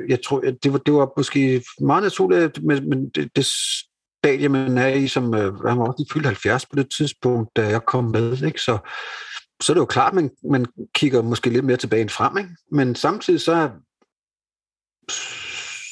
jeg 0.09 0.19
tror, 0.27 0.41
det 0.41 0.73
var, 0.73 0.79
det 0.79 0.95
var 0.95 1.13
måske 1.17 1.65
meget 1.81 2.03
naturligt, 2.03 2.65
men, 2.65 2.89
men 2.89 3.09
det, 3.09 3.37
det 3.37 3.47
stadie, 3.47 4.49
man 4.49 4.79
er 4.79 4.89
i, 4.89 5.09
som 5.09 5.35
øh, 5.35 5.55
han 5.55 5.79
var 5.79 5.87
også 5.87 5.97
lige 5.99 6.13
fyldt 6.13 6.27
70 6.27 6.67
på 6.67 6.77
det 6.77 6.87
tidspunkt, 6.99 7.57
da 7.57 7.69
jeg 7.69 7.85
kom 7.87 8.05
med, 8.05 8.43
ikke? 8.43 8.61
Så, 8.61 8.79
så 9.63 9.73
er 9.73 9.75
det 9.75 9.81
jo 9.81 9.85
klart, 9.85 10.13
at 10.13 10.15
man, 10.15 10.31
man 10.51 10.67
kigger 10.95 11.23
måske 11.23 11.51
lidt 11.51 11.65
mere 11.65 11.77
tilbage 11.77 12.03
end 12.03 12.11
frem, 12.11 12.39
ikke? 12.39 12.51
men 12.73 12.95
samtidig 12.95 13.41
så 13.41 13.53
er- 13.53 13.71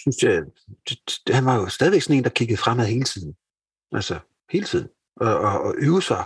synes 0.03 0.23
jeg, 0.23 0.43
det, 0.89 0.99
det, 1.27 1.35
han 1.35 1.45
var 1.45 1.57
jo 1.57 1.69
stadigvæk 1.69 2.03
sådan 2.03 2.17
en, 2.17 2.25
der 2.25 2.31
kiggede 2.31 2.63
fremad 2.65 2.87
hele 2.87 3.05
tiden. 3.05 3.37
Altså, 3.93 4.19
hele 4.51 4.67
tiden. 4.67 4.89
Og, 5.17 5.39
og, 5.39 5.61
og 5.61 5.75
øve 5.79 6.03
sig, 6.03 6.25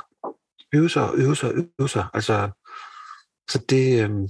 øve 0.74 0.90
sig, 0.90 1.10
øve 1.14 1.36
sig, 1.36 1.50
øve 1.80 1.88
sig. 1.88 2.06
Altså, 2.14 2.50
så 3.50 3.58
det, 3.68 4.04
øhm, 4.04 4.28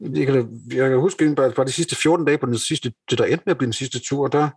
jeg 0.00 0.26
kan, 0.26 0.34
da- 0.34 0.76
jeg 0.76 0.90
kan 0.90 1.00
huske, 1.00 1.34
bare, 1.34 1.52
bare 1.52 1.66
de 1.66 1.72
sidste 1.72 1.96
14 1.96 2.26
dage 2.26 2.38
på 2.38 2.46
den 2.46 2.58
sidste, 2.58 2.92
det 3.10 3.18
der 3.18 3.24
endte 3.24 3.42
med 3.46 3.50
at 3.50 3.58
blive 3.58 3.66
den 3.66 3.80
sidste 3.82 4.00
tur, 4.00 4.28
der, 4.28 4.48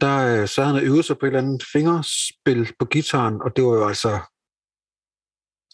der 0.00 0.14
øh, 0.42 0.48
sad 0.48 0.64
han 0.64 0.74
og 0.74 0.82
øvede 0.82 1.02
sig 1.02 1.18
på 1.18 1.26
et 1.26 1.28
eller 1.28 1.42
andet 1.42 1.64
fingerspil 1.72 2.72
på 2.78 2.84
gitaren, 2.84 3.42
og 3.42 3.56
det 3.56 3.64
var 3.64 3.74
jo 3.74 3.88
altså 3.88 4.20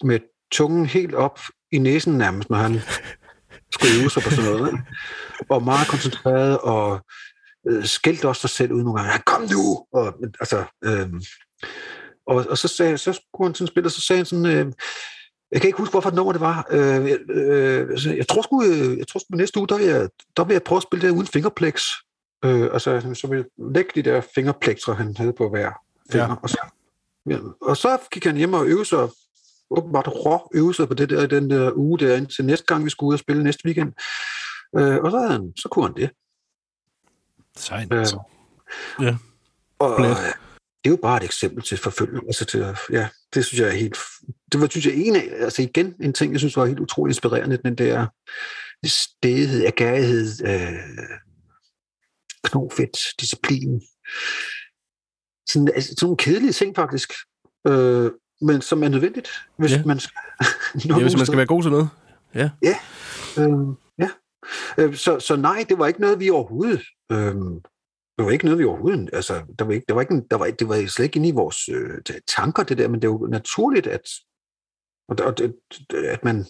med 0.02 0.20
tungen 0.52 0.86
helt 0.86 1.14
op 1.14 1.40
i 1.72 1.78
næsen 1.78 2.18
nærmest, 2.18 2.51
når 2.51 2.56
han 2.56 2.72
skulle 3.72 4.01
øve 4.01 4.10
sig 4.10 4.22
på 4.22 4.30
sådan 4.30 4.51
noget. 4.51 4.74
Og 5.48 5.62
meget 5.62 5.88
koncentreret, 5.88 6.59
og 6.59 7.01
øh, 7.68 7.84
skældte 7.84 8.28
også 8.28 8.40
sig 8.40 8.51
selv 8.51 8.72
ud 8.72 8.82
nogle 8.82 9.02
gange. 9.02 9.22
Kom 9.26 9.42
nu! 9.42 9.86
Og, 9.92 10.14
altså, 10.40 10.64
øh, 10.84 11.09
og, 12.26 12.47
og 12.51 12.59
så, 12.59 12.68
sagde, 12.68 12.98
så 12.98 13.12
skulle 13.12 13.48
han 13.48 13.55
sådan 13.55 13.66
spille, 13.66 13.86
og 13.86 13.92
så 13.92 14.01
sagde 14.01 14.18
han 14.18 14.26
sådan, 14.26 14.47
øh, 14.47 14.72
jeg 15.52 15.60
kan 15.60 15.68
ikke 15.68 15.78
huske, 15.78 15.92
hvorfor 15.92 16.10
nummer 16.10 16.32
det 16.32 16.40
var. 16.40 16.66
Øh, 16.70 17.10
øh, 17.30 17.98
så 17.98 18.14
jeg 18.14 18.28
tror 18.28 18.42
sgu, 18.42 18.64
øh, 18.64 18.98
jeg 18.98 19.09
tror 19.09 19.20
sgu 19.20 19.36
næste 19.36 19.59
uge, 19.59 19.68
der 19.68 19.78
vil, 19.78 19.86
jeg, 19.86 20.09
der 20.36 20.44
vil 20.44 20.55
jeg 20.55 20.62
prøve 20.62 20.76
at 20.76 20.82
spille 20.82 21.06
det 21.06 21.14
uden 21.14 21.26
fingerplex. 21.26 21.82
Øh, 22.44 22.68
altså, 22.72 23.14
så 23.14 23.26
vil 23.26 23.36
jeg 23.36 23.44
lægge 23.74 23.90
de 23.94 24.02
der 24.02 24.20
fingerplexer, 24.34 24.94
han 24.94 25.16
havde 25.16 25.32
på 25.32 25.48
hver 25.48 25.70
finger. 26.12 26.28
Ja. 26.28 26.34
Og, 26.42 26.51
så, 26.51 26.59
ja, 27.30 27.38
og 27.62 27.76
så 27.76 27.98
gik 28.12 28.24
han 28.24 28.36
hjem 28.36 28.55
og 28.55 28.66
øvede 28.66 28.84
sig, 28.84 29.09
åbenbart 29.70 30.09
rå 30.09 30.51
øvede 30.55 30.74
sig 30.74 30.88
på 30.88 30.94
det 30.94 31.10
der, 31.10 31.26
den 31.26 31.51
der 31.51 31.72
uge 31.76 31.98
der, 31.98 32.16
indtil 32.16 32.44
næste 32.44 32.66
gang, 32.66 32.84
vi 32.84 32.90
skulle 32.90 33.09
ud 33.09 33.14
og 33.14 33.18
spille 33.18 33.44
næste 33.44 33.66
weekend. 33.66 33.92
Øh, 34.78 34.97
og 34.97 35.10
så, 35.10 35.18
havde 35.18 35.32
han, 35.32 35.52
så 35.56 35.68
kunne 35.68 35.86
han 35.86 35.97
det. 35.97 36.10
Sejt. 37.56 37.92
Øh, 37.92 38.06
Ja. 39.01 39.16
og 39.78 39.97
Blæt. 39.97 40.10
øh, 40.10 40.16
det 40.84 40.90
er 40.90 40.90
jo 40.90 40.98
bare 41.02 41.16
et 41.16 41.24
eksempel 41.24 41.62
til 41.62 41.78
forfølgelse. 41.78 42.26
Altså 42.26 42.44
til, 42.44 42.76
ja, 42.90 43.09
det 43.34 43.44
synes 43.44 43.60
jeg 43.60 43.68
er 43.68 43.72
helt... 43.72 43.97
Det 44.52 44.60
var, 44.60 44.66
synes 44.70 44.86
jeg, 44.86 44.94
en 44.94 45.16
af, 45.16 45.28
altså 45.38 45.62
igen, 45.62 45.94
en 46.01 46.12
ting, 46.12 46.32
jeg 46.32 46.40
synes 46.40 46.56
var 46.56 46.66
helt 46.66 46.80
utrolig 46.80 47.10
inspirerende, 47.10 47.56
den 47.64 47.74
der 47.74 48.06
stedighed, 48.86 49.66
agerighed, 49.66 50.47
øh, 50.47 51.09
knofedt, 52.44 52.98
disciplin. 53.20 53.82
Sådan, 55.48 55.68
altså, 55.74 55.88
sådan 55.88 56.06
nogle 56.06 56.16
kedelige 56.16 56.52
ting, 56.52 56.76
faktisk. 56.76 57.12
Øh, 57.66 58.10
men 58.40 58.60
som 58.60 58.82
er 58.82 58.88
nødvendigt, 58.88 59.28
hvis 59.56 59.70
Ja. 59.72 59.76
ja. 59.76 59.82
man 59.84 60.00
skal... 60.00 60.16
Ja, 60.88 61.02
hvis 61.02 61.16
man 61.16 61.26
skal 61.26 61.36
være 61.36 61.46
god 61.46 61.62
til 61.62 61.70
noget. 61.70 61.88
Ja. 62.34 62.76
Øh, 63.38 63.76
ja. 63.98 64.10
Øh, 64.78 64.94
så, 64.94 65.20
så 65.20 65.36
nej, 65.36 65.64
det 65.68 65.78
var 65.78 65.86
ikke 65.86 66.00
noget, 66.00 66.20
vi 66.20 66.30
overhovedet... 66.30 66.82
Øh, 67.12 67.34
det 68.18 68.24
var 68.26 68.30
ikke 68.30 68.44
noget, 68.44 68.58
vi 68.58 68.64
overhovedet... 68.64 69.10
Altså, 69.12 69.42
der 69.58 69.64
var 69.64 69.72
ikke, 69.72 69.84
der 69.88 69.94
var 69.94 70.00
ikke, 70.00 70.22
der 70.30 70.36
var, 70.36 70.50
det 70.50 70.68
var 70.68 70.86
slet 70.86 71.04
ikke 71.04 71.16
inde 71.16 71.28
i 71.28 71.32
vores 71.32 71.68
øh, 71.68 71.98
tanker, 72.36 72.62
det 72.62 72.78
der, 72.78 72.88
men 72.88 73.02
det 73.02 73.08
er 73.08 73.12
jo 73.12 73.26
naturligt, 73.26 73.86
at, 73.86 74.08
og, 75.08 75.16
og 75.20 75.34
at 75.94 76.24
man... 76.24 76.44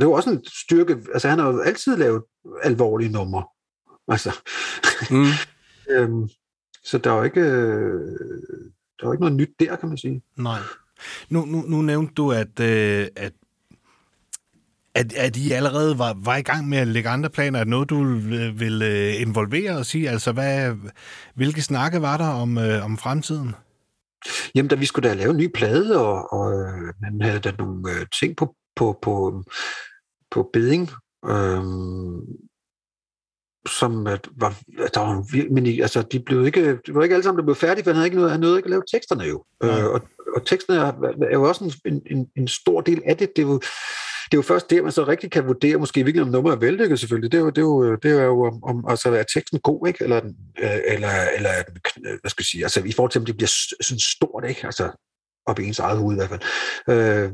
Det 0.00 0.08
var 0.08 0.14
også 0.14 0.30
en 0.30 0.44
styrke... 0.64 0.92
Altså, 1.12 1.28
han 1.28 1.38
har 1.38 1.52
jo 1.52 1.60
altid 1.60 1.96
lavet 1.96 2.22
alvorlige 2.62 3.12
numre. 3.12 3.44
Altså, 4.08 4.40
Mm. 5.10 5.26
øhm, 5.94 6.28
så 6.84 6.98
der 6.98 7.10
var 7.10 7.24
ikke... 7.24 7.40
Øh, 7.40 8.18
der 9.02 9.08
var 9.08 9.14
ikke 9.14 9.22
noget 9.22 9.36
nyt 9.36 9.50
der, 9.60 9.76
kan 9.76 9.88
man 9.88 9.98
sige. 9.98 10.22
Nej. 10.36 10.58
Nu, 11.30 11.44
nu, 11.44 11.64
nu 11.66 11.82
nævnte 11.82 12.14
du, 12.14 12.32
at, 12.32 12.60
øh, 12.60 13.06
at, 13.16 13.32
at, 14.94 15.12
at 15.12 15.36
I 15.36 15.52
allerede 15.52 15.98
var, 15.98 16.16
var 16.24 16.36
i 16.36 16.42
gang 16.42 16.68
med 16.68 16.78
at 16.78 16.88
lægge 16.88 17.08
andre 17.08 17.30
planer. 17.30 17.60
Er 17.60 17.64
noget, 17.64 17.90
du 17.90 18.04
vil, 18.04 18.60
vil 18.60 18.82
øh, 18.82 19.20
involvere 19.20 19.76
og 19.76 19.86
sige? 19.86 20.10
Altså, 20.10 20.32
hvad, 20.32 20.74
hvilke 21.34 21.62
snakke 21.62 22.02
var 22.02 22.16
der 22.16 22.28
om, 22.28 22.58
øh, 22.58 22.84
om 22.84 22.98
fremtiden? 22.98 23.54
Jamen, 24.54 24.68
da 24.68 24.74
vi 24.74 24.86
skulle 24.86 25.08
da 25.08 25.14
lave 25.14 25.30
en 25.30 25.36
ny 25.36 25.50
plade, 25.54 26.06
og, 26.06 26.32
og 26.32 26.52
øh, 26.52 26.94
man 27.00 27.22
havde 27.22 27.38
da 27.38 27.52
nogle 27.58 27.90
øh, 27.90 28.06
ting 28.20 28.36
på, 28.36 28.54
på, 28.76 28.98
på, 29.02 29.42
på 30.30 30.50
beding, 30.52 30.90
øh, 31.26 31.62
som 33.66 34.06
at, 34.06 34.28
var, 34.36 34.54
at 34.78 34.94
der 34.94 35.00
var 35.00 35.22
vir- 35.22 35.52
men 35.52 35.66
altså, 35.66 36.02
de 36.02 36.20
blev 36.20 36.46
ikke, 36.46 36.78
det 36.86 36.94
var 36.94 37.02
ikke 37.02 37.14
alle 37.14 37.22
sammen, 37.22 37.38
der 37.38 37.44
blev 37.44 37.56
færdige, 37.56 37.84
for 37.84 37.90
han 37.90 37.96
havde 37.96 38.06
ikke 38.06 38.16
noget, 38.16 38.30
han 38.30 38.40
nåede 38.40 38.56
ikke 38.58 38.66
at 38.66 38.70
lave 38.70 38.82
teksterne 38.92 39.24
jo. 39.24 39.44
Nej. 39.62 39.80
Øh, 39.80 39.86
og, 39.86 40.00
og 40.36 40.46
teksterne 40.46 40.80
er, 40.80 40.92
er 41.30 41.32
jo 41.32 41.48
også 41.48 41.78
en, 41.84 42.02
en, 42.10 42.26
en 42.36 42.48
stor 42.48 42.80
del 42.80 43.02
af 43.06 43.16
det. 43.16 43.36
Det 43.36 43.42
er 43.42 43.46
jo, 43.46 43.54
det 44.24 44.34
er 44.34 44.38
jo 44.38 44.42
først 44.42 44.70
der, 44.70 44.82
man 44.82 44.92
så 44.92 45.06
rigtig 45.08 45.30
kan 45.30 45.46
vurdere, 45.46 45.76
måske 45.76 46.04
virkelig 46.04 46.22
om 46.22 46.28
nummeret 46.28 46.54
er 46.54 46.60
vellykket 46.60 47.00
selvfølgelig. 47.00 47.32
Det 47.32 47.38
er 47.38 47.42
jo, 47.42 47.50
det 47.50 47.58
er 47.58 47.62
jo, 47.62 47.96
det 47.96 48.10
er 48.10 48.24
jo 48.24 48.44
om, 48.44 48.64
om 48.64 48.84
altså, 48.88 49.10
er 49.10 49.22
teksten 49.22 49.60
god, 49.60 49.88
ikke? 49.88 50.04
Eller, 50.04 50.16
er 50.16 50.74
øh, 50.74 50.94
eller, 50.94 51.08
eller 51.36 51.50
er 51.50 51.62
hvad 52.20 52.30
skal 52.30 52.42
jeg 52.42 52.46
sige, 52.46 52.64
altså 52.64 52.82
i 52.84 52.92
forhold 52.92 53.10
til, 53.10 53.18
om 53.18 53.26
det 53.26 53.36
bliver 53.36 53.52
sådan 53.80 54.00
stort, 54.00 54.44
ikke? 54.48 54.66
Altså 54.66 54.90
op 55.46 55.58
i 55.58 55.64
ens 55.64 55.78
eget 55.78 55.98
hoved 55.98 56.16
i 56.16 56.18
hvert 56.18 56.28
fald. 56.28 56.42
Øh, 56.88 57.32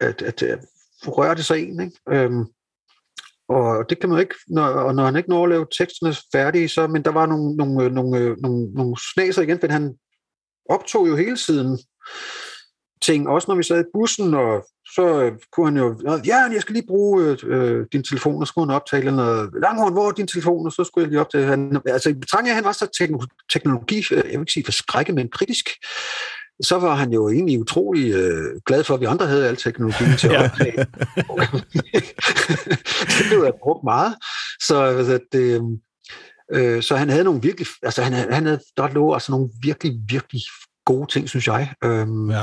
at, 0.00 0.22
at, 0.22 0.58
rører 1.06 1.34
det 1.34 1.44
sig 1.44 1.58
en, 1.68 1.80
ikke? 1.80 1.96
Øhm, 2.10 2.44
og 3.50 3.90
det 3.90 4.00
kan 4.00 4.08
man 4.10 4.20
ikke, 4.20 4.34
når, 4.48 4.62
og 4.62 4.94
når 4.94 5.04
han 5.04 5.16
ikke 5.16 5.28
når 5.28 5.44
at 5.44 5.50
lave 5.50 5.66
teksterne 5.78 6.14
færdige, 6.32 6.68
så, 6.68 6.86
men 6.86 7.04
der 7.04 7.10
var 7.10 7.26
nogle, 7.26 7.56
nogle, 7.56 7.84
øh, 7.84 7.86
øh, 7.86 7.94
nogle, 7.94 8.36
nogle, 8.40 8.72
nogle 8.74 8.96
snaser 9.14 9.42
igen, 9.42 9.60
for 9.60 9.72
han 9.72 9.94
optog 10.70 11.08
jo 11.08 11.16
hele 11.16 11.36
tiden 11.36 11.78
ting, 13.02 13.28
også 13.28 13.50
når 13.50 13.56
vi 13.56 13.62
sad 13.62 13.80
i 13.80 13.90
bussen, 13.94 14.34
og 14.34 14.66
så 14.94 15.22
øh, 15.22 15.32
kunne 15.52 15.66
han 15.66 15.76
jo, 15.76 16.20
ja, 16.26 16.36
jeg 16.52 16.60
skal 16.60 16.72
lige 16.72 16.86
bruge 16.86 17.36
øh, 17.44 17.86
din 17.92 18.02
telefon, 18.02 18.40
og 18.40 18.46
så 18.46 18.50
skulle 18.50 18.68
han 18.68 18.76
optage 18.76 19.10
noget, 19.10 19.50
Langhorn, 19.62 19.92
hvor 19.92 20.08
er 20.08 20.12
din 20.12 20.26
telefon, 20.26 20.66
og 20.66 20.72
så 20.72 20.84
skulle 20.84 21.02
jeg 21.02 21.10
lige 21.10 21.20
optage, 21.20 21.46
han, 21.46 21.80
altså 21.86 22.08
i 22.08 22.14
betragtning 22.14 22.50
af, 22.50 22.54
han 22.54 22.64
var 22.64 22.72
så 22.72 22.86
tekno- 23.02 23.46
teknologi, 23.52 24.04
jeg 24.10 24.24
vil 24.24 24.40
ikke 24.40 24.52
sige 24.52 24.64
forskrækket, 24.64 25.14
men 25.14 25.28
kritisk, 25.28 25.68
så 26.62 26.78
var 26.78 26.94
han 26.94 27.12
jo 27.12 27.28
egentlig 27.28 27.60
utrolig 27.60 28.12
øh, 28.14 28.60
glad 28.66 28.84
for, 28.84 28.94
at 28.94 29.00
vi 29.00 29.04
andre 29.06 29.26
havde 29.26 29.48
al 29.48 29.56
teknologien 29.56 30.16
til 30.16 30.28
at 30.34 30.44
optage. 30.44 30.76
det 33.18 33.24
blev 33.28 33.42
jeg 33.44 33.52
brugt 33.62 33.84
meget. 33.84 34.14
Så, 34.62 34.82
altså, 34.82 35.18
det, 35.32 35.62
øh, 36.52 36.82
så 36.82 36.96
han 36.96 37.08
havde 37.08 37.24
nogle 37.24 37.42
virkelig, 37.42 37.66
altså 37.82 38.02
han, 38.02 38.12
havde- 38.12 38.32
han 38.32 38.46
havde, 38.46 38.60
der 38.76 38.88
lå 38.88 39.12
altså 39.14 39.32
nogle 39.32 39.48
virkelig, 39.62 39.98
virkelig 40.08 40.42
gode 40.84 41.06
ting, 41.12 41.28
synes 41.28 41.46
jeg. 41.46 41.72
Øhm, 41.84 42.30
Ja. 42.30 42.42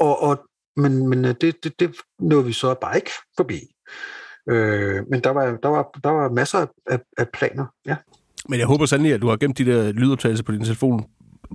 og, 0.00 0.22
og, 0.22 0.38
men 0.76 1.08
men 1.08 1.24
øh, 1.24 1.34
det, 1.40 1.64
det, 1.64 1.80
det 1.80 1.96
nåede 2.20 2.44
vi 2.46 2.52
så 2.52 2.74
bare 2.80 2.96
ikke 2.96 3.10
forbi. 3.36 3.60
Øh, 4.50 5.02
men 5.10 5.20
der 5.20 5.30
var, 5.30 5.44
der, 5.62 5.68
var, 5.68 5.90
der 6.04 6.10
var 6.10 6.30
masser 6.30 6.58
af, 6.58 6.66
af, 6.86 6.98
af 7.18 7.26
planer, 7.28 7.66
ja. 7.86 7.96
Men 8.48 8.58
jeg 8.58 8.66
håber 8.66 8.86
sandelig, 8.86 9.12
at 9.14 9.20
du 9.22 9.28
har 9.28 9.36
gemt 9.36 9.58
de 9.58 9.64
der 9.64 9.92
lydoptagelser 9.92 10.44
på 10.44 10.52
din 10.52 10.64
telefon 10.64 11.04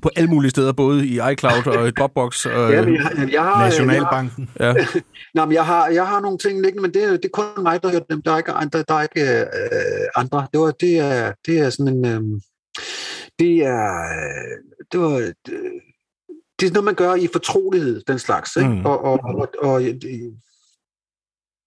på 0.01 0.09
alle 0.15 0.29
mulige 0.29 0.51
steder, 0.51 0.71
både 0.73 1.07
i 1.07 1.19
iCloud 1.31 1.67
og 1.67 1.87
i 1.87 1.91
Dropbox. 1.99 2.45
Og, 2.45 2.71
ja 2.71 2.81
jeg, 2.83 3.29
jeg, 3.31 3.43
har, 3.43 3.63
Nationalbanken. 3.65 4.49
ja. 4.59 4.73
Nej, 5.35 5.45
men 5.45 5.53
jeg 5.53 5.65
har, 5.65 5.87
jeg 5.87 6.07
har 6.07 6.19
nogle 6.19 6.37
ting 6.37 6.61
liggende, 6.61 6.81
men 6.81 6.93
det, 6.93 7.03
er- 7.03 7.11
det 7.11 7.25
er 7.25 7.29
kun 7.33 7.63
mig, 7.63 7.81
der 7.83 7.87
har 7.87 7.93
hørt 7.95 8.09
dem. 8.09 8.21
Der 8.21 8.31
er 8.31 8.37
ikke, 8.37 8.51
andre- 8.51 8.83
der 8.87 8.93
er 8.93 9.01
ikke 9.01 9.31
øh, 9.41 10.07
andre. 10.15 10.47
Det, 10.53 10.59
var, 10.59 10.71
det, 10.71 10.99
er, 10.99 11.33
det 11.45 11.59
er 11.59 11.69
sådan 11.69 11.95
en... 11.95 12.05
Øh, 12.05 12.21
det 13.39 13.55
er... 13.57 14.01
øh, 14.03 14.57
Det 14.91 14.99
var... 14.99 15.17
øh, 15.17 15.33
Det 16.59 16.67
er 16.67 16.73
noget, 16.73 16.85
man 16.85 16.95
gør 16.95 17.15
i 17.15 17.27
fortrolighed, 17.31 18.01
den 18.07 18.19
slags. 18.19 18.55
Ikke? 18.55 18.69
Mm. 18.69 18.85
Og, 18.85 19.03
og, 19.03 19.19
og, 19.23 19.49
og 19.59 19.81
det, 19.81 20.33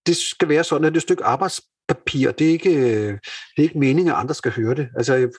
det 0.07 0.17
skal 0.17 0.49
være 0.49 0.63
sådan, 0.63 0.85
at 0.85 0.91
det 0.93 0.97
er 0.97 0.99
et 0.99 1.03
stykke 1.03 1.23
arbejdspapir. 1.23 2.31
Det 2.31 2.47
er 2.47 2.51
ikke, 2.51 2.75
øh, 2.75 3.11
det 3.13 3.57
er 3.57 3.61
ikke 3.61 3.79
meningen, 3.79 4.11
at 4.13 4.17
andre 4.19 4.35
skal 4.35 4.51
høre 4.51 4.75
det. 4.75 4.87
Altså, 4.97 5.13
jeg, 5.13 5.29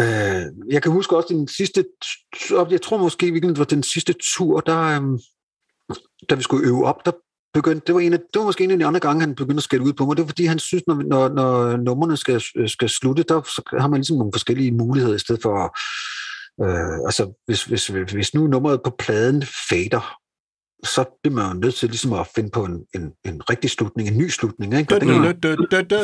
øh, 0.00 0.72
jeg 0.72 0.82
kan 0.82 0.92
huske 0.92 1.16
også 1.16 1.28
den 1.34 1.48
sidste... 1.48 1.84
Jeg 2.70 2.82
tror 2.82 2.96
måske, 2.98 3.26
virkelig, 3.30 3.48
det 3.48 3.58
var 3.58 3.64
den 3.64 3.82
sidste 3.82 4.14
tur, 4.22 4.60
der... 4.60 4.80
Øh, 4.80 5.02
da 6.30 6.34
vi 6.34 6.42
skulle 6.42 6.66
øve 6.68 6.84
op, 6.84 7.04
der 7.06 7.12
begyndte, 7.54 7.86
det 7.86 7.94
var, 7.94 8.00
en 8.00 8.12
af, 8.12 8.18
det 8.18 8.38
var 8.38 8.44
måske 8.44 8.64
en 8.64 8.70
af 8.70 8.78
de 8.78 8.86
andre 8.86 9.00
gange, 9.00 9.20
han 9.20 9.34
begyndte 9.34 9.58
at 9.60 9.62
skælde 9.62 9.84
ud 9.84 9.92
på 9.92 10.04
mig. 10.06 10.16
Det 10.16 10.22
var 10.22 10.28
fordi, 10.28 10.44
han 10.44 10.58
synes, 10.58 10.82
når, 10.86 10.94
når, 11.02 11.28
når 11.28 11.76
numrene 11.76 12.16
skal, 12.16 12.42
skal 12.68 12.88
slutte, 12.88 13.22
der 13.22 13.42
så 13.42 13.62
har 13.78 13.88
man 13.88 13.98
ligesom 14.00 14.16
nogle 14.16 14.32
forskellige 14.34 14.72
muligheder, 14.72 15.14
i 15.14 15.18
stedet 15.18 15.42
for, 15.42 15.76
øh, 16.64 17.06
altså 17.06 17.32
hvis, 17.46 17.64
hvis, 17.64 17.86
hvis 17.86 18.34
nu 18.34 18.46
nummeret 18.46 18.80
på 18.84 18.90
pladen 18.98 19.42
fader, 19.70 20.16
så 20.84 21.18
bliver 21.22 21.34
man 21.36 21.52
jo 21.54 21.60
nødt 21.60 21.74
til 21.74 21.88
ligesom 21.88 22.12
at 22.12 22.26
finde 22.34 22.50
på 22.50 22.64
en, 22.64 22.84
en, 22.94 23.12
en 23.24 23.42
rigtig 23.50 23.70
slutning, 23.70 24.08
en 24.08 24.18
ny 24.18 24.28
slutning. 24.28 24.74
Ikke? 24.78 24.94
Og 24.94 25.00
det 25.00 25.08
kan 25.08 25.20
man- 25.20 25.40
Dø, 25.40 25.54
dø, 25.54 25.64
dø, 25.70 25.82
dø. 25.90 25.96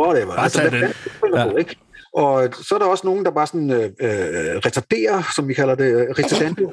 whatever. 0.00 0.34
Fanden 0.70 0.92
spiller 1.18 1.50
du, 1.50 1.56
ikke? 1.56 1.76
Og 2.14 2.54
så 2.54 2.74
er 2.74 2.78
der 2.78 2.86
også 2.86 3.06
nogen, 3.06 3.24
der 3.24 3.30
bare 3.30 3.46
sådan 3.46 3.70
øh, 3.70 3.84
øh, 3.84 4.56
retarderer, 4.66 5.22
som 5.36 5.48
vi 5.48 5.54
kalder 5.54 5.74
det, 5.74 5.84
øh, 5.84 6.08
retardando. 6.18 6.72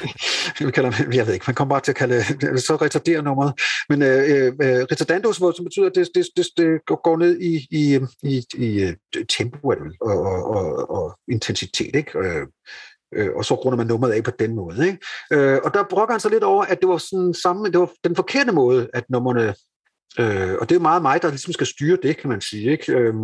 vi 0.66 0.70
kalder, 0.70 0.92
jeg 1.12 1.26
ved 1.26 1.34
ikke, 1.34 1.44
man 1.48 1.54
kommer 1.54 1.74
bare 1.74 1.80
til 1.80 1.92
at 1.92 1.96
kalde 1.96 2.16
det, 2.40 2.62
så 2.62 2.76
retarderer 2.76 3.22
nummeret. 3.22 3.52
Men 3.88 4.02
øh, 4.02 4.46
øh, 4.46 4.86
retardando, 4.92 5.32
som 5.32 5.52
som 5.52 5.64
betyder, 5.64 5.86
at 5.86 5.94
det, 5.94 6.08
det, 6.14 6.26
det, 6.36 6.46
det 6.56 6.80
går- 6.86 7.16
ned 7.18 7.40
i, 7.40 7.66
i, 7.70 8.00
i, 8.22 8.44
i 8.56 8.82
øh, 8.82 9.24
tempo 9.28 9.68
og, 9.68 9.76
og, 10.00 10.44
og, 10.44 10.90
og 10.90 11.18
intensitet, 11.30 11.96
ikke? 11.96 12.18
Øh, 12.18 12.46
øh, 13.14 13.28
og 13.36 13.44
så 13.44 13.54
runder 13.54 13.76
man 13.76 13.86
nummeret 13.86 14.12
af 14.12 14.24
på 14.24 14.30
den 14.38 14.54
måde. 14.54 14.86
Ikke? 14.86 14.98
Øh, 15.32 15.58
og 15.64 15.74
der 15.74 15.84
brokker 15.90 16.12
han 16.12 16.20
sig 16.20 16.30
lidt 16.30 16.44
over, 16.44 16.64
at 16.64 16.80
det 16.80 16.88
var 16.88 16.98
sådan 16.98 17.34
samme, 17.34 17.70
det 17.70 17.80
var 17.80 17.90
den 18.04 18.16
forkerte 18.16 18.52
måde, 18.52 18.88
at 18.94 19.04
numrene 19.10 19.54
Øh, 20.18 20.54
og 20.60 20.68
det 20.68 20.74
er 20.74 20.80
meget 20.80 21.02
mig, 21.02 21.22
der 21.22 21.28
ligesom 21.28 21.52
skal 21.52 21.66
styre 21.66 21.98
det, 22.02 22.16
kan 22.16 22.30
man 22.30 22.40
sige. 22.40 22.70
Ikke? 22.70 22.92
Øh, 22.92 23.14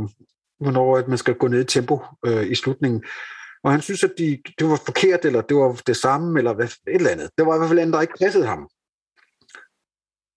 hvornår 0.62 0.98
at 0.98 1.08
man 1.08 1.18
skal 1.18 1.34
gå 1.34 1.48
ned 1.48 1.60
i 1.60 1.64
tempo 1.64 2.00
øh, 2.26 2.50
i 2.50 2.54
slutningen. 2.54 3.04
Og 3.64 3.70
han 3.70 3.80
synes, 3.80 4.04
at 4.04 4.12
de, 4.18 4.42
det 4.58 4.68
var 4.68 4.80
forkert, 4.86 5.24
eller 5.24 5.40
det 5.40 5.56
var 5.56 5.80
det 5.86 5.96
samme, 5.96 6.38
eller 6.38 6.52
hvad, 6.52 6.66
et 6.66 6.80
eller 6.86 7.10
andet. 7.10 7.30
Det 7.38 7.46
var 7.46 7.54
i 7.54 7.58
hvert 7.58 7.68
fald 7.68 7.78
andet, 7.78 7.94
der 7.94 8.00
ikke 8.00 8.18
passede 8.20 8.46
ham. 8.46 8.68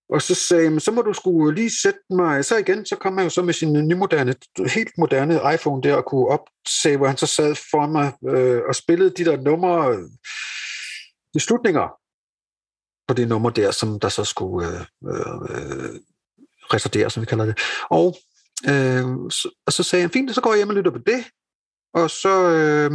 Og 0.10 0.22
så 0.22 0.36
sagde 0.36 0.70
han, 0.70 0.80
så 0.80 0.92
må 0.92 1.02
du 1.02 1.14
skulle 1.14 1.56
lige 1.56 1.82
sætte 1.82 2.00
mig, 2.10 2.46
så 2.46 2.58
igen, 2.58 2.86
så 2.86 2.96
kom 2.96 3.18
han 3.18 3.26
jo 3.26 3.30
så 3.30 3.42
med 3.42 3.54
sin 3.54 3.88
nymoderne, 3.88 4.36
helt 4.68 4.98
moderne 4.98 5.54
iPhone 5.54 5.82
der, 5.84 5.96
og 5.96 6.06
kunne 6.06 6.28
opse, 6.28 6.98
hvor 6.98 7.08
han 7.08 7.18
så 7.18 7.28
sad 7.28 7.56
for 7.72 7.88
mig 7.88 8.14
øh, 8.28 8.62
og 8.68 8.76
spillede 8.76 9.10
de 9.10 9.26
der 9.26 9.42
numre, 9.42 9.92
øh, 9.92 10.04
de 11.34 11.40
slutninger 11.40 11.88
på 13.08 13.14
det 13.14 13.28
nummer 13.28 13.50
der, 13.50 13.72
som 13.72 14.00
der 14.00 14.10
så 14.10 14.24
skulle 14.24 14.68
øh, 14.68 14.82
øh, 15.06 15.36
øh 15.50 16.00
retardere, 16.74 17.10
som 17.10 17.22
vi 17.22 17.26
kalder 17.26 17.46
det. 17.46 17.60
Og, 17.90 18.16
øh, 18.70 19.32
så, 19.32 19.50
og 19.66 19.74
så 19.74 19.84
sagde 19.84 20.02
han, 20.04 20.12
fint, 20.12 20.36
så 20.36 20.42
går 20.42 20.52
jeg 20.52 20.58
hjem 20.58 20.70
og 20.70 20.76
lytter 20.76 20.92
på 20.92 21.00
det, 21.06 21.26
og 21.94 22.10
så 22.10 22.34
øh, 22.52 22.92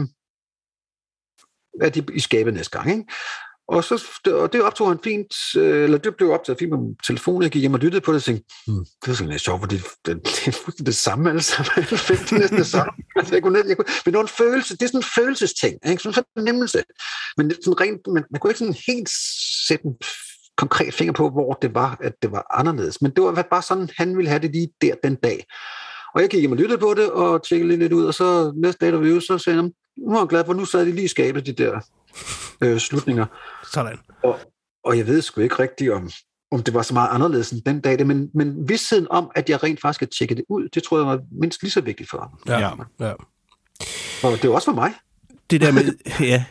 er 1.81 1.89
de 1.89 2.05
i 2.15 2.21
skabet 2.21 2.55
næste 2.55 2.79
gang. 2.79 2.91
Ikke? 2.91 3.05
Og, 3.71 3.85
så, 3.85 4.05
og 4.27 4.53
det 4.53 4.63
optog 4.63 4.89
han 4.89 4.99
fint, 5.05 5.35
øh, 5.57 5.85
eller 5.85 5.99
det 5.99 6.17
blev 6.17 6.31
optaget 6.31 6.59
fint 6.59 6.71
med 6.71 6.79
min 6.79 6.97
telefon. 7.07 7.43
Jeg 7.43 7.51
gik 7.51 7.61
hjem 7.61 7.75
og 7.75 7.81
lyttede 7.81 8.01
på 8.01 8.13
det 8.13 8.17
og 8.17 8.23
tænkte, 8.23 8.55
hmm, 8.67 8.85
det 8.85 9.09
var 9.09 9.15
sådan 9.15 9.31
lidt 9.31 9.43
sjovt, 9.43 9.61
for 9.61 9.67
det, 9.67 9.83
det 10.07 10.13
er 10.79 10.85
det 10.85 10.97
samme 10.97 11.31
alle 11.31 11.43
sammen. 11.43 11.71
Det 11.77 12.33
er 12.33 12.39
næsten 12.39 12.59
det 12.59 12.67
samme. 12.67 12.93
Altså, 13.17 13.35
jeg 13.35 13.43
kunne, 13.43 13.59
jeg 13.69 13.77
kunne, 13.77 13.89
men 14.05 14.13
det 14.13 14.19
var 14.19 14.23
en 14.23 14.39
følelse, 14.43 14.77
det 14.77 14.83
er 14.83 14.87
sådan 14.87 15.01
en 15.01 15.13
følelsesting, 15.15 15.75
ikke? 15.91 16.03
sådan 16.03 16.19
en 16.19 16.25
fornemmelse. 16.39 16.83
Men 17.37 17.51
det 17.51 17.57
er 17.57 17.63
sådan 17.65 17.81
rent, 17.81 18.01
man, 18.15 18.25
man 18.31 18.41
kunne 18.41 18.51
ikke 18.51 18.59
sådan 18.59 18.83
helt 18.87 19.11
sætte 19.69 19.85
en 19.85 19.97
konkret 20.61 20.95
finger 20.95 21.13
på, 21.13 21.31
hvor 21.31 21.53
det 21.53 21.75
var, 21.75 21.97
at 22.01 22.13
det 22.23 22.33
var 22.33 22.47
anderledes. 22.51 23.03
Men 23.03 23.11
det 23.11 23.25
var 23.25 23.47
bare 23.51 23.63
sådan, 23.63 23.89
han 23.97 24.17
ville 24.17 24.29
have 24.29 24.43
det 24.43 24.53
lige 24.53 24.69
der 24.83 24.95
den 25.05 25.15
dag. 25.15 25.45
Og 26.15 26.21
jeg 26.21 26.29
gik 26.31 26.41
hjem 26.41 26.53
og 26.53 26.59
lyttede 26.59 26.79
på 26.79 26.95
det, 26.95 27.11
og 27.11 27.43
tjekkede 27.49 27.77
lidt, 27.77 27.93
ud, 27.93 28.05
og 28.05 28.15
så 28.15 28.53
næste 28.57 28.87
dag, 28.87 28.93
der 28.93 28.99
vi 28.99 29.09
øvede, 29.09 29.27
så 29.27 29.39
sagde 29.39 29.57
han, 29.57 29.73
nu 29.97 30.15
er 30.15 30.21
jeg 30.21 30.29
glad 30.29 30.45
for, 30.45 30.55
nu 30.55 30.65
sad 30.65 30.87
de 30.87 30.93
lige 30.93 31.05
i 31.05 31.09
skabet, 31.09 31.47
de 31.47 31.53
der 31.53 31.81
øh, 32.61 32.79
slutninger. 32.79 33.27
Sådan. 33.73 33.99
Og, 34.23 34.39
og 34.85 34.99
jeg 34.99 35.07
ved 35.07 35.23
sgu 35.23 35.41
ikke 35.41 35.59
rigtigt, 35.59 35.93
om, 35.93 36.11
om 36.51 36.63
det 36.63 36.75
var 36.75 36.83
så 36.83 36.95
meget 36.95 37.09
anderledes 37.13 37.51
end 37.51 37.63
den 37.67 37.81
dag, 37.81 38.07
men, 38.07 38.31
men 38.35 38.69
vidstheden 38.69 39.07
om, 39.11 39.31
at 39.35 39.51
jeg 39.51 39.63
rent 39.63 39.81
faktisk 39.81 40.01
havde 40.01 40.13
tjekket 40.19 40.37
det 40.37 40.45
ud, 40.49 40.69
det 40.75 40.83
tror 40.83 40.99
jeg 40.99 41.07
var 41.07 41.21
mindst 41.41 41.63
lige 41.63 41.73
så 41.73 41.81
vigtigt 41.81 42.11
for 42.11 42.19
ham. 42.19 42.31
Ja. 42.47 42.59
Ja. 42.59 42.71
ja. 43.07 43.13
Og 44.23 44.43
det 44.43 44.51
var 44.51 44.55
også 44.55 44.71
for 44.71 44.75
mig. 44.75 44.93
Det 45.51 45.61
der 45.61 45.73
med, 45.73 45.83
ja, 46.21 46.45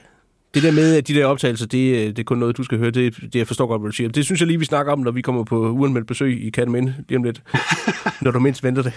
det 0.53 0.63
der 0.63 0.71
med, 0.71 0.95
at 0.95 1.07
de 1.07 1.13
der 1.13 1.25
optagelser, 1.25 1.65
det, 1.65 1.95
øh, 1.95 2.07
det 2.07 2.19
er 2.19 2.23
kun 2.23 2.37
noget, 2.37 2.57
du 2.57 2.63
skal 2.63 2.77
høre. 2.77 2.91
Det, 2.91 3.15
det 3.21 3.35
jeg 3.35 3.47
forstår 3.47 3.67
godt, 3.67 3.81
hvad 3.81 3.89
du 3.89 3.95
siger. 3.95 4.09
Det 4.09 4.25
synes 4.25 4.41
jeg 4.41 4.47
lige, 4.47 4.59
vi 4.59 4.65
snakker 4.65 4.91
om, 4.91 4.99
når 4.99 5.11
vi 5.11 5.21
kommer 5.21 5.43
på 5.43 5.69
uanmeldt 5.69 6.07
besøg 6.07 6.45
i 6.45 6.49
Katteminde 6.49 6.95
lige 7.09 7.17
om 7.17 7.23
lidt. 7.23 7.41
når 8.21 8.31
du 8.31 8.39
mindst 8.39 8.63
venter 8.63 8.83
det. 8.83 8.93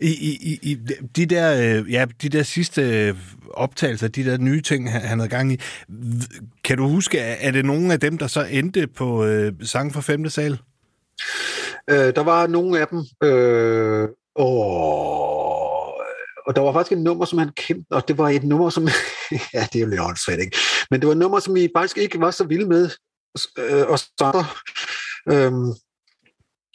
I, 0.00 0.10
i, 0.10 0.58
i, 0.62 0.78
de 1.16 1.26
der, 1.26 1.78
øh, 1.80 1.92
ja, 1.92 2.06
de 2.22 2.28
der 2.28 2.42
sidste 2.42 2.82
øh, 2.82 3.14
optagelser, 3.50 4.08
de 4.08 4.24
der 4.24 4.38
nye 4.38 4.60
ting, 4.60 4.92
han, 4.92 5.18
havde 5.18 5.28
gang 5.28 5.52
i, 5.52 5.60
kan 6.64 6.76
du 6.76 6.88
huske, 6.88 7.18
er 7.18 7.50
det 7.50 7.64
nogle 7.64 7.92
af 7.92 8.00
dem, 8.00 8.18
der 8.18 8.26
så 8.26 8.46
endte 8.50 8.86
på 8.86 9.24
øh, 9.24 9.52
sang 9.62 9.94
for 9.94 10.00
femte 10.00 10.30
sal? 10.30 10.58
Øh, 11.90 11.96
der 11.96 12.22
var 12.22 12.46
nogle 12.46 12.80
af 12.80 12.86
dem, 12.88 13.04
øh, 13.22 14.08
og, 14.34 15.37
og 16.48 16.56
der 16.56 16.62
var 16.62 16.72
faktisk 16.72 16.92
et 16.92 17.02
nummer, 17.02 17.24
som 17.24 17.38
han 17.38 17.52
kendte, 17.56 17.92
og 17.92 18.08
det 18.08 18.18
var 18.18 18.28
et 18.28 18.44
nummer, 18.44 18.70
som, 18.70 18.88
ja, 19.54 19.68
det 19.72 19.78
er 19.78 19.80
jo 19.80 19.86
lidt 19.86 20.00
åndssvagt, 20.00 20.40
ikke? 20.40 20.56
Men 20.90 21.00
det 21.00 21.06
var 21.06 21.12
et 21.12 21.18
nummer, 21.18 21.40
som 21.40 21.56
I 21.56 21.68
faktisk 21.76 21.98
ikke 21.98 22.20
var 22.20 22.30
så 22.30 22.44
vilde 22.44 22.66
med, 22.66 22.90
øh, 23.58 23.86
og 23.88 23.98
så, 23.98 24.44
øhm, 25.30 25.72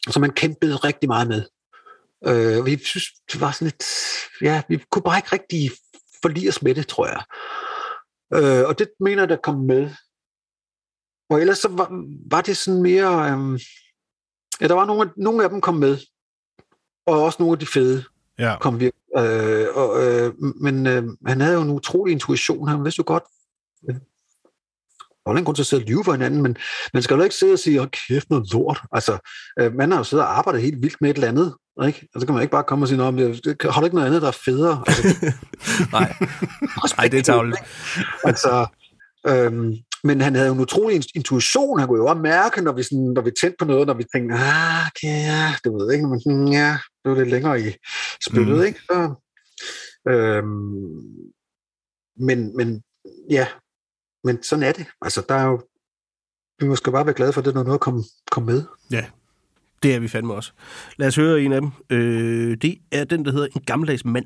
som 0.09 0.23
han 0.23 0.33
kæmpede 0.33 0.75
rigtig 0.75 1.09
meget 1.09 1.27
med. 1.27 1.43
Øh, 2.27 2.65
vi 2.65 2.83
synes, 2.83 3.05
det 3.31 3.41
var 3.41 3.51
sådan 3.51 3.65
lidt, 3.65 3.85
ja, 4.41 4.61
vi 4.69 4.83
kunne 4.91 5.03
bare 5.03 5.17
ikke 5.17 5.33
rigtig 5.33 5.71
forlige 6.21 6.49
os 6.49 6.61
med 6.61 6.75
det, 6.75 6.87
tror 6.87 7.07
jeg. 7.07 7.23
Øh, 8.35 8.67
og 8.67 8.79
det 8.79 8.89
mener 8.99 9.21
jeg, 9.21 9.29
der 9.29 9.37
kom 9.43 9.55
med. 9.55 9.89
Og 11.29 11.41
ellers 11.41 11.57
så 11.57 11.67
var, 11.67 12.05
var 12.31 12.41
det 12.41 12.57
sådan 12.57 12.81
mere... 12.81 13.31
Øh, 13.31 13.59
Ja, 14.61 14.67
der 14.67 14.73
var 14.73 14.85
nogle, 14.85 15.11
nogle 15.17 15.43
af 15.43 15.49
dem 15.49 15.61
kom 15.61 15.75
med, 15.75 15.97
og 17.05 17.23
også 17.23 17.37
nogle 17.39 17.53
af 17.53 17.59
de 17.59 17.65
fede 17.65 18.03
Ja. 18.39 18.57
kom 18.61 18.79
vi. 18.79 18.85
Øh, 19.17 19.65
og, 19.75 20.03
øh, 20.03 20.33
men 20.61 20.87
øh, 20.87 21.03
han 21.27 21.41
havde 21.41 21.53
jo 21.55 21.61
en 21.61 21.69
utrolig 21.69 22.11
intuition. 22.11 22.67
Han 22.67 22.83
vidste 22.83 22.99
jo 22.99 23.03
godt, 23.07 23.23
øh, 23.89 23.95
der 23.95 25.29
var 25.29 25.31
ingen 25.31 25.45
grund 25.45 25.55
til 25.55 25.63
at 25.63 25.67
sidde 25.67 25.83
og 25.83 25.87
lyve 25.87 26.03
for 26.03 26.11
hinanden, 26.11 26.41
men 26.41 26.57
man 26.93 27.03
skal 27.03 27.15
jo 27.17 27.23
ikke 27.23 27.35
sidde 27.35 27.53
og 27.53 27.59
sige, 27.59 27.81
åh 27.81 27.87
kæft 28.07 28.29
noget 28.29 28.53
lort. 28.53 28.81
Altså, 28.91 29.17
øh, 29.59 29.73
man 29.75 29.91
har 29.91 29.97
jo 29.97 30.03
siddet 30.03 30.25
og 30.25 30.37
arbejdet 30.37 30.61
helt 30.61 30.81
vildt 30.81 31.01
med 31.01 31.09
et 31.09 31.13
eller 31.15 31.27
andet, 31.27 31.53
ikke? 31.87 32.07
Og 32.15 32.21
så 32.21 32.27
kan 32.27 32.33
man 32.33 32.41
ikke 32.41 32.51
bare 32.51 32.63
komme 32.63 32.83
og 32.83 32.87
sige, 32.89 32.97
"Nå, 32.97 33.03
har 33.03 33.79
du 33.79 33.85
ikke 33.85 33.95
noget 33.95 34.07
andet, 34.07 34.21
der 34.21 34.27
er 34.27 34.37
federe? 34.45 34.83
Altså, 34.87 35.03
Nej, 35.91 36.13
Nej 36.97 37.07
det 37.07 37.19
er 37.19 37.23
tavligt. 37.23 37.57
altså, 38.23 38.65
øhm, 39.27 39.73
men 40.03 40.21
han 40.21 40.35
havde 40.35 40.47
jo 40.47 40.53
en 40.53 40.59
utrolig 40.59 40.95
in- 40.95 41.11
intuition. 41.15 41.79
Han 41.79 41.87
kunne 41.87 41.99
jo 41.99 42.05
også 42.05 42.21
mærke, 42.21 42.61
når 42.61 42.71
vi, 42.71 42.83
sådan, 42.83 43.11
når 43.15 43.21
vi 43.21 43.31
tændte 43.41 43.55
på 43.59 43.65
noget, 43.65 43.87
når 43.87 43.93
vi 43.93 44.05
tænkte, 44.15 44.35
ah, 44.35 44.87
okay, 44.87 45.17
ja, 45.31 45.55
det 45.63 45.73
ved 45.73 45.91
ikke, 45.91 46.19
sådan, 46.23 46.47
ja, 46.47 46.77
det 47.03 47.11
var 47.11 47.17
lidt 47.17 47.29
længere 47.29 47.61
i 47.61 47.73
spillet, 48.27 48.57
mm. 48.57 48.63
ikke? 48.63 48.79
Så, 48.79 49.15
øhm, 50.09 51.33
men, 52.17 52.57
men, 52.57 52.83
ja, 53.29 53.47
men 54.23 54.43
sådan 54.43 54.63
er 54.63 54.71
det. 54.71 54.85
Altså, 55.01 55.25
der 55.29 55.35
er 55.35 55.45
jo, 55.45 55.61
vi 56.59 56.67
må 56.67 56.75
skal 56.75 56.91
bare 56.91 57.05
være 57.05 57.15
glade 57.15 57.33
for, 57.33 57.41
at 57.41 57.45
det 57.45 57.55
er 57.55 57.63
noget 57.63 57.73
at 57.73 57.79
komme, 57.79 58.03
komme 58.31 58.53
med. 58.53 58.63
Ja, 58.91 59.05
det 59.83 59.95
er 59.95 59.99
vi 59.99 60.07
fandme 60.07 60.33
også. 60.33 60.51
Lad 60.97 61.07
os 61.07 61.15
høre 61.15 61.41
en 61.41 61.53
af 61.53 61.61
dem. 61.61 61.71
Øh, 61.89 62.57
det 62.61 62.77
er 62.91 63.03
den, 63.03 63.25
der 63.25 63.31
hedder 63.31 63.47
En 63.55 63.61
gammeldags 63.65 64.05
mand. 64.05 64.25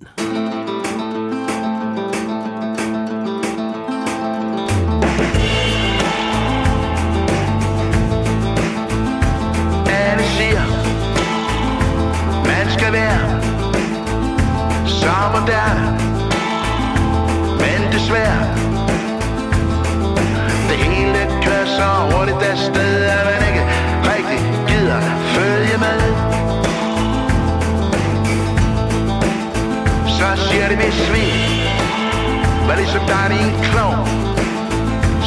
Som 32.87 32.99
ligesom 32.99 33.07
dig 33.07 33.37
i 33.37 33.43
en 33.43 33.63
klovn, 33.63 34.07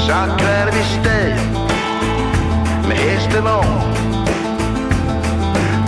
så 0.07 0.19
kører 0.39 0.71
vi 0.77 0.83
sted 0.99 1.33
med 2.89 2.97
hestevogn. 2.97 3.81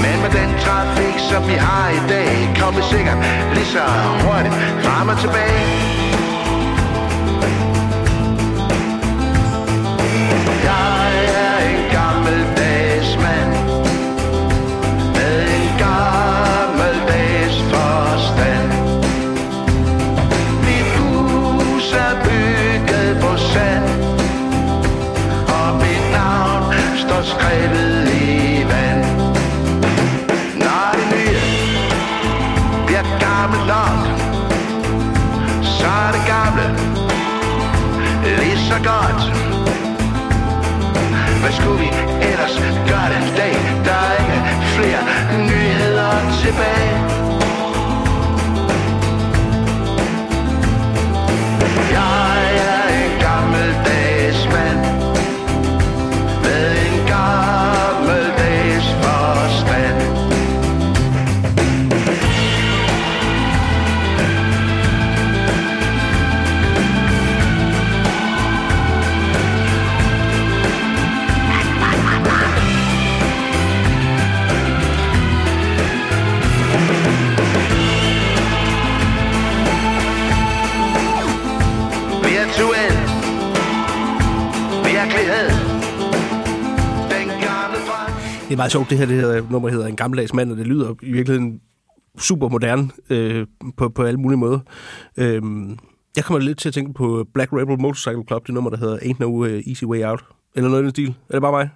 Men 0.02 0.16
med 0.22 0.30
den 0.40 0.50
trafik, 0.64 1.16
som 1.30 1.48
vi 1.48 1.54
har 1.54 1.88
i 1.88 2.08
dag, 2.08 2.56
kommer 2.60 2.80
vi 2.80 2.86
sikkert 2.96 3.18
lige 3.54 3.66
så 3.66 3.84
hurtigt 4.24 4.54
frem 4.84 5.08
og 5.08 5.18
tilbage. 5.18 6.01
baby. 46.56 46.91
Det 88.52 88.56
er 88.56 88.60
meget 88.60 88.72
sjovt, 88.72 88.90
det 88.90 88.98
her 88.98 89.06
det 89.06 89.16
her 89.16 89.50
nummer 89.50 89.68
hedder 89.68 89.86
En 89.86 89.96
gammeldags 89.96 90.34
mand, 90.34 90.52
og 90.52 90.56
det 90.56 90.66
lyder 90.66 90.94
i 91.02 91.12
virkeligheden 91.12 91.60
super 92.18 92.48
moderne 92.48 92.90
øh, 93.10 93.46
på, 93.76 93.88
på 93.88 94.02
alle 94.02 94.20
mulige 94.20 94.38
måder. 94.38 94.58
Øhm, 95.16 95.78
jeg 96.16 96.24
kommer 96.24 96.40
lidt 96.40 96.58
til 96.58 96.68
at 96.68 96.74
tænke 96.74 96.94
på 96.94 97.26
Black 97.34 97.52
Rebel 97.52 97.80
Motorcycle 97.80 98.24
Club, 98.28 98.46
det 98.46 98.54
nummer, 98.54 98.70
der 98.70 98.76
hedder 98.76 98.98
Ain't 98.98 99.16
No 99.18 99.44
øh, 99.44 99.62
Easy 99.66 99.84
Way 99.84 100.04
Out. 100.04 100.24
Eller 100.54 100.70
noget 100.70 100.82
i 100.82 100.84
den 100.84 100.90
stil. 100.90 101.08
Er 101.08 101.32
det 101.32 101.42
bare 101.42 101.52
mig? 101.52 101.70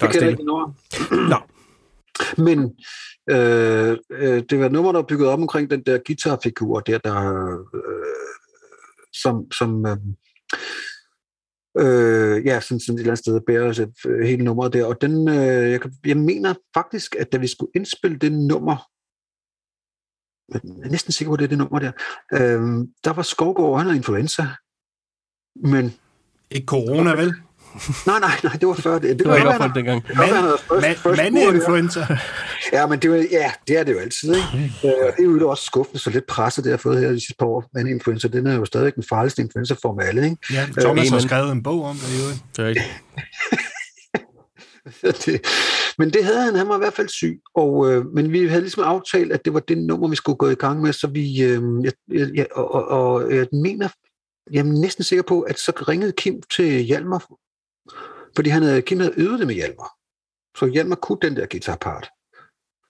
Der 0.00 0.06
er 0.06 0.10
Det 0.10 0.20
kan 0.20 0.30
ikke 0.30 0.44
nå. 0.44 0.72
Nå, 1.10 1.38
Men 2.44 2.58
øh, 3.30 3.96
øh, 4.10 4.42
det 4.50 4.58
var 4.58 4.66
et 4.66 4.72
nummer, 4.72 4.92
der 4.92 4.98
var 4.98 5.06
bygget 5.08 5.28
op 5.28 5.38
omkring 5.38 5.70
den 5.70 5.82
der 5.86 5.98
guitarfigur 6.06 6.80
der, 6.80 6.98
der 6.98 7.46
øh, 7.74 7.84
som, 9.12 9.52
som 9.52 9.86
øh, 9.86 9.96
øh, 11.78 12.46
ja, 12.46 12.60
sådan, 12.60 12.80
sådan 12.80 12.94
et 12.94 13.00
eller 13.00 13.10
andet 13.10 13.18
sted 13.18 13.40
bærer 13.46 13.72
sig, 13.72 13.88
øh, 14.06 14.26
hele 14.26 14.44
nummeret 14.44 14.72
der. 14.72 14.84
Og 14.84 15.00
den, 15.00 15.28
øh, 15.28 15.70
jeg, 15.72 15.80
kan- 15.80 15.92
jeg 16.06 16.16
mener 16.16 16.54
faktisk, 16.74 17.14
at 17.18 17.32
da 17.32 17.36
vi 17.38 17.46
skulle 17.46 17.72
indspille 17.74 18.18
det 18.18 18.32
nummer, 18.32 18.76
jeg 20.52 20.60
er 20.84 20.90
næsten 20.90 21.12
sikker 21.12 21.30
på, 21.30 21.34
at 21.34 21.38
det 21.38 21.44
er 21.44 21.48
det 21.48 21.58
nummer 21.58 21.78
der, 21.78 21.92
øh, 22.32 22.86
der 23.04 23.12
var 23.12 23.22
Skovgaard, 23.22 23.76
han 23.76 23.86
havde 23.86 23.96
influenza, 23.96 24.42
men 25.56 25.84
Ikke 26.50 26.66
corona, 26.66 27.10
vel? 27.14 27.34
Nej, 28.06 28.18
nej, 28.20 28.30
nej, 28.42 28.52
det 28.52 28.68
var 28.68 28.74
før 28.74 28.92
det. 28.94 29.02
Det, 29.02 29.18
det 29.18 29.28
var 29.28 29.34
ikke 29.36 29.44
godt 29.46 29.52
være, 29.52 29.54
opholdt 29.54 29.74
dengang. 29.74 30.02
det 30.08 30.16
kan 30.16 30.16
godt 30.16 30.30
være, 30.30 30.36
han 30.40 30.44
havde 30.44 30.56
first- 30.56 30.72
Man, 30.80 30.94
first 30.94 31.04
mover 31.04 31.16
der. 31.16 31.22
mandeinfluenza. 31.22 32.06
Ja, 32.72 32.86
men 32.86 32.98
det, 32.98 33.10
er 33.12 33.16
jo- 33.16 33.28
ja, 33.30 33.52
det 33.68 33.78
er 33.78 33.84
det 33.84 33.92
jo 33.92 33.98
altid. 33.98 34.34
Ikke? 34.34 34.48
Øh, 34.84 34.90
det 35.16 35.18
er 35.18 35.22
jo 35.40 35.48
også 35.50 35.64
skuffende, 35.64 35.98
så 35.98 36.10
lidt 36.10 36.26
presset, 36.26 36.64
det 36.64 36.70
har 36.72 36.76
fået 36.76 37.00
her 37.00 37.08
de 37.08 37.20
sidste 37.20 37.34
par 37.38 37.46
år. 37.46 37.64
Mandinfluenza, 37.74 38.28
den 38.28 38.46
er 38.46 38.54
jo 38.54 38.64
stadig 38.64 38.94
den 38.94 39.04
farligste 39.08 39.42
influenzaform 39.42 39.98
af 39.98 40.06
alle. 40.08 40.24
Ikke? 40.24 40.36
Ja, 40.52 40.66
Thomas 40.80 41.08
har 41.08 41.16
Amen. 41.16 41.28
skrevet 41.28 41.52
en 41.52 41.62
bog 41.62 41.84
om 41.84 41.96
det, 41.96 42.18
jo. 42.18 42.28
Det 42.56 42.64
er 42.64 42.68
rigtigt. 42.68 42.86
det, 45.26 45.40
men 45.98 46.10
det 46.10 46.24
havde 46.24 46.42
han, 46.42 46.54
han 46.54 46.68
var 46.68 46.74
i 46.74 46.78
hvert 46.78 46.92
fald 46.92 47.08
syg. 47.08 47.40
Og, 47.54 47.92
øh, 47.92 48.06
men 48.14 48.32
vi 48.32 48.46
havde 48.48 48.60
ligesom 48.60 48.82
aftalt, 48.84 49.32
at 49.32 49.44
det 49.44 49.54
var 49.54 49.60
det 49.60 49.78
nummer, 49.78 50.08
vi 50.08 50.16
skulle 50.16 50.36
gå 50.36 50.48
i 50.48 50.54
gang 50.54 50.80
med, 50.82 50.92
så 50.92 51.06
vi, 51.06 51.42
øh, 51.42 51.62
jeg, 51.84 51.92
jeg, 52.12 52.28
jeg, 52.34 52.46
og, 52.54 52.74
og, 52.74 52.88
og 52.88 53.34
jeg 53.36 53.46
mener, 53.52 53.88
jeg 54.52 54.58
er 54.60 54.64
næsten 54.64 55.04
sikker 55.04 55.22
på, 55.22 55.40
at 55.40 55.58
så 55.58 55.72
ringede 55.88 56.12
Kim 56.12 56.34
til 56.56 56.64
Hjalmar, 56.80 57.26
fordi 58.38 58.50
han 58.50 58.62
havde, 58.62 58.82
Kim 58.82 59.00
havde 59.00 59.12
øvet 59.16 59.38
det 59.38 59.46
med 59.46 59.54
Hjalmar. 59.54 59.90
Så 60.58 60.66
Hjalmar 60.66 60.96
kunne 60.96 61.18
den 61.22 61.36
der 61.36 61.46
guitarpart. 61.46 62.10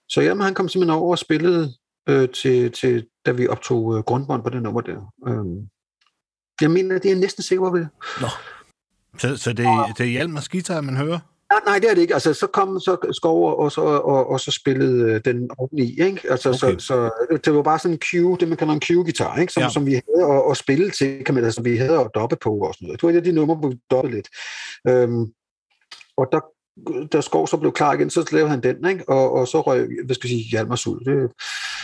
Så 0.08 0.20
Hjalmar 0.20 0.44
han 0.44 0.54
kom 0.54 0.68
simpelthen 0.68 0.98
over 0.98 1.10
og 1.10 1.18
spillede, 1.18 1.74
øh, 2.08 2.28
til, 2.28 2.72
til, 2.72 3.06
da 3.26 3.32
vi 3.32 3.48
optog 3.48 3.96
øh, 3.96 4.02
grundbånd 4.02 4.42
på 4.42 4.50
det 4.50 4.62
nummer 4.62 4.80
der. 4.80 5.12
Øh, 5.28 5.66
jeg 6.60 6.70
mener, 6.70 6.98
det 6.98 7.12
er 7.12 7.16
næsten 7.16 7.42
sikker 7.42 7.70
på 7.70 7.78
det. 7.78 7.88
Så, 9.18 9.36
så 9.36 9.50
det, 9.50 9.66
det 9.98 10.04
er 10.04 10.10
Hjalmars 10.10 10.48
guitar, 10.48 10.80
man 10.80 10.96
hører? 10.96 11.18
Nej, 11.52 11.60
nej, 11.66 11.78
det 11.78 11.90
er 11.90 11.94
det 11.94 12.02
ikke. 12.02 12.14
Altså, 12.14 12.34
så 12.34 12.46
kom 12.46 12.80
så 12.80 12.96
Skov 13.12 13.58
og, 13.58 13.72
så, 13.72 13.80
og, 13.80 14.30
og 14.30 14.40
så 14.40 14.50
spillede 14.50 15.12
øh, 15.12 15.20
den 15.24 15.50
oveni, 15.58 16.00
ikke? 16.00 16.20
Altså, 16.30 16.48
okay. 16.48 16.78
Så, 16.78 16.86
så, 17.30 17.38
det 17.44 17.54
var 17.54 17.62
bare 17.62 17.78
sådan 17.78 17.94
en 17.94 18.00
cue, 18.10 18.36
det 18.40 18.48
man 18.48 18.56
kalder 18.56 18.74
en 18.74 18.82
cue-gitar, 18.82 19.40
ikke? 19.40 19.52
Som, 19.52 19.62
ja. 19.62 19.68
Som 19.68 19.86
vi 19.86 19.92
havde 19.92 20.32
at, 20.32 20.50
at 20.50 20.56
spille 20.56 20.90
til, 20.90 21.24
kan 21.24 21.34
man, 21.34 21.44
altså, 21.44 21.62
vi 21.62 21.76
havde 21.76 22.00
at 22.00 22.10
doppe 22.14 22.36
på 22.40 22.58
og 22.58 22.74
sådan 22.74 22.86
noget. 22.86 23.00
Det 23.00 23.06
var 23.06 23.12
et 23.12 23.16
af 23.16 23.24
de 23.24 23.32
numre, 23.32 23.56
hvor 23.56 23.68
vi 23.68 23.76
dobbede 23.90 24.14
lidt. 24.14 24.28
Øhm, 24.88 25.26
og 26.18 26.26
der, 26.32 26.40
da 27.12 27.20
Skov 27.20 27.46
så 27.48 27.56
blev 27.56 27.72
klar 27.72 27.92
igen, 27.92 28.10
så 28.10 28.28
lavede 28.32 28.50
han 28.50 28.62
den, 28.62 28.88
ikke? 28.88 29.08
Og, 29.08 29.32
og 29.32 29.48
så 29.48 29.60
røg, 29.60 29.88
hvad 30.06 30.14
skal 30.14 30.28
jeg 30.28 30.38
sige, 30.38 30.50
Hjalmars 30.50 30.86
ud. 30.86 31.00
Det, 31.04 31.32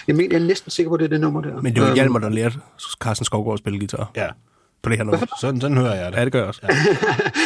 jeg 0.08 0.16
mener, 0.16 0.36
jeg 0.36 0.42
er 0.42 0.46
næsten 0.46 0.70
sikker 0.70 0.90
på, 0.90 0.96
det 0.96 1.04
er 1.04 1.08
det 1.08 1.20
nummer 1.20 1.40
der. 1.40 1.60
Men 1.62 1.74
det 1.74 1.80
var 1.82 1.88
Øhm, 1.88 1.94
Hjalmar, 1.94 2.18
der 2.18 2.28
lærte 2.28 2.58
Carsten 3.02 3.24
Skovgaard 3.24 3.52
at 3.54 3.58
spille 3.58 3.78
guitar 3.78 4.10
Ja. 4.16 4.28
på 4.82 4.90
det 4.90 4.98
her 4.98 5.04
nummer. 5.04 5.26
Sådan, 5.40 5.60
sådan 5.60 5.76
hører 5.76 5.94
jeg 5.94 6.12
det. 6.12 6.18
Ja, 6.18 6.24
det 6.24 6.32
gør 6.32 6.38
jeg 6.38 6.48
også. 6.48 6.60
Ja. 6.68 6.68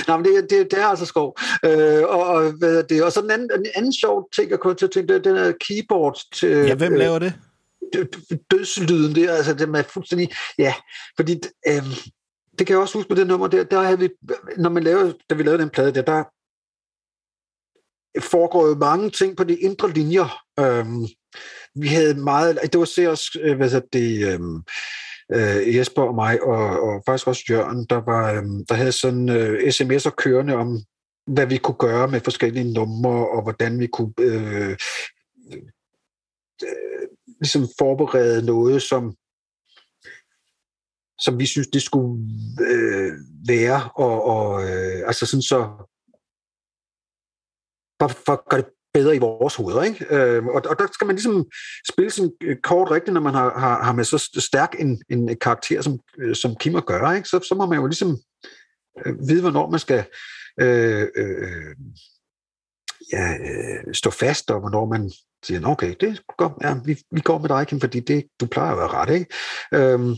Nej, 0.08 0.16
men 0.16 0.24
det, 0.24 0.46
det, 0.50 0.68
det 0.70 0.80
er 0.80 0.86
altså 0.86 1.04
skov. 1.06 1.36
Øh, 1.64 2.02
og, 2.08 2.26
og, 2.26 2.52
hvad 2.58 2.78
er 2.78 2.82
det? 2.82 3.02
og 3.04 3.12
så 3.12 3.20
den 3.20 3.30
anden, 3.30 3.50
en 3.54 3.66
anden 3.74 3.92
sjov 4.00 4.28
ting, 4.36 4.50
jeg 4.50 4.58
kunne 4.58 4.74
til 4.74 4.84
at 4.86 4.90
tænke, 4.92 5.08
det 5.14 5.26
er 5.26 5.32
den 5.32 5.36
her 5.44 5.52
keyboard 5.68 6.18
til 6.34 6.48
Ja, 6.48 6.74
hvem 6.74 6.92
øh, 6.92 6.98
laver 6.98 7.18
det? 7.18 7.32
dø- 7.92 8.36
dødslyden 8.50 9.14
der, 9.14 9.32
altså 9.32 9.54
det 9.54 9.68
er 9.76 9.82
fuldstændig, 9.82 10.28
ja, 10.58 10.74
fordi 11.16 11.40
øh, 11.68 11.82
det 12.58 12.66
kan 12.66 12.74
jeg 12.74 12.78
også 12.78 12.98
huske 12.98 13.08
på 13.08 13.14
det 13.14 13.26
nummer 13.26 13.46
der, 13.46 13.64
der 13.64 13.82
havde 13.82 13.98
vi, 13.98 14.08
når 14.58 14.70
man 14.70 14.82
lavede, 14.82 15.14
da 15.30 15.34
vi 15.34 15.42
lavede 15.42 15.62
den 15.62 15.70
plade 15.70 15.94
der, 15.94 16.02
der 16.02 16.24
foregår 18.20 18.68
jo 18.68 18.74
mange 18.74 19.10
ting 19.10 19.36
på 19.36 19.44
de 19.44 19.56
indre 19.56 19.92
linjer. 19.92 20.42
Øhm, 20.60 21.06
vi 21.74 21.88
havde 21.88 22.14
meget, 22.14 22.58
det 22.72 22.78
var 22.78 22.84
se 22.84 23.06
os, 23.06 23.36
øh, 23.40 23.56
hvad 23.56 23.70
hedder 23.70 23.86
det, 23.92 24.32
øhm, 24.32 24.62
øh, 25.34 25.76
Jesper 25.76 26.02
og 26.02 26.14
mig, 26.14 26.42
og, 26.42 26.80
og 26.80 27.02
faktisk 27.06 27.26
også 27.26 27.44
Jørgen, 27.50 27.86
der, 27.90 28.00
var, 28.04 28.32
øhm, 28.32 28.66
der 28.66 28.74
havde 28.74 28.92
sådan 28.92 29.28
øh, 29.28 29.58
sms'er 29.68 30.10
kørende 30.10 30.54
om, 30.54 30.80
hvad 31.26 31.46
vi 31.46 31.56
kunne 31.56 31.78
gøre 31.78 32.08
med 32.08 32.20
forskellige 32.20 32.72
numre, 32.72 33.28
og 33.28 33.42
hvordan 33.42 33.80
vi 33.80 33.86
kunne 33.86 34.12
øh, 34.20 34.76
øh, 36.62 37.08
ligesom 37.40 37.68
forberede 37.78 38.46
noget, 38.46 38.82
som 38.82 39.14
som 41.20 41.38
vi 41.38 41.46
synes, 41.46 41.68
det 41.68 41.82
skulle 41.82 42.24
øh, 42.60 43.12
være, 43.48 43.90
og, 43.94 44.24
og 44.24 44.62
øh, 44.62 45.02
altså 45.06 45.26
sådan 45.26 45.42
så 45.42 45.87
bare 47.98 48.08
for 48.08 48.32
at 48.32 48.40
gøre 48.50 48.60
det 48.60 48.68
bedre 48.94 49.16
i 49.16 49.18
vores 49.18 49.54
hoveder. 49.54 49.82
Ikke? 49.82 50.14
Øh, 50.14 50.44
og, 50.44 50.62
og 50.70 50.78
der 50.78 50.86
skal 50.92 51.06
man 51.06 51.16
ligesom 51.16 51.46
spille 51.92 52.10
sin 52.10 52.30
øh, 52.42 52.56
kort 52.62 52.90
rigtigt, 52.90 53.14
når 53.14 53.20
man 53.20 53.34
har, 53.34 53.58
har, 53.58 53.82
har 53.82 53.92
med 53.92 54.04
så 54.04 54.30
stærk 54.38 54.74
en, 54.78 55.02
en 55.10 55.36
karakter, 55.40 55.82
som, 55.82 55.98
øh, 56.18 56.34
som 56.36 56.56
Kim 56.56 56.76
at 56.76 56.86
gøre. 56.86 57.16
Ikke? 57.16 57.28
Så, 57.28 57.40
så 57.48 57.54
må 57.54 57.66
man 57.66 57.78
jo 57.78 57.86
ligesom 57.86 58.18
øh, 59.06 59.28
vide, 59.28 59.40
hvornår 59.40 59.70
man 59.70 59.80
skal 59.80 60.04
øh, 60.60 61.06
øh, 61.16 61.74
ja, 63.12 63.32
øh, 63.32 63.94
stå 63.94 64.10
fast, 64.10 64.50
og 64.50 64.60
hvornår 64.60 64.86
man 64.86 65.10
siger, 65.44 65.66
okay, 65.66 65.94
det 66.00 66.22
går, 66.38 66.58
ja, 66.62 66.76
vi, 66.84 66.98
vi 67.10 67.20
går 67.20 67.38
med 67.38 67.48
dig, 67.48 67.66
Kim, 67.66 67.80
fordi 67.80 68.00
det, 68.00 68.24
du 68.40 68.46
plejer 68.46 68.72
at 68.72 68.78
være 68.78 68.88
ret. 68.88 69.14
Ikke? 69.14 69.26
Øhm, 69.74 70.14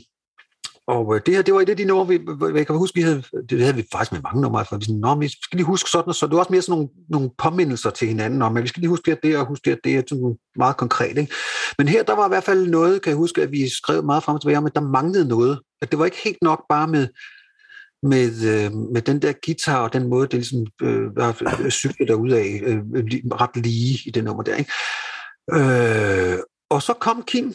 og 0.90 1.14
øh, 1.14 1.20
det 1.26 1.34
her, 1.34 1.42
det 1.42 1.54
var 1.54 1.60
et 1.60 1.68
af 1.68 1.76
de 1.76 1.84
numre, 1.84 2.08
vi, 2.08 2.20
jeg 2.58 2.66
kan 2.66 2.76
huske, 2.76 2.94
vi 2.94 3.02
havde, 3.02 3.22
det 3.50 3.60
havde 3.60 3.74
vi 3.74 3.86
faktisk 3.92 4.12
med 4.12 4.20
mange 4.22 4.42
numre, 4.42 4.64
for 4.64 4.76
vi, 4.76 4.84
sådan, 4.84 5.00
Nå, 5.00 5.14
vi 5.14 5.28
skal 5.28 5.56
lige 5.56 5.66
huske 5.66 5.90
sådan 5.90 6.08
og 6.08 6.14
så. 6.14 6.26
Det 6.26 6.32
var 6.32 6.38
også 6.38 6.52
mere 6.52 6.62
sådan 6.62 6.72
nogle, 6.72 6.88
nogle 7.08 7.30
påmindelser 7.38 7.90
til 7.90 8.08
hinanden 8.08 8.42
om, 8.42 8.56
at 8.56 8.62
vi 8.62 8.68
skal 8.68 8.80
lige 8.80 8.90
huske 8.90 9.10
det 9.10 9.16
og 9.16 9.22
det, 9.22 9.36
og 9.36 9.46
huske 9.46 9.64
det 9.64 9.72
og 9.72 9.80
det, 9.84 9.96
er 9.96 10.02
sådan 10.08 10.36
meget 10.56 10.76
konkret. 10.76 11.18
Ikke? 11.18 11.34
Men 11.78 11.88
her, 11.88 12.02
der 12.02 12.16
var 12.16 12.26
i 12.26 12.28
hvert 12.28 12.44
fald 12.44 12.66
noget, 12.66 13.02
kan 13.02 13.10
jeg 13.10 13.16
huske, 13.16 13.42
at 13.42 13.52
vi 13.52 13.68
skrev 13.68 14.04
meget 14.04 14.22
frem 14.22 14.34
og 14.34 14.40
tilbage 14.40 14.58
om, 14.58 14.66
at 14.66 14.74
der 14.74 14.80
manglede 14.80 15.28
noget. 15.28 15.60
At 15.82 15.90
det 15.90 15.98
var 15.98 16.04
ikke 16.04 16.20
helt 16.24 16.42
nok 16.42 16.64
bare 16.68 16.88
med, 16.88 17.08
med, 18.02 18.30
øh, 18.52 18.72
med 18.72 19.02
den 19.02 19.22
der 19.22 19.32
guitar 19.46 19.82
og 19.82 19.92
den 19.92 20.08
måde, 20.08 20.26
det 20.26 20.34
ligesom 20.34 20.66
øh, 20.82 21.16
var 21.16 21.60
øh, 21.64 21.70
cyklet 21.70 22.08
derudad, 22.08 22.60
øh, 22.62 22.76
øh 22.94 23.04
ret 23.40 23.56
lige 23.56 23.98
i 24.06 24.10
det 24.10 24.24
nummer 24.24 24.42
der. 24.42 24.56
Ikke? 24.56 24.72
Øh, 25.52 26.38
og 26.70 26.82
så 26.82 26.92
kom 26.92 27.22
Kim 27.26 27.54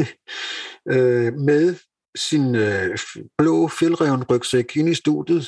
øh, 0.94 1.32
med 1.34 1.74
sin 2.18 2.54
øh, 2.54 2.98
blå 3.38 3.68
fjeldreven 3.68 4.24
rygsæk 4.30 4.76
ind 4.76 4.88
i 4.88 4.94
studiet, 4.94 5.46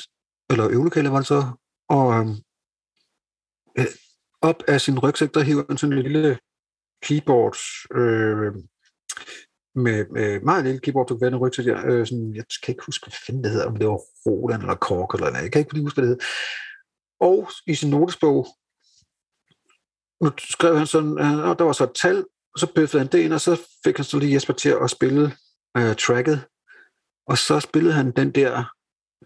eller 0.49 0.69
øvelokalet 0.69 1.11
var 1.11 1.17
det 1.17 1.27
så, 1.27 1.51
og 1.89 2.13
øhm, 2.13 2.35
øh, 3.79 3.85
op 4.41 4.63
af 4.67 4.81
sin 4.81 4.99
rygsæk, 4.99 5.33
der 5.33 5.41
hiver 5.41 5.63
han 5.69 5.77
sådan 5.77 5.97
en 5.97 6.03
lille 6.03 6.39
keyboard, 7.03 7.57
øh, 7.95 8.53
med, 9.75 10.05
med 10.11 10.39
meget 10.39 10.63
lille 10.63 10.79
keyboard, 10.79 11.07
du 11.07 11.13
kan 11.15 11.21
være 11.21 11.31
en 11.31 11.37
rygsæk 11.37 11.65
der, 11.65 11.85
øh, 11.85 12.07
sådan, 12.07 12.35
jeg 12.35 12.43
kan 12.63 12.71
ikke 12.71 12.85
huske, 12.85 13.05
hvad 13.05 13.17
fanden 13.25 13.43
det 13.43 13.51
hedder, 13.51 13.67
om 13.67 13.75
det 13.75 13.87
var 13.87 14.01
Roland 14.25 14.61
eller 14.61 14.75
Kork 14.75 15.13
eller 15.13 15.29
noget, 15.29 15.43
jeg 15.43 15.51
kan 15.51 15.59
ikke 15.59 15.73
lige 15.73 15.83
huske, 15.83 16.01
hvad 16.01 16.09
det 16.09 16.09
hedder. 16.09 16.25
Og 17.19 17.51
i 17.67 17.75
sin 17.75 17.89
notesbog, 17.89 18.47
nu 20.23 20.31
skrev 20.37 20.77
han 20.77 20.87
sådan, 20.87 21.19
øh, 21.19 21.49
og 21.49 21.59
der 21.59 21.65
var 21.65 21.73
så 21.73 21.83
et 21.83 21.95
tal, 22.01 22.25
og 22.53 22.59
så 22.59 22.73
bøffede 22.75 23.01
han 23.03 23.11
det 23.11 23.19
ind, 23.19 23.33
og 23.33 23.41
så 23.41 23.61
fik 23.83 23.97
han 23.97 24.05
så 24.05 24.19
lige 24.19 24.33
Jesper 24.33 24.53
til 24.53 24.75
at 24.83 24.89
spille 24.89 25.23
øh, 25.77 25.95
tracket, 25.95 26.47
og 27.31 27.37
så 27.37 27.59
spillede 27.59 27.93
han 27.93 28.11
den 28.11 28.31
der, 28.31 28.63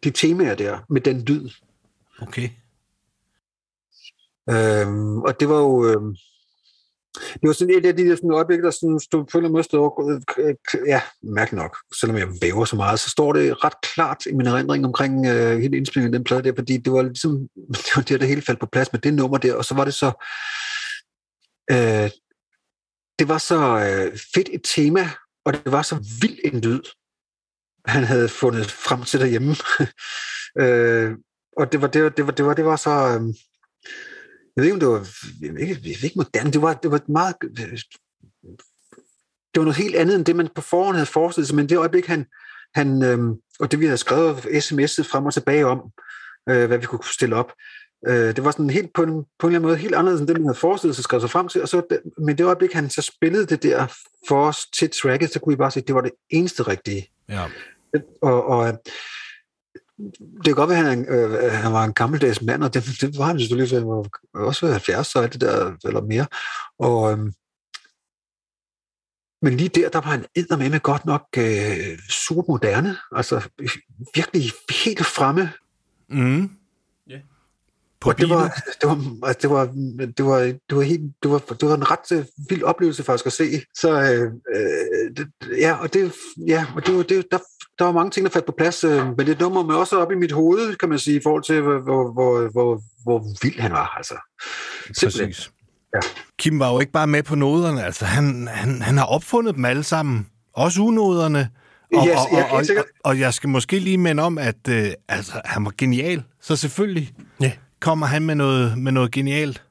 de 0.04 0.12
temaer 0.12 0.56
der, 0.56 0.80
med 0.90 1.02
den 1.02 1.22
lyd. 1.22 1.50
Okay. 2.22 2.50
Øhm, 4.50 5.22
og 5.22 5.40
det 5.40 5.50
var 5.50 5.58
jo, 5.58 5.86
øhm, 5.88 6.16
det 7.34 7.48
var 7.48 7.54
sådan 7.54 7.78
et 7.78 7.86
af 7.86 7.98
de 7.98 8.06
der 8.06 8.16
sådan 8.16 8.32
øjeblikke, 8.32 8.64
der 8.64 8.72
sådan 8.72 9.00
stod 9.00 9.26
på 9.32 9.38
en 9.38 9.52
måde 9.52 9.64
stod 9.64 10.22
ja, 10.88 11.02
mærkeligt 11.24 11.62
nok, 11.62 11.78
selvom 12.00 12.18
jeg 12.18 12.28
væver 12.42 12.66
så 12.66 12.76
meget, 12.76 13.00
så 13.00 13.10
står 13.10 13.34
det 13.34 13.64
ret 13.64 13.82
klart 13.82 14.26
i 14.26 14.34
min 14.34 14.48
erindring 14.48 14.86
omkring 14.86 15.26
øh, 15.26 15.60
hele 15.60 15.78
indspillingen 15.78 16.14
af 16.14 16.20
den 16.20 16.24
plade 16.24 16.44
der, 16.44 16.54
fordi 16.58 16.78
det 16.78 16.94
var 16.94 17.02
ligesom, 17.02 17.32
det 17.74 17.92
var 17.96 18.02
der, 18.02 18.18
det 18.18 18.28
hele 18.28 18.42
faldt 18.42 18.60
på 18.60 18.66
plads 18.72 18.92
med 18.94 19.02
det 19.02 19.14
nummer 19.14 19.38
der, 19.38 19.56
og 19.56 19.66
så 19.66 19.76
var 19.76 19.86
det 19.86 19.94
så, 19.94 20.08
øh, 21.72 22.10
det 23.20 23.28
var 23.28 23.38
så 23.38 23.60
øh, 23.88 24.18
fedt 24.36 24.50
et 24.52 24.62
tema, 24.76 25.10
og 25.46 25.54
det 25.54 25.72
var 25.72 25.82
så 25.82 25.96
vild 26.22 26.40
en 26.44 26.62
lyd, 26.62 26.82
han 27.88 28.04
havde 28.04 28.30
fundet 28.30 28.72
frem 28.72 29.04
til 29.04 29.20
derhjemme. 29.20 29.56
øh, 30.64 31.12
og 31.58 31.72
det 31.72 31.82
var, 31.82 31.88
det 31.88 32.04
var, 32.04 32.10
det 32.10 32.26
var, 32.26 32.32
det 32.32 32.46
var, 32.46 32.54
det 32.54 32.66
var 32.66 32.76
så... 32.76 32.90
Øh, 32.90 33.34
jeg 34.56 34.62
ved 34.62 34.64
ikke, 34.64 34.74
om 34.74 34.80
det 34.80 34.90
var... 34.90 35.08
Jeg 35.42 35.54
ved 35.54 35.60
ikke, 35.60 35.74
jeg 35.74 35.96
ved 36.02 36.04
ikke 36.04 36.20
moderne. 36.20 36.52
Det 36.52 36.62
var, 36.62 36.74
det 36.74 36.92
var 36.92 37.02
meget... 37.08 37.36
Det 39.54 39.62
var 39.62 39.64
noget 39.64 39.78
helt 39.78 39.96
andet, 39.96 40.16
end 40.16 40.26
det, 40.26 40.36
man 40.36 40.50
på 40.56 40.62
forhånd 40.62 40.96
havde 40.96 41.06
forestillet 41.06 41.48
sig. 41.48 41.56
Men 41.56 41.70
det 41.70 41.78
øjeblik, 41.78 42.06
han... 42.06 42.26
han 42.76 43.04
øh, 43.04 43.20
og 43.60 43.72
det, 43.72 43.80
vi 43.80 43.86
havde 43.86 43.98
skrevet 43.98 44.38
sms'et 44.38 45.10
frem 45.12 45.26
og 45.26 45.34
tilbage 45.34 45.66
om, 45.66 45.92
øh, 46.50 46.68
hvad 46.68 46.78
vi 46.78 46.86
kunne 46.86 47.04
stille 47.04 47.36
op, 47.36 47.52
Øh, 48.08 48.36
det 48.36 48.44
var 48.44 48.52
sådan 48.52 48.70
helt 48.70 48.94
på 48.94 49.04
en, 49.04 49.10
på 49.10 49.48
en 49.48 49.52
eller 49.52 49.60
anden 49.60 49.62
måde 49.62 49.78
helt 49.78 49.96
anderledes 49.96 50.20
end 50.20 50.28
det, 50.28 50.38
man 50.38 50.46
havde 50.46 50.60
forestillet 50.60 50.96
sig 50.96 51.04
skrevet 51.04 51.22
sig 51.22 51.30
frem 51.30 51.48
til. 51.48 51.62
Og 51.62 51.68
så, 51.68 52.00
men 52.18 52.38
det 52.38 52.46
øjeblik, 52.46 52.74
han 52.74 52.90
så 52.90 53.02
spillede 53.02 53.46
det 53.46 53.64
der 53.64 53.88
for 54.28 54.48
os 54.48 54.66
til 54.66 54.90
tracket, 54.90 55.34
så 55.34 55.40
kunne 55.40 55.54
vi 55.54 55.58
bare 55.58 55.72
se, 55.72 55.80
at 55.80 55.88
det 55.88 55.96
var 55.96 56.02
det 56.02 56.12
eneste 56.30 56.64
rigtige. 56.64 57.10
Ja. 57.30 57.46
Og, 58.22 58.48
og 58.48 58.68
øh, 58.68 58.74
det 60.38 60.46
kan 60.46 60.56
godt 60.56 60.70
være, 60.70 60.80
at 60.80 60.86
han, 60.86 61.06
øh, 61.10 61.52
han 61.52 61.74
var 61.74 61.84
en 61.84 61.94
gammeldags 61.94 62.42
mand, 62.42 62.64
og 62.64 62.74
det, 62.74 62.84
det 63.02 63.18
var 63.18 63.26
han 63.26 63.40
selvfølgelig, 63.40 63.70
for 63.70 63.78
han 63.78 63.88
var 64.34 64.46
også 64.48 64.68
70 64.68 65.08
så 65.08 65.20
alt 65.20 65.34
det 65.34 65.42
der, 65.42 65.76
eller 65.86 66.02
mere. 66.02 66.26
Og, 66.80 67.12
øh, 67.12 67.18
men 69.42 69.58
lige 69.58 69.70
der, 69.70 69.90
der 69.90 70.02
var 70.02 70.12
han 70.12 70.26
eddermame 70.36 70.70
med 70.70 70.80
godt 70.80 71.06
nok 71.06 71.26
øh, 71.38 72.00
super 72.10 72.44
moderne, 72.48 72.98
altså 73.12 73.50
virkelig 74.16 74.52
helt 74.84 75.06
fremme. 75.06 75.52
Mm. 76.10 76.50
På 78.06 78.10
og 78.10 78.18
det 78.18 78.30
var, 78.30 78.62
det 78.82 78.90
var, 78.90 79.28
altså, 79.28 79.40
det 79.42 79.50
var, 79.50 79.66
det 80.18 80.26
var, 80.26 80.40
det 80.40 80.78
var, 80.78 80.82
helt, 80.82 81.02
det 81.24 81.32
var, 81.32 81.40
det 81.40 81.70
var 81.70 81.76
en 81.76 81.92
ret 81.92 82.12
øh, 82.12 82.26
vild 82.50 82.64
oplevelse 82.64 83.04
faktisk 83.04 83.26
at 83.26 83.34
se. 83.34 83.46
Så 83.76 83.90
øh, 84.02 84.32
det, 85.18 85.28
ja, 85.60 85.74
og 85.74 85.94
det, 85.94 86.14
ja, 86.48 86.66
og 86.76 86.86
det, 86.86 86.96
var, 86.96 87.04
det, 87.04 87.26
der, 87.32 87.38
der 87.80 87.86
var 87.86 87.92
mange 87.92 88.12
ting, 88.12 88.26
der 88.26 88.32
faldt 88.32 88.46
på 88.46 88.54
plads, 88.58 88.84
øh, 88.84 89.18
men 89.18 89.28
det 89.28 89.40
nummer 89.40 89.64
mig 89.64 89.76
også 89.76 89.98
op 89.98 90.12
i 90.12 90.16
mit 90.16 90.32
hoved, 90.32 90.76
kan 90.76 90.90
man 90.90 91.00
sige, 91.00 91.18
i 91.18 91.22
forhold 91.24 91.44
til, 91.44 91.62
hvor, 91.62 91.80
hvor, 91.80 92.14
hvor, 92.14 92.52
hvor, 92.52 92.82
hvor 93.04 93.26
vild 93.42 93.60
han 93.60 93.72
var. 93.72 93.94
Altså. 93.98 94.16
Simpelthen. 94.86 95.28
Præcis. 95.28 95.52
Ja. 95.94 96.00
Kim 96.40 96.60
var 96.60 96.72
jo 96.72 96.80
ikke 96.80 96.92
bare 96.92 97.08
med 97.08 97.24
på 97.24 97.36
noderne, 97.36 97.84
altså 97.84 98.06
han, 98.06 98.48
han, 98.52 98.82
han 98.82 98.98
har 98.98 99.06
opfundet 99.06 99.56
dem 99.56 99.66
alle 99.66 99.84
sammen, 99.84 100.28
også 100.54 100.82
unoderne. 100.82 101.50
Og, 101.96 102.08
Yes, 102.08 102.16
og, 102.16 102.38
ja, 102.38 102.44
og, 102.44 102.52
og, 102.52 102.64
og, 102.78 102.86
og 103.04 103.20
jeg 103.20 103.34
skal 103.34 103.50
måske 103.50 103.80
lige 103.80 103.98
minde 103.98 104.24
om, 104.24 104.38
at 104.38 104.68
øh, 104.70 104.92
altså, 105.10 105.42
han 105.46 105.66
var 105.66 105.74
genial, 105.78 106.24
så 106.42 106.56
selvfølgelig 106.56 107.14
Ja. 107.42 107.52
Kommer 107.86 108.06
han 108.06 108.22
med 108.26 108.36
noget, 108.36 108.78
med 108.78 108.92
noget 108.92 109.12
genialt. 109.12 109.64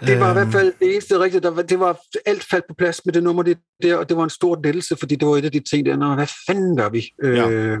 Det 0.00 0.20
var 0.20 0.26
i 0.26 0.30
Øhm. 0.30 0.32
hvert 0.38 0.52
fald 0.52 0.72
det 0.80 0.92
eneste 0.92 1.18
rigtige. 1.20 1.40
Der 1.40 1.50
var, 1.50 1.62
det 1.62 1.80
var 1.80 1.98
alt 2.26 2.44
faldt 2.50 2.64
på 2.68 2.74
plads 2.78 3.00
med 3.04 3.12
det 3.14 3.22
nummer 3.22 3.42
det 3.42 3.58
der, 3.82 3.96
og 3.96 4.08
det 4.08 4.16
var 4.16 4.24
en 4.24 4.30
stor 4.30 4.60
lettelse, 4.64 4.96
fordi 5.00 5.16
det 5.16 5.28
var 5.28 5.36
et 5.36 5.44
af 5.44 5.52
de 5.52 5.60
ting 5.70 5.86
der, 5.86 5.96
Nå, 5.96 6.14
hvad 6.14 6.26
fanden 6.46 6.76
gør 6.76 6.88
vi? 6.88 7.02
Ja. 7.22 7.50
Øh, 7.50 7.78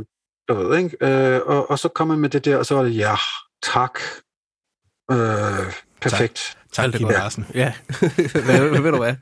du 0.48 0.54
ved, 0.54 0.78
ikke? 0.78 0.96
Øh, 1.06 1.40
og, 1.46 1.70
og 1.70 1.78
så 1.78 1.88
kom 1.88 2.08
man 2.08 2.18
med 2.18 2.28
det 2.28 2.44
der, 2.44 2.56
og 2.56 2.66
så 2.66 2.74
var 2.74 2.82
det, 2.82 2.96
ja, 2.96 3.14
tak. 3.62 3.98
Øh, 5.10 5.16
perfekt. 6.02 6.56
Tak, 6.72 6.86
er 6.86 6.98
Kim 6.98 7.02
godt. 7.06 7.14
Larsen. 7.16 7.46
Ja, 7.54 7.72
hvad, 8.46 8.80
ved 8.82 8.90
du 8.92 8.96
hvad? 8.98 9.14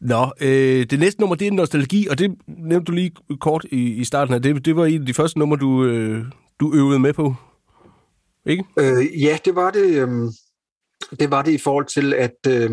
Nå, 0.00 0.32
øh, 0.40 0.86
det 0.90 0.98
næste 0.98 1.20
nummer, 1.20 1.36
det 1.36 1.46
er 1.46 1.52
Nostalgi, 1.52 2.06
og 2.08 2.18
det 2.18 2.34
nævnte 2.46 2.84
du 2.84 2.92
lige 2.92 3.12
kort 3.40 3.64
i, 3.72 3.92
i 3.94 4.04
starten 4.04 4.34
af. 4.34 4.42
Det, 4.42 4.64
det 4.64 4.76
var 4.76 4.86
en 4.86 5.00
af 5.00 5.06
de 5.06 5.14
første 5.14 5.38
numre, 5.38 5.56
du, 5.58 5.84
øh, 5.84 6.24
du 6.60 6.74
øvede 6.74 6.98
med 6.98 7.12
på. 7.12 7.34
Ikke? 8.48 8.64
Øh, 8.78 9.22
ja, 9.22 9.38
det 9.44 9.54
var 9.54 9.70
det. 9.70 9.84
Øh, 9.84 10.08
det 11.20 11.30
var 11.30 11.42
det 11.42 11.52
i 11.52 11.58
forhold 11.58 11.86
til, 11.86 12.14
at 12.14 12.36
øh, 12.48 12.70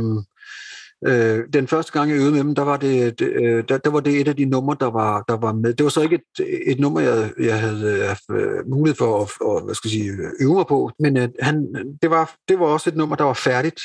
øh, 1.07 1.43
den 1.53 1.67
første 1.67 1.91
gang, 1.91 2.09
jeg 2.09 2.17
øvede 2.17 2.31
med 2.31 2.39
dem, 2.39 2.55
der 2.55 2.63
var 2.63 2.77
det, 2.77 3.19
det, 3.19 3.27
øh, 3.27 3.63
der, 3.69 3.77
der 3.77 3.89
var 3.89 3.99
det 3.99 4.21
et 4.21 4.27
af 4.27 4.35
de 4.35 4.45
numre, 4.45 4.77
der 4.79 4.91
var, 4.91 5.23
der 5.27 5.37
var 5.37 5.53
med. 5.53 5.73
Det 5.73 5.83
var 5.83 5.89
så 5.89 6.01
ikke 6.01 6.15
et, 6.15 6.71
et 6.71 6.79
nummer, 6.79 6.99
jeg, 6.99 7.31
jeg 7.39 7.59
havde 7.59 7.99
øh, 7.99 8.07
haft 8.07 8.23
øh, 8.31 8.67
mulighed 8.67 8.95
for 8.95 9.21
at, 9.21 9.29
og, 9.41 9.65
hvad 9.65 9.75
skal 9.75 9.87
jeg 9.87 9.91
sige, 9.91 10.11
øve 10.41 10.53
mig 10.53 10.65
på, 10.67 10.91
men 10.99 11.17
øh, 11.17 11.29
han, 11.41 11.73
det, 12.01 12.09
var, 12.09 12.35
det 12.47 12.59
var 12.59 12.65
også 12.65 12.89
et 12.89 12.95
nummer, 12.95 13.15
der 13.15 13.23
var 13.23 13.33
færdigt, 13.33 13.81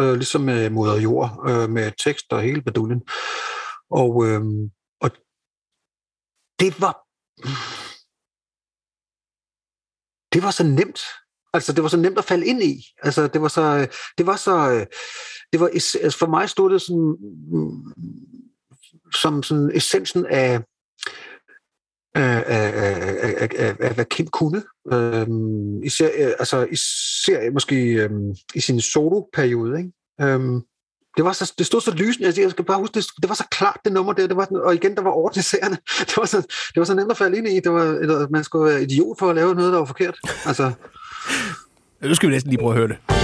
øh, 0.00 0.14
ligesom 0.14 0.40
med 0.40 0.70
Moder 0.70 1.00
Jord, 1.00 1.44
øh, 1.48 1.70
med 1.70 1.92
tekst 2.04 2.32
og 2.32 2.42
hele 2.42 2.62
baduljen. 2.62 3.02
Og, 3.90 4.26
øh, 4.26 4.42
og 5.00 5.10
det 6.60 6.80
var 6.80 7.06
det 10.36 10.44
var 10.44 10.50
så 10.50 10.64
nemt. 10.64 11.00
Altså, 11.54 11.72
det 11.72 11.82
var 11.82 11.88
så 11.88 11.96
nemt 11.96 12.18
at 12.18 12.24
falde 12.24 12.46
ind 12.46 12.62
i. 12.62 12.84
Altså, 13.02 13.26
det 13.26 13.40
var 13.40 13.48
så, 13.48 13.86
det 14.18 14.26
var 14.26 14.36
så, 14.36 14.86
det 15.52 15.60
var, 15.60 15.66
altså, 15.66 16.16
for 16.18 16.26
mig 16.26 16.48
stod 16.48 16.72
det 16.72 16.82
sådan, 16.82 17.16
som 19.14 19.42
sådan 19.42 19.70
essensen 19.74 20.26
af, 20.26 20.60
af, 22.14 22.44
af, 22.46 22.72
af, 22.76 23.48
af, 23.58 23.76
af, 23.80 23.94
hvad 23.94 24.04
Kim 24.04 24.26
kunne. 24.26 24.62
Øhm, 24.92 25.82
især, 25.82 26.34
altså, 26.38 26.66
især 26.70 27.50
måske 27.50 27.76
øhm, 27.76 28.34
i 28.54 28.60
sin 28.60 28.80
solo-periode, 28.80 29.78
ikke? 29.78 29.92
Øhm, 30.20 30.60
det, 31.16 31.24
var 31.24 31.32
så, 31.32 31.52
det 31.58 31.66
stod 31.66 31.80
så 31.80 31.90
lysende, 31.90 32.26
altså, 32.26 32.40
jeg 32.40 32.50
skal 32.50 32.64
bare 32.64 32.78
huske, 32.78 32.94
det, 32.94 33.06
det 33.22 33.28
var 33.28 33.34
så 33.34 33.44
klart 33.50 33.76
det 33.84 33.92
nummer 33.92 34.12
der, 34.12 34.26
det 34.26 34.36
var, 34.36 34.48
og 34.64 34.74
igen, 34.74 34.94
der 34.94 35.02
var 35.02 35.10
ord 35.10 35.32
til. 35.32 35.44
Det 36.00 36.16
var, 36.16 36.24
så, 36.24 36.36
det 36.40 36.76
var 36.76 36.84
så 36.84 36.94
nemt 36.94 37.10
at 37.10 37.16
falde 37.16 37.38
ind 37.38 37.48
i, 37.48 37.60
det 37.60 37.72
var, 37.72 37.82
eller, 37.82 38.28
man 38.30 38.44
skulle 38.44 38.72
være 38.72 38.82
idiot 38.82 39.18
for 39.18 39.30
at 39.30 39.36
lave 39.36 39.54
noget, 39.54 39.72
der 39.72 39.78
var 39.78 39.86
forkert. 39.86 40.18
Altså, 40.46 40.72
Nu 42.02 42.14
skal 42.14 42.28
vi 42.28 42.34
næsten 42.34 42.50
lige 42.50 42.60
prøve 42.60 42.72
at 42.72 42.78
høre 42.78 42.88
det. 42.88 43.15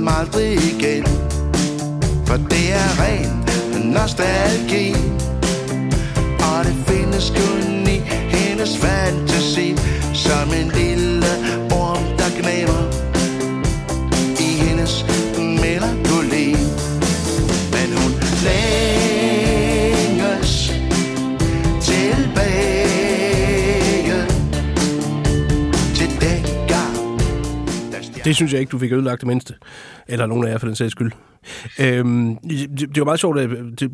Ser 0.00 0.06
ham 0.06 0.20
aldrig 0.20 0.52
igen. 0.52 1.04
For 2.26 2.36
det 2.36 2.72
er 2.72 2.90
ren 3.02 3.44
nostalgi. 3.92 4.94
Og 6.38 6.64
det 6.64 6.74
findes 6.86 7.32
kun 7.36 7.88
i 7.88 7.98
hendes 8.36 8.78
fantasi. 8.78 9.76
Som 10.14 10.52
en 10.52 10.68
lille 10.74 10.89
Det 28.30 28.36
synes 28.36 28.52
jeg 28.52 28.60
ikke, 28.60 28.70
du 28.70 28.78
fik 28.78 28.92
ødelagt 28.92 29.20
det 29.20 29.26
mindste. 29.26 29.54
Eller 30.08 30.26
nogen 30.26 30.46
af 30.46 30.50
jer 30.50 30.58
for 30.58 30.66
den 30.66 30.76
sags 30.76 30.92
skyld. 30.92 31.12
Øhm, 31.80 32.36
det, 32.36 32.78
det 32.78 32.98
var 32.98 33.04
meget 33.04 33.20
sjovt, 33.20 33.38
at 33.38 33.50
det, 33.80 33.90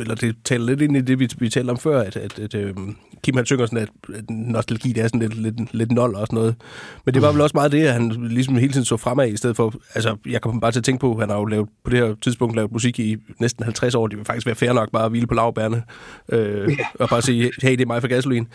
eller 0.00 0.14
det 0.14 0.36
taler 0.44 0.66
lidt 0.66 0.80
ind 0.80 0.96
i 0.96 1.00
det, 1.00 1.18
vi, 1.18 1.28
vi 1.38 1.48
talte 1.48 1.70
om 1.70 1.78
før, 1.78 2.00
at, 2.00 2.16
at, 2.16 2.38
at 2.38 2.54
øhm, 2.54 2.96
Kim 3.24 3.36
han 3.36 3.46
synger 3.46 3.66
sådan, 3.66 3.78
at, 3.78 3.88
at 4.14 4.30
nostalgi 4.30 4.92
det 4.92 5.02
er 5.02 5.06
sådan 5.06 5.20
lidt, 5.20 5.34
lidt, 5.42 5.74
lidt 5.74 5.92
nold 5.92 6.14
og 6.14 6.26
sådan 6.26 6.36
noget. 6.36 6.56
Men 7.04 7.14
det 7.14 7.22
var 7.22 7.32
vel 7.32 7.40
også 7.40 7.56
meget 7.56 7.72
det, 7.72 7.86
at 7.86 7.92
han 7.92 8.08
ligesom 8.08 8.56
hele 8.56 8.72
tiden 8.72 8.84
så 8.84 8.96
fremad 8.96 9.28
i 9.28 9.36
stedet 9.36 9.56
for... 9.56 9.74
Altså, 9.94 10.16
jeg 10.26 10.40
kommer 10.40 10.60
bare 10.60 10.72
til 10.72 10.80
at 10.80 10.84
tænke 10.84 11.00
på, 11.00 11.12
at 11.12 11.20
han 11.20 11.30
har 11.30 11.36
jo 11.36 11.44
lavet, 11.44 11.68
på 11.84 11.90
det 11.90 11.98
her 11.98 12.14
tidspunkt 12.22 12.56
lavet 12.56 12.72
musik 12.72 12.98
i 12.98 13.16
næsten 13.40 13.64
50 13.64 13.94
år. 13.94 14.06
Det 14.06 14.18
vil 14.18 14.26
faktisk 14.26 14.46
være 14.46 14.54
fair 14.54 14.72
nok 14.72 14.92
bare 14.92 15.04
at 15.04 15.10
hvile 15.10 15.26
på 15.26 15.34
lavbærne 15.34 15.82
øh, 16.28 16.78
og 16.94 17.08
bare 17.08 17.22
sige, 17.22 17.50
hey, 17.62 17.70
det 17.70 17.80
er 17.80 17.86
mig 17.86 18.00
for 18.00 18.08
gasolin. 18.08 18.48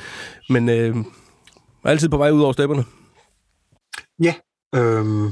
Men 0.49 0.69
øh, 0.69 0.95
altid 1.83 2.09
på 2.09 2.17
vej 2.17 2.31
ud 2.31 2.41
over 2.41 2.53
stepperne. 2.53 2.83
Ja, 4.23 4.33
øhm, 4.75 5.27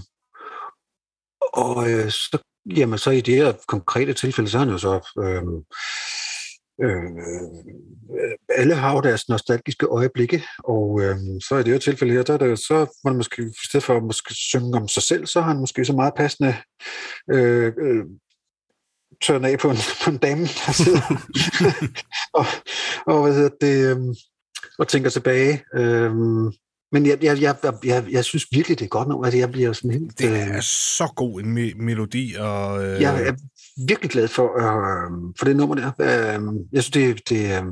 og 1.53 1.91
øh, 1.91 2.11
så, 2.11 2.37
jamen, 2.75 2.99
så 2.99 3.11
i 3.11 3.21
det 3.21 3.35
her 3.35 3.53
konkrete 3.67 4.13
tilfælde, 4.13 4.49
så 4.49 4.57
er 4.57 4.59
han 4.59 4.69
jo 4.69 4.77
så... 4.77 4.93
Øhm, 5.19 5.63
øh, 6.83 7.11
alle 8.49 8.75
har 8.75 8.93
jo 8.93 9.01
deres 9.01 9.29
nostalgiske 9.29 9.85
øjeblikke, 9.85 10.43
og 10.63 11.01
øh, 11.01 11.17
så 11.47 11.55
i 11.55 11.63
det 11.63 11.73
her 11.73 11.79
tilfælde 11.79 12.13
her, 12.13 12.23
der 12.23 12.33
er 12.33 12.37
det, 12.37 12.59
så 12.59 13.01
det 13.05 13.15
måske, 13.15 13.41
i 13.43 13.67
stedet 13.67 13.83
for 13.83 13.97
at 13.97 14.03
måske 14.03 14.33
synge 14.33 14.77
om 14.77 14.87
sig 14.87 15.03
selv, 15.03 15.25
så 15.25 15.41
har 15.41 15.47
han 15.47 15.59
måske 15.59 15.85
så 15.85 15.93
meget 15.93 16.13
passende 16.17 16.55
øh, 17.31 17.73
øh, 17.77 18.05
tørnet 19.23 19.49
af 19.49 19.59
på 19.59 19.69
en, 19.69 19.77
på 20.03 20.09
en 20.09 20.17
dame, 20.17 20.41
der 20.41 20.71
sidder 20.71 21.01
og, 22.39 22.45
og, 23.05 23.23
hvad 23.23 23.33
hedder 23.33 23.55
det, 23.61 23.97
øh, 23.97 24.15
og 24.79 24.87
tænker 24.87 25.09
tilbage. 25.09 25.63
Øh, 25.75 26.11
men 26.95 27.05
jeg, 27.05 27.23
jeg, 27.23 27.41
jeg, 27.41 27.55
jeg, 27.83 28.05
jeg 28.11 28.23
synes 28.25 28.45
virkelig, 28.51 28.79
det 28.79 28.85
er 28.85 28.89
godt 28.89 29.07
nok, 29.07 29.27
at 29.27 29.37
jeg 29.37 29.51
bliver 29.51 29.73
sådan 29.73 29.91
helt... 29.91 30.19
Det 30.19 30.29
øh, 30.31 30.39
er 30.57 30.61
så 30.61 31.13
god 31.15 31.41
en 31.41 31.57
me- 31.57 31.83
melodi, 31.83 32.35
og... 32.39 32.83
Øh, 32.85 33.01
jeg 33.01 33.27
er 33.27 33.33
virkelig 33.87 34.11
glad 34.11 34.27
for, 34.27 34.47
øh, 34.63 35.33
for 35.37 35.45
det 35.45 35.55
nummer 35.55 35.75
der. 35.75 35.91
Øh, 35.99 36.41
jeg 36.71 36.83
synes, 36.83 36.91
det, 36.91 37.29
det 37.29 37.57
øh, 37.57 37.65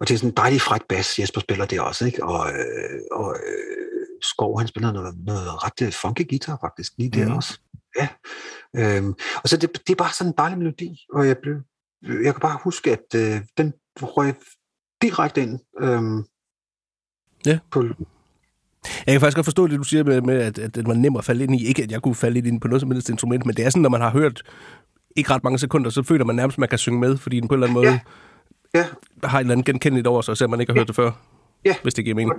og 0.00 0.08
det 0.08 0.14
er 0.14 0.18
sådan 0.18 0.30
en 0.30 0.36
dejlig 0.36 0.60
fræk 0.60 0.80
bas, 0.88 1.18
Jesper 1.18 1.40
spiller 1.40 1.66
det 1.66 1.80
også, 1.80 2.06
ikke? 2.06 2.24
Og, 2.24 2.48
øh, 2.52 3.00
og 3.12 3.36
øh, 3.46 4.06
Skov, 4.22 4.58
han 4.58 4.68
spiller 4.68 4.92
noget, 4.92 5.14
noget 5.26 5.64
ret 5.64 5.82
øh, 5.86 5.92
funky 5.92 6.28
guitar 6.28 6.58
faktisk, 6.60 6.92
lige 6.98 7.10
der 7.10 7.26
Mhm. 7.26 7.36
også. 7.36 7.58
Ja. 8.00 8.08
Øh, 8.76 9.04
og 9.42 9.48
så 9.48 9.56
det, 9.56 9.70
det 9.86 9.92
er 9.92 9.96
bare 10.04 10.12
sådan 10.12 10.30
en 10.30 10.34
dejlig 10.38 10.58
melodi, 10.58 11.06
og 11.14 11.26
jeg, 11.26 11.38
blev, 11.42 11.54
jeg 12.02 12.34
kan 12.34 12.40
bare 12.40 12.58
huske, 12.64 12.90
at 12.92 13.14
øh, 13.16 13.40
den 13.58 13.72
røg 14.02 14.34
direkte 15.02 15.42
ind 15.42 15.58
øh, 15.80 16.24
Ja. 17.46 17.58
på, 17.70 17.82
Jeg 19.06 19.12
kan 19.14 19.20
faktisk 19.20 19.36
godt 19.36 19.46
forstå 19.46 19.66
det, 19.66 19.78
du 19.78 19.82
siger 19.84 20.04
med, 20.04 20.20
med 20.20 20.38
at, 20.38 20.58
at 20.58 20.74
det 20.74 20.86
var 20.86 20.94
nemt 20.94 21.18
at 21.18 21.24
falde 21.24 21.44
ind 21.44 21.54
i. 21.60 21.66
Ikke, 21.66 21.82
at 21.82 21.90
jeg 21.90 22.02
kunne 22.02 22.14
falde 22.14 22.34
lidt 22.34 22.46
ind 22.46 22.60
på 22.60 22.68
noget 22.68 22.80
som 22.80 22.90
helst 22.90 23.08
instrument, 23.08 23.46
men 23.46 23.56
det 23.56 23.64
er 23.66 23.70
sådan, 23.70 23.82
når 23.82 23.88
man 23.90 24.00
har 24.00 24.10
hørt 24.10 24.42
ikke 25.16 25.30
ret 25.30 25.44
mange 25.44 25.58
sekunder, 25.58 25.90
så 25.90 26.02
føler 26.02 26.24
man 26.24 26.36
nærmest, 26.36 26.54
at 26.54 26.58
man 26.58 26.68
kan 26.68 26.78
synge 26.78 27.00
med, 27.00 27.16
fordi 27.16 27.40
den 27.40 27.48
på 27.48 27.54
en 27.54 27.62
eller 27.62 27.66
anden 27.66 27.74
måde 27.82 28.00
Ja. 28.74 28.78
ja. 28.80 28.86
har 29.28 29.38
et 29.38 29.42
eller 29.42 29.52
andet 29.52 29.66
genkendeligt 29.66 30.06
over 30.06 30.22
sig, 30.22 30.36
selvom 30.36 30.50
man 30.50 30.60
ikke 30.60 30.72
har 30.72 30.80
hørt 30.80 30.86
det 30.88 30.96
før. 30.96 31.10
Ja. 31.64 31.74
Hvis 31.82 31.94
det 31.94 32.04
giver 32.04 32.14
mening. 32.14 32.32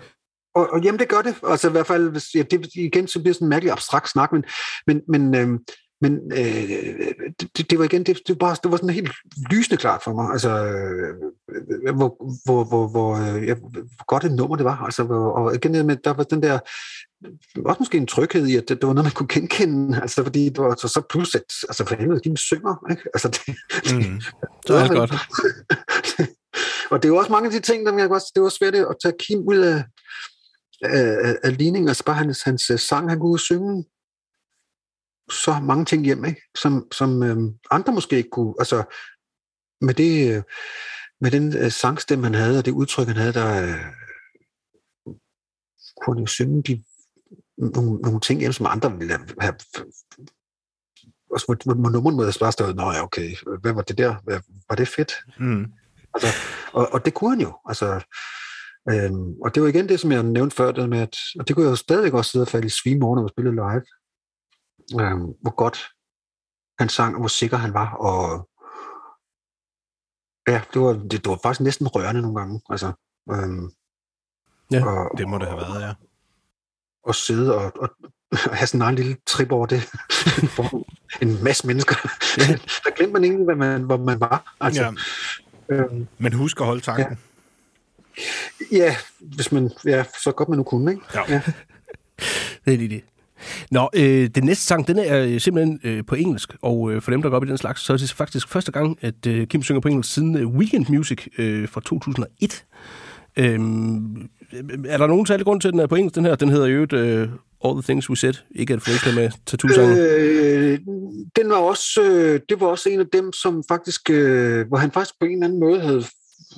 Og, 0.56 0.70
og 0.74 0.82
jamen, 0.84 1.00
det 1.00 1.10
gør 1.10 1.22
det. 1.22 1.36
Altså 1.48 1.68
i 1.68 1.72
hvert 1.72 1.88
fald, 1.88 2.10
hvis, 2.10 2.36
ja, 2.36 2.42
det, 2.52 2.68
igen, 2.76 3.08
så 3.08 3.20
bliver 3.20 3.30
det 3.30 3.36
sådan 3.36 3.46
en 3.46 3.50
mærkelig 3.50 3.72
abstrakt 3.72 4.10
snak, 4.10 4.32
men, 4.32 4.44
men, 4.88 5.02
men, 5.08 5.36
øh, 5.36 5.60
men 6.02 6.32
øh, 6.32 7.38
det, 7.58 7.72
det, 7.72 7.80
var 7.80 7.86
igen, 7.86 8.04
det, 8.04 8.18
det, 8.28 8.30
var 8.30 8.36
bare, 8.36 8.56
det 8.64 8.72
var 8.72 8.78
sådan 8.78 8.90
helt 8.90 9.12
lysende 9.52 9.78
klart 9.78 10.04
for 10.04 10.14
mig, 10.14 10.32
altså, 10.32 10.66
øh, 10.66 11.96
hvor, 11.96 12.18
hvor, 12.46 12.64
hvor, 12.64 12.88
hvor, 12.88 13.16
øh, 13.16 13.48
ja, 13.48 13.54
hvor 13.54 14.06
godt 14.06 14.24
et 14.24 14.32
nummer 14.32 14.56
det 14.56 14.66
var. 14.66 14.78
Altså, 14.78 15.04
hvor, 15.04 15.32
og 15.32 15.56
igen, 15.56 15.88
med, 15.88 15.96
der 15.96 16.14
var 16.14 16.24
den 16.24 16.44
der, 16.44 16.60
også 17.66 17.80
måske 17.80 17.98
en 17.98 18.08
tryghed 18.08 18.48
i, 18.48 18.56
at 18.56 18.70
det, 18.70 18.82
det 18.82 18.88
var 18.88 18.94
noget, 18.94 19.06
man 19.06 19.12
kunne 19.12 19.28
genkende, 19.28 20.02
altså, 20.02 20.24
fordi 20.24 20.50
det 20.50 20.58
var 20.58 20.76
så, 20.76 20.88
så 20.88 21.02
pludselig, 21.10 21.42
altså 21.70 21.86
for 21.86 21.96
helvede, 21.96 22.30
de 22.30 22.38
synger, 22.38 22.86
ikke? 22.92 23.04
Altså, 23.14 23.28
det, 23.28 23.56
Mm. 23.96 24.22
Det 24.68 24.90
godt. 24.90 25.12
og 26.92 27.04
det 27.04 27.06
er 27.06 27.14
jo 27.14 27.18
også 27.18 27.32
mange 27.32 27.46
af 27.46 27.52
de 27.52 27.60
ting, 27.60 27.86
der 27.86 27.98
jeg 27.98 28.10
godt, 28.10 28.24
det 28.36 28.44
var 28.44 28.50
svært 28.50 28.76
at 28.76 28.96
tage 29.04 29.16
Kim 29.20 29.40
ud 29.40 29.58
af, 29.58 29.84
af, 30.82 31.18
af, 31.28 31.36
af 31.44 31.58
ligningen, 31.58 31.88
altså 31.88 32.04
bare 32.04 32.16
hans, 32.16 32.42
hans 32.44 32.70
øh, 32.70 32.80
sang, 32.80 33.10
han 33.10 33.20
kunne 33.20 33.40
synge 33.40 33.86
så 35.30 35.60
mange 35.60 35.86
ting 35.86 36.06
hjem, 36.06 36.26
ikke? 36.26 36.42
som, 36.58 36.88
som 36.92 37.24
øhm, 37.24 37.54
andre 37.72 37.94
måske 37.94 38.18
ikke 38.18 38.30
kunne, 38.30 38.54
altså 38.60 38.84
med 39.82 39.94
det, 39.94 40.36
øh, 40.36 40.44
med 41.22 41.32
den 41.32 41.58
øh, 41.58 41.72
sangstemme, 41.72 42.26
han 42.26 42.34
havde, 42.34 42.58
og 42.58 42.66
det 42.66 42.72
udtryk, 42.72 43.08
han 43.08 43.16
havde, 43.16 43.34
der 43.34 43.64
øh, 43.64 43.86
kunne 46.02 46.16
han 46.16 46.24
jo 46.24 46.28
synge 46.28 46.64
de, 46.64 46.84
nogle, 47.58 48.02
nogle 48.02 48.20
ting 48.20 48.40
hjem, 48.40 48.52
som 48.52 48.66
andre 48.70 48.98
ville 48.98 49.20
have, 49.40 49.54
også 51.32 51.46
hvor, 51.46 51.76
hvor, 51.82 51.90
nummeren 51.90 52.16
må 52.16 52.24
bare 52.40 52.52
stå, 52.52 52.74
nå 52.74 52.92
ja, 52.92 53.04
okay, 53.04 53.36
hvad 53.62 53.74
var 53.74 53.82
det 53.82 53.98
der? 53.98 54.16
Hvad, 54.24 54.40
var 54.70 54.76
det 54.76 54.88
fedt? 54.88 55.14
Mm. 55.40 55.66
Altså, 56.14 56.28
og, 56.74 56.94
og 56.94 57.06
det 57.06 57.14
kunne 57.14 57.30
han 57.30 57.42
jo. 57.42 57.58
Altså, 57.66 57.86
øhm, 58.90 59.34
og 59.42 59.56
det 59.56 59.64
var 59.64 59.70
igen 59.70 59.90
det, 59.90 60.00
som 60.00 60.12
jeg 60.12 60.24
nævnte 60.24 60.56
før, 60.56 60.72
det 60.72 60.90
med, 60.90 61.00
at, 61.00 61.18
og 61.40 61.48
det 61.48 61.56
kunne 61.56 61.66
jeg 61.66 61.72
jo 61.72 61.76
stadigvæk 61.76 62.14
også 62.14 62.32
sidde 62.32 62.44
og 62.44 62.48
falde 62.48 62.68
i 62.68 62.70
svime 62.70 63.06
over, 63.06 63.16
når 63.16 63.24
jeg 63.24 63.30
spillede 63.30 63.56
live. 63.56 63.86
Øhm, 65.02 65.34
hvor 65.42 65.56
godt 65.56 65.78
han 66.80 66.90
sang, 66.90 67.16
og 67.16 67.20
hvor 67.22 67.28
sikker 67.28 67.58
han 67.58 67.74
var, 67.74 67.94
og 67.94 68.50
ja, 70.48 70.62
det 70.74 70.82
var, 70.82 70.94
det, 70.94 71.12
det 71.12 71.28
var 71.28 71.40
faktisk 71.44 71.62
næsten 71.62 71.88
rørende 71.88 72.22
nogle 72.22 72.40
gange. 72.40 72.62
Altså, 72.70 72.92
øhm, 73.32 73.72
Ja, 74.72 74.86
og, 74.86 75.18
Det 75.18 75.28
må 75.28 75.38
det 75.38 75.48
have 75.48 75.58
været, 75.58 75.82
ja. 75.82 75.94
og 77.04 77.16
sidde 77.16 77.56
og, 77.56 77.72
og, 77.76 77.90
og 78.32 78.40
have 78.58 78.68
sådan 78.68 78.90
en 78.90 78.96
lille 78.96 79.18
trip 79.26 79.52
over 79.52 79.66
det 79.66 79.82
for 80.56 80.84
en 81.22 81.44
masse 81.44 81.68
mennesker. 81.68 81.96
der 82.84 82.96
glemte 82.96 83.14
man 83.14 83.24
egentlig, 83.24 83.46
hvad 83.46 83.56
man, 83.56 83.84
hvor 83.84 83.98
man 83.98 84.20
var. 84.20 84.56
Altså, 84.60 84.96
ja. 85.70 85.76
øhm, 85.76 86.08
Men 86.18 86.34
husk 86.34 86.60
at 86.60 86.66
holde 86.66 86.82
tanken. 86.82 87.20
ja, 88.72 88.96
hvis 89.20 89.52
man, 89.52 89.72
ja, 89.86 90.06
så 90.24 90.32
godt 90.32 90.50
man 90.50 90.58
nu 90.58 90.64
kunne, 90.64 90.92
ikke? 90.92 91.04
Ja. 91.14 91.24
ja. 91.30 91.42
Det 92.66 92.74
er 92.74 92.78
lige 92.78 92.90
det. 92.90 93.04
Nå, 93.72 93.90
øh, 93.96 94.30
den 94.36 94.44
næste 94.44 94.64
sang, 94.64 94.88
den 94.88 95.00
er 95.00 95.24
øh, 95.24 95.40
simpelthen 95.40 95.80
øh, 95.84 96.06
på 96.08 96.16
engelsk, 96.16 96.56
og 96.62 96.92
øh, 96.92 97.02
for 97.02 97.12
dem, 97.12 97.22
der 97.22 97.30
går 97.30 97.36
op 97.36 97.44
i 97.44 97.48
den 97.48 97.58
slags, 97.58 97.82
så 97.82 97.94
er 97.94 97.98
det 97.98 98.12
faktisk 98.12 98.48
første 98.48 98.72
gang, 98.72 98.98
at 99.02 99.28
øh, 99.28 99.48
Kim 99.48 99.64
synger 99.64 99.80
på 99.80 99.88
engelsk 99.88 100.14
siden 100.14 100.38
øh, 100.38 100.48
Weekend 100.48 100.86
Music 100.90 101.28
øh, 101.38 101.68
fra 101.70 101.82
2001. 101.86 102.66
Øh, 103.38 103.60
er 104.86 104.98
der 104.98 105.08
nogen 105.08 105.26
særlig 105.26 105.46
grund 105.46 105.62
til, 105.62 105.68
at 105.68 105.72
den 105.72 105.80
er 105.80 105.88
på 105.88 105.96
engelsk, 105.96 106.16
den 106.16 106.26
her? 106.26 106.36
Den 106.36 106.50
hedder 106.50 106.68
jo 106.68 106.88
øh, 106.94 107.30
All 107.66 107.76
the 107.76 107.82
Things 107.82 108.10
We 108.10 108.18
Said, 108.18 108.34
ikke 108.56 108.74
at 108.74 108.82
forveksle 108.82 109.16
med 109.16 109.32
tattoo-sangen. 109.46 109.98
Øh, 109.98 110.80
den 111.36 111.50
var 111.50 111.56
også, 111.56 112.02
øh, 112.04 112.40
det 112.50 112.60
var 112.60 112.68
også 112.68 112.90
en 112.90 113.00
af 113.00 113.06
dem, 113.14 113.34
som 113.34 113.64
faktisk, 113.68 114.10
øh, 114.10 114.68
hvor 114.68 114.78
han 114.78 114.92
faktisk 114.92 115.20
på 115.20 115.26
en 115.26 115.32
eller 115.32 115.46
anden 115.46 115.60
måde 115.60 115.80
havde, 115.80 116.04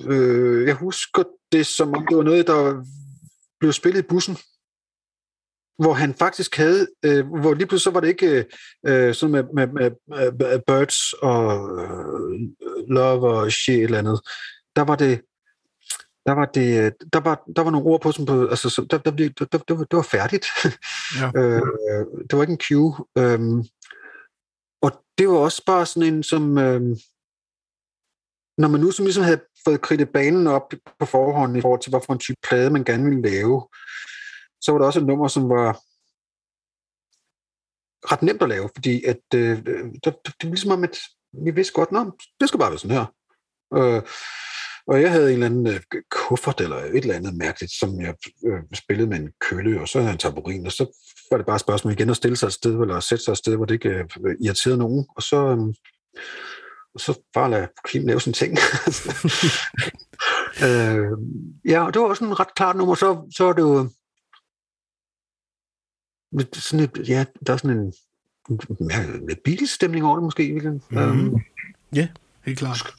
øh, 0.08 0.68
jeg 0.68 0.76
husker 0.76 1.24
det 1.52 1.66
som 1.66 1.94
om 1.94 2.06
det 2.10 2.18
var 2.18 2.24
noget, 2.24 2.48
der 2.48 2.86
blev 3.60 3.72
spillet 3.74 4.00
i 4.00 4.08
bussen, 4.10 4.38
hvor 5.80 5.94
han 5.94 6.14
faktisk 6.14 6.56
havde, 6.56 6.88
øh, 7.06 7.28
hvor 7.28 7.54
lige 7.54 7.68
pludselig 7.68 7.84
så 7.84 7.92
var 7.92 8.00
det 8.00 8.08
ikke 8.08 8.46
øh, 8.88 9.14
sådan 9.14 9.32
med, 9.32 9.44
med, 9.54 9.68
med, 9.68 9.92
med 10.40 10.60
Birds 10.68 11.14
og 11.14 11.70
øh, 11.82 12.40
Love 12.88 13.30
og 13.30 13.52
shit 13.52 13.84
eller 13.84 13.98
andet. 13.98 14.22
Der 14.76 14.82
var 14.82 14.96
det, 14.96 15.22
der 16.26 16.32
var 16.32 16.46
det, 16.46 16.94
der 17.14 17.20
var, 17.20 17.44
der 17.56 17.62
var 17.62 17.72
nogle 17.72 17.88
ord 17.88 18.02
på, 18.02 18.12
som 18.12 18.26
på, 18.26 18.48
altså, 18.48 18.70
så 18.70 18.86
der, 18.90 18.98
der, 18.98 19.12
blev- 19.12 19.34
der, 19.40 19.46
der, 19.46 19.58
det, 19.58 19.78
var, 19.78 19.84
det 19.84 19.98
var 19.98 20.08
færdigt. 20.12 20.46
Ja. 21.20 21.28
øh, 21.40 22.06
det 22.30 22.38
var 22.38 22.42
ikke 22.42 22.52
en 22.52 22.66
cue. 22.68 22.96
Øhm, 23.18 23.64
og 24.82 24.92
det 25.18 25.30
var 25.30 25.38
også 25.38 25.64
bare 25.66 25.86
sådan 25.86 26.14
en, 26.14 26.24
som, 26.24 26.58
øhm, 26.58 26.96
når 28.58 28.68
man 28.68 28.82
nu 28.82 28.92
som 28.92 29.06
ligesom 29.06 29.24
havde 29.24 29.42
fået 29.66 29.82
kridtet 29.82 30.10
banen 30.10 30.48
op 30.48 30.74
på 31.00 31.06
forhånd 31.06 31.58
i 31.58 31.62
forhold 31.62 31.82
til, 31.82 31.90
hvorfor 31.90 32.14
en 32.14 32.20
type 32.20 32.38
plade 32.48 32.70
man 32.70 32.84
gerne 32.84 33.04
ville 33.04 33.22
lave, 33.22 33.68
så 34.64 34.72
var 34.72 34.80
der 34.80 34.86
også 34.86 35.00
et 35.00 35.06
nummer, 35.06 35.28
som 35.28 35.50
var 35.50 35.80
ret 38.12 38.22
nemt 38.22 38.42
at 38.42 38.50
lave, 38.50 38.70
fordi 38.76 39.04
at, 39.04 39.22
øh, 39.36 39.58
der, 40.04 40.12
det 40.12 40.44
var 40.44 40.50
ligesom 40.50 40.72
om, 40.72 40.84
at 40.84 40.98
vi 41.46 41.52
vidste 41.52 41.74
godt, 41.74 41.90
at 41.90 42.14
det 42.40 42.48
skal 42.48 42.60
bare 42.60 42.72
være 42.72 42.80
sådan 42.80 42.98
her. 42.98 43.06
Øh, 43.78 44.02
og 44.88 45.02
jeg 45.02 45.12
havde 45.12 45.28
en 45.28 45.34
eller 45.34 45.46
anden 45.46 45.68
øh, 45.68 45.82
kuffert 46.12 46.62
eller 46.62 46.76
et 46.76 46.96
eller 46.96 47.16
andet 47.16 47.36
mærkeligt, 47.38 47.72
som 47.72 48.02
jeg 48.02 48.16
øh, 48.46 48.60
spillede 48.74 49.10
med 49.10 49.18
en 49.18 49.32
kølle, 49.40 49.82
og 49.82 49.88
så 49.88 49.98
havde 49.98 50.08
jeg 50.08 50.14
en 50.14 50.20
tamburin, 50.20 50.66
og 50.66 50.72
så 50.72 50.86
var 51.32 51.38
det 51.38 51.46
bare 51.46 51.56
et 51.56 51.62
spørgsmål 51.62 51.94
igen 51.94 52.10
at 52.10 52.16
stille 52.16 52.38
sig 52.38 52.48
et 52.48 52.54
sted, 52.54 52.82
eller 52.82 52.96
at 52.96 53.04
sætte 53.04 53.24
sig 53.24 53.32
et 53.32 53.38
sted, 53.38 53.56
hvor 53.56 53.66
det 53.66 53.74
ikke 53.74 53.90
øh, 53.90 54.36
irriterede 54.42 54.78
nogen. 54.78 55.06
Og 55.16 55.22
så, 55.24 55.38
øh, 55.38 55.74
og 56.94 57.00
så 57.00 57.22
bare 57.34 57.50
lade 57.50 57.68
Kim 57.88 58.08
lave 58.08 58.22
sin 58.22 58.34
ting. 58.34 58.52
øh, 60.68 61.12
ja, 61.66 61.86
og 61.86 61.94
det 61.94 62.02
var 62.02 62.08
også 62.08 62.26
en 62.26 62.40
ret 62.40 62.56
klart 62.56 62.76
nummer. 62.76 62.96
Så, 62.96 63.34
så 63.38 63.46
er 63.46 63.54
det 63.54 63.62
jo 63.62 63.90
lidt 66.38 66.56
sådan 66.58 66.80
et, 66.80 67.10
ja, 67.10 67.26
der 67.48 67.54
er 67.54 67.58
sådan 67.58 67.78
en, 67.78 67.94
en 68.50 69.28
lidt 69.30 69.44
Beatles-stemning 69.44 70.06
over 70.06 70.16
det 70.16 70.24
måske. 70.24 70.44
i 70.48 70.52
virkeligheden. 70.52 70.82
Mhm. 70.90 71.00
Øhm, 71.00 71.36
Helt 72.46 72.60
klart. 72.60 72.96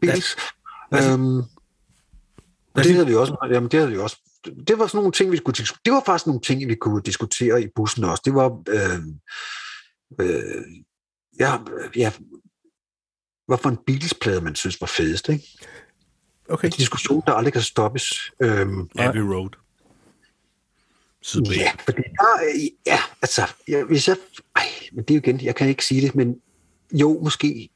Beatles. 0.00 0.36
Os- 0.90 1.06
Øhm, 1.06 1.42
det 2.76 2.94
havde 2.94 3.06
vi 3.06 3.14
også. 3.14 3.36
Jamen, 3.52 3.70
det 3.70 3.78
havde 3.80 3.92
vi 3.92 3.98
også. 3.98 4.16
Det 4.68 4.78
var 4.78 4.86
sådan 4.86 4.98
nogle 4.98 5.12
ting, 5.12 5.32
vi 5.32 5.36
skulle 5.36 5.54
diskutere. 5.54 5.80
Det 5.84 5.92
var 5.92 6.02
faktisk 6.06 6.26
nogle 6.26 6.40
ting, 6.40 6.68
vi 6.68 6.74
kunne 6.74 7.02
diskutere 7.02 7.62
i 7.62 7.66
bussen 7.76 8.04
også. 8.04 8.22
Det 8.24 8.34
var, 8.34 8.62
øh, 8.68 8.98
øh, 10.20 10.64
ja, 11.40 11.58
ja, 11.96 12.12
hvad 13.46 13.58
for 13.58 13.68
en 13.68 13.78
Beatles-plade, 13.86 14.40
man 14.40 14.54
synes 14.54 14.80
var 14.80 14.86
fedest, 14.86 15.28
ikke? 15.28 15.58
Okay. 16.48 16.68
En 16.68 16.72
diskussion, 16.72 17.22
der 17.26 17.32
aldrig 17.32 17.52
kan 17.52 17.62
stoppes. 17.62 18.12
Øhm, 18.42 18.88
Abbey 18.98 19.20
Road. 19.20 19.50
Syd 21.24 21.42
B. 21.42 21.52
ja, 21.56 21.72
fordi 21.84 22.02
der, 22.02 22.70
ja, 22.86 22.98
altså, 23.22 23.42
ja, 23.68 23.84
hvis 23.84 24.08
jeg, 24.08 24.16
ej, 24.56 24.62
men 24.92 25.04
det 25.04 25.10
er 25.10 25.14
jo 25.14 25.20
igen, 25.20 25.40
jeg 25.40 25.54
kan 25.54 25.68
ikke 25.68 25.84
sige 25.84 26.00
det, 26.00 26.14
men 26.14 26.36
jo, 26.92 27.20
måske 27.22 27.70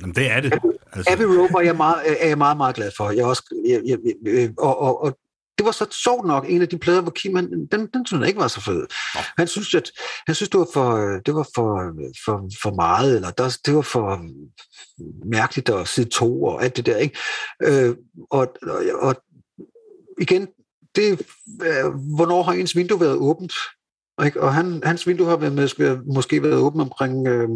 Jamen, 0.00 0.14
det 0.14 0.30
er 0.30 0.40
det. 0.40 0.52
Altså, 0.92 1.12
Abbey 1.12 1.24
Road 1.24 1.52
var 1.52 1.60
jeg 1.60 1.76
meget, 1.76 2.22
er 2.22 2.28
jeg 2.28 2.38
meget, 2.38 2.56
meget 2.56 2.76
glad 2.76 2.90
for. 2.96 3.10
Jeg 3.10 3.24
også, 3.24 3.42
jeg, 3.66 3.82
jeg, 3.86 3.98
jeg, 4.24 4.50
og, 4.58 4.80
og, 4.80 5.02
og 5.02 5.18
det 5.58 5.64
var 5.64 5.72
så 5.72 5.86
sjovt 5.90 6.26
nok 6.26 6.44
en 6.48 6.62
af 6.62 6.68
de 6.68 6.78
plader, 6.78 7.00
hvor 7.00 7.10
Kim, 7.10 7.34
han, 7.34 7.66
den, 7.72 7.86
den 7.86 8.06
synes 8.06 8.20
jeg 8.20 8.28
ikke 8.28 8.40
var 8.40 8.48
så 8.48 8.60
fed. 8.60 8.86
Han 9.38 9.46
synes, 9.46 9.74
at, 9.74 9.90
han 10.26 10.34
synes 10.34 10.50
det 10.50 10.60
var 10.60 10.68
for, 10.72 11.20
det 11.26 11.34
var 11.34 11.48
for, 11.54 11.92
for, 12.24 12.50
for 12.62 12.74
meget, 12.74 13.16
eller 13.16 13.30
der, 13.30 13.58
det 13.66 13.74
var 13.74 13.82
for 13.82 14.20
mærkeligt 15.24 15.68
at 15.68 15.88
sidde 15.88 16.10
to 16.10 16.44
og 16.44 16.64
alt 16.64 16.76
det 16.76 16.86
der. 16.86 16.96
Ikke? 16.96 17.18
Øh, 17.62 17.96
og, 18.30 18.54
og, 18.62 18.82
og 18.94 19.16
igen, 20.20 20.48
det, 20.96 21.26
øh, 21.62 21.92
hvornår 22.16 22.42
har 22.42 22.52
ens 22.52 22.76
vindue 22.76 23.00
været 23.00 23.16
åbent? 23.16 23.52
Ikke? 24.24 24.42
Og 24.42 24.54
han, 24.54 24.80
hans 24.84 25.06
vindue 25.06 25.26
har 25.26 25.36
været, 25.36 25.52
måske, 25.52 25.98
måske 26.14 26.42
været 26.42 26.54
åbent 26.54 26.82
omkring 26.82 27.28
øh, 27.28 27.48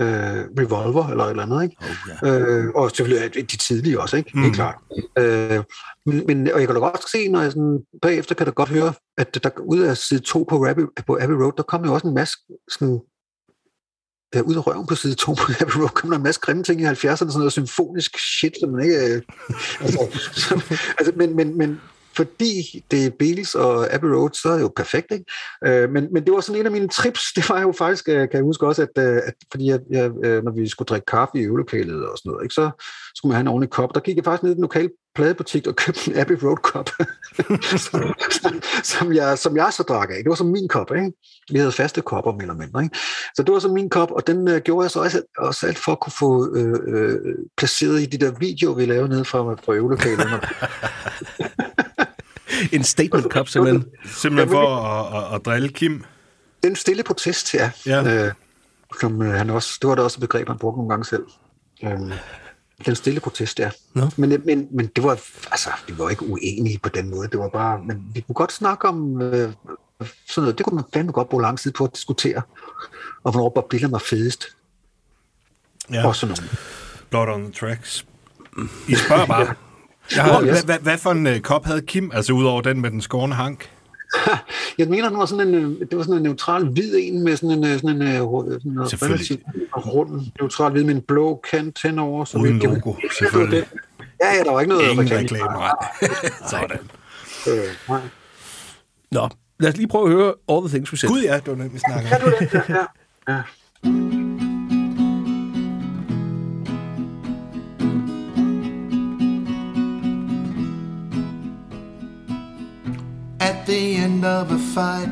øh, 0.00 0.44
Revolver 0.58 1.08
eller 1.08 1.24
et 1.24 1.30
eller 1.30 1.42
andet. 1.42 1.62
Ikke? 1.62 1.76
oh, 1.80 2.28
ja. 2.28 2.38
Øh, 2.38 2.70
og 2.74 2.90
selvfølgelig 2.90 3.50
de 3.50 3.56
tidlige 3.56 4.00
også, 4.00 4.16
ikke? 4.16 4.30
Mm. 4.34 4.42
Helt 4.42 4.54
klart. 4.54 4.74
Øh, 5.18 5.64
men, 6.06 6.52
og 6.52 6.60
jeg 6.60 6.68
kan 6.68 6.74
da 6.74 6.80
godt 6.80 7.10
se, 7.10 7.28
når 7.28 7.40
jeg 7.40 7.52
sådan, 7.52 7.80
bagefter 8.02 8.34
kan 8.34 8.46
da 8.46 8.52
godt 8.52 8.68
høre, 8.68 8.92
at 9.18 9.34
der 9.42 9.50
ud 9.60 9.78
af 9.78 9.96
side 9.96 10.20
2 10.20 10.46
på, 10.48 10.66
Abbey, 10.66 10.84
på 11.06 11.18
Abbey 11.20 11.34
Road, 11.34 11.52
der 11.56 11.62
kom 11.62 11.84
jo 11.84 11.94
også 11.94 12.06
en 12.06 12.14
masse 12.14 12.36
sådan, 12.70 13.00
ja, 14.34 14.40
ud 14.40 14.56
af 14.56 14.66
røven 14.66 14.86
på 14.86 14.94
side 14.94 15.14
2 15.14 15.34
på 15.34 15.52
Abbey 15.60 15.76
Road, 15.76 15.88
kom 15.88 16.10
der 16.10 16.16
en 16.16 16.22
masse 16.22 16.40
grimme 16.40 16.62
ting 16.62 16.80
i 16.80 16.84
70'erne, 16.84 17.16
sådan 17.16 17.32
noget 17.36 17.52
symfonisk 17.52 18.18
shit, 18.18 18.56
som 18.60 18.70
man 18.70 18.84
ikke... 18.84 19.14
Øh, 19.14 19.22
altså, 19.82 20.30
som, 20.32 20.62
altså, 20.98 21.12
men, 21.16 21.36
men, 21.36 21.58
men 21.58 21.80
fordi 22.18 22.84
det 22.90 23.06
er 23.06 23.10
Beatles 23.18 23.54
og 23.54 23.94
Abbey 23.94 24.08
Road, 24.08 24.30
så 24.32 24.48
er 24.48 24.54
det 24.54 24.62
jo 24.62 24.72
perfekt, 24.76 25.12
ikke? 25.12 25.24
Øh, 25.66 25.90
men, 25.90 26.08
men 26.12 26.24
det 26.24 26.32
var 26.32 26.40
sådan 26.40 26.60
en 26.60 26.66
af 26.66 26.72
mine 26.72 26.88
trips, 26.88 27.22
det 27.36 27.48
var 27.48 27.60
jo 27.60 27.72
faktisk, 27.72 28.08
øh, 28.08 28.20
kan 28.28 28.32
jeg 28.32 28.42
huske 28.42 28.66
også, 28.66 28.82
at, 28.82 29.02
øh, 29.04 29.20
at 29.28 29.34
fordi 29.50 29.70
jeg, 29.70 29.80
jeg, 29.90 30.10
øh, 30.24 30.44
når 30.44 30.52
vi 30.52 30.68
skulle 30.68 30.86
drikke 30.86 31.06
kaffe 31.06 31.38
i 31.38 31.42
øvelokalet 31.42 32.08
og 32.08 32.18
sådan 32.18 32.30
noget, 32.30 32.44
ikke, 32.44 32.54
så 32.54 32.70
skulle 33.14 33.30
man 33.30 33.36
have 33.36 33.40
en 33.40 33.48
ordentlig 33.48 33.70
kop. 33.70 33.94
Der 33.94 34.00
gik 34.00 34.16
jeg 34.16 34.24
faktisk 34.24 34.42
ned 34.42 34.52
i 34.52 34.54
den 34.54 34.62
lokale 34.62 34.90
pladebutik 35.14 35.66
og 35.66 35.76
købte 35.76 36.10
en 36.10 36.18
Abbey 36.18 36.38
Road 36.42 36.56
kop, 36.56 36.90
som, 37.86 38.02
som, 38.82 39.12
jeg, 39.12 39.38
som 39.38 39.56
jeg 39.56 39.72
så 39.72 39.82
drak 39.82 40.10
af. 40.10 40.16
Det 40.16 40.28
var 40.28 40.34
som 40.34 40.46
min 40.46 40.68
kop, 40.68 40.90
ikke? 40.96 41.12
Vi 41.50 41.58
havde 41.58 41.72
faste 41.72 42.00
kopper, 42.00 42.32
mere 42.32 42.42
eller 42.42 42.54
mindre, 42.54 42.82
ikke? 42.82 42.98
Så 43.36 43.42
det 43.42 43.52
var 43.52 43.58
så 43.58 43.68
min 43.68 43.90
kop, 43.90 44.10
og 44.10 44.26
den 44.26 44.48
øh, 44.48 44.60
gjorde 44.60 44.84
jeg 44.84 44.90
så 44.90 45.00
også, 45.00 45.22
også 45.38 45.66
alt 45.66 45.78
for 45.78 45.92
at 45.92 46.00
kunne 46.00 46.18
få 46.18 46.56
øh, 46.56 46.76
øh, 46.94 47.18
placeret 47.56 48.00
i 48.00 48.06
de 48.06 48.18
der 48.18 48.32
videoer, 48.38 48.74
vi 48.74 48.86
lavede 48.86 49.08
nede 49.08 49.24
fra, 49.24 49.54
fra 49.54 49.74
øvelokalet. 49.74 50.26
En 52.72 52.84
statement 52.84 53.26
cup, 53.32 53.48
simpelthen. 53.48 53.84
Simpelthen 54.04 54.50
for 54.50 54.76
at, 54.76 55.24
at, 55.24 55.34
at 55.34 55.44
drille 55.44 55.68
Kim. 55.68 56.04
Den 56.62 56.76
stille 56.76 57.02
protest, 57.02 57.54
ja. 57.54 57.70
Ja. 57.86 58.26
Øh, 58.26 58.32
som 59.00 59.22
øh, 59.22 59.32
han 59.32 59.50
også, 59.50 59.78
det 59.82 59.88
var 59.88 59.94
da 59.94 60.02
også 60.02 60.16
et 60.16 60.20
begreb, 60.20 60.48
han 60.48 60.58
brugte 60.58 60.76
nogle 60.76 60.90
gange 60.90 61.04
selv. 61.04 61.22
Øhm, 61.84 62.12
den 62.86 62.94
stille 62.94 63.20
protest, 63.20 63.58
ja. 63.58 63.70
Nå. 63.94 64.10
Men, 64.16 64.42
men, 64.44 64.68
men 64.70 64.86
det 64.86 65.04
var, 65.04 65.20
altså, 65.50 65.70
vi 65.86 65.98
var 65.98 66.08
ikke 66.08 66.26
uenige 66.26 66.78
på 66.82 66.88
den 66.88 67.10
måde. 67.10 67.28
Det 67.28 67.38
var 67.38 67.48
bare, 67.48 67.80
men 67.86 68.02
vi 68.14 68.20
kunne 68.20 68.34
godt 68.34 68.52
snakke 68.52 68.88
om 68.88 69.22
øh, 69.22 69.52
sådan 70.00 70.42
noget. 70.42 70.58
Det 70.58 70.66
kunne 70.66 70.74
man 70.74 70.84
fandme 70.94 71.12
godt 71.12 71.28
bruge 71.28 71.42
lang 71.42 71.58
tid 71.58 71.72
på 71.72 71.84
at 71.84 71.94
diskutere. 71.94 72.42
Og 73.24 73.32
hvornår 73.32 73.48
Bob 73.48 73.72
Dylan 73.72 73.92
var 73.92 73.98
fedest. 73.98 74.46
Ja. 75.90 75.96
Ja. 75.96 76.06
Og 76.06 76.16
sådan 76.16 76.36
noget. 76.36 76.58
Blood 77.10 77.28
on 77.28 77.42
the 77.42 77.52
tracks. 77.52 78.06
I 78.88 78.94
spørger 78.94 79.26
bare. 79.26 79.46
Yes. 79.46 79.67
Hvad, 80.14 80.64
hvad, 80.64 80.78
hvad 80.78 80.98
for 80.98 81.10
en 81.10 81.26
uh, 81.26 81.38
kop 81.38 81.64
havde 81.64 81.82
Kim, 81.82 82.10
altså 82.14 82.32
udover 82.32 82.60
den 82.60 82.80
med 82.80 82.90
den 82.90 83.00
skårne 83.00 83.34
hank? 83.34 83.70
Jeg 84.78 84.88
mener, 84.88 85.08
den 85.08 85.18
var 85.18 85.26
sådan 85.26 85.48
en, 85.48 85.54
øh, 85.54 85.80
det 85.90 85.96
var 85.98 86.02
sådan 86.02 86.16
en 86.16 86.22
neutral 86.22 86.64
hvid 86.64 86.94
en 86.98 87.24
med 87.24 87.36
sådan 87.36 87.50
en, 87.50 87.64
øh, 87.66 87.74
sådan 87.80 87.90
en, 87.90 88.02
øh, 88.02 88.08
sådan 88.08 88.70
en 88.72 88.80
relativt 89.02 89.40
rund 89.76 90.20
neutral 90.40 90.72
hvid 90.72 90.84
med 90.84 90.94
en 90.94 91.00
blå 91.00 91.40
kant 91.50 91.78
henover. 91.82 92.24
Så 92.24 92.38
Uden 92.38 92.54
det 92.54 92.62
logo, 92.62 92.74
det 92.92 93.02
var 93.02 93.14
selvfølgelig. 93.18 93.64
den. 93.70 93.78
Ja, 94.22 94.34
ja, 94.36 94.42
der 94.44 94.52
var 94.52 94.60
ikke 94.60 94.68
noget 94.74 94.90
Ingen 94.90 94.98
reklame. 95.00 95.22
reklame, 95.22 95.44
nej. 95.52 95.72
Sådan. 96.50 96.78
Øh, 97.48 97.64
nej. 97.88 98.00
Nå, 99.12 99.28
lad 99.60 99.70
os 99.70 99.76
lige 99.76 99.88
prøve 99.88 100.04
at 100.10 100.12
høre 100.16 100.34
All 100.48 100.60
the 100.60 100.68
Things 100.68 100.92
We 100.92 100.98
Said. 100.98 101.10
Gud 101.10 101.20
ja, 101.22 101.34
det 101.34 101.46
var 101.46 101.54
den, 101.54 101.72
vi 101.74 101.78
snakker 101.78 102.08
Kan 102.08 102.22
om. 102.22 102.30
du 102.30 102.36
det? 102.40 102.54
Ja, 102.68 102.74
ja. 103.28 103.34
ja. 103.34 104.27
At 113.40 113.66
the 113.66 113.96
end 113.96 114.24
of 114.24 114.50
a 114.50 114.58
fight, 114.58 115.08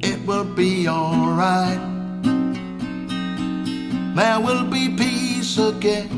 it 0.00 0.24
will 0.26 0.44
be 0.44 0.88
alright. 0.88 1.80
There 4.14 4.40
will 4.40 4.64
be 4.64 4.88
peace 4.96 5.58
again. 5.58 6.08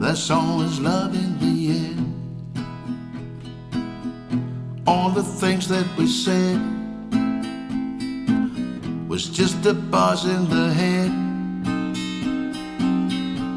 There's 0.00 0.30
always 0.30 0.80
love 0.80 1.14
in 1.14 1.38
the 1.38 1.70
end. 1.70 2.14
All 4.86 5.10
the 5.10 5.22
things 5.22 5.68
that 5.68 5.86
we 5.98 6.06
said 6.06 6.60
was 9.08 9.28
just 9.28 9.66
a 9.66 9.74
buzz 9.74 10.24
in 10.24 10.48
the 10.48 10.72
head. 10.72 11.12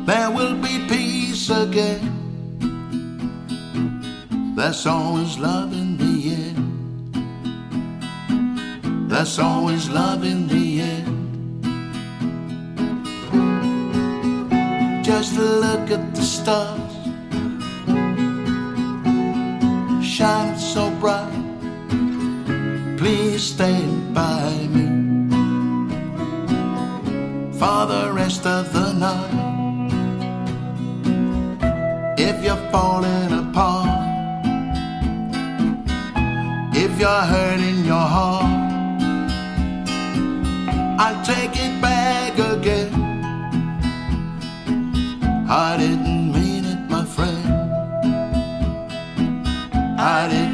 There 0.05 0.31
will 0.31 0.55
be 0.55 0.85
peace 0.87 1.49
again. 1.49 2.18
There's 4.59 4.85
always 4.85 5.37
love 5.37 5.71
in 5.71 5.95
the 5.95 6.31
end. 6.35 6.59
There's 9.09 9.39
always 9.39 9.89
love 9.89 10.25
in 10.25 10.47
the 10.49 10.81
end. 10.81 11.15
Just 15.01 15.37
look 15.37 15.89
at 15.89 16.13
the 16.13 16.21
stars, 16.21 16.93
shine 20.05 20.59
so 20.59 20.91
bright. 20.99 21.31
Please 22.97 23.41
stand 23.41 24.13
by 24.13 24.51
me 24.75 24.87
for 27.53 27.85
the 27.85 28.11
rest 28.13 28.45
of 28.45 28.73
the 28.73 28.91
night. 28.91 29.37
If 32.19 32.43
you're 32.43 32.71
falling 32.73 33.38
apart 36.85 36.97
you're 36.99 37.09
hurt 37.09 37.59
in 37.59 37.83
your 37.83 38.07
heart. 38.15 38.45
I'll 41.03 41.21
take 41.25 41.51
it 41.65 41.81
back 41.81 42.39
again. 42.39 42.93
I 45.49 45.75
didn't 45.77 46.31
mean 46.31 46.63
it, 46.63 46.81
my 46.89 47.03
friend. 47.03 47.45
I 49.99 50.27
didn't 50.29 50.48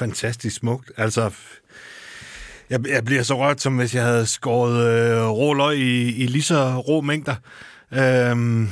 fantastisk 0.00 0.56
smukt. 0.56 0.92
Altså, 0.96 1.30
jeg, 2.70 2.88
jeg 2.88 3.04
bliver 3.04 3.22
så 3.22 3.38
rørt, 3.38 3.60
som 3.60 3.76
hvis 3.76 3.94
jeg 3.94 4.04
havde 4.04 4.26
skåret 4.26 4.76
øh, 4.86 5.28
rå 5.28 5.54
løg 5.54 5.78
i, 5.78 6.22
i 6.22 6.26
lige 6.26 6.42
så 6.42 6.78
rå 6.78 7.00
mængder. 7.00 7.34
Øhm, 7.92 8.68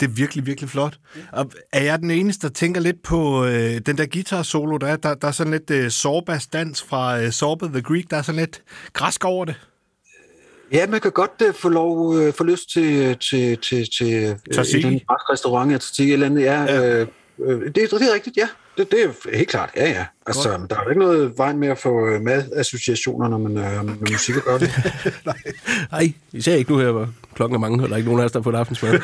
det 0.00 0.06
er 0.06 0.10
virkelig, 0.10 0.46
virkelig 0.46 0.70
flot. 0.70 0.98
Og 1.32 1.50
er 1.72 1.82
jeg 1.82 1.98
den 1.98 2.10
eneste, 2.10 2.46
der 2.46 2.52
tænker 2.52 2.80
lidt 2.80 3.02
på 3.02 3.44
øh, 3.44 3.80
den 3.86 3.98
der 3.98 4.06
guitar-solo, 4.12 4.76
der 4.76 4.86
er? 4.86 4.96
Der, 4.96 5.14
der 5.14 5.28
er 5.28 5.32
sådan 5.32 5.52
lidt 5.52 5.70
øh, 5.70 5.90
Sorbas 5.90 6.46
dans 6.46 6.82
fra 6.82 7.20
øh, 7.20 7.30
Sorba 7.30 7.66
the 7.66 7.82
Greek. 7.82 8.10
Der 8.10 8.16
er 8.16 8.22
sådan 8.22 8.40
lidt 8.40 8.62
græsk 8.92 9.24
over 9.24 9.44
det. 9.44 9.54
Ja, 10.72 10.86
man 10.86 11.00
kan 11.00 11.10
godt 11.10 11.42
uh, 11.48 11.54
få 11.54 11.68
lov, 11.68 11.98
uh, 11.98 12.32
få 12.34 12.44
lyst 12.44 12.72
til, 12.72 13.16
til, 13.18 13.58
til, 13.58 13.88
til 13.98 14.06
uh, 14.06 14.92
en 14.92 15.00
restaurant, 15.08 15.72
eller 15.72 16.08
et 16.08 16.12
eller 16.12 16.26
andet. 16.26 16.42
Ja. 16.42 16.62
ja. 16.62 17.02
Uh, 17.02 17.08
det, 17.48 17.74
det 17.74 17.92
er 17.92 18.14
rigtigt, 18.14 18.36
ja. 18.36 18.48
Det, 18.78 18.90
det 18.90 18.98
er 19.04 19.36
helt 19.36 19.48
klart, 19.48 19.70
ja, 19.76 19.90
ja. 19.90 20.04
Altså, 20.26 20.48
der 20.70 20.76
er 20.76 20.82
jo 20.84 20.90
ikke 20.90 21.00
noget 21.00 21.32
vejen 21.38 21.58
med 21.58 21.68
at 21.68 21.78
få 21.78 22.06
øh, 22.06 22.22
madassociationer, 22.22 23.28
når 23.28 23.38
man 23.38 23.56
øh, 23.56 23.84
med 23.86 24.12
musik 24.12 24.36
at 24.36 24.44
gøre 24.44 24.58
det. 24.58 24.70
Nej, 25.92 26.12
især 26.32 26.54
ikke 26.54 26.72
nu 26.72 26.78
her, 26.78 26.90
hvor 26.90 27.08
klokken 27.34 27.54
er 27.54 27.60
mange, 27.60 27.82
og 27.82 27.88
der 27.88 27.94
er 27.94 27.96
ikke 27.96 28.08
nogen 28.08 28.20
af 28.20 28.24
os, 28.24 28.32
der 28.32 28.38
har 28.38 28.42
fået 28.44 28.54
aftensmad. 28.54 28.92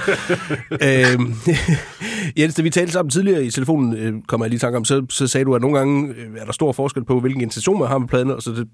øhm, 0.87 1.35
Jens, 2.39 2.55
da 2.55 2.63
vi 2.63 2.71
talte 2.71 2.93
sammen 2.93 3.11
tidligere 3.11 3.45
i 3.45 3.51
telefonen, 3.51 3.97
øh, 3.97 4.15
kommer 4.29 4.47
jeg 4.47 4.51
lige 4.51 4.57
i 4.57 4.61
tanke 4.61 4.77
om, 4.77 4.85
så, 4.85 5.07
så 5.11 5.27
sagde 5.27 5.45
du, 5.45 5.55
at 5.55 5.63
nogle 5.63 5.79
gange 5.79 6.15
øh, 6.15 6.27
er 6.37 6.45
der 6.45 6.53
stor 6.53 6.73
forskel 6.73 7.05
på, 7.05 7.21
hvilken 7.21 7.43
intention 7.43 7.79
man 7.79 7.89
har 7.89 7.99
med 7.99 8.09
pladen, 8.09 8.31
og 8.31 8.43
så 8.43 8.51
det, 8.51 8.69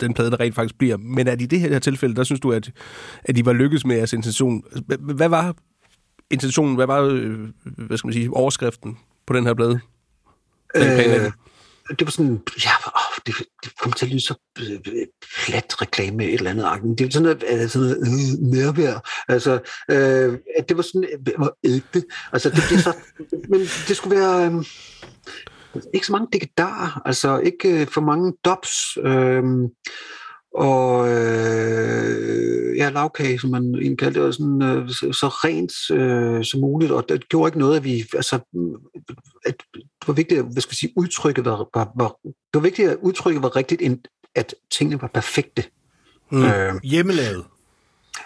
den 0.00 0.14
plade, 0.14 0.30
der 0.30 0.40
rent 0.40 0.54
faktisk 0.54 0.78
bliver. 0.78 0.96
Men 0.96 1.28
er 1.28 1.34
det 1.34 1.42
i 1.42 1.46
det 1.46 1.60
her 1.60 1.78
tilfælde, 1.78 2.14
der 2.14 2.24
synes 2.24 2.40
du, 2.40 2.52
at, 2.52 2.70
at 3.24 3.36
de 3.36 3.46
var 3.46 3.52
lykkes 3.52 3.86
med 3.86 3.96
jeres 3.96 4.12
intention? 4.12 4.62
H- 4.76 5.14
Hvad 5.16 5.28
var 5.28 5.54
intentionen? 6.32 6.74
Hvad 6.74 6.86
var, 6.86 7.00
øh, 7.02 7.38
hvad 7.64 7.96
skal 7.96 8.08
man 8.08 8.12
sige, 8.12 8.30
overskriften 8.30 8.98
på 9.26 9.32
den 9.32 9.46
her 9.46 9.54
planlægningen? 9.54 11.24
Øh, 11.24 11.32
det 11.88 12.06
var 12.06 12.10
sådan, 12.10 12.40
ja, 12.64 12.70
åh, 12.86 13.16
det, 13.26 13.34
det 13.64 13.78
kom 13.78 13.92
til 13.92 14.06
at 14.06 14.10
lyde 14.10 14.20
så 14.20 14.34
øh, 14.60 14.78
plat 15.44 15.82
reklame, 15.82 16.24
et 16.24 16.34
eller 16.34 16.50
andet. 16.50 16.98
Det 16.98 17.04
var 17.06 17.10
sådan 17.10 17.22
noget, 17.22 17.74
noget 17.74 17.96
øh, 17.98 18.50
nærvær. 18.50 19.08
Altså, 19.28 19.60
øh, 19.90 20.38
det 20.68 20.76
var 20.76 20.82
sådan, 20.82 21.08
det 21.26 21.34
var 21.38 21.52
ægte. 21.64 22.04
Altså, 22.32 22.50
det 22.50 22.62
blev 22.68 22.78
så, 22.78 22.96
men 23.50 23.60
det 23.60 23.96
skulle 23.96 24.16
være, 24.16 24.46
øh, 24.46 24.64
ikke 25.94 26.06
så 26.06 26.12
mange 26.12 26.28
digitarer, 26.32 27.02
altså 27.04 27.38
ikke 27.38 27.80
øh, 27.80 27.86
for 27.86 28.00
mange 28.00 28.32
dobs, 28.44 28.96
øh, 28.96 29.42
og 30.54 31.08
øh, 31.08 32.76
ja, 32.76 32.90
lavkage, 32.90 33.38
som 33.38 33.50
man 33.50 33.74
egentlig 33.74 33.98
kaldte 33.98 34.20
det, 34.20 34.26
var 34.26 34.32
sådan, 34.32 34.62
øh, 34.62 34.88
så, 34.88 35.12
så 35.12 35.28
rent 35.28 36.00
øh, 36.00 36.44
som 36.44 36.60
muligt, 36.60 36.92
og 36.92 37.08
det 37.08 37.28
gjorde 37.28 37.48
ikke 37.48 37.58
noget, 37.58 37.76
at 37.76 37.84
vi, 37.84 38.04
altså, 38.14 38.36
at 39.46 39.54
det 39.74 40.06
var 40.06 40.14
vigtigt, 40.14 40.40
at, 40.40 40.46
hvad 40.52 40.62
skal 40.62 40.70
jeg 40.70 40.76
sige, 40.76 40.92
udtrykket 40.96 41.44
var, 41.44 41.68
var, 41.74 41.92
var, 41.96 42.16
det 42.24 42.54
var 42.54 42.60
vigtigt, 42.60 42.88
at 42.88 42.96
udtrykket 43.02 43.42
var 43.42 43.56
rigtigt, 43.56 43.82
end 43.82 43.98
at 44.34 44.54
tingene 44.70 45.02
var 45.02 45.10
perfekte. 45.14 45.64
Mm. 46.32 46.44
Øh, 46.44 46.74
hjemmelavet. 46.82 47.44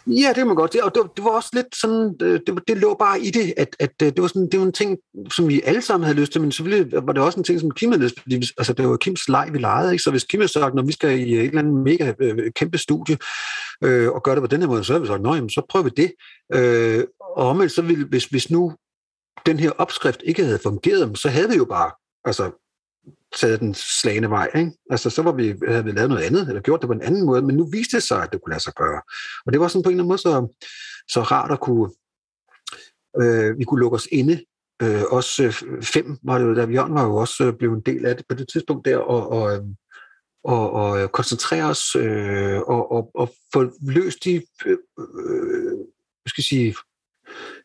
Ja, 0.07 0.29
det 0.29 0.35
kan 0.35 0.47
man 0.47 0.57
godt. 0.57 0.73
Det, 0.73 0.83
og 0.83 0.95
det, 0.95 1.03
det 1.17 1.25
var 1.25 1.31
også 1.31 1.51
lidt 1.53 1.77
sådan, 1.77 2.15
øh, 2.23 2.41
det, 2.47 2.59
det 2.69 2.77
lå 2.77 2.95
bare 2.95 3.21
i 3.21 3.31
det, 3.31 3.55
at, 3.57 3.77
at 3.81 3.93
øh, 4.03 4.09
det 4.09 4.23
var 4.23 4.29
sådan, 4.29 4.49
det 4.53 4.61
var 4.61 4.67
en 4.67 4.73
ting, 4.73 4.99
som 5.33 5.49
vi 5.49 5.63
alle 5.65 5.83
sammen 5.83 6.05
havde 6.05 6.21
lyst 6.21 6.33
til, 6.33 6.41
men 6.41 6.53
selvfølgelig 6.53 7.07
var 7.07 7.13
det 7.13 7.23
også 7.23 7.41
en 7.41 7.45
ting, 7.45 7.61
som 7.61 7.71
Kim 7.71 7.91
havde 7.91 8.03
lyst 8.03 8.15
til, 8.15 8.23
fordi 8.23 8.37
altså, 8.59 8.73
det 8.73 8.89
var 8.89 8.97
Kims 8.97 9.29
leg, 9.29 9.49
vi 9.53 9.59
legede, 9.59 9.93
ikke? 9.93 10.03
Så 10.03 10.11
hvis 10.11 10.25
Kim 10.25 10.41
havde 10.41 10.53
sagt, 10.53 10.75
når 10.75 10.83
vi 10.83 10.93
skal 10.93 11.21
i 11.21 11.35
øh, 11.35 11.41
et 11.41 11.45
eller 11.45 11.59
andet 11.59 11.75
mega 11.75 12.13
øh, 12.21 12.53
kæmpe 12.53 12.79
studie, 12.79 13.19
øh, 13.85 14.11
og 14.11 14.23
gøre 14.23 14.35
det 14.35 14.43
på 14.43 14.47
den 14.47 14.61
her 14.61 14.69
måde, 14.69 14.85
så 14.85 14.93
havde 14.93 15.03
vi 15.03 15.09
sagt, 15.09 15.23
nej, 15.23 15.41
så 15.49 15.67
prøver 15.71 15.85
vi 15.85 15.91
det. 15.97 16.13
Øh, 16.55 17.05
og 17.37 17.49
omvendt, 17.49 17.73
så 17.73 17.83
ville, 17.83 18.07
hvis, 18.07 18.25
hvis 18.25 18.51
nu 18.51 18.73
den 19.47 19.61
her 19.61 19.71
opskrift 19.71 20.23
ikke 20.25 20.45
havde 20.45 20.59
fungeret, 20.63 21.19
så 21.19 21.29
havde 21.29 21.49
vi 21.49 21.55
jo 21.55 21.65
bare, 21.65 21.91
altså, 22.25 22.66
taget 23.35 23.61
den 23.61 23.75
slagende 23.75 24.31
vej. 24.31 24.51
Ikke? 24.55 24.73
Altså, 24.91 25.11
så 25.11 25.23
var 25.23 25.33
vi, 25.33 25.55
havde 25.69 25.85
vi 25.85 25.91
lavet 25.91 26.09
noget 26.09 26.23
andet, 26.23 26.49
eller 26.49 26.63
gjort 26.63 26.81
det 26.81 26.87
på 26.87 26.93
en 26.93 27.03
anden 27.03 27.27
måde, 27.27 27.43
men 27.43 27.57
nu 27.57 27.71
viste 27.71 27.97
det 27.97 28.03
sig, 28.03 28.23
at 28.23 28.33
det 28.33 28.41
kunne 28.43 28.51
lade 28.51 28.63
sig 28.63 28.73
gøre. 28.75 29.03
Og 29.47 29.53
det 29.53 29.61
var 29.61 29.69
sådan 29.69 29.83
på 29.83 29.89
en 29.89 29.93
eller 29.95 30.03
anden 30.03 30.09
måde 30.09 30.19
så, 30.19 30.65
så 31.09 31.21
rart 31.21 31.53
at 31.53 31.61
kunne, 31.61 31.91
øh, 33.21 33.59
vi 33.59 33.65
kunne 33.65 33.81
lukke 33.81 33.95
os 33.95 34.09
inde. 34.13 34.45
Øh, 34.83 35.03
også 35.11 35.43
øh, 35.45 35.83
fem 35.83 36.19
var 36.23 36.39
det 36.39 36.45
jo, 36.45 36.55
da 36.55 36.67
Bjørn 36.67 36.95
var 36.95 37.05
jo 37.05 37.17
også 37.17 37.45
øh, 37.45 37.55
blevet 37.59 37.77
en 37.77 37.83
del 37.95 38.07
af 38.07 38.17
det 38.17 38.27
på 38.29 38.35
det 38.35 38.49
tidspunkt 38.49 38.85
der, 38.85 38.97
og, 38.97 39.29
og, 39.29 39.57
øh, 39.57 39.63
og, 40.45 40.73
og 40.73 41.13
koncentrere 41.13 41.65
os 41.65 41.97
øh, 41.97 42.59
og, 42.59 42.93
og, 42.93 43.11
og 43.15 43.35
få 43.53 43.71
løst 43.83 44.25
de 44.25 44.43
øh, 44.67 44.79
øh, 44.99 45.79
skal 46.27 46.45
sige, 46.45 46.75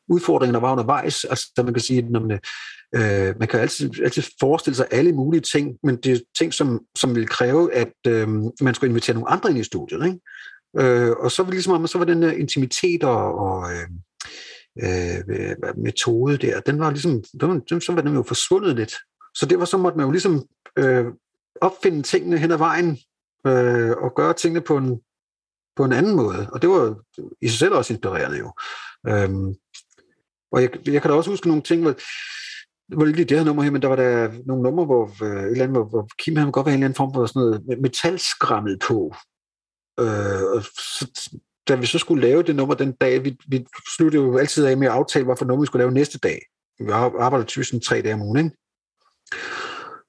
udfordringer, 0.08 0.52
der 0.52 0.60
var 0.60 0.72
undervejs. 0.72 1.24
Altså, 1.24 1.52
man 1.58 1.74
kan 1.74 1.82
sige, 1.82 2.02
når 2.02 2.20
man, 2.20 2.40
øh, 2.96 3.36
man 3.40 3.48
kan 3.48 3.60
altid, 3.60 3.92
altid 4.04 4.24
forestille 4.40 4.76
sig 4.76 4.88
alle 4.92 5.12
mulige 5.12 5.42
ting, 5.42 5.78
men 5.84 5.96
det 5.98 6.12
er 6.12 6.20
ting, 6.38 6.54
som, 6.54 6.80
som 6.96 7.16
vil 7.16 7.28
kræve, 7.28 7.74
at 7.74 7.94
øh, 8.08 8.30
man 8.62 8.74
skulle 8.74 8.90
invitere 8.90 9.14
nogle 9.14 9.30
andre 9.30 9.50
ind 9.50 9.60
i 9.60 9.64
studiet. 9.64 10.06
Ikke? 10.06 10.20
Øh, 10.80 11.12
og 11.12 11.32
så 11.32 11.44
var 11.44 11.52
ligesom 11.52 11.88
så 11.88 11.98
var 11.98 12.06
den 12.06 12.22
der 12.22 12.32
intimitet 12.32 13.04
og, 13.04 13.36
og 13.40 13.72
øh, 13.74 13.88
øh, 14.84 15.78
metode 15.78 16.38
der, 16.38 16.60
den 16.60 16.80
var 16.80 16.92
ligesom, 16.92 17.24
den, 17.42 17.50
var- 17.50 17.62
den, 17.70 17.82
så 17.82 17.92
var 17.94 18.02
den 18.02 18.14
jo 18.14 18.24
forsvundet 18.24 18.76
lidt. 18.76 18.96
Så 19.36 19.46
det 19.46 19.60
var 19.60 19.66
så 19.66 19.78
måtte 19.78 19.98
man 19.98 20.06
jo 20.06 20.12
ligesom 20.12 20.46
øh, 20.78 21.06
opfinde 21.62 22.02
tingene 22.02 22.38
hen 22.38 22.52
ad 22.52 22.58
vejen, 22.58 22.98
øh, 23.48 23.92
og 23.92 24.16
gøre 24.16 24.34
tingene 24.34 24.62
på 24.62 24.78
en, 24.78 25.02
på 25.76 25.84
en 25.84 25.94
anden 25.94 26.16
måde. 26.16 26.50
Og 26.52 26.62
det 26.62 26.70
var 26.70 26.96
i 27.42 27.48
sig 27.48 27.60
selv 27.60 27.74
også 27.74 27.94
inspirerende 27.94 28.38
jo. 28.38 28.54
Øhm, 29.08 29.56
og 30.52 30.62
jeg, 30.62 30.88
jeg 30.88 31.02
kan 31.02 31.12
da 31.12 31.18
også 31.18 31.30
huske 31.30 31.48
nogle 31.48 31.64
ting, 31.64 31.82
hvor, 31.82 31.96
det 32.92 33.00
var 33.00 33.06
lige 33.06 33.26
det 33.26 33.38
her 33.38 33.46
nummer 33.46 33.64
her, 33.64 33.72
men 33.72 33.82
der 33.82 33.88
var 33.88 33.96
der 33.96 34.32
nogle 34.46 34.64
numre, 34.64 34.86
hvor, 34.86 35.24
øh, 35.24 35.44
et 35.44 35.52
eller 35.52 35.64
andet, 35.64 35.78
hvor, 35.78 35.86
hvor 35.90 36.10
Kim 36.18 36.36
havde 36.36 36.52
godt 36.52 36.66
være 36.66 36.74
en 36.74 36.80
eller 36.80 36.88
anden 36.88 36.98
form 36.98 37.14
for 37.14 37.26
sådan 37.26 37.40
noget 37.40 37.82
metalskrammet 37.82 38.80
på. 38.88 39.16
Øh, 40.00 40.44
og 40.56 40.64
så, 40.64 41.38
da 41.68 41.76
vi 41.76 41.86
så 41.86 41.98
skulle 41.98 42.28
lave 42.28 42.44
det 42.44 42.56
nummer 42.56 42.76
den 42.76 42.92
dag, 42.92 43.24
vi, 43.24 43.38
vi 43.48 43.66
sluttede 43.96 44.24
jo 44.24 44.38
altid 44.38 44.66
af 44.66 44.78
med 44.78 44.88
at 44.88 44.94
aftale, 44.94 45.26
hvad 45.26 45.36
for 45.38 45.46
nummer 45.46 45.64
vi 45.64 45.66
skulle 45.66 45.84
lave 45.84 45.94
næste 45.94 46.20
dag. 46.20 46.40
Vi 46.80 46.92
arbejder 46.92 47.46
typisk 47.46 47.74
tre 47.88 48.02
dage 48.02 48.14
om 48.14 48.22
ugen, 48.22 48.38
ikke? 48.38 48.58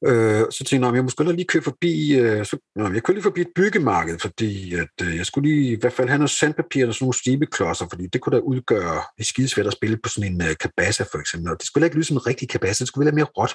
Øh, 0.07 0.45
så 0.51 0.65
tænkte 0.65 0.87
jeg, 0.87 0.95
jeg 0.95 1.05
måske 1.05 1.33
lige 1.33 1.45
køre 1.45 1.63
forbi, 1.63 2.15
øh, 2.15 2.47
så, 2.47 2.57
nå, 2.77 2.93
jeg 2.93 3.03
kørte 3.03 3.17
lige 3.17 3.23
forbi 3.23 3.41
et 3.41 3.53
byggemarked, 3.57 4.19
fordi 4.19 4.75
at, 4.75 5.07
øh, 5.07 5.17
jeg 5.17 5.27
skulle 5.27 5.49
lige 5.49 5.73
i 5.73 5.77
hvert 5.81 5.93
fald 5.93 6.09
have 6.09 6.19
noget 6.19 6.31
sandpapir 6.31 6.87
og 6.87 6.95
sådan 6.95 7.05
nogle 7.05 7.19
stibeklodser, 7.19 7.87
fordi 7.91 8.07
det 8.07 8.21
kunne 8.21 8.37
da 8.37 8.41
udgøre 8.41 9.03
det 9.19 9.27
skidesvært 9.27 9.67
at 9.67 9.73
spille 9.73 9.97
på 10.03 10.09
sådan 10.09 10.33
en 10.33 10.43
øh, 10.43 10.57
kabassa 10.61 11.05
for 11.13 11.19
eksempel. 11.19 11.51
Og 11.53 11.59
det 11.59 11.67
skulle 11.67 11.87
ikke 11.87 11.97
lyde 11.97 12.07
som 12.07 12.17
en 12.17 12.27
rigtig 12.27 12.49
kabassa, 12.49 12.83
det 12.83 12.89
skulle 12.89 13.05
være 13.05 13.15
mere 13.15 13.33
råt. 13.39 13.55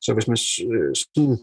Så 0.00 0.14
hvis 0.14 0.28
man 0.28 0.38
øh, 0.74 0.94
sådan 0.94 1.38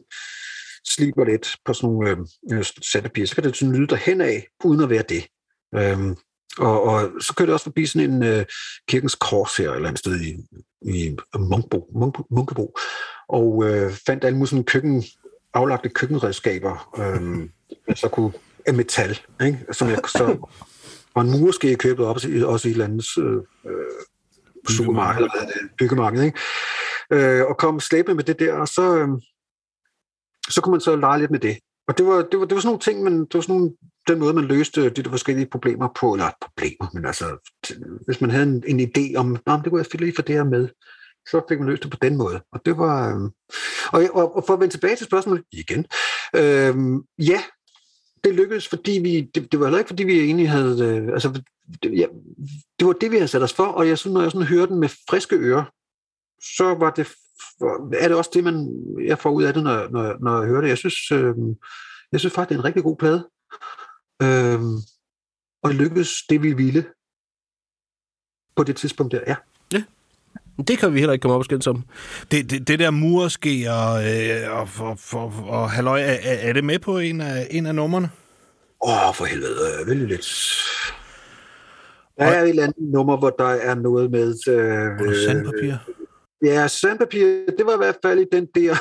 sliber 0.88 1.26
lidt 1.26 1.56
på 1.66 1.74
sådan 1.74 1.90
nogle 1.90 2.10
øh, 2.10 2.18
øh, 2.58 2.66
sandpapir, 2.92 3.26
så 3.26 3.36
kan 3.36 3.44
det 3.44 3.58
sådan 3.58 3.76
lyde 3.76 3.88
derhen 3.88 4.22
af, 4.22 4.48
uden 4.64 4.82
at 4.84 4.90
være 4.90 5.04
det. 5.10 5.24
Øhm, 5.76 6.16
og, 6.58 6.84
og 6.84 7.12
så 7.22 7.34
kørte 7.36 7.50
jeg 7.50 7.54
også 7.54 7.64
forbi 7.64 7.86
sådan 7.86 8.12
en 8.12 8.24
øh, 8.24 8.46
kirkens 8.88 9.16
kors 9.16 9.58
her, 9.58 9.70
et 9.70 9.76
eller 9.76 9.88
andet 9.88 10.00
sted 10.00 10.22
i, 10.22 10.36
i 10.82 11.16
Munkebo, 11.40 11.90
Munk, 11.94 12.16
Munkebo, 12.32 12.76
og 13.30 13.64
øh, 13.66 13.94
fandt 14.08 14.24
alle 14.24 14.38
mulige 14.38 14.50
sådan 14.50 14.64
køkken, 14.64 15.04
aflagte 15.54 15.90
køkkenredskaber, 15.90 16.90
øh, 17.02 17.50
så 17.96 18.10
kunne 18.10 18.32
af 18.66 18.74
metal, 18.74 19.20
ikke? 19.42 19.66
som 19.72 19.90
jeg 19.90 20.00
så 20.08 20.38
og 21.16 21.22
en 21.22 21.40
murske 21.40 21.76
købet 21.76 22.06
op 22.06 22.16
også, 22.16 22.28
i 22.28 22.32
et 22.32 22.66
eller 22.66 22.86
andet 22.86 23.18
øh, 23.18 23.72
øh, 23.72 23.92
supermarked, 24.70 25.22
eller 25.22 25.42
er 25.42 25.46
det, 25.46 25.72
byggemarked, 25.78 26.24
ikke? 26.24 26.40
Øh, 27.12 27.46
og 27.46 27.58
kom 27.58 27.80
slæbende 27.80 28.16
med 28.16 28.24
det 28.24 28.40
der, 28.40 28.54
og 28.54 28.68
så, 28.68 28.98
øh, 28.98 29.08
så 30.50 30.62
kunne 30.62 30.72
man 30.72 30.82
så 30.82 30.96
lege 30.96 31.20
lidt 31.20 31.32
med 31.32 31.40
det. 31.40 31.58
Og 31.88 31.98
det 31.98 32.06
var, 32.06 32.16
det 32.32 32.40
var, 32.40 32.46
det 32.46 32.56
var 32.56 32.62
sådan 32.62 32.68
nogle 32.68 32.80
ting, 32.80 33.04
men 33.04 33.20
det 33.20 33.34
var 33.34 33.42
sådan 33.42 33.56
nogle, 33.56 33.72
den 34.08 34.20
måde, 34.20 34.34
man 34.34 34.46
løste 34.46 34.90
de 34.90 35.04
der 35.04 35.10
forskellige 35.10 35.50
problemer 35.52 35.90
på, 36.00 36.14
eller 36.14 36.30
problemer, 36.42 36.90
men 36.94 37.06
altså, 37.06 37.26
hvis 38.06 38.22
man 38.22 38.30
havde 38.30 38.44
en, 38.44 38.64
en 38.68 38.80
idé 38.80 39.16
om, 39.16 39.38
Nå, 39.46 39.54
det 39.54 39.70
kunne 39.70 39.86
jeg 39.94 40.02
lige 40.02 40.16
for 40.16 40.22
det 40.22 40.36
her 40.36 40.44
med, 40.44 40.70
så 41.30 41.42
fik 41.50 41.60
man 41.60 41.68
løst 41.68 41.84
det 41.84 41.92
på 41.92 41.98
den 42.02 42.18
måde. 42.18 42.42
Og 42.52 42.62
det 42.66 42.78
var, 42.78 43.16
øh, 43.16 43.22
og, 43.94 44.10
og, 44.14 44.36
og 44.36 44.44
for 44.48 44.54
at 44.54 44.60
vende 44.60 44.74
tilbage 44.74 44.96
til 44.96 45.06
spørgsmålet 45.06 45.44
igen, 45.52 45.86
Øh, 46.36 46.76
ja, 47.20 47.44
det 48.24 48.36
lykkedes, 48.36 48.68
fordi 48.68 48.92
vi, 48.92 49.22
det, 49.22 49.52
det 49.52 49.60
var 49.60 49.66
heller 49.66 49.80
ikke, 49.80 49.90
fordi 49.90 50.04
vi 50.04 50.20
egentlig 50.20 50.50
havde, 50.50 50.86
øh, 50.86 51.14
altså, 51.14 51.42
det, 51.84 52.00
ja, 52.00 52.06
det 52.80 52.88
var 52.88 52.94
det, 52.94 53.12
vi 53.12 53.16
havde 53.16 53.28
sat 53.28 53.44
os 53.44 53.54
for, 53.54 53.66
og 53.66 53.88
jeg 53.88 53.98
synes, 53.98 54.14
når 54.14 54.22
jeg 54.22 54.32
sådan 54.32 54.48
hører 54.48 54.66
den 54.66 54.80
med 54.80 54.90
friske 55.10 55.36
ører, 55.36 55.64
så 56.58 56.76
var 56.80 56.92
det, 56.92 57.12
er 57.94 58.08
det 58.08 58.18
også 58.18 58.32
det, 58.34 58.44
man, 58.44 58.84
jeg 59.06 59.20
får 59.20 59.30
ud 59.30 59.44
af 59.44 59.54
det, 59.54 59.64
når, 59.64 59.90
når, 59.90 60.16
når 60.20 60.40
jeg 60.40 60.50
hører 60.50 60.62
det. 60.62 60.70
Jeg 60.70 60.78
synes, 60.78 61.12
øh, 61.12 61.36
jeg 62.12 62.20
synes 62.20 62.34
faktisk, 62.34 62.50
det 62.50 62.56
er 62.56 62.60
en 62.60 62.66
rigtig 62.66 62.84
god 62.84 62.98
plade. 62.98 63.30
Øh, 64.22 64.60
og 65.64 65.70
det 65.70 65.76
lykkedes 65.76 66.12
det, 66.30 66.44
vi 66.44 66.54
ville 66.54 66.86
på 68.56 68.64
det 68.64 68.76
tidspunkt 68.76 69.12
der, 69.12 69.22
ja. 69.28 69.36
Men 70.58 70.66
Det 70.66 70.78
kan 70.78 70.94
vi 70.94 71.00
heller 71.00 71.14
ikke 71.14 71.22
komme 71.22 71.36
op 71.36 71.40
og 71.40 71.46
skændes 71.46 71.68
om. 71.68 71.84
Det, 72.32 72.50
det, 72.50 72.68
det 72.68 72.80
der 72.80 72.92
murske 72.92 73.72
og, 73.72 74.04
øh, 74.04 74.60
og, 74.60 74.70
og, 74.80 75.00
og, 75.14 75.34
og 75.48 75.72
halløj, 75.72 76.02
er, 76.02 76.18
er 76.24 76.54
det 76.54 76.64
med 76.64 76.80
på 76.80 76.98
en 76.98 77.22
af, 77.22 77.48
en 77.52 77.66
af 77.66 77.76
numrene? 77.76 78.10
Åh, 78.86 79.14
for 79.16 79.26
helvede, 79.26 79.82
øh, 79.82 79.88
vældig 79.88 80.08
lidt. 80.08 80.28
Der 82.18 82.26
er 82.26 82.44
et 82.44 82.50
eller 82.50 82.64
andet 82.64 82.92
nummer, 82.94 83.18
hvor 83.18 83.30
der 83.30 83.46
er 83.46 83.76
noget 83.76 84.12
med... 84.12 84.36
Øh, 84.48 85.10
Øh, 85.10 85.16
sandpapir? 85.26 85.76
Ja, 86.46 86.68
sandpapir, 86.68 87.26
det 87.58 87.66
var 87.66 87.74
i 87.74 87.78
hvert 87.78 87.96
fald 88.06 88.20
i 88.20 88.26
den 88.32 88.48
der, 88.56 88.76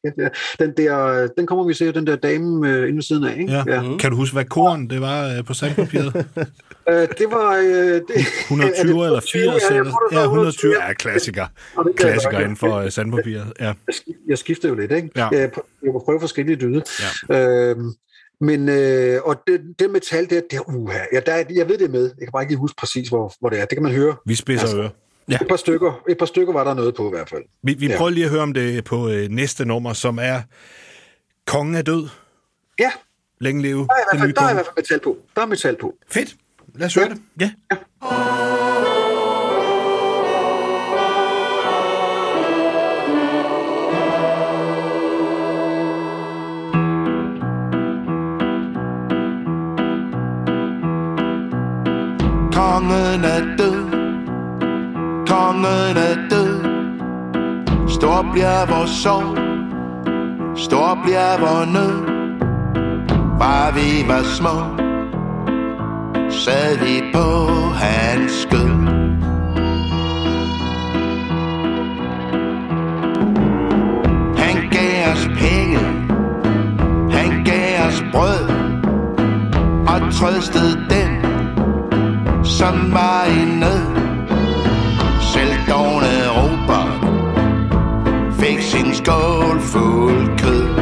den 0.64 0.72
der, 0.76 1.26
den 1.38 1.46
kommer 1.46 1.64
vi 1.64 1.74
se, 1.74 1.92
den 1.92 2.06
der 2.06 2.16
dame 2.16 2.68
øh, 2.68 2.82
inde 2.88 2.94
ved 2.96 3.02
siden 3.02 3.24
af, 3.24 3.38
ikke? 3.38 3.52
Ja. 3.52 3.62
ja. 3.66 3.82
Mm. 3.82 3.98
Kan 3.98 4.10
du 4.10 4.16
huske, 4.16 4.34
hvad 4.34 4.44
koren 4.44 4.90
det 4.90 5.00
var 5.00 5.28
øh, 5.36 5.44
på 5.44 5.54
sandpapiret? 5.54 6.26
Øh, 6.88 6.94
det 7.18 7.26
var... 7.30 7.56
Øh, 7.56 7.64
det, 7.94 8.02
120 8.50 9.04
eller 9.06 9.20
80? 9.20 9.34
Ja, 9.34 9.76
eller, 9.76 9.84
det 9.84 10.16
ja, 10.16 10.22
120. 10.22 10.22
120. 10.22 10.74
Ja, 10.82 10.92
klassiker. 10.92 11.46
Det 11.46 11.84
jeg 11.86 11.94
Klassiker 11.96 12.38
inden 12.40 12.56
for 12.56 12.74
øh, 12.76 12.90
sandpapiret. 12.90 13.52
Ja. 13.60 13.64
Jeg 13.64 13.74
sk- 13.92 14.24
Jeg 14.28 14.38
skifter 14.38 14.68
jo 14.68 14.74
lidt, 14.74 14.92
ikke? 14.92 15.10
Ja. 15.16 15.28
Jeg, 15.32 15.50
må 15.92 16.02
prøve 16.04 16.20
forskellige 16.20 16.56
lyde. 16.56 16.82
Ja. 17.30 17.70
Øhm, 17.70 17.92
men, 18.40 18.68
øh, 18.68 19.20
og 19.24 19.36
det, 19.46 19.60
det 19.78 19.90
metal 19.90 20.30
der, 20.30 20.40
det 20.50 20.56
er, 20.56 20.68
uha, 20.68 20.98
ja, 21.12 21.20
der 21.26 21.32
er, 21.32 21.44
jeg 21.54 21.68
ved 21.68 21.78
det 21.78 21.84
er 21.86 21.90
med. 21.90 22.02
Jeg 22.02 22.26
kan 22.26 22.32
bare 22.32 22.42
ikke 22.42 22.56
huske 22.56 22.74
præcis, 22.78 23.08
hvor, 23.08 23.32
hvor 23.40 23.48
det 23.48 23.60
er. 23.60 23.64
Det 23.64 23.76
kan 23.76 23.82
man 23.82 23.92
høre. 23.92 24.14
Vi 24.26 24.34
spidser 24.34 24.62
Altså, 24.66 24.78
ører. 24.78 24.88
Ja. 25.28 25.38
Et 25.42 25.48
par 25.48 25.56
stykker, 25.56 26.02
et 26.08 26.18
par 26.18 26.26
stykker 26.26 26.52
var 26.52 26.64
der 26.64 26.74
noget 26.74 26.94
på 26.94 27.06
i 27.06 27.10
hvert 27.10 27.28
fald. 27.28 27.42
Vi, 27.62 27.74
vi 27.74 27.86
Ja. 27.86 27.96
prøver 27.96 28.10
lige 28.10 28.24
at 28.24 28.30
høre 28.30 28.42
om 28.42 28.52
det 28.54 28.84
på 28.84 29.08
øh, 29.08 29.28
næste 29.30 29.64
nummer, 29.64 29.92
som 29.92 30.18
er 30.22 30.42
Kongen 31.46 31.74
er 31.74 31.82
død. 31.82 32.08
Ja, 32.78 32.90
Længe 33.40 33.62
leve. 33.62 33.78
der 33.78 33.94
er 33.94 34.14
i 34.14 34.18
hvert 34.18 34.20
fald, 34.20 34.34
der 34.34 34.42
er 34.42 34.50
i 34.50 34.54
hvert 34.54 34.66
fald 34.66 34.76
metal 34.76 35.00
på. 35.00 35.18
Der 35.36 35.42
er 35.42 35.46
metal 35.46 35.76
på. 35.80 35.94
Fedt. 36.10 36.36
Lad 36.74 36.86
os 36.86 36.94
høre 36.94 37.08
det. 37.08 37.20
Ja. 37.40 37.50
Kongen 52.52 53.24
er 53.24 53.56
død 53.56 53.81
Kongen 55.52 55.96
er 55.96 56.16
død. 56.30 56.60
Stor 57.88 58.26
bliver 58.32 58.66
vores 58.66 58.90
sorg. 58.90 59.38
Stor 60.56 60.98
bliver 61.04 61.40
vores 61.40 61.68
nød. 61.72 62.06
Bare 63.38 63.74
vi 63.74 64.08
var 64.08 64.22
små 64.22 64.56
Sad 66.30 66.78
vi 66.78 67.02
på 67.14 67.46
hans 67.74 68.32
skød. 68.32 68.70
Han 74.42 74.56
gav 74.70 75.12
os 75.12 75.28
penge. 75.38 75.78
Han 77.10 77.44
gav 77.44 77.86
os 77.86 78.04
brød. 78.12 78.44
Og 79.86 80.12
trøstede 80.12 80.86
den 80.90 81.12
som 82.44 82.92
var 82.92 83.24
i 83.24 83.58
nød 83.58 83.91
dogne 85.68 86.28
Robert 86.28 87.04
Fik 88.38 88.60
sin 88.62 88.94
skål 88.94 89.60
fuld 89.60 90.38
kød. 90.38 90.81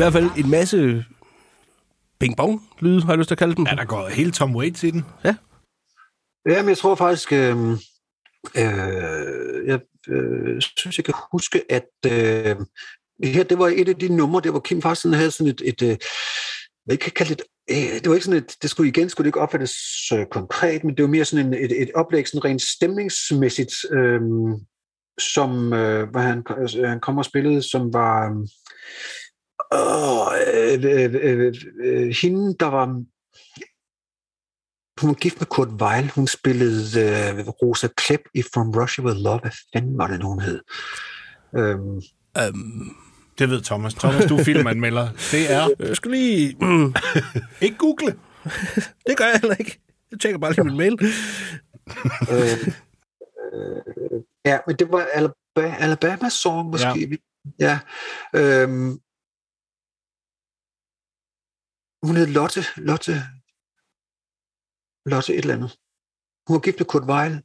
Hvert 0.00 0.12
fald 0.12 0.30
en 0.36 0.50
masse 0.50 1.04
ping-pong-lyde, 2.20 3.02
har 3.02 3.12
jeg 3.12 3.18
lyst 3.18 3.28
til 3.28 3.34
at 3.34 3.38
kalde 3.38 3.54
dem. 3.54 3.66
Ja, 3.66 3.74
der 3.74 3.84
går 3.84 4.08
helt 4.08 4.34
Tom 4.34 4.56
Waits 4.56 4.82
i 4.82 4.90
den. 4.90 5.04
Ja. 5.24 5.34
Ja, 6.48 6.62
men 6.62 6.68
jeg 6.68 6.78
tror 6.78 6.94
faktisk, 6.94 7.32
øh, 7.32 7.70
øh, 8.56 9.66
jeg 9.66 9.80
øh, 10.08 10.60
synes, 10.76 10.98
jeg 10.98 11.04
kan 11.04 11.14
huske, 11.32 11.62
at 11.68 11.88
øh, 12.06 12.56
det 13.22 13.28
her, 13.34 13.42
det 13.42 13.58
var 13.58 13.68
et 13.68 13.88
af 13.88 13.96
de 13.96 14.16
numre, 14.16 14.40
der 14.40 14.50
hvor 14.50 14.60
Kim 14.60 14.82
faktisk 14.82 15.02
sådan 15.02 15.18
havde 15.18 15.30
sådan 15.30 15.52
et, 15.52 15.62
et 15.64 15.82
øh, 15.82 15.96
hvad 16.84 16.96
kan 16.96 17.12
kalde 17.12 17.34
det, 17.34 17.44
øh, 17.70 18.00
det 18.00 18.08
var 18.08 18.14
ikke 18.14 18.24
sådan 18.24 18.42
et, 18.42 18.56
det 18.62 18.70
skulle 18.70 18.88
igen, 18.88 19.08
skulle 19.08 19.24
det 19.24 19.28
ikke 19.28 19.40
opfattes 19.40 19.72
øh, 20.12 20.26
konkret, 20.30 20.84
men 20.84 20.96
det 20.96 21.02
var 21.02 21.08
mere 21.08 21.24
sådan 21.24 21.46
en, 21.46 21.54
et, 21.54 21.82
et 21.82 21.90
oplæg, 21.94 22.28
sådan 22.28 22.44
rent 22.44 22.62
stemningsmæssigt, 22.62 23.74
øh, 23.92 24.20
som, 25.34 25.72
øh, 25.72 26.10
hvor 26.10 26.20
han, 26.20 26.44
øh, 26.78 26.88
han 26.88 27.00
kom 27.00 27.18
og 27.18 27.24
spillede, 27.24 27.62
som 27.62 27.92
var, 27.92 28.46
øh, 29.74 30.84
øh, 30.84 31.14
øh, 31.22 31.54
øh, 31.84 32.14
hende, 32.22 32.56
der 32.60 32.66
var 32.66 32.86
hun 35.00 35.08
var 35.08 35.14
gift 35.14 35.40
med 35.40 35.46
Kurt 35.46 35.68
Weill. 35.68 36.10
Hun 36.14 36.26
spillede 36.26 37.00
øh, 37.00 37.48
Rosa 37.48 37.88
Klepp 37.96 38.22
i 38.34 38.42
From 38.54 38.70
Russia 38.70 39.04
With 39.04 39.16
Love. 39.20 39.38
Hvad 39.40 39.50
fanden 39.72 39.98
var 39.98 40.06
det, 40.06 40.20
nu, 40.20 40.26
hun 40.26 40.40
hed? 40.40 40.60
Øhm, 41.56 42.00
Øhm, 42.38 42.90
Det 43.38 43.50
ved 43.50 43.60
Thomas. 43.62 43.94
Thomas, 43.94 44.24
du 44.26 44.36
er 44.36 44.44
filmanmelder. 44.44 45.08
Det 45.30 45.52
er... 45.52 45.68
jeg 45.88 45.96
skal 45.96 46.10
lige... 46.10 46.56
Mm, 46.60 46.94
Ikke 47.60 47.76
google. 47.76 48.16
det 49.06 49.16
gør 49.16 49.24
jeg 49.24 49.40
heller 49.42 49.56
ikke. 49.56 49.80
Jeg 50.10 50.20
tjekker 50.20 50.38
bare 50.38 50.52
lige 50.52 50.64
min 50.64 50.76
mail. 50.76 50.98
øh, 52.32 52.68
øh, 53.54 54.22
ja, 54.44 54.58
men 54.66 54.76
det 54.76 54.92
var 54.92 55.06
Alabama, 55.12 55.76
Alabama 55.78 56.28
Song 56.28 56.70
måske. 56.70 57.18
Ja. 57.60 57.78
ja 58.34 58.62
øhm, 58.62 58.98
hun 62.02 62.16
hed 62.16 62.26
Lotte, 62.26 62.64
Lotte, 62.76 63.22
Lotte 65.06 65.34
et 65.34 65.38
eller 65.38 65.54
andet. 65.54 65.78
Hun 66.46 66.54
var 66.54 66.60
gift 66.60 66.78
med 66.78 66.86
Kurt 66.86 67.02
Weill, 67.02 67.42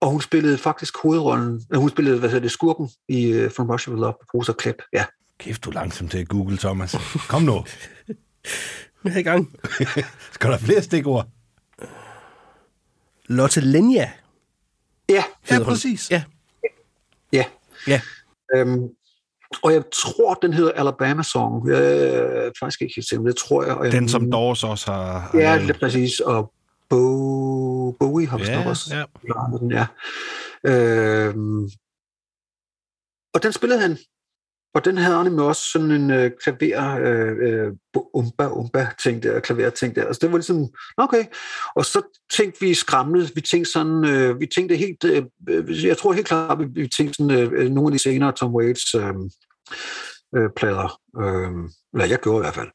og 0.00 0.10
hun 0.10 0.20
spillede 0.20 0.58
faktisk 0.58 0.98
hovedrollen, 1.02 1.66
øh, 1.72 1.80
hun 1.80 1.90
spillede, 1.90 2.18
hvad 2.18 2.28
hedder 2.28 2.42
det, 2.42 2.50
skurken 2.50 2.90
i 3.08 3.44
uh, 3.44 3.50
From 3.50 3.70
Russia 3.70 3.92
With 3.92 4.00
Love, 4.00 4.14
Rosa 4.34 4.52
Klepp, 4.52 4.82
ja. 4.92 5.04
Kæft, 5.38 5.64
du 5.64 5.70
er 5.70 5.74
langsom 5.74 6.08
til 6.08 6.18
at 6.18 6.28
google, 6.28 6.58
Thomas. 6.58 6.96
Kom 7.28 7.42
nu. 7.42 7.64
Jeg 9.04 9.14
er 9.14 9.18
i 9.18 9.22
gang. 9.22 9.56
Skal 10.34 10.50
der 10.50 10.58
flere 10.58 10.82
stikord? 10.82 11.28
Lotte 13.26 13.60
Lenja. 13.60 14.10
Ja, 15.08 15.24
Ja, 15.50 15.64
præcis. 15.64 16.10
Ja. 16.10 16.24
ja. 17.32 17.44
Ja. 17.86 18.00
Øhm, 18.54 18.88
og 19.62 19.72
jeg 19.72 19.82
tror, 19.92 20.34
den 20.34 20.52
hedder 20.52 20.72
Alabama 20.72 21.22
Song. 21.22 21.68
Jeg 21.68 22.04
er 22.06 22.50
faktisk 22.60 22.82
ikke 22.82 22.94
helt 22.96 23.08
sikker, 23.08 23.24
det 23.24 23.36
tror 23.36 23.64
jeg. 23.64 23.74
Og 23.74 23.84
jeg 23.84 23.92
Den, 23.92 24.08
som 24.08 24.30
Doors 24.30 24.64
også 24.64 24.90
har... 24.90 25.18
har 25.18 25.38
Ja, 25.38 25.58
det 25.58 25.70
er 25.70 25.78
præcis. 25.78 26.20
Og 26.20 26.52
Bo, 26.88 27.90
Bowie 27.90 28.26
har 28.26 28.38
vist 28.38 28.50
Ja, 28.50 28.56
nok 28.56 28.66
også 28.66 28.94
ja. 28.96 29.04
ja. 29.70 29.86
Øhm, 30.70 31.70
og 33.34 33.42
den 33.42 33.52
spillede 33.52 33.80
han. 33.80 33.98
Og 34.74 34.84
den 34.84 34.96
havde 34.96 35.16
han 35.16 35.32
med 35.32 35.44
også 35.44 35.62
sådan 35.72 35.90
en 35.90 36.10
øh, 36.10 36.30
klaver, 36.42 36.96
øh, 37.00 37.36
øh, 37.42 37.72
umba, 38.14 38.48
umba 38.48 38.88
ting 39.02 39.22
der, 39.22 39.40
klaver 39.40 39.70
ting 39.70 39.96
der. 39.96 40.06
Altså 40.06 40.18
det 40.22 40.32
var 40.32 40.38
ligesom, 40.38 40.68
okay. 40.96 41.24
Og 41.76 41.84
så 41.84 42.02
tænkte 42.36 42.60
vi 42.60 42.74
skramlet, 42.74 43.32
vi 43.34 43.40
tænkte 43.40 43.72
sådan, 43.72 44.04
øh, 44.04 44.40
vi 44.40 44.46
tænkte 44.46 44.76
helt, 44.76 45.04
øh, 45.04 45.24
øh, 45.48 45.84
jeg 45.86 45.98
tror 45.98 46.12
helt 46.12 46.26
klart, 46.26 46.58
vi, 46.58 46.64
vi 46.64 46.88
tænkte 46.88 47.14
sådan, 47.14 47.52
øh, 47.52 47.70
nogle 47.70 47.88
af 47.88 47.92
de 47.92 47.98
senere 47.98 48.32
Tom 48.32 48.54
Waits 48.54 48.94
øh, 48.94 49.14
øh, 50.36 50.50
plader, 50.56 51.00
øh, 51.20 51.70
eller 51.92 52.06
jeg 52.06 52.18
gjorde 52.18 52.38
i 52.38 52.42
hvert 52.42 52.54
fald. 52.54 52.70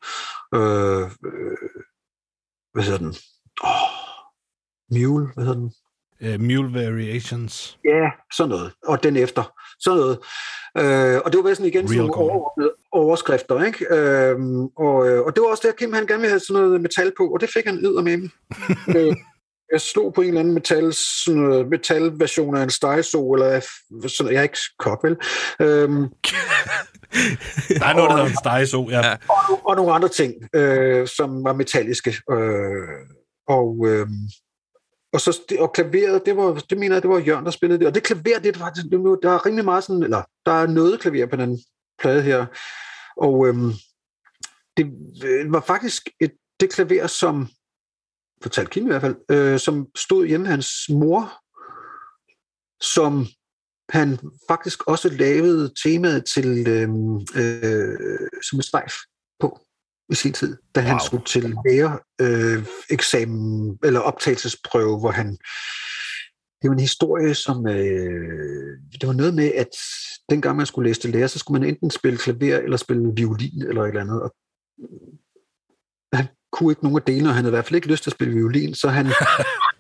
Øh, 0.56 1.04
øh, 1.26 1.58
hvad 2.74 2.84
hedder 2.84 3.00
den? 3.00 3.16
Åh, 3.64 4.06
Mule, 4.92 5.28
hvad 5.34 5.46
hedder 5.46 5.60
den? 5.60 5.72
Uh, 6.22 6.42
Mule 6.42 6.74
Variations. 6.74 7.80
Ja, 7.86 8.10
sådan 8.34 8.50
noget. 8.50 8.74
Og 8.88 9.04
den 9.04 9.16
efter. 9.16 9.44
Sådan 9.80 10.00
noget. 10.00 10.18
Øh, 10.78 11.22
og 11.26 11.34
det 11.34 11.44
var 11.44 11.54
sådan 11.54 11.66
igen 11.66 11.88
sådan 11.88 11.98
nogle 11.98 12.16
overordnede 12.16 12.74
overskrifter, 12.92 13.64
ikke? 13.64 13.86
Øh, 13.96 14.36
og, 14.78 14.96
og 15.26 15.36
det 15.36 15.42
var 15.44 15.50
også 15.52 15.68
der, 15.68 15.74
Kim 15.74 15.94
han 15.94 16.08
gerne 16.08 16.22
ville 16.22 16.30
have 16.32 16.40
sådan 16.40 16.62
noget 16.62 16.82
metal 16.82 17.12
på, 17.18 17.34
og 17.34 17.42
det 17.42 17.50
fik 17.54 17.66
han 17.66 17.78
yder 17.78 18.02
med 18.02 18.30
øh, 18.98 19.16
Jeg 19.72 19.82
slog 19.82 20.14
på 20.14 20.22
en 20.22 20.28
eller 20.28 20.40
anden 20.40 20.54
metal, 20.54 20.94
sådan 20.94 21.42
noget 21.42 21.68
metalversion 21.70 22.58
af 22.58 22.64
en 22.64 22.70
stegeso, 22.70 23.34
eller 23.34 23.62
sådan, 24.08 24.34
jeg 24.34 24.40
er 24.40 24.44
ikke 24.44 24.58
kok, 24.80 25.04
vel? 25.04 25.18
Øhm, 25.62 26.08
Der 27.80 27.86
er 27.86 27.94
noget, 27.94 28.10
der 28.10 28.16
hedder 28.16 28.30
en 28.30 28.38
stegeso, 28.44 28.90
ja. 28.90 29.08
ja. 29.08 29.16
og, 29.30 29.68
og 29.68 29.76
nogle 29.76 29.94
andre 29.94 30.10
ting, 30.10 30.34
øh, 30.56 31.08
som 31.08 31.44
var 31.44 31.54
metalliske. 31.54 32.16
Øh, 32.32 33.00
og, 33.48 33.86
øh, 33.88 34.08
og, 35.16 35.22
så, 35.22 35.56
og 35.60 35.74
klaveret, 35.74 36.26
det, 36.26 36.38
var, 36.38 36.54
det 36.70 36.78
mener 36.78 36.96
jeg, 36.96 37.02
det 37.02 37.10
var 37.10 37.20
Jørgen, 37.20 37.46
der 37.46 37.52
spillede 37.52 37.80
det. 37.80 37.88
Og 37.88 37.96
det 37.96 38.04
klaver, 38.04 38.40
det 38.40 38.56
er 38.56 38.60
faktisk, 38.60 38.86
der 38.92 39.30
er 39.32 39.46
rimelig 39.46 39.66
meget 39.66 39.84
sådan, 39.84 40.04
eller 40.04 40.24
der 40.46 40.52
er 40.52 40.68
noget 40.68 41.00
klaver 41.00 41.26
på 41.26 41.36
den 41.36 41.60
plade 42.00 42.22
her. 42.22 42.46
Og 43.18 43.48
øhm, 43.48 43.68
øh, 43.68 43.74
det 44.78 45.52
var 45.52 45.62
faktisk 45.62 46.10
et, 46.22 46.32
det 46.60 46.74
klaver, 46.74 47.08
som, 47.08 47.48
fortalte 48.44 48.70
Kim 48.70 48.86
i 48.86 48.88
hvert 48.88 49.02
fald, 49.02 49.16
øh, 49.32 49.60
som 49.60 49.88
stod 49.96 50.26
hjemme 50.26 50.48
hans 50.48 50.70
mor, 50.90 51.34
som 52.82 53.28
han 53.90 54.20
faktisk 54.48 54.88
også 54.88 55.10
lavede 55.10 55.74
temaet 55.84 56.26
til 56.26 56.68
øh, 56.68 56.90
øh, 57.36 58.30
som 58.50 58.60
en 58.60 58.64
strejf 58.64 58.94
i 60.10 60.16
sin 60.16 60.34
tid, 60.34 60.58
da 60.76 60.80
wow. 60.80 60.88
han 60.88 61.00
skulle 61.06 61.26
til 61.26 61.56
lærer 61.66 61.98
øh, 62.22 62.66
eksamen 62.90 63.78
eller 63.84 64.00
optagelsesprøve, 64.00 65.00
hvor 65.00 65.12
han 65.12 65.38
det 66.62 66.70
var 66.70 66.74
en 66.76 66.80
historie, 66.80 67.34
som 67.36 67.68
øh, 67.68 68.78
det 69.02 69.08
var 69.08 69.14
noget 69.14 69.34
med, 69.34 69.52
at 69.56 69.70
dengang 70.30 70.58
man 70.58 70.66
skulle 70.66 70.90
læse 70.90 71.02
til 71.02 71.10
lærer, 71.10 71.28
så 71.28 71.40
skulle 71.40 71.60
man 71.60 71.70
enten 71.70 71.92
spille 71.92 72.18
klaver 72.18 72.58
eller 72.60 72.78
spille 72.78 73.12
violin 73.16 73.62
eller 73.62 73.84
et 73.84 73.88
eller 73.88 74.02
andet. 74.02 74.22
Og 74.22 74.36
han 76.14 76.28
kunne 76.52 76.72
ikke 76.72 76.84
nogen 76.84 76.98
af 76.98 77.02
delene, 77.04 77.30
og 77.30 77.36
han 77.36 77.44
havde 77.44 77.52
i 77.52 77.56
hvert 77.56 77.66
fald 77.66 77.76
ikke 77.76 77.88
lyst 77.88 78.04
til 78.04 78.10
at 78.10 78.16
spille 78.16 78.34
violin, 78.34 78.76
så 78.76 78.90
han 78.90 79.06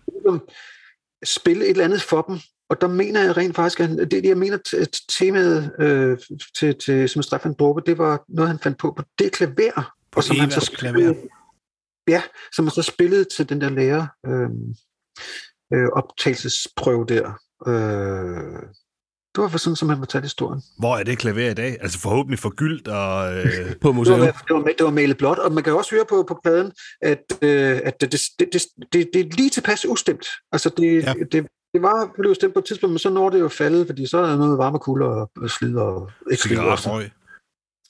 ligesom 0.08 0.48
spille 1.38 1.64
et 1.66 1.70
eller 1.70 1.86
andet 1.86 2.02
for 2.02 2.22
dem. 2.22 2.40
Og 2.70 2.82
der 2.82 2.88
mener 2.88 3.24
jeg 3.24 3.38
rent 3.38 3.56
faktisk, 3.56 3.80
at 3.80 3.88
han- 3.88 4.10
det 4.12 4.26
jeg 4.26 4.38
mener, 4.38 4.58
at 4.78 5.00
temaet 5.10 5.72
øh, 5.80 6.18
til, 6.60 6.76
til 6.76 7.10
som 7.10 7.22
Stefan 7.22 7.54
Dråbe, 7.54 7.82
det 7.86 7.98
var 7.98 8.24
noget, 8.30 8.50
han 8.50 8.60
fandt 8.60 8.78
på 8.78 8.94
på 8.98 9.04
det 9.20 9.32
klaver. 9.32 9.95
På 10.16 10.22
som 10.22 10.40
han 10.40 10.52
så 10.52 10.60
spillede, 10.62 10.94
klaver. 11.14 11.16
Ja, 12.08 12.22
som 12.56 12.66
han 12.66 12.72
så 12.72 12.82
spillede 12.82 13.26
til 13.36 13.50
den 13.50 13.62
der 13.62 13.70
lærer 13.70 14.08
øh, 14.28 14.50
øh, 15.74 15.88
optagelsesprøve 15.94 17.06
der. 17.06 17.26
Øh, 17.68 18.62
det 19.36 19.42
var 19.42 19.48
for 19.50 19.58
sådan, 19.58 19.76
som 19.76 19.90
han 19.90 19.98
fortalte 19.98 20.26
historien. 20.26 20.62
Hvor 20.80 20.98
er 20.98 21.04
det 21.04 21.18
klaver 21.18 21.50
i 21.52 21.54
dag? 21.54 21.78
Altså 21.82 22.00
forhåbentlig 22.00 22.40
forgyldt 22.40 22.88
og... 22.88 23.34
Øh, 23.38 23.76
på 23.82 23.88
Det 23.88 23.96
museum. 23.96 24.20
var, 24.20 24.26
det, 24.26 24.36
var, 24.56 24.62
det 24.78 24.84
var 24.86 24.90
malet 24.92 25.18
blåt, 25.18 25.38
og 25.40 25.52
man 25.52 25.64
kan 25.64 25.74
også 25.74 25.96
høre 25.96 26.06
på, 26.10 26.24
på 26.28 26.40
pladen, 26.44 26.72
at, 27.02 27.24
øh, 27.42 27.80
at 27.84 28.02
det, 28.02 28.12
det, 28.12 28.22
det, 28.40 28.54
det, 28.54 28.62
det, 28.94 29.10
det 29.14 29.22
er 29.22 29.30
lige 29.38 29.50
tilpas 29.50 29.86
ustemt. 29.86 30.26
Altså, 30.52 30.70
det, 30.78 31.04
Ja. 31.04 31.14
det, 31.32 31.48
det 31.74 31.82
var 31.82 32.12
blevet 32.20 32.36
stemt 32.36 32.54
på 32.54 32.60
et 32.60 32.66
tidspunkt, 32.66 32.92
men 32.92 33.00
så 33.00 33.10
når 33.10 33.30
det 33.30 33.40
jo 33.40 33.48
faldet, 33.48 33.88
fordi 33.88 34.08
så 34.08 34.18
er 34.18 34.26
der 34.26 34.38
noget 34.38 34.58
varme 34.58 34.80
kulde 34.80 35.06
og, 35.06 35.32
og 35.42 35.50
slid 35.50 35.76
og 35.78 35.96
og 35.96 36.12
cigaretrøg. 36.44 37.10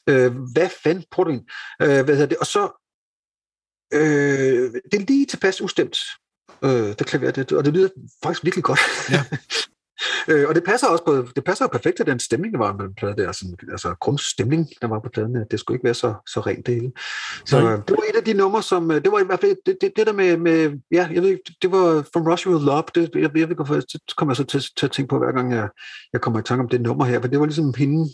Øh, 0.10 0.32
hvad 0.54 0.70
fanden 0.84 1.06
du 1.18 1.28
ind? 1.30 1.42
Øh, 1.82 2.06
hvad 2.06 2.16
hedder 2.16 2.26
det? 2.26 2.38
Og 2.38 2.46
så, 2.46 2.64
øh, 3.94 4.72
det 4.92 5.02
er 5.02 5.06
lige 5.08 5.26
tilpas 5.26 5.62
ustemt, 5.62 5.98
øh, 6.64 6.70
det 7.00 7.06
klaver, 7.06 7.32
det, 7.32 7.52
og 7.52 7.66
det 7.66 7.74
lyder 7.74 7.90
faktisk 8.24 8.44
virkelig 8.44 8.64
godt. 8.64 8.80
Ja. 9.12 9.24
øh, 10.34 10.50
og 10.50 10.56
det 10.56 10.64
passer 10.64 10.88
også 10.88 11.04
på, 11.04 11.28
det 11.36 11.44
passer 11.44 11.68
perfekt 11.68 11.98
til 11.98 12.06
den 12.06 12.20
stemning, 12.20 12.54
der 12.54 12.60
var 12.60 12.74
med 12.74 12.86
den 12.86 12.96
plade 12.96 13.16
der, 13.18 13.32
sådan, 13.32 13.56
altså 13.72 13.96
grundstemning, 14.02 14.68
der 14.82 14.88
var 14.88 15.00
på 15.00 15.10
pladen, 15.14 15.36
at 15.36 15.48
det 15.52 15.60
skulle 15.60 15.76
ikke 15.76 15.86
være 15.86 15.94
så, 15.94 16.14
så 16.28 16.40
rent 16.40 16.66
det 16.66 16.76
hele. 16.76 16.92
Så 17.46 17.60
Nej. 17.60 17.74
øh, 17.74 17.78
det 17.88 17.92
var 17.92 18.04
et 18.10 18.18
af 18.18 18.24
de 18.24 18.34
numre, 18.34 18.64
som, 18.64 18.92
øh, 18.92 19.04
det 19.04 19.12
var 19.12 19.20
i 19.20 19.26
hvert 19.26 19.40
fald, 19.40 19.56
det, 19.66 19.78
det, 19.82 19.92
det 19.96 20.08
der 20.08 20.14
med, 20.14 20.38
med, 20.38 20.80
ja, 20.92 21.08
jeg 21.14 21.22
ved 21.22 21.30
ikke, 21.30 21.56
det 21.62 21.72
var 21.72 22.06
From 22.14 22.28
Russia 22.28 22.52
With 22.52 22.66
Love, 22.66 22.84
det, 22.96 23.02
jeg, 23.02 23.22
jeg 23.24 23.34
ved 23.34 23.42
ikke, 23.42 23.56
det 23.92 24.16
kommer 24.18 24.32
jeg 24.32 24.38
så 24.38 24.44
til, 24.44 24.62
til 24.78 24.86
at 24.86 24.92
tænke 24.92 25.10
på, 25.10 25.18
hver 25.18 25.32
gang 25.32 25.54
jeg, 25.54 25.70
jeg 26.14 26.22
kommer 26.22 26.40
i 26.40 26.44
tanke 26.44 26.64
om 26.64 26.70
det 26.70 26.82
nummer 26.82 27.06
her, 27.06 27.22
for 27.22 27.28
det 27.28 27.40
var 27.40 27.46
ligesom 27.46 27.74
hende, 27.78 28.10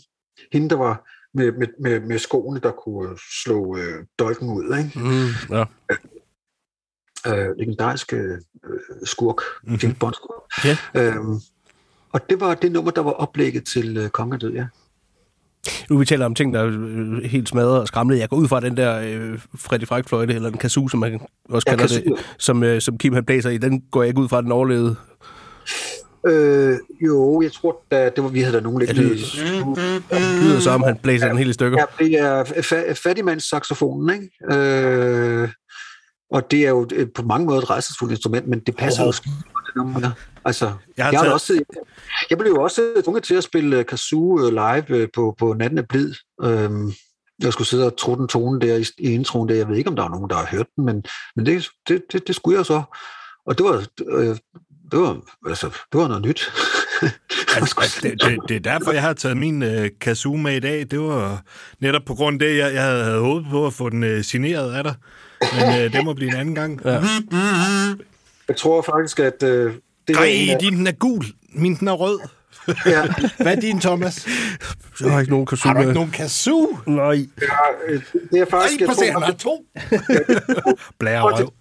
hende 0.52 0.70
der 0.70 0.76
var 0.76 1.08
med, 1.34 1.52
med, 1.52 1.66
med, 1.80 2.00
med 2.00 2.18
skoene, 2.18 2.60
der 2.60 2.72
kunne 2.72 3.10
øh, 3.10 3.16
slå 3.44 3.76
øh, 3.76 4.04
dolken 4.18 4.48
ud, 4.50 4.76
ikke? 4.78 4.98
Mm, 4.98 5.56
ja. 5.56 5.64
øh, 7.26 7.56
legendariske 7.58 8.16
øh, 8.16 8.38
skurk, 9.04 9.36
Mhm. 9.36 9.70
mm-hmm. 9.72 9.78
James 9.82 9.96
Bond 9.98 10.14
skurk. 10.14 10.64
Ja. 10.64 10.76
Øhm, 10.94 11.40
og 12.12 12.30
det 12.30 12.40
var 12.40 12.54
det 12.54 12.72
nummer, 12.72 12.90
der 12.90 13.00
var 13.02 13.10
oplægget 13.10 13.64
til 13.66 13.96
øh, 13.96 14.08
Kongen 14.10 14.38
død, 14.40 14.52
ja. 14.52 14.66
Nu 15.90 15.98
vi 15.98 16.04
taler 16.04 16.26
om 16.26 16.34
ting, 16.34 16.54
der 16.54 16.60
er 16.60 16.66
øh, 16.66 17.22
helt 17.22 17.48
smadret 17.48 17.80
og 17.80 17.88
skramlet. 17.88 18.18
Jeg 18.18 18.28
går 18.28 18.36
ud 18.36 18.48
fra 18.48 18.60
den 18.60 18.76
der 18.76 19.00
øh, 19.04 19.38
Freddy 19.58 19.84
Frankfløjte, 19.86 20.34
eller 20.34 20.48
en 20.48 20.58
kazoo, 20.58 20.88
som 20.88 21.00
man 21.00 21.20
også 21.48 21.64
Ja, 21.70 21.76
kalder 21.76 21.94
kazoo. 21.94 22.16
det, 22.16 22.24
som, 22.38 22.62
øh, 22.62 22.80
som 22.80 22.98
Kim 22.98 23.12
han 23.14 23.24
blæser 23.24 23.50
i. 23.50 23.58
Den 23.58 23.80
går 23.90 24.02
jeg 24.02 24.08
ikke 24.08 24.20
ud 24.20 24.28
fra, 24.28 24.42
den 24.42 24.52
overlevede. 24.52 24.96
Øh, 26.26 26.78
jo, 27.06 27.42
jeg 27.42 27.52
tror, 27.52 27.82
da, 27.90 28.10
det 28.16 28.24
var, 28.24 28.30
vi 28.30 28.40
havde 28.40 28.56
da 28.56 28.60
nogen 28.60 28.78
lidt... 28.78 28.90
Ja, 28.96 29.02
det- 29.02 30.42
lyder 30.42 30.60
som, 30.60 30.82
han 30.82 30.96
blæser 31.02 31.28
den 31.28 31.38
helt 31.38 31.50
i 31.50 31.52
stykker. 31.52 31.78
Ja, 32.00 32.04
det 32.04 32.14
er 32.20 32.44
fa- 32.44 32.92
fattigmandssaxofonen, 32.92 34.14
ikke? 34.22 34.58
Øh, 34.58 35.48
og 36.30 36.50
det 36.50 36.64
er 36.64 36.68
jo 36.68 36.88
på 37.14 37.22
mange 37.22 37.46
måder 37.46 37.58
et 37.60 37.70
rejsesfuldt 37.70 38.12
instrument, 38.12 38.48
men 38.48 38.60
det 38.60 38.76
passer 38.76 39.04
jo 39.04 39.12
nummer. 39.76 40.00
der. 40.00 40.10
Altså, 40.44 40.72
Jeg 40.96 41.04
har 41.04 41.12
jeg, 41.12 41.20
taget- 41.20 41.32
også, 41.32 41.62
jeg 42.30 42.38
blev 42.38 42.50
jo 42.52 42.62
også 42.62 42.92
tvunget 43.04 43.24
til 43.24 43.34
at 43.34 43.44
spille 43.44 43.78
øh, 43.78 43.86
kazoo 43.86 44.40
øh, 44.46 44.52
live 44.52 44.84
øh, 44.98 45.08
på, 45.14 45.34
på 45.38 45.52
Natten 45.58 45.78
er 45.78 45.82
Blid. 45.88 46.14
Øhm, 46.42 46.92
jeg 47.42 47.52
skulle 47.52 47.68
sidde 47.68 47.86
og 47.86 47.96
tro 47.98 48.14
den 48.14 48.28
tone 48.28 48.60
der 48.60 48.76
i, 48.76 48.84
i 48.98 49.12
introen 49.14 49.48
der. 49.48 49.54
Jeg 49.54 49.68
ved 49.68 49.76
ikke, 49.76 49.90
om 49.90 49.96
der 49.96 50.04
er 50.04 50.08
nogen, 50.08 50.30
der 50.30 50.36
har 50.36 50.46
hørt 50.46 50.66
den, 50.76 50.84
men, 50.84 51.04
men 51.36 51.46
det, 51.46 51.68
det, 51.88 52.02
det, 52.12 52.26
det 52.26 52.34
skulle 52.34 52.56
jeg 52.58 52.66
så. 52.66 52.82
Og 53.46 53.58
det 53.58 53.66
var, 53.66 53.84
øh, 54.08 54.36
det 54.92 55.00
var, 55.00 55.16
altså, 55.48 55.66
det 55.66 56.00
var 56.00 56.08
noget 56.08 56.22
nyt. 56.22 56.52
Altså, 57.56 57.74
altså, 57.80 58.00
det, 58.02 58.22
det, 58.22 58.38
det 58.48 58.56
er 58.56 58.78
derfor, 58.78 58.92
jeg 58.92 59.02
har 59.02 59.12
taget 59.12 59.36
min 59.36 59.62
øh, 59.62 59.90
kazoo 60.00 60.36
med 60.36 60.56
i 60.56 60.60
dag. 60.60 60.86
Det 60.90 61.00
var 61.00 61.42
netop 61.80 62.02
på 62.06 62.14
grund 62.14 62.42
af 62.42 62.48
det, 62.48 62.58
jeg, 62.58 62.74
jeg 62.74 62.82
havde, 62.82 63.04
havde 63.04 63.18
håbet 63.18 63.50
på 63.50 63.66
at 63.66 63.72
få 63.72 63.88
den 63.88 64.04
øh, 64.04 64.24
signeret 64.24 64.74
af 64.74 64.84
dig. 64.84 64.94
Men 65.40 65.80
øh, 65.80 65.92
det 65.92 66.04
må 66.04 66.14
blive 66.14 66.30
en 66.30 66.36
anden 66.36 66.54
gang. 66.54 66.80
Ja. 66.84 67.02
jeg 68.48 68.56
tror 68.56 68.82
faktisk, 68.82 69.20
at 69.20 69.42
øh, 69.42 69.74
det 70.08 70.16
Ej, 70.16 70.56
din 70.60 70.76
den 70.76 70.86
er 70.86 70.92
gul. 70.92 71.24
Min 71.54 71.74
den 71.74 71.88
er 71.88 71.92
rød. 71.92 72.20
Ja, 72.86 73.06
Hvad 73.36 73.56
er 73.56 73.60
din, 73.60 73.80
Thomas? 73.80 74.26
Jeg 75.00 75.12
har 75.12 75.20
ikke 75.20 75.30
nogen 75.30 75.46
kazoo 75.46 75.68
Har 75.68 75.74
du 75.74 75.80
ikke 75.80 75.92
nogen 75.92 76.10
kazoo? 76.10 76.78
Nej. 76.86 77.26
øh, 77.88 78.02
det 78.32 78.40
er 78.40 78.44
faktisk... 78.50 78.80
Ej, 78.80 78.86
prøv 78.86 78.92
at 78.92 78.98
se, 78.98 79.12
han 79.12 79.22
har 79.22 79.32
to. 79.32 79.66
Blære 81.00 81.22
røv. 81.22 81.52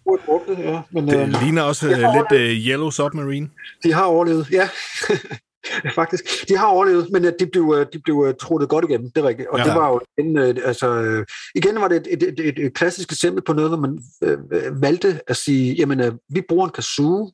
det, 0.48 0.64
ja. 0.64 0.82
Men, 0.92 1.14
øh, 1.14 1.20
Det 1.20 1.44
ligner 1.44 1.62
også 1.62 1.90
øh, 1.90 1.98
lidt 1.98 2.42
øh, 2.42 2.50
Yellow 2.50 2.90
Submarine. 2.90 3.50
de 3.84 3.94
har 3.94 4.04
overlevet, 4.04 4.48
ja. 4.52 4.70
Faktisk. 5.96 6.24
De 6.50 6.58
har 6.58 6.68
overlevet, 6.68 7.08
men 7.12 7.26
øh, 7.26 7.34
de 7.40 7.46
blev, 7.48 7.76
øh, 7.78 7.86
de 7.94 8.00
blev 8.00 8.26
øh, 8.28 8.34
truttet 8.42 8.70
godt 8.70 8.86
igennem, 8.90 9.12
det 9.16 9.24
er 9.24 9.28
rigtigt. 9.28 9.48
Og 9.50 9.58
Ja. 9.58 9.64
ja. 9.64 9.70
det 9.70 9.80
var 9.80 9.90
jo 9.90 10.00
igen, 10.18 10.38
øh, 10.38 10.56
altså, 10.66 10.94
øh, 11.02 11.26
igen 11.56 11.82
var 11.82 11.88
det 11.88 11.98
et, 11.98 12.24
et, 12.28 12.40
et, 12.40 12.60
et, 12.66 12.74
klassisk 12.74 13.12
eksempel 13.12 13.44
på 13.44 13.54
noget, 13.54 13.70
hvor 13.70 13.80
man 13.80 14.00
øh, 14.24 14.38
øh, 14.52 14.82
valgte 14.82 15.20
at 15.28 15.38
sige, 15.38 15.74
jamen, 15.74 16.00
øh, 16.00 16.12
vi 16.30 16.42
bruger 16.50 16.66
en 16.66 16.72
kazoo 16.72 17.32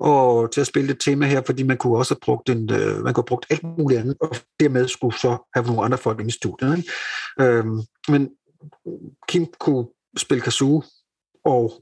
og 0.00 0.52
til 0.52 0.60
at 0.60 0.66
spille 0.66 0.92
et 0.92 1.00
tema 1.00 1.26
her, 1.26 1.42
fordi 1.46 1.62
man 1.62 1.76
kunne 1.76 1.98
også 1.98 2.14
have 2.14 2.20
brugt, 2.22 2.48
en, 2.48 2.70
øh, 2.72 3.04
man 3.04 3.14
kunne 3.14 3.22
have 3.22 3.24
brugt 3.26 3.46
alt 3.50 3.62
muligt 3.78 4.00
andet, 4.00 4.16
og 4.20 4.36
dermed 4.60 4.88
skulle 4.88 5.18
så 5.18 5.50
have 5.54 5.66
nogle 5.66 5.82
andre 5.82 5.98
folk 5.98 6.26
i 6.26 6.30
studiet. 6.30 6.76
Ikke? 6.76 6.90
Øhm, 7.40 7.80
men 8.08 8.30
Kim 9.28 9.46
kunne 9.58 9.86
spille 10.16 10.42
kazoo, 10.42 10.82
og 11.44 11.72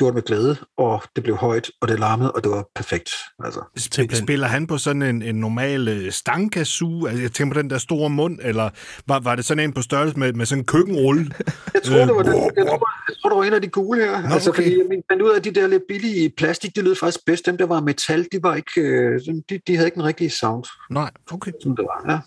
gjorde 0.00 0.10
det 0.10 0.14
med 0.14 0.22
glæde, 0.22 0.56
og 0.78 1.02
det 1.16 1.22
blev 1.24 1.36
højt, 1.36 1.70
og 1.80 1.88
det 1.88 2.00
larmede, 2.00 2.32
og 2.32 2.44
det 2.44 2.50
var 2.50 2.64
perfekt. 2.74 3.10
Altså. 3.44 3.60
Sp- 3.78 4.22
spiller 4.22 4.46
han 4.46 4.66
på 4.66 4.78
sådan 4.78 5.02
en, 5.02 5.22
en 5.22 5.34
normal 5.34 5.88
øh, 5.88 6.12
stangkazoo? 6.12 7.06
Altså, 7.06 7.22
jeg 7.22 7.32
tænker 7.32 7.54
på 7.54 7.62
den 7.62 7.70
der 7.70 7.78
store 7.78 8.10
mund, 8.10 8.38
eller 8.42 8.70
var, 9.06 9.20
var 9.20 9.34
det 9.36 9.44
sådan 9.44 9.64
en 9.64 9.72
på 9.72 9.82
størrelse 9.82 10.18
med, 10.18 10.32
med 10.32 10.46
sådan 10.46 10.62
en 10.62 10.66
køkkenrulle? 10.66 11.30
Jeg 11.74 11.82
tror, 11.82 11.96
det 11.96 12.14
var, 12.14 12.22
den, 12.22 12.34
jeg, 12.56 12.66
tror, 12.66 12.88
jeg 13.08 13.16
tror, 13.22 13.28
det 13.30 13.38
var 13.38 13.44
en 13.44 13.52
af 13.52 13.62
de 13.62 13.68
gule 13.68 14.00
her. 14.00 14.22
Nå, 14.22 14.28
altså, 14.28 14.50
okay. 14.50 14.62
fordi 14.62 14.78
jeg 14.78 15.02
fandt 15.10 15.22
ud 15.22 15.30
af, 15.30 15.36
at 15.36 15.44
de 15.44 15.54
der 15.54 15.66
lidt 15.66 15.82
billige 15.88 16.32
plastik, 16.36 16.76
de 16.76 16.82
lød 16.82 16.96
faktisk 16.96 17.24
bedst. 17.26 17.46
Dem, 17.46 17.56
der 17.56 17.66
var 17.66 17.80
metal, 17.80 18.26
de, 18.32 18.42
var 18.42 18.54
ikke, 18.54 18.80
øh, 18.80 19.20
de, 19.50 19.60
de 19.66 19.76
havde 19.76 19.88
ikke 19.88 19.94
den 19.94 20.04
rigtige 20.04 20.30
sound, 20.30 20.64
Nej, 20.90 21.10
okay. 21.30 21.52
som 21.62 21.76
det 21.76 21.84
var. 21.84 22.12
Ja. 22.12 22.18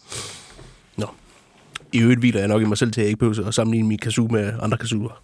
I 1.94 2.02
øvrigt 2.02 2.20
hviler 2.20 2.40
jeg 2.40 2.48
nok 2.48 2.62
i 2.62 2.66
mig 2.66 2.78
selv 2.78 2.92
til, 2.92 3.02
at 3.02 3.04
jeg 3.04 3.10
ikke 3.10 3.20
behøver 3.20 3.48
at 3.48 3.54
sammenligne 3.54 3.88
min 3.88 3.98
kazoo 3.98 4.28
med 4.28 4.54
andre 4.62 4.78
kazooer. 4.78 5.22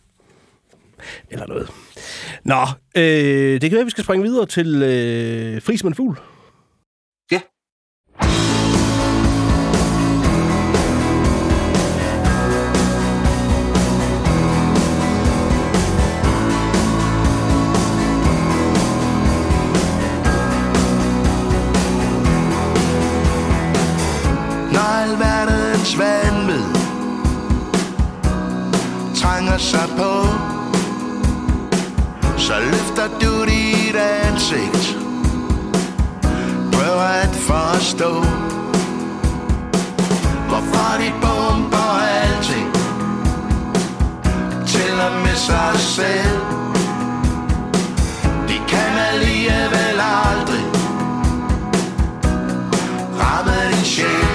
Eller 1.29 1.47
noget. 1.47 1.69
Nå, 2.45 2.61
øh, 2.97 3.61
det 3.61 3.61
kan 3.61 3.71
være, 3.71 3.79
at 3.79 3.85
vi 3.85 3.91
skal 3.91 4.03
springe 4.03 4.25
videre 4.25 4.45
til 4.45 4.83
øh, 4.83 5.61
Fri 5.61 5.77
som 5.77 5.87
en 5.87 5.95
fugl. 5.95 6.19
Ja. 7.31 7.41
Alverdens 25.09 25.99
vanvid 25.99 26.63
trænger 29.15 29.57
sig 29.57 29.89
på 29.97 30.58
så 32.49 32.59
løfter 32.59 33.07
du 33.21 33.45
dit 33.45 33.95
ansigt. 33.95 34.97
Prøv 36.71 36.99
at 37.21 37.35
forstå 37.35 38.13
Hvorfor 40.47 40.97
de 40.99 41.11
bomber 41.21 41.99
alting. 42.01 42.73
Til 44.67 44.93
og 45.07 45.11
med 45.21 45.35
sig 45.35 45.79
selv. 45.79 46.39
De 48.47 48.57
kan 48.67 48.91
alligevel 49.13 49.99
aldrig 49.99 50.65
Ramme 53.19 53.75
din 53.75 53.85
sjæl. 53.85 54.28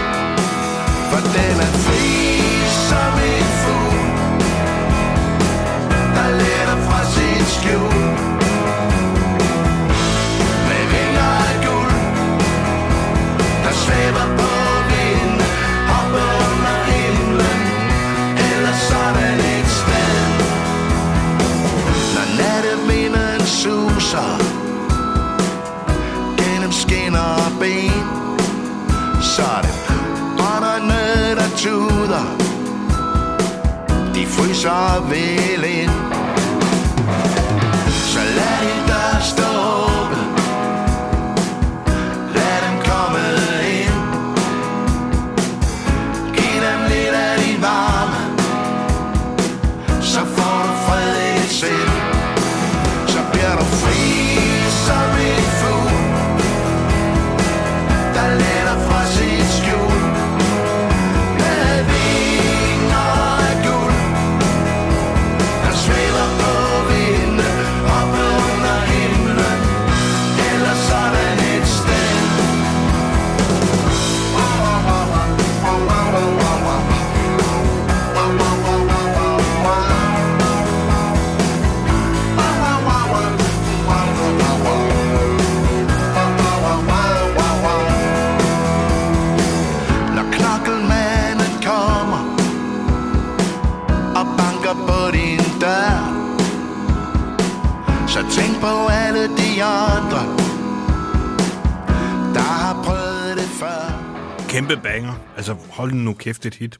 Kæft 106.25 106.47
et 106.47 106.55
hit. 106.55 106.78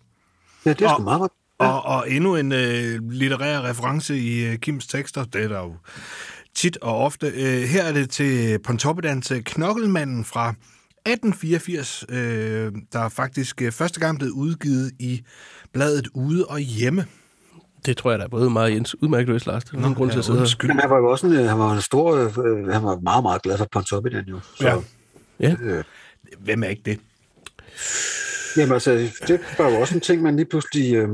Ja, 0.65 0.71
det 0.73 0.81
er 0.83 0.89
sgu 0.89 0.95
Og- 0.97 1.03
meget 1.03 1.21
godt. 1.21 1.33
Og, 1.59 1.83
og 1.85 2.11
endnu 2.11 2.37
en 2.37 2.53
øh, 2.53 3.11
litterær 3.11 3.63
reference 3.63 4.19
i 4.19 4.45
øh, 4.47 4.57
Kims 4.59 4.87
tekster. 4.87 5.25
Det 5.25 5.45
er 5.45 5.49
der 5.49 5.59
jo 5.61 5.75
tit 6.55 6.77
og 6.83 6.99
ofte. 6.99 7.27
Øh, 7.27 7.63
her 7.63 7.83
er 7.83 7.93
det 7.93 8.11
til 8.11 8.59
Pontoppidan 8.59 9.23
til 9.23 9.45
Knokkelmanden 9.45 10.25
fra 10.25 10.49
1884, 11.07 12.05
øh, 12.09 12.73
der 12.93 12.99
er 12.99 13.09
faktisk 13.09 13.63
øh, 13.63 13.73
første 13.73 14.01
gang 14.01 14.19
blevet 14.19 14.33
udgivet 14.33 14.93
i 14.99 15.23
bladet 15.73 16.09
Ude 16.15 16.47
og 16.47 16.59
Hjemme. 16.59 17.07
Det 17.87 17.97
tror 17.97 18.11
jeg, 18.11 18.19
der 18.19 18.25
er 18.25 18.29
både 18.29 18.49
og 18.57 18.73
Jens 18.73 19.03
udmærket 19.03 19.29
løs, 19.29 19.47
Lars. 19.47 19.65
Det 19.65 19.75
er 19.75 19.81
nogen 19.81 19.95
grund 19.95 20.11
til 20.11 20.19
at 20.19 20.25
sidde 20.25 20.39
her. 20.39 20.67
Men 20.69 20.79
han 20.81 20.91
var 20.91 20.97
jo 20.97 21.11
også 21.11 21.27
en, 21.27 21.33
øh, 21.33 21.45
han 21.49 21.59
var 21.59 21.73
en 21.75 21.81
stor, 21.83 22.15
øh, 22.17 22.69
han 22.69 22.83
var 22.83 23.01
meget, 23.01 23.23
meget 23.23 23.43
glad 23.43 23.59
for 23.59 23.69
Pontoppidan 23.73 24.25
jo. 24.29 24.41
Så, 24.57 24.67
Ja. 24.69 25.49
Ja. 25.49 25.55
Øh, 25.63 25.85
Hvem 26.39 26.63
er 26.63 26.69
ikke 26.69 26.83
det? 26.85 26.99
Jamen 28.57 28.73
altså, 28.73 28.91
det 29.29 29.41
var 29.59 29.71
jo 29.71 29.81
også 29.81 29.95
en 29.95 30.01
ting, 30.01 30.23
man 30.23 30.37
lige 30.37 30.47
pludselig 30.47 30.95
øh, 30.95 31.09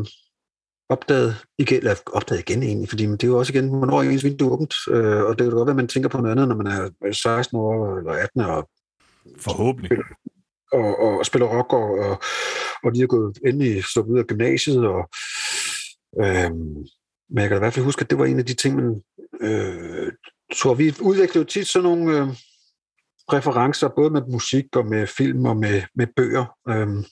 opdagede 0.88 1.34
igen, 1.58 1.78
eller 1.78 1.94
opdagede 2.12 2.44
igen 2.48 2.62
egentlig, 2.62 2.88
fordi 2.88 3.06
det 3.06 3.24
er 3.24 3.28
jo 3.28 3.38
også 3.38 3.52
igen, 3.52 3.68
hvornår 3.68 3.98
er 4.02 4.10
ens 4.10 4.24
vindue 4.24 4.52
åbent, 4.52 4.74
øh, 4.90 5.22
og 5.22 5.38
det 5.38 5.44
kan 5.44 5.50
godt 5.50 5.66
være, 5.66 5.72
at 5.72 5.76
man 5.76 5.88
tænker 5.88 6.08
på 6.08 6.18
noget 6.18 6.32
andet, 6.32 6.48
når 6.48 6.56
man 6.56 6.66
er 6.66 7.12
16 7.12 7.56
år 7.58 7.98
eller 7.98 8.12
18 8.12 8.40
og, 8.40 8.68
Forhåbentlig. 9.38 9.98
og, 10.72 10.98
og 10.98 11.26
spiller 11.26 11.46
rock, 11.46 11.72
og, 11.72 11.90
og, 11.98 12.22
og 12.84 12.92
lige 12.92 13.02
er 13.02 13.06
gået 13.06 13.38
endelig 13.46 13.84
sluppet 13.84 14.14
ud 14.14 14.18
af 14.18 14.26
gymnasiet, 14.26 14.86
og 14.86 15.08
øh, 16.20 16.50
men 17.30 17.42
jeg 17.42 17.48
kan 17.48 17.50
da 17.50 17.56
i 17.56 17.58
hvert 17.58 17.74
fald 17.74 17.84
huske, 17.84 18.00
at 18.00 18.10
det 18.10 18.18
var 18.18 18.26
en 18.26 18.38
af 18.38 18.46
de 18.46 18.54
ting, 18.54 18.76
man 18.76 19.02
øh, 19.40 20.12
tror, 20.56 20.74
vi 20.74 20.94
udviklede 21.00 21.38
jo 21.38 21.44
tit 21.44 21.66
sådan 21.66 21.84
nogle 21.84 22.18
øh, 22.18 22.28
referencer, 23.32 23.88
både 23.88 24.10
med 24.10 24.22
musik 24.22 24.76
og 24.76 24.86
med 24.86 25.06
film 25.06 25.44
og 25.44 25.56
med, 25.56 25.82
med 25.94 26.06
bøger. 26.16 26.46
Øh, 26.68 27.04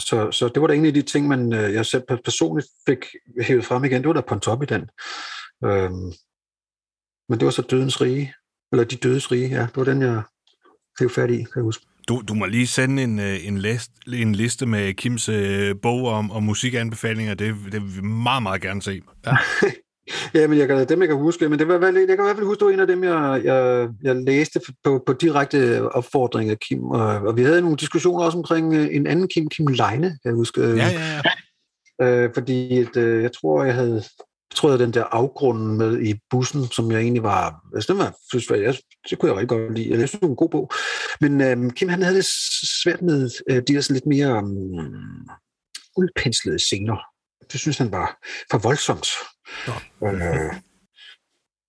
så, 0.00 0.30
så 0.30 0.48
det 0.48 0.60
var 0.60 0.66
da 0.66 0.74
en 0.74 0.86
af 0.86 0.94
de 0.94 1.02
ting, 1.02 1.28
man, 1.28 1.52
øh, 1.52 1.74
jeg 1.74 1.86
selv 1.86 2.02
personligt 2.24 2.68
fik 2.86 3.04
hævet 3.40 3.64
frem 3.64 3.84
igen. 3.84 4.00
Det 4.00 4.08
var 4.08 4.14
der 4.14 4.20
på 4.20 4.34
en 4.34 4.40
top 4.40 4.62
i 4.62 4.66
den. 4.66 4.82
Øh, 5.64 5.90
men 7.28 7.38
det 7.38 7.44
var 7.44 7.50
så 7.50 7.62
Dødens 7.62 8.00
Rige, 8.00 8.34
eller 8.72 8.84
De 8.84 8.96
Dødes 8.96 9.32
Rige, 9.32 9.48
ja. 9.48 9.60
Det 9.60 9.76
var 9.76 9.84
den, 9.84 10.02
jeg 10.02 10.22
fik 10.98 11.10
fat 11.10 11.30
i, 11.30 11.36
kan 11.36 11.52
jeg 11.56 11.62
huske. 11.62 11.86
Du, 12.08 12.22
du 12.28 12.34
må 12.34 12.46
lige 12.46 12.66
sende 12.66 13.02
en, 13.02 13.18
øh, 13.18 13.46
en, 13.46 13.58
list, 13.58 13.90
en 14.12 14.34
liste 14.34 14.66
med 14.66 14.94
Kims 14.94 15.28
øh, 15.28 15.74
bog 15.82 16.06
om, 16.06 16.30
om 16.30 16.42
musikanbefalinger. 16.42 17.34
Det, 17.34 17.54
det 17.72 17.82
vil 17.82 17.96
vi 17.96 18.00
meget, 18.00 18.42
meget 18.42 18.62
gerne 18.62 18.82
se. 18.82 19.02
Ja. 19.26 19.36
Ja, 20.34 20.46
men 20.46 20.58
jeg 20.58 20.68
kan, 20.68 20.88
dem 20.88 21.00
jeg 21.00 21.08
kan 21.08 21.16
huske, 21.16 21.48
men 21.48 21.58
det 21.58 21.68
var, 21.68 21.74
jeg 21.74 21.92
kan 21.92 22.02
i 22.02 22.06
hvert 22.06 22.36
fald 22.36 22.46
huske, 22.46 22.60
det 22.60 22.66
var 22.66 22.72
en 22.72 22.80
af 22.80 22.86
dem, 22.86 23.04
jeg, 23.04 23.40
jeg, 23.44 23.88
jeg 24.02 24.16
læste 24.16 24.60
på, 24.84 25.02
på 25.06 25.12
direkte 25.12 25.88
opfordring 25.92 26.50
af 26.50 26.58
Kim, 26.58 26.84
og, 26.84 27.06
og 27.06 27.36
vi 27.36 27.42
havde 27.42 27.60
nogle 27.60 27.76
diskussioner 27.76 28.24
også 28.24 28.38
omkring 28.38 28.74
øh, 28.74 28.88
en 28.92 29.06
anden 29.06 29.28
Kim, 29.28 29.48
Kim 29.48 29.66
Leine, 29.66 30.08
kan 30.08 30.18
jeg 30.24 30.34
huske. 30.34 30.60
Ja, 30.60 30.74
ja, 30.74 31.20
ja. 32.00 32.24
Øh, 32.24 32.30
fordi 32.34 32.78
at, 32.78 32.96
øh, 32.96 33.22
jeg 33.22 33.32
tror, 33.32 33.64
jeg 33.64 33.74
havde 33.74 34.02
jeg 34.50 34.56
tror, 34.56 34.70
jeg 34.70 34.78
den 34.78 34.94
der 34.94 35.04
afgrunden 35.04 35.78
med 35.78 36.02
i 36.02 36.14
bussen, 36.30 36.66
som 36.66 36.90
jeg 36.92 37.00
egentlig 37.00 37.22
var, 37.22 37.60
altså, 37.74 37.92
den 37.92 37.98
var, 37.98 38.16
synes, 38.30 38.50
jeg, 38.50 38.74
det 39.10 39.18
kunne 39.18 39.28
jeg 39.28 39.36
rigtig 39.36 39.48
godt 39.48 39.74
lide. 39.74 39.90
Jeg 39.90 39.98
synes, 39.98 40.10
det 40.10 40.22
var 40.22 40.28
en 40.28 40.36
god 40.36 40.48
bog. 40.48 40.70
Men 41.20 41.40
øh, 41.40 41.72
Kim, 41.72 41.88
han 41.88 42.02
havde 42.02 42.16
det 42.16 42.26
svært 42.82 43.02
med 43.02 43.30
øh, 43.50 43.56
de 43.56 43.74
der 43.74 43.80
sådan 43.80 43.94
lidt 43.94 44.06
mere 44.06 44.36
um, 44.36 45.28
udpenslede 45.96 46.58
scener. 46.58 46.96
Det 47.52 47.60
synes 47.60 47.78
han 47.78 47.92
var 47.92 48.18
for 48.50 48.58
voldsomt. 48.58 49.08
Øh, 50.04 50.54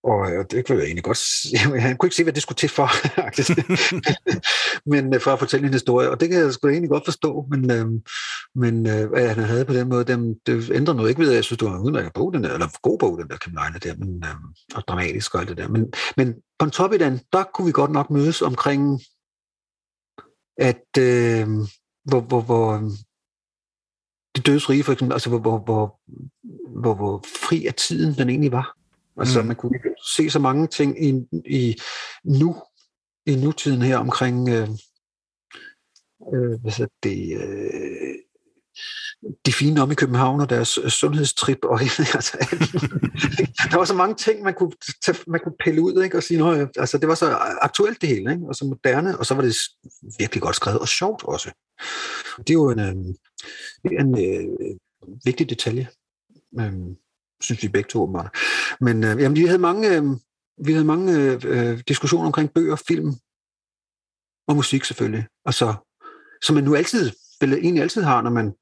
og 0.03 0.31
øh, 0.31 0.45
det 0.51 0.67
kunne 0.67 0.77
jeg 0.77 0.85
egentlig 0.85 1.03
godt 1.03 1.17
se. 1.17 1.57
Han 1.87 1.97
kunne 1.97 2.07
ikke 2.07 2.15
se, 2.15 2.23
hvad 2.23 2.33
det 2.33 2.41
skulle 2.41 2.55
til 2.55 2.69
for, 2.69 2.89
men 4.91 5.13
øh, 5.13 5.21
for 5.21 5.31
at 5.31 5.39
fortælle 5.39 5.67
en 5.67 5.73
historie. 5.73 6.09
Og 6.09 6.19
det 6.19 6.29
kan 6.29 6.39
jeg 6.39 6.53
sgu 6.53 6.67
egentlig 6.67 6.89
godt 6.89 7.05
forstå. 7.05 7.45
Men, 7.49 7.71
øh, 7.71 7.85
men 8.55 8.87
øh, 8.87 9.09
hvad 9.09 9.27
han 9.27 9.43
havde 9.43 9.65
på 9.65 9.73
den 9.73 9.89
måde, 9.89 10.03
dem, 10.03 10.39
det 10.45 10.71
ændrer 10.71 10.93
noget 10.93 11.09
ikke 11.09 11.21
ved, 11.21 11.29
at 11.29 11.35
jeg 11.35 11.43
synes, 11.43 11.59
det 11.59 11.67
var 11.67 11.75
en 11.75 11.85
udmærket 11.85 12.13
bog, 12.13 12.33
den 12.33 12.43
der, 12.43 12.53
eller 12.53 12.79
god 12.81 12.99
bog, 12.99 13.17
den 13.17 13.29
der 13.29 13.37
Kim 13.37 13.53
Leine 13.53 13.79
der, 13.79 13.95
men, 13.95 14.23
øh, 14.23 14.35
og 14.75 14.83
dramatisk 14.87 15.33
og 15.35 15.39
alt 15.39 15.49
det 15.49 15.57
der. 15.57 15.67
Men, 15.67 15.93
men 16.17 16.35
på 16.59 16.65
en 16.65 16.71
top 16.71 16.93
i 16.93 16.97
den, 16.97 17.19
der 17.33 17.43
kunne 17.43 17.65
vi 17.65 17.71
godt 17.71 17.91
nok 17.91 18.09
mødes 18.09 18.41
omkring, 18.41 19.01
at 20.57 20.87
øh, 20.99 21.47
hvor, 22.09 22.21
hvor, 22.21 22.41
hvor 22.41 22.91
det 24.35 24.45
dødes 24.45 24.69
rige, 24.69 24.83
for 24.83 24.91
eksempel, 24.93 25.13
altså 25.13 25.29
hvor, 25.29 25.39
hvor, 25.39 25.57
hvor, 25.57 25.99
hvor, 26.79 26.93
hvor 26.93 27.23
fri 27.43 27.65
af 27.65 27.73
tiden 27.73 28.13
den 28.13 28.29
egentlig 28.29 28.51
var. 28.51 28.77
Altså, 29.17 29.41
mm. 29.41 29.47
man 29.47 29.55
kunne 29.55 29.79
se 30.15 30.29
så 30.29 30.39
mange 30.39 30.67
ting 30.67 31.05
i, 31.05 31.13
i 31.45 31.75
nu, 32.23 32.55
i 33.25 33.35
nutiden 33.35 33.81
her 33.81 33.97
omkring, 33.97 34.49
øh, 34.49 34.69
øh, 36.33 36.61
hvad 36.61 36.71
hedder 36.71 36.93
det, 37.03 37.37
øh, 37.41 38.15
de 39.45 39.53
fine 39.53 39.81
om 39.81 39.91
i 39.91 39.95
København 39.95 40.41
og 40.41 40.49
deres 40.49 40.77
øh, 40.77 40.89
sundhedstrip. 40.89 41.57
Og, 41.63 41.81
altså, 42.19 42.37
der 43.71 43.77
var 43.77 43.85
så 43.85 43.93
mange 43.93 44.15
ting, 44.15 44.43
man 44.43 44.53
kunne, 44.53 44.71
tage, 45.05 45.17
man 45.27 45.39
kunne 45.43 45.55
pille 45.63 45.81
ud 45.81 46.03
ikke? 46.03 46.17
og 46.17 46.23
sige, 46.23 46.37
noget. 46.37 46.69
altså, 46.77 46.97
det 46.97 47.07
var 47.07 47.15
så 47.15 47.29
aktuelt 47.61 48.01
det 48.01 48.09
hele, 48.09 48.31
ikke? 48.31 48.47
og 48.47 48.55
så 48.55 48.65
moderne, 48.65 49.17
og 49.17 49.25
så 49.25 49.33
var 49.33 49.41
det 49.41 49.55
virkelig 50.19 50.41
godt 50.41 50.55
skrevet, 50.55 50.79
og 50.79 50.87
sjovt 50.87 51.23
også. 51.23 51.51
Det 52.37 52.49
er 52.49 52.53
jo 52.53 52.69
en, 52.69 52.79
øh, 52.79 52.95
en 53.99 54.17
øh, 54.25 54.77
vigtig 55.25 55.49
detalje, 55.49 55.87
øh, 56.59 56.73
synes 57.41 57.63
vi 57.63 57.67
begge 57.67 57.89
to 57.89 58.01
åbenbart. 58.01 58.35
Men 58.81 59.03
øh, 59.03 59.21
jamen, 59.21 59.35
vi 59.35 59.45
havde 59.45 59.59
mange, 59.59 59.95
øh, 59.95 60.03
vi 60.65 60.71
havde 60.71 60.85
mange 60.85 61.39
øh, 61.43 61.79
diskussioner 61.87 62.25
omkring 62.25 62.53
bøger, 62.53 62.75
film 62.87 63.13
og 64.47 64.55
musik 64.55 64.83
selvfølgelig. 64.83 65.27
Og 65.45 65.53
så, 65.53 65.75
som 66.43 66.55
man 66.55 66.63
nu 66.63 66.75
altid, 66.75 67.11
vel 67.41 67.53
egentlig 67.53 67.83
altid 67.83 68.01
har, 68.01 68.21
når 68.21 68.31
man 68.31 68.53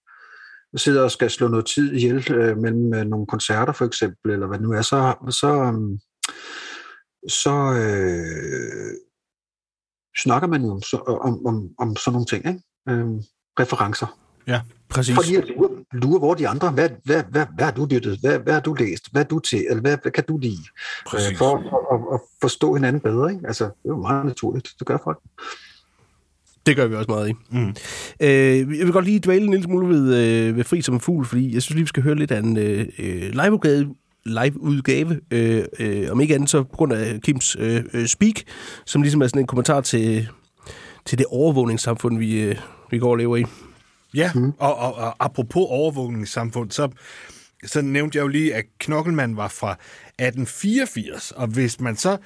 sidder 0.76 1.04
og 1.04 1.12
skal 1.12 1.30
slå 1.30 1.48
noget 1.48 1.66
tid 1.66 1.94
ihjel 1.94 2.32
øh, 2.32 2.58
mellem 2.58 2.94
øh, 2.94 3.06
nogle 3.06 3.28
koncerter 3.28 3.74
for 3.74 3.86
eksempel, 3.86 4.32
eller 4.32 4.48
hvad 4.48 4.58
det 4.58 4.68
nu 4.68 4.74
er, 4.74 4.82
så, 4.82 5.16
så, 5.30 5.48
øh, 5.48 6.00
så 7.30 7.56
øh, 7.82 8.94
snakker 10.24 10.48
man 10.48 10.62
jo 10.64 10.72
om, 10.72 10.82
så, 10.82 10.98
om, 10.98 11.46
om, 11.46 11.70
om 11.80 11.96
sådan 11.96 12.14
nogle 12.14 12.26
ting, 12.26 12.48
ikke? 12.48 12.62
Øh, 12.90 13.08
referencer. 13.60 14.20
Ja, 14.48 14.62
Præcis. 14.90 15.16
Fordi 15.16 15.36
at 15.36 15.48
lure, 15.94 16.20
hvor 16.20 16.34
de 16.34 16.48
andre, 16.48 16.70
hvad, 16.72 16.90
hvad, 17.04 17.24
hvad, 17.32 17.46
hvad 17.56 17.66
har 17.66 17.72
du 17.72 17.88
lyttet, 17.92 18.20
hvad, 18.20 18.40
hvad 18.40 18.54
har 18.54 18.62
du 18.62 18.74
læst, 18.74 19.12
hvad 19.12 19.22
er 19.22 19.28
du 19.28 19.40
til, 19.40 19.66
eller 19.70 19.82
hvad, 19.82 19.98
hvad 20.02 20.12
kan 20.12 20.24
du 20.28 20.38
lide, 20.38 20.64
Præcis. 21.08 21.32
øh, 21.32 21.38
for 21.38 21.56
at, 21.56 22.00
at, 22.00 22.14
at 22.14 22.20
forstå 22.42 22.74
hinanden 22.74 23.02
bedre. 23.02 23.32
Ikke? 23.32 23.48
Altså, 23.48 23.64
det 23.64 23.72
er 23.86 23.90
jo 23.90 23.98
meget 23.98 24.26
naturligt, 24.26 24.70
det 24.80 24.88
gør 24.88 24.98
folk. 25.04 25.20
Det 26.66 26.76
gør 26.76 26.88
vi 26.88 26.96
også 26.96 27.12
meget 27.12 27.30
i. 27.30 27.34
Mm. 27.50 27.76
Øh, 28.20 28.78
jeg 28.78 28.86
vil 28.86 28.92
godt 28.92 29.06
lige 29.06 29.20
dvæle 29.20 29.44
en 29.44 29.52
lille 29.52 29.64
smule 29.64 29.88
ved, 29.88 30.16
øh, 30.16 30.58
ved 30.58 30.64
Fri 30.64 30.82
som 30.82 30.96
en 30.96 31.02
fugl, 31.02 31.26
fordi 31.26 31.54
jeg 31.54 31.62
synes 31.62 31.76
lige, 31.76 31.84
vi 31.84 31.88
skal 31.88 32.04
høre 32.04 32.16
lidt 32.16 32.32
af 32.32 32.40
en 32.40 32.58
øh, 32.58 32.88
øh, 33.00 33.32
liveudgave, 33.32 33.96
live-udgave, 34.26 35.20
øh, 35.32 35.64
øh, 35.80 36.12
om 36.12 36.22
ikke 36.22 36.36
andet 36.36 36.50
så 36.50 36.64
på 36.64 36.76
grund 36.76 36.94
af 36.94 37.22
Kims 37.22 37.58
øh, 37.60 37.84
øh, 37.94 38.08
speak, 38.08 38.36
som 38.86 39.02
ligesom 39.02 39.22
er 39.22 39.28
sådan 39.28 39.42
en 39.42 39.48
kommentar 39.48 39.82
til, 39.82 40.28
til 41.06 41.18
det 41.18 41.26
overvågningssamfund, 41.30 42.18
vi, 42.18 42.42
øh, 42.42 42.56
vi 42.92 43.00
går 43.00 43.12
og 43.12 43.18
lever 43.18 43.38
i. 43.38 43.46
Ja, 44.14 44.32
mm. 44.36 44.54
og, 44.60 44.76
og, 44.76 44.96
og 44.96 45.16
apropos 45.20 45.68
overvågningssamfund, 45.70 46.72
så, 46.72 46.90
så 47.66 47.82
nævnte 47.82 48.18
jeg 48.18 48.24
jo 48.24 48.28
lige, 48.28 48.56
at 48.56 48.66
Knokkelmand 48.80 49.36
var 49.36 49.48
fra 49.48 49.72
1884, 49.72 51.32
og 51.32 51.48
hvis 51.48 51.80
man 51.80 51.98
så 51.98 52.18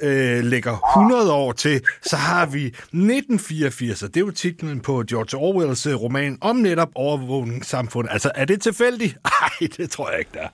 øh, 0.00 0.44
lægger 0.44 0.96
100 0.98 1.32
år 1.32 1.52
til, 1.52 1.82
så 2.02 2.16
har 2.16 2.46
vi 2.46 2.66
1984, 2.66 4.02
og 4.02 4.08
det 4.08 4.16
er 4.16 4.24
jo 4.24 4.30
titlen 4.30 4.80
på 4.80 5.04
George 5.08 5.36
Orwells 5.36 5.86
øh, 5.86 5.94
roman 5.94 6.38
om 6.40 6.56
netop 6.56 6.88
overvågningssamfund. 6.94 8.08
Altså, 8.10 8.30
er 8.34 8.44
det 8.44 8.62
tilfældigt? 8.62 9.16
Nej, 9.40 9.68
det 9.76 9.90
tror 9.90 10.10
jeg 10.10 10.18
ikke, 10.18 10.30
der 10.34 10.40
er. 10.40 10.48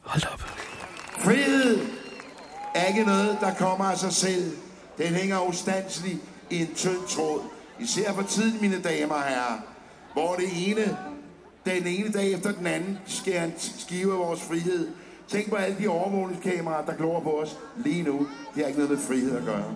Hold 0.00 0.22
op. 0.32 0.40
Frihed 1.18 1.78
er 2.74 2.86
ikke 2.86 3.04
noget, 3.04 3.38
der 3.40 3.54
kommer 3.54 3.84
af 3.84 3.98
sig 3.98 4.12
selv. 4.12 4.52
Den 4.98 5.14
hænger 5.14 5.48
ustandsligt 5.48 6.18
i 6.50 6.60
en 6.60 6.74
tynd 6.74 7.08
tråd. 7.08 7.40
Især 7.82 8.12
for 8.12 8.22
tiden, 8.22 8.60
mine 8.60 8.82
damer 8.82 9.14
og 9.14 9.22
herrer, 9.22 9.58
hvor 10.12 10.34
det 10.34 10.68
ene, 10.68 10.98
den 11.64 11.86
ene 11.86 12.12
dag 12.12 12.32
efter 12.32 12.52
den 12.52 12.66
anden, 12.66 12.98
skærer 13.06 13.44
en 13.44 13.52
skive 13.56 14.12
af 14.12 14.18
vores 14.18 14.42
frihed. 14.42 14.88
Tænk 15.28 15.50
på 15.50 15.56
alle 15.56 15.76
de 15.78 15.88
overvågningskameraer, 15.88 16.84
der 16.84 16.96
glor 16.96 17.20
på 17.20 17.30
os 17.40 17.56
lige 17.76 18.02
nu. 18.02 18.18
Det 18.54 18.62
har 18.62 18.66
ikke 18.66 18.78
noget 18.78 18.90
med 18.90 19.06
frihed 19.06 19.36
at 19.36 19.44
gøre. 19.44 19.74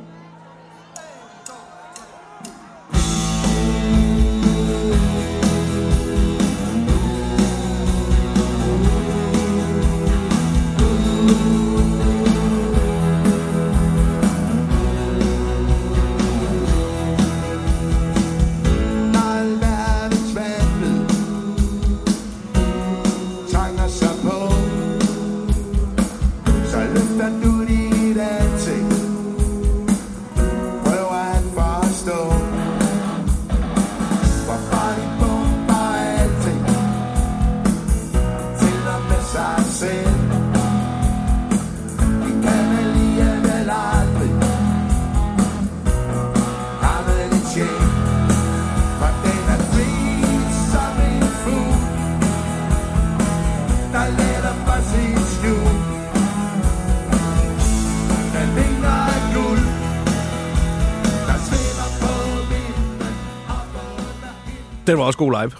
Den 64.97 65.01
var 65.01 65.07
også 65.07 65.19
god 65.19 65.33
live. 65.33 65.53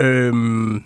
Øhm, 0.00 0.84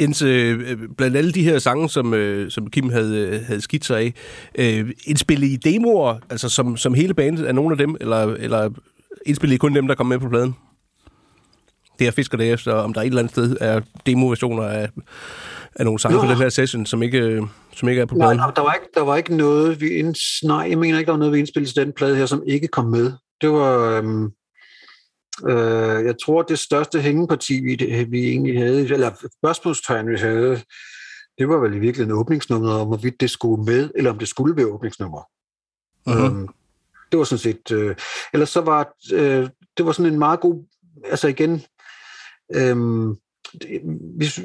Jens, 0.00 0.22
øh, 0.22 0.78
blandt 0.96 1.16
alle 1.16 1.32
de 1.32 1.42
her 1.42 1.58
sange, 1.58 1.88
som, 1.88 2.14
øh, 2.14 2.50
som 2.50 2.70
Kim 2.70 2.90
havde, 2.90 3.18
øh, 3.18 3.40
havde 3.46 3.60
skidt 3.60 3.84
sig 3.84 3.98
af, 3.98 4.14
øh, 4.58 4.90
indspillet 5.06 5.46
i 5.48 5.56
demoer, 5.56 6.18
altså 6.30 6.48
som, 6.48 6.76
som 6.76 6.94
hele 6.94 7.14
bandet, 7.14 7.48
er 7.48 7.52
nogle 7.52 7.72
af 7.72 7.78
dem, 7.78 7.96
eller, 8.00 8.16
eller 8.16 8.70
indspillet 9.26 9.60
kun 9.60 9.74
dem, 9.74 9.86
der 9.86 9.94
kom 9.94 10.06
med 10.06 10.18
på 10.18 10.28
pladen? 10.28 10.54
Det 11.98 12.06
er 12.06 12.10
fisker 12.10 12.38
det 12.38 12.52
efter, 12.52 12.72
om 12.72 12.92
der 12.92 13.00
et 13.00 13.06
eller 13.06 13.18
andet 13.18 13.32
sted 13.32 13.56
er 13.60 13.80
demoversioner 14.06 14.62
af, 14.62 14.88
af 15.74 15.84
nogle 15.84 15.98
sange 15.98 16.16
Nå. 16.16 16.22
fra 16.22 16.30
den 16.30 16.38
her 16.38 16.48
session, 16.48 16.86
som 16.86 17.02
ikke, 17.02 17.18
øh, 17.18 17.42
som 17.76 17.88
ikke 17.88 18.02
er 18.02 18.06
på 18.06 18.14
pladen. 18.14 18.36
nej, 18.36 18.50
der 18.56 18.62
var 18.62 18.72
ikke, 18.72 18.86
der 18.94 19.02
var 19.02 19.16
ikke 19.16 19.36
noget, 19.36 19.80
vi 19.80 19.88
ind, 19.88 20.46
nej, 20.46 20.66
jeg 20.70 20.78
mener 20.78 20.98
ikke, 20.98 21.06
der 21.06 21.12
var 21.12 21.18
noget, 21.18 21.32
vi 21.32 21.38
indspillede 21.38 21.72
til 21.72 21.84
den 21.84 21.92
plade 21.92 22.16
her, 22.16 22.26
som 22.26 22.42
ikke 22.46 22.68
kom 22.68 22.84
med. 22.84 23.12
Det 23.40 23.50
var, 23.50 23.96
øhm, 23.96 24.30
øh, 25.46 26.04
jeg 26.06 26.14
tror, 26.24 26.42
det 26.42 26.58
største 26.58 27.00
hængeparti, 27.00 27.60
vi, 27.60 28.04
vi 28.10 28.28
egentlig 28.28 28.58
havde, 28.58 28.80
eller 28.80 29.28
spørgsmålstegn, 29.38 30.08
vi 30.08 30.16
havde, 30.16 30.62
det 31.38 31.48
var 31.48 31.56
vel 31.56 31.74
i 31.74 31.78
virkeligheden 31.78 32.20
åbningsnummeret, 32.20 32.80
om 32.80 32.86
hvorvidt 32.86 33.20
det 33.20 33.30
skulle 33.30 33.64
med, 33.64 33.90
eller 33.94 34.10
om 34.10 34.18
det 34.18 34.28
skulle 34.28 34.56
være 34.56 34.66
åbningsnummer. 34.66 35.22
Mhm. 36.06 36.24
Øhm, 36.24 36.48
det 37.12 37.18
var 37.18 37.24
sådan 37.24 37.38
set, 37.38 37.72
øh, 37.72 37.96
ellers 38.32 38.48
så 38.48 38.60
var, 38.60 38.94
øh, 39.12 39.48
det 39.76 39.86
var 39.86 39.92
sådan 39.92 40.12
en 40.12 40.18
meget 40.18 40.40
god, 40.40 40.64
altså 41.04 41.28
igen, 41.28 41.62
øhm, 42.54 43.16
det, 43.52 43.80
hvis, 44.16 44.40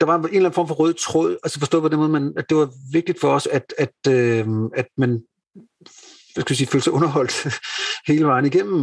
der 0.00 0.06
var 0.06 0.18
en 0.18 0.24
eller 0.24 0.38
anden 0.38 0.52
form 0.52 0.68
for 0.68 0.74
rød 0.74 0.94
tråd, 0.94 1.36
altså 1.44 1.58
forstået 1.58 1.82
på 1.82 1.88
den 1.88 1.98
måde, 1.98 2.08
man, 2.08 2.32
at 2.36 2.48
det 2.48 2.56
var 2.56 2.70
vigtigt 2.92 3.20
for 3.20 3.28
os, 3.28 3.46
at, 3.46 3.74
at, 3.78 4.12
øh, 4.12 4.46
at 4.74 4.86
man 4.96 5.22
hvad 6.36 6.42
skal 6.42 6.52
jeg 6.52 6.56
sige, 6.56 6.66
følte 6.66 6.84
sig 6.84 6.92
underholdt 6.92 7.48
hele 8.08 8.24
vejen 8.24 8.46
igennem. 8.46 8.80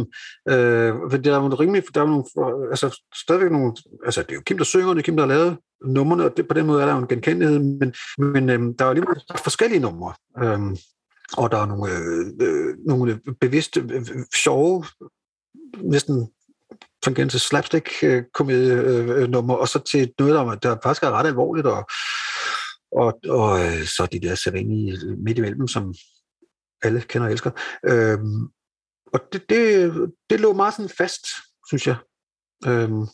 Øh, 0.48 0.94
for 1.10 1.16
der 1.16 1.36
var 1.36 1.60
rimelig, 1.60 1.82
der 1.94 2.00
var 2.00 2.08
nogle, 2.08 2.24
altså 2.70 3.00
stadigvæk 3.14 3.50
nogle, 3.50 3.72
altså 4.04 4.22
det 4.22 4.30
er 4.30 4.34
jo 4.34 4.42
Kim, 4.46 4.58
der 4.58 4.64
synger, 4.64 4.94
det 4.94 4.98
er 4.98 5.02
Kim, 5.02 5.16
der 5.16 5.26
har 5.26 5.34
lavet 5.34 5.58
numrene, 5.84 6.24
og 6.24 6.36
det, 6.36 6.48
på 6.48 6.54
den 6.54 6.66
måde 6.66 6.82
er 6.82 6.86
der 6.86 6.92
jo 6.92 6.98
en 6.98 7.08
genkendelighed, 7.08 7.58
men, 7.58 7.94
men 8.18 8.50
øh, 8.50 8.58
der 8.78 8.84
var 8.84 8.90
alligevel 8.90 9.20
forskellige 9.44 9.80
numre. 9.80 10.14
Øh, 10.42 10.60
og 11.36 11.50
der 11.50 11.58
er 11.58 11.66
nogle, 11.66 11.92
øh, 11.92 12.26
øh, 12.40 12.74
nogle 12.86 13.20
bevidste, 13.40 13.80
øh, 13.92 14.06
sjove, 14.34 14.84
næsten 15.82 16.28
tangent 17.02 17.30
til 17.30 17.40
slapstick-komedie-nummer, 17.40 19.54
øh, 19.54 19.58
øh, 19.58 19.60
og 19.60 19.68
så 19.68 19.78
til 19.78 20.12
noget, 20.18 20.34
der, 20.34 20.54
der 20.54 20.76
faktisk 20.82 21.02
er 21.02 21.10
ret 21.10 21.26
alvorligt, 21.26 21.66
og, 21.66 21.86
og, 22.92 23.18
og 23.28 23.58
så 23.86 24.06
de 24.12 24.20
der 24.20 24.34
sædvanlige 24.34 24.98
midt 25.24 25.38
imellem, 25.38 25.68
som 25.68 25.94
alle 26.84 27.00
kender 27.00 27.26
og 27.26 27.32
elsker. 27.32 27.50
Øhm, 27.84 28.48
og 29.12 29.20
det, 29.32 29.48
det, 29.48 29.92
det 30.30 30.40
lå 30.40 30.52
meget 30.52 30.74
sådan 30.74 30.90
fast, 30.98 31.26
synes 31.68 31.86
jeg, 31.86 31.96
øhm, 32.66 33.06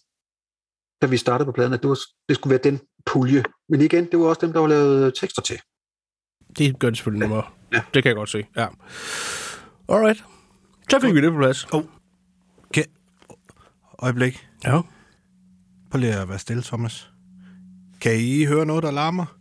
da 1.02 1.06
vi 1.06 1.16
startede 1.16 1.46
på 1.46 1.52
pladen, 1.52 1.72
at 1.72 1.82
det, 1.82 1.88
var, 1.88 1.98
det 2.28 2.36
skulle 2.36 2.50
være 2.50 2.70
den 2.70 2.80
pulje. 3.06 3.44
Men 3.68 3.80
igen, 3.80 4.10
det 4.10 4.18
var 4.18 4.26
også 4.26 4.46
dem, 4.46 4.52
der 4.52 4.60
var 4.60 4.68
lavet 4.68 5.14
tekster 5.14 5.42
til. 5.42 5.60
Det 6.58 6.78
gør 6.78 6.88
det 6.90 6.96
selvfølgelig 6.96 7.28
nemmere. 7.28 7.44
Ja. 7.72 7.82
Det 7.94 8.02
kan 8.02 8.10
jeg 8.10 8.16
godt 8.16 8.30
se, 8.30 8.46
ja. 8.56 8.66
Alright. 9.88 10.24
Så 10.90 11.00
fik 11.00 11.14
vi 11.14 11.20
det 11.20 11.32
på 11.32 11.38
plads. 11.38 11.64
Oh. 11.72 11.84
Kan... 12.74 12.84
Øjeblik. 13.98 14.48
Ja. 14.64 14.80
Prøv 15.90 16.00
lige 16.00 16.14
at 16.14 16.28
være 16.28 16.38
stille, 16.38 16.62
Thomas. 16.62 17.10
Kan 18.00 18.16
I 18.16 18.44
høre 18.44 18.66
noget, 18.66 18.82
der 18.82 18.90
larmer? 18.90 19.39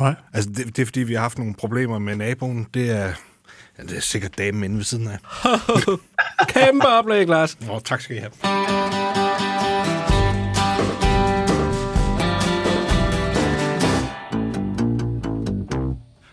Nej. 0.00 0.14
Altså, 0.32 0.50
det, 0.50 0.76
det 0.76 0.82
er 0.82 0.86
fordi, 0.86 1.00
vi 1.00 1.14
har 1.14 1.20
haft 1.20 1.38
nogle 1.38 1.54
problemer 1.54 1.98
med 1.98 2.16
naboen. 2.16 2.66
Det 2.74 2.90
er, 2.90 3.12
ja, 3.78 3.82
det 3.82 3.96
er 3.96 4.00
sikkert 4.00 4.38
damen 4.38 4.64
inde 4.64 4.76
ved 4.76 4.84
siden 4.84 5.08
af. 5.08 5.18
Kæmpe 6.54 6.88
oplæg, 6.88 7.28
Lars. 7.28 7.60
Nå, 7.60 7.78
tak 7.78 8.00
skal 8.00 8.16
I 8.16 8.18
have. 8.18 8.32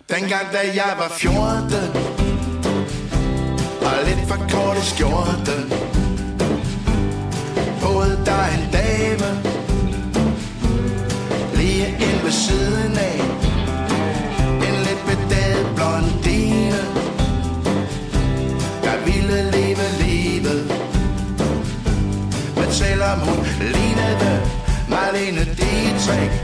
Dengang 0.09 0.51
da 0.53 0.59
jeg 0.75 0.93
var 0.97 1.09
14 1.09 1.33
Og 3.81 3.93
lidt 4.05 4.27
for 4.27 4.47
kort 4.49 4.77
i 4.77 4.85
skjorten 4.95 5.63
Boede 7.81 8.25
der 8.25 8.45
en 8.55 8.71
dame 8.73 9.29
Lige 11.55 11.87
ind 11.87 12.21
ved 12.23 12.31
siden 12.31 12.97
af 12.97 13.52
selvom 22.73 23.19
hun 23.19 23.45
lignede 23.59 24.33
Marlene 24.89 25.45
Dietrich. 25.57 26.35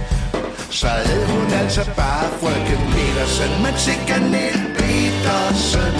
Så 0.69 0.87
hed 0.87 1.25
hun 1.25 1.53
altså 1.61 1.83
bare 1.95 2.27
frøken 2.39 2.81
Petersen 2.93 3.51
Men 3.63 3.75
sikkert 3.77 4.23
Niel 4.33 4.61
Petersen. 4.77 5.93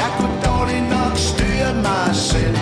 Jeg 0.00 0.10
kunne 0.18 0.38
dårligt 0.46 0.88
nok 0.96 1.14
styre 1.28 1.74
mig 1.88 2.08
selv 2.30 2.56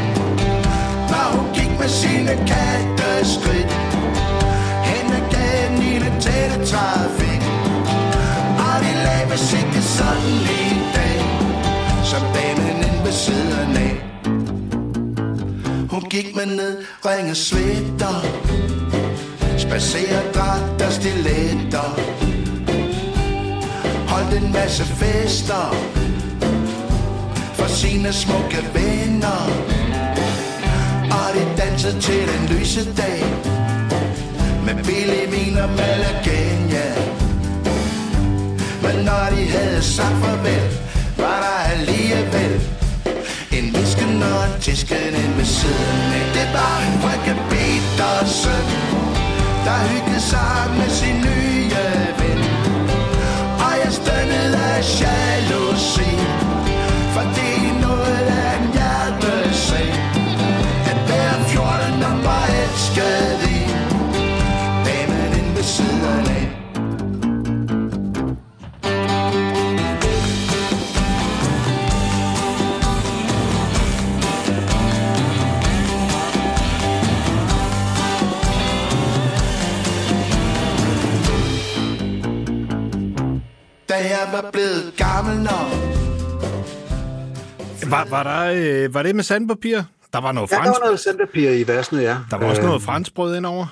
Når 1.13 1.27
hun 1.35 1.47
gik 1.55 1.73
med 1.81 1.89
sine 1.89 2.35
katteskridt 2.51 3.73
Hen 4.89 5.07
ad 5.19 5.25
gaden 5.35 5.83
i 5.93 5.95
den 6.05 6.15
tætte 6.21 6.57
trafik 6.71 7.43
Og 8.67 8.77
de 8.83 8.93
lag 9.07 9.23
med 9.29 9.41
sikkert 9.51 9.89
sådan 9.99 10.37
en 10.63 10.81
dag 10.97 11.21
Som 12.11 12.23
damen 12.35 12.77
inde 12.87 13.01
ved 13.05 13.13
siden 13.13 13.77
af. 13.77 14.11
Hun 15.91 16.03
gik 16.11 16.37
med 16.37 16.47
ned, 16.47 16.85
ringe 17.07 17.35
svætter 17.35 18.17
Spacerer 19.59 20.33
dræt 20.33 20.83
og 20.87 20.93
stiletter. 20.93 21.89
Holdt 24.09 24.43
en 24.43 24.53
masse 24.53 24.85
fester. 24.85 25.75
For 27.55 27.69
sine 27.69 28.13
smukke 28.13 28.61
venner. 28.75 29.41
Og 31.11 31.35
de 31.35 31.63
dansede 31.63 32.01
til 32.01 32.29
den 32.29 32.57
lyse 32.57 32.95
dag. 32.95 33.25
Med 34.67 34.85
billig 34.85 35.33
vin 35.33 35.59
og 35.59 35.69
malagenia 35.69 36.95
Men 38.83 39.05
når 39.05 39.27
de 39.37 39.45
havde 39.51 39.83
sagt 39.83 40.25
farvel 40.25 40.71
Var 41.17 41.41
der 41.41 41.73
alligevel 41.73 42.80
og 44.23 44.45
en 44.47 44.61
tisken 44.61 45.15
ind 45.23 45.35
ved 45.39 45.45
siden 45.45 46.13
af. 46.19 46.27
Det 46.37 46.49
var 46.57 46.77
en 46.87 46.95
frøken 47.03 47.39
Petersen 47.51 48.65
der 49.65 49.79
hyggede 49.89 50.21
sig 50.21 50.65
med 50.79 50.91
sin 50.91 51.17
nye 51.27 51.71
ven. 52.19 52.41
Og 53.65 53.73
jeg 53.85 53.93
stønnede 53.93 54.57
af 54.77 55.01
jalousi. 55.01 56.40
Da 83.91 83.95
jeg 83.97 84.29
var 84.33 84.51
blevet 84.51 84.95
gammel 84.97 85.37
nok 85.37 85.71
Var, 87.91 88.05
var, 88.11 88.23
der, 88.23 88.41
øh, 88.85 88.95
var 88.95 89.03
det 89.03 89.17
med 89.17 89.25
sandpapir? 89.25 89.83
Der 90.13 90.21
var 90.21 90.33
noget 90.33 90.51
Ja, 90.51 90.57
der 90.57 90.63
fransk. 90.63 90.81
var 90.81 90.87
noget 90.87 91.01
sandpapir 91.01 91.51
i 91.51 91.67
versene, 91.67 92.01
ja. 92.03 92.17
Der 92.31 92.37
var 92.39 92.47
også 92.47 92.63
Øh, 92.63 92.67
noget 92.67 92.83
franskbrød 92.83 93.37
indover. 93.37 93.67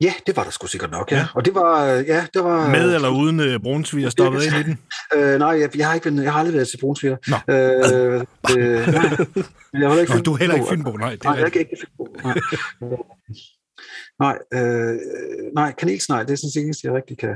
Ja, 0.00 0.12
det 0.26 0.36
var 0.36 0.42
der 0.44 0.50
sgu 0.50 0.66
sikkert 0.66 0.90
nok, 0.90 1.12
ja. 1.12 1.16
ja. 1.16 1.26
Og 1.34 1.44
det 1.44 1.54
var, 1.54 1.84
øh, 1.84 2.06
ja, 2.06 2.26
det 2.34 2.44
var... 2.44 2.68
Med 2.68 2.94
eller 2.94 3.08
uden 3.08 3.40
øh, 3.40 3.60
brunsviger 3.60 4.10
stoppet 4.10 4.42
ind 4.44 4.54
i 4.54 4.62
den. 4.62 4.78
Øh, 5.16 5.38
nej, 5.38 5.48
jeg, 5.48 5.76
jeg, 5.76 5.86
har 5.86 5.94
ikke, 5.94 6.10
været- 6.14 6.24
jeg 6.24 6.32
har 6.32 6.38
aldrig 6.38 6.54
været 6.54 6.68
til 6.68 6.78
brunsviger. 6.80 7.16
Nå. 7.28 7.36
Øh, 7.54 8.20
øh, 8.58 8.86
nej. 8.86 9.16
Men 9.72 9.82
jeg 9.82 9.90
har 9.90 9.98
ikke 10.00 10.14
Nå, 10.14 10.20
du 10.20 10.32
er 10.32 10.36
heller 10.38 10.54
ikke 10.54 10.66
Fynbo, 10.70 10.90
nej. 10.90 11.10
Det 11.10 11.24
Nej, 11.24 11.32
er 11.32 11.36
jeg 11.38 11.44
er 11.54 11.58
ikke 11.58 11.76
Fynbo. 11.80 12.04
Nej, 12.24 12.34
nej, 14.24 14.38
øh, 14.54 14.98
nej 15.54 15.72
kanelsnegl, 15.78 16.26
det 16.26 16.32
er 16.32 16.36
sådan 16.36 16.50
set 16.50 16.62
eneste, 16.62 16.86
jeg 16.86 16.94
rigtig 16.94 17.18
kan... 17.18 17.34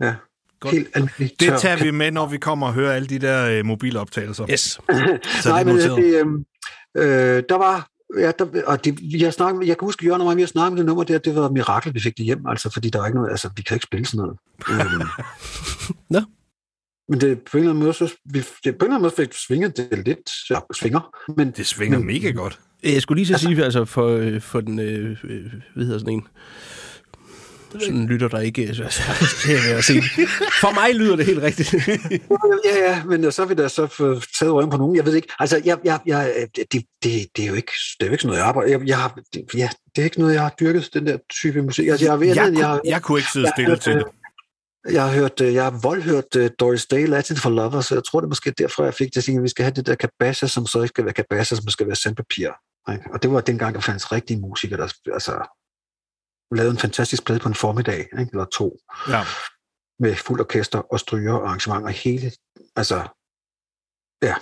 Ja, 0.00 0.14
Godt. 0.60 0.74
helt 0.74 0.88
almindelig 0.94 1.30
Det 1.40 1.48
tør. 1.48 1.56
tager 1.58 1.82
vi 1.84 1.90
med, 1.90 2.10
når 2.10 2.26
vi 2.26 2.38
kommer 2.38 2.66
og 2.66 2.74
hører 2.74 2.92
alle 2.92 3.08
de 3.08 3.18
der 3.18 3.46
øh, 3.58 3.64
mobiloptagelser. 3.66 4.46
Yes. 4.50 4.60
Så 4.60 4.80
Nej, 5.48 5.58
det 5.62 5.66
men 5.66 5.76
er 5.82 5.88
noteret. 5.88 5.96
det, 6.94 7.02
øh, 7.02 7.36
øh, 7.36 7.42
der 7.48 7.54
var... 7.58 7.86
Ja, 8.18 8.30
der, 8.38 8.62
og 8.66 8.84
det, 8.84 8.98
vi 9.12 9.18
har 9.22 9.30
snakket, 9.30 9.66
jeg 9.68 9.78
kan 9.78 9.86
huske, 9.86 10.04
Jørgen 10.06 10.20
og 10.20 10.26
mig, 10.26 10.36
vi 10.36 10.42
har 10.42 10.46
snakket 10.46 10.72
med 10.72 10.78
det 10.78 10.86
nummer 10.86 11.04
der, 11.04 11.18
det 11.18 11.34
var 11.36 11.46
et 11.46 11.52
mirakel, 11.52 11.94
vi 11.94 12.00
fik 12.00 12.16
det 12.16 12.24
hjem, 12.24 12.46
altså, 12.48 12.70
fordi 12.72 12.90
der 12.90 12.98
var 12.98 13.06
ikke 13.06 13.18
noget, 13.18 13.30
altså, 13.30 13.50
vi 13.56 13.62
kan 13.62 13.74
ikke 13.74 13.84
spille 13.84 14.06
sådan 14.06 14.18
noget. 14.18 14.36
øhm, 14.92 15.08
Nå. 16.10 16.20
Men 17.08 17.20
det, 17.20 17.38
på 17.50 17.56
en 17.56 17.58
eller 17.62 17.70
anden 17.70 17.82
måde, 17.84 17.92
så, 17.94 18.14
vi, 18.24 18.38
det, 18.38 18.46
på 18.64 18.68
en 18.68 18.70
eller 18.70 18.84
anden 18.86 19.02
måde 19.02 19.12
fik 19.16 19.28
svinget 19.32 19.76
det 19.76 19.88
lidt, 20.06 20.30
ja, 20.50 20.58
svinger, 20.74 21.32
men 21.36 21.50
Det 21.50 21.66
svinger 21.66 21.98
Men- 21.98 22.06
mega 22.06 22.30
godt. 22.30 22.58
Jeg 22.82 23.02
skulle 23.02 23.22
lige 23.24 23.38
så 23.38 23.44
sige, 23.46 23.64
altså 23.64 23.84
for, 23.84 24.06
øh, 24.08 24.40
for 24.40 24.60
den, 24.60 24.78
øh, 24.78 25.16
øh, 25.24 25.52
hvad 25.74 25.84
hedder 25.84 25.98
sådan 25.98 26.12
en, 26.14 26.26
sådan 27.80 28.06
lytter, 28.06 28.28
der 28.28 28.40
ikke... 28.40 28.62
Altså, 28.62 28.82
det 29.46 29.54
er 29.56 29.68
ved 29.68 29.78
at 29.78 29.84
sige. 29.84 30.02
For 30.60 30.74
mig 30.74 30.94
lyder 30.94 31.16
det 31.16 31.26
helt 31.26 31.42
rigtigt. 31.42 31.74
Ja, 32.64 32.90
ja, 32.90 33.04
men 33.04 33.32
så 33.32 33.44
vil 33.44 33.56
der 33.56 33.68
så 33.68 33.86
få 33.86 34.20
taget 34.38 34.52
røven 34.54 34.70
på 34.70 34.76
nogen. 34.76 34.96
Jeg 34.96 35.04
ved 35.06 35.14
ikke. 35.14 35.28
Altså, 35.38 35.62
jeg, 35.64 35.78
jeg, 35.84 36.00
jeg, 36.06 36.46
det, 36.56 36.66
det, 36.72 36.84
det, 37.36 37.42
er 37.44 37.48
jo 37.48 37.54
ikke, 37.54 37.72
det 38.00 38.06
er 38.06 38.06
jo 38.06 38.12
ikke 38.12 38.22
sådan 38.22 38.28
noget, 38.28 38.38
jeg 38.40 38.46
arbejder. 38.48 38.70
Jeg, 38.70 38.88
jeg 38.88 38.98
har, 38.98 39.18
det, 39.34 39.44
ja, 39.54 39.68
det 39.96 40.02
er 40.02 40.04
ikke 40.04 40.20
noget, 40.20 40.34
jeg 40.34 40.42
har 40.42 40.54
dyrket, 40.60 40.90
den 40.94 41.06
der 41.06 41.18
type 41.30 41.62
musik. 41.62 41.88
Altså, 41.88 42.06
jeg, 42.06 42.20
ved, 42.20 42.26
Jeg, 42.26 42.36
jeg, 42.36 42.46
kunne, 42.46 42.68
jeg, 42.68 42.80
jeg 42.84 43.02
kunne 43.02 43.18
ikke 43.18 43.30
sidde 43.32 43.46
jeg- 43.46 43.52
stille 43.56 43.76
til 43.76 43.92
det. 43.94 44.04
jeg 44.92 45.02
har 45.02 45.10
hørt, 45.12 45.40
øh, 45.40 45.54
jeg 45.54 45.64
har 45.64 45.78
voldhørt 45.82 46.36
uh, 46.36 46.46
Doris 46.60 46.86
Day, 46.86 47.06
Latin 47.06 47.36
for 47.36 47.50
Lovers, 47.50 47.86
så 47.86 47.94
jeg 47.94 48.04
tror, 48.04 48.20
det 48.20 48.26
er 48.26 48.28
måske 48.28 48.50
derfor, 48.58 48.84
jeg 48.84 48.94
fik 48.94 49.14
det, 49.14 49.28
at 49.28 49.42
vi 49.42 49.48
skal 49.48 49.62
have 49.62 49.72
det 49.74 49.86
der 49.86 49.94
kabasha, 49.94 50.46
som 50.46 50.66
så 50.66 50.78
ikke 50.82 50.88
skal 50.88 51.04
være 51.04 51.14
kabasha, 51.14 51.54
som 51.56 51.68
skal 51.68 51.86
være 51.86 51.96
sandpapir. 51.96 52.48
Ikke? 52.92 53.04
Og 53.12 53.22
det 53.22 53.32
var 53.32 53.40
dengang, 53.40 53.74
der 53.74 53.80
fandt 53.80 54.12
rigtige 54.12 54.40
musikere, 54.40 54.80
der 54.80 54.88
altså, 55.14 55.32
lavede 56.56 56.70
en 56.70 56.78
fantastisk 56.78 57.24
plade 57.24 57.40
på 57.40 57.48
en 57.48 57.54
formiddag, 57.54 57.98
ikke? 57.98 58.30
eller 58.32 58.44
to, 58.44 58.78
Ja. 59.08 59.22
med 59.98 60.14
fuld 60.16 60.40
orkester 60.40 60.78
og 60.78 61.00
stryger 61.00 61.32
og 61.32 61.46
arrangementer 61.46 61.88
hele, 61.88 62.32
altså, 62.76 63.08
ja. 64.22 64.34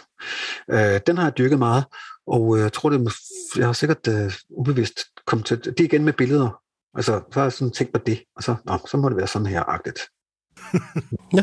Øh, 0.70 1.01
den 1.07 1.17
har 1.17 1.25
jeg 1.25 1.39
dyrket 1.39 1.59
meget, 1.59 1.85
og 2.27 2.57
øh, 2.57 2.62
jeg 2.62 2.73
tror, 2.73 2.91
det 2.91 3.07
er, 3.07 3.15
jeg 3.57 3.67
har 3.67 3.73
sikkert 3.73 4.09
øh, 4.09 4.33
ubevidst 4.51 4.99
kommet 5.27 5.47
til, 5.47 5.65
det 5.65 5.81
igen 5.81 6.05
med 6.05 6.12
billeder, 6.12 6.62
altså, 6.95 7.20
så 7.33 7.41
har 7.41 7.43
jeg 7.43 7.53
sådan 7.53 7.73
tænkt 7.73 7.93
på 7.93 8.01
det, 8.07 8.25
og 8.37 8.43
så, 8.43 8.57
nå, 8.65 8.78
så 8.91 8.97
må 8.97 9.09
det 9.09 9.17
være 9.17 9.27
sådan 9.27 9.47
her-agtigt. 9.47 10.01
Ja. 11.37 11.43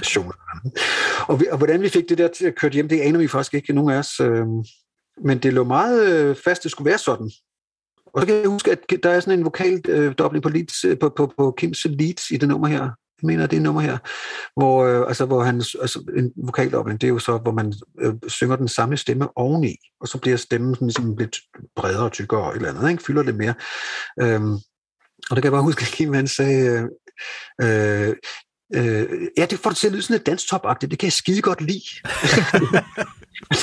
Og, 1.27 1.39
vi, 1.39 1.47
og 1.51 1.57
hvordan 1.57 1.81
vi 1.81 1.89
fik 1.89 2.09
det 2.09 2.17
der 2.17 2.27
til 2.27 2.45
at 2.45 2.55
køre 2.55 2.71
hjem, 2.71 2.89
det 2.89 3.01
aner 3.01 3.19
vi 3.19 3.27
faktisk 3.27 3.53
ikke, 3.53 3.73
nogen 3.73 3.91
af 3.93 3.97
os, 3.97 4.19
øh, 4.19 4.45
men 5.23 5.39
det 5.39 5.53
lå 5.53 5.63
meget 5.63 6.13
øh, 6.13 6.35
fast, 6.35 6.63
det 6.63 6.71
skulle 6.71 6.89
være 6.89 6.97
sådan. 6.97 7.31
Og 8.15 8.21
så 8.21 8.27
kan 8.27 8.35
jeg 8.35 8.47
huske, 8.47 8.71
at 8.71 9.03
der 9.03 9.09
er 9.09 9.19
sådan 9.19 9.39
en 9.39 9.45
vokal 9.45 9.81
øh, 9.87 10.13
dobling 10.17 10.43
på, 10.43 10.49
leads, 10.49 10.85
øh, 10.85 10.99
på, 10.99 11.09
på, 11.17 11.33
på 11.37 11.53
Kims 11.57 11.85
leads 11.85 12.31
i 12.31 12.37
det 12.37 12.49
nummer 12.49 12.67
her. 12.67 12.81
Jeg 13.21 13.27
mener, 13.27 13.47
det 13.47 13.57
er 13.57 13.61
nummer 13.61 13.81
her, 13.81 13.97
hvor, 14.59 14.85
øh, 14.85 15.07
altså, 15.07 15.25
hvor 15.25 15.43
han, 15.43 15.55
altså, 15.55 16.13
en 16.17 16.31
vokaldobling, 16.45 17.01
det 17.01 17.07
er 17.07 17.11
jo 17.11 17.19
så, 17.19 17.37
hvor 17.37 17.51
man 17.51 17.73
øh, 18.01 18.13
synger 18.27 18.55
den 18.55 18.67
samme 18.67 18.97
stemme 18.97 19.37
oveni, 19.37 19.75
og 20.01 20.07
så 20.07 20.17
bliver 20.17 20.37
stemmen 20.37 20.75
sådan, 20.75 20.87
ligesom 20.87 21.15
lidt 21.17 21.37
bredere, 21.75 22.09
tykkere 22.09 22.41
og 22.41 22.49
et 22.49 22.55
eller 22.55 22.69
andet, 22.69 22.89
ikke? 22.89 23.03
fylder 23.03 23.23
det 23.23 23.35
mere. 23.35 23.53
Øhm, 24.21 24.53
og 25.29 25.35
der 25.35 25.35
kan 25.35 25.43
jeg 25.43 25.51
bare 25.51 25.63
huske, 25.63 25.81
at 25.81 25.87
Kim 25.87 26.13
han 26.13 26.27
sagde, 26.27 26.89
øh, 27.61 28.09
øh, 28.09 28.15
øh, 28.75 29.27
ja, 29.37 29.45
det 29.45 29.59
får 29.59 29.69
det 29.69 29.77
til 29.77 29.87
at 29.87 29.93
lyde 29.93 30.01
sådan 30.01 30.13
lidt 30.13 30.27
danstop-agtigt, 30.27 30.91
det 30.91 30.99
kan 30.99 31.07
jeg 31.07 31.13
skide 31.13 31.41
godt 31.41 31.61
lide. 31.61 31.89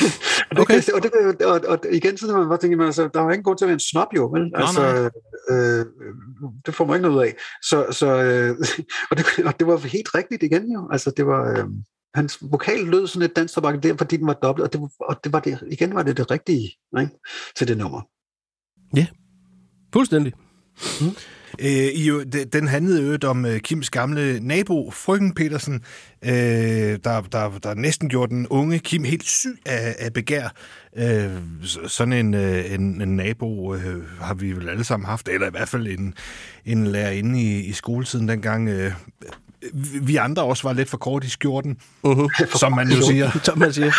Okay. 0.53 0.79
okay. 0.79 0.93
og, 0.93 1.03
det, 1.03 1.47
og, 1.47 1.61
og, 1.69 1.79
igen, 1.93 2.17
så 2.17 2.27
man 2.27 2.49
bare 2.49 2.59
tænke, 2.59 2.85
altså, 2.85 3.09
der 3.15 3.21
er 3.21 3.25
jo 3.25 3.31
ingen 3.31 3.45
grund 3.45 3.59
til 3.59 3.65
at 3.65 3.69
være 3.69 3.75
en 3.75 3.81
snop 3.81 4.09
jo, 4.17 4.27
vel? 4.27 4.53
Altså, 4.55 5.11
øh, 5.51 5.87
det 6.67 6.75
får 6.75 6.85
man 6.85 6.97
ikke 6.97 7.09
noget 7.09 7.27
af. 7.27 7.35
Så, 7.63 7.87
så, 7.91 8.07
øh, 8.07 8.57
og, 9.11 9.17
det, 9.19 9.27
og 9.47 9.59
det 9.59 9.67
var 9.67 9.77
helt 9.77 10.15
rigtigt 10.15 10.43
igen 10.43 10.73
jo. 10.73 10.89
Altså, 10.93 11.13
det 11.17 11.27
var, 11.27 11.51
øh, 11.51 11.65
hans 12.15 12.39
vokal 12.41 12.81
lød 12.81 13.07
sådan 13.07 13.23
lidt 13.23 13.37
dansk 13.37 13.55
tobak 13.55 13.83
der, 13.83 13.97
fordi 13.97 14.17
den 14.17 14.27
var 14.27 14.39
dobbelt, 14.43 14.65
og 14.65 14.73
det, 14.73 14.81
var, 14.81 14.91
og 15.01 15.25
det 15.25 15.33
var 15.33 15.41
det, 15.41 15.59
igen 15.71 15.95
var 15.95 16.03
det 16.03 16.17
det 16.17 16.31
rigtige 16.31 16.71
ikke? 17.01 17.13
til 17.57 17.69
det 17.69 17.79
nummer. 17.79 18.01
Fuldstændig. 19.93 20.33
Øh, 21.59 21.69
I, 21.69 22.11
den 22.53 22.69
handlede 22.69 23.03
jo 23.03 23.29
om 23.29 23.45
øh, 23.47 23.61
Kims 23.61 23.91
gamle 23.91 24.41
nabo, 24.41 24.91
frøken 24.91 25.35
Petersen, 25.35 25.75
øh, 26.25 26.33
der, 27.05 27.23
der, 27.33 27.59
der 27.63 27.75
næsten 27.75 28.09
gjorde 28.09 28.35
den 28.35 28.47
unge 28.49 28.79
Kim 28.79 29.05
helt 29.05 29.25
syg 29.29 29.59
af, 29.67 29.95
af 29.99 30.13
begær. 30.13 30.49
Øh, 30.97 31.31
så- 31.63 31.89
sådan 31.89 32.13
en, 32.13 32.35
øh, 32.35 32.73
en, 32.75 33.03
en 33.03 33.17
nabo 33.17 33.75
øh, 33.75 34.03
har 34.21 34.35
vi 34.35 34.53
vel 34.53 34.69
alle 34.69 34.85
sammen 34.85 35.07
haft, 35.07 35.29
eller 35.29 35.47
i 35.47 35.51
hvert 35.51 35.69
fald 35.69 35.87
en, 35.87 36.15
en 36.67 36.87
lærerinde 36.87 37.43
i, 37.43 37.61
i 37.61 37.73
skoletiden 37.73 38.29
dengang. 38.29 38.69
Øh, 38.69 38.93
vi- 40.03 40.17
andre 40.17 40.43
også 40.43 40.63
var 40.69 40.73
lidt 40.73 40.89
for 40.89 40.97
kort 40.99 41.25
i 41.25 41.31
skjorten, 41.31 41.77
Uh-huh. 42.07 42.57
som 42.61 42.73
man 42.73 42.89
jo 42.89 43.03
siger. 43.11 43.31
Som 43.43 43.59
man 43.59 43.73
siger. 43.73 43.93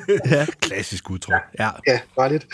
Klassisk 0.60 1.10
udtryk. 1.10 1.34
Ja. 1.58 1.68
Ja, 1.86 1.98
bare 2.16 2.32
lidt. 2.32 2.46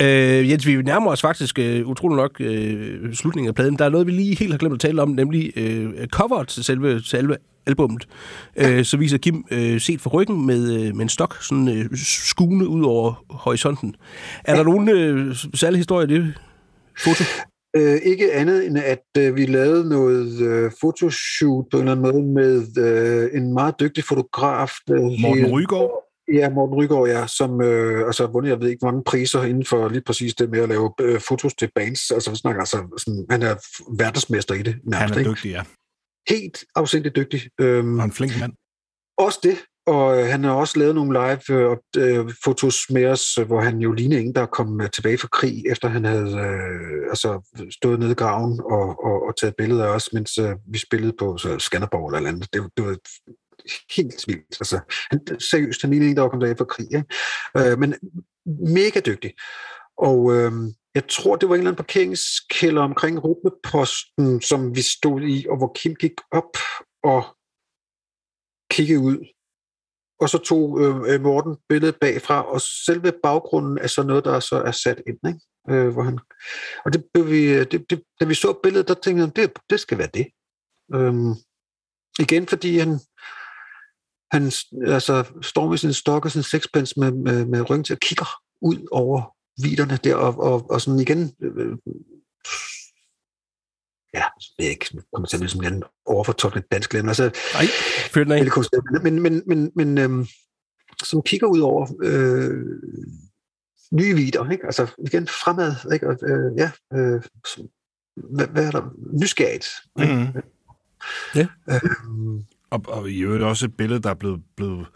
Øh, 0.00 0.50
Jens, 0.50 0.66
vi 0.66 0.82
nærmer 0.82 1.10
os 1.10 1.20
faktisk 1.20 1.58
øh, 1.58 1.86
utrolig 1.86 2.16
nok 2.16 2.40
øh, 2.40 3.14
slutningen 3.14 3.48
af 3.48 3.54
pladen. 3.54 3.78
Der 3.78 3.84
er 3.84 3.88
noget, 3.88 4.06
vi 4.06 4.12
lige 4.12 4.36
helt 4.36 4.52
har 4.52 4.58
glemt 4.58 4.74
at 4.74 4.80
tale 4.80 5.02
om, 5.02 5.08
nemlig 5.08 5.52
øh, 5.56 6.06
coveret 6.06 6.48
til 6.48 6.64
selve, 6.64 7.00
selve 7.04 7.36
albummet. 7.66 8.08
Øh, 8.56 8.84
så 8.84 8.96
viser 8.96 9.18
Kim 9.18 9.44
øh, 9.50 9.80
set 9.80 10.00
fra 10.00 10.10
ryggen 10.10 10.46
med, 10.46 10.72
øh, 10.72 10.94
med 10.94 11.02
en 11.02 11.08
stok, 11.08 11.42
sådan 11.42 11.68
øh, 11.68 11.88
skune 11.94 12.68
ud 12.68 12.84
over 12.84 13.24
horisonten. 13.30 13.94
Er 14.44 14.56
der 14.56 14.62
nogen 14.62 14.88
øh, 14.88 15.36
særlig 15.54 15.78
historie 15.78 16.06
i 16.06 16.10
det 16.10 16.34
foto? 17.04 17.24
Øh, 17.76 17.98
ikke 18.04 18.32
andet 18.32 18.66
end, 18.66 18.78
at 18.78 19.04
øh, 19.18 19.36
vi 19.36 19.46
lavede 19.46 19.88
noget 19.88 20.40
øh, 20.40 20.70
fotoshoot 20.80 21.64
på 21.70 21.76
en 21.76 21.88
eller 21.88 21.92
anden 21.92 22.12
måde 22.12 22.22
med 22.22 22.78
øh, 22.78 23.42
en 23.42 23.54
meget 23.54 23.74
dygtig 23.80 24.04
fotograf. 24.04 24.70
Øh, 24.90 24.96
Morten 24.96 25.46
Rygaard. 25.46 26.09
Ja, 26.34 26.50
Morten 26.50 26.76
Rygaard, 26.76 27.08
ja, 27.08 27.26
som 27.26 27.62
øh, 27.62 28.06
altså, 28.06 28.26
har 28.26 28.32
vundet, 28.32 28.50
jeg 28.50 28.60
ved 28.60 28.68
ikke, 28.68 28.78
hvor 28.80 28.90
mange 28.90 29.04
priser 29.04 29.42
inden 29.42 29.64
for 29.64 29.88
lige 29.88 30.02
præcis 30.06 30.34
det 30.34 30.50
med 30.50 30.60
at 30.60 30.68
lave 30.68 30.92
øh, 31.00 31.20
fotos 31.20 31.54
til 31.54 31.70
bands. 31.74 32.10
Altså, 32.10 32.30
vi 32.30 32.36
snakker 32.36 32.60
altså, 32.60 32.76
sådan, 32.98 33.26
han 33.30 33.42
er 33.42 33.54
verdensmester 33.96 34.54
i 34.54 34.62
det, 34.62 34.72
Han 34.72 34.82
nærmest, 34.84 35.14
er 35.14 35.18
ikke? 35.18 35.30
dygtig, 35.30 35.50
ja. 35.50 35.62
Helt 36.28 36.64
afsindigt 36.74 37.16
dygtig. 37.16 37.42
Øhm, 37.60 37.98
Og 37.98 38.04
en 38.04 38.12
flink 38.12 38.32
mand. 38.40 38.52
også 39.18 39.38
det, 39.42 39.56
og 39.86 40.18
øh, 40.20 40.26
han 40.26 40.44
har 40.44 40.52
også 40.52 40.78
lavet 40.78 40.94
nogle 40.94 41.12
live 41.20 41.56
øh, 41.58 41.76
øh, 41.96 42.32
fotos 42.44 42.76
med 42.90 43.06
os, 43.06 43.38
øh, 43.38 43.46
hvor 43.46 43.60
han 43.60 43.78
jo 43.78 43.92
lignede 43.92 44.20
en, 44.20 44.34
der 44.34 44.46
kom 44.46 44.80
tilbage 44.92 45.18
fra 45.18 45.28
krig, 45.32 45.62
efter 45.70 45.88
han 45.88 46.04
havde 46.04 46.36
øh, 46.38 47.08
altså, 47.10 47.56
stået 47.70 47.98
nede 47.98 48.10
i 48.10 48.14
graven 48.14 48.60
og, 48.60 49.04
og, 49.04 49.26
og 49.26 49.36
taget 49.40 49.54
billeder 49.58 49.84
af 49.86 49.94
os, 49.94 50.12
mens 50.12 50.38
øh, 50.38 50.56
vi 50.72 50.78
spillede 50.78 51.12
på 51.18 51.36
så, 51.38 51.58
Skanderborg 51.58 52.16
eller 52.16 52.28
andet. 52.30 52.48
Det, 52.52 52.62
det 52.76 52.84
var 52.86 52.96
helt 53.96 54.24
vildt. 54.26 54.56
Altså, 54.60 54.80
han, 55.10 55.40
seriøst, 55.40 55.82
han 55.82 55.90
lignede 55.90 56.10
en, 56.10 56.16
der 56.16 56.22
var 56.22 56.28
kommet 56.28 56.48
af 56.48 56.58
fra 56.58 56.64
krig. 56.64 56.86
Ikke? 56.94 57.70
Øh, 57.70 57.78
men 57.78 57.94
mega 58.74 59.00
dygtig. 59.00 59.34
Og 59.98 60.32
øh, 60.34 60.52
jeg 60.94 61.08
tror, 61.08 61.36
det 61.36 61.48
var 61.48 61.54
en 61.54 61.60
eller 61.60 61.70
anden 61.70 61.84
parkeringskælder 61.84 62.82
omkring 62.82 63.24
Rytmeposten, 63.24 64.40
som 64.40 64.76
vi 64.76 64.82
stod 64.82 65.22
i, 65.22 65.46
og 65.48 65.56
hvor 65.56 65.72
Kim 65.74 65.94
gik 65.94 66.14
op 66.32 66.56
og 67.02 67.24
kiggede 68.70 69.00
ud 69.00 69.26
og 70.20 70.28
så 70.28 70.38
tog 70.38 70.80
øh, 70.80 71.14
øh, 71.14 71.20
Morten 71.20 71.56
billedet 71.68 71.96
bagfra, 72.00 72.52
og 72.52 72.60
selve 72.60 73.12
baggrunden 73.22 73.78
er 73.78 73.86
så 73.86 74.02
noget, 74.02 74.24
der 74.24 74.40
så 74.40 74.56
er 74.56 74.70
sat 74.70 75.02
ind. 75.06 75.18
Ikke? 75.28 75.40
Øh, 75.70 75.88
hvor 75.92 76.02
han, 76.02 76.18
og 76.84 76.92
det, 76.92 77.04
blev 77.14 77.26
vi, 77.26 77.42
øh, 77.52 77.66
det, 77.70 77.90
det, 77.90 78.02
da 78.20 78.24
vi 78.24 78.34
så 78.34 78.60
billedet, 78.62 78.88
der 78.88 78.94
tænkte 78.94 79.24
jeg, 79.24 79.36
det, 79.36 79.58
det 79.70 79.80
skal 79.80 79.98
være 79.98 80.10
det. 80.14 80.26
Øhm, 80.94 81.34
igen, 82.18 82.46
fordi 82.46 82.78
han, 82.78 83.00
han 84.32 84.52
altså, 84.86 85.24
står 85.42 85.68
med 85.68 85.78
sin 85.78 85.92
stok 85.92 86.24
og 86.24 86.30
sin 86.30 86.42
sexpence 86.42 87.00
med, 87.00 87.10
med, 87.12 87.44
med 87.46 87.70
ryggen 87.70 87.84
til 87.84 87.92
og 87.94 88.00
kigger 88.00 88.26
ud 88.60 88.88
over 88.90 89.36
viderne 89.62 89.98
der, 90.04 90.14
og, 90.14 90.38
og, 90.38 90.70
og 90.70 90.80
sådan 90.80 91.00
igen, 91.00 91.34
øh, 91.42 91.76
ja, 94.14 94.22
jeg 94.58 94.70
ikke, 94.70 95.02
kommer 95.14 95.26
til 95.28 95.36
at 95.36 95.40
lyde 95.40 95.50
som 95.50 95.60
en 95.60 95.66
anden 95.66 95.82
overfortolket 96.06 96.72
dansk 96.72 96.92
lem. 96.92 97.08
Altså, 97.08 97.24
Nej, 97.54 97.64
fyr 98.10 98.24
den 98.24 98.32
af. 98.32 99.02
Men, 99.02 99.22
men, 99.22 99.42
men, 99.46 99.72
men 99.76 99.98
øhm, 99.98 100.26
som 101.02 101.22
kigger 101.22 101.46
ud 101.46 101.60
over 101.60 101.86
øh, 102.02 102.64
nye 103.92 104.14
vider, 104.14 104.50
ikke? 104.50 104.64
altså 104.66 104.86
igen 105.06 105.26
fremad, 105.26 105.92
ikke? 105.92 106.08
Og, 106.08 106.16
øh, 106.22 106.56
ja, 106.58 106.70
øh, 106.94 107.22
som- 107.54 107.68
hvad, 108.16 108.46
hvad 108.46 108.66
er 108.66 108.70
der? 108.70 108.94
Nysgerrigt. 109.22 109.66
Mm. 109.96 110.42
Ja. 111.34 111.46
Øhm, 111.70 112.44
Og, 112.70 112.80
og 112.88 113.10
i 113.10 113.20
øvrigt 113.20 113.44
også 113.44 113.66
et 113.66 113.76
billede, 113.76 114.02
der 114.02 114.10
er 114.10 114.14
blevet, 114.14 114.40
blevet 114.56 114.86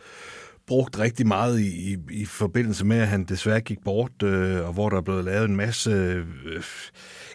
brugt 0.67 0.99
rigtig 0.99 1.27
meget 1.27 1.61
i, 1.61 1.93
i, 1.93 1.97
i 2.11 2.25
forbindelse 2.25 2.87
med, 2.87 2.99
at 2.99 3.09
han 3.09 3.25
desværre 3.25 3.61
gik 3.61 3.79
bort, 3.85 4.23
øh, 4.23 4.67
og 4.67 4.73
hvor 4.73 4.89
der 4.89 4.97
er 4.97 5.01
blevet 5.01 5.25
lavet 5.25 5.49
en 5.49 5.57
masse 5.57 5.91
øh, 5.91 6.63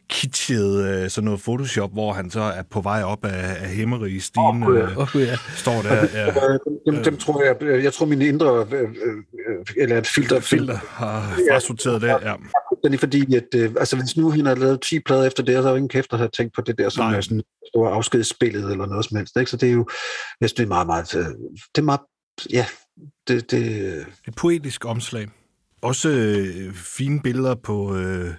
kitschet 0.09 0.85
øh, 0.85 1.09
sådan 1.09 1.26
noget 1.26 1.42
Photoshop, 1.42 1.93
hvor 1.93 2.14
han 2.14 2.32
så 2.32 2.42
er 2.42 2.64
på 2.72 2.82
vej 2.82 3.03
op 3.03 3.26
af, 3.26 3.58
af 3.61 3.69
himmerige 3.69 4.22
stigen, 4.22 4.64
oh, 4.64 4.76
ja. 4.76 4.82
øh, 4.82 4.95
gud, 5.14 5.22
ja. 5.22 5.38
står 5.56 5.82
der. 5.82 6.08
Ja, 6.14 6.27
øh, 6.27 6.59
dem, 6.85 7.03
dem 7.03 7.18
tror 7.18 7.43
jeg, 7.43 7.64
øh, 7.64 7.84
jeg 7.84 7.93
tror 7.93 8.06
mine 8.06 8.26
indre, 8.27 8.66
øh, 8.72 8.82
øh, 8.82 9.66
eller 9.77 9.98
et 9.98 10.08
filter, 10.08 10.40
filter 10.40 10.77
har 10.88 11.38
frasorteret 11.51 12.01
det. 12.01 12.08
Ja. 12.08 12.34
Den 12.83 12.93
er 12.93 12.98
fordi, 12.98 13.35
at 13.35 13.48
øh, 13.56 13.72
altså, 13.80 13.95
hvis 13.95 14.17
nu 14.17 14.32
han 14.32 14.45
har 14.45 14.56
lavet 14.56 14.82
10 14.82 14.99
plader 14.99 15.24
efter 15.24 15.43
det, 15.43 15.53
så 15.53 15.59
er 15.59 15.64
der 15.64 15.75
ingen 15.75 15.90
kæft, 15.90 16.11
der 16.11 16.17
har 16.17 16.27
tænkt 16.27 16.53
på 16.56 16.61
det 16.61 16.77
der, 16.77 16.90
som 16.90 17.06
Nej. 17.06 17.17
er 17.17 17.22
sådan 17.22 17.43
store 17.67 17.91
afskedsspillet 17.91 18.72
eller 18.72 18.85
noget 18.85 19.06
som 19.06 19.17
helst. 19.17 19.38
Ikke? 19.38 19.51
Så 19.51 19.58
det 19.58 19.69
er 19.69 19.74
jo, 19.74 19.85
jeg 20.41 20.49
synes, 20.49 20.53
det 20.53 20.64
er 20.64 20.67
meget, 20.67 20.88
meget, 20.88 21.16
øh, 21.16 21.25
det 21.75 21.82
er 21.82 21.82
meget, 21.82 22.01
ja, 22.49 22.66
det, 23.27 23.51
det, 23.51 24.06
Et 24.27 24.35
poetisk 24.35 24.85
omslag. 24.85 25.27
Også 25.82 26.09
øh, 26.09 26.74
fine 26.74 27.22
billeder 27.22 27.56
på 27.56 27.95
øh, 27.95 28.33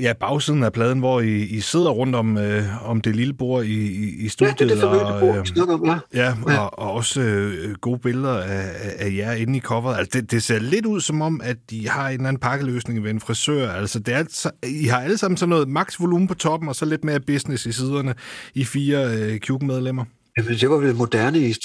ja, 0.00 0.12
bagsiden 0.20 0.62
af 0.62 0.72
pladen, 0.72 0.98
hvor 0.98 1.20
I, 1.20 1.42
I 1.42 1.60
sidder 1.60 1.90
rundt 1.90 2.14
om, 2.16 2.38
øh, 2.38 2.88
om 2.90 3.00
det 3.00 3.16
lille 3.16 3.34
bord 3.34 3.64
i, 3.64 3.68
i, 3.68 4.14
i 4.18 4.22
ja, 4.22 4.28
studiet. 4.28 4.58
det 4.58 4.70
er 4.70 4.74
det 4.74 4.84
og, 4.84 5.20
bord, 5.20 5.36
øh, 5.58 5.68
om, 5.68 5.84
ja. 5.86 5.98
Ja, 6.14 6.34
Ja. 6.48 6.58
og, 6.58 6.78
og 6.78 6.92
også 6.92 7.20
øh, 7.20 7.74
gode 7.74 7.98
billeder 7.98 8.40
af, 8.42 8.70
af- 8.98 9.12
jer 9.16 9.32
inde 9.32 9.56
i 9.56 9.60
coveret. 9.60 9.98
Altså, 9.98 10.20
det, 10.20 10.30
det 10.30 10.42
ser 10.42 10.58
lidt 10.58 10.86
ud 10.86 11.00
som 11.00 11.22
om, 11.22 11.40
at 11.44 11.56
de 11.70 11.88
har 11.88 12.08
en 12.08 12.14
eller 12.14 12.28
anden 12.28 12.40
pakkeløsning 12.40 13.04
ved 13.04 13.10
en 13.10 13.20
frisør. 13.20 13.72
Altså, 13.72 13.98
det 13.98 14.14
er, 14.14 14.18
altså- 14.18 14.50
I 14.66 14.84
har 14.86 15.00
alle 15.00 15.18
sammen 15.18 15.36
sådan 15.36 15.50
noget 15.50 15.68
max 15.68 16.00
volumen 16.00 16.28
på 16.28 16.34
toppen, 16.34 16.68
og 16.68 16.76
så 16.76 16.84
lidt 16.84 17.04
mere 17.04 17.20
business 17.20 17.66
i 17.66 17.72
siderne 17.72 18.14
i 18.54 18.64
fire 18.64 19.06
øh, 19.16 19.38
Cube-medlemmer. 19.38 20.04
Jamen, 20.38 20.52
det 20.54 20.70
var 20.70 20.76
vel 20.76 20.94
moderne 20.94 21.38
i 21.38 21.50
2015-16 21.52 21.56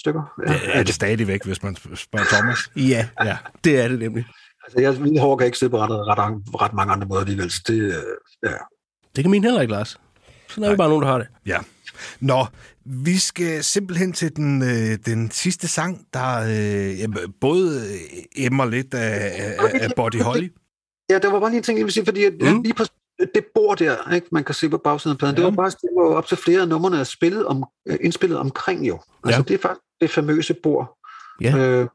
stykker. 0.00 0.22
Ja. 0.46 0.52
Det 0.52 0.60
er 0.64 0.82
det 0.82 0.94
stadigvæk, 0.94 1.44
hvis 1.44 1.62
man 1.62 1.76
spørger 1.94 2.26
Thomas. 2.32 2.58
Ja, 2.76 3.06
Ja. 3.24 3.36
det 3.64 3.80
er 3.80 3.88
det 3.88 3.98
nemlig. 3.98 4.24
Altså, 4.76 5.02
jeg, 5.02 5.10
mit 5.12 5.20
hår 5.20 5.36
kan 5.36 5.46
ikke 5.46 5.58
sidde 5.58 5.70
på 5.70 5.78
ret, 5.78 5.90
ret, 5.90 6.18
ret 6.62 6.72
mange 6.74 6.92
andre 6.92 7.06
måder 7.06 7.20
alligevel. 7.20 7.50
Så 7.50 7.62
det, 7.66 7.74
øh, 7.80 7.92
ja. 8.42 8.52
Det 9.16 9.24
kan 9.24 9.30
min 9.30 9.44
heller 9.44 9.60
ikke, 9.60 9.72
Lars. 9.72 9.96
Sådan 10.48 10.64
er 10.64 10.70
vi 10.70 10.76
bare 10.76 10.88
nogen, 10.88 11.02
der 11.02 11.08
har 11.10 11.18
det. 11.18 11.26
Ja. 11.46 11.58
Nå, 12.20 12.46
vi 12.84 13.18
skal 13.18 13.64
simpelthen 13.64 14.12
til 14.12 14.36
den, 14.36 14.62
øh, 14.62 14.98
den 15.06 15.30
sidste 15.30 15.68
sang, 15.68 16.06
der 16.14 16.38
øh, 17.08 17.14
både 17.40 17.80
øh, 17.80 18.44
emmer 18.46 18.64
lidt 18.66 18.94
af, 18.94 19.32
af, 19.58 19.68
af 19.80 19.90
Body 19.96 20.22
Holly. 20.22 20.52
ja, 21.10 21.18
der 21.18 21.30
var 21.32 21.40
bare 21.40 21.50
lige 21.50 21.56
en 21.58 21.62
ting, 21.62 21.78
jeg 21.78 21.84
vil 21.84 21.92
sige, 21.92 22.04
fordi 22.04 22.30
Mm. 22.30 22.62
lige 22.62 22.74
på 22.74 22.84
det 23.34 23.44
bord 23.54 23.78
der, 23.78 24.12
ikke, 24.14 24.26
man 24.32 24.44
kan 24.44 24.54
se 24.54 24.68
på 24.68 24.78
bagsiden 24.78 25.14
af 25.14 25.18
pladen, 25.18 25.36
Ja. 25.36 25.40
det 25.42 25.44
var 25.44 25.62
bare 25.62 25.70
det 25.70 25.90
var 25.96 26.14
op 26.16 26.26
til 26.26 26.36
flere 26.36 26.60
af 26.60 26.68
numrene 26.68 26.98
er 27.00 27.04
spillet 27.04 27.46
om, 27.46 27.64
øh, 27.88 27.98
indspillet 28.00 28.38
omkring 28.38 28.88
jo. 28.88 29.00
Altså, 29.24 29.38
Ja. 29.40 29.42
det 29.48 29.54
er 29.54 29.58
faktisk 29.58 29.82
det 30.00 30.10
famøse 30.10 30.54
bord. 30.62 30.98
Ja. 31.40 31.56
Øh, 31.56 31.86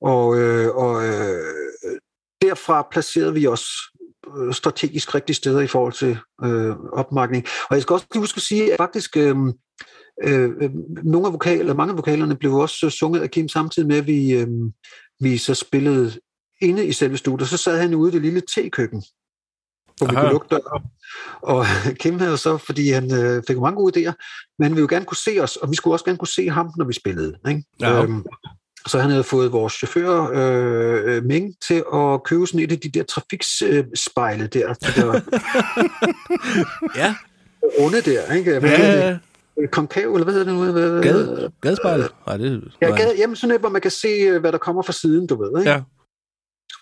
og 0.00 0.38
øh, 0.38 0.76
og 0.76 1.06
øh, 1.06 1.98
derfra 2.42 2.88
placerede 2.90 3.34
vi 3.34 3.46
os 3.46 3.64
øh, 4.36 4.54
strategisk 4.54 5.14
rigtige 5.14 5.36
steder 5.36 5.60
i 5.60 5.66
forhold 5.66 5.92
til 5.92 6.18
øh, 6.44 6.76
opmarkning. 6.92 7.44
Og 7.70 7.74
jeg 7.76 7.82
skal 7.82 7.94
også 7.94 8.06
lige 8.12 8.20
huske 8.20 8.38
at 8.38 8.42
sige, 8.42 8.72
at 8.72 8.76
faktisk 8.76 9.16
øh, 9.16 9.36
øh, 10.24 10.50
øh, 10.60 10.70
nogle 11.04 11.26
af 11.26 11.32
vokaler, 11.32 11.74
mange 11.74 11.90
af 11.90 11.96
vokalerne 11.96 12.36
blev 12.36 12.54
også 12.54 12.90
sunget 12.90 13.20
af 13.20 13.30
Kim 13.30 13.48
samtidig 13.48 13.88
med, 13.88 13.96
at 13.96 14.06
vi, 14.06 14.32
øh, 14.32 14.48
vi 15.20 15.38
så 15.38 15.54
spillede 15.54 16.12
inde 16.60 16.86
i 16.86 16.92
selve 16.92 17.16
studiet. 17.16 17.48
Så 17.48 17.56
sad 17.56 17.80
han 17.80 17.94
ude 17.94 18.10
i 18.10 18.14
det 18.14 18.22
lille 18.22 18.42
tekøkken, 18.54 19.02
hvor 19.96 20.06
vi 20.06 20.14
Aha. 20.14 20.20
kunne 20.20 20.32
lukke 20.32 20.48
døren. 20.50 20.82
Og 21.42 21.64
Kim 22.00 22.18
havde 22.18 22.38
så, 22.38 22.58
fordi 22.58 22.90
han 22.90 23.14
øh, 23.14 23.42
fik 23.46 23.58
mange 23.58 23.76
gode 23.76 24.00
idéer, 24.00 24.12
men 24.58 24.64
han 24.64 24.72
ville 24.72 24.80
jo 24.80 24.88
gerne 24.90 25.04
kunne 25.04 25.16
se 25.16 25.38
os, 25.40 25.56
og 25.56 25.70
vi 25.70 25.76
skulle 25.76 25.94
også 25.94 26.04
gerne 26.04 26.18
kunne 26.18 26.28
se 26.28 26.48
ham, 26.48 26.70
når 26.76 26.84
vi 26.84 26.92
spillede. 26.92 27.38
Ikke? 27.48 27.64
Ja. 27.80 28.02
Øhm, 28.02 28.24
så 28.86 28.98
han 28.98 29.10
havde 29.10 29.24
fået 29.24 29.52
vores 29.52 29.72
chauffør, 29.72 30.30
øh, 30.34 31.16
øh, 31.16 31.24
Ming, 31.24 31.54
til 31.68 31.82
at 31.94 32.22
købe 32.24 32.46
sådan 32.46 32.60
et 32.60 32.72
af 32.72 32.78
de 32.78 32.88
der 32.88 33.02
trafikspejle 33.02 34.46
der, 34.46 34.74
der 34.74 35.20
Ja, 37.00 37.14
runde 37.80 38.00
der, 38.00 38.32
ikke? 38.34 38.58
Hvad 38.58 38.70
ja, 38.70 39.06
ja. 39.08 39.16
Konkav, 39.72 40.12
eller 40.14 40.24
hvad 40.24 40.34
hedder 40.34 40.52
det 40.52 40.54
nu? 40.54 40.72
Hvad- 40.72 41.02
Gade, 41.02 41.50
gadespejlet. 41.62 42.10
Nej, 42.26 42.36
det 42.36 42.62
Ja, 42.82 42.86
gade, 42.96 43.14
jamen 43.18 43.36
sådan 43.36 43.54
et, 43.54 43.60
hvor 43.60 43.68
man 43.70 43.80
kan 43.80 43.90
se, 43.90 44.08
øh, 44.08 44.40
hvad 44.40 44.52
der 44.52 44.58
kommer 44.58 44.82
fra 44.82 44.92
siden, 44.92 45.26
du 45.26 45.42
ved. 45.42 45.60
Ikke? 45.60 45.70
Ja. 45.70 45.80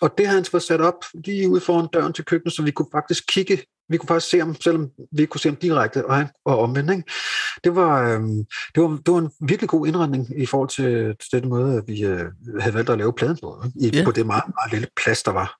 Og 0.00 0.14
det 0.18 0.26
havde 0.26 0.38
han 0.40 0.44
fået 0.44 0.62
sat 0.62 0.80
op 0.80 1.04
lige 1.24 1.48
ude 1.48 1.60
foran 1.60 1.88
døren 1.92 2.12
til 2.12 2.24
køkkenet, 2.24 2.54
så 2.54 2.62
vi 2.62 2.70
kunne 2.70 2.88
faktisk 2.92 3.24
kigge, 3.28 3.62
vi 3.88 3.96
kunne 3.96 4.06
faktisk 4.08 4.30
se 4.30 4.38
ham, 4.38 4.54
selvom 4.60 4.90
vi 5.12 5.22
ikke 5.22 5.30
kunne 5.30 5.40
se 5.40 5.48
ham 5.48 5.56
direkte, 5.56 6.06
og 6.06 6.16
han 6.16 6.26
og 6.44 6.58
omvendt. 6.58 6.90
Ikke? 6.90 7.02
Det, 7.64 7.74
var, 7.76 8.10
øhm, 8.14 8.44
det, 8.74 8.82
var, 8.82 8.88
det 8.88 9.12
var 9.14 9.18
en 9.18 9.30
virkelig 9.48 9.68
god 9.68 9.86
indretning 9.86 10.42
i 10.42 10.46
forhold 10.46 10.68
til, 10.68 11.16
til 11.30 11.42
den 11.42 11.48
måde, 11.48 11.76
at 11.76 11.82
vi 11.86 12.04
øh, 12.04 12.24
havde 12.60 12.74
valgt 12.74 12.90
at 12.90 12.98
lave 12.98 13.12
pladen 13.12 13.38
på? 13.42 13.64
I, 13.80 13.90
Ja. 13.94 14.04
på 14.04 14.10
det 14.12 14.26
meget, 14.26 14.44
meget 14.48 14.72
lille 14.72 14.88
plads, 15.04 15.22
der 15.22 15.30
var. 15.32 15.56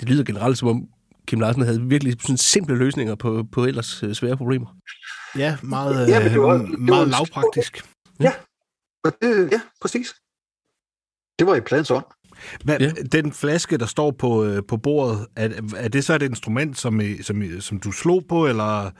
Det 0.00 0.08
lyder 0.08 0.24
generelt 0.24 0.58
som 0.58 0.68
om 0.68 0.86
Kim 1.26 1.40
Larsen 1.40 1.62
havde 1.62 1.80
virkelig 1.82 2.16
sådan 2.22 2.36
simple 2.36 2.76
løsninger 2.76 3.14
på, 3.14 3.44
på 3.52 3.64
ellers 3.64 4.02
øh, 4.02 4.14
svære 4.14 4.36
problemer. 4.36 4.66
Ja, 5.36 5.56
meget, 5.62 6.08
Ja, 6.08 6.20
men 6.22 6.32
det 6.32 6.40
var- 6.40 6.54
øh, 6.54 6.60
det 6.60 6.70
var 6.70 6.76
meget 6.78 7.08
lavpraktisk. 7.08 7.84
Og 9.04 9.12
det, 9.22 9.52
ja, 9.52 9.60
præcis. 9.80 10.14
Det 11.38 11.46
var 11.46 11.54
i 11.54 11.60
pladens 11.60 11.90
ånd. 11.90 12.04
Hvad, 12.64 12.78
Ja. 12.80 12.90
Den 13.12 13.32
flaske, 13.32 13.76
der 13.76 13.86
står 13.86 14.10
på, 14.10 14.44
øh, 14.44 14.62
på 14.68 14.76
bordet, 14.76 15.26
er, 15.36 15.48
er 15.76 15.88
det 15.88 16.04
så 16.04 16.14
et 16.14 16.22
instrument, 16.22 16.78
som, 16.78 17.00
som, 17.22 17.42
som 17.60 17.80
du 17.80 17.92
slog 17.92 18.24
på, 18.28 18.46
eller... 18.46 18.90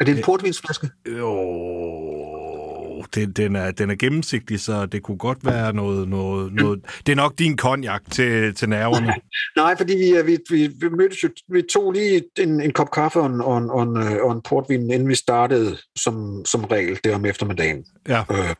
Er 0.00 0.04
det 0.04 0.16
en 0.16 0.22
portvinsflaske? 0.24 0.90
Jo, 1.08 3.04
det, 3.14 3.36
den, 3.36 3.56
er, 3.56 3.70
den 3.70 3.90
er 3.90 3.94
gennemsigtig, 3.94 4.60
så 4.60 4.86
det 4.86 5.02
kunne 5.02 5.18
godt 5.18 5.46
være 5.46 5.72
noget... 5.72 6.08
noget, 6.08 6.52
noget 6.52 6.80
det 7.06 7.12
er 7.12 7.16
nok 7.16 7.38
din 7.38 7.56
konjak 7.56 8.02
til, 8.10 8.54
til 8.54 8.68
nerverne. 8.68 9.14
Nej, 9.56 9.76
fordi 9.76 9.96
vi, 9.96 10.16
øh, 10.18 10.26
vi, 10.26 10.38
vi, 10.50 10.66
vi 10.66 10.88
mødtes 10.88 11.22
jo, 11.22 11.28
vi 11.48 11.62
tog 11.62 11.92
lige 11.92 12.22
en, 12.38 12.60
en 12.60 12.72
kop 12.72 12.90
kaffe 12.90 13.20
og 13.20 13.26
en, 13.26 13.40
og, 13.40 13.58
en, 13.58 13.70
og, 13.70 13.82
en, 13.82 13.96
øh, 13.96 14.24
og 14.24 14.32
en 14.32 14.42
portvin, 14.42 14.90
inden 14.90 15.08
vi 15.08 15.14
startede 15.14 15.76
som, 15.96 16.44
som 16.44 16.64
regel 16.64 16.98
der 17.04 17.14
om 17.14 17.24
eftermiddagen. 17.24 17.84
Ja. 18.08 18.24
Øh, 18.30 18.54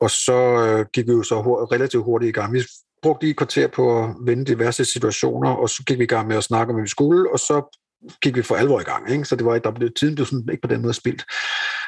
og 0.00 0.10
så 0.10 0.66
øh, 0.66 0.86
gik 0.92 1.06
vi 1.06 1.12
jo 1.12 1.22
så 1.22 1.42
hurtigt, 1.42 1.72
relativt 1.72 2.04
hurtigt 2.04 2.28
i 2.28 2.32
gang. 2.32 2.52
Vi 2.52 2.62
brugte 3.02 3.24
lige 3.24 3.30
et 3.30 3.36
kvarter 3.36 3.68
på 3.68 4.04
at 4.04 4.14
vende 4.20 4.44
diverse 4.44 4.84
situationer, 4.84 5.50
og 5.50 5.68
så 5.68 5.82
gik 5.86 5.98
vi 5.98 6.04
i 6.04 6.06
gang 6.06 6.28
med 6.28 6.36
at 6.36 6.44
snakke 6.44 6.70
om, 6.70 6.74
hvad 6.74 6.84
vi 6.84 6.88
skulle, 6.88 7.32
og 7.32 7.38
så 7.38 7.78
gik 8.22 8.36
vi 8.36 8.42
for 8.42 8.54
alvor 8.54 8.80
i 8.80 8.84
gang. 8.84 9.10
Ikke? 9.10 9.24
Så 9.24 9.36
det 9.36 9.44
var, 9.44 9.58
der 9.58 9.70
blev, 9.70 9.90
tiden 9.92 10.14
blev 10.14 10.26
sådan 10.26 10.48
ikke 10.50 10.62
på 10.62 10.68
den 10.68 10.82
måde 10.82 10.94
spildt. 10.94 11.24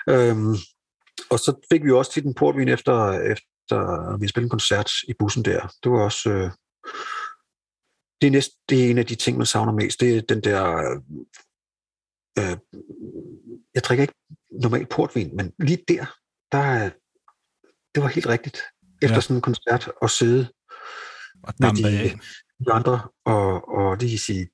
Øhm, 0.08 0.54
og 1.30 1.38
så 1.38 1.66
fik 1.72 1.82
vi 1.82 1.88
jo 1.88 1.98
også 1.98 2.12
tit 2.12 2.24
en 2.24 2.34
portvin 2.34 2.68
efter, 2.68 3.12
efter 3.12 4.18
vi 4.20 4.28
spillede 4.28 4.46
en 4.46 4.50
koncert 4.50 4.90
i 5.08 5.14
bussen 5.18 5.44
der. 5.44 5.72
Det 5.82 5.92
var 5.92 6.00
også... 6.04 6.30
Øh, 6.30 6.50
det 8.20 8.26
er, 8.26 8.30
næsten, 8.30 8.58
det 8.68 8.86
er 8.86 8.90
en 8.90 8.98
af 8.98 9.06
de 9.06 9.14
ting, 9.14 9.36
man 9.36 9.46
savner 9.46 9.72
mest. 9.72 10.00
Det 10.00 10.16
er 10.16 10.20
den 10.20 10.40
der... 10.40 10.66
Øh, 12.38 12.56
jeg 13.74 13.84
drikker 13.84 14.02
ikke 14.02 14.14
normal 14.62 14.86
portvin, 14.86 15.36
men 15.36 15.52
lige 15.58 15.84
der, 15.88 16.04
der 16.52 16.58
er- 16.58 16.90
det 17.94 18.02
var 18.02 18.08
helt 18.08 18.26
rigtigt. 18.26 18.62
Efter 19.02 19.14
ja. 19.14 19.20
sådan 19.20 19.36
en 19.36 19.42
koncert 19.42 19.90
at 20.02 20.10
sidde 20.10 20.48
Og 21.42 21.54
med 21.58 21.68
dampe 21.68 21.82
de, 21.82 21.98
af. 21.98 22.18
de 22.66 22.72
andre 22.72 23.00
og, 23.26 23.68
og 23.78 23.96
lige 23.96 24.18
sige 24.18 24.48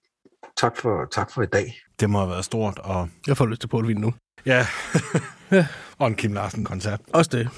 tak 0.57 0.77
for, 0.77 1.09
tak 1.13 1.33
for 1.33 1.43
i 1.43 1.47
dag. 1.47 1.81
Det 2.01 2.11
må 2.11 2.19
have 2.19 2.31
været 2.31 2.45
stort. 2.45 2.79
Og, 2.79 3.09
Jeg 3.27 3.37
får 3.37 3.47
lyst 3.47 3.61
til 3.61 3.69
portvin 3.69 3.97
nu. 3.97 4.15
ja. 4.47 4.67
og 5.99 6.07
en 6.07 6.15
Kim 6.15 6.33
Larsen-koncert. 6.33 7.01
Også 7.13 7.31
det. 7.33 7.49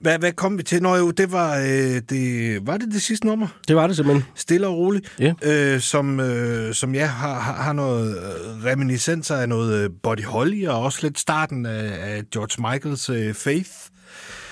Hvad, 0.00 0.18
hvad 0.18 0.32
kom 0.32 0.58
vi 0.58 0.62
til? 0.62 0.82
Nå 0.82 0.96
jo, 0.96 1.10
det 1.10 1.32
var, 1.32 1.56
øh, 1.58 2.00
det, 2.10 2.66
var 2.66 2.76
det 2.76 2.88
det 2.92 3.02
sidste 3.02 3.26
nummer? 3.26 3.46
Det 3.68 3.76
var 3.76 3.86
det 3.86 3.96
simpelthen. 3.96 4.24
Stille 4.34 4.66
og 4.66 4.76
roligt. 4.76 5.16
Ja. 5.18 5.34
Øh, 5.42 5.80
som, 5.80 6.20
øh, 6.20 6.74
som 6.74 6.94
ja, 6.94 7.06
har, 7.06 7.40
har, 7.40 7.62
har 7.62 7.72
noget 7.72 8.16
øh, 8.16 8.64
reminiscenser 8.64 9.36
af 9.36 9.48
noget 9.48 9.84
øh, 9.84 9.90
Buddy 10.02 10.24
Holly, 10.24 10.66
og 10.66 10.82
også 10.82 10.98
lidt 11.02 11.18
starten 11.18 11.66
af, 11.66 12.14
af 12.14 12.22
George 12.32 12.72
Michaels 12.72 13.08
øh, 13.08 13.34
Faith. 13.34 13.70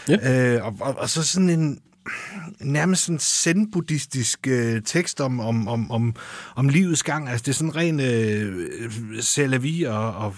Ja. 0.08 0.54
Øh, 0.56 0.66
og, 0.66 0.76
og, 0.80 0.94
og 0.98 1.08
så 1.08 1.22
sådan 1.22 1.50
en 1.50 1.80
nærmest 2.60 3.04
sådan 3.04 3.18
zen-buddhistisk 3.18 4.46
øh, 4.48 4.82
tekst 4.82 5.20
om, 5.20 5.40
om, 5.40 5.68
om, 5.68 5.90
om, 5.90 6.14
om 6.56 6.68
livets 6.68 7.02
gang. 7.02 7.28
Altså, 7.28 7.44
det 7.44 7.48
er 7.48 7.54
sådan 7.54 7.76
ren 7.76 8.00
øh, 8.00 9.22
selavi 9.22 9.82
og, 9.82 10.14
og 10.14 10.34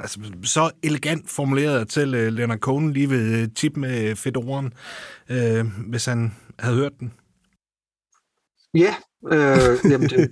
altså, 0.00 0.20
så 0.44 0.70
elegant 0.82 1.30
formuleret 1.30 1.88
til 1.88 2.14
øh, 2.14 2.32
Leonard 2.32 2.58
Cohen 2.58 2.92
lige 2.92 3.10
ved 3.10 3.42
øh, 3.42 3.48
tip 3.54 3.76
med 3.76 4.16
fedoren, 4.16 4.72
øh, 5.28 5.64
hvis 5.88 6.04
han 6.04 6.34
havde 6.58 6.76
hørt 6.76 6.92
den. 7.00 7.12
Ja, 8.74 8.94
øh, 9.32 9.90
jamen 9.90 10.08
det, 10.08 10.30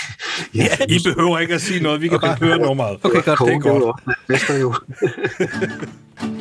ja, 0.54 0.68
I 0.88 0.98
behøver 1.04 1.38
ikke 1.38 1.54
at 1.54 1.60
sige 1.60 1.82
noget, 1.82 2.00
vi 2.00 2.08
kan 2.08 2.16
okay. 2.16 2.26
bare 2.26 2.36
høre 2.36 2.58
nummeret. 2.58 2.98
Okay, 3.02 3.22
godt. 3.22 3.38
Det 3.38 3.54
er 3.54 3.58
godt. 3.58 4.00
mester 4.28 4.58
jo. 4.58 4.74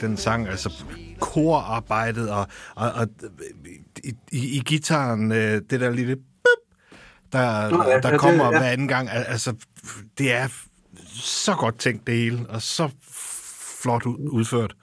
den 0.00 0.16
sang. 0.16 0.48
Altså 0.48 0.84
korarbejdet 1.20 2.30
og, 2.30 2.46
og, 2.76 2.90
og 2.92 3.08
i, 4.04 4.12
i, 4.32 4.56
i 4.56 4.62
gitaren, 4.66 5.32
øh, 5.32 5.62
det 5.70 5.80
der 5.80 5.90
lille 5.90 6.16
bup, 6.16 6.24
der, 7.32 7.70
Nå, 7.70 7.82
ja, 7.82 7.88
ja, 7.90 8.00
der 8.00 8.10
det- 8.10 8.20
kommer 8.20 8.44
ja. 8.44 8.50
hver 8.50 8.68
anden 8.68 8.88
gang. 8.88 9.08
Al- 9.10 9.24
Altså, 9.28 9.54
det 10.18 10.32
er 10.32 10.48
så 11.14 11.54
godt 11.54 11.78
tænkt 11.78 12.06
det 12.06 12.14
hele, 12.16 12.46
og 12.48 12.62
så 12.62 12.88
flot 13.82 14.06
ud- 14.06 14.28
udført. 14.30 14.74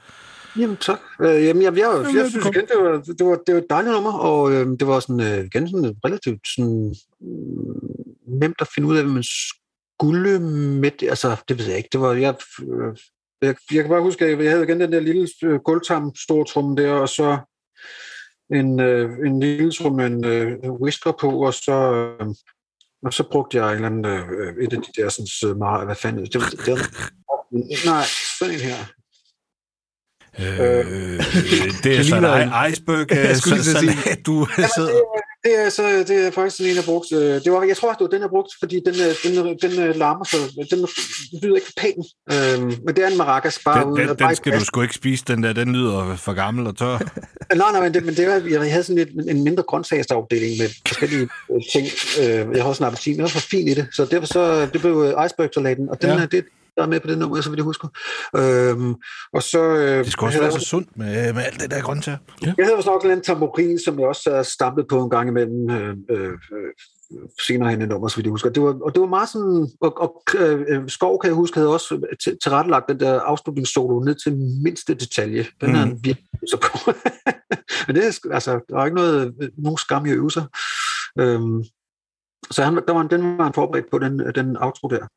Jamen 0.60 0.78
tak. 0.78 1.00
Øh, 1.22 1.46
jamen, 1.46 1.64
jeg, 1.64 1.74
jeg, 1.78 1.82
jeg, 2.06 2.16
jeg 2.16 2.30
synes 2.30 2.46
igen, 2.46 2.62
det 2.66 2.78
var, 2.84 2.92
det 3.18 3.26
var, 3.26 3.38
det 3.48 3.56
var 3.56 3.62
et 3.62 3.68
dejligt 3.70 3.94
nummer, 3.94 4.14
og 4.14 4.52
øh, 4.54 4.68
det 4.80 4.88
var 4.88 5.00
sådan, 5.00 5.20
øh, 5.20 5.46
igen 5.46 5.70
sådan 5.70 5.96
relativt 6.06 6.48
sådan, 6.56 6.96
øh, 7.22 8.40
nemt 8.40 8.56
at 8.62 8.68
finde 8.76 8.88
ud 8.88 8.98
af, 8.98 9.04
hvad 9.04 9.14
man 9.14 9.24
gulde 10.00 10.40
midt, 10.80 11.04
altså 11.10 11.36
det 11.50 11.58
ved 11.60 11.66
jeg 11.66 11.78
ikke, 11.78 11.90
det 11.92 12.02
var, 12.02 12.14
jeg, 12.14 12.36
øh, 12.62 12.96
jeg, 13.42 13.56
jeg 13.72 13.84
kan 13.84 13.90
bare 13.90 14.02
huske, 14.02 14.26
at 14.26 14.44
jeg 14.44 14.52
havde 14.52 14.64
igen 14.64 14.80
den 14.80 14.92
der 14.92 15.00
lille 15.00 15.28
øh, 15.44 15.60
gulvtam 15.60 16.16
stortrum 16.16 16.76
der, 16.76 16.92
og 16.92 17.10
så 17.10 17.38
en, 18.54 18.80
øh, 18.80 19.10
en 19.28 19.40
lille 19.40 19.72
trum 19.72 19.96
med 19.96 20.06
en 20.06 20.26
øh, 20.26 20.72
whisker 20.72 21.12
på, 21.12 21.46
og 21.46 21.54
så, 21.54 21.94
øh, 22.22 22.28
og 23.06 23.14
så 23.14 23.24
brugte 23.32 23.58
jeg 23.58 23.68
en 23.70 23.76
eller 23.76 23.88
anden, 23.88 24.06
øh, 24.06 24.64
et 24.64 24.74
af 24.74 24.82
de 24.82 25.02
der 25.02 25.10
sådan, 25.10 25.52
øh, 25.52 25.58
meget, 25.58 25.86
hvad 25.86 25.96
fanden, 25.96 26.26
det, 26.26 26.34
det, 26.34 26.42
det, 26.52 26.66
det, 26.66 26.78
nej, 27.86 28.04
sådan 28.40 28.54
en 28.54 28.60
her. 28.60 28.78
Øh, 30.40 30.86
det 31.84 31.92
er 31.94 31.98
Det 31.98 32.06
sådan 32.06 32.48
en 32.48 32.54
iceberg 32.70 33.12
øh, 33.12 33.18
Jeg 33.30 33.38
skulle 33.38 33.60
at 33.60 33.66
sige. 33.66 33.74
salat, 33.74 34.26
du 34.28 34.48
sidder. 34.76 35.02
Det, 35.46 35.54
er- 35.66 35.70
så, 35.70 35.84
det 36.08 36.26
er 36.28 36.32
faktisk 36.32 36.58
sådan 36.58 36.70
en, 36.70 36.76
jeg 36.76 36.84
brugt. 36.86 37.12
øh, 37.12 37.20
Det 37.44 37.52
var, 37.52 37.64
jeg 37.64 37.78
tror, 37.78 37.92
det 37.94 38.02
var 38.02 38.08
den, 38.08 38.22
jeg 38.22 38.30
brugt, 38.30 38.50
fordi 38.60 38.76
den, 38.86 38.96
øh, 39.06 39.12
den, 39.26 39.48
øh, 39.48 39.56
den 39.62 39.98
larmer 39.98 40.26
så, 40.26 40.38
den 40.72 40.80
lyder 41.44 41.56
ikke 41.56 41.74
pæn. 41.82 42.04
Øhm, 42.34 42.74
men 42.86 42.96
det 42.96 43.04
er 43.04 43.08
en 43.08 43.18
maracas, 43.18 43.60
bare 43.66 43.86
Den, 43.86 43.96
den, 44.08 44.16
bare 44.18 44.30
den 44.30 44.36
skal 44.36 44.60
du 44.60 44.66
sgu 44.66 44.82
ikke 44.82 44.94
spise, 44.96 45.24
den 45.28 45.44
der. 45.44 45.54
Den 45.54 45.74
lyder 45.76 46.16
for 46.16 46.34
gammel 46.34 46.68
og 46.68 46.78
tør. 46.78 46.98
Nej, 47.62 47.72
nej, 47.72 47.82
men 47.82 47.94
det, 47.94 48.06
men 48.06 48.16
det 48.16 48.28
var, 48.28 48.42
jeg 48.50 48.72
havde 48.72 48.84
sådan 48.84 48.96
lidt, 48.96 49.30
en 49.30 49.44
mindre 49.44 49.64
grøntsagsafdeling 49.64 50.58
med 50.62 50.70
forskellige 50.88 51.30
ting. 51.74 51.88
Jeg 52.56 52.64
har 52.64 52.70
også 52.70 52.84
en 52.84 52.88
appelsin, 52.88 53.16
jeg 53.16 53.24
var 53.24 53.30
for 53.30 53.40
fin 53.40 53.68
i 53.68 53.74
det, 53.74 53.88
så 53.94 54.06
derfor 54.06 54.28
så, 54.28 54.66
det 54.74 54.82
blev 54.82 55.14
iceberg-salaten, 55.26 55.90
og 55.90 56.02
den, 56.02 56.10
ja. 56.10 56.26
det, 56.26 56.46
der 56.78 56.84
er 56.84 56.88
med 56.88 57.00
på 57.00 57.08
det 57.08 57.18
nummer, 57.18 57.42
så 57.42 57.50
vidt 57.50 57.58
jeg 57.58 57.64
husker. 57.64 57.88
Øhm, 58.38 58.96
og 59.34 59.44
så... 59.44 59.62
Øh, 59.64 59.98
Det 59.98 60.12
skal 60.12 60.26
også 60.26 60.40
være 60.40 60.52
så 60.52 60.60
sundt 60.60 60.98
med, 60.98 61.34
med 61.34 61.44
alt 61.44 61.60
det 61.62 61.72
der 61.72 61.82
grøntsager. 61.82 62.18
Jeg 62.42 62.66
havde 62.66 62.76
også 62.76 62.90
nok 62.90 63.06
en 63.06 63.22
tamburin, 63.22 63.80
som 63.80 64.00
jeg 64.00 64.08
også 64.08 64.32
har 64.36 64.44
stampet 64.44 64.86
på 64.88 65.04
en 65.04 65.10
gang 65.10 65.30
imellem 65.30 65.70
øh, 65.70 65.96
øh, 66.10 66.30
øh, 66.30 66.72
senere 67.48 67.70
hen 67.72 67.82
i 67.82 67.86
nummer, 67.86 68.08
så 68.08 68.16
vidt 68.16 68.26
jeg 68.26 68.32
husker. 68.32 68.50
Det 68.50 68.64
var, 68.64 68.76
og 68.82 68.94
det 68.94 69.02
var 69.02 69.08
meget 69.08 69.30
sådan, 69.30 69.68
og, 69.82 70.02
og 70.02 70.24
øh, 70.38 70.90
Skov, 70.90 71.20
kan 71.22 71.28
jeg 71.28 71.36
huske, 71.36 71.58
havde 71.58 71.74
også 71.74 72.16
til, 72.24 72.38
tilrettelagt 72.44 72.90
den 72.90 73.00
der 73.00 73.20
afslutningssolo 73.20 74.00
ned 74.00 74.16
til 74.24 74.38
mindste 74.64 74.94
detalje. 74.94 75.46
Den 75.62 75.70
mm. 75.70 75.76
er 75.76 75.80
han 75.80 76.00
virkelig 76.04 76.30
så 76.50 76.58
på. 76.62 76.92
Men 77.88 77.96
det 77.96 78.06
er, 78.08 78.20
altså, 78.34 78.60
der 78.70 78.78
er 78.80 78.86
ikke 78.86 78.96
noget, 78.96 79.34
nogen 79.58 79.78
skam 79.78 80.06
i 80.06 80.10
at 80.12 80.16
øve 80.18 80.32
sig. 80.32 80.46
Øhm, 81.20 81.64
så 82.52 82.64
han, 82.64 82.76
der 82.76 82.94
var, 82.94 83.02
en- 83.02 83.10
den 83.10 83.38
var 83.38 83.44
han 83.44 83.54
forberedt 83.54 83.86
på, 83.92 84.00
den, 84.00 84.20
den 84.36 84.58
outro 84.58 84.88
der. 84.88 85.08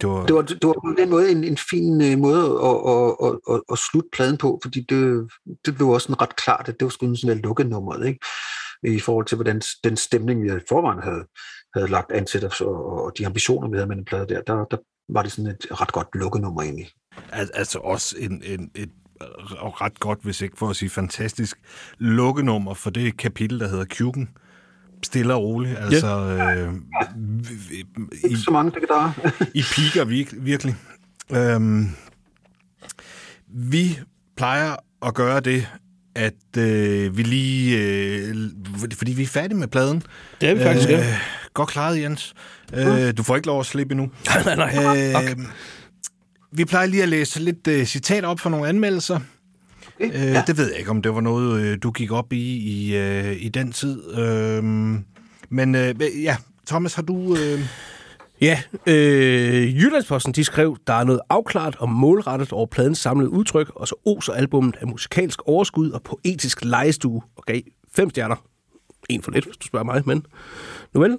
Det 0.00 0.08
var, 0.08 0.26
Det 0.26 0.34
var, 0.34 0.42
det 0.42 0.66
var 0.66 0.72
på 0.72 0.94
den 0.98 1.10
måde 1.10 1.30
en, 1.30 1.44
en 1.44 1.58
fin 1.70 2.02
øh, 2.02 2.18
måde 2.18 2.44
at, 2.70 2.76
at, 2.94 3.16
at, 3.26 3.54
at, 3.54 3.60
at 3.72 3.78
slutte 3.78 4.08
pladen 4.12 4.36
på, 4.36 4.60
fordi 4.62 4.80
det, 4.88 5.30
det 5.66 5.74
blev 5.74 5.88
også 5.88 6.04
sådan 6.06 6.20
ret 6.20 6.36
klart, 6.36 6.68
at 6.68 6.74
det 6.80 6.84
var 6.84 6.90
sgu 6.90 7.14
sådan 7.14 7.34
lidt 7.34 7.46
lukkenummeret, 7.46 8.06
ikke? 8.06 8.20
i 8.84 9.00
forhold 9.00 9.26
til, 9.26 9.36
hvordan 9.36 9.62
den 9.84 9.96
stemning, 9.96 10.42
vi 10.42 10.48
i 10.48 10.60
forvejen 10.68 11.02
havde, 11.02 11.24
havde 11.74 11.88
lagt 11.90 12.12
an 12.12 12.26
til, 12.26 12.50
og, 12.60 13.04
og 13.04 13.12
de 13.18 13.26
ambitioner, 13.26 13.68
vi 13.68 13.76
havde 13.76 13.86
med 13.86 13.96
den 13.96 14.04
plade 14.04 14.26
der, 14.28 14.42
der, 14.42 14.64
der 14.64 14.76
var 15.08 15.22
det 15.22 15.32
sådan 15.32 15.50
et 15.50 15.80
ret 15.80 15.92
godt 15.92 16.08
lukkenummer 16.14 16.62
egentlig. 16.62 16.88
al- 17.32 17.50
altså 17.54 17.78
også 17.78 18.16
en, 18.18 18.42
en, 18.44 18.70
et 18.74 18.90
og 19.58 19.80
ret 19.80 20.00
godt, 20.00 20.18
hvis 20.22 20.40
ikke 20.40 20.58
for 20.58 20.68
at 20.68 20.76
sige 20.76 20.90
fantastisk, 20.90 21.58
lukkenummer 21.98 22.74
for 22.74 22.90
det 22.90 23.16
kapitel, 23.16 23.60
der 23.60 23.68
hedder 23.68 23.84
Kjuken. 23.84 24.28
Stille 25.04 25.34
og 25.34 25.42
roligt. 25.42 25.78
Altså, 25.78 26.18
øh, 26.18 26.72
vi- 27.16 27.54
vi- 27.70 27.84
i, 28.24 28.26
Ikke 28.26 28.36
så 28.40 28.50
mange 28.50 28.70
digitarer. 28.74 29.12
I 29.54 29.62
piker 29.74 30.04
vir- 30.04 30.40
virkelig. 30.42 30.76
Øhm, 31.32 31.88
vi 33.48 33.98
plejer 34.36 34.76
at 35.06 35.14
gøre 35.14 35.40
det, 35.40 35.68
at 36.14 36.56
øh, 36.58 37.16
vi 37.16 37.22
lige... 37.22 37.78
Øh, 37.78 38.34
fordi 38.96 39.12
vi 39.12 39.22
er 39.22 39.26
færdige 39.26 39.58
med 39.58 39.68
pladen. 39.68 40.02
Det 40.40 40.48
er 40.48 40.54
vi 40.54 40.62
faktisk, 40.62 40.88
ja. 40.88 40.98
Øh, 40.98 41.18
godt 41.54 41.68
klaret, 41.68 42.00
Jens. 42.02 42.34
Øh, 42.74 43.16
du 43.16 43.22
får 43.22 43.36
ikke 43.36 43.46
lov 43.46 43.60
at 43.60 43.66
slippe 43.66 43.92
endnu. 43.92 44.10
nej, 44.56 44.56
nej. 44.56 45.24
Øh, 45.30 45.36
vi 46.52 46.64
plejer 46.64 46.86
lige 46.86 47.02
at 47.02 47.08
læse 47.08 47.40
lidt 47.40 47.66
øh, 47.68 47.86
citater 47.86 48.28
op 48.28 48.40
for 48.40 48.50
nogle 48.50 48.68
anmeldelser. 48.68 49.20
Øh, 50.00 50.10
ja. 50.14 50.42
Det 50.46 50.58
ved 50.58 50.70
jeg 50.70 50.78
ikke, 50.78 50.90
om 50.90 51.02
det 51.02 51.14
var 51.14 51.20
noget, 51.20 51.62
øh, 51.62 51.78
du 51.82 51.90
gik 51.90 52.12
op 52.12 52.32
i 52.32 52.56
i, 52.56 52.96
øh, 52.96 53.36
i 53.42 53.48
den 53.48 53.72
tid. 53.72 54.18
Øh, 54.18 54.64
men 55.48 55.74
øh, 55.74 55.94
ja, 56.22 56.36
Thomas, 56.66 56.94
har 56.94 57.02
du... 57.02 57.36
Øh, 57.36 57.60
Ja, 58.40 58.60
øh, 58.86 59.76
Jyllandsposten 59.76 60.32
de 60.32 60.44
skrev, 60.44 60.76
der 60.86 60.92
er 60.94 61.04
noget 61.04 61.20
afklaret 61.28 61.76
og 61.76 61.88
målrettet 61.88 62.52
over 62.52 62.66
pladens 62.66 62.98
samlede 62.98 63.30
udtryk, 63.30 63.70
og 63.76 63.88
så 63.88 63.94
oser 64.06 64.32
albummet 64.32 64.76
af 64.80 64.86
musikalsk 64.86 65.42
overskud 65.46 65.90
og 65.90 66.02
poetisk 66.02 66.64
legestue, 66.64 67.22
og 67.36 67.44
gav 67.46 67.60
fem 67.92 68.10
stjerner. 68.10 68.36
En 69.08 69.22
for 69.22 69.30
lidt, 69.30 69.44
hvis 69.44 69.56
du 69.56 69.66
spørger 69.66 69.84
mig, 69.84 70.02
men 70.06 70.26
nu 70.94 71.00
vel. 71.00 71.18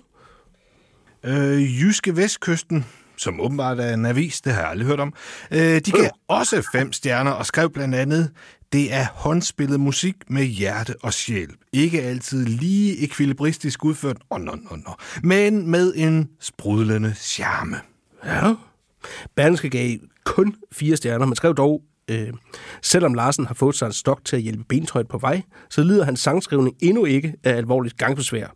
Øh, 1.24 1.82
Jyske 1.82 2.18
Vestkysten, 2.18 2.86
som 3.18 3.42
åbenbart 3.42 3.80
er 3.80 3.94
en 3.94 4.06
avis, 4.06 4.42
det 4.42 4.54
har 4.54 4.62
jeg 4.62 4.70
aldrig 4.70 4.88
hørt 4.88 5.00
om, 5.00 5.14
øh, 5.52 5.60
de 5.60 5.92
gav 5.92 6.10
også 6.28 6.68
fem 6.72 6.94
stjerner 6.94 7.32
og 7.32 7.46
skrev 7.46 7.70
blandt 7.70 7.96
andet, 7.96 8.32
det 8.76 8.94
er 8.94 9.06
håndspillet 9.14 9.80
musik 9.80 10.16
med 10.28 10.44
hjerte 10.44 10.96
og 11.04 11.14
sjæl. 11.14 11.50
Ikke 11.74 12.02
altid 12.02 12.46
lige 12.46 13.04
ekvilibristisk 13.04 13.86
udført, 13.86 14.18
oh, 14.30 14.42
no, 14.42 14.52
no, 14.56 14.76
no, 14.76 14.92
men 15.24 15.72
med 15.72 15.94
en 15.96 16.30
sprudlende 16.40 17.14
charme. 17.18 17.78
Ja. 18.26 18.54
Berlingske 19.36 19.70
gav 19.70 19.98
kun 20.24 20.56
fire 20.72 20.98
stjerner, 20.98 21.26
men 21.26 21.36
skrev 21.36 21.56
dog, 21.56 21.82
øh, 22.12 22.34
selvom 22.82 23.14
Larsen 23.14 23.46
har 23.46 23.54
fået 23.54 23.76
sig 23.76 23.86
en 23.86 23.94
stok 23.94 24.26
til 24.26 24.36
at 24.36 24.42
hjælpe 24.42 24.64
bentøjet 24.64 25.08
på 25.08 25.18
vej, 25.18 25.42
så 25.70 25.84
lider 25.84 26.06
hans 26.06 26.20
sangskrivning 26.20 26.76
endnu 26.82 27.06
ikke 27.06 27.34
af 27.44 27.54
alvorligt 27.54 27.98
gangbesvær. 27.98 28.48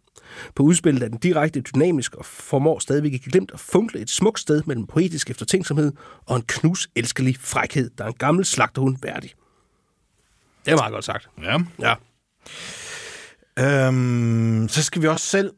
På 0.56 0.64
udspillet 0.64 1.04
er 1.04 1.08
den 1.08 1.18
direkte 1.18 1.62
dynamisk 1.62 2.16
og 2.16 2.26
formår 2.26 2.80
stadigvæk 2.80 3.14
ikke 3.14 3.32
glemt 3.32 3.52
at 3.54 3.60
funkle 3.60 4.00
et 4.00 4.10
smukt 4.10 4.40
sted 4.40 4.62
mellem 4.66 4.88
poetisk 4.88 5.30
eftertænksomhed 5.30 5.92
og 6.26 6.36
en 6.36 6.44
knus 6.48 6.90
elskelig 6.96 7.36
frækhed, 7.40 7.90
der 7.98 8.04
er 8.04 8.08
en 8.08 8.16
gammel 8.20 8.46
slagterhund 8.46 8.98
værdig. 9.02 9.32
Det 10.70 10.80
er 10.80 10.82
meget 10.82 10.94
godt 10.94 11.06
sagt. 11.06 11.30
Ja. 11.44 11.58
Ja. 13.58 13.86
Øhm, 13.88 14.68
så 14.70 14.84
skal 14.84 15.02
vi 15.02 15.08
også 15.08 15.26
selv 15.26 15.52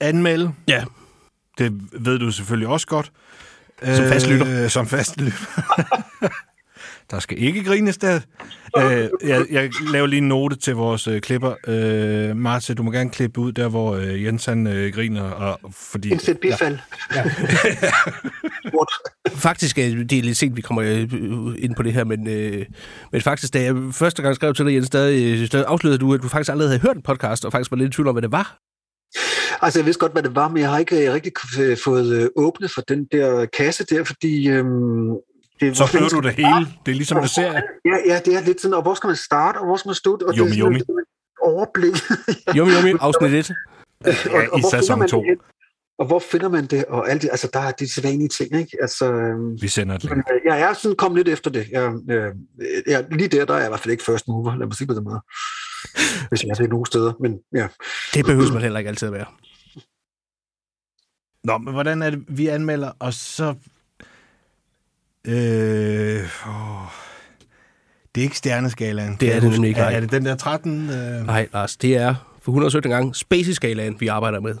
anmelde. 0.00 0.54
Ja. 0.68 0.84
Det 1.58 1.80
ved 1.92 2.18
du 2.18 2.30
selvfølgelig 2.30 2.68
også 2.68 2.86
godt. 2.86 3.12
Som 3.84 4.04
fast 4.04 4.26
lytter. 4.26 4.64
Øh, 4.64 4.70
som 4.70 4.86
fast 4.86 5.16
lytter. 5.20 5.38
der 7.12 7.18
skal 7.18 7.42
ikke 7.42 7.64
grines 7.64 7.98
der. 7.98 8.20
Øh, 8.78 9.08
jeg, 9.24 9.46
jeg 9.50 9.70
laver 9.92 10.06
lige 10.06 10.18
en 10.18 10.28
note 10.28 10.56
til 10.56 10.74
vores 10.74 11.06
øh, 11.06 11.20
klipper. 11.20 11.54
Øh, 11.66 12.36
Martha, 12.36 12.74
du 12.74 12.82
må 12.82 12.90
gerne 12.90 13.10
klippe 13.10 13.40
ud 13.40 13.52
der, 13.52 13.68
hvor 13.68 13.94
øh, 13.94 14.24
Jens 14.24 14.44
han 14.44 14.66
øh, 14.66 14.92
griner. 14.92 15.22
Og, 15.22 15.60
fordi, 15.72 16.10
Indsæt 16.10 16.38
bifald. 16.38 16.78
Ja. 17.14 17.24
Faktisk 19.28 19.78
er 19.78 20.04
det 20.08 20.18
er 20.18 20.22
lidt 20.22 20.36
sent, 20.36 20.56
vi 20.56 20.60
kommer 20.60 20.82
øh, 20.82 21.08
ind 21.58 21.74
på 21.76 21.82
det 21.82 21.92
her, 21.92 22.04
men, 22.04 22.28
øh, 22.28 22.66
men 23.12 23.20
faktisk, 23.20 23.54
da 23.54 23.62
jeg 23.62 23.74
første 23.92 24.22
gang 24.22 24.34
skrev 24.34 24.54
til 24.54 24.66
dig, 24.66 24.74
Jens, 24.74 24.90
der, 24.90 25.08
øh, 25.08 25.48
der 25.52 25.64
afslørede 25.64 25.98
du, 25.98 26.14
at 26.14 26.22
du 26.22 26.28
faktisk 26.28 26.50
allerede 26.50 26.70
havde 26.70 26.82
hørt 26.82 26.96
en 26.96 27.02
podcast, 27.02 27.44
og 27.44 27.52
faktisk 27.52 27.70
var 27.70 27.76
lidt 27.76 27.94
i 27.94 27.96
tvivl 27.96 28.08
om, 28.08 28.14
hvad 28.14 28.22
det 28.22 28.32
var. 28.32 28.58
Altså, 29.62 29.78
jeg 29.78 29.86
vidste 29.86 30.00
godt, 30.00 30.12
hvad 30.12 30.22
det 30.22 30.34
var, 30.34 30.48
men 30.48 30.58
jeg 30.58 30.70
har 30.70 30.78
ikke 30.78 31.06
øh, 31.06 31.14
rigtig 31.14 31.32
øh, 31.60 31.76
fået 31.84 32.12
øh, 32.12 32.28
åbnet 32.36 32.70
for 32.70 32.80
den 32.80 33.06
der 33.12 33.46
kasse 33.46 33.84
der, 33.84 34.04
fordi... 34.04 34.48
Øhm, 34.48 35.10
det, 35.62 35.76
så 35.76 35.86
hører 35.92 36.08
skal 36.08 36.22
du 36.22 36.26
det 36.28 36.34
hele. 36.34 36.62
Det 36.86 36.92
er 36.92 36.96
ligesom 37.02 37.18
en 37.18 37.28
serie. 37.28 37.62
Ja, 37.84 37.96
ja, 38.10 38.20
det 38.24 38.34
er 38.36 38.40
lidt 38.40 38.60
sådan, 38.60 38.74
og 38.74 38.82
hvor 38.82 38.94
skal 38.94 39.08
man 39.08 39.16
starte, 39.16 39.58
og 39.58 39.66
hvor 39.66 39.76
skal 39.76 39.88
man 39.88 39.94
slutte? 39.94 40.24
Og 40.24 40.34
Yummy, 40.38 40.50
det 40.50 40.58
er 40.58 40.64
yummy. 40.64 40.78
sådan 40.78 40.98
et 40.98 41.04
overblik. 41.42 41.96
Yummy, 42.56 42.72
yummy, 42.76 42.92
afsnit 43.00 43.32
1. 43.34 43.50
Ja, 44.06 44.10
og, 44.10 44.52
og, 44.52 44.58
i 44.58 44.62
hvor 44.62 44.70
finder 44.70 44.80
sæson 44.80 44.98
man 44.98 45.08
2. 45.08 45.18
det 45.18 45.26
hen? 45.26 45.38
Og 45.98 46.06
hvor 46.06 46.18
finder 46.18 46.48
man 46.48 46.66
det? 46.66 46.84
Og 46.84 47.10
alt 47.10 47.22
det, 47.22 47.28
altså, 47.30 47.48
der 47.52 47.60
er 47.60 47.72
de 47.72 47.94
sædvanlige 47.94 48.28
ting, 48.28 48.56
ikke? 48.56 48.76
Altså, 48.80 49.12
øhm, 49.12 49.62
Vi 49.62 49.68
sender 49.68 49.94
et 49.94 50.02
link. 50.02 50.16
men, 50.16 50.24
øh, 50.34 50.40
jeg 50.44 50.60
er 50.60 50.72
sådan 50.72 50.96
kommet 50.96 51.18
lidt 51.18 51.28
efter 51.28 51.50
det. 51.50 51.68
Jeg, 51.70 51.92
øh, 52.10 52.34
jeg, 52.86 53.06
lige 53.10 53.28
der, 53.28 53.44
der 53.44 53.54
er 53.54 53.58
jeg 53.58 53.66
i 53.66 53.68
hvert 53.70 53.80
fald 53.80 53.92
ikke 53.92 54.04
first 54.04 54.28
mover, 54.28 54.56
lad 54.56 54.66
mig 54.66 54.74
sige 54.76 54.86
på 54.86 54.94
den 54.94 55.04
måde. 55.04 55.20
Hvis 56.28 56.42
jeg 56.42 56.50
er 56.50 56.54
det 56.54 56.70
nogle 56.70 56.86
steder, 56.86 57.12
men 57.20 57.38
ja. 57.54 57.68
Det 58.14 58.24
behøver 58.26 58.52
man 58.52 58.62
heller 58.62 58.78
ikke 58.78 58.88
altid 58.88 59.06
at 59.08 59.14
være. 59.14 59.26
Nå, 61.44 61.58
men 61.58 61.72
hvordan 61.74 62.02
er 62.02 62.10
det, 62.10 62.24
vi 62.28 62.46
anmelder, 62.46 62.92
og 62.98 63.14
så... 63.14 63.54
Øh, 65.24 66.20
åh, 66.48 66.88
det 68.14 68.20
er 68.20 68.22
ikke 68.22 68.36
stjerneskalaen. 68.36 69.16
Det 69.20 69.34
er 69.34 69.40
det 69.40 69.50
nemlig 69.50 69.68
ikke, 69.68 69.80
Er, 69.80 69.84
er 69.84 70.00
det 70.00 70.10
den 70.10 70.24
der 70.26 70.36
13? 70.36 70.90
Øh, 70.90 71.26
Nej, 71.26 71.48
Lars, 71.52 71.76
det 71.76 71.96
er 71.96 72.14
for 72.42 72.52
117 72.52 72.90
gange 72.92 73.14
Spacey-skalaen, 73.14 73.96
vi 74.00 74.06
arbejder 74.06 74.40
med. 74.40 74.54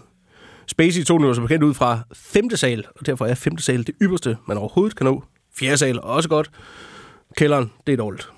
Spacey 0.66 1.04
tog 1.04 1.20
nu 1.20 1.28
jo 1.34 1.40
bekendt 1.40 1.64
ud 1.64 1.74
fra 1.74 2.00
5. 2.14 2.50
sal, 2.56 2.84
og 3.00 3.06
derfor 3.06 3.26
er 3.26 3.34
5. 3.34 3.58
sal 3.58 3.86
det 3.86 3.94
ypperste, 4.02 4.36
man 4.48 4.56
overhovedet 4.58 4.96
kan 4.96 5.04
nå. 5.04 5.24
4. 5.54 5.76
sal 5.76 5.96
er 5.96 6.00
også 6.00 6.28
godt. 6.28 6.50
Kælderen, 7.36 7.72
det 7.86 7.92
er 7.92 7.96
dårligt. 7.96 8.28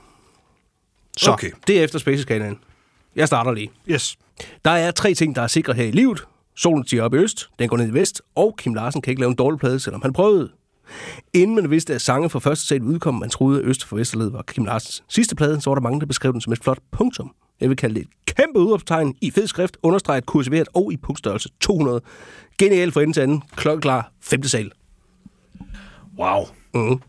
Så, 1.17 1.31
Okay. 1.33 1.51
det 1.67 1.79
er 1.81 1.85
efter 1.85 1.99
Spacey-skalaen. 1.99 2.59
Jeg 3.17 3.27
starter 3.27 3.53
lige. 3.53 3.71
yes. 3.89 4.17
Der 4.65 4.71
er 4.71 4.91
tre 4.91 5.15
ting, 5.15 5.35
der 5.37 5.43
er 5.43 5.47
sikre 5.47 5.73
her 5.75 5.85
i 5.85 5.91
livet. 5.91 6.25
Solen 6.57 6.87
stiger 6.87 7.03
op 7.03 7.15
i 7.15 7.17
øst, 7.17 7.49
den 7.59 7.69
går 7.69 7.77
ned 7.77 7.89
i 7.89 7.93
vest, 7.95 8.23
og 8.35 8.55
Kim 8.59 8.75
Larsen 8.75 9.03
kan 9.03 9.11
ikke 9.11 9.21
lave 9.21 9.31
en 9.31 9.37
dårlig 9.37 9.61
plade, 9.61 9.81
selvom 9.81 10.03
han 10.03 10.13
prøvede. 10.13 10.51
Inden 11.33 11.57
man 11.57 11.71
vidste, 11.71 11.95
at 11.95 12.01
sange 12.03 12.31
fra 12.31 12.39
første 12.39 12.67
sal 12.67 12.83
udkom, 12.83 13.15
man 13.15 13.31
troede, 13.31 13.61
at 13.61 13.65
Øst 13.65 13.85
for 13.85 13.97
Vesterled 13.97 14.31
var 14.31 14.43
Kim 14.43 14.65
Larsens 14.65 15.05
sidste 15.09 15.37
plade, 15.37 15.61
så 15.61 15.71
var 15.71 15.75
der 15.75 15.83
mange, 15.83 16.01
der 16.01 16.07
beskrev 16.07 16.33
den 16.33 16.41
som 16.41 16.53
et 16.53 16.63
flot 16.65 16.79
punktum. 16.93 17.35
Jeg 17.61 17.69
vil 17.69 17.77
kalde 17.77 17.95
det 17.95 18.01
et 18.03 18.35
kæmpe 18.35 18.59
udråbstegn 18.59 19.15
i 19.21 19.31
fed 19.31 19.47
skrift, 19.47 19.77
understreget, 19.83 20.27
kursiveret 20.27 20.69
og 20.75 20.93
i 20.93 20.97
punktstørrelse 20.97 21.49
200. 21.61 22.01
Genial 22.59 22.93
for 22.93 23.01
ende 23.01 23.13
til 23.13 23.21
anden. 23.21 23.43
Klokkeklar. 23.57 24.13
Femte 24.21 24.49
sal. 24.49 24.73
Wow. 26.19 26.45
Mhm. 26.75 27.01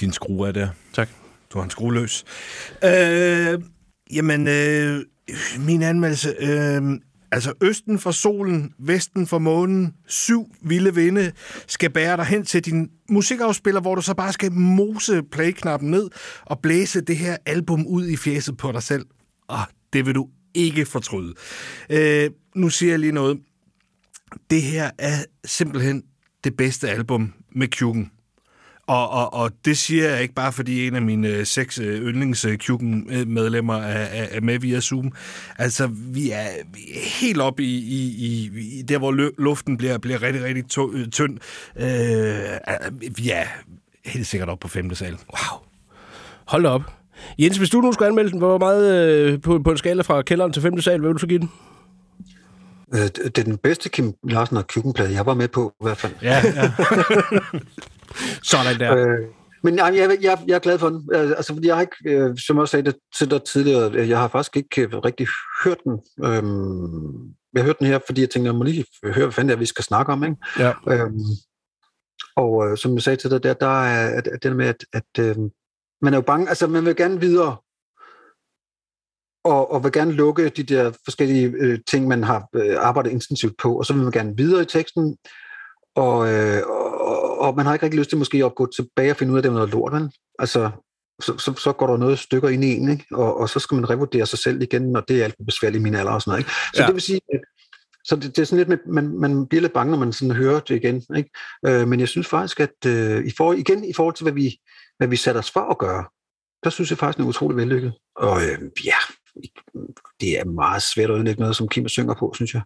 Din 0.00 0.12
skrue 0.12 0.48
er 0.48 0.52
der. 0.52 0.68
Tak. 0.92 1.08
Du 1.52 1.58
har 1.58 1.64
en 1.64 1.70
skrue 1.70 1.94
løs. 1.94 2.24
Øh, 2.84 3.60
jamen, 4.12 4.48
øh, 4.48 5.00
min 5.58 5.82
anmeldelse... 5.82 6.34
Øh, 6.40 6.82
altså, 7.32 7.52
østen 7.62 7.98
for 7.98 8.10
solen, 8.10 8.72
vesten 8.78 9.26
for 9.26 9.38
månen, 9.38 9.94
syv 10.06 10.46
vilde 10.62 10.94
vinde 10.94 11.32
skal 11.66 11.90
bære 11.90 12.16
dig 12.16 12.24
hen 12.24 12.44
til 12.44 12.64
din 12.64 12.90
musikafspiller, 13.08 13.80
hvor 13.80 13.94
du 13.94 14.02
så 14.02 14.14
bare 14.14 14.32
skal 14.32 14.52
mose 14.52 15.22
play-knappen 15.32 15.90
ned 15.90 16.10
og 16.42 16.58
blæse 16.58 17.00
det 17.00 17.16
her 17.16 17.36
album 17.46 17.86
ud 17.86 18.06
i 18.06 18.16
fjeset 18.16 18.56
på 18.56 18.72
dig 18.72 18.82
selv. 18.82 19.06
Og 19.48 19.60
det 19.92 20.06
vil 20.06 20.14
du 20.14 20.28
ikke 20.54 20.86
fortryde. 20.86 21.34
Øh, 21.90 22.30
nu 22.54 22.68
siger 22.68 22.92
jeg 22.92 22.98
lige 22.98 23.12
noget. 23.12 23.38
Det 24.50 24.62
her 24.62 24.90
er 24.98 25.24
simpelthen 25.44 26.02
det 26.44 26.56
bedste 26.56 26.90
album 26.90 27.32
med 27.54 27.68
Kjuken. 27.68 28.10
Og, 28.92 29.10
og, 29.10 29.34
og 29.34 29.50
det 29.64 29.78
siger 29.78 30.10
jeg 30.10 30.22
ikke 30.22 30.34
bare, 30.34 30.52
fordi 30.52 30.86
en 30.86 30.94
af 30.94 31.02
mine 31.02 31.28
øh, 31.28 31.46
seks 31.46 31.78
øh, 31.78 32.02
yndlings 32.02 32.46
medlemmer 33.26 33.74
er, 33.74 34.04
er, 34.04 34.26
er 34.30 34.40
med 34.40 34.58
via 34.58 34.80
Zoom. 34.80 35.12
Altså, 35.58 35.86
vi 35.92 36.30
er, 36.30 36.46
helt 37.22 37.40
oppe 37.40 37.62
i, 37.62 37.76
i, 37.76 38.50
i, 38.78 38.82
der, 38.82 38.98
hvor 38.98 39.40
luften 39.42 39.76
bliver, 39.76 39.98
bliver 39.98 40.22
rigtig, 40.22 40.42
rigtig 40.44 40.78
øh, 40.94 41.08
tynd. 41.08 41.38
Øh, 41.76 43.16
vi 43.16 43.30
er 43.30 43.44
helt 44.04 44.26
sikkert 44.26 44.48
oppe 44.48 44.62
på 44.62 44.68
femte 44.68 44.94
sal. 44.94 45.12
Wow. 45.12 45.60
Hold 46.46 46.62
da 46.62 46.68
op. 46.68 46.82
Jens, 47.38 47.56
hvis 47.56 47.70
du 47.70 47.80
nu 47.80 47.92
skulle 47.92 48.08
anmelde 48.08 48.30
den, 48.30 48.38
hvor 48.38 48.58
meget 48.58 49.08
øh, 49.08 49.40
på, 49.40 49.58
på 49.58 49.70
en 49.70 49.78
skala 49.78 50.02
fra 50.02 50.22
kælderen 50.22 50.52
til 50.52 50.62
femte 50.62 50.82
sal, 50.82 51.00
hvad 51.00 51.08
vil 51.08 51.14
du 51.14 51.18
så 51.18 51.26
give 51.26 51.38
den? 51.38 51.50
Øh, 52.94 53.00
Det 53.00 53.38
er 53.38 53.44
den 53.44 53.58
bedste 53.58 53.88
Kim 53.88 54.14
Larsen 54.24 54.56
og 54.56 54.66
køkkenplade, 54.66 55.12
jeg 55.12 55.26
var 55.26 55.34
med 55.34 55.48
på 55.48 55.74
i 55.80 55.84
hvert 55.84 55.98
fald. 55.98 56.12
Ja, 56.22 56.42
ja. 56.56 56.72
Sådan 58.42 58.80
der. 58.80 58.96
Øh, 58.96 59.28
men 59.62 59.74
nej, 59.74 59.92
jeg, 59.96 60.18
jeg, 60.22 60.38
jeg 60.46 60.54
er 60.54 60.58
glad 60.58 60.78
for 60.78 60.88
den. 60.88 61.08
Øh, 61.12 61.30
Altså, 61.30 61.54
fordi 61.54 61.66
jeg 61.66 61.76
har 61.76 61.80
ikke, 61.80 61.96
øh, 62.06 62.38
som 62.38 62.56
jeg 62.56 62.60
også 62.60 62.70
sagde 62.70 62.90
det 62.90 62.96
til 63.18 63.30
dig 63.30 63.44
tidligere, 63.44 63.90
øh, 63.94 64.08
jeg 64.08 64.18
har 64.18 64.28
faktisk 64.28 64.56
ikke 64.56 64.82
øh, 64.82 64.98
rigtig 64.98 65.26
hørt 65.64 65.78
den. 65.84 66.00
Øhm, 66.24 67.34
jeg 67.54 67.64
hørt 67.64 67.78
den 67.78 67.86
her, 67.86 67.98
fordi 68.06 68.20
jeg 68.20 68.30
tænkte, 68.30 68.48
jeg 68.48 68.54
må 68.54 68.64
lige 68.64 68.84
høre, 69.04 69.24
hvad 69.26 69.32
fanden 69.32 69.48
det 69.48 69.54
er, 69.54 69.58
vi 69.58 69.66
skal 69.66 69.84
snakke 69.84 70.12
om. 70.12 70.24
Ikke? 70.24 70.36
Ja. 70.58 70.72
Øhm, 70.88 71.20
og 72.36 72.70
øh, 72.70 72.76
som 72.78 72.94
jeg 72.94 73.02
sagde 73.02 73.16
til 73.16 73.30
dig, 73.30 73.42
der, 73.42 73.54
der 73.54 73.82
er 73.82 74.18
at, 74.18 74.26
at 74.26 74.42
det 74.42 74.56
med, 74.56 74.66
at, 74.66 74.84
at 74.92 75.18
øh, 75.18 75.36
man 76.02 76.14
er 76.14 76.18
jo 76.18 76.22
bange, 76.22 76.48
altså 76.48 76.66
man 76.66 76.84
vil 76.84 76.96
gerne 76.96 77.20
videre, 77.20 77.56
og, 79.44 79.72
og 79.72 79.84
vil 79.84 79.92
gerne 79.92 80.12
lukke 80.12 80.48
de 80.48 80.62
der 80.62 80.92
forskellige 81.04 81.46
øh, 81.46 81.78
ting, 81.88 82.08
man 82.08 82.24
har 82.24 82.48
øh, 82.54 82.76
arbejdet 82.78 83.10
intensivt 83.10 83.54
på, 83.62 83.78
og 83.78 83.86
så 83.86 83.92
vil 83.92 84.02
man 84.02 84.12
gerne 84.12 84.36
videre 84.36 84.62
i 84.62 84.66
teksten, 84.66 85.16
og, 85.94 86.32
øh, 86.32 86.62
og, 86.66 86.91
og 87.42 87.56
man 87.56 87.66
har 87.66 87.72
ikke 87.72 87.84
rigtig 87.86 87.98
lyst 87.98 88.10
til 88.10 88.18
måske 88.18 88.44
at 88.44 88.54
gå 88.54 88.66
tilbage 88.66 89.10
og 89.10 89.16
finde 89.16 89.32
ud 89.32 89.36
af, 89.38 89.40
at 89.40 89.44
det 89.44 89.48
er 89.50 89.54
noget 89.54 89.70
lort, 89.70 89.92
vel? 89.92 90.10
Altså, 90.38 90.70
så, 91.20 91.38
så, 91.38 91.54
så 91.54 91.72
går 91.72 91.86
der 91.86 91.96
noget 91.96 92.18
stykker 92.18 92.48
ind 92.48 92.64
i 92.64 92.76
en, 92.76 92.90
ikke? 92.90 93.06
Og, 93.12 93.40
og 93.40 93.48
så 93.48 93.58
skal 93.58 93.74
man 93.74 93.90
revurdere 93.90 94.26
sig 94.26 94.38
selv 94.38 94.62
igen, 94.62 94.96
og 94.96 95.08
det 95.08 95.20
er 95.20 95.24
alt 95.24 95.34
for 95.38 95.44
besværligt 95.44 95.80
i 95.80 95.82
min 95.82 95.94
alder 95.94 96.12
og 96.12 96.22
sådan 96.22 96.30
noget. 96.30 96.40
Ikke? 96.40 96.50
Så 96.74 96.82
Ja. 96.82 96.86
det 96.86 96.94
vil 96.94 97.02
sige, 97.02 97.20
at 97.34 97.40
så 98.04 98.16
det, 98.16 98.36
det 98.36 98.42
er 98.42 98.46
sådan 98.46 98.58
lidt 98.58 98.68
med, 98.68 98.78
man, 99.02 99.18
man 99.18 99.46
bliver 99.46 99.62
lidt 99.62 99.72
bange, 99.72 99.90
når 99.90 99.98
man 99.98 100.12
sådan 100.12 100.34
hører 100.36 100.60
det 100.60 100.76
igen. 100.76 101.02
Ikke? 101.16 101.30
Øh, 101.66 101.88
men 101.88 102.00
jeg 102.00 102.08
synes 102.08 102.28
faktisk, 102.28 102.60
at 102.60 102.86
øh, 102.86 103.26
i 103.26 103.32
for, 103.36 103.52
igen 103.52 103.84
i 103.84 103.92
forhold 103.92 104.14
til, 104.14 104.24
hvad 104.24 104.32
vi, 104.32 104.60
hvad 104.98 105.08
vi 105.08 105.16
satte 105.16 105.38
os 105.38 105.50
for 105.50 105.60
at 105.60 105.78
gøre, 105.78 106.04
der 106.64 106.70
synes 106.70 106.90
jeg 106.90 106.98
faktisk, 106.98 107.18
det 107.18 107.24
er 107.24 107.28
utroligt 107.28 107.56
vellykket. 107.56 107.92
Og 108.16 108.42
øh, 108.42 108.58
ja, 108.84 109.00
det 110.20 110.38
er 110.38 110.44
meget 110.44 110.82
svært 110.82 111.10
at 111.10 111.14
ødelægge 111.14 111.40
noget, 111.40 111.56
som 111.56 111.68
Kim 111.68 111.88
synger 111.88 112.14
på, 112.14 112.32
synes 112.34 112.54
jeg. 112.54 112.62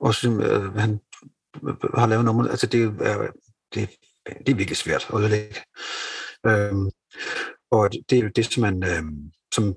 Og 0.00 0.14
som 0.14 0.40
øh, 0.40 0.74
han 0.74 1.00
har 1.94 2.06
lavet 2.06 2.24
nummer. 2.24 2.48
Altså, 2.48 2.66
det 2.66 2.82
er, 3.00 3.26
det, 3.74 3.90
det 4.46 4.52
er 4.52 4.56
virkelig 4.56 4.76
svært 4.76 5.06
at 5.12 5.20
ødelægge. 5.20 5.60
Øhm, 6.46 6.90
og 7.70 7.92
det, 7.92 8.00
det 8.10 8.18
er 8.18 8.28
det, 8.28 8.46
som 8.46 8.60
man 8.60 8.84
øhm, 8.84 9.30
som 9.54 9.74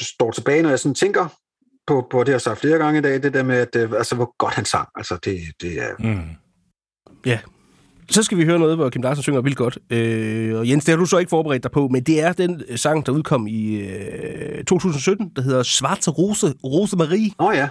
står 0.00 0.30
tilbage, 0.30 0.62
når 0.62 0.68
jeg 0.68 0.78
sådan 0.78 0.94
tænker 0.94 1.28
på, 1.86 2.06
på 2.10 2.20
det, 2.20 2.28
jeg 2.28 2.34
har 2.34 2.38
sagt 2.38 2.60
flere 2.60 2.78
gange 2.78 2.98
i 2.98 3.02
dag, 3.02 3.22
det 3.22 3.34
der 3.34 3.42
med, 3.42 3.56
at, 3.56 3.76
øh, 3.76 3.92
altså, 3.92 4.14
hvor 4.14 4.34
godt 4.38 4.54
han 4.54 4.64
sang. 4.64 4.88
Altså, 4.94 5.18
det, 5.24 5.40
det 5.60 5.82
er... 5.82 5.90
Mm. 5.98 6.28
Ja. 7.26 7.38
Så 8.10 8.22
skal 8.22 8.38
vi 8.38 8.44
høre 8.44 8.58
noget, 8.58 8.76
hvor 8.76 8.90
Kim 8.90 9.02
Larsen 9.02 9.22
synger 9.22 9.40
vildt 9.40 9.56
godt. 9.56 9.78
Øh, 9.90 10.58
og 10.58 10.68
Jens, 10.68 10.84
det 10.84 10.92
har 10.92 10.98
du 10.98 11.06
så 11.06 11.18
ikke 11.18 11.30
forberedt 11.30 11.62
dig 11.62 11.70
på, 11.70 11.88
men 11.88 12.02
det 12.02 12.20
er 12.20 12.32
den 12.32 12.62
øh, 12.68 12.78
sang, 12.78 13.06
der 13.06 13.12
udkom 13.12 13.46
i 13.46 13.80
øh, 13.80 14.64
2017, 14.64 15.32
der 15.36 15.42
hedder 15.42 15.62
Svarte 15.62 16.10
Rose, 16.10 16.54
Rose 16.64 16.96
Marie. 16.96 17.30
Åh 17.38 17.46
oh, 17.46 17.54
ja. 17.56 17.68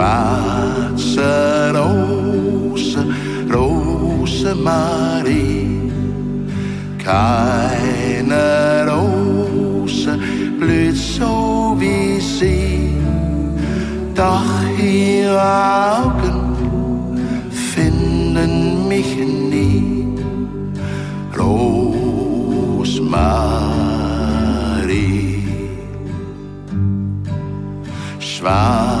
Schwarze 0.00 1.30
Rose, 1.74 3.04
Rose 3.52 4.54
Marie, 4.54 5.92
keine 6.96 8.86
Rose 8.88 10.18
blüht 10.58 10.96
so 10.96 11.76
wie 11.78 12.18
sie, 12.18 12.94
doch 14.14 14.42
ihre 14.82 15.38
Augen 15.98 16.56
finden 17.50 18.88
mich 18.88 19.18
nie. 19.18 20.06
Rosmarie. 21.36 21.90
Schwarze 28.18 28.99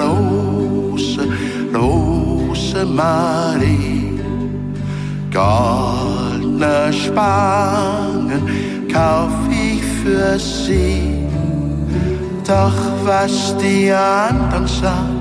Rose, 0.00 1.26
Rose 1.74 2.84
Marie, 2.84 4.20
goldene 5.32 6.92
Spangen 6.92 8.42
kauf 8.92 9.32
ich 9.50 9.82
für 10.02 10.38
sie. 10.38 11.26
Doch 12.46 12.72
was 13.04 13.54
die 13.58 13.90
anderen 13.92 14.66
sagen, 14.66 15.20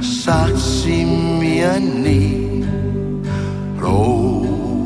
sagt 0.00 0.58
sie 0.58 1.04
mir 1.04 1.80
nie. 1.80 2.64
Rosmarie. 3.82 4.80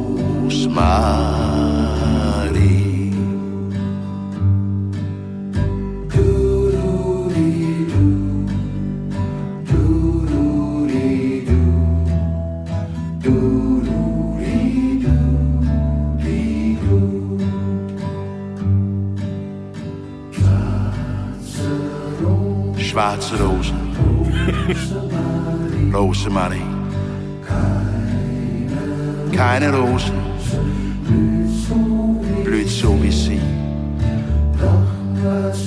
Schwarze 22.95 23.35
Rose. 23.43 23.73
Rosemarie. 25.93 26.63
Keine 29.33 29.73
Rose 29.73 30.13
blüht 32.45 32.69
so 32.69 32.97
wie 33.03 33.11
sie. 33.11 33.41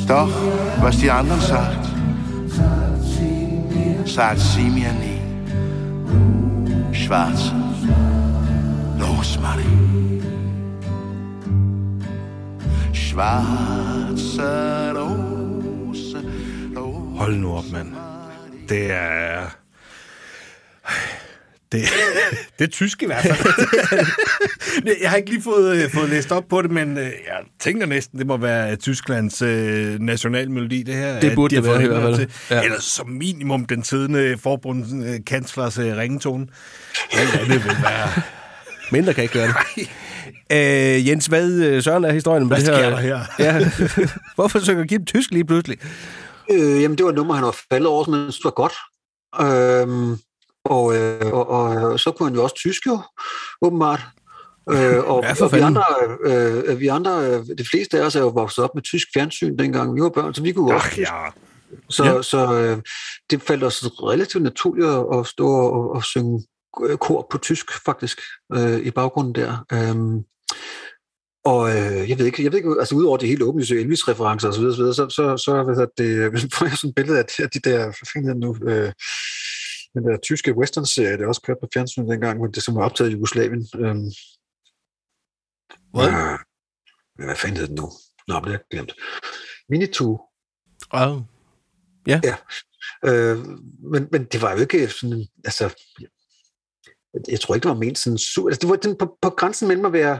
Doch, 0.07 0.29
was 0.79 0.97
die 0.99 1.11
anderen 1.11 1.41
sagt, 1.41 1.85
sagt 4.05 4.39
sie 4.39 4.69
mir 4.69 4.93
nie. 4.93 5.19
Schwarze 6.93 7.51
Rosemarie. 9.01 10.21
Schwarze 12.93 14.93
Rose, 14.95 14.95
Rose. 14.95 15.26
Hold 17.17 17.35
nu 17.35 17.53
op, 17.53 17.63
mand. 17.71 17.87
Det 18.69 18.91
er... 18.91 19.55
Det, 21.71 21.81
det 22.59 22.65
er 22.65 22.69
tysk 22.69 23.03
i 23.03 23.05
hvert 23.05 23.23
fald. 23.23 23.37
jeg 25.01 25.09
har 25.09 25.17
ikke 25.17 25.29
lige 25.29 25.41
fået, 25.41 25.75
øh, 25.83 25.91
fået 25.91 26.09
læst 26.09 26.31
op 26.31 26.43
på 26.49 26.61
det, 26.61 26.71
men 26.71 26.97
øh, 26.97 27.03
jeg 27.05 27.37
tænker 27.59 27.85
næsten, 27.85 28.19
det 28.19 28.27
må 28.27 28.37
være 28.37 28.75
Tysklands 28.75 29.41
øh, 29.41 29.99
nationalmelodi, 29.99 30.83
det 30.83 30.95
her. 30.95 31.19
Det 31.19 31.35
burde 31.35 31.55
de 31.55 31.61
det 31.61 31.69
være, 31.69 31.83
i 31.83 31.87
hvert 31.87 32.15
fald. 32.15 32.29
Ja. 32.51 32.63
Eller 32.63 32.81
som 32.81 33.09
minimum 33.09 33.65
den 33.65 33.81
tidende 33.81 34.37
forbundskanslers 34.37 35.77
øh, 35.77 35.97
ringetone. 35.97 36.47
Alt 37.11 37.35
andet 37.35 37.63
vil 37.63 37.77
være... 37.83 38.09
Mindre 38.91 39.13
kan 39.13 39.23
ikke 39.23 39.33
gøre 39.33 39.47
det. 39.47 39.89
Øh, 40.51 41.07
Jens, 41.07 41.25
hvad 41.25 41.81
søren 41.81 42.05
er 42.05 42.11
historien 42.11 42.47
med 42.47 42.57
Hvad 42.57 42.65
det 42.65 42.75
her? 42.75 42.81
sker 42.81 42.89
der 42.89 42.99
her? 42.99 43.19
Ja. 43.39 43.69
Hvorfor 44.35 44.59
synger 44.59 44.85
Kim 44.85 45.05
tysk 45.05 45.31
lige 45.31 45.45
pludselig? 45.45 45.77
Øh, 46.51 46.81
jamen, 46.81 46.97
det 46.97 47.03
var 47.03 47.09
et 47.09 47.15
nummer, 47.15 47.33
han 47.33 47.45
var 47.45 47.57
faldet 47.71 47.87
over, 47.87 48.09
men 48.09 48.27
det 48.27 48.43
var 48.43 48.51
godt. 48.51 48.73
Øhm, 49.41 50.17
og, 50.65 50.95
øh, 50.95 51.33
og, 51.33 51.49
og, 51.49 51.99
så 51.99 52.11
kunne 52.11 52.29
han 52.29 52.35
jo 52.35 52.43
også 52.43 52.55
tysk 52.55 52.87
jo, 52.87 52.99
åbenbart. 53.61 53.99
Øh, 54.71 55.03
og, 55.09 55.23
Ja, 55.23 55.43
og 55.43 55.53
vi 55.53 55.59
andre, 55.59 55.83
øh, 56.21 56.79
vi 56.79 56.87
andre, 56.87 57.25
øh, 57.25 57.45
de 57.57 57.65
fleste 57.71 57.99
af 57.99 58.05
os 58.05 58.15
er 58.15 58.19
jo 58.19 58.27
vokset 58.27 58.63
op 58.63 58.75
med 58.75 58.83
tysk 58.83 59.07
fjernsyn, 59.13 59.57
dengang 59.57 59.95
vi 59.95 60.01
var 60.01 60.09
børn, 60.09 60.33
så 60.33 60.41
vi 60.41 60.51
kunne 60.51 60.75
også 60.75 60.87
Ach 60.87 60.99
ja. 60.99 61.13
Så, 61.89 62.05
ja. 62.05 62.21
så 62.21 62.53
øh, 62.53 62.77
det 63.29 63.41
faldt 63.41 63.63
os 63.63 63.85
relativt 63.85 64.43
naturligt 64.43 64.87
at, 64.87 65.05
at 65.19 65.27
stå 65.27 65.47
og, 65.47 65.91
og 65.91 66.03
synge 66.03 66.43
øh, 66.83 66.97
kor 66.97 67.27
på 67.31 67.37
tysk, 67.37 67.71
faktisk, 67.85 68.21
øh, 68.53 68.79
i 68.79 68.91
baggrunden 68.91 69.35
der. 69.35 69.65
Øhm, 69.73 70.23
og 71.51 71.59
øh, 71.69 72.09
jeg 72.09 72.17
ved 72.17 72.25
ikke, 72.25 72.43
jeg 72.43 72.51
ved 72.51 72.59
ikke, 72.59 72.75
altså 72.79 72.95
udover 72.95 73.17
de 73.17 73.27
helt 73.27 73.43
åbenlyse 73.43 73.79
Elvis-referencer 73.79 74.49
osv., 74.49 74.63
så, 74.63 74.93
så, 74.93 75.09
så, 75.09 75.37
så 75.45 75.63
hvad 75.63 75.75
hedder 75.75 75.93
det, 75.97 76.53
får 76.55 76.65
jeg 76.65 76.77
sådan 76.77 76.89
et 76.89 76.95
billede 76.95 77.19
af 77.19 77.25
de, 77.25 77.43
af 77.43 77.49
de 77.49 77.59
der, 77.69 77.79
hvad 78.13 78.33
det 78.33 78.37
nu, 78.37 78.49
øh, 78.69 78.91
den 79.93 80.03
der 80.07 80.17
tyske 80.17 80.57
western-serie, 80.57 81.17
der 81.17 81.27
også 81.27 81.41
kørte 81.41 81.59
på 81.63 81.69
fjernsyn 81.73 82.09
dengang, 82.09 82.37
hvor 82.37 82.47
det 82.47 82.63
som 82.63 82.75
var 82.75 82.85
optaget 82.85 83.09
i 83.09 83.13
Jugoslavien. 83.13 83.67
Øhm, 83.75 84.09
Hvad? 85.93 86.07
Øh, 86.07 87.25
hvad 87.25 87.35
fanden 87.35 87.57
hed 87.57 87.67
den 87.67 87.75
nu? 87.75 87.87
Nå, 88.27 88.35
det 88.35 88.45
har 88.45 88.51
jeg 88.51 88.59
glemt. 88.71 88.93
Winnetou, 89.69 90.19
Oh. 90.91 91.21
Øh, 93.05 93.37
men, 93.93 94.07
men 94.11 94.23
det 94.23 94.41
var 94.41 94.51
jo 94.53 94.59
ikke 94.59 94.87
sådan, 94.87 95.27
altså, 95.45 95.63
jeg, 95.99 96.09
jeg 97.27 97.39
tror 97.39 97.55
ikke, 97.55 97.63
det 97.63 97.69
var 97.69 97.83
ment 97.85 97.97
sådan 97.97 98.17
sur. 98.17 98.47
Altså, 98.47 98.59
det 98.61 98.69
var 98.69 98.75
den 98.75 98.97
på, 98.97 99.17
på 99.21 99.29
grænsen 99.29 99.67
mellem 99.67 99.85
at 99.85 99.93
være, 99.93 100.19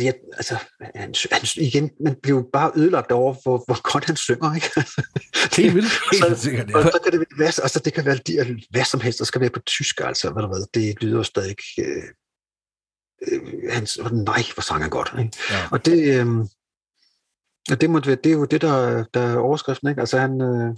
ja, 0.00 0.12
altså, 0.32 0.56
han, 0.80 1.14
han, 1.32 1.42
igen, 1.56 1.90
man 2.04 2.16
blev 2.22 2.50
bare 2.52 2.72
ødelagt 2.76 3.12
over, 3.12 3.34
hvor, 3.42 3.64
hvor 3.66 3.92
godt 3.92 4.04
han 4.04 4.16
synger, 4.16 4.54
ikke? 4.54 4.70
Helt 5.62 5.74
vildt. 5.74 5.92
Helt 6.24 6.38
sikkert, 6.38 6.74
Og 6.74 6.82
ja. 6.82 6.90
så 6.90 6.98
kan 7.04 7.12
det 7.12 7.26
være, 7.38 7.46
altså, 7.46 7.80
det 7.84 7.92
kan 7.92 8.04
være 8.04 8.16
de, 8.16 8.60
hvad 8.70 8.84
som 8.84 9.00
helst, 9.00 9.18
der 9.18 9.24
skal 9.24 9.40
være 9.40 9.50
på 9.50 9.60
tysk, 9.60 10.00
altså, 10.00 10.30
hvad 10.30 10.42
der 10.42 10.48
hvad, 10.48 10.66
det 10.74 11.02
lyder 11.02 11.22
stadig 11.22 11.56
øh, 11.78 12.02
øh, 13.28 13.72
hans, 13.72 13.98
nej, 14.12 14.42
hvor 14.54 14.60
sang 14.60 14.82
han 14.82 14.90
godt, 14.90 15.14
ikke? 15.18 15.36
Ja. 15.50 15.68
Og 15.70 15.86
det, 15.86 16.20
øh, 16.20 16.26
og 17.70 17.80
det, 17.80 17.90
måtte 17.90 18.06
være, 18.06 18.18
det 18.24 18.32
er 18.32 18.36
jo 18.36 18.44
det, 18.44 18.60
der, 18.60 19.04
der 19.14 19.20
er 19.20 19.36
overskriften, 19.36 19.88
ikke? 19.88 20.00
Altså, 20.00 20.18
han, 20.18 20.40
øh, 20.40 20.76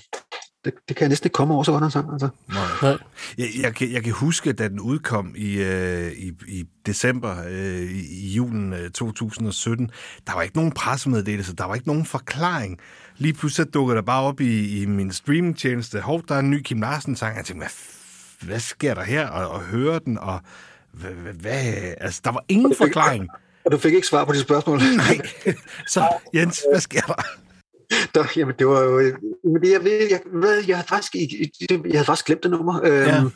det, 0.64 0.74
det 0.88 0.96
kan 0.96 1.02
jeg 1.02 1.08
næsten 1.08 1.26
ikke 1.26 1.34
komme 1.34 1.54
over, 1.54 1.62
så 1.62 1.72
godt 1.72 1.82
han 1.82 1.90
sang, 1.90 2.12
altså. 2.12 2.28
Nej. 2.48 2.98
Jeg, 3.38 3.48
jeg, 3.60 3.74
kan, 3.74 3.92
jeg 3.92 4.04
kan 4.04 4.12
huske, 4.12 4.52
da 4.52 4.68
den 4.68 4.80
udkom 4.80 5.34
i, 5.36 5.62
øh, 5.62 6.12
i, 6.12 6.32
i 6.48 6.64
december, 6.86 7.36
øh, 7.48 7.80
i, 7.80 8.26
i 8.26 8.28
julen 8.28 8.72
øh, 8.72 8.90
2017, 8.90 9.90
der 10.26 10.34
var 10.34 10.42
ikke 10.42 10.56
nogen 10.56 10.72
pressemeddelelse, 10.72 11.56
der 11.56 11.64
var 11.64 11.74
ikke 11.74 11.86
nogen 11.86 12.04
forklaring. 12.04 12.78
Lige 13.16 13.32
pludselig 13.32 13.74
dukker 13.74 13.94
der 13.94 14.02
bare 14.02 14.22
op 14.22 14.40
i, 14.40 14.82
i 14.82 14.86
min 14.86 15.12
streamingtjeneste, 15.12 16.00
hov, 16.00 16.22
der 16.28 16.34
er 16.34 16.38
en 16.38 16.50
ny 16.50 16.62
Kim 16.62 16.80
Larsen-sang. 16.80 17.36
Jeg 17.36 17.44
tænkte, 17.44 17.66
hvad, 17.66 18.46
hvad 18.48 18.60
sker 18.60 18.94
der 18.94 19.02
her? 19.02 19.26
Og, 19.28 19.48
og 19.48 19.60
høre 19.60 20.00
den, 20.04 20.18
og 20.18 20.40
hvad, 20.92 21.10
hvad, 21.10 21.32
hvad? 21.32 21.94
Altså, 22.00 22.20
der 22.24 22.32
var 22.32 22.44
ingen 22.48 22.74
forklaring. 22.74 23.28
Og 23.64 23.72
du 23.72 23.78
fik 23.78 23.94
ikke 23.94 24.06
svar 24.06 24.24
på 24.24 24.32
de 24.32 24.40
spørgsmål? 24.40 24.78
Nej. 24.78 25.20
Så 25.86 26.08
Jens, 26.34 26.62
hvad 26.72 26.80
sker 26.80 27.00
der? 27.00 27.22
Der, 28.14 28.24
jamen, 28.36 28.54
det 28.58 28.66
var 28.66 28.82
jo... 28.82 28.96
Men 29.44 29.62
det, 29.62 29.70
jeg, 29.72 29.84
ved, 29.84 29.92
jeg, 30.10 30.20
ved, 30.32 30.64
jeg, 30.68 30.76
havde 30.76 30.88
faktisk, 30.88 31.14
jeg 31.70 31.78
havde 31.92 32.04
faktisk 32.04 32.26
glemt 32.26 32.42
det 32.42 32.50
nummer. 32.50 32.80
Øhm, 32.84 33.30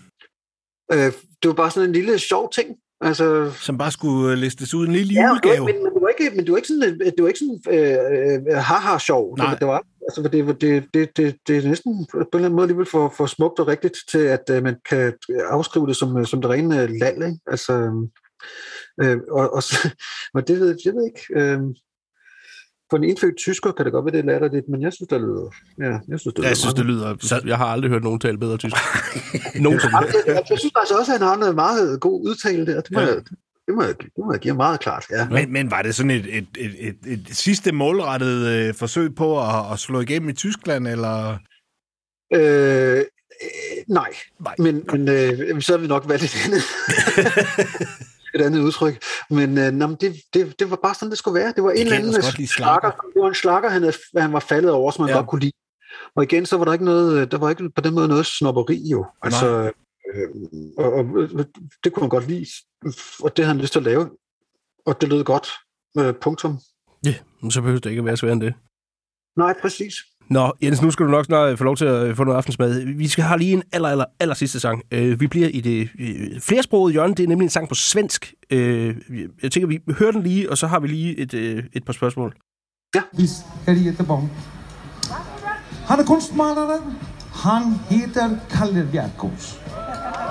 Ja. 0.90 1.06
øh, 1.06 1.12
det 1.42 1.48
var 1.48 1.52
bare 1.54 1.70
sådan 1.70 1.88
en 1.88 1.94
lille 1.94 2.18
sjov 2.18 2.50
ting. 2.52 2.76
Altså, 3.00 3.52
Som 3.60 3.78
bare 3.78 3.90
skulle 3.92 4.32
øh, 4.32 4.38
listes 4.38 4.74
ud 4.74 4.86
en 4.86 4.92
lille 4.92 5.12
Ja, 5.14 5.28
julegave. 5.28 5.64
men, 5.64 5.82
men, 5.82 5.92
det 5.94 6.02
var 6.02 6.08
ikke, 6.08 6.36
men 6.36 6.44
det 6.44 6.50
var 6.52 6.56
ikke 6.56 6.68
sådan, 6.68 6.98
det 7.00 7.14
var 7.22 7.28
ikke 7.28 7.38
sådan 7.38 7.60
øh, 7.70 8.56
øh, 8.56 8.56
haha-sjov. 8.56 9.36
Nej. 9.38 9.50
Det, 9.50 9.58
det 9.60 9.68
var, 9.68 9.82
altså, 10.08 10.22
for 10.22 10.28
det, 10.28 10.60
det, 10.60 10.84
det, 10.94 11.16
det, 11.16 11.36
det 11.46 11.56
er 11.56 11.68
næsten 11.68 12.06
på 12.12 12.18
en 12.18 12.26
eller 12.32 12.38
anden 12.44 12.52
måde 12.56 12.64
alligevel 12.64 12.86
for, 12.86 13.14
for 13.16 13.26
smukt 13.26 13.58
og 13.58 13.68
rigtigt 13.68 13.94
til, 14.10 14.18
at 14.18 14.50
øh, 14.50 14.62
man 14.62 14.76
kan 14.90 15.12
afskrive 15.50 15.86
det 15.86 15.96
som, 15.96 16.24
som 16.26 16.40
det 16.42 16.50
rene 16.50 16.82
øh, 16.82 16.88
lal. 17.00 17.14
Ikke? 17.14 17.38
Altså, 17.46 17.72
øh, 19.02 19.18
og, 19.30 19.52
og, 19.54 19.62
og 20.34 20.46
det 20.48 20.60
ved 20.60 20.78
jeg 20.84 20.94
ved 20.94 21.04
ikke. 21.04 21.22
Øh, 21.36 21.60
for 22.90 22.96
en 22.96 23.04
indfødt 23.04 23.36
tysker 23.36 23.72
kan 23.72 23.84
det 23.84 23.92
godt 23.92 24.04
være, 24.04 24.12
det 24.12 24.20
er 24.20 24.24
latterligt, 24.32 24.68
men 24.68 24.82
jeg 24.82 24.92
synes, 24.92 25.08
det 25.08 25.20
lyder... 25.20 25.50
Ja, 25.78 25.98
jeg 26.08 26.20
synes, 26.20 26.34
det 26.34 26.38
lyder 26.38 26.48
Jeg 26.48 26.56
synes, 26.56 26.74
det 26.74 26.84
lyder... 26.86 27.40
Jeg 27.46 27.56
har 27.56 27.66
aldrig 27.66 27.90
hørt 27.90 28.02
nogen 28.04 28.20
tale 28.20 28.38
bedre 28.38 28.56
tysk. 28.56 28.76
Nogensinde. 29.64 29.96
Jeg, 29.98 30.06
jeg, 30.26 30.42
jeg 30.50 30.58
synes 30.58 30.72
faktisk 30.78 30.98
også, 31.00 31.12
at 31.14 31.18
han 31.18 31.28
har 31.28 31.36
noget 31.36 31.54
meget 31.54 32.00
god 32.00 32.28
udtale 32.28 32.66
der. 32.66 32.80
Det 32.80 32.92
må, 32.92 33.00
Ja. 33.00 33.06
jeg, 33.06 33.16
det 33.66 33.74
må, 33.74 33.82
jeg, 33.82 33.94
det 33.98 34.10
må 34.18 34.32
jeg 34.32 34.40
give 34.40 34.54
meget 34.54 34.80
klart. 34.80 35.04
Ja. 35.10 35.28
Men, 35.28 35.52
men 35.52 35.70
var 35.70 35.82
det 35.82 35.94
sådan 35.94 36.10
et, 36.10 36.36
et, 36.38 36.46
et, 36.58 36.74
et, 36.88 36.96
et 37.06 37.26
sidste 37.30 37.72
målrettet 37.72 38.46
øh, 38.46 38.74
forsøg 38.74 39.14
på 39.14 39.40
at, 39.40 39.72
at 39.72 39.78
slå 39.78 40.00
igennem 40.00 40.28
i 40.28 40.32
Tyskland, 40.32 40.88
eller? 40.88 41.38
Øh, 42.34 42.98
øh, 42.98 43.04
nej. 43.88 44.08
Nej. 44.40 44.54
Men, 44.58 44.84
men 44.92 45.08
øh, 45.08 45.62
så 45.62 45.72
har 45.72 45.78
vi 45.78 45.86
nok 45.86 46.08
valgt 46.08 46.24
et 46.24 46.36
andet, 46.46 46.62
et 48.34 48.40
andet 48.42 48.60
udtryk. 48.60 49.02
Men, 49.30 49.58
øh, 49.58 49.72
nå, 49.72 49.86
det, 50.00 50.16
det, 50.34 50.58
det 50.58 50.70
var 50.70 50.76
bare 50.76 50.94
sådan, 50.94 51.10
det 51.10 51.18
skulle 51.18 51.40
være. 51.40 51.52
Det 51.56 51.62
var 51.64 51.70
en 51.70 51.76
kan 51.76 51.86
eller 51.86 51.98
anden 51.98 52.12
slakker. 52.22 52.46
slakker. 52.46 52.90
Det 52.90 53.22
var 53.22 53.28
en 53.28 53.34
slakker, 53.34 53.68
han, 53.70 53.82
havde, 53.82 53.94
han 54.16 54.32
var 54.32 54.40
faldet 54.40 54.70
over, 54.70 54.90
som 54.90 55.02
man 55.02 55.10
Ja. 55.10 55.16
godt 55.16 55.28
kunne 55.28 55.40
lide. 55.40 55.52
Og 56.16 56.22
igen, 56.22 56.46
så 56.46 56.56
var 56.56 56.64
der 56.64 56.72
ikke 56.72 56.84
noget, 56.84 57.20
øh, 57.20 57.30
der 57.30 57.38
var 57.38 57.50
ikke 57.50 57.70
på 57.70 57.80
den 57.80 57.94
måde 57.94 58.08
noget 58.08 58.26
snopperi 58.26 58.88
jo. 58.90 59.06
Altså, 59.22 59.72
øh, 60.14 60.28
og, 60.78 60.92
og, 60.92 61.04
det 61.84 61.92
kunne 61.92 62.02
han 62.02 62.08
godt 62.10 62.28
lide, 62.28 62.46
og 63.20 63.36
det 63.36 63.44
havde 63.44 63.54
han 63.54 63.58
lyst 63.58 63.72
til 63.72 63.78
at 63.78 63.84
lave. 63.84 64.10
Og 64.86 65.00
det 65.00 65.08
lød 65.08 65.24
godt. 65.24 65.48
Øh, 65.98 66.14
punktum. 66.14 66.58
Ja, 67.06 67.14
men 67.42 67.50
så 67.50 67.60
behøver 67.60 67.80
det 67.80 67.90
ikke 67.90 68.00
at 68.00 68.04
være 68.04 68.16
sværere 68.16 68.32
end 68.32 68.40
det. 68.42 68.54
Nej, 69.36 69.54
præcis. 69.62 69.94
Nå, 70.28 70.52
Jens, 70.62 70.82
nu 70.82 70.90
skal 70.90 71.06
du 71.06 71.10
nok 71.10 71.24
snart 71.24 71.50
øh, 71.50 71.58
få 71.58 71.64
lov 71.64 71.76
til 71.76 71.84
at 71.84 72.06
øh, 72.06 72.16
få 72.16 72.24
noget 72.24 72.36
aftensmad. 72.36 72.96
Vi 72.96 73.08
skal 73.08 73.24
have 73.24 73.38
lige 73.38 73.52
en 73.52 73.62
aller, 73.72 73.88
aller, 73.88 74.04
aller 74.20 74.34
sidste 74.34 74.60
sang. 74.60 74.82
Øh, 74.90 75.20
vi 75.20 75.26
bliver 75.26 75.48
i 75.48 75.60
det 75.60 75.88
øh, 75.98 76.40
flersprogede 76.40 76.92
hjørne. 76.92 77.14
Det 77.14 77.24
er 77.24 77.28
nemlig 77.28 77.46
en 77.46 77.50
sang 77.50 77.68
på 77.68 77.74
svensk. 77.74 78.34
Øh, 78.50 78.96
jeg 79.42 79.52
tænker, 79.52 79.66
vi 79.66 79.80
hører 79.98 80.10
den 80.10 80.22
lige, 80.22 80.50
og 80.50 80.58
så 80.58 80.66
har 80.66 80.80
vi 80.80 80.88
lige 80.88 81.18
et, 81.18 81.34
øh, 81.34 81.64
et 81.72 81.84
par 81.84 81.92
spørgsmål. 81.92 82.34
Ja. 82.94 83.00
Vi 83.12 83.26
skal 83.62 83.86
i 83.86 83.90
Göteborg. 83.90 84.28
Han 85.86 86.00
er 86.00 86.04
konstmalaren. 86.04 86.82
Han 87.32 87.62
heter 87.90 88.36
Kalle 88.50 88.88
Bjerkos. 88.92 89.60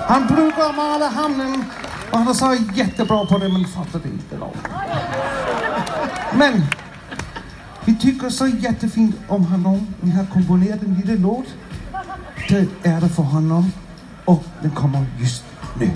Han 0.08 0.22
brukar 0.28 0.72
mala 0.76 1.08
hamnen 1.08 1.64
och 2.10 2.18
han 2.18 2.28
är 2.28 2.32
så 2.32 2.56
jättebra 2.74 3.26
på 3.26 3.38
det 3.38 3.48
men 3.48 3.64
fattar 3.64 3.98
det 3.98 4.08
inte 4.08 4.36
då. 4.36 4.52
Men 6.38 6.62
vi 7.86 7.94
tycker 7.94 8.30
så 8.30 8.46
jättefint 8.46 9.16
om 9.28 9.44
honom. 9.44 9.86
Vi 10.00 10.10
har 10.10 10.26
komponerat 10.26 10.82
en 10.82 10.94
liten 10.94 11.22
låt 11.22 11.46
är 12.82 13.00
det 13.00 13.08
för 13.08 13.22
honom 13.22 13.72
och 14.24 14.44
den 14.62 14.70
kommer 14.70 15.06
just 15.20 15.44
nu. 15.80 15.90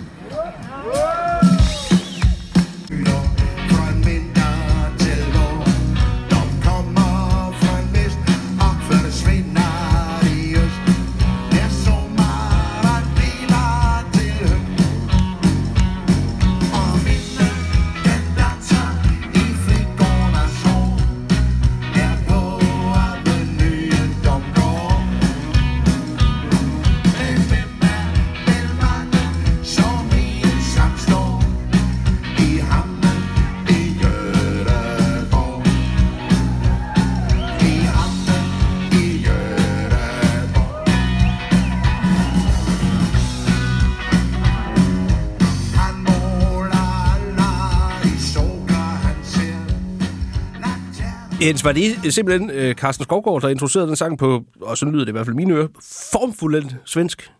Øh, 51.40 51.46
Jens, 51.46 51.64
var 51.64 51.72
det 51.72 52.14
simpelthen 52.14 52.50
øh, 52.50 52.74
Carsten 52.74 53.04
Skovgaard, 53.04 53.42
der 53.42 53.48
introducerede 53.48 53.88
den 53.88 53.96
sang 53.96 54.18
på, 54.18 54.44
og 54.60 54.78
sådan 54.78 54.92
lyder 54.92 55.04
det 55.04 55.10
i 55.10 55.12
hvert 55.12 55.26
fald 55.26 55.36
mine 55.36 55.54
ører, 55.54 55.68
formfuldt 56.12 56.76
svensk? 56.84 57.30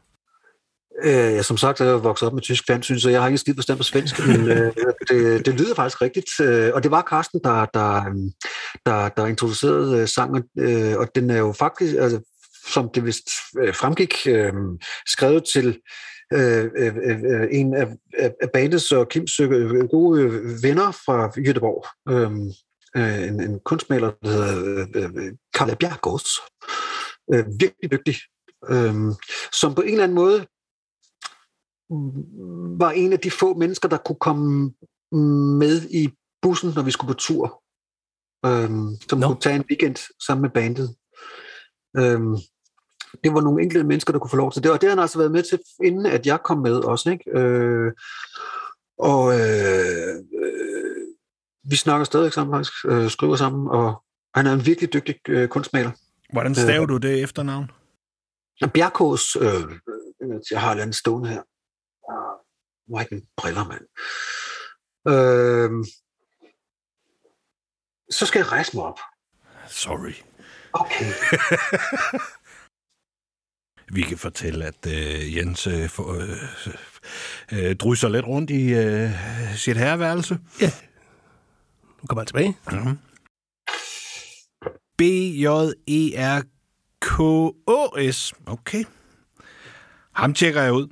Øh, 1.05 1.13
ja, 1.13 1.43
som 1.43 1.57
sagt, 1.57 1.81
jeg 1.81 1.89
er 1.89 1.97
vokset 1.97 2.27
op 2.27 2.33
med 2.33 2.43
tysk 2.43 2.65
fjernsyn, 2.67 2.99
så 2.99 3.11
jeg 3.11 3.21
har 3.21 3.29
ikke 3.29 3.39
skidt 3.39 3.57
forstand 3.57 3.79
på 3.79 3.83
svensk, 3.83 4.27
men 4.27 4.49
øh, 4.49 4.73
det, 5.09 5.47
det 5.47 5.61
lyder 5.61 5.75
faktisk 5.75 6.03
rigtigt. 6.03 6.41
Øh, 6.41 6.71
og 6.75 6.83
det 6.83 6.91
var 6.91 7.07
Carsten, 7.11 7.41
der, 7.45 7.67
der, 7.75 8.07
øhm, 8.07 8.31
der, 8.87 9.09
der 9.09 9.27
introducerede 9.27 10.01
øh, 10.01 10.09
sangen, 10.09 10.43
øh, 10.59 10.99
og 10.99 11.09
den 11.15 11.31
er 11.31 11.39
jo 11.39 11.53
faktisk, 11.53 11.95
altså, 11.95 12.21
som 12.67 12.91
det 12.95 13.05
vist 13.05 13.29
fremgik, 13.73 14.15
øh, 14.27 14.53
skrevet 15.07 15.45
til 15.53 15.79
øh, 16.33 16.65
øh, 16.77 16.97
øh, 16.97 17.49
en 17.51 17.75
af, 17.75 17.89
af 18.19 18.33
af 18.43 18.51
bandets 18.53 18.93
og 18.93 19.09
Kims 19.09 19.41
gode 19.91 20.31
venner 20.63 20.93
fra 20.93 21.27
Göteborg. 21.27 22.13
Øh, 22.13 22.31
øh, 22.99 23.29
en, 23.29 23.41
en 23.41 23.61
kunstmaler, 23.65 24.11
der 24.23 24.31
hedder 24.31 24.53
øh, 24.95 25.67
øh, 25.71 25.77
Bjergårds. 25.77 26.31
Øh, 27.33 27.47
virkelig 27.61 27.91
dygtig. 27.91 28.17
Øh, 28.69 28.95
som 29.53 29.75
på 29.75 29.83
en 29.83 29.91
eller 29.91 30.05
anden 30.05 30.15
måde 30.15 30.47
var 32.79 32.91
en 32.91 33.13
af 33.13 33.21
de 33.21 33.31
få 33.31 33.55
mennesker, 33.55 33.89
der 33.89 33.99
kunne 33.99 34.21
komme 34.21 34.75
med 35.59 35.83
i 35.91 36.09
bussen, 36.43 36.73
når 36.77 36.83
vi 36.83 36.91
skulle 36.91 37.15
på 37.15 37.19
tur. 37.19 37.63
Øhm, 38.47 38.97
som 39.09 39.19
Nå. 39.19 39.27
kunne 39.27 39.41
tage 39.41 39.57
en 39.57 39.65
weekend 39.71 39.97
sammen 40.27 40.43
med 40.43 40.51
bandet. 40.51 40.97
Øhm, 41.97 42.37
det 43.25 43.35
var 43.35 43.41
nogle 43.41 43.63
enkelte 43.63 43.87
mennesker, 43.87 44.13
der 44.13 44.19
kunne 44.19 44.31
få 44.31 44.37
lov 44.37 44.53
til 44.53 44.63
det, 44.63 44.71
og 44.71 44.81
det 44.81 44.89
har 44.89 44.97
han 44.97 45.03
altså 45.03 45.19
været 45.19 45.33
med 45.33 45.43
til, 45.43 45.59
inden 45.85 46.07
at 46.07 46.27
jeg 46.27 46.39
kom 46.45 46.59
med 46.59 46.77
også. 46.77 47.11
Ikke? 47.11 47.31
Øh, 47.39 47.93
og 48.99 49.35
øh, 49.41 50.15
øh, 50.43 50.98
vi 51.71 51.77
snakker 51.77 52.05
stadig 52.05 52.33
sammen 52.33 52.55
faktisk, 52.55 52.85
øh, 52.85 53.11
skriver 53.11 53.37
sammen, 53.37 53.69
og 53.69 54.03
han 54.35 54.47
er 54.47 54.53
en 54.53 54.67
virkelig 54.67 54.93
dygtig 54.93 55.17
øh, 55.29 55.49
kunstmaler. 55.49 55.91
Hvordan 56.33 56.55
staver 56.55 56.87
du 56.87 56.97
det 56.97 57.23
efternavn? 57.23 57.71
Bjerkås, 58.75 59.37
øh, 59.37 59.63
øh, 60.23 60.41
jeg 60.51 60.61
har 60.61 60.75
et 60.75 60.81
andet 60.81 60.97
stående 60.97 61.29
her. 61.29 61.43
Har 62.11 63.03
jeg 63.03 63.13
ikke 63.13 63.27
briller, 63.37 63.65
mand. 63.65 63.85
Øh, 65.09 65.71
så 68.11 68.27
skal 68.27 68.39
jeg 68.39 68.53
rejse 68.53 68.77
mig 68.77 68.85
op. 68.85 69.01
Sorry. 69.67 70.13
Okay. 70.73 71.05
Vi 73.97 74.03
kan 74.03 74.19
fortælle, 74.19 74.65
at 74.65 74.87
øh, 74.87 75.37
Jens 75.37 75.67
øh, 75.67 75.91
øh, 75.99 76.29
øh, 77.53 77.77
drysser 77.77 78.09
lidt 78.09 78.27
rundt 78.27 78.51
i 78.51 78.75
øh, 78.75 79.11
sit 79.57 79.77
herreværelse. 79.77 80.39
Nu 82.03 82.07
kommer 82.07 82.21
han 82.21 82.27
tilbage. 82.27 82.57
B-J-E-R-K-O-S. 84.99 85.55
Okay. 88.47 88.85
Ham 90.13 90.35
tjekker 90.35 90.63
jeg 90.63 90.73
ud. 90.73 90.89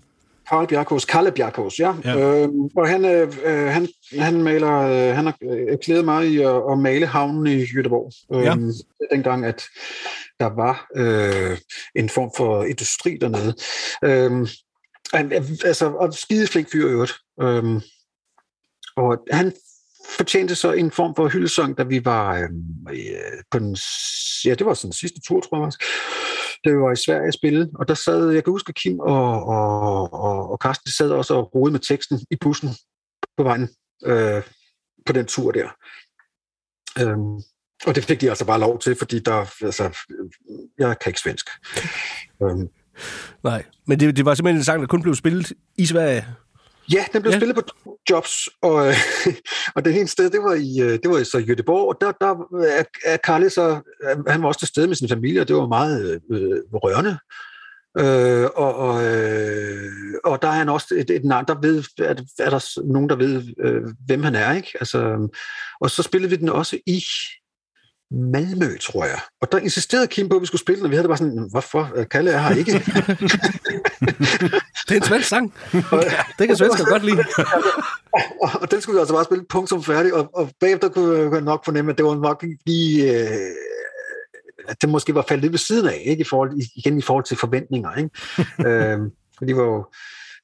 Karl 0.48 0.66
Bjerkås, 0.66 1.04
Kalle 1.04 1.32
Bjerkås, 1.32 1.78
ja. 1.78 1.94
Ja. 2.04 2.18
ja. 2.18 2.42
Øh, 2.42 2.48
og 2.76 2.88
han, 2.88 3.04
øh, 3.04 3.32
øh, 3.44 3.66
han, 3.66 3.88
han 4.18 4.42
maler, 4.42 4.78
øh, 4.78 5.14
han 5.16 5.24
har 5.26 5.36
øh, 5.42 5.78
klædet 5.82 6.04
mig 6.04 6.26
i 6.26 6.40
at, 6.40 6.62
at 6.70 6.78
male 6.78 7.06
havnen 7.06 7.46
i 7.46 7.64
Göteborg. 7.64 8.10
Ja. 8.42 8.56
Øh, 8.56 8.72
dengang, 9.12 9.44
at 9.44 9.62
der 10.40 10.46
var 10.46 10.86
øh, 10.96 11.58
en 11.94 12.08
form 12.08 12.30
for 12.36 12.64
industri 12.64 13.18
dernede. 13.20 13.54
Øh, 14.04 14.48
han, 15.14 15.32
altså, 15.64 15.86
og 15.86 16.14
skide 16.14 16.46
flink 16.46 16.72
fyr 16.72 16.88
i 16.88 16.90
øvrigt. 16.90 17.14
Øh, 17.40 17.82
og 18.96 19.18
han 19.30 19.52
fortjente 20.16 20.54
så 20.54 20.72
en 20.72 20.90
form 20.90 21.14
for 21.16 21.28
hyldesang, 21.28 21.78
da 21.78 21.82
vi 21.82 22.04
var 22.04 22.34
øh, 22.34 22.48
øh, 22.90 23.42
på 23.50 23.58
den, 23.58 23.76
ja, 24.44 24.54
det 24.54 24.66
var 24.66 24.74
sådan 24.74 24.88
den 24.88 24.92
sidste 24.92 25.20
tur, 25.20 25.40
tror 25.40 25.64
jeg 25.64 25.72
da 26.64 26.70
vi 26.70 26.78
var 26.78 26.92
i 26.92 27.04
Sverige 27.06 27.28
at 27.28 27.34
spille, 27.34 27.70
og 27.74 27.88
der 27.88 27.94
sad, 27.94 28.30
jeg 28.30 28.44
kan 28.44 28.50
huske, 28.50 28.72
Kim 28.72 28.98
og, 28.98 29.44
og, 29.44 30.12
og, 30.12 30.50
og 30.50 30.58
Carsten, 30.62 30.86
de 30.86 30.96
sad 30.96 31.10
også 31.10 31.34
og 31.34 31.54
rodede 31.54 31.72
med 31.72 31.80
teksten 31.80 32.20
i 32.30 32.36
bussen 32.40 32.68
på 33.36 33.42
vejen 33.42 33.68
øh, 34.04 34.42
på 35.06 35.12
den 35.12 35.26
tur 35.26 35.52
der. 35.52 35.68
Øhm, 37.00 37.42
og 37.86 37.94
det 37.94 38.04
fik 38.04 38.20
de 38.20 38.28
altså 38.28 38.46
bare 38.46 38.60
lov 38.60 38.78
til, 38.78 38.96
fordi 38.96 39.18
der, 39.18 39.64
altså, 39.64 39.98
jeg 40.78 40.98
kan 40.98 41.10
ikke 41.10 41.20
svensk. 41.20 41.46
Øhm, 42.42 42.68
Nej, 43.42 43.64
men 43.86 44.00
det, 44.00 44.16
det 44.16 44.24
var 44.24 44.34
simpelthen 44.34 44.60
en 44.60 44.64
sang, 44.64 44.80
der 44.80 44.86
kun 44.86 45.02
blev 45.02 45.14
spillet 45.14 45.52
i 45.78 45.86
Sverige. 45.86 46.26
Ja, 46.92 47.04
den 47.12 47.22
blev 47.22 47.32
Ja. 47.32 47.38
spillet 47.38 47.54
på 47.56 47.60
to 47.62 47.98
jobs, 48.10 48.48
og, 48.62 48.74
og 49.74 49.84
det 49.84 49.96
ene 49.98 50.08
sted, 50.08 50.30
det 50.30 50.40
var 50.42 50.54
i, 50.54 50.80
øh, 50.80 50.92
det 51.02 51.10
var 51.10 51.18
i 51.18 51.24
så 51.24 51.38
Göteborg, 51.38 51.88
og 51.88 51.96
der, 52.00 52.12
der 52.20 52.30
er, 53.04 53.16
er 53.44 53.48
så, 53.48 53.80
øh, 54.04 54.26
han 54.26 54.42
var 54.42 54.48
også 54.48 54.60
til 54.60 54.68
stede 54.68 54.86
med 54.86 54.96
sin 54.96 55.08
familie, 55.08 55.40
og 55.40 55.48
det 55.48 55.56
var 55.56 55.66
meget 55.66 56.20
øh, 56.30 56.60
rørende. 56.72 57.18
Øh, 57.98 58.48
og, 58.54 58.74
og, 58.74 59.04
øh, 59.04 59.92
og 60.24 60.42
der 60.42 60.48
er 60.48 60.52
han 60.52 60.68
også 60.68 60.94
et, 60.94 61.10
et 61.10 61.24
navn, 61.24 61.44
der 61.48 61.60
ved, 61.60 61.84
er, 61.98 62.14
er 62.38 62.50
der 62.50 62.80
nogen, 62.92 63.08
der 63.08 63.16
ved, 63.16 63.42
øh, 63.64 63.82
hvem 64.06 64.22
han 64.22 64.34
er, 64.34 64.52
ikke? 64.52 64.72
Altså, 64.80 65.28
og 65.80 65.90
så 65.90 66.02
spillede 66.02 66.30
vi 66.30 66.36
den 66.36 66.48
også 66.48 66.78
i 66.86 67.02
Malmø, 68.10 68.76
tror 68.82 69.04
jeg. 69.04 69.20
Og 69.42 69.52
der 69.52 69.58
insisterede 69.58 70.06
Kim 70.06 70.28
på, 70.28 70.36
at 70.36 70.42
vi 70.42 70.46
skulle 70.46 70.60
spille 70.60 70.76
den, 70.76 70.84
og 70.84 70.90
vi 70.90 70.96
havde 70.96 71.02
det 71.02 71.08
bare 71.08 71.18
sådan, 71.18 71.48
hvorfor? 71.50 72.04
Kalle 72.10 72.30
er 72.30 72.38
her 72.38 72.56
ikke. 72.56 72.72
Det 74.88 74.90
er 74.90 74.96
en 74.96 75.02
svensk 75.02 75.28
sang. 75.28 75.54
Det 76.38 76.46
kan 76.46 76.56
svensker 76.56 76.84
godt 76.90 77.04
lide. 77.04 77.24
og, 78.42 78.50
og 78.62 78.70
den 78.70 78.80
skulle 78.80 78.96
vi 78.96 79.00
altså 79.00 79.14
bare 79.14 79.24
spille 79.24 79.44
punktum 79.48 79.82
færdig, 79.82 80.14
og, 80.14 80.30
og 80.34 80.50
bagefter 80.60 80.88
kunne 80.88 81.34
jeg 81.34 81.40
nok 81.40 81.64
fornemme, 81.64 81.90
at 81.92 81.98
det 81.98 82.06
var 82.06 82.14
nok 82.14 82.44
lige, 82.66 83.20
øh, 83.20 83.28
at 84.68 84.76
det 84.82 84.88
måske 84.88 85.14
var 85.14 85.24
faldet 85.28 85.42
lidt 85.42 85.52
ved 85.52 85.58
siden 85.58 85.88
af, 85.88 86.02
ikke? 86.06 86.20
I 86.20 86.24
forhold, 86.24 86.52
igen 86.76 86.98
i 86.98 87.02
forhold 87.02 87.24
til 87.24 87.36
forventninger. 87.36 87.94
Ikke? 87.94 88.10
øh, 88.68 88.98
for 89.38 89.44
de 89.44 89.56
var 89.56 89.62
jo, 89.62 89.86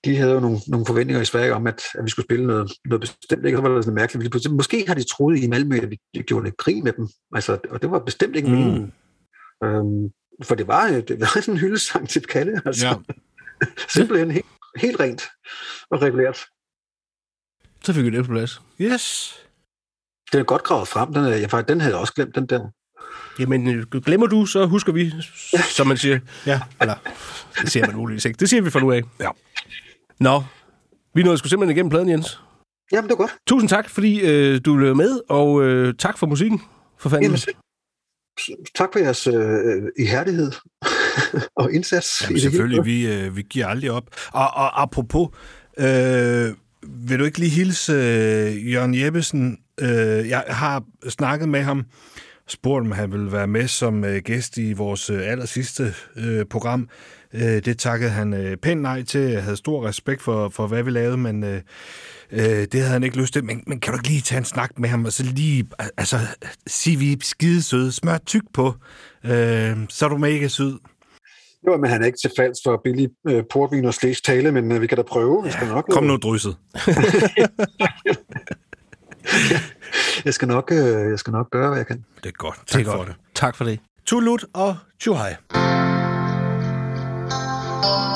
de 0.04 0.16
havde 0.16 0.32
jo 0.32 0.40
nogle, 0.40 0.58
nogle 0.68 0.86
forventninger 0.86 1.22
i 1.22 1.24
Sverige 1.24 1.54
om, 1.54 1.66
at, 1.66 1.82
at 1.98 2.04
vi 2.04 2.10
skulle 2.10 2.26
spille 2.26 2.46
noget, 2.46 2.72
noget 2.84 3.00
bestemt, 3.00 3.46
ikke? 3.46 3.58
og 3.58 3.62
så 3.64 3.68
var 3.68 3.74
det 3.76 3.84
sådan 3.84 3.94
mærkeligt. 3.94 4.50
Måske 4.52 4.84
har 4.88 4.94
de 4.94 5.02
troet 5.04 5.38
i 5.38 5.46
Malmø, 5.46 5.76
at 5.76 5.90
vi 5.90 5.98
gjorde 6.26 6.44
lidt 6.44 6.56
grin 6.56 6.84
med 6.84 6.92
dem, 6.92 7.08
altså, 7.34 7.58
og 7.70 7.82
det 7.82 7.90
var 7.90 7.98
bestemt 7.98 8.36
ikke 8.36 8.48
Mm. 8.48 8.54
meningen. 8.54 8.92
Øhm, 9.64 10.08
for 10.42 10.54
det 10.54 10.66
var, 10.68 10.86
det 11.08 11.20
var 11.20 11.48
en 11.48 11.58
hyldesang 11.58 12.08
til 12.08 12.22
Kalle, 12.26 12.62
altså. 12.66 12.86
Ja. 12.86 12.94
Simpelthen 13.94 14.30
helt, 14.30 14.46
helt 14.76 15.00
rent 15.00 15.22
og 15.90 16.02
regulært. 16.02 16.38
Så 17.84 17.92
fik 17.92 18.04
vi 18.04 18.10
det 18.10 18.24
på 18.26 18.32
plads. 18.32 18.62
Yes. 18.80 19.34
Den 20.32 20.40
er 20.40 20.44
godt 20.44 20.62
gravet 20.62 20.88
frem. 20.88 21.12
Den, 21.14 21.24
er, 21.24 21.28
jeg, 21.36 21.50
faktisk- 21.50 21.68
den 21.68 21.80
havde 21.80 21.94
jeg 21.94 22.00
også 22.00 22.14
glemt, 22.14 22.34
den 22.34 22.46
der. 22.46 22.68
Jamen, 23.38 23.68
øh, 23.74 23.86
glemmer 24.00 24.26
du, 24.26 24.46
så 24.46 24.66
husker 24.66 24.92
vi, 24.92 25.12
som 25.76 25.86
man 25.86 25.96
siger. 25.96 26.18
Ja. 26.46 26.60
Eller, 26.80 26.94
det 27.62 27.70
siger 27.72 27.86
man 27.86 27.96
muligvis 27.96 28.24
ikke. 28.24 28.36
Det 28.38 28.48
siger 28.48 28.62
vi 28.62 28.70
fra 28.70 28.80
nu 28.80 28.92
af. 28.92 29.02
Ja. 29.20 29.28
Nå, 30.20 30.44
vi 31.14 31.22
nåede 31.22 31.38
sgu 31.38 31.48
simpelthen 31.48 31.76
igennem 31.76 31.90
pladen, 31.90 32.08
Jens. 32.08 32.40
Jamen, 32.92 33.10
det 33.10 33.18
var 33.18 33.24
godt. 33.24 33.36
Tusind 33.48 33.68
tak, 33.68 33.90
fordi 33.90 34.20
øh, 34.20 34.60
du 34.64 34.76
blev 34.76 34.96
med, 34.96 35.20
og 35.28 35.62
øh, 35.62 35.94
tak 35.98 36.18
for 36.18 36.26
musikken, 36.26 36.62
for 36.98 37.08
fanden. 37.08 37.24
Jamen, 37.24 37.38
tak 38.74 38.88
for 38.92 38.98
jeres 38.98 39.26
øh, 39.26 39.82
ihærdighed 39.98 40.52
og 41.56 41.72
indsats. 41.72 42.22
Jamen, 42.22 42.36
i 42.36 42.40
det 42.40 42.42
selvfølgelig, 42.42 42.84
vi, 42.84 43.06
øh, 43.06 43.36
vi 43.36 43.42
giver 43.42 43.66
aldrig 43.66 43.90
op. 43.90 44.04
Og, 44.32 44.50
og 44.54 44.82
apropos, 44.82 45.28
øh, 45.78 46.54
vil 46.82 47.18
du 47.18 47.24
ikke 47.24 47.38
lige 47.38 47.50
hilse 47.50 47.92
øh, 47.92 48.72
Jørgen 48.72 48.94
Jeppesen? 48.94 49.58
Øh, 49.80 50.28
jeg 50.28 50.44
har 50.48 50.84
snakket 51.08 51.48
med 51.48 51.62
ham, 51.62 51.84
spurgt 52.48 52.86
om 52.86 52.92
han 52.92 53.12
ville 53.12 53.32
være 53.32 53.46
med 53.46 53.68
som 53.68 54.04
øh, 54.04 54.22
gæst 54.24 54.58
i 54.58 54.72
vores 54.72 55.10
øh, 55.10 55.30
aller 55.30 55.46
sidste 55.46 55.94
øh, 56.16 56.44
program. 56.44 56.88
Øh, 57.34 57.64
det 57.64 57.78
takkede 57.78 58.10
han 58.10 58.34
øh, 58.34 58.56
pænt 58.56 58.82
nej 58.82 59.02
til. 59.02 59.20
Jeg 59.20 59.42
havde 59.42 59.56
stor 59.56 59.86
respekt 59.86 60.22
for, 60.22 60.48
for 60.48 60.66
hvad 60.66 60.82
vi 60.82 60.90
lavede, 60.90 61.16
men 61.16 61.44
øh, 61.44 61.60
øh, 62.32 62.42
det 62.42 62.74
havde 62.74 62.88
han 62.88 63.04
ikke 63.04 63.18
lyst 63.18 63.32
til. 63.32 63.44
Men, 63.44 63.64
men 63.66 63.80
kan 63.80 63.92
du 63.92 63.98
ikke 63.98 64.08
lige 64.08 64.20
tage 64.20 64.38
en 64.38 64.44
snak 64.44 64.78
med 64.78 64.88
ham, 64.88 65.04
og 65.04 65.12
så 65.12 65.22
lige 65.22 65.68
altså, 65.96 66.18
sige, 66.66 66.98
vi 66.98 67.12
er 67.12 67.16
skide 67.20 67.62
søde, 67.62 67.92
smør 67.92 68.18
tyk 68.18 68.42
på, 68.54 68.74
øh, 69.24 69.76
så 69.88 70.04
er 70.04 70.08
du 70.08 70.16
mega 70.16 70.48
sød. 70.48 70.78
Jo, 71.66 71.76
men 71.76 71.90
han 71.90 72.02
er 72.02 72.06
ikke 72.06 72.18
til 72.22 72.30
falds 72.36 72.58
for 72.64 72.80
billig 72.84 73.10
øh, 73.28 73.44
portvin 73.50 73.84
og 73.84 73.94
slæs 73.94 74.20
tale, 74.20 74.52
men 74.52 74.72
øh, 74.72 74.80
vi 74.80 74.86
kan 74.86 74.96
da 74.96 75.02
prøve. 75.02 75.42
Jeg 75.44 75.52
skal 75.52 75.68
nok. 75.68 75.86
Kom 75.90 76.04
øh, 76.04 76.10
nu, 76.10 76.16
drysset. 76.16 76.56
jeg, 80.24 80.34
skal 80.34 80.48
nok, 80.48 80.72
øh, 80.72 81.10
jeg 81.10 81.18
skal 81.18 81.30
nok 81.30 81.50
gøre, 81.50 81.68
hvad 81.68 81.78
jeg 81.78 81.86
kan. 81.86 82.04
Det 82.22 82.26
er 82.26 82.32
godt. 82.32 82.56
Tak 82.66 82.78
det 82.78 82.86
er 82.86 82.90
for 82.90 82.96
godt. 82.96 83.08
det. 83.08 83.16
Tak 83.34 83.56
for 83.56 83.64
det. 83.64 83.80
Tulut 84.06 84.44
og 84.54 84.76
Chuhai. 85.00 85.34
thank 87.82 88.11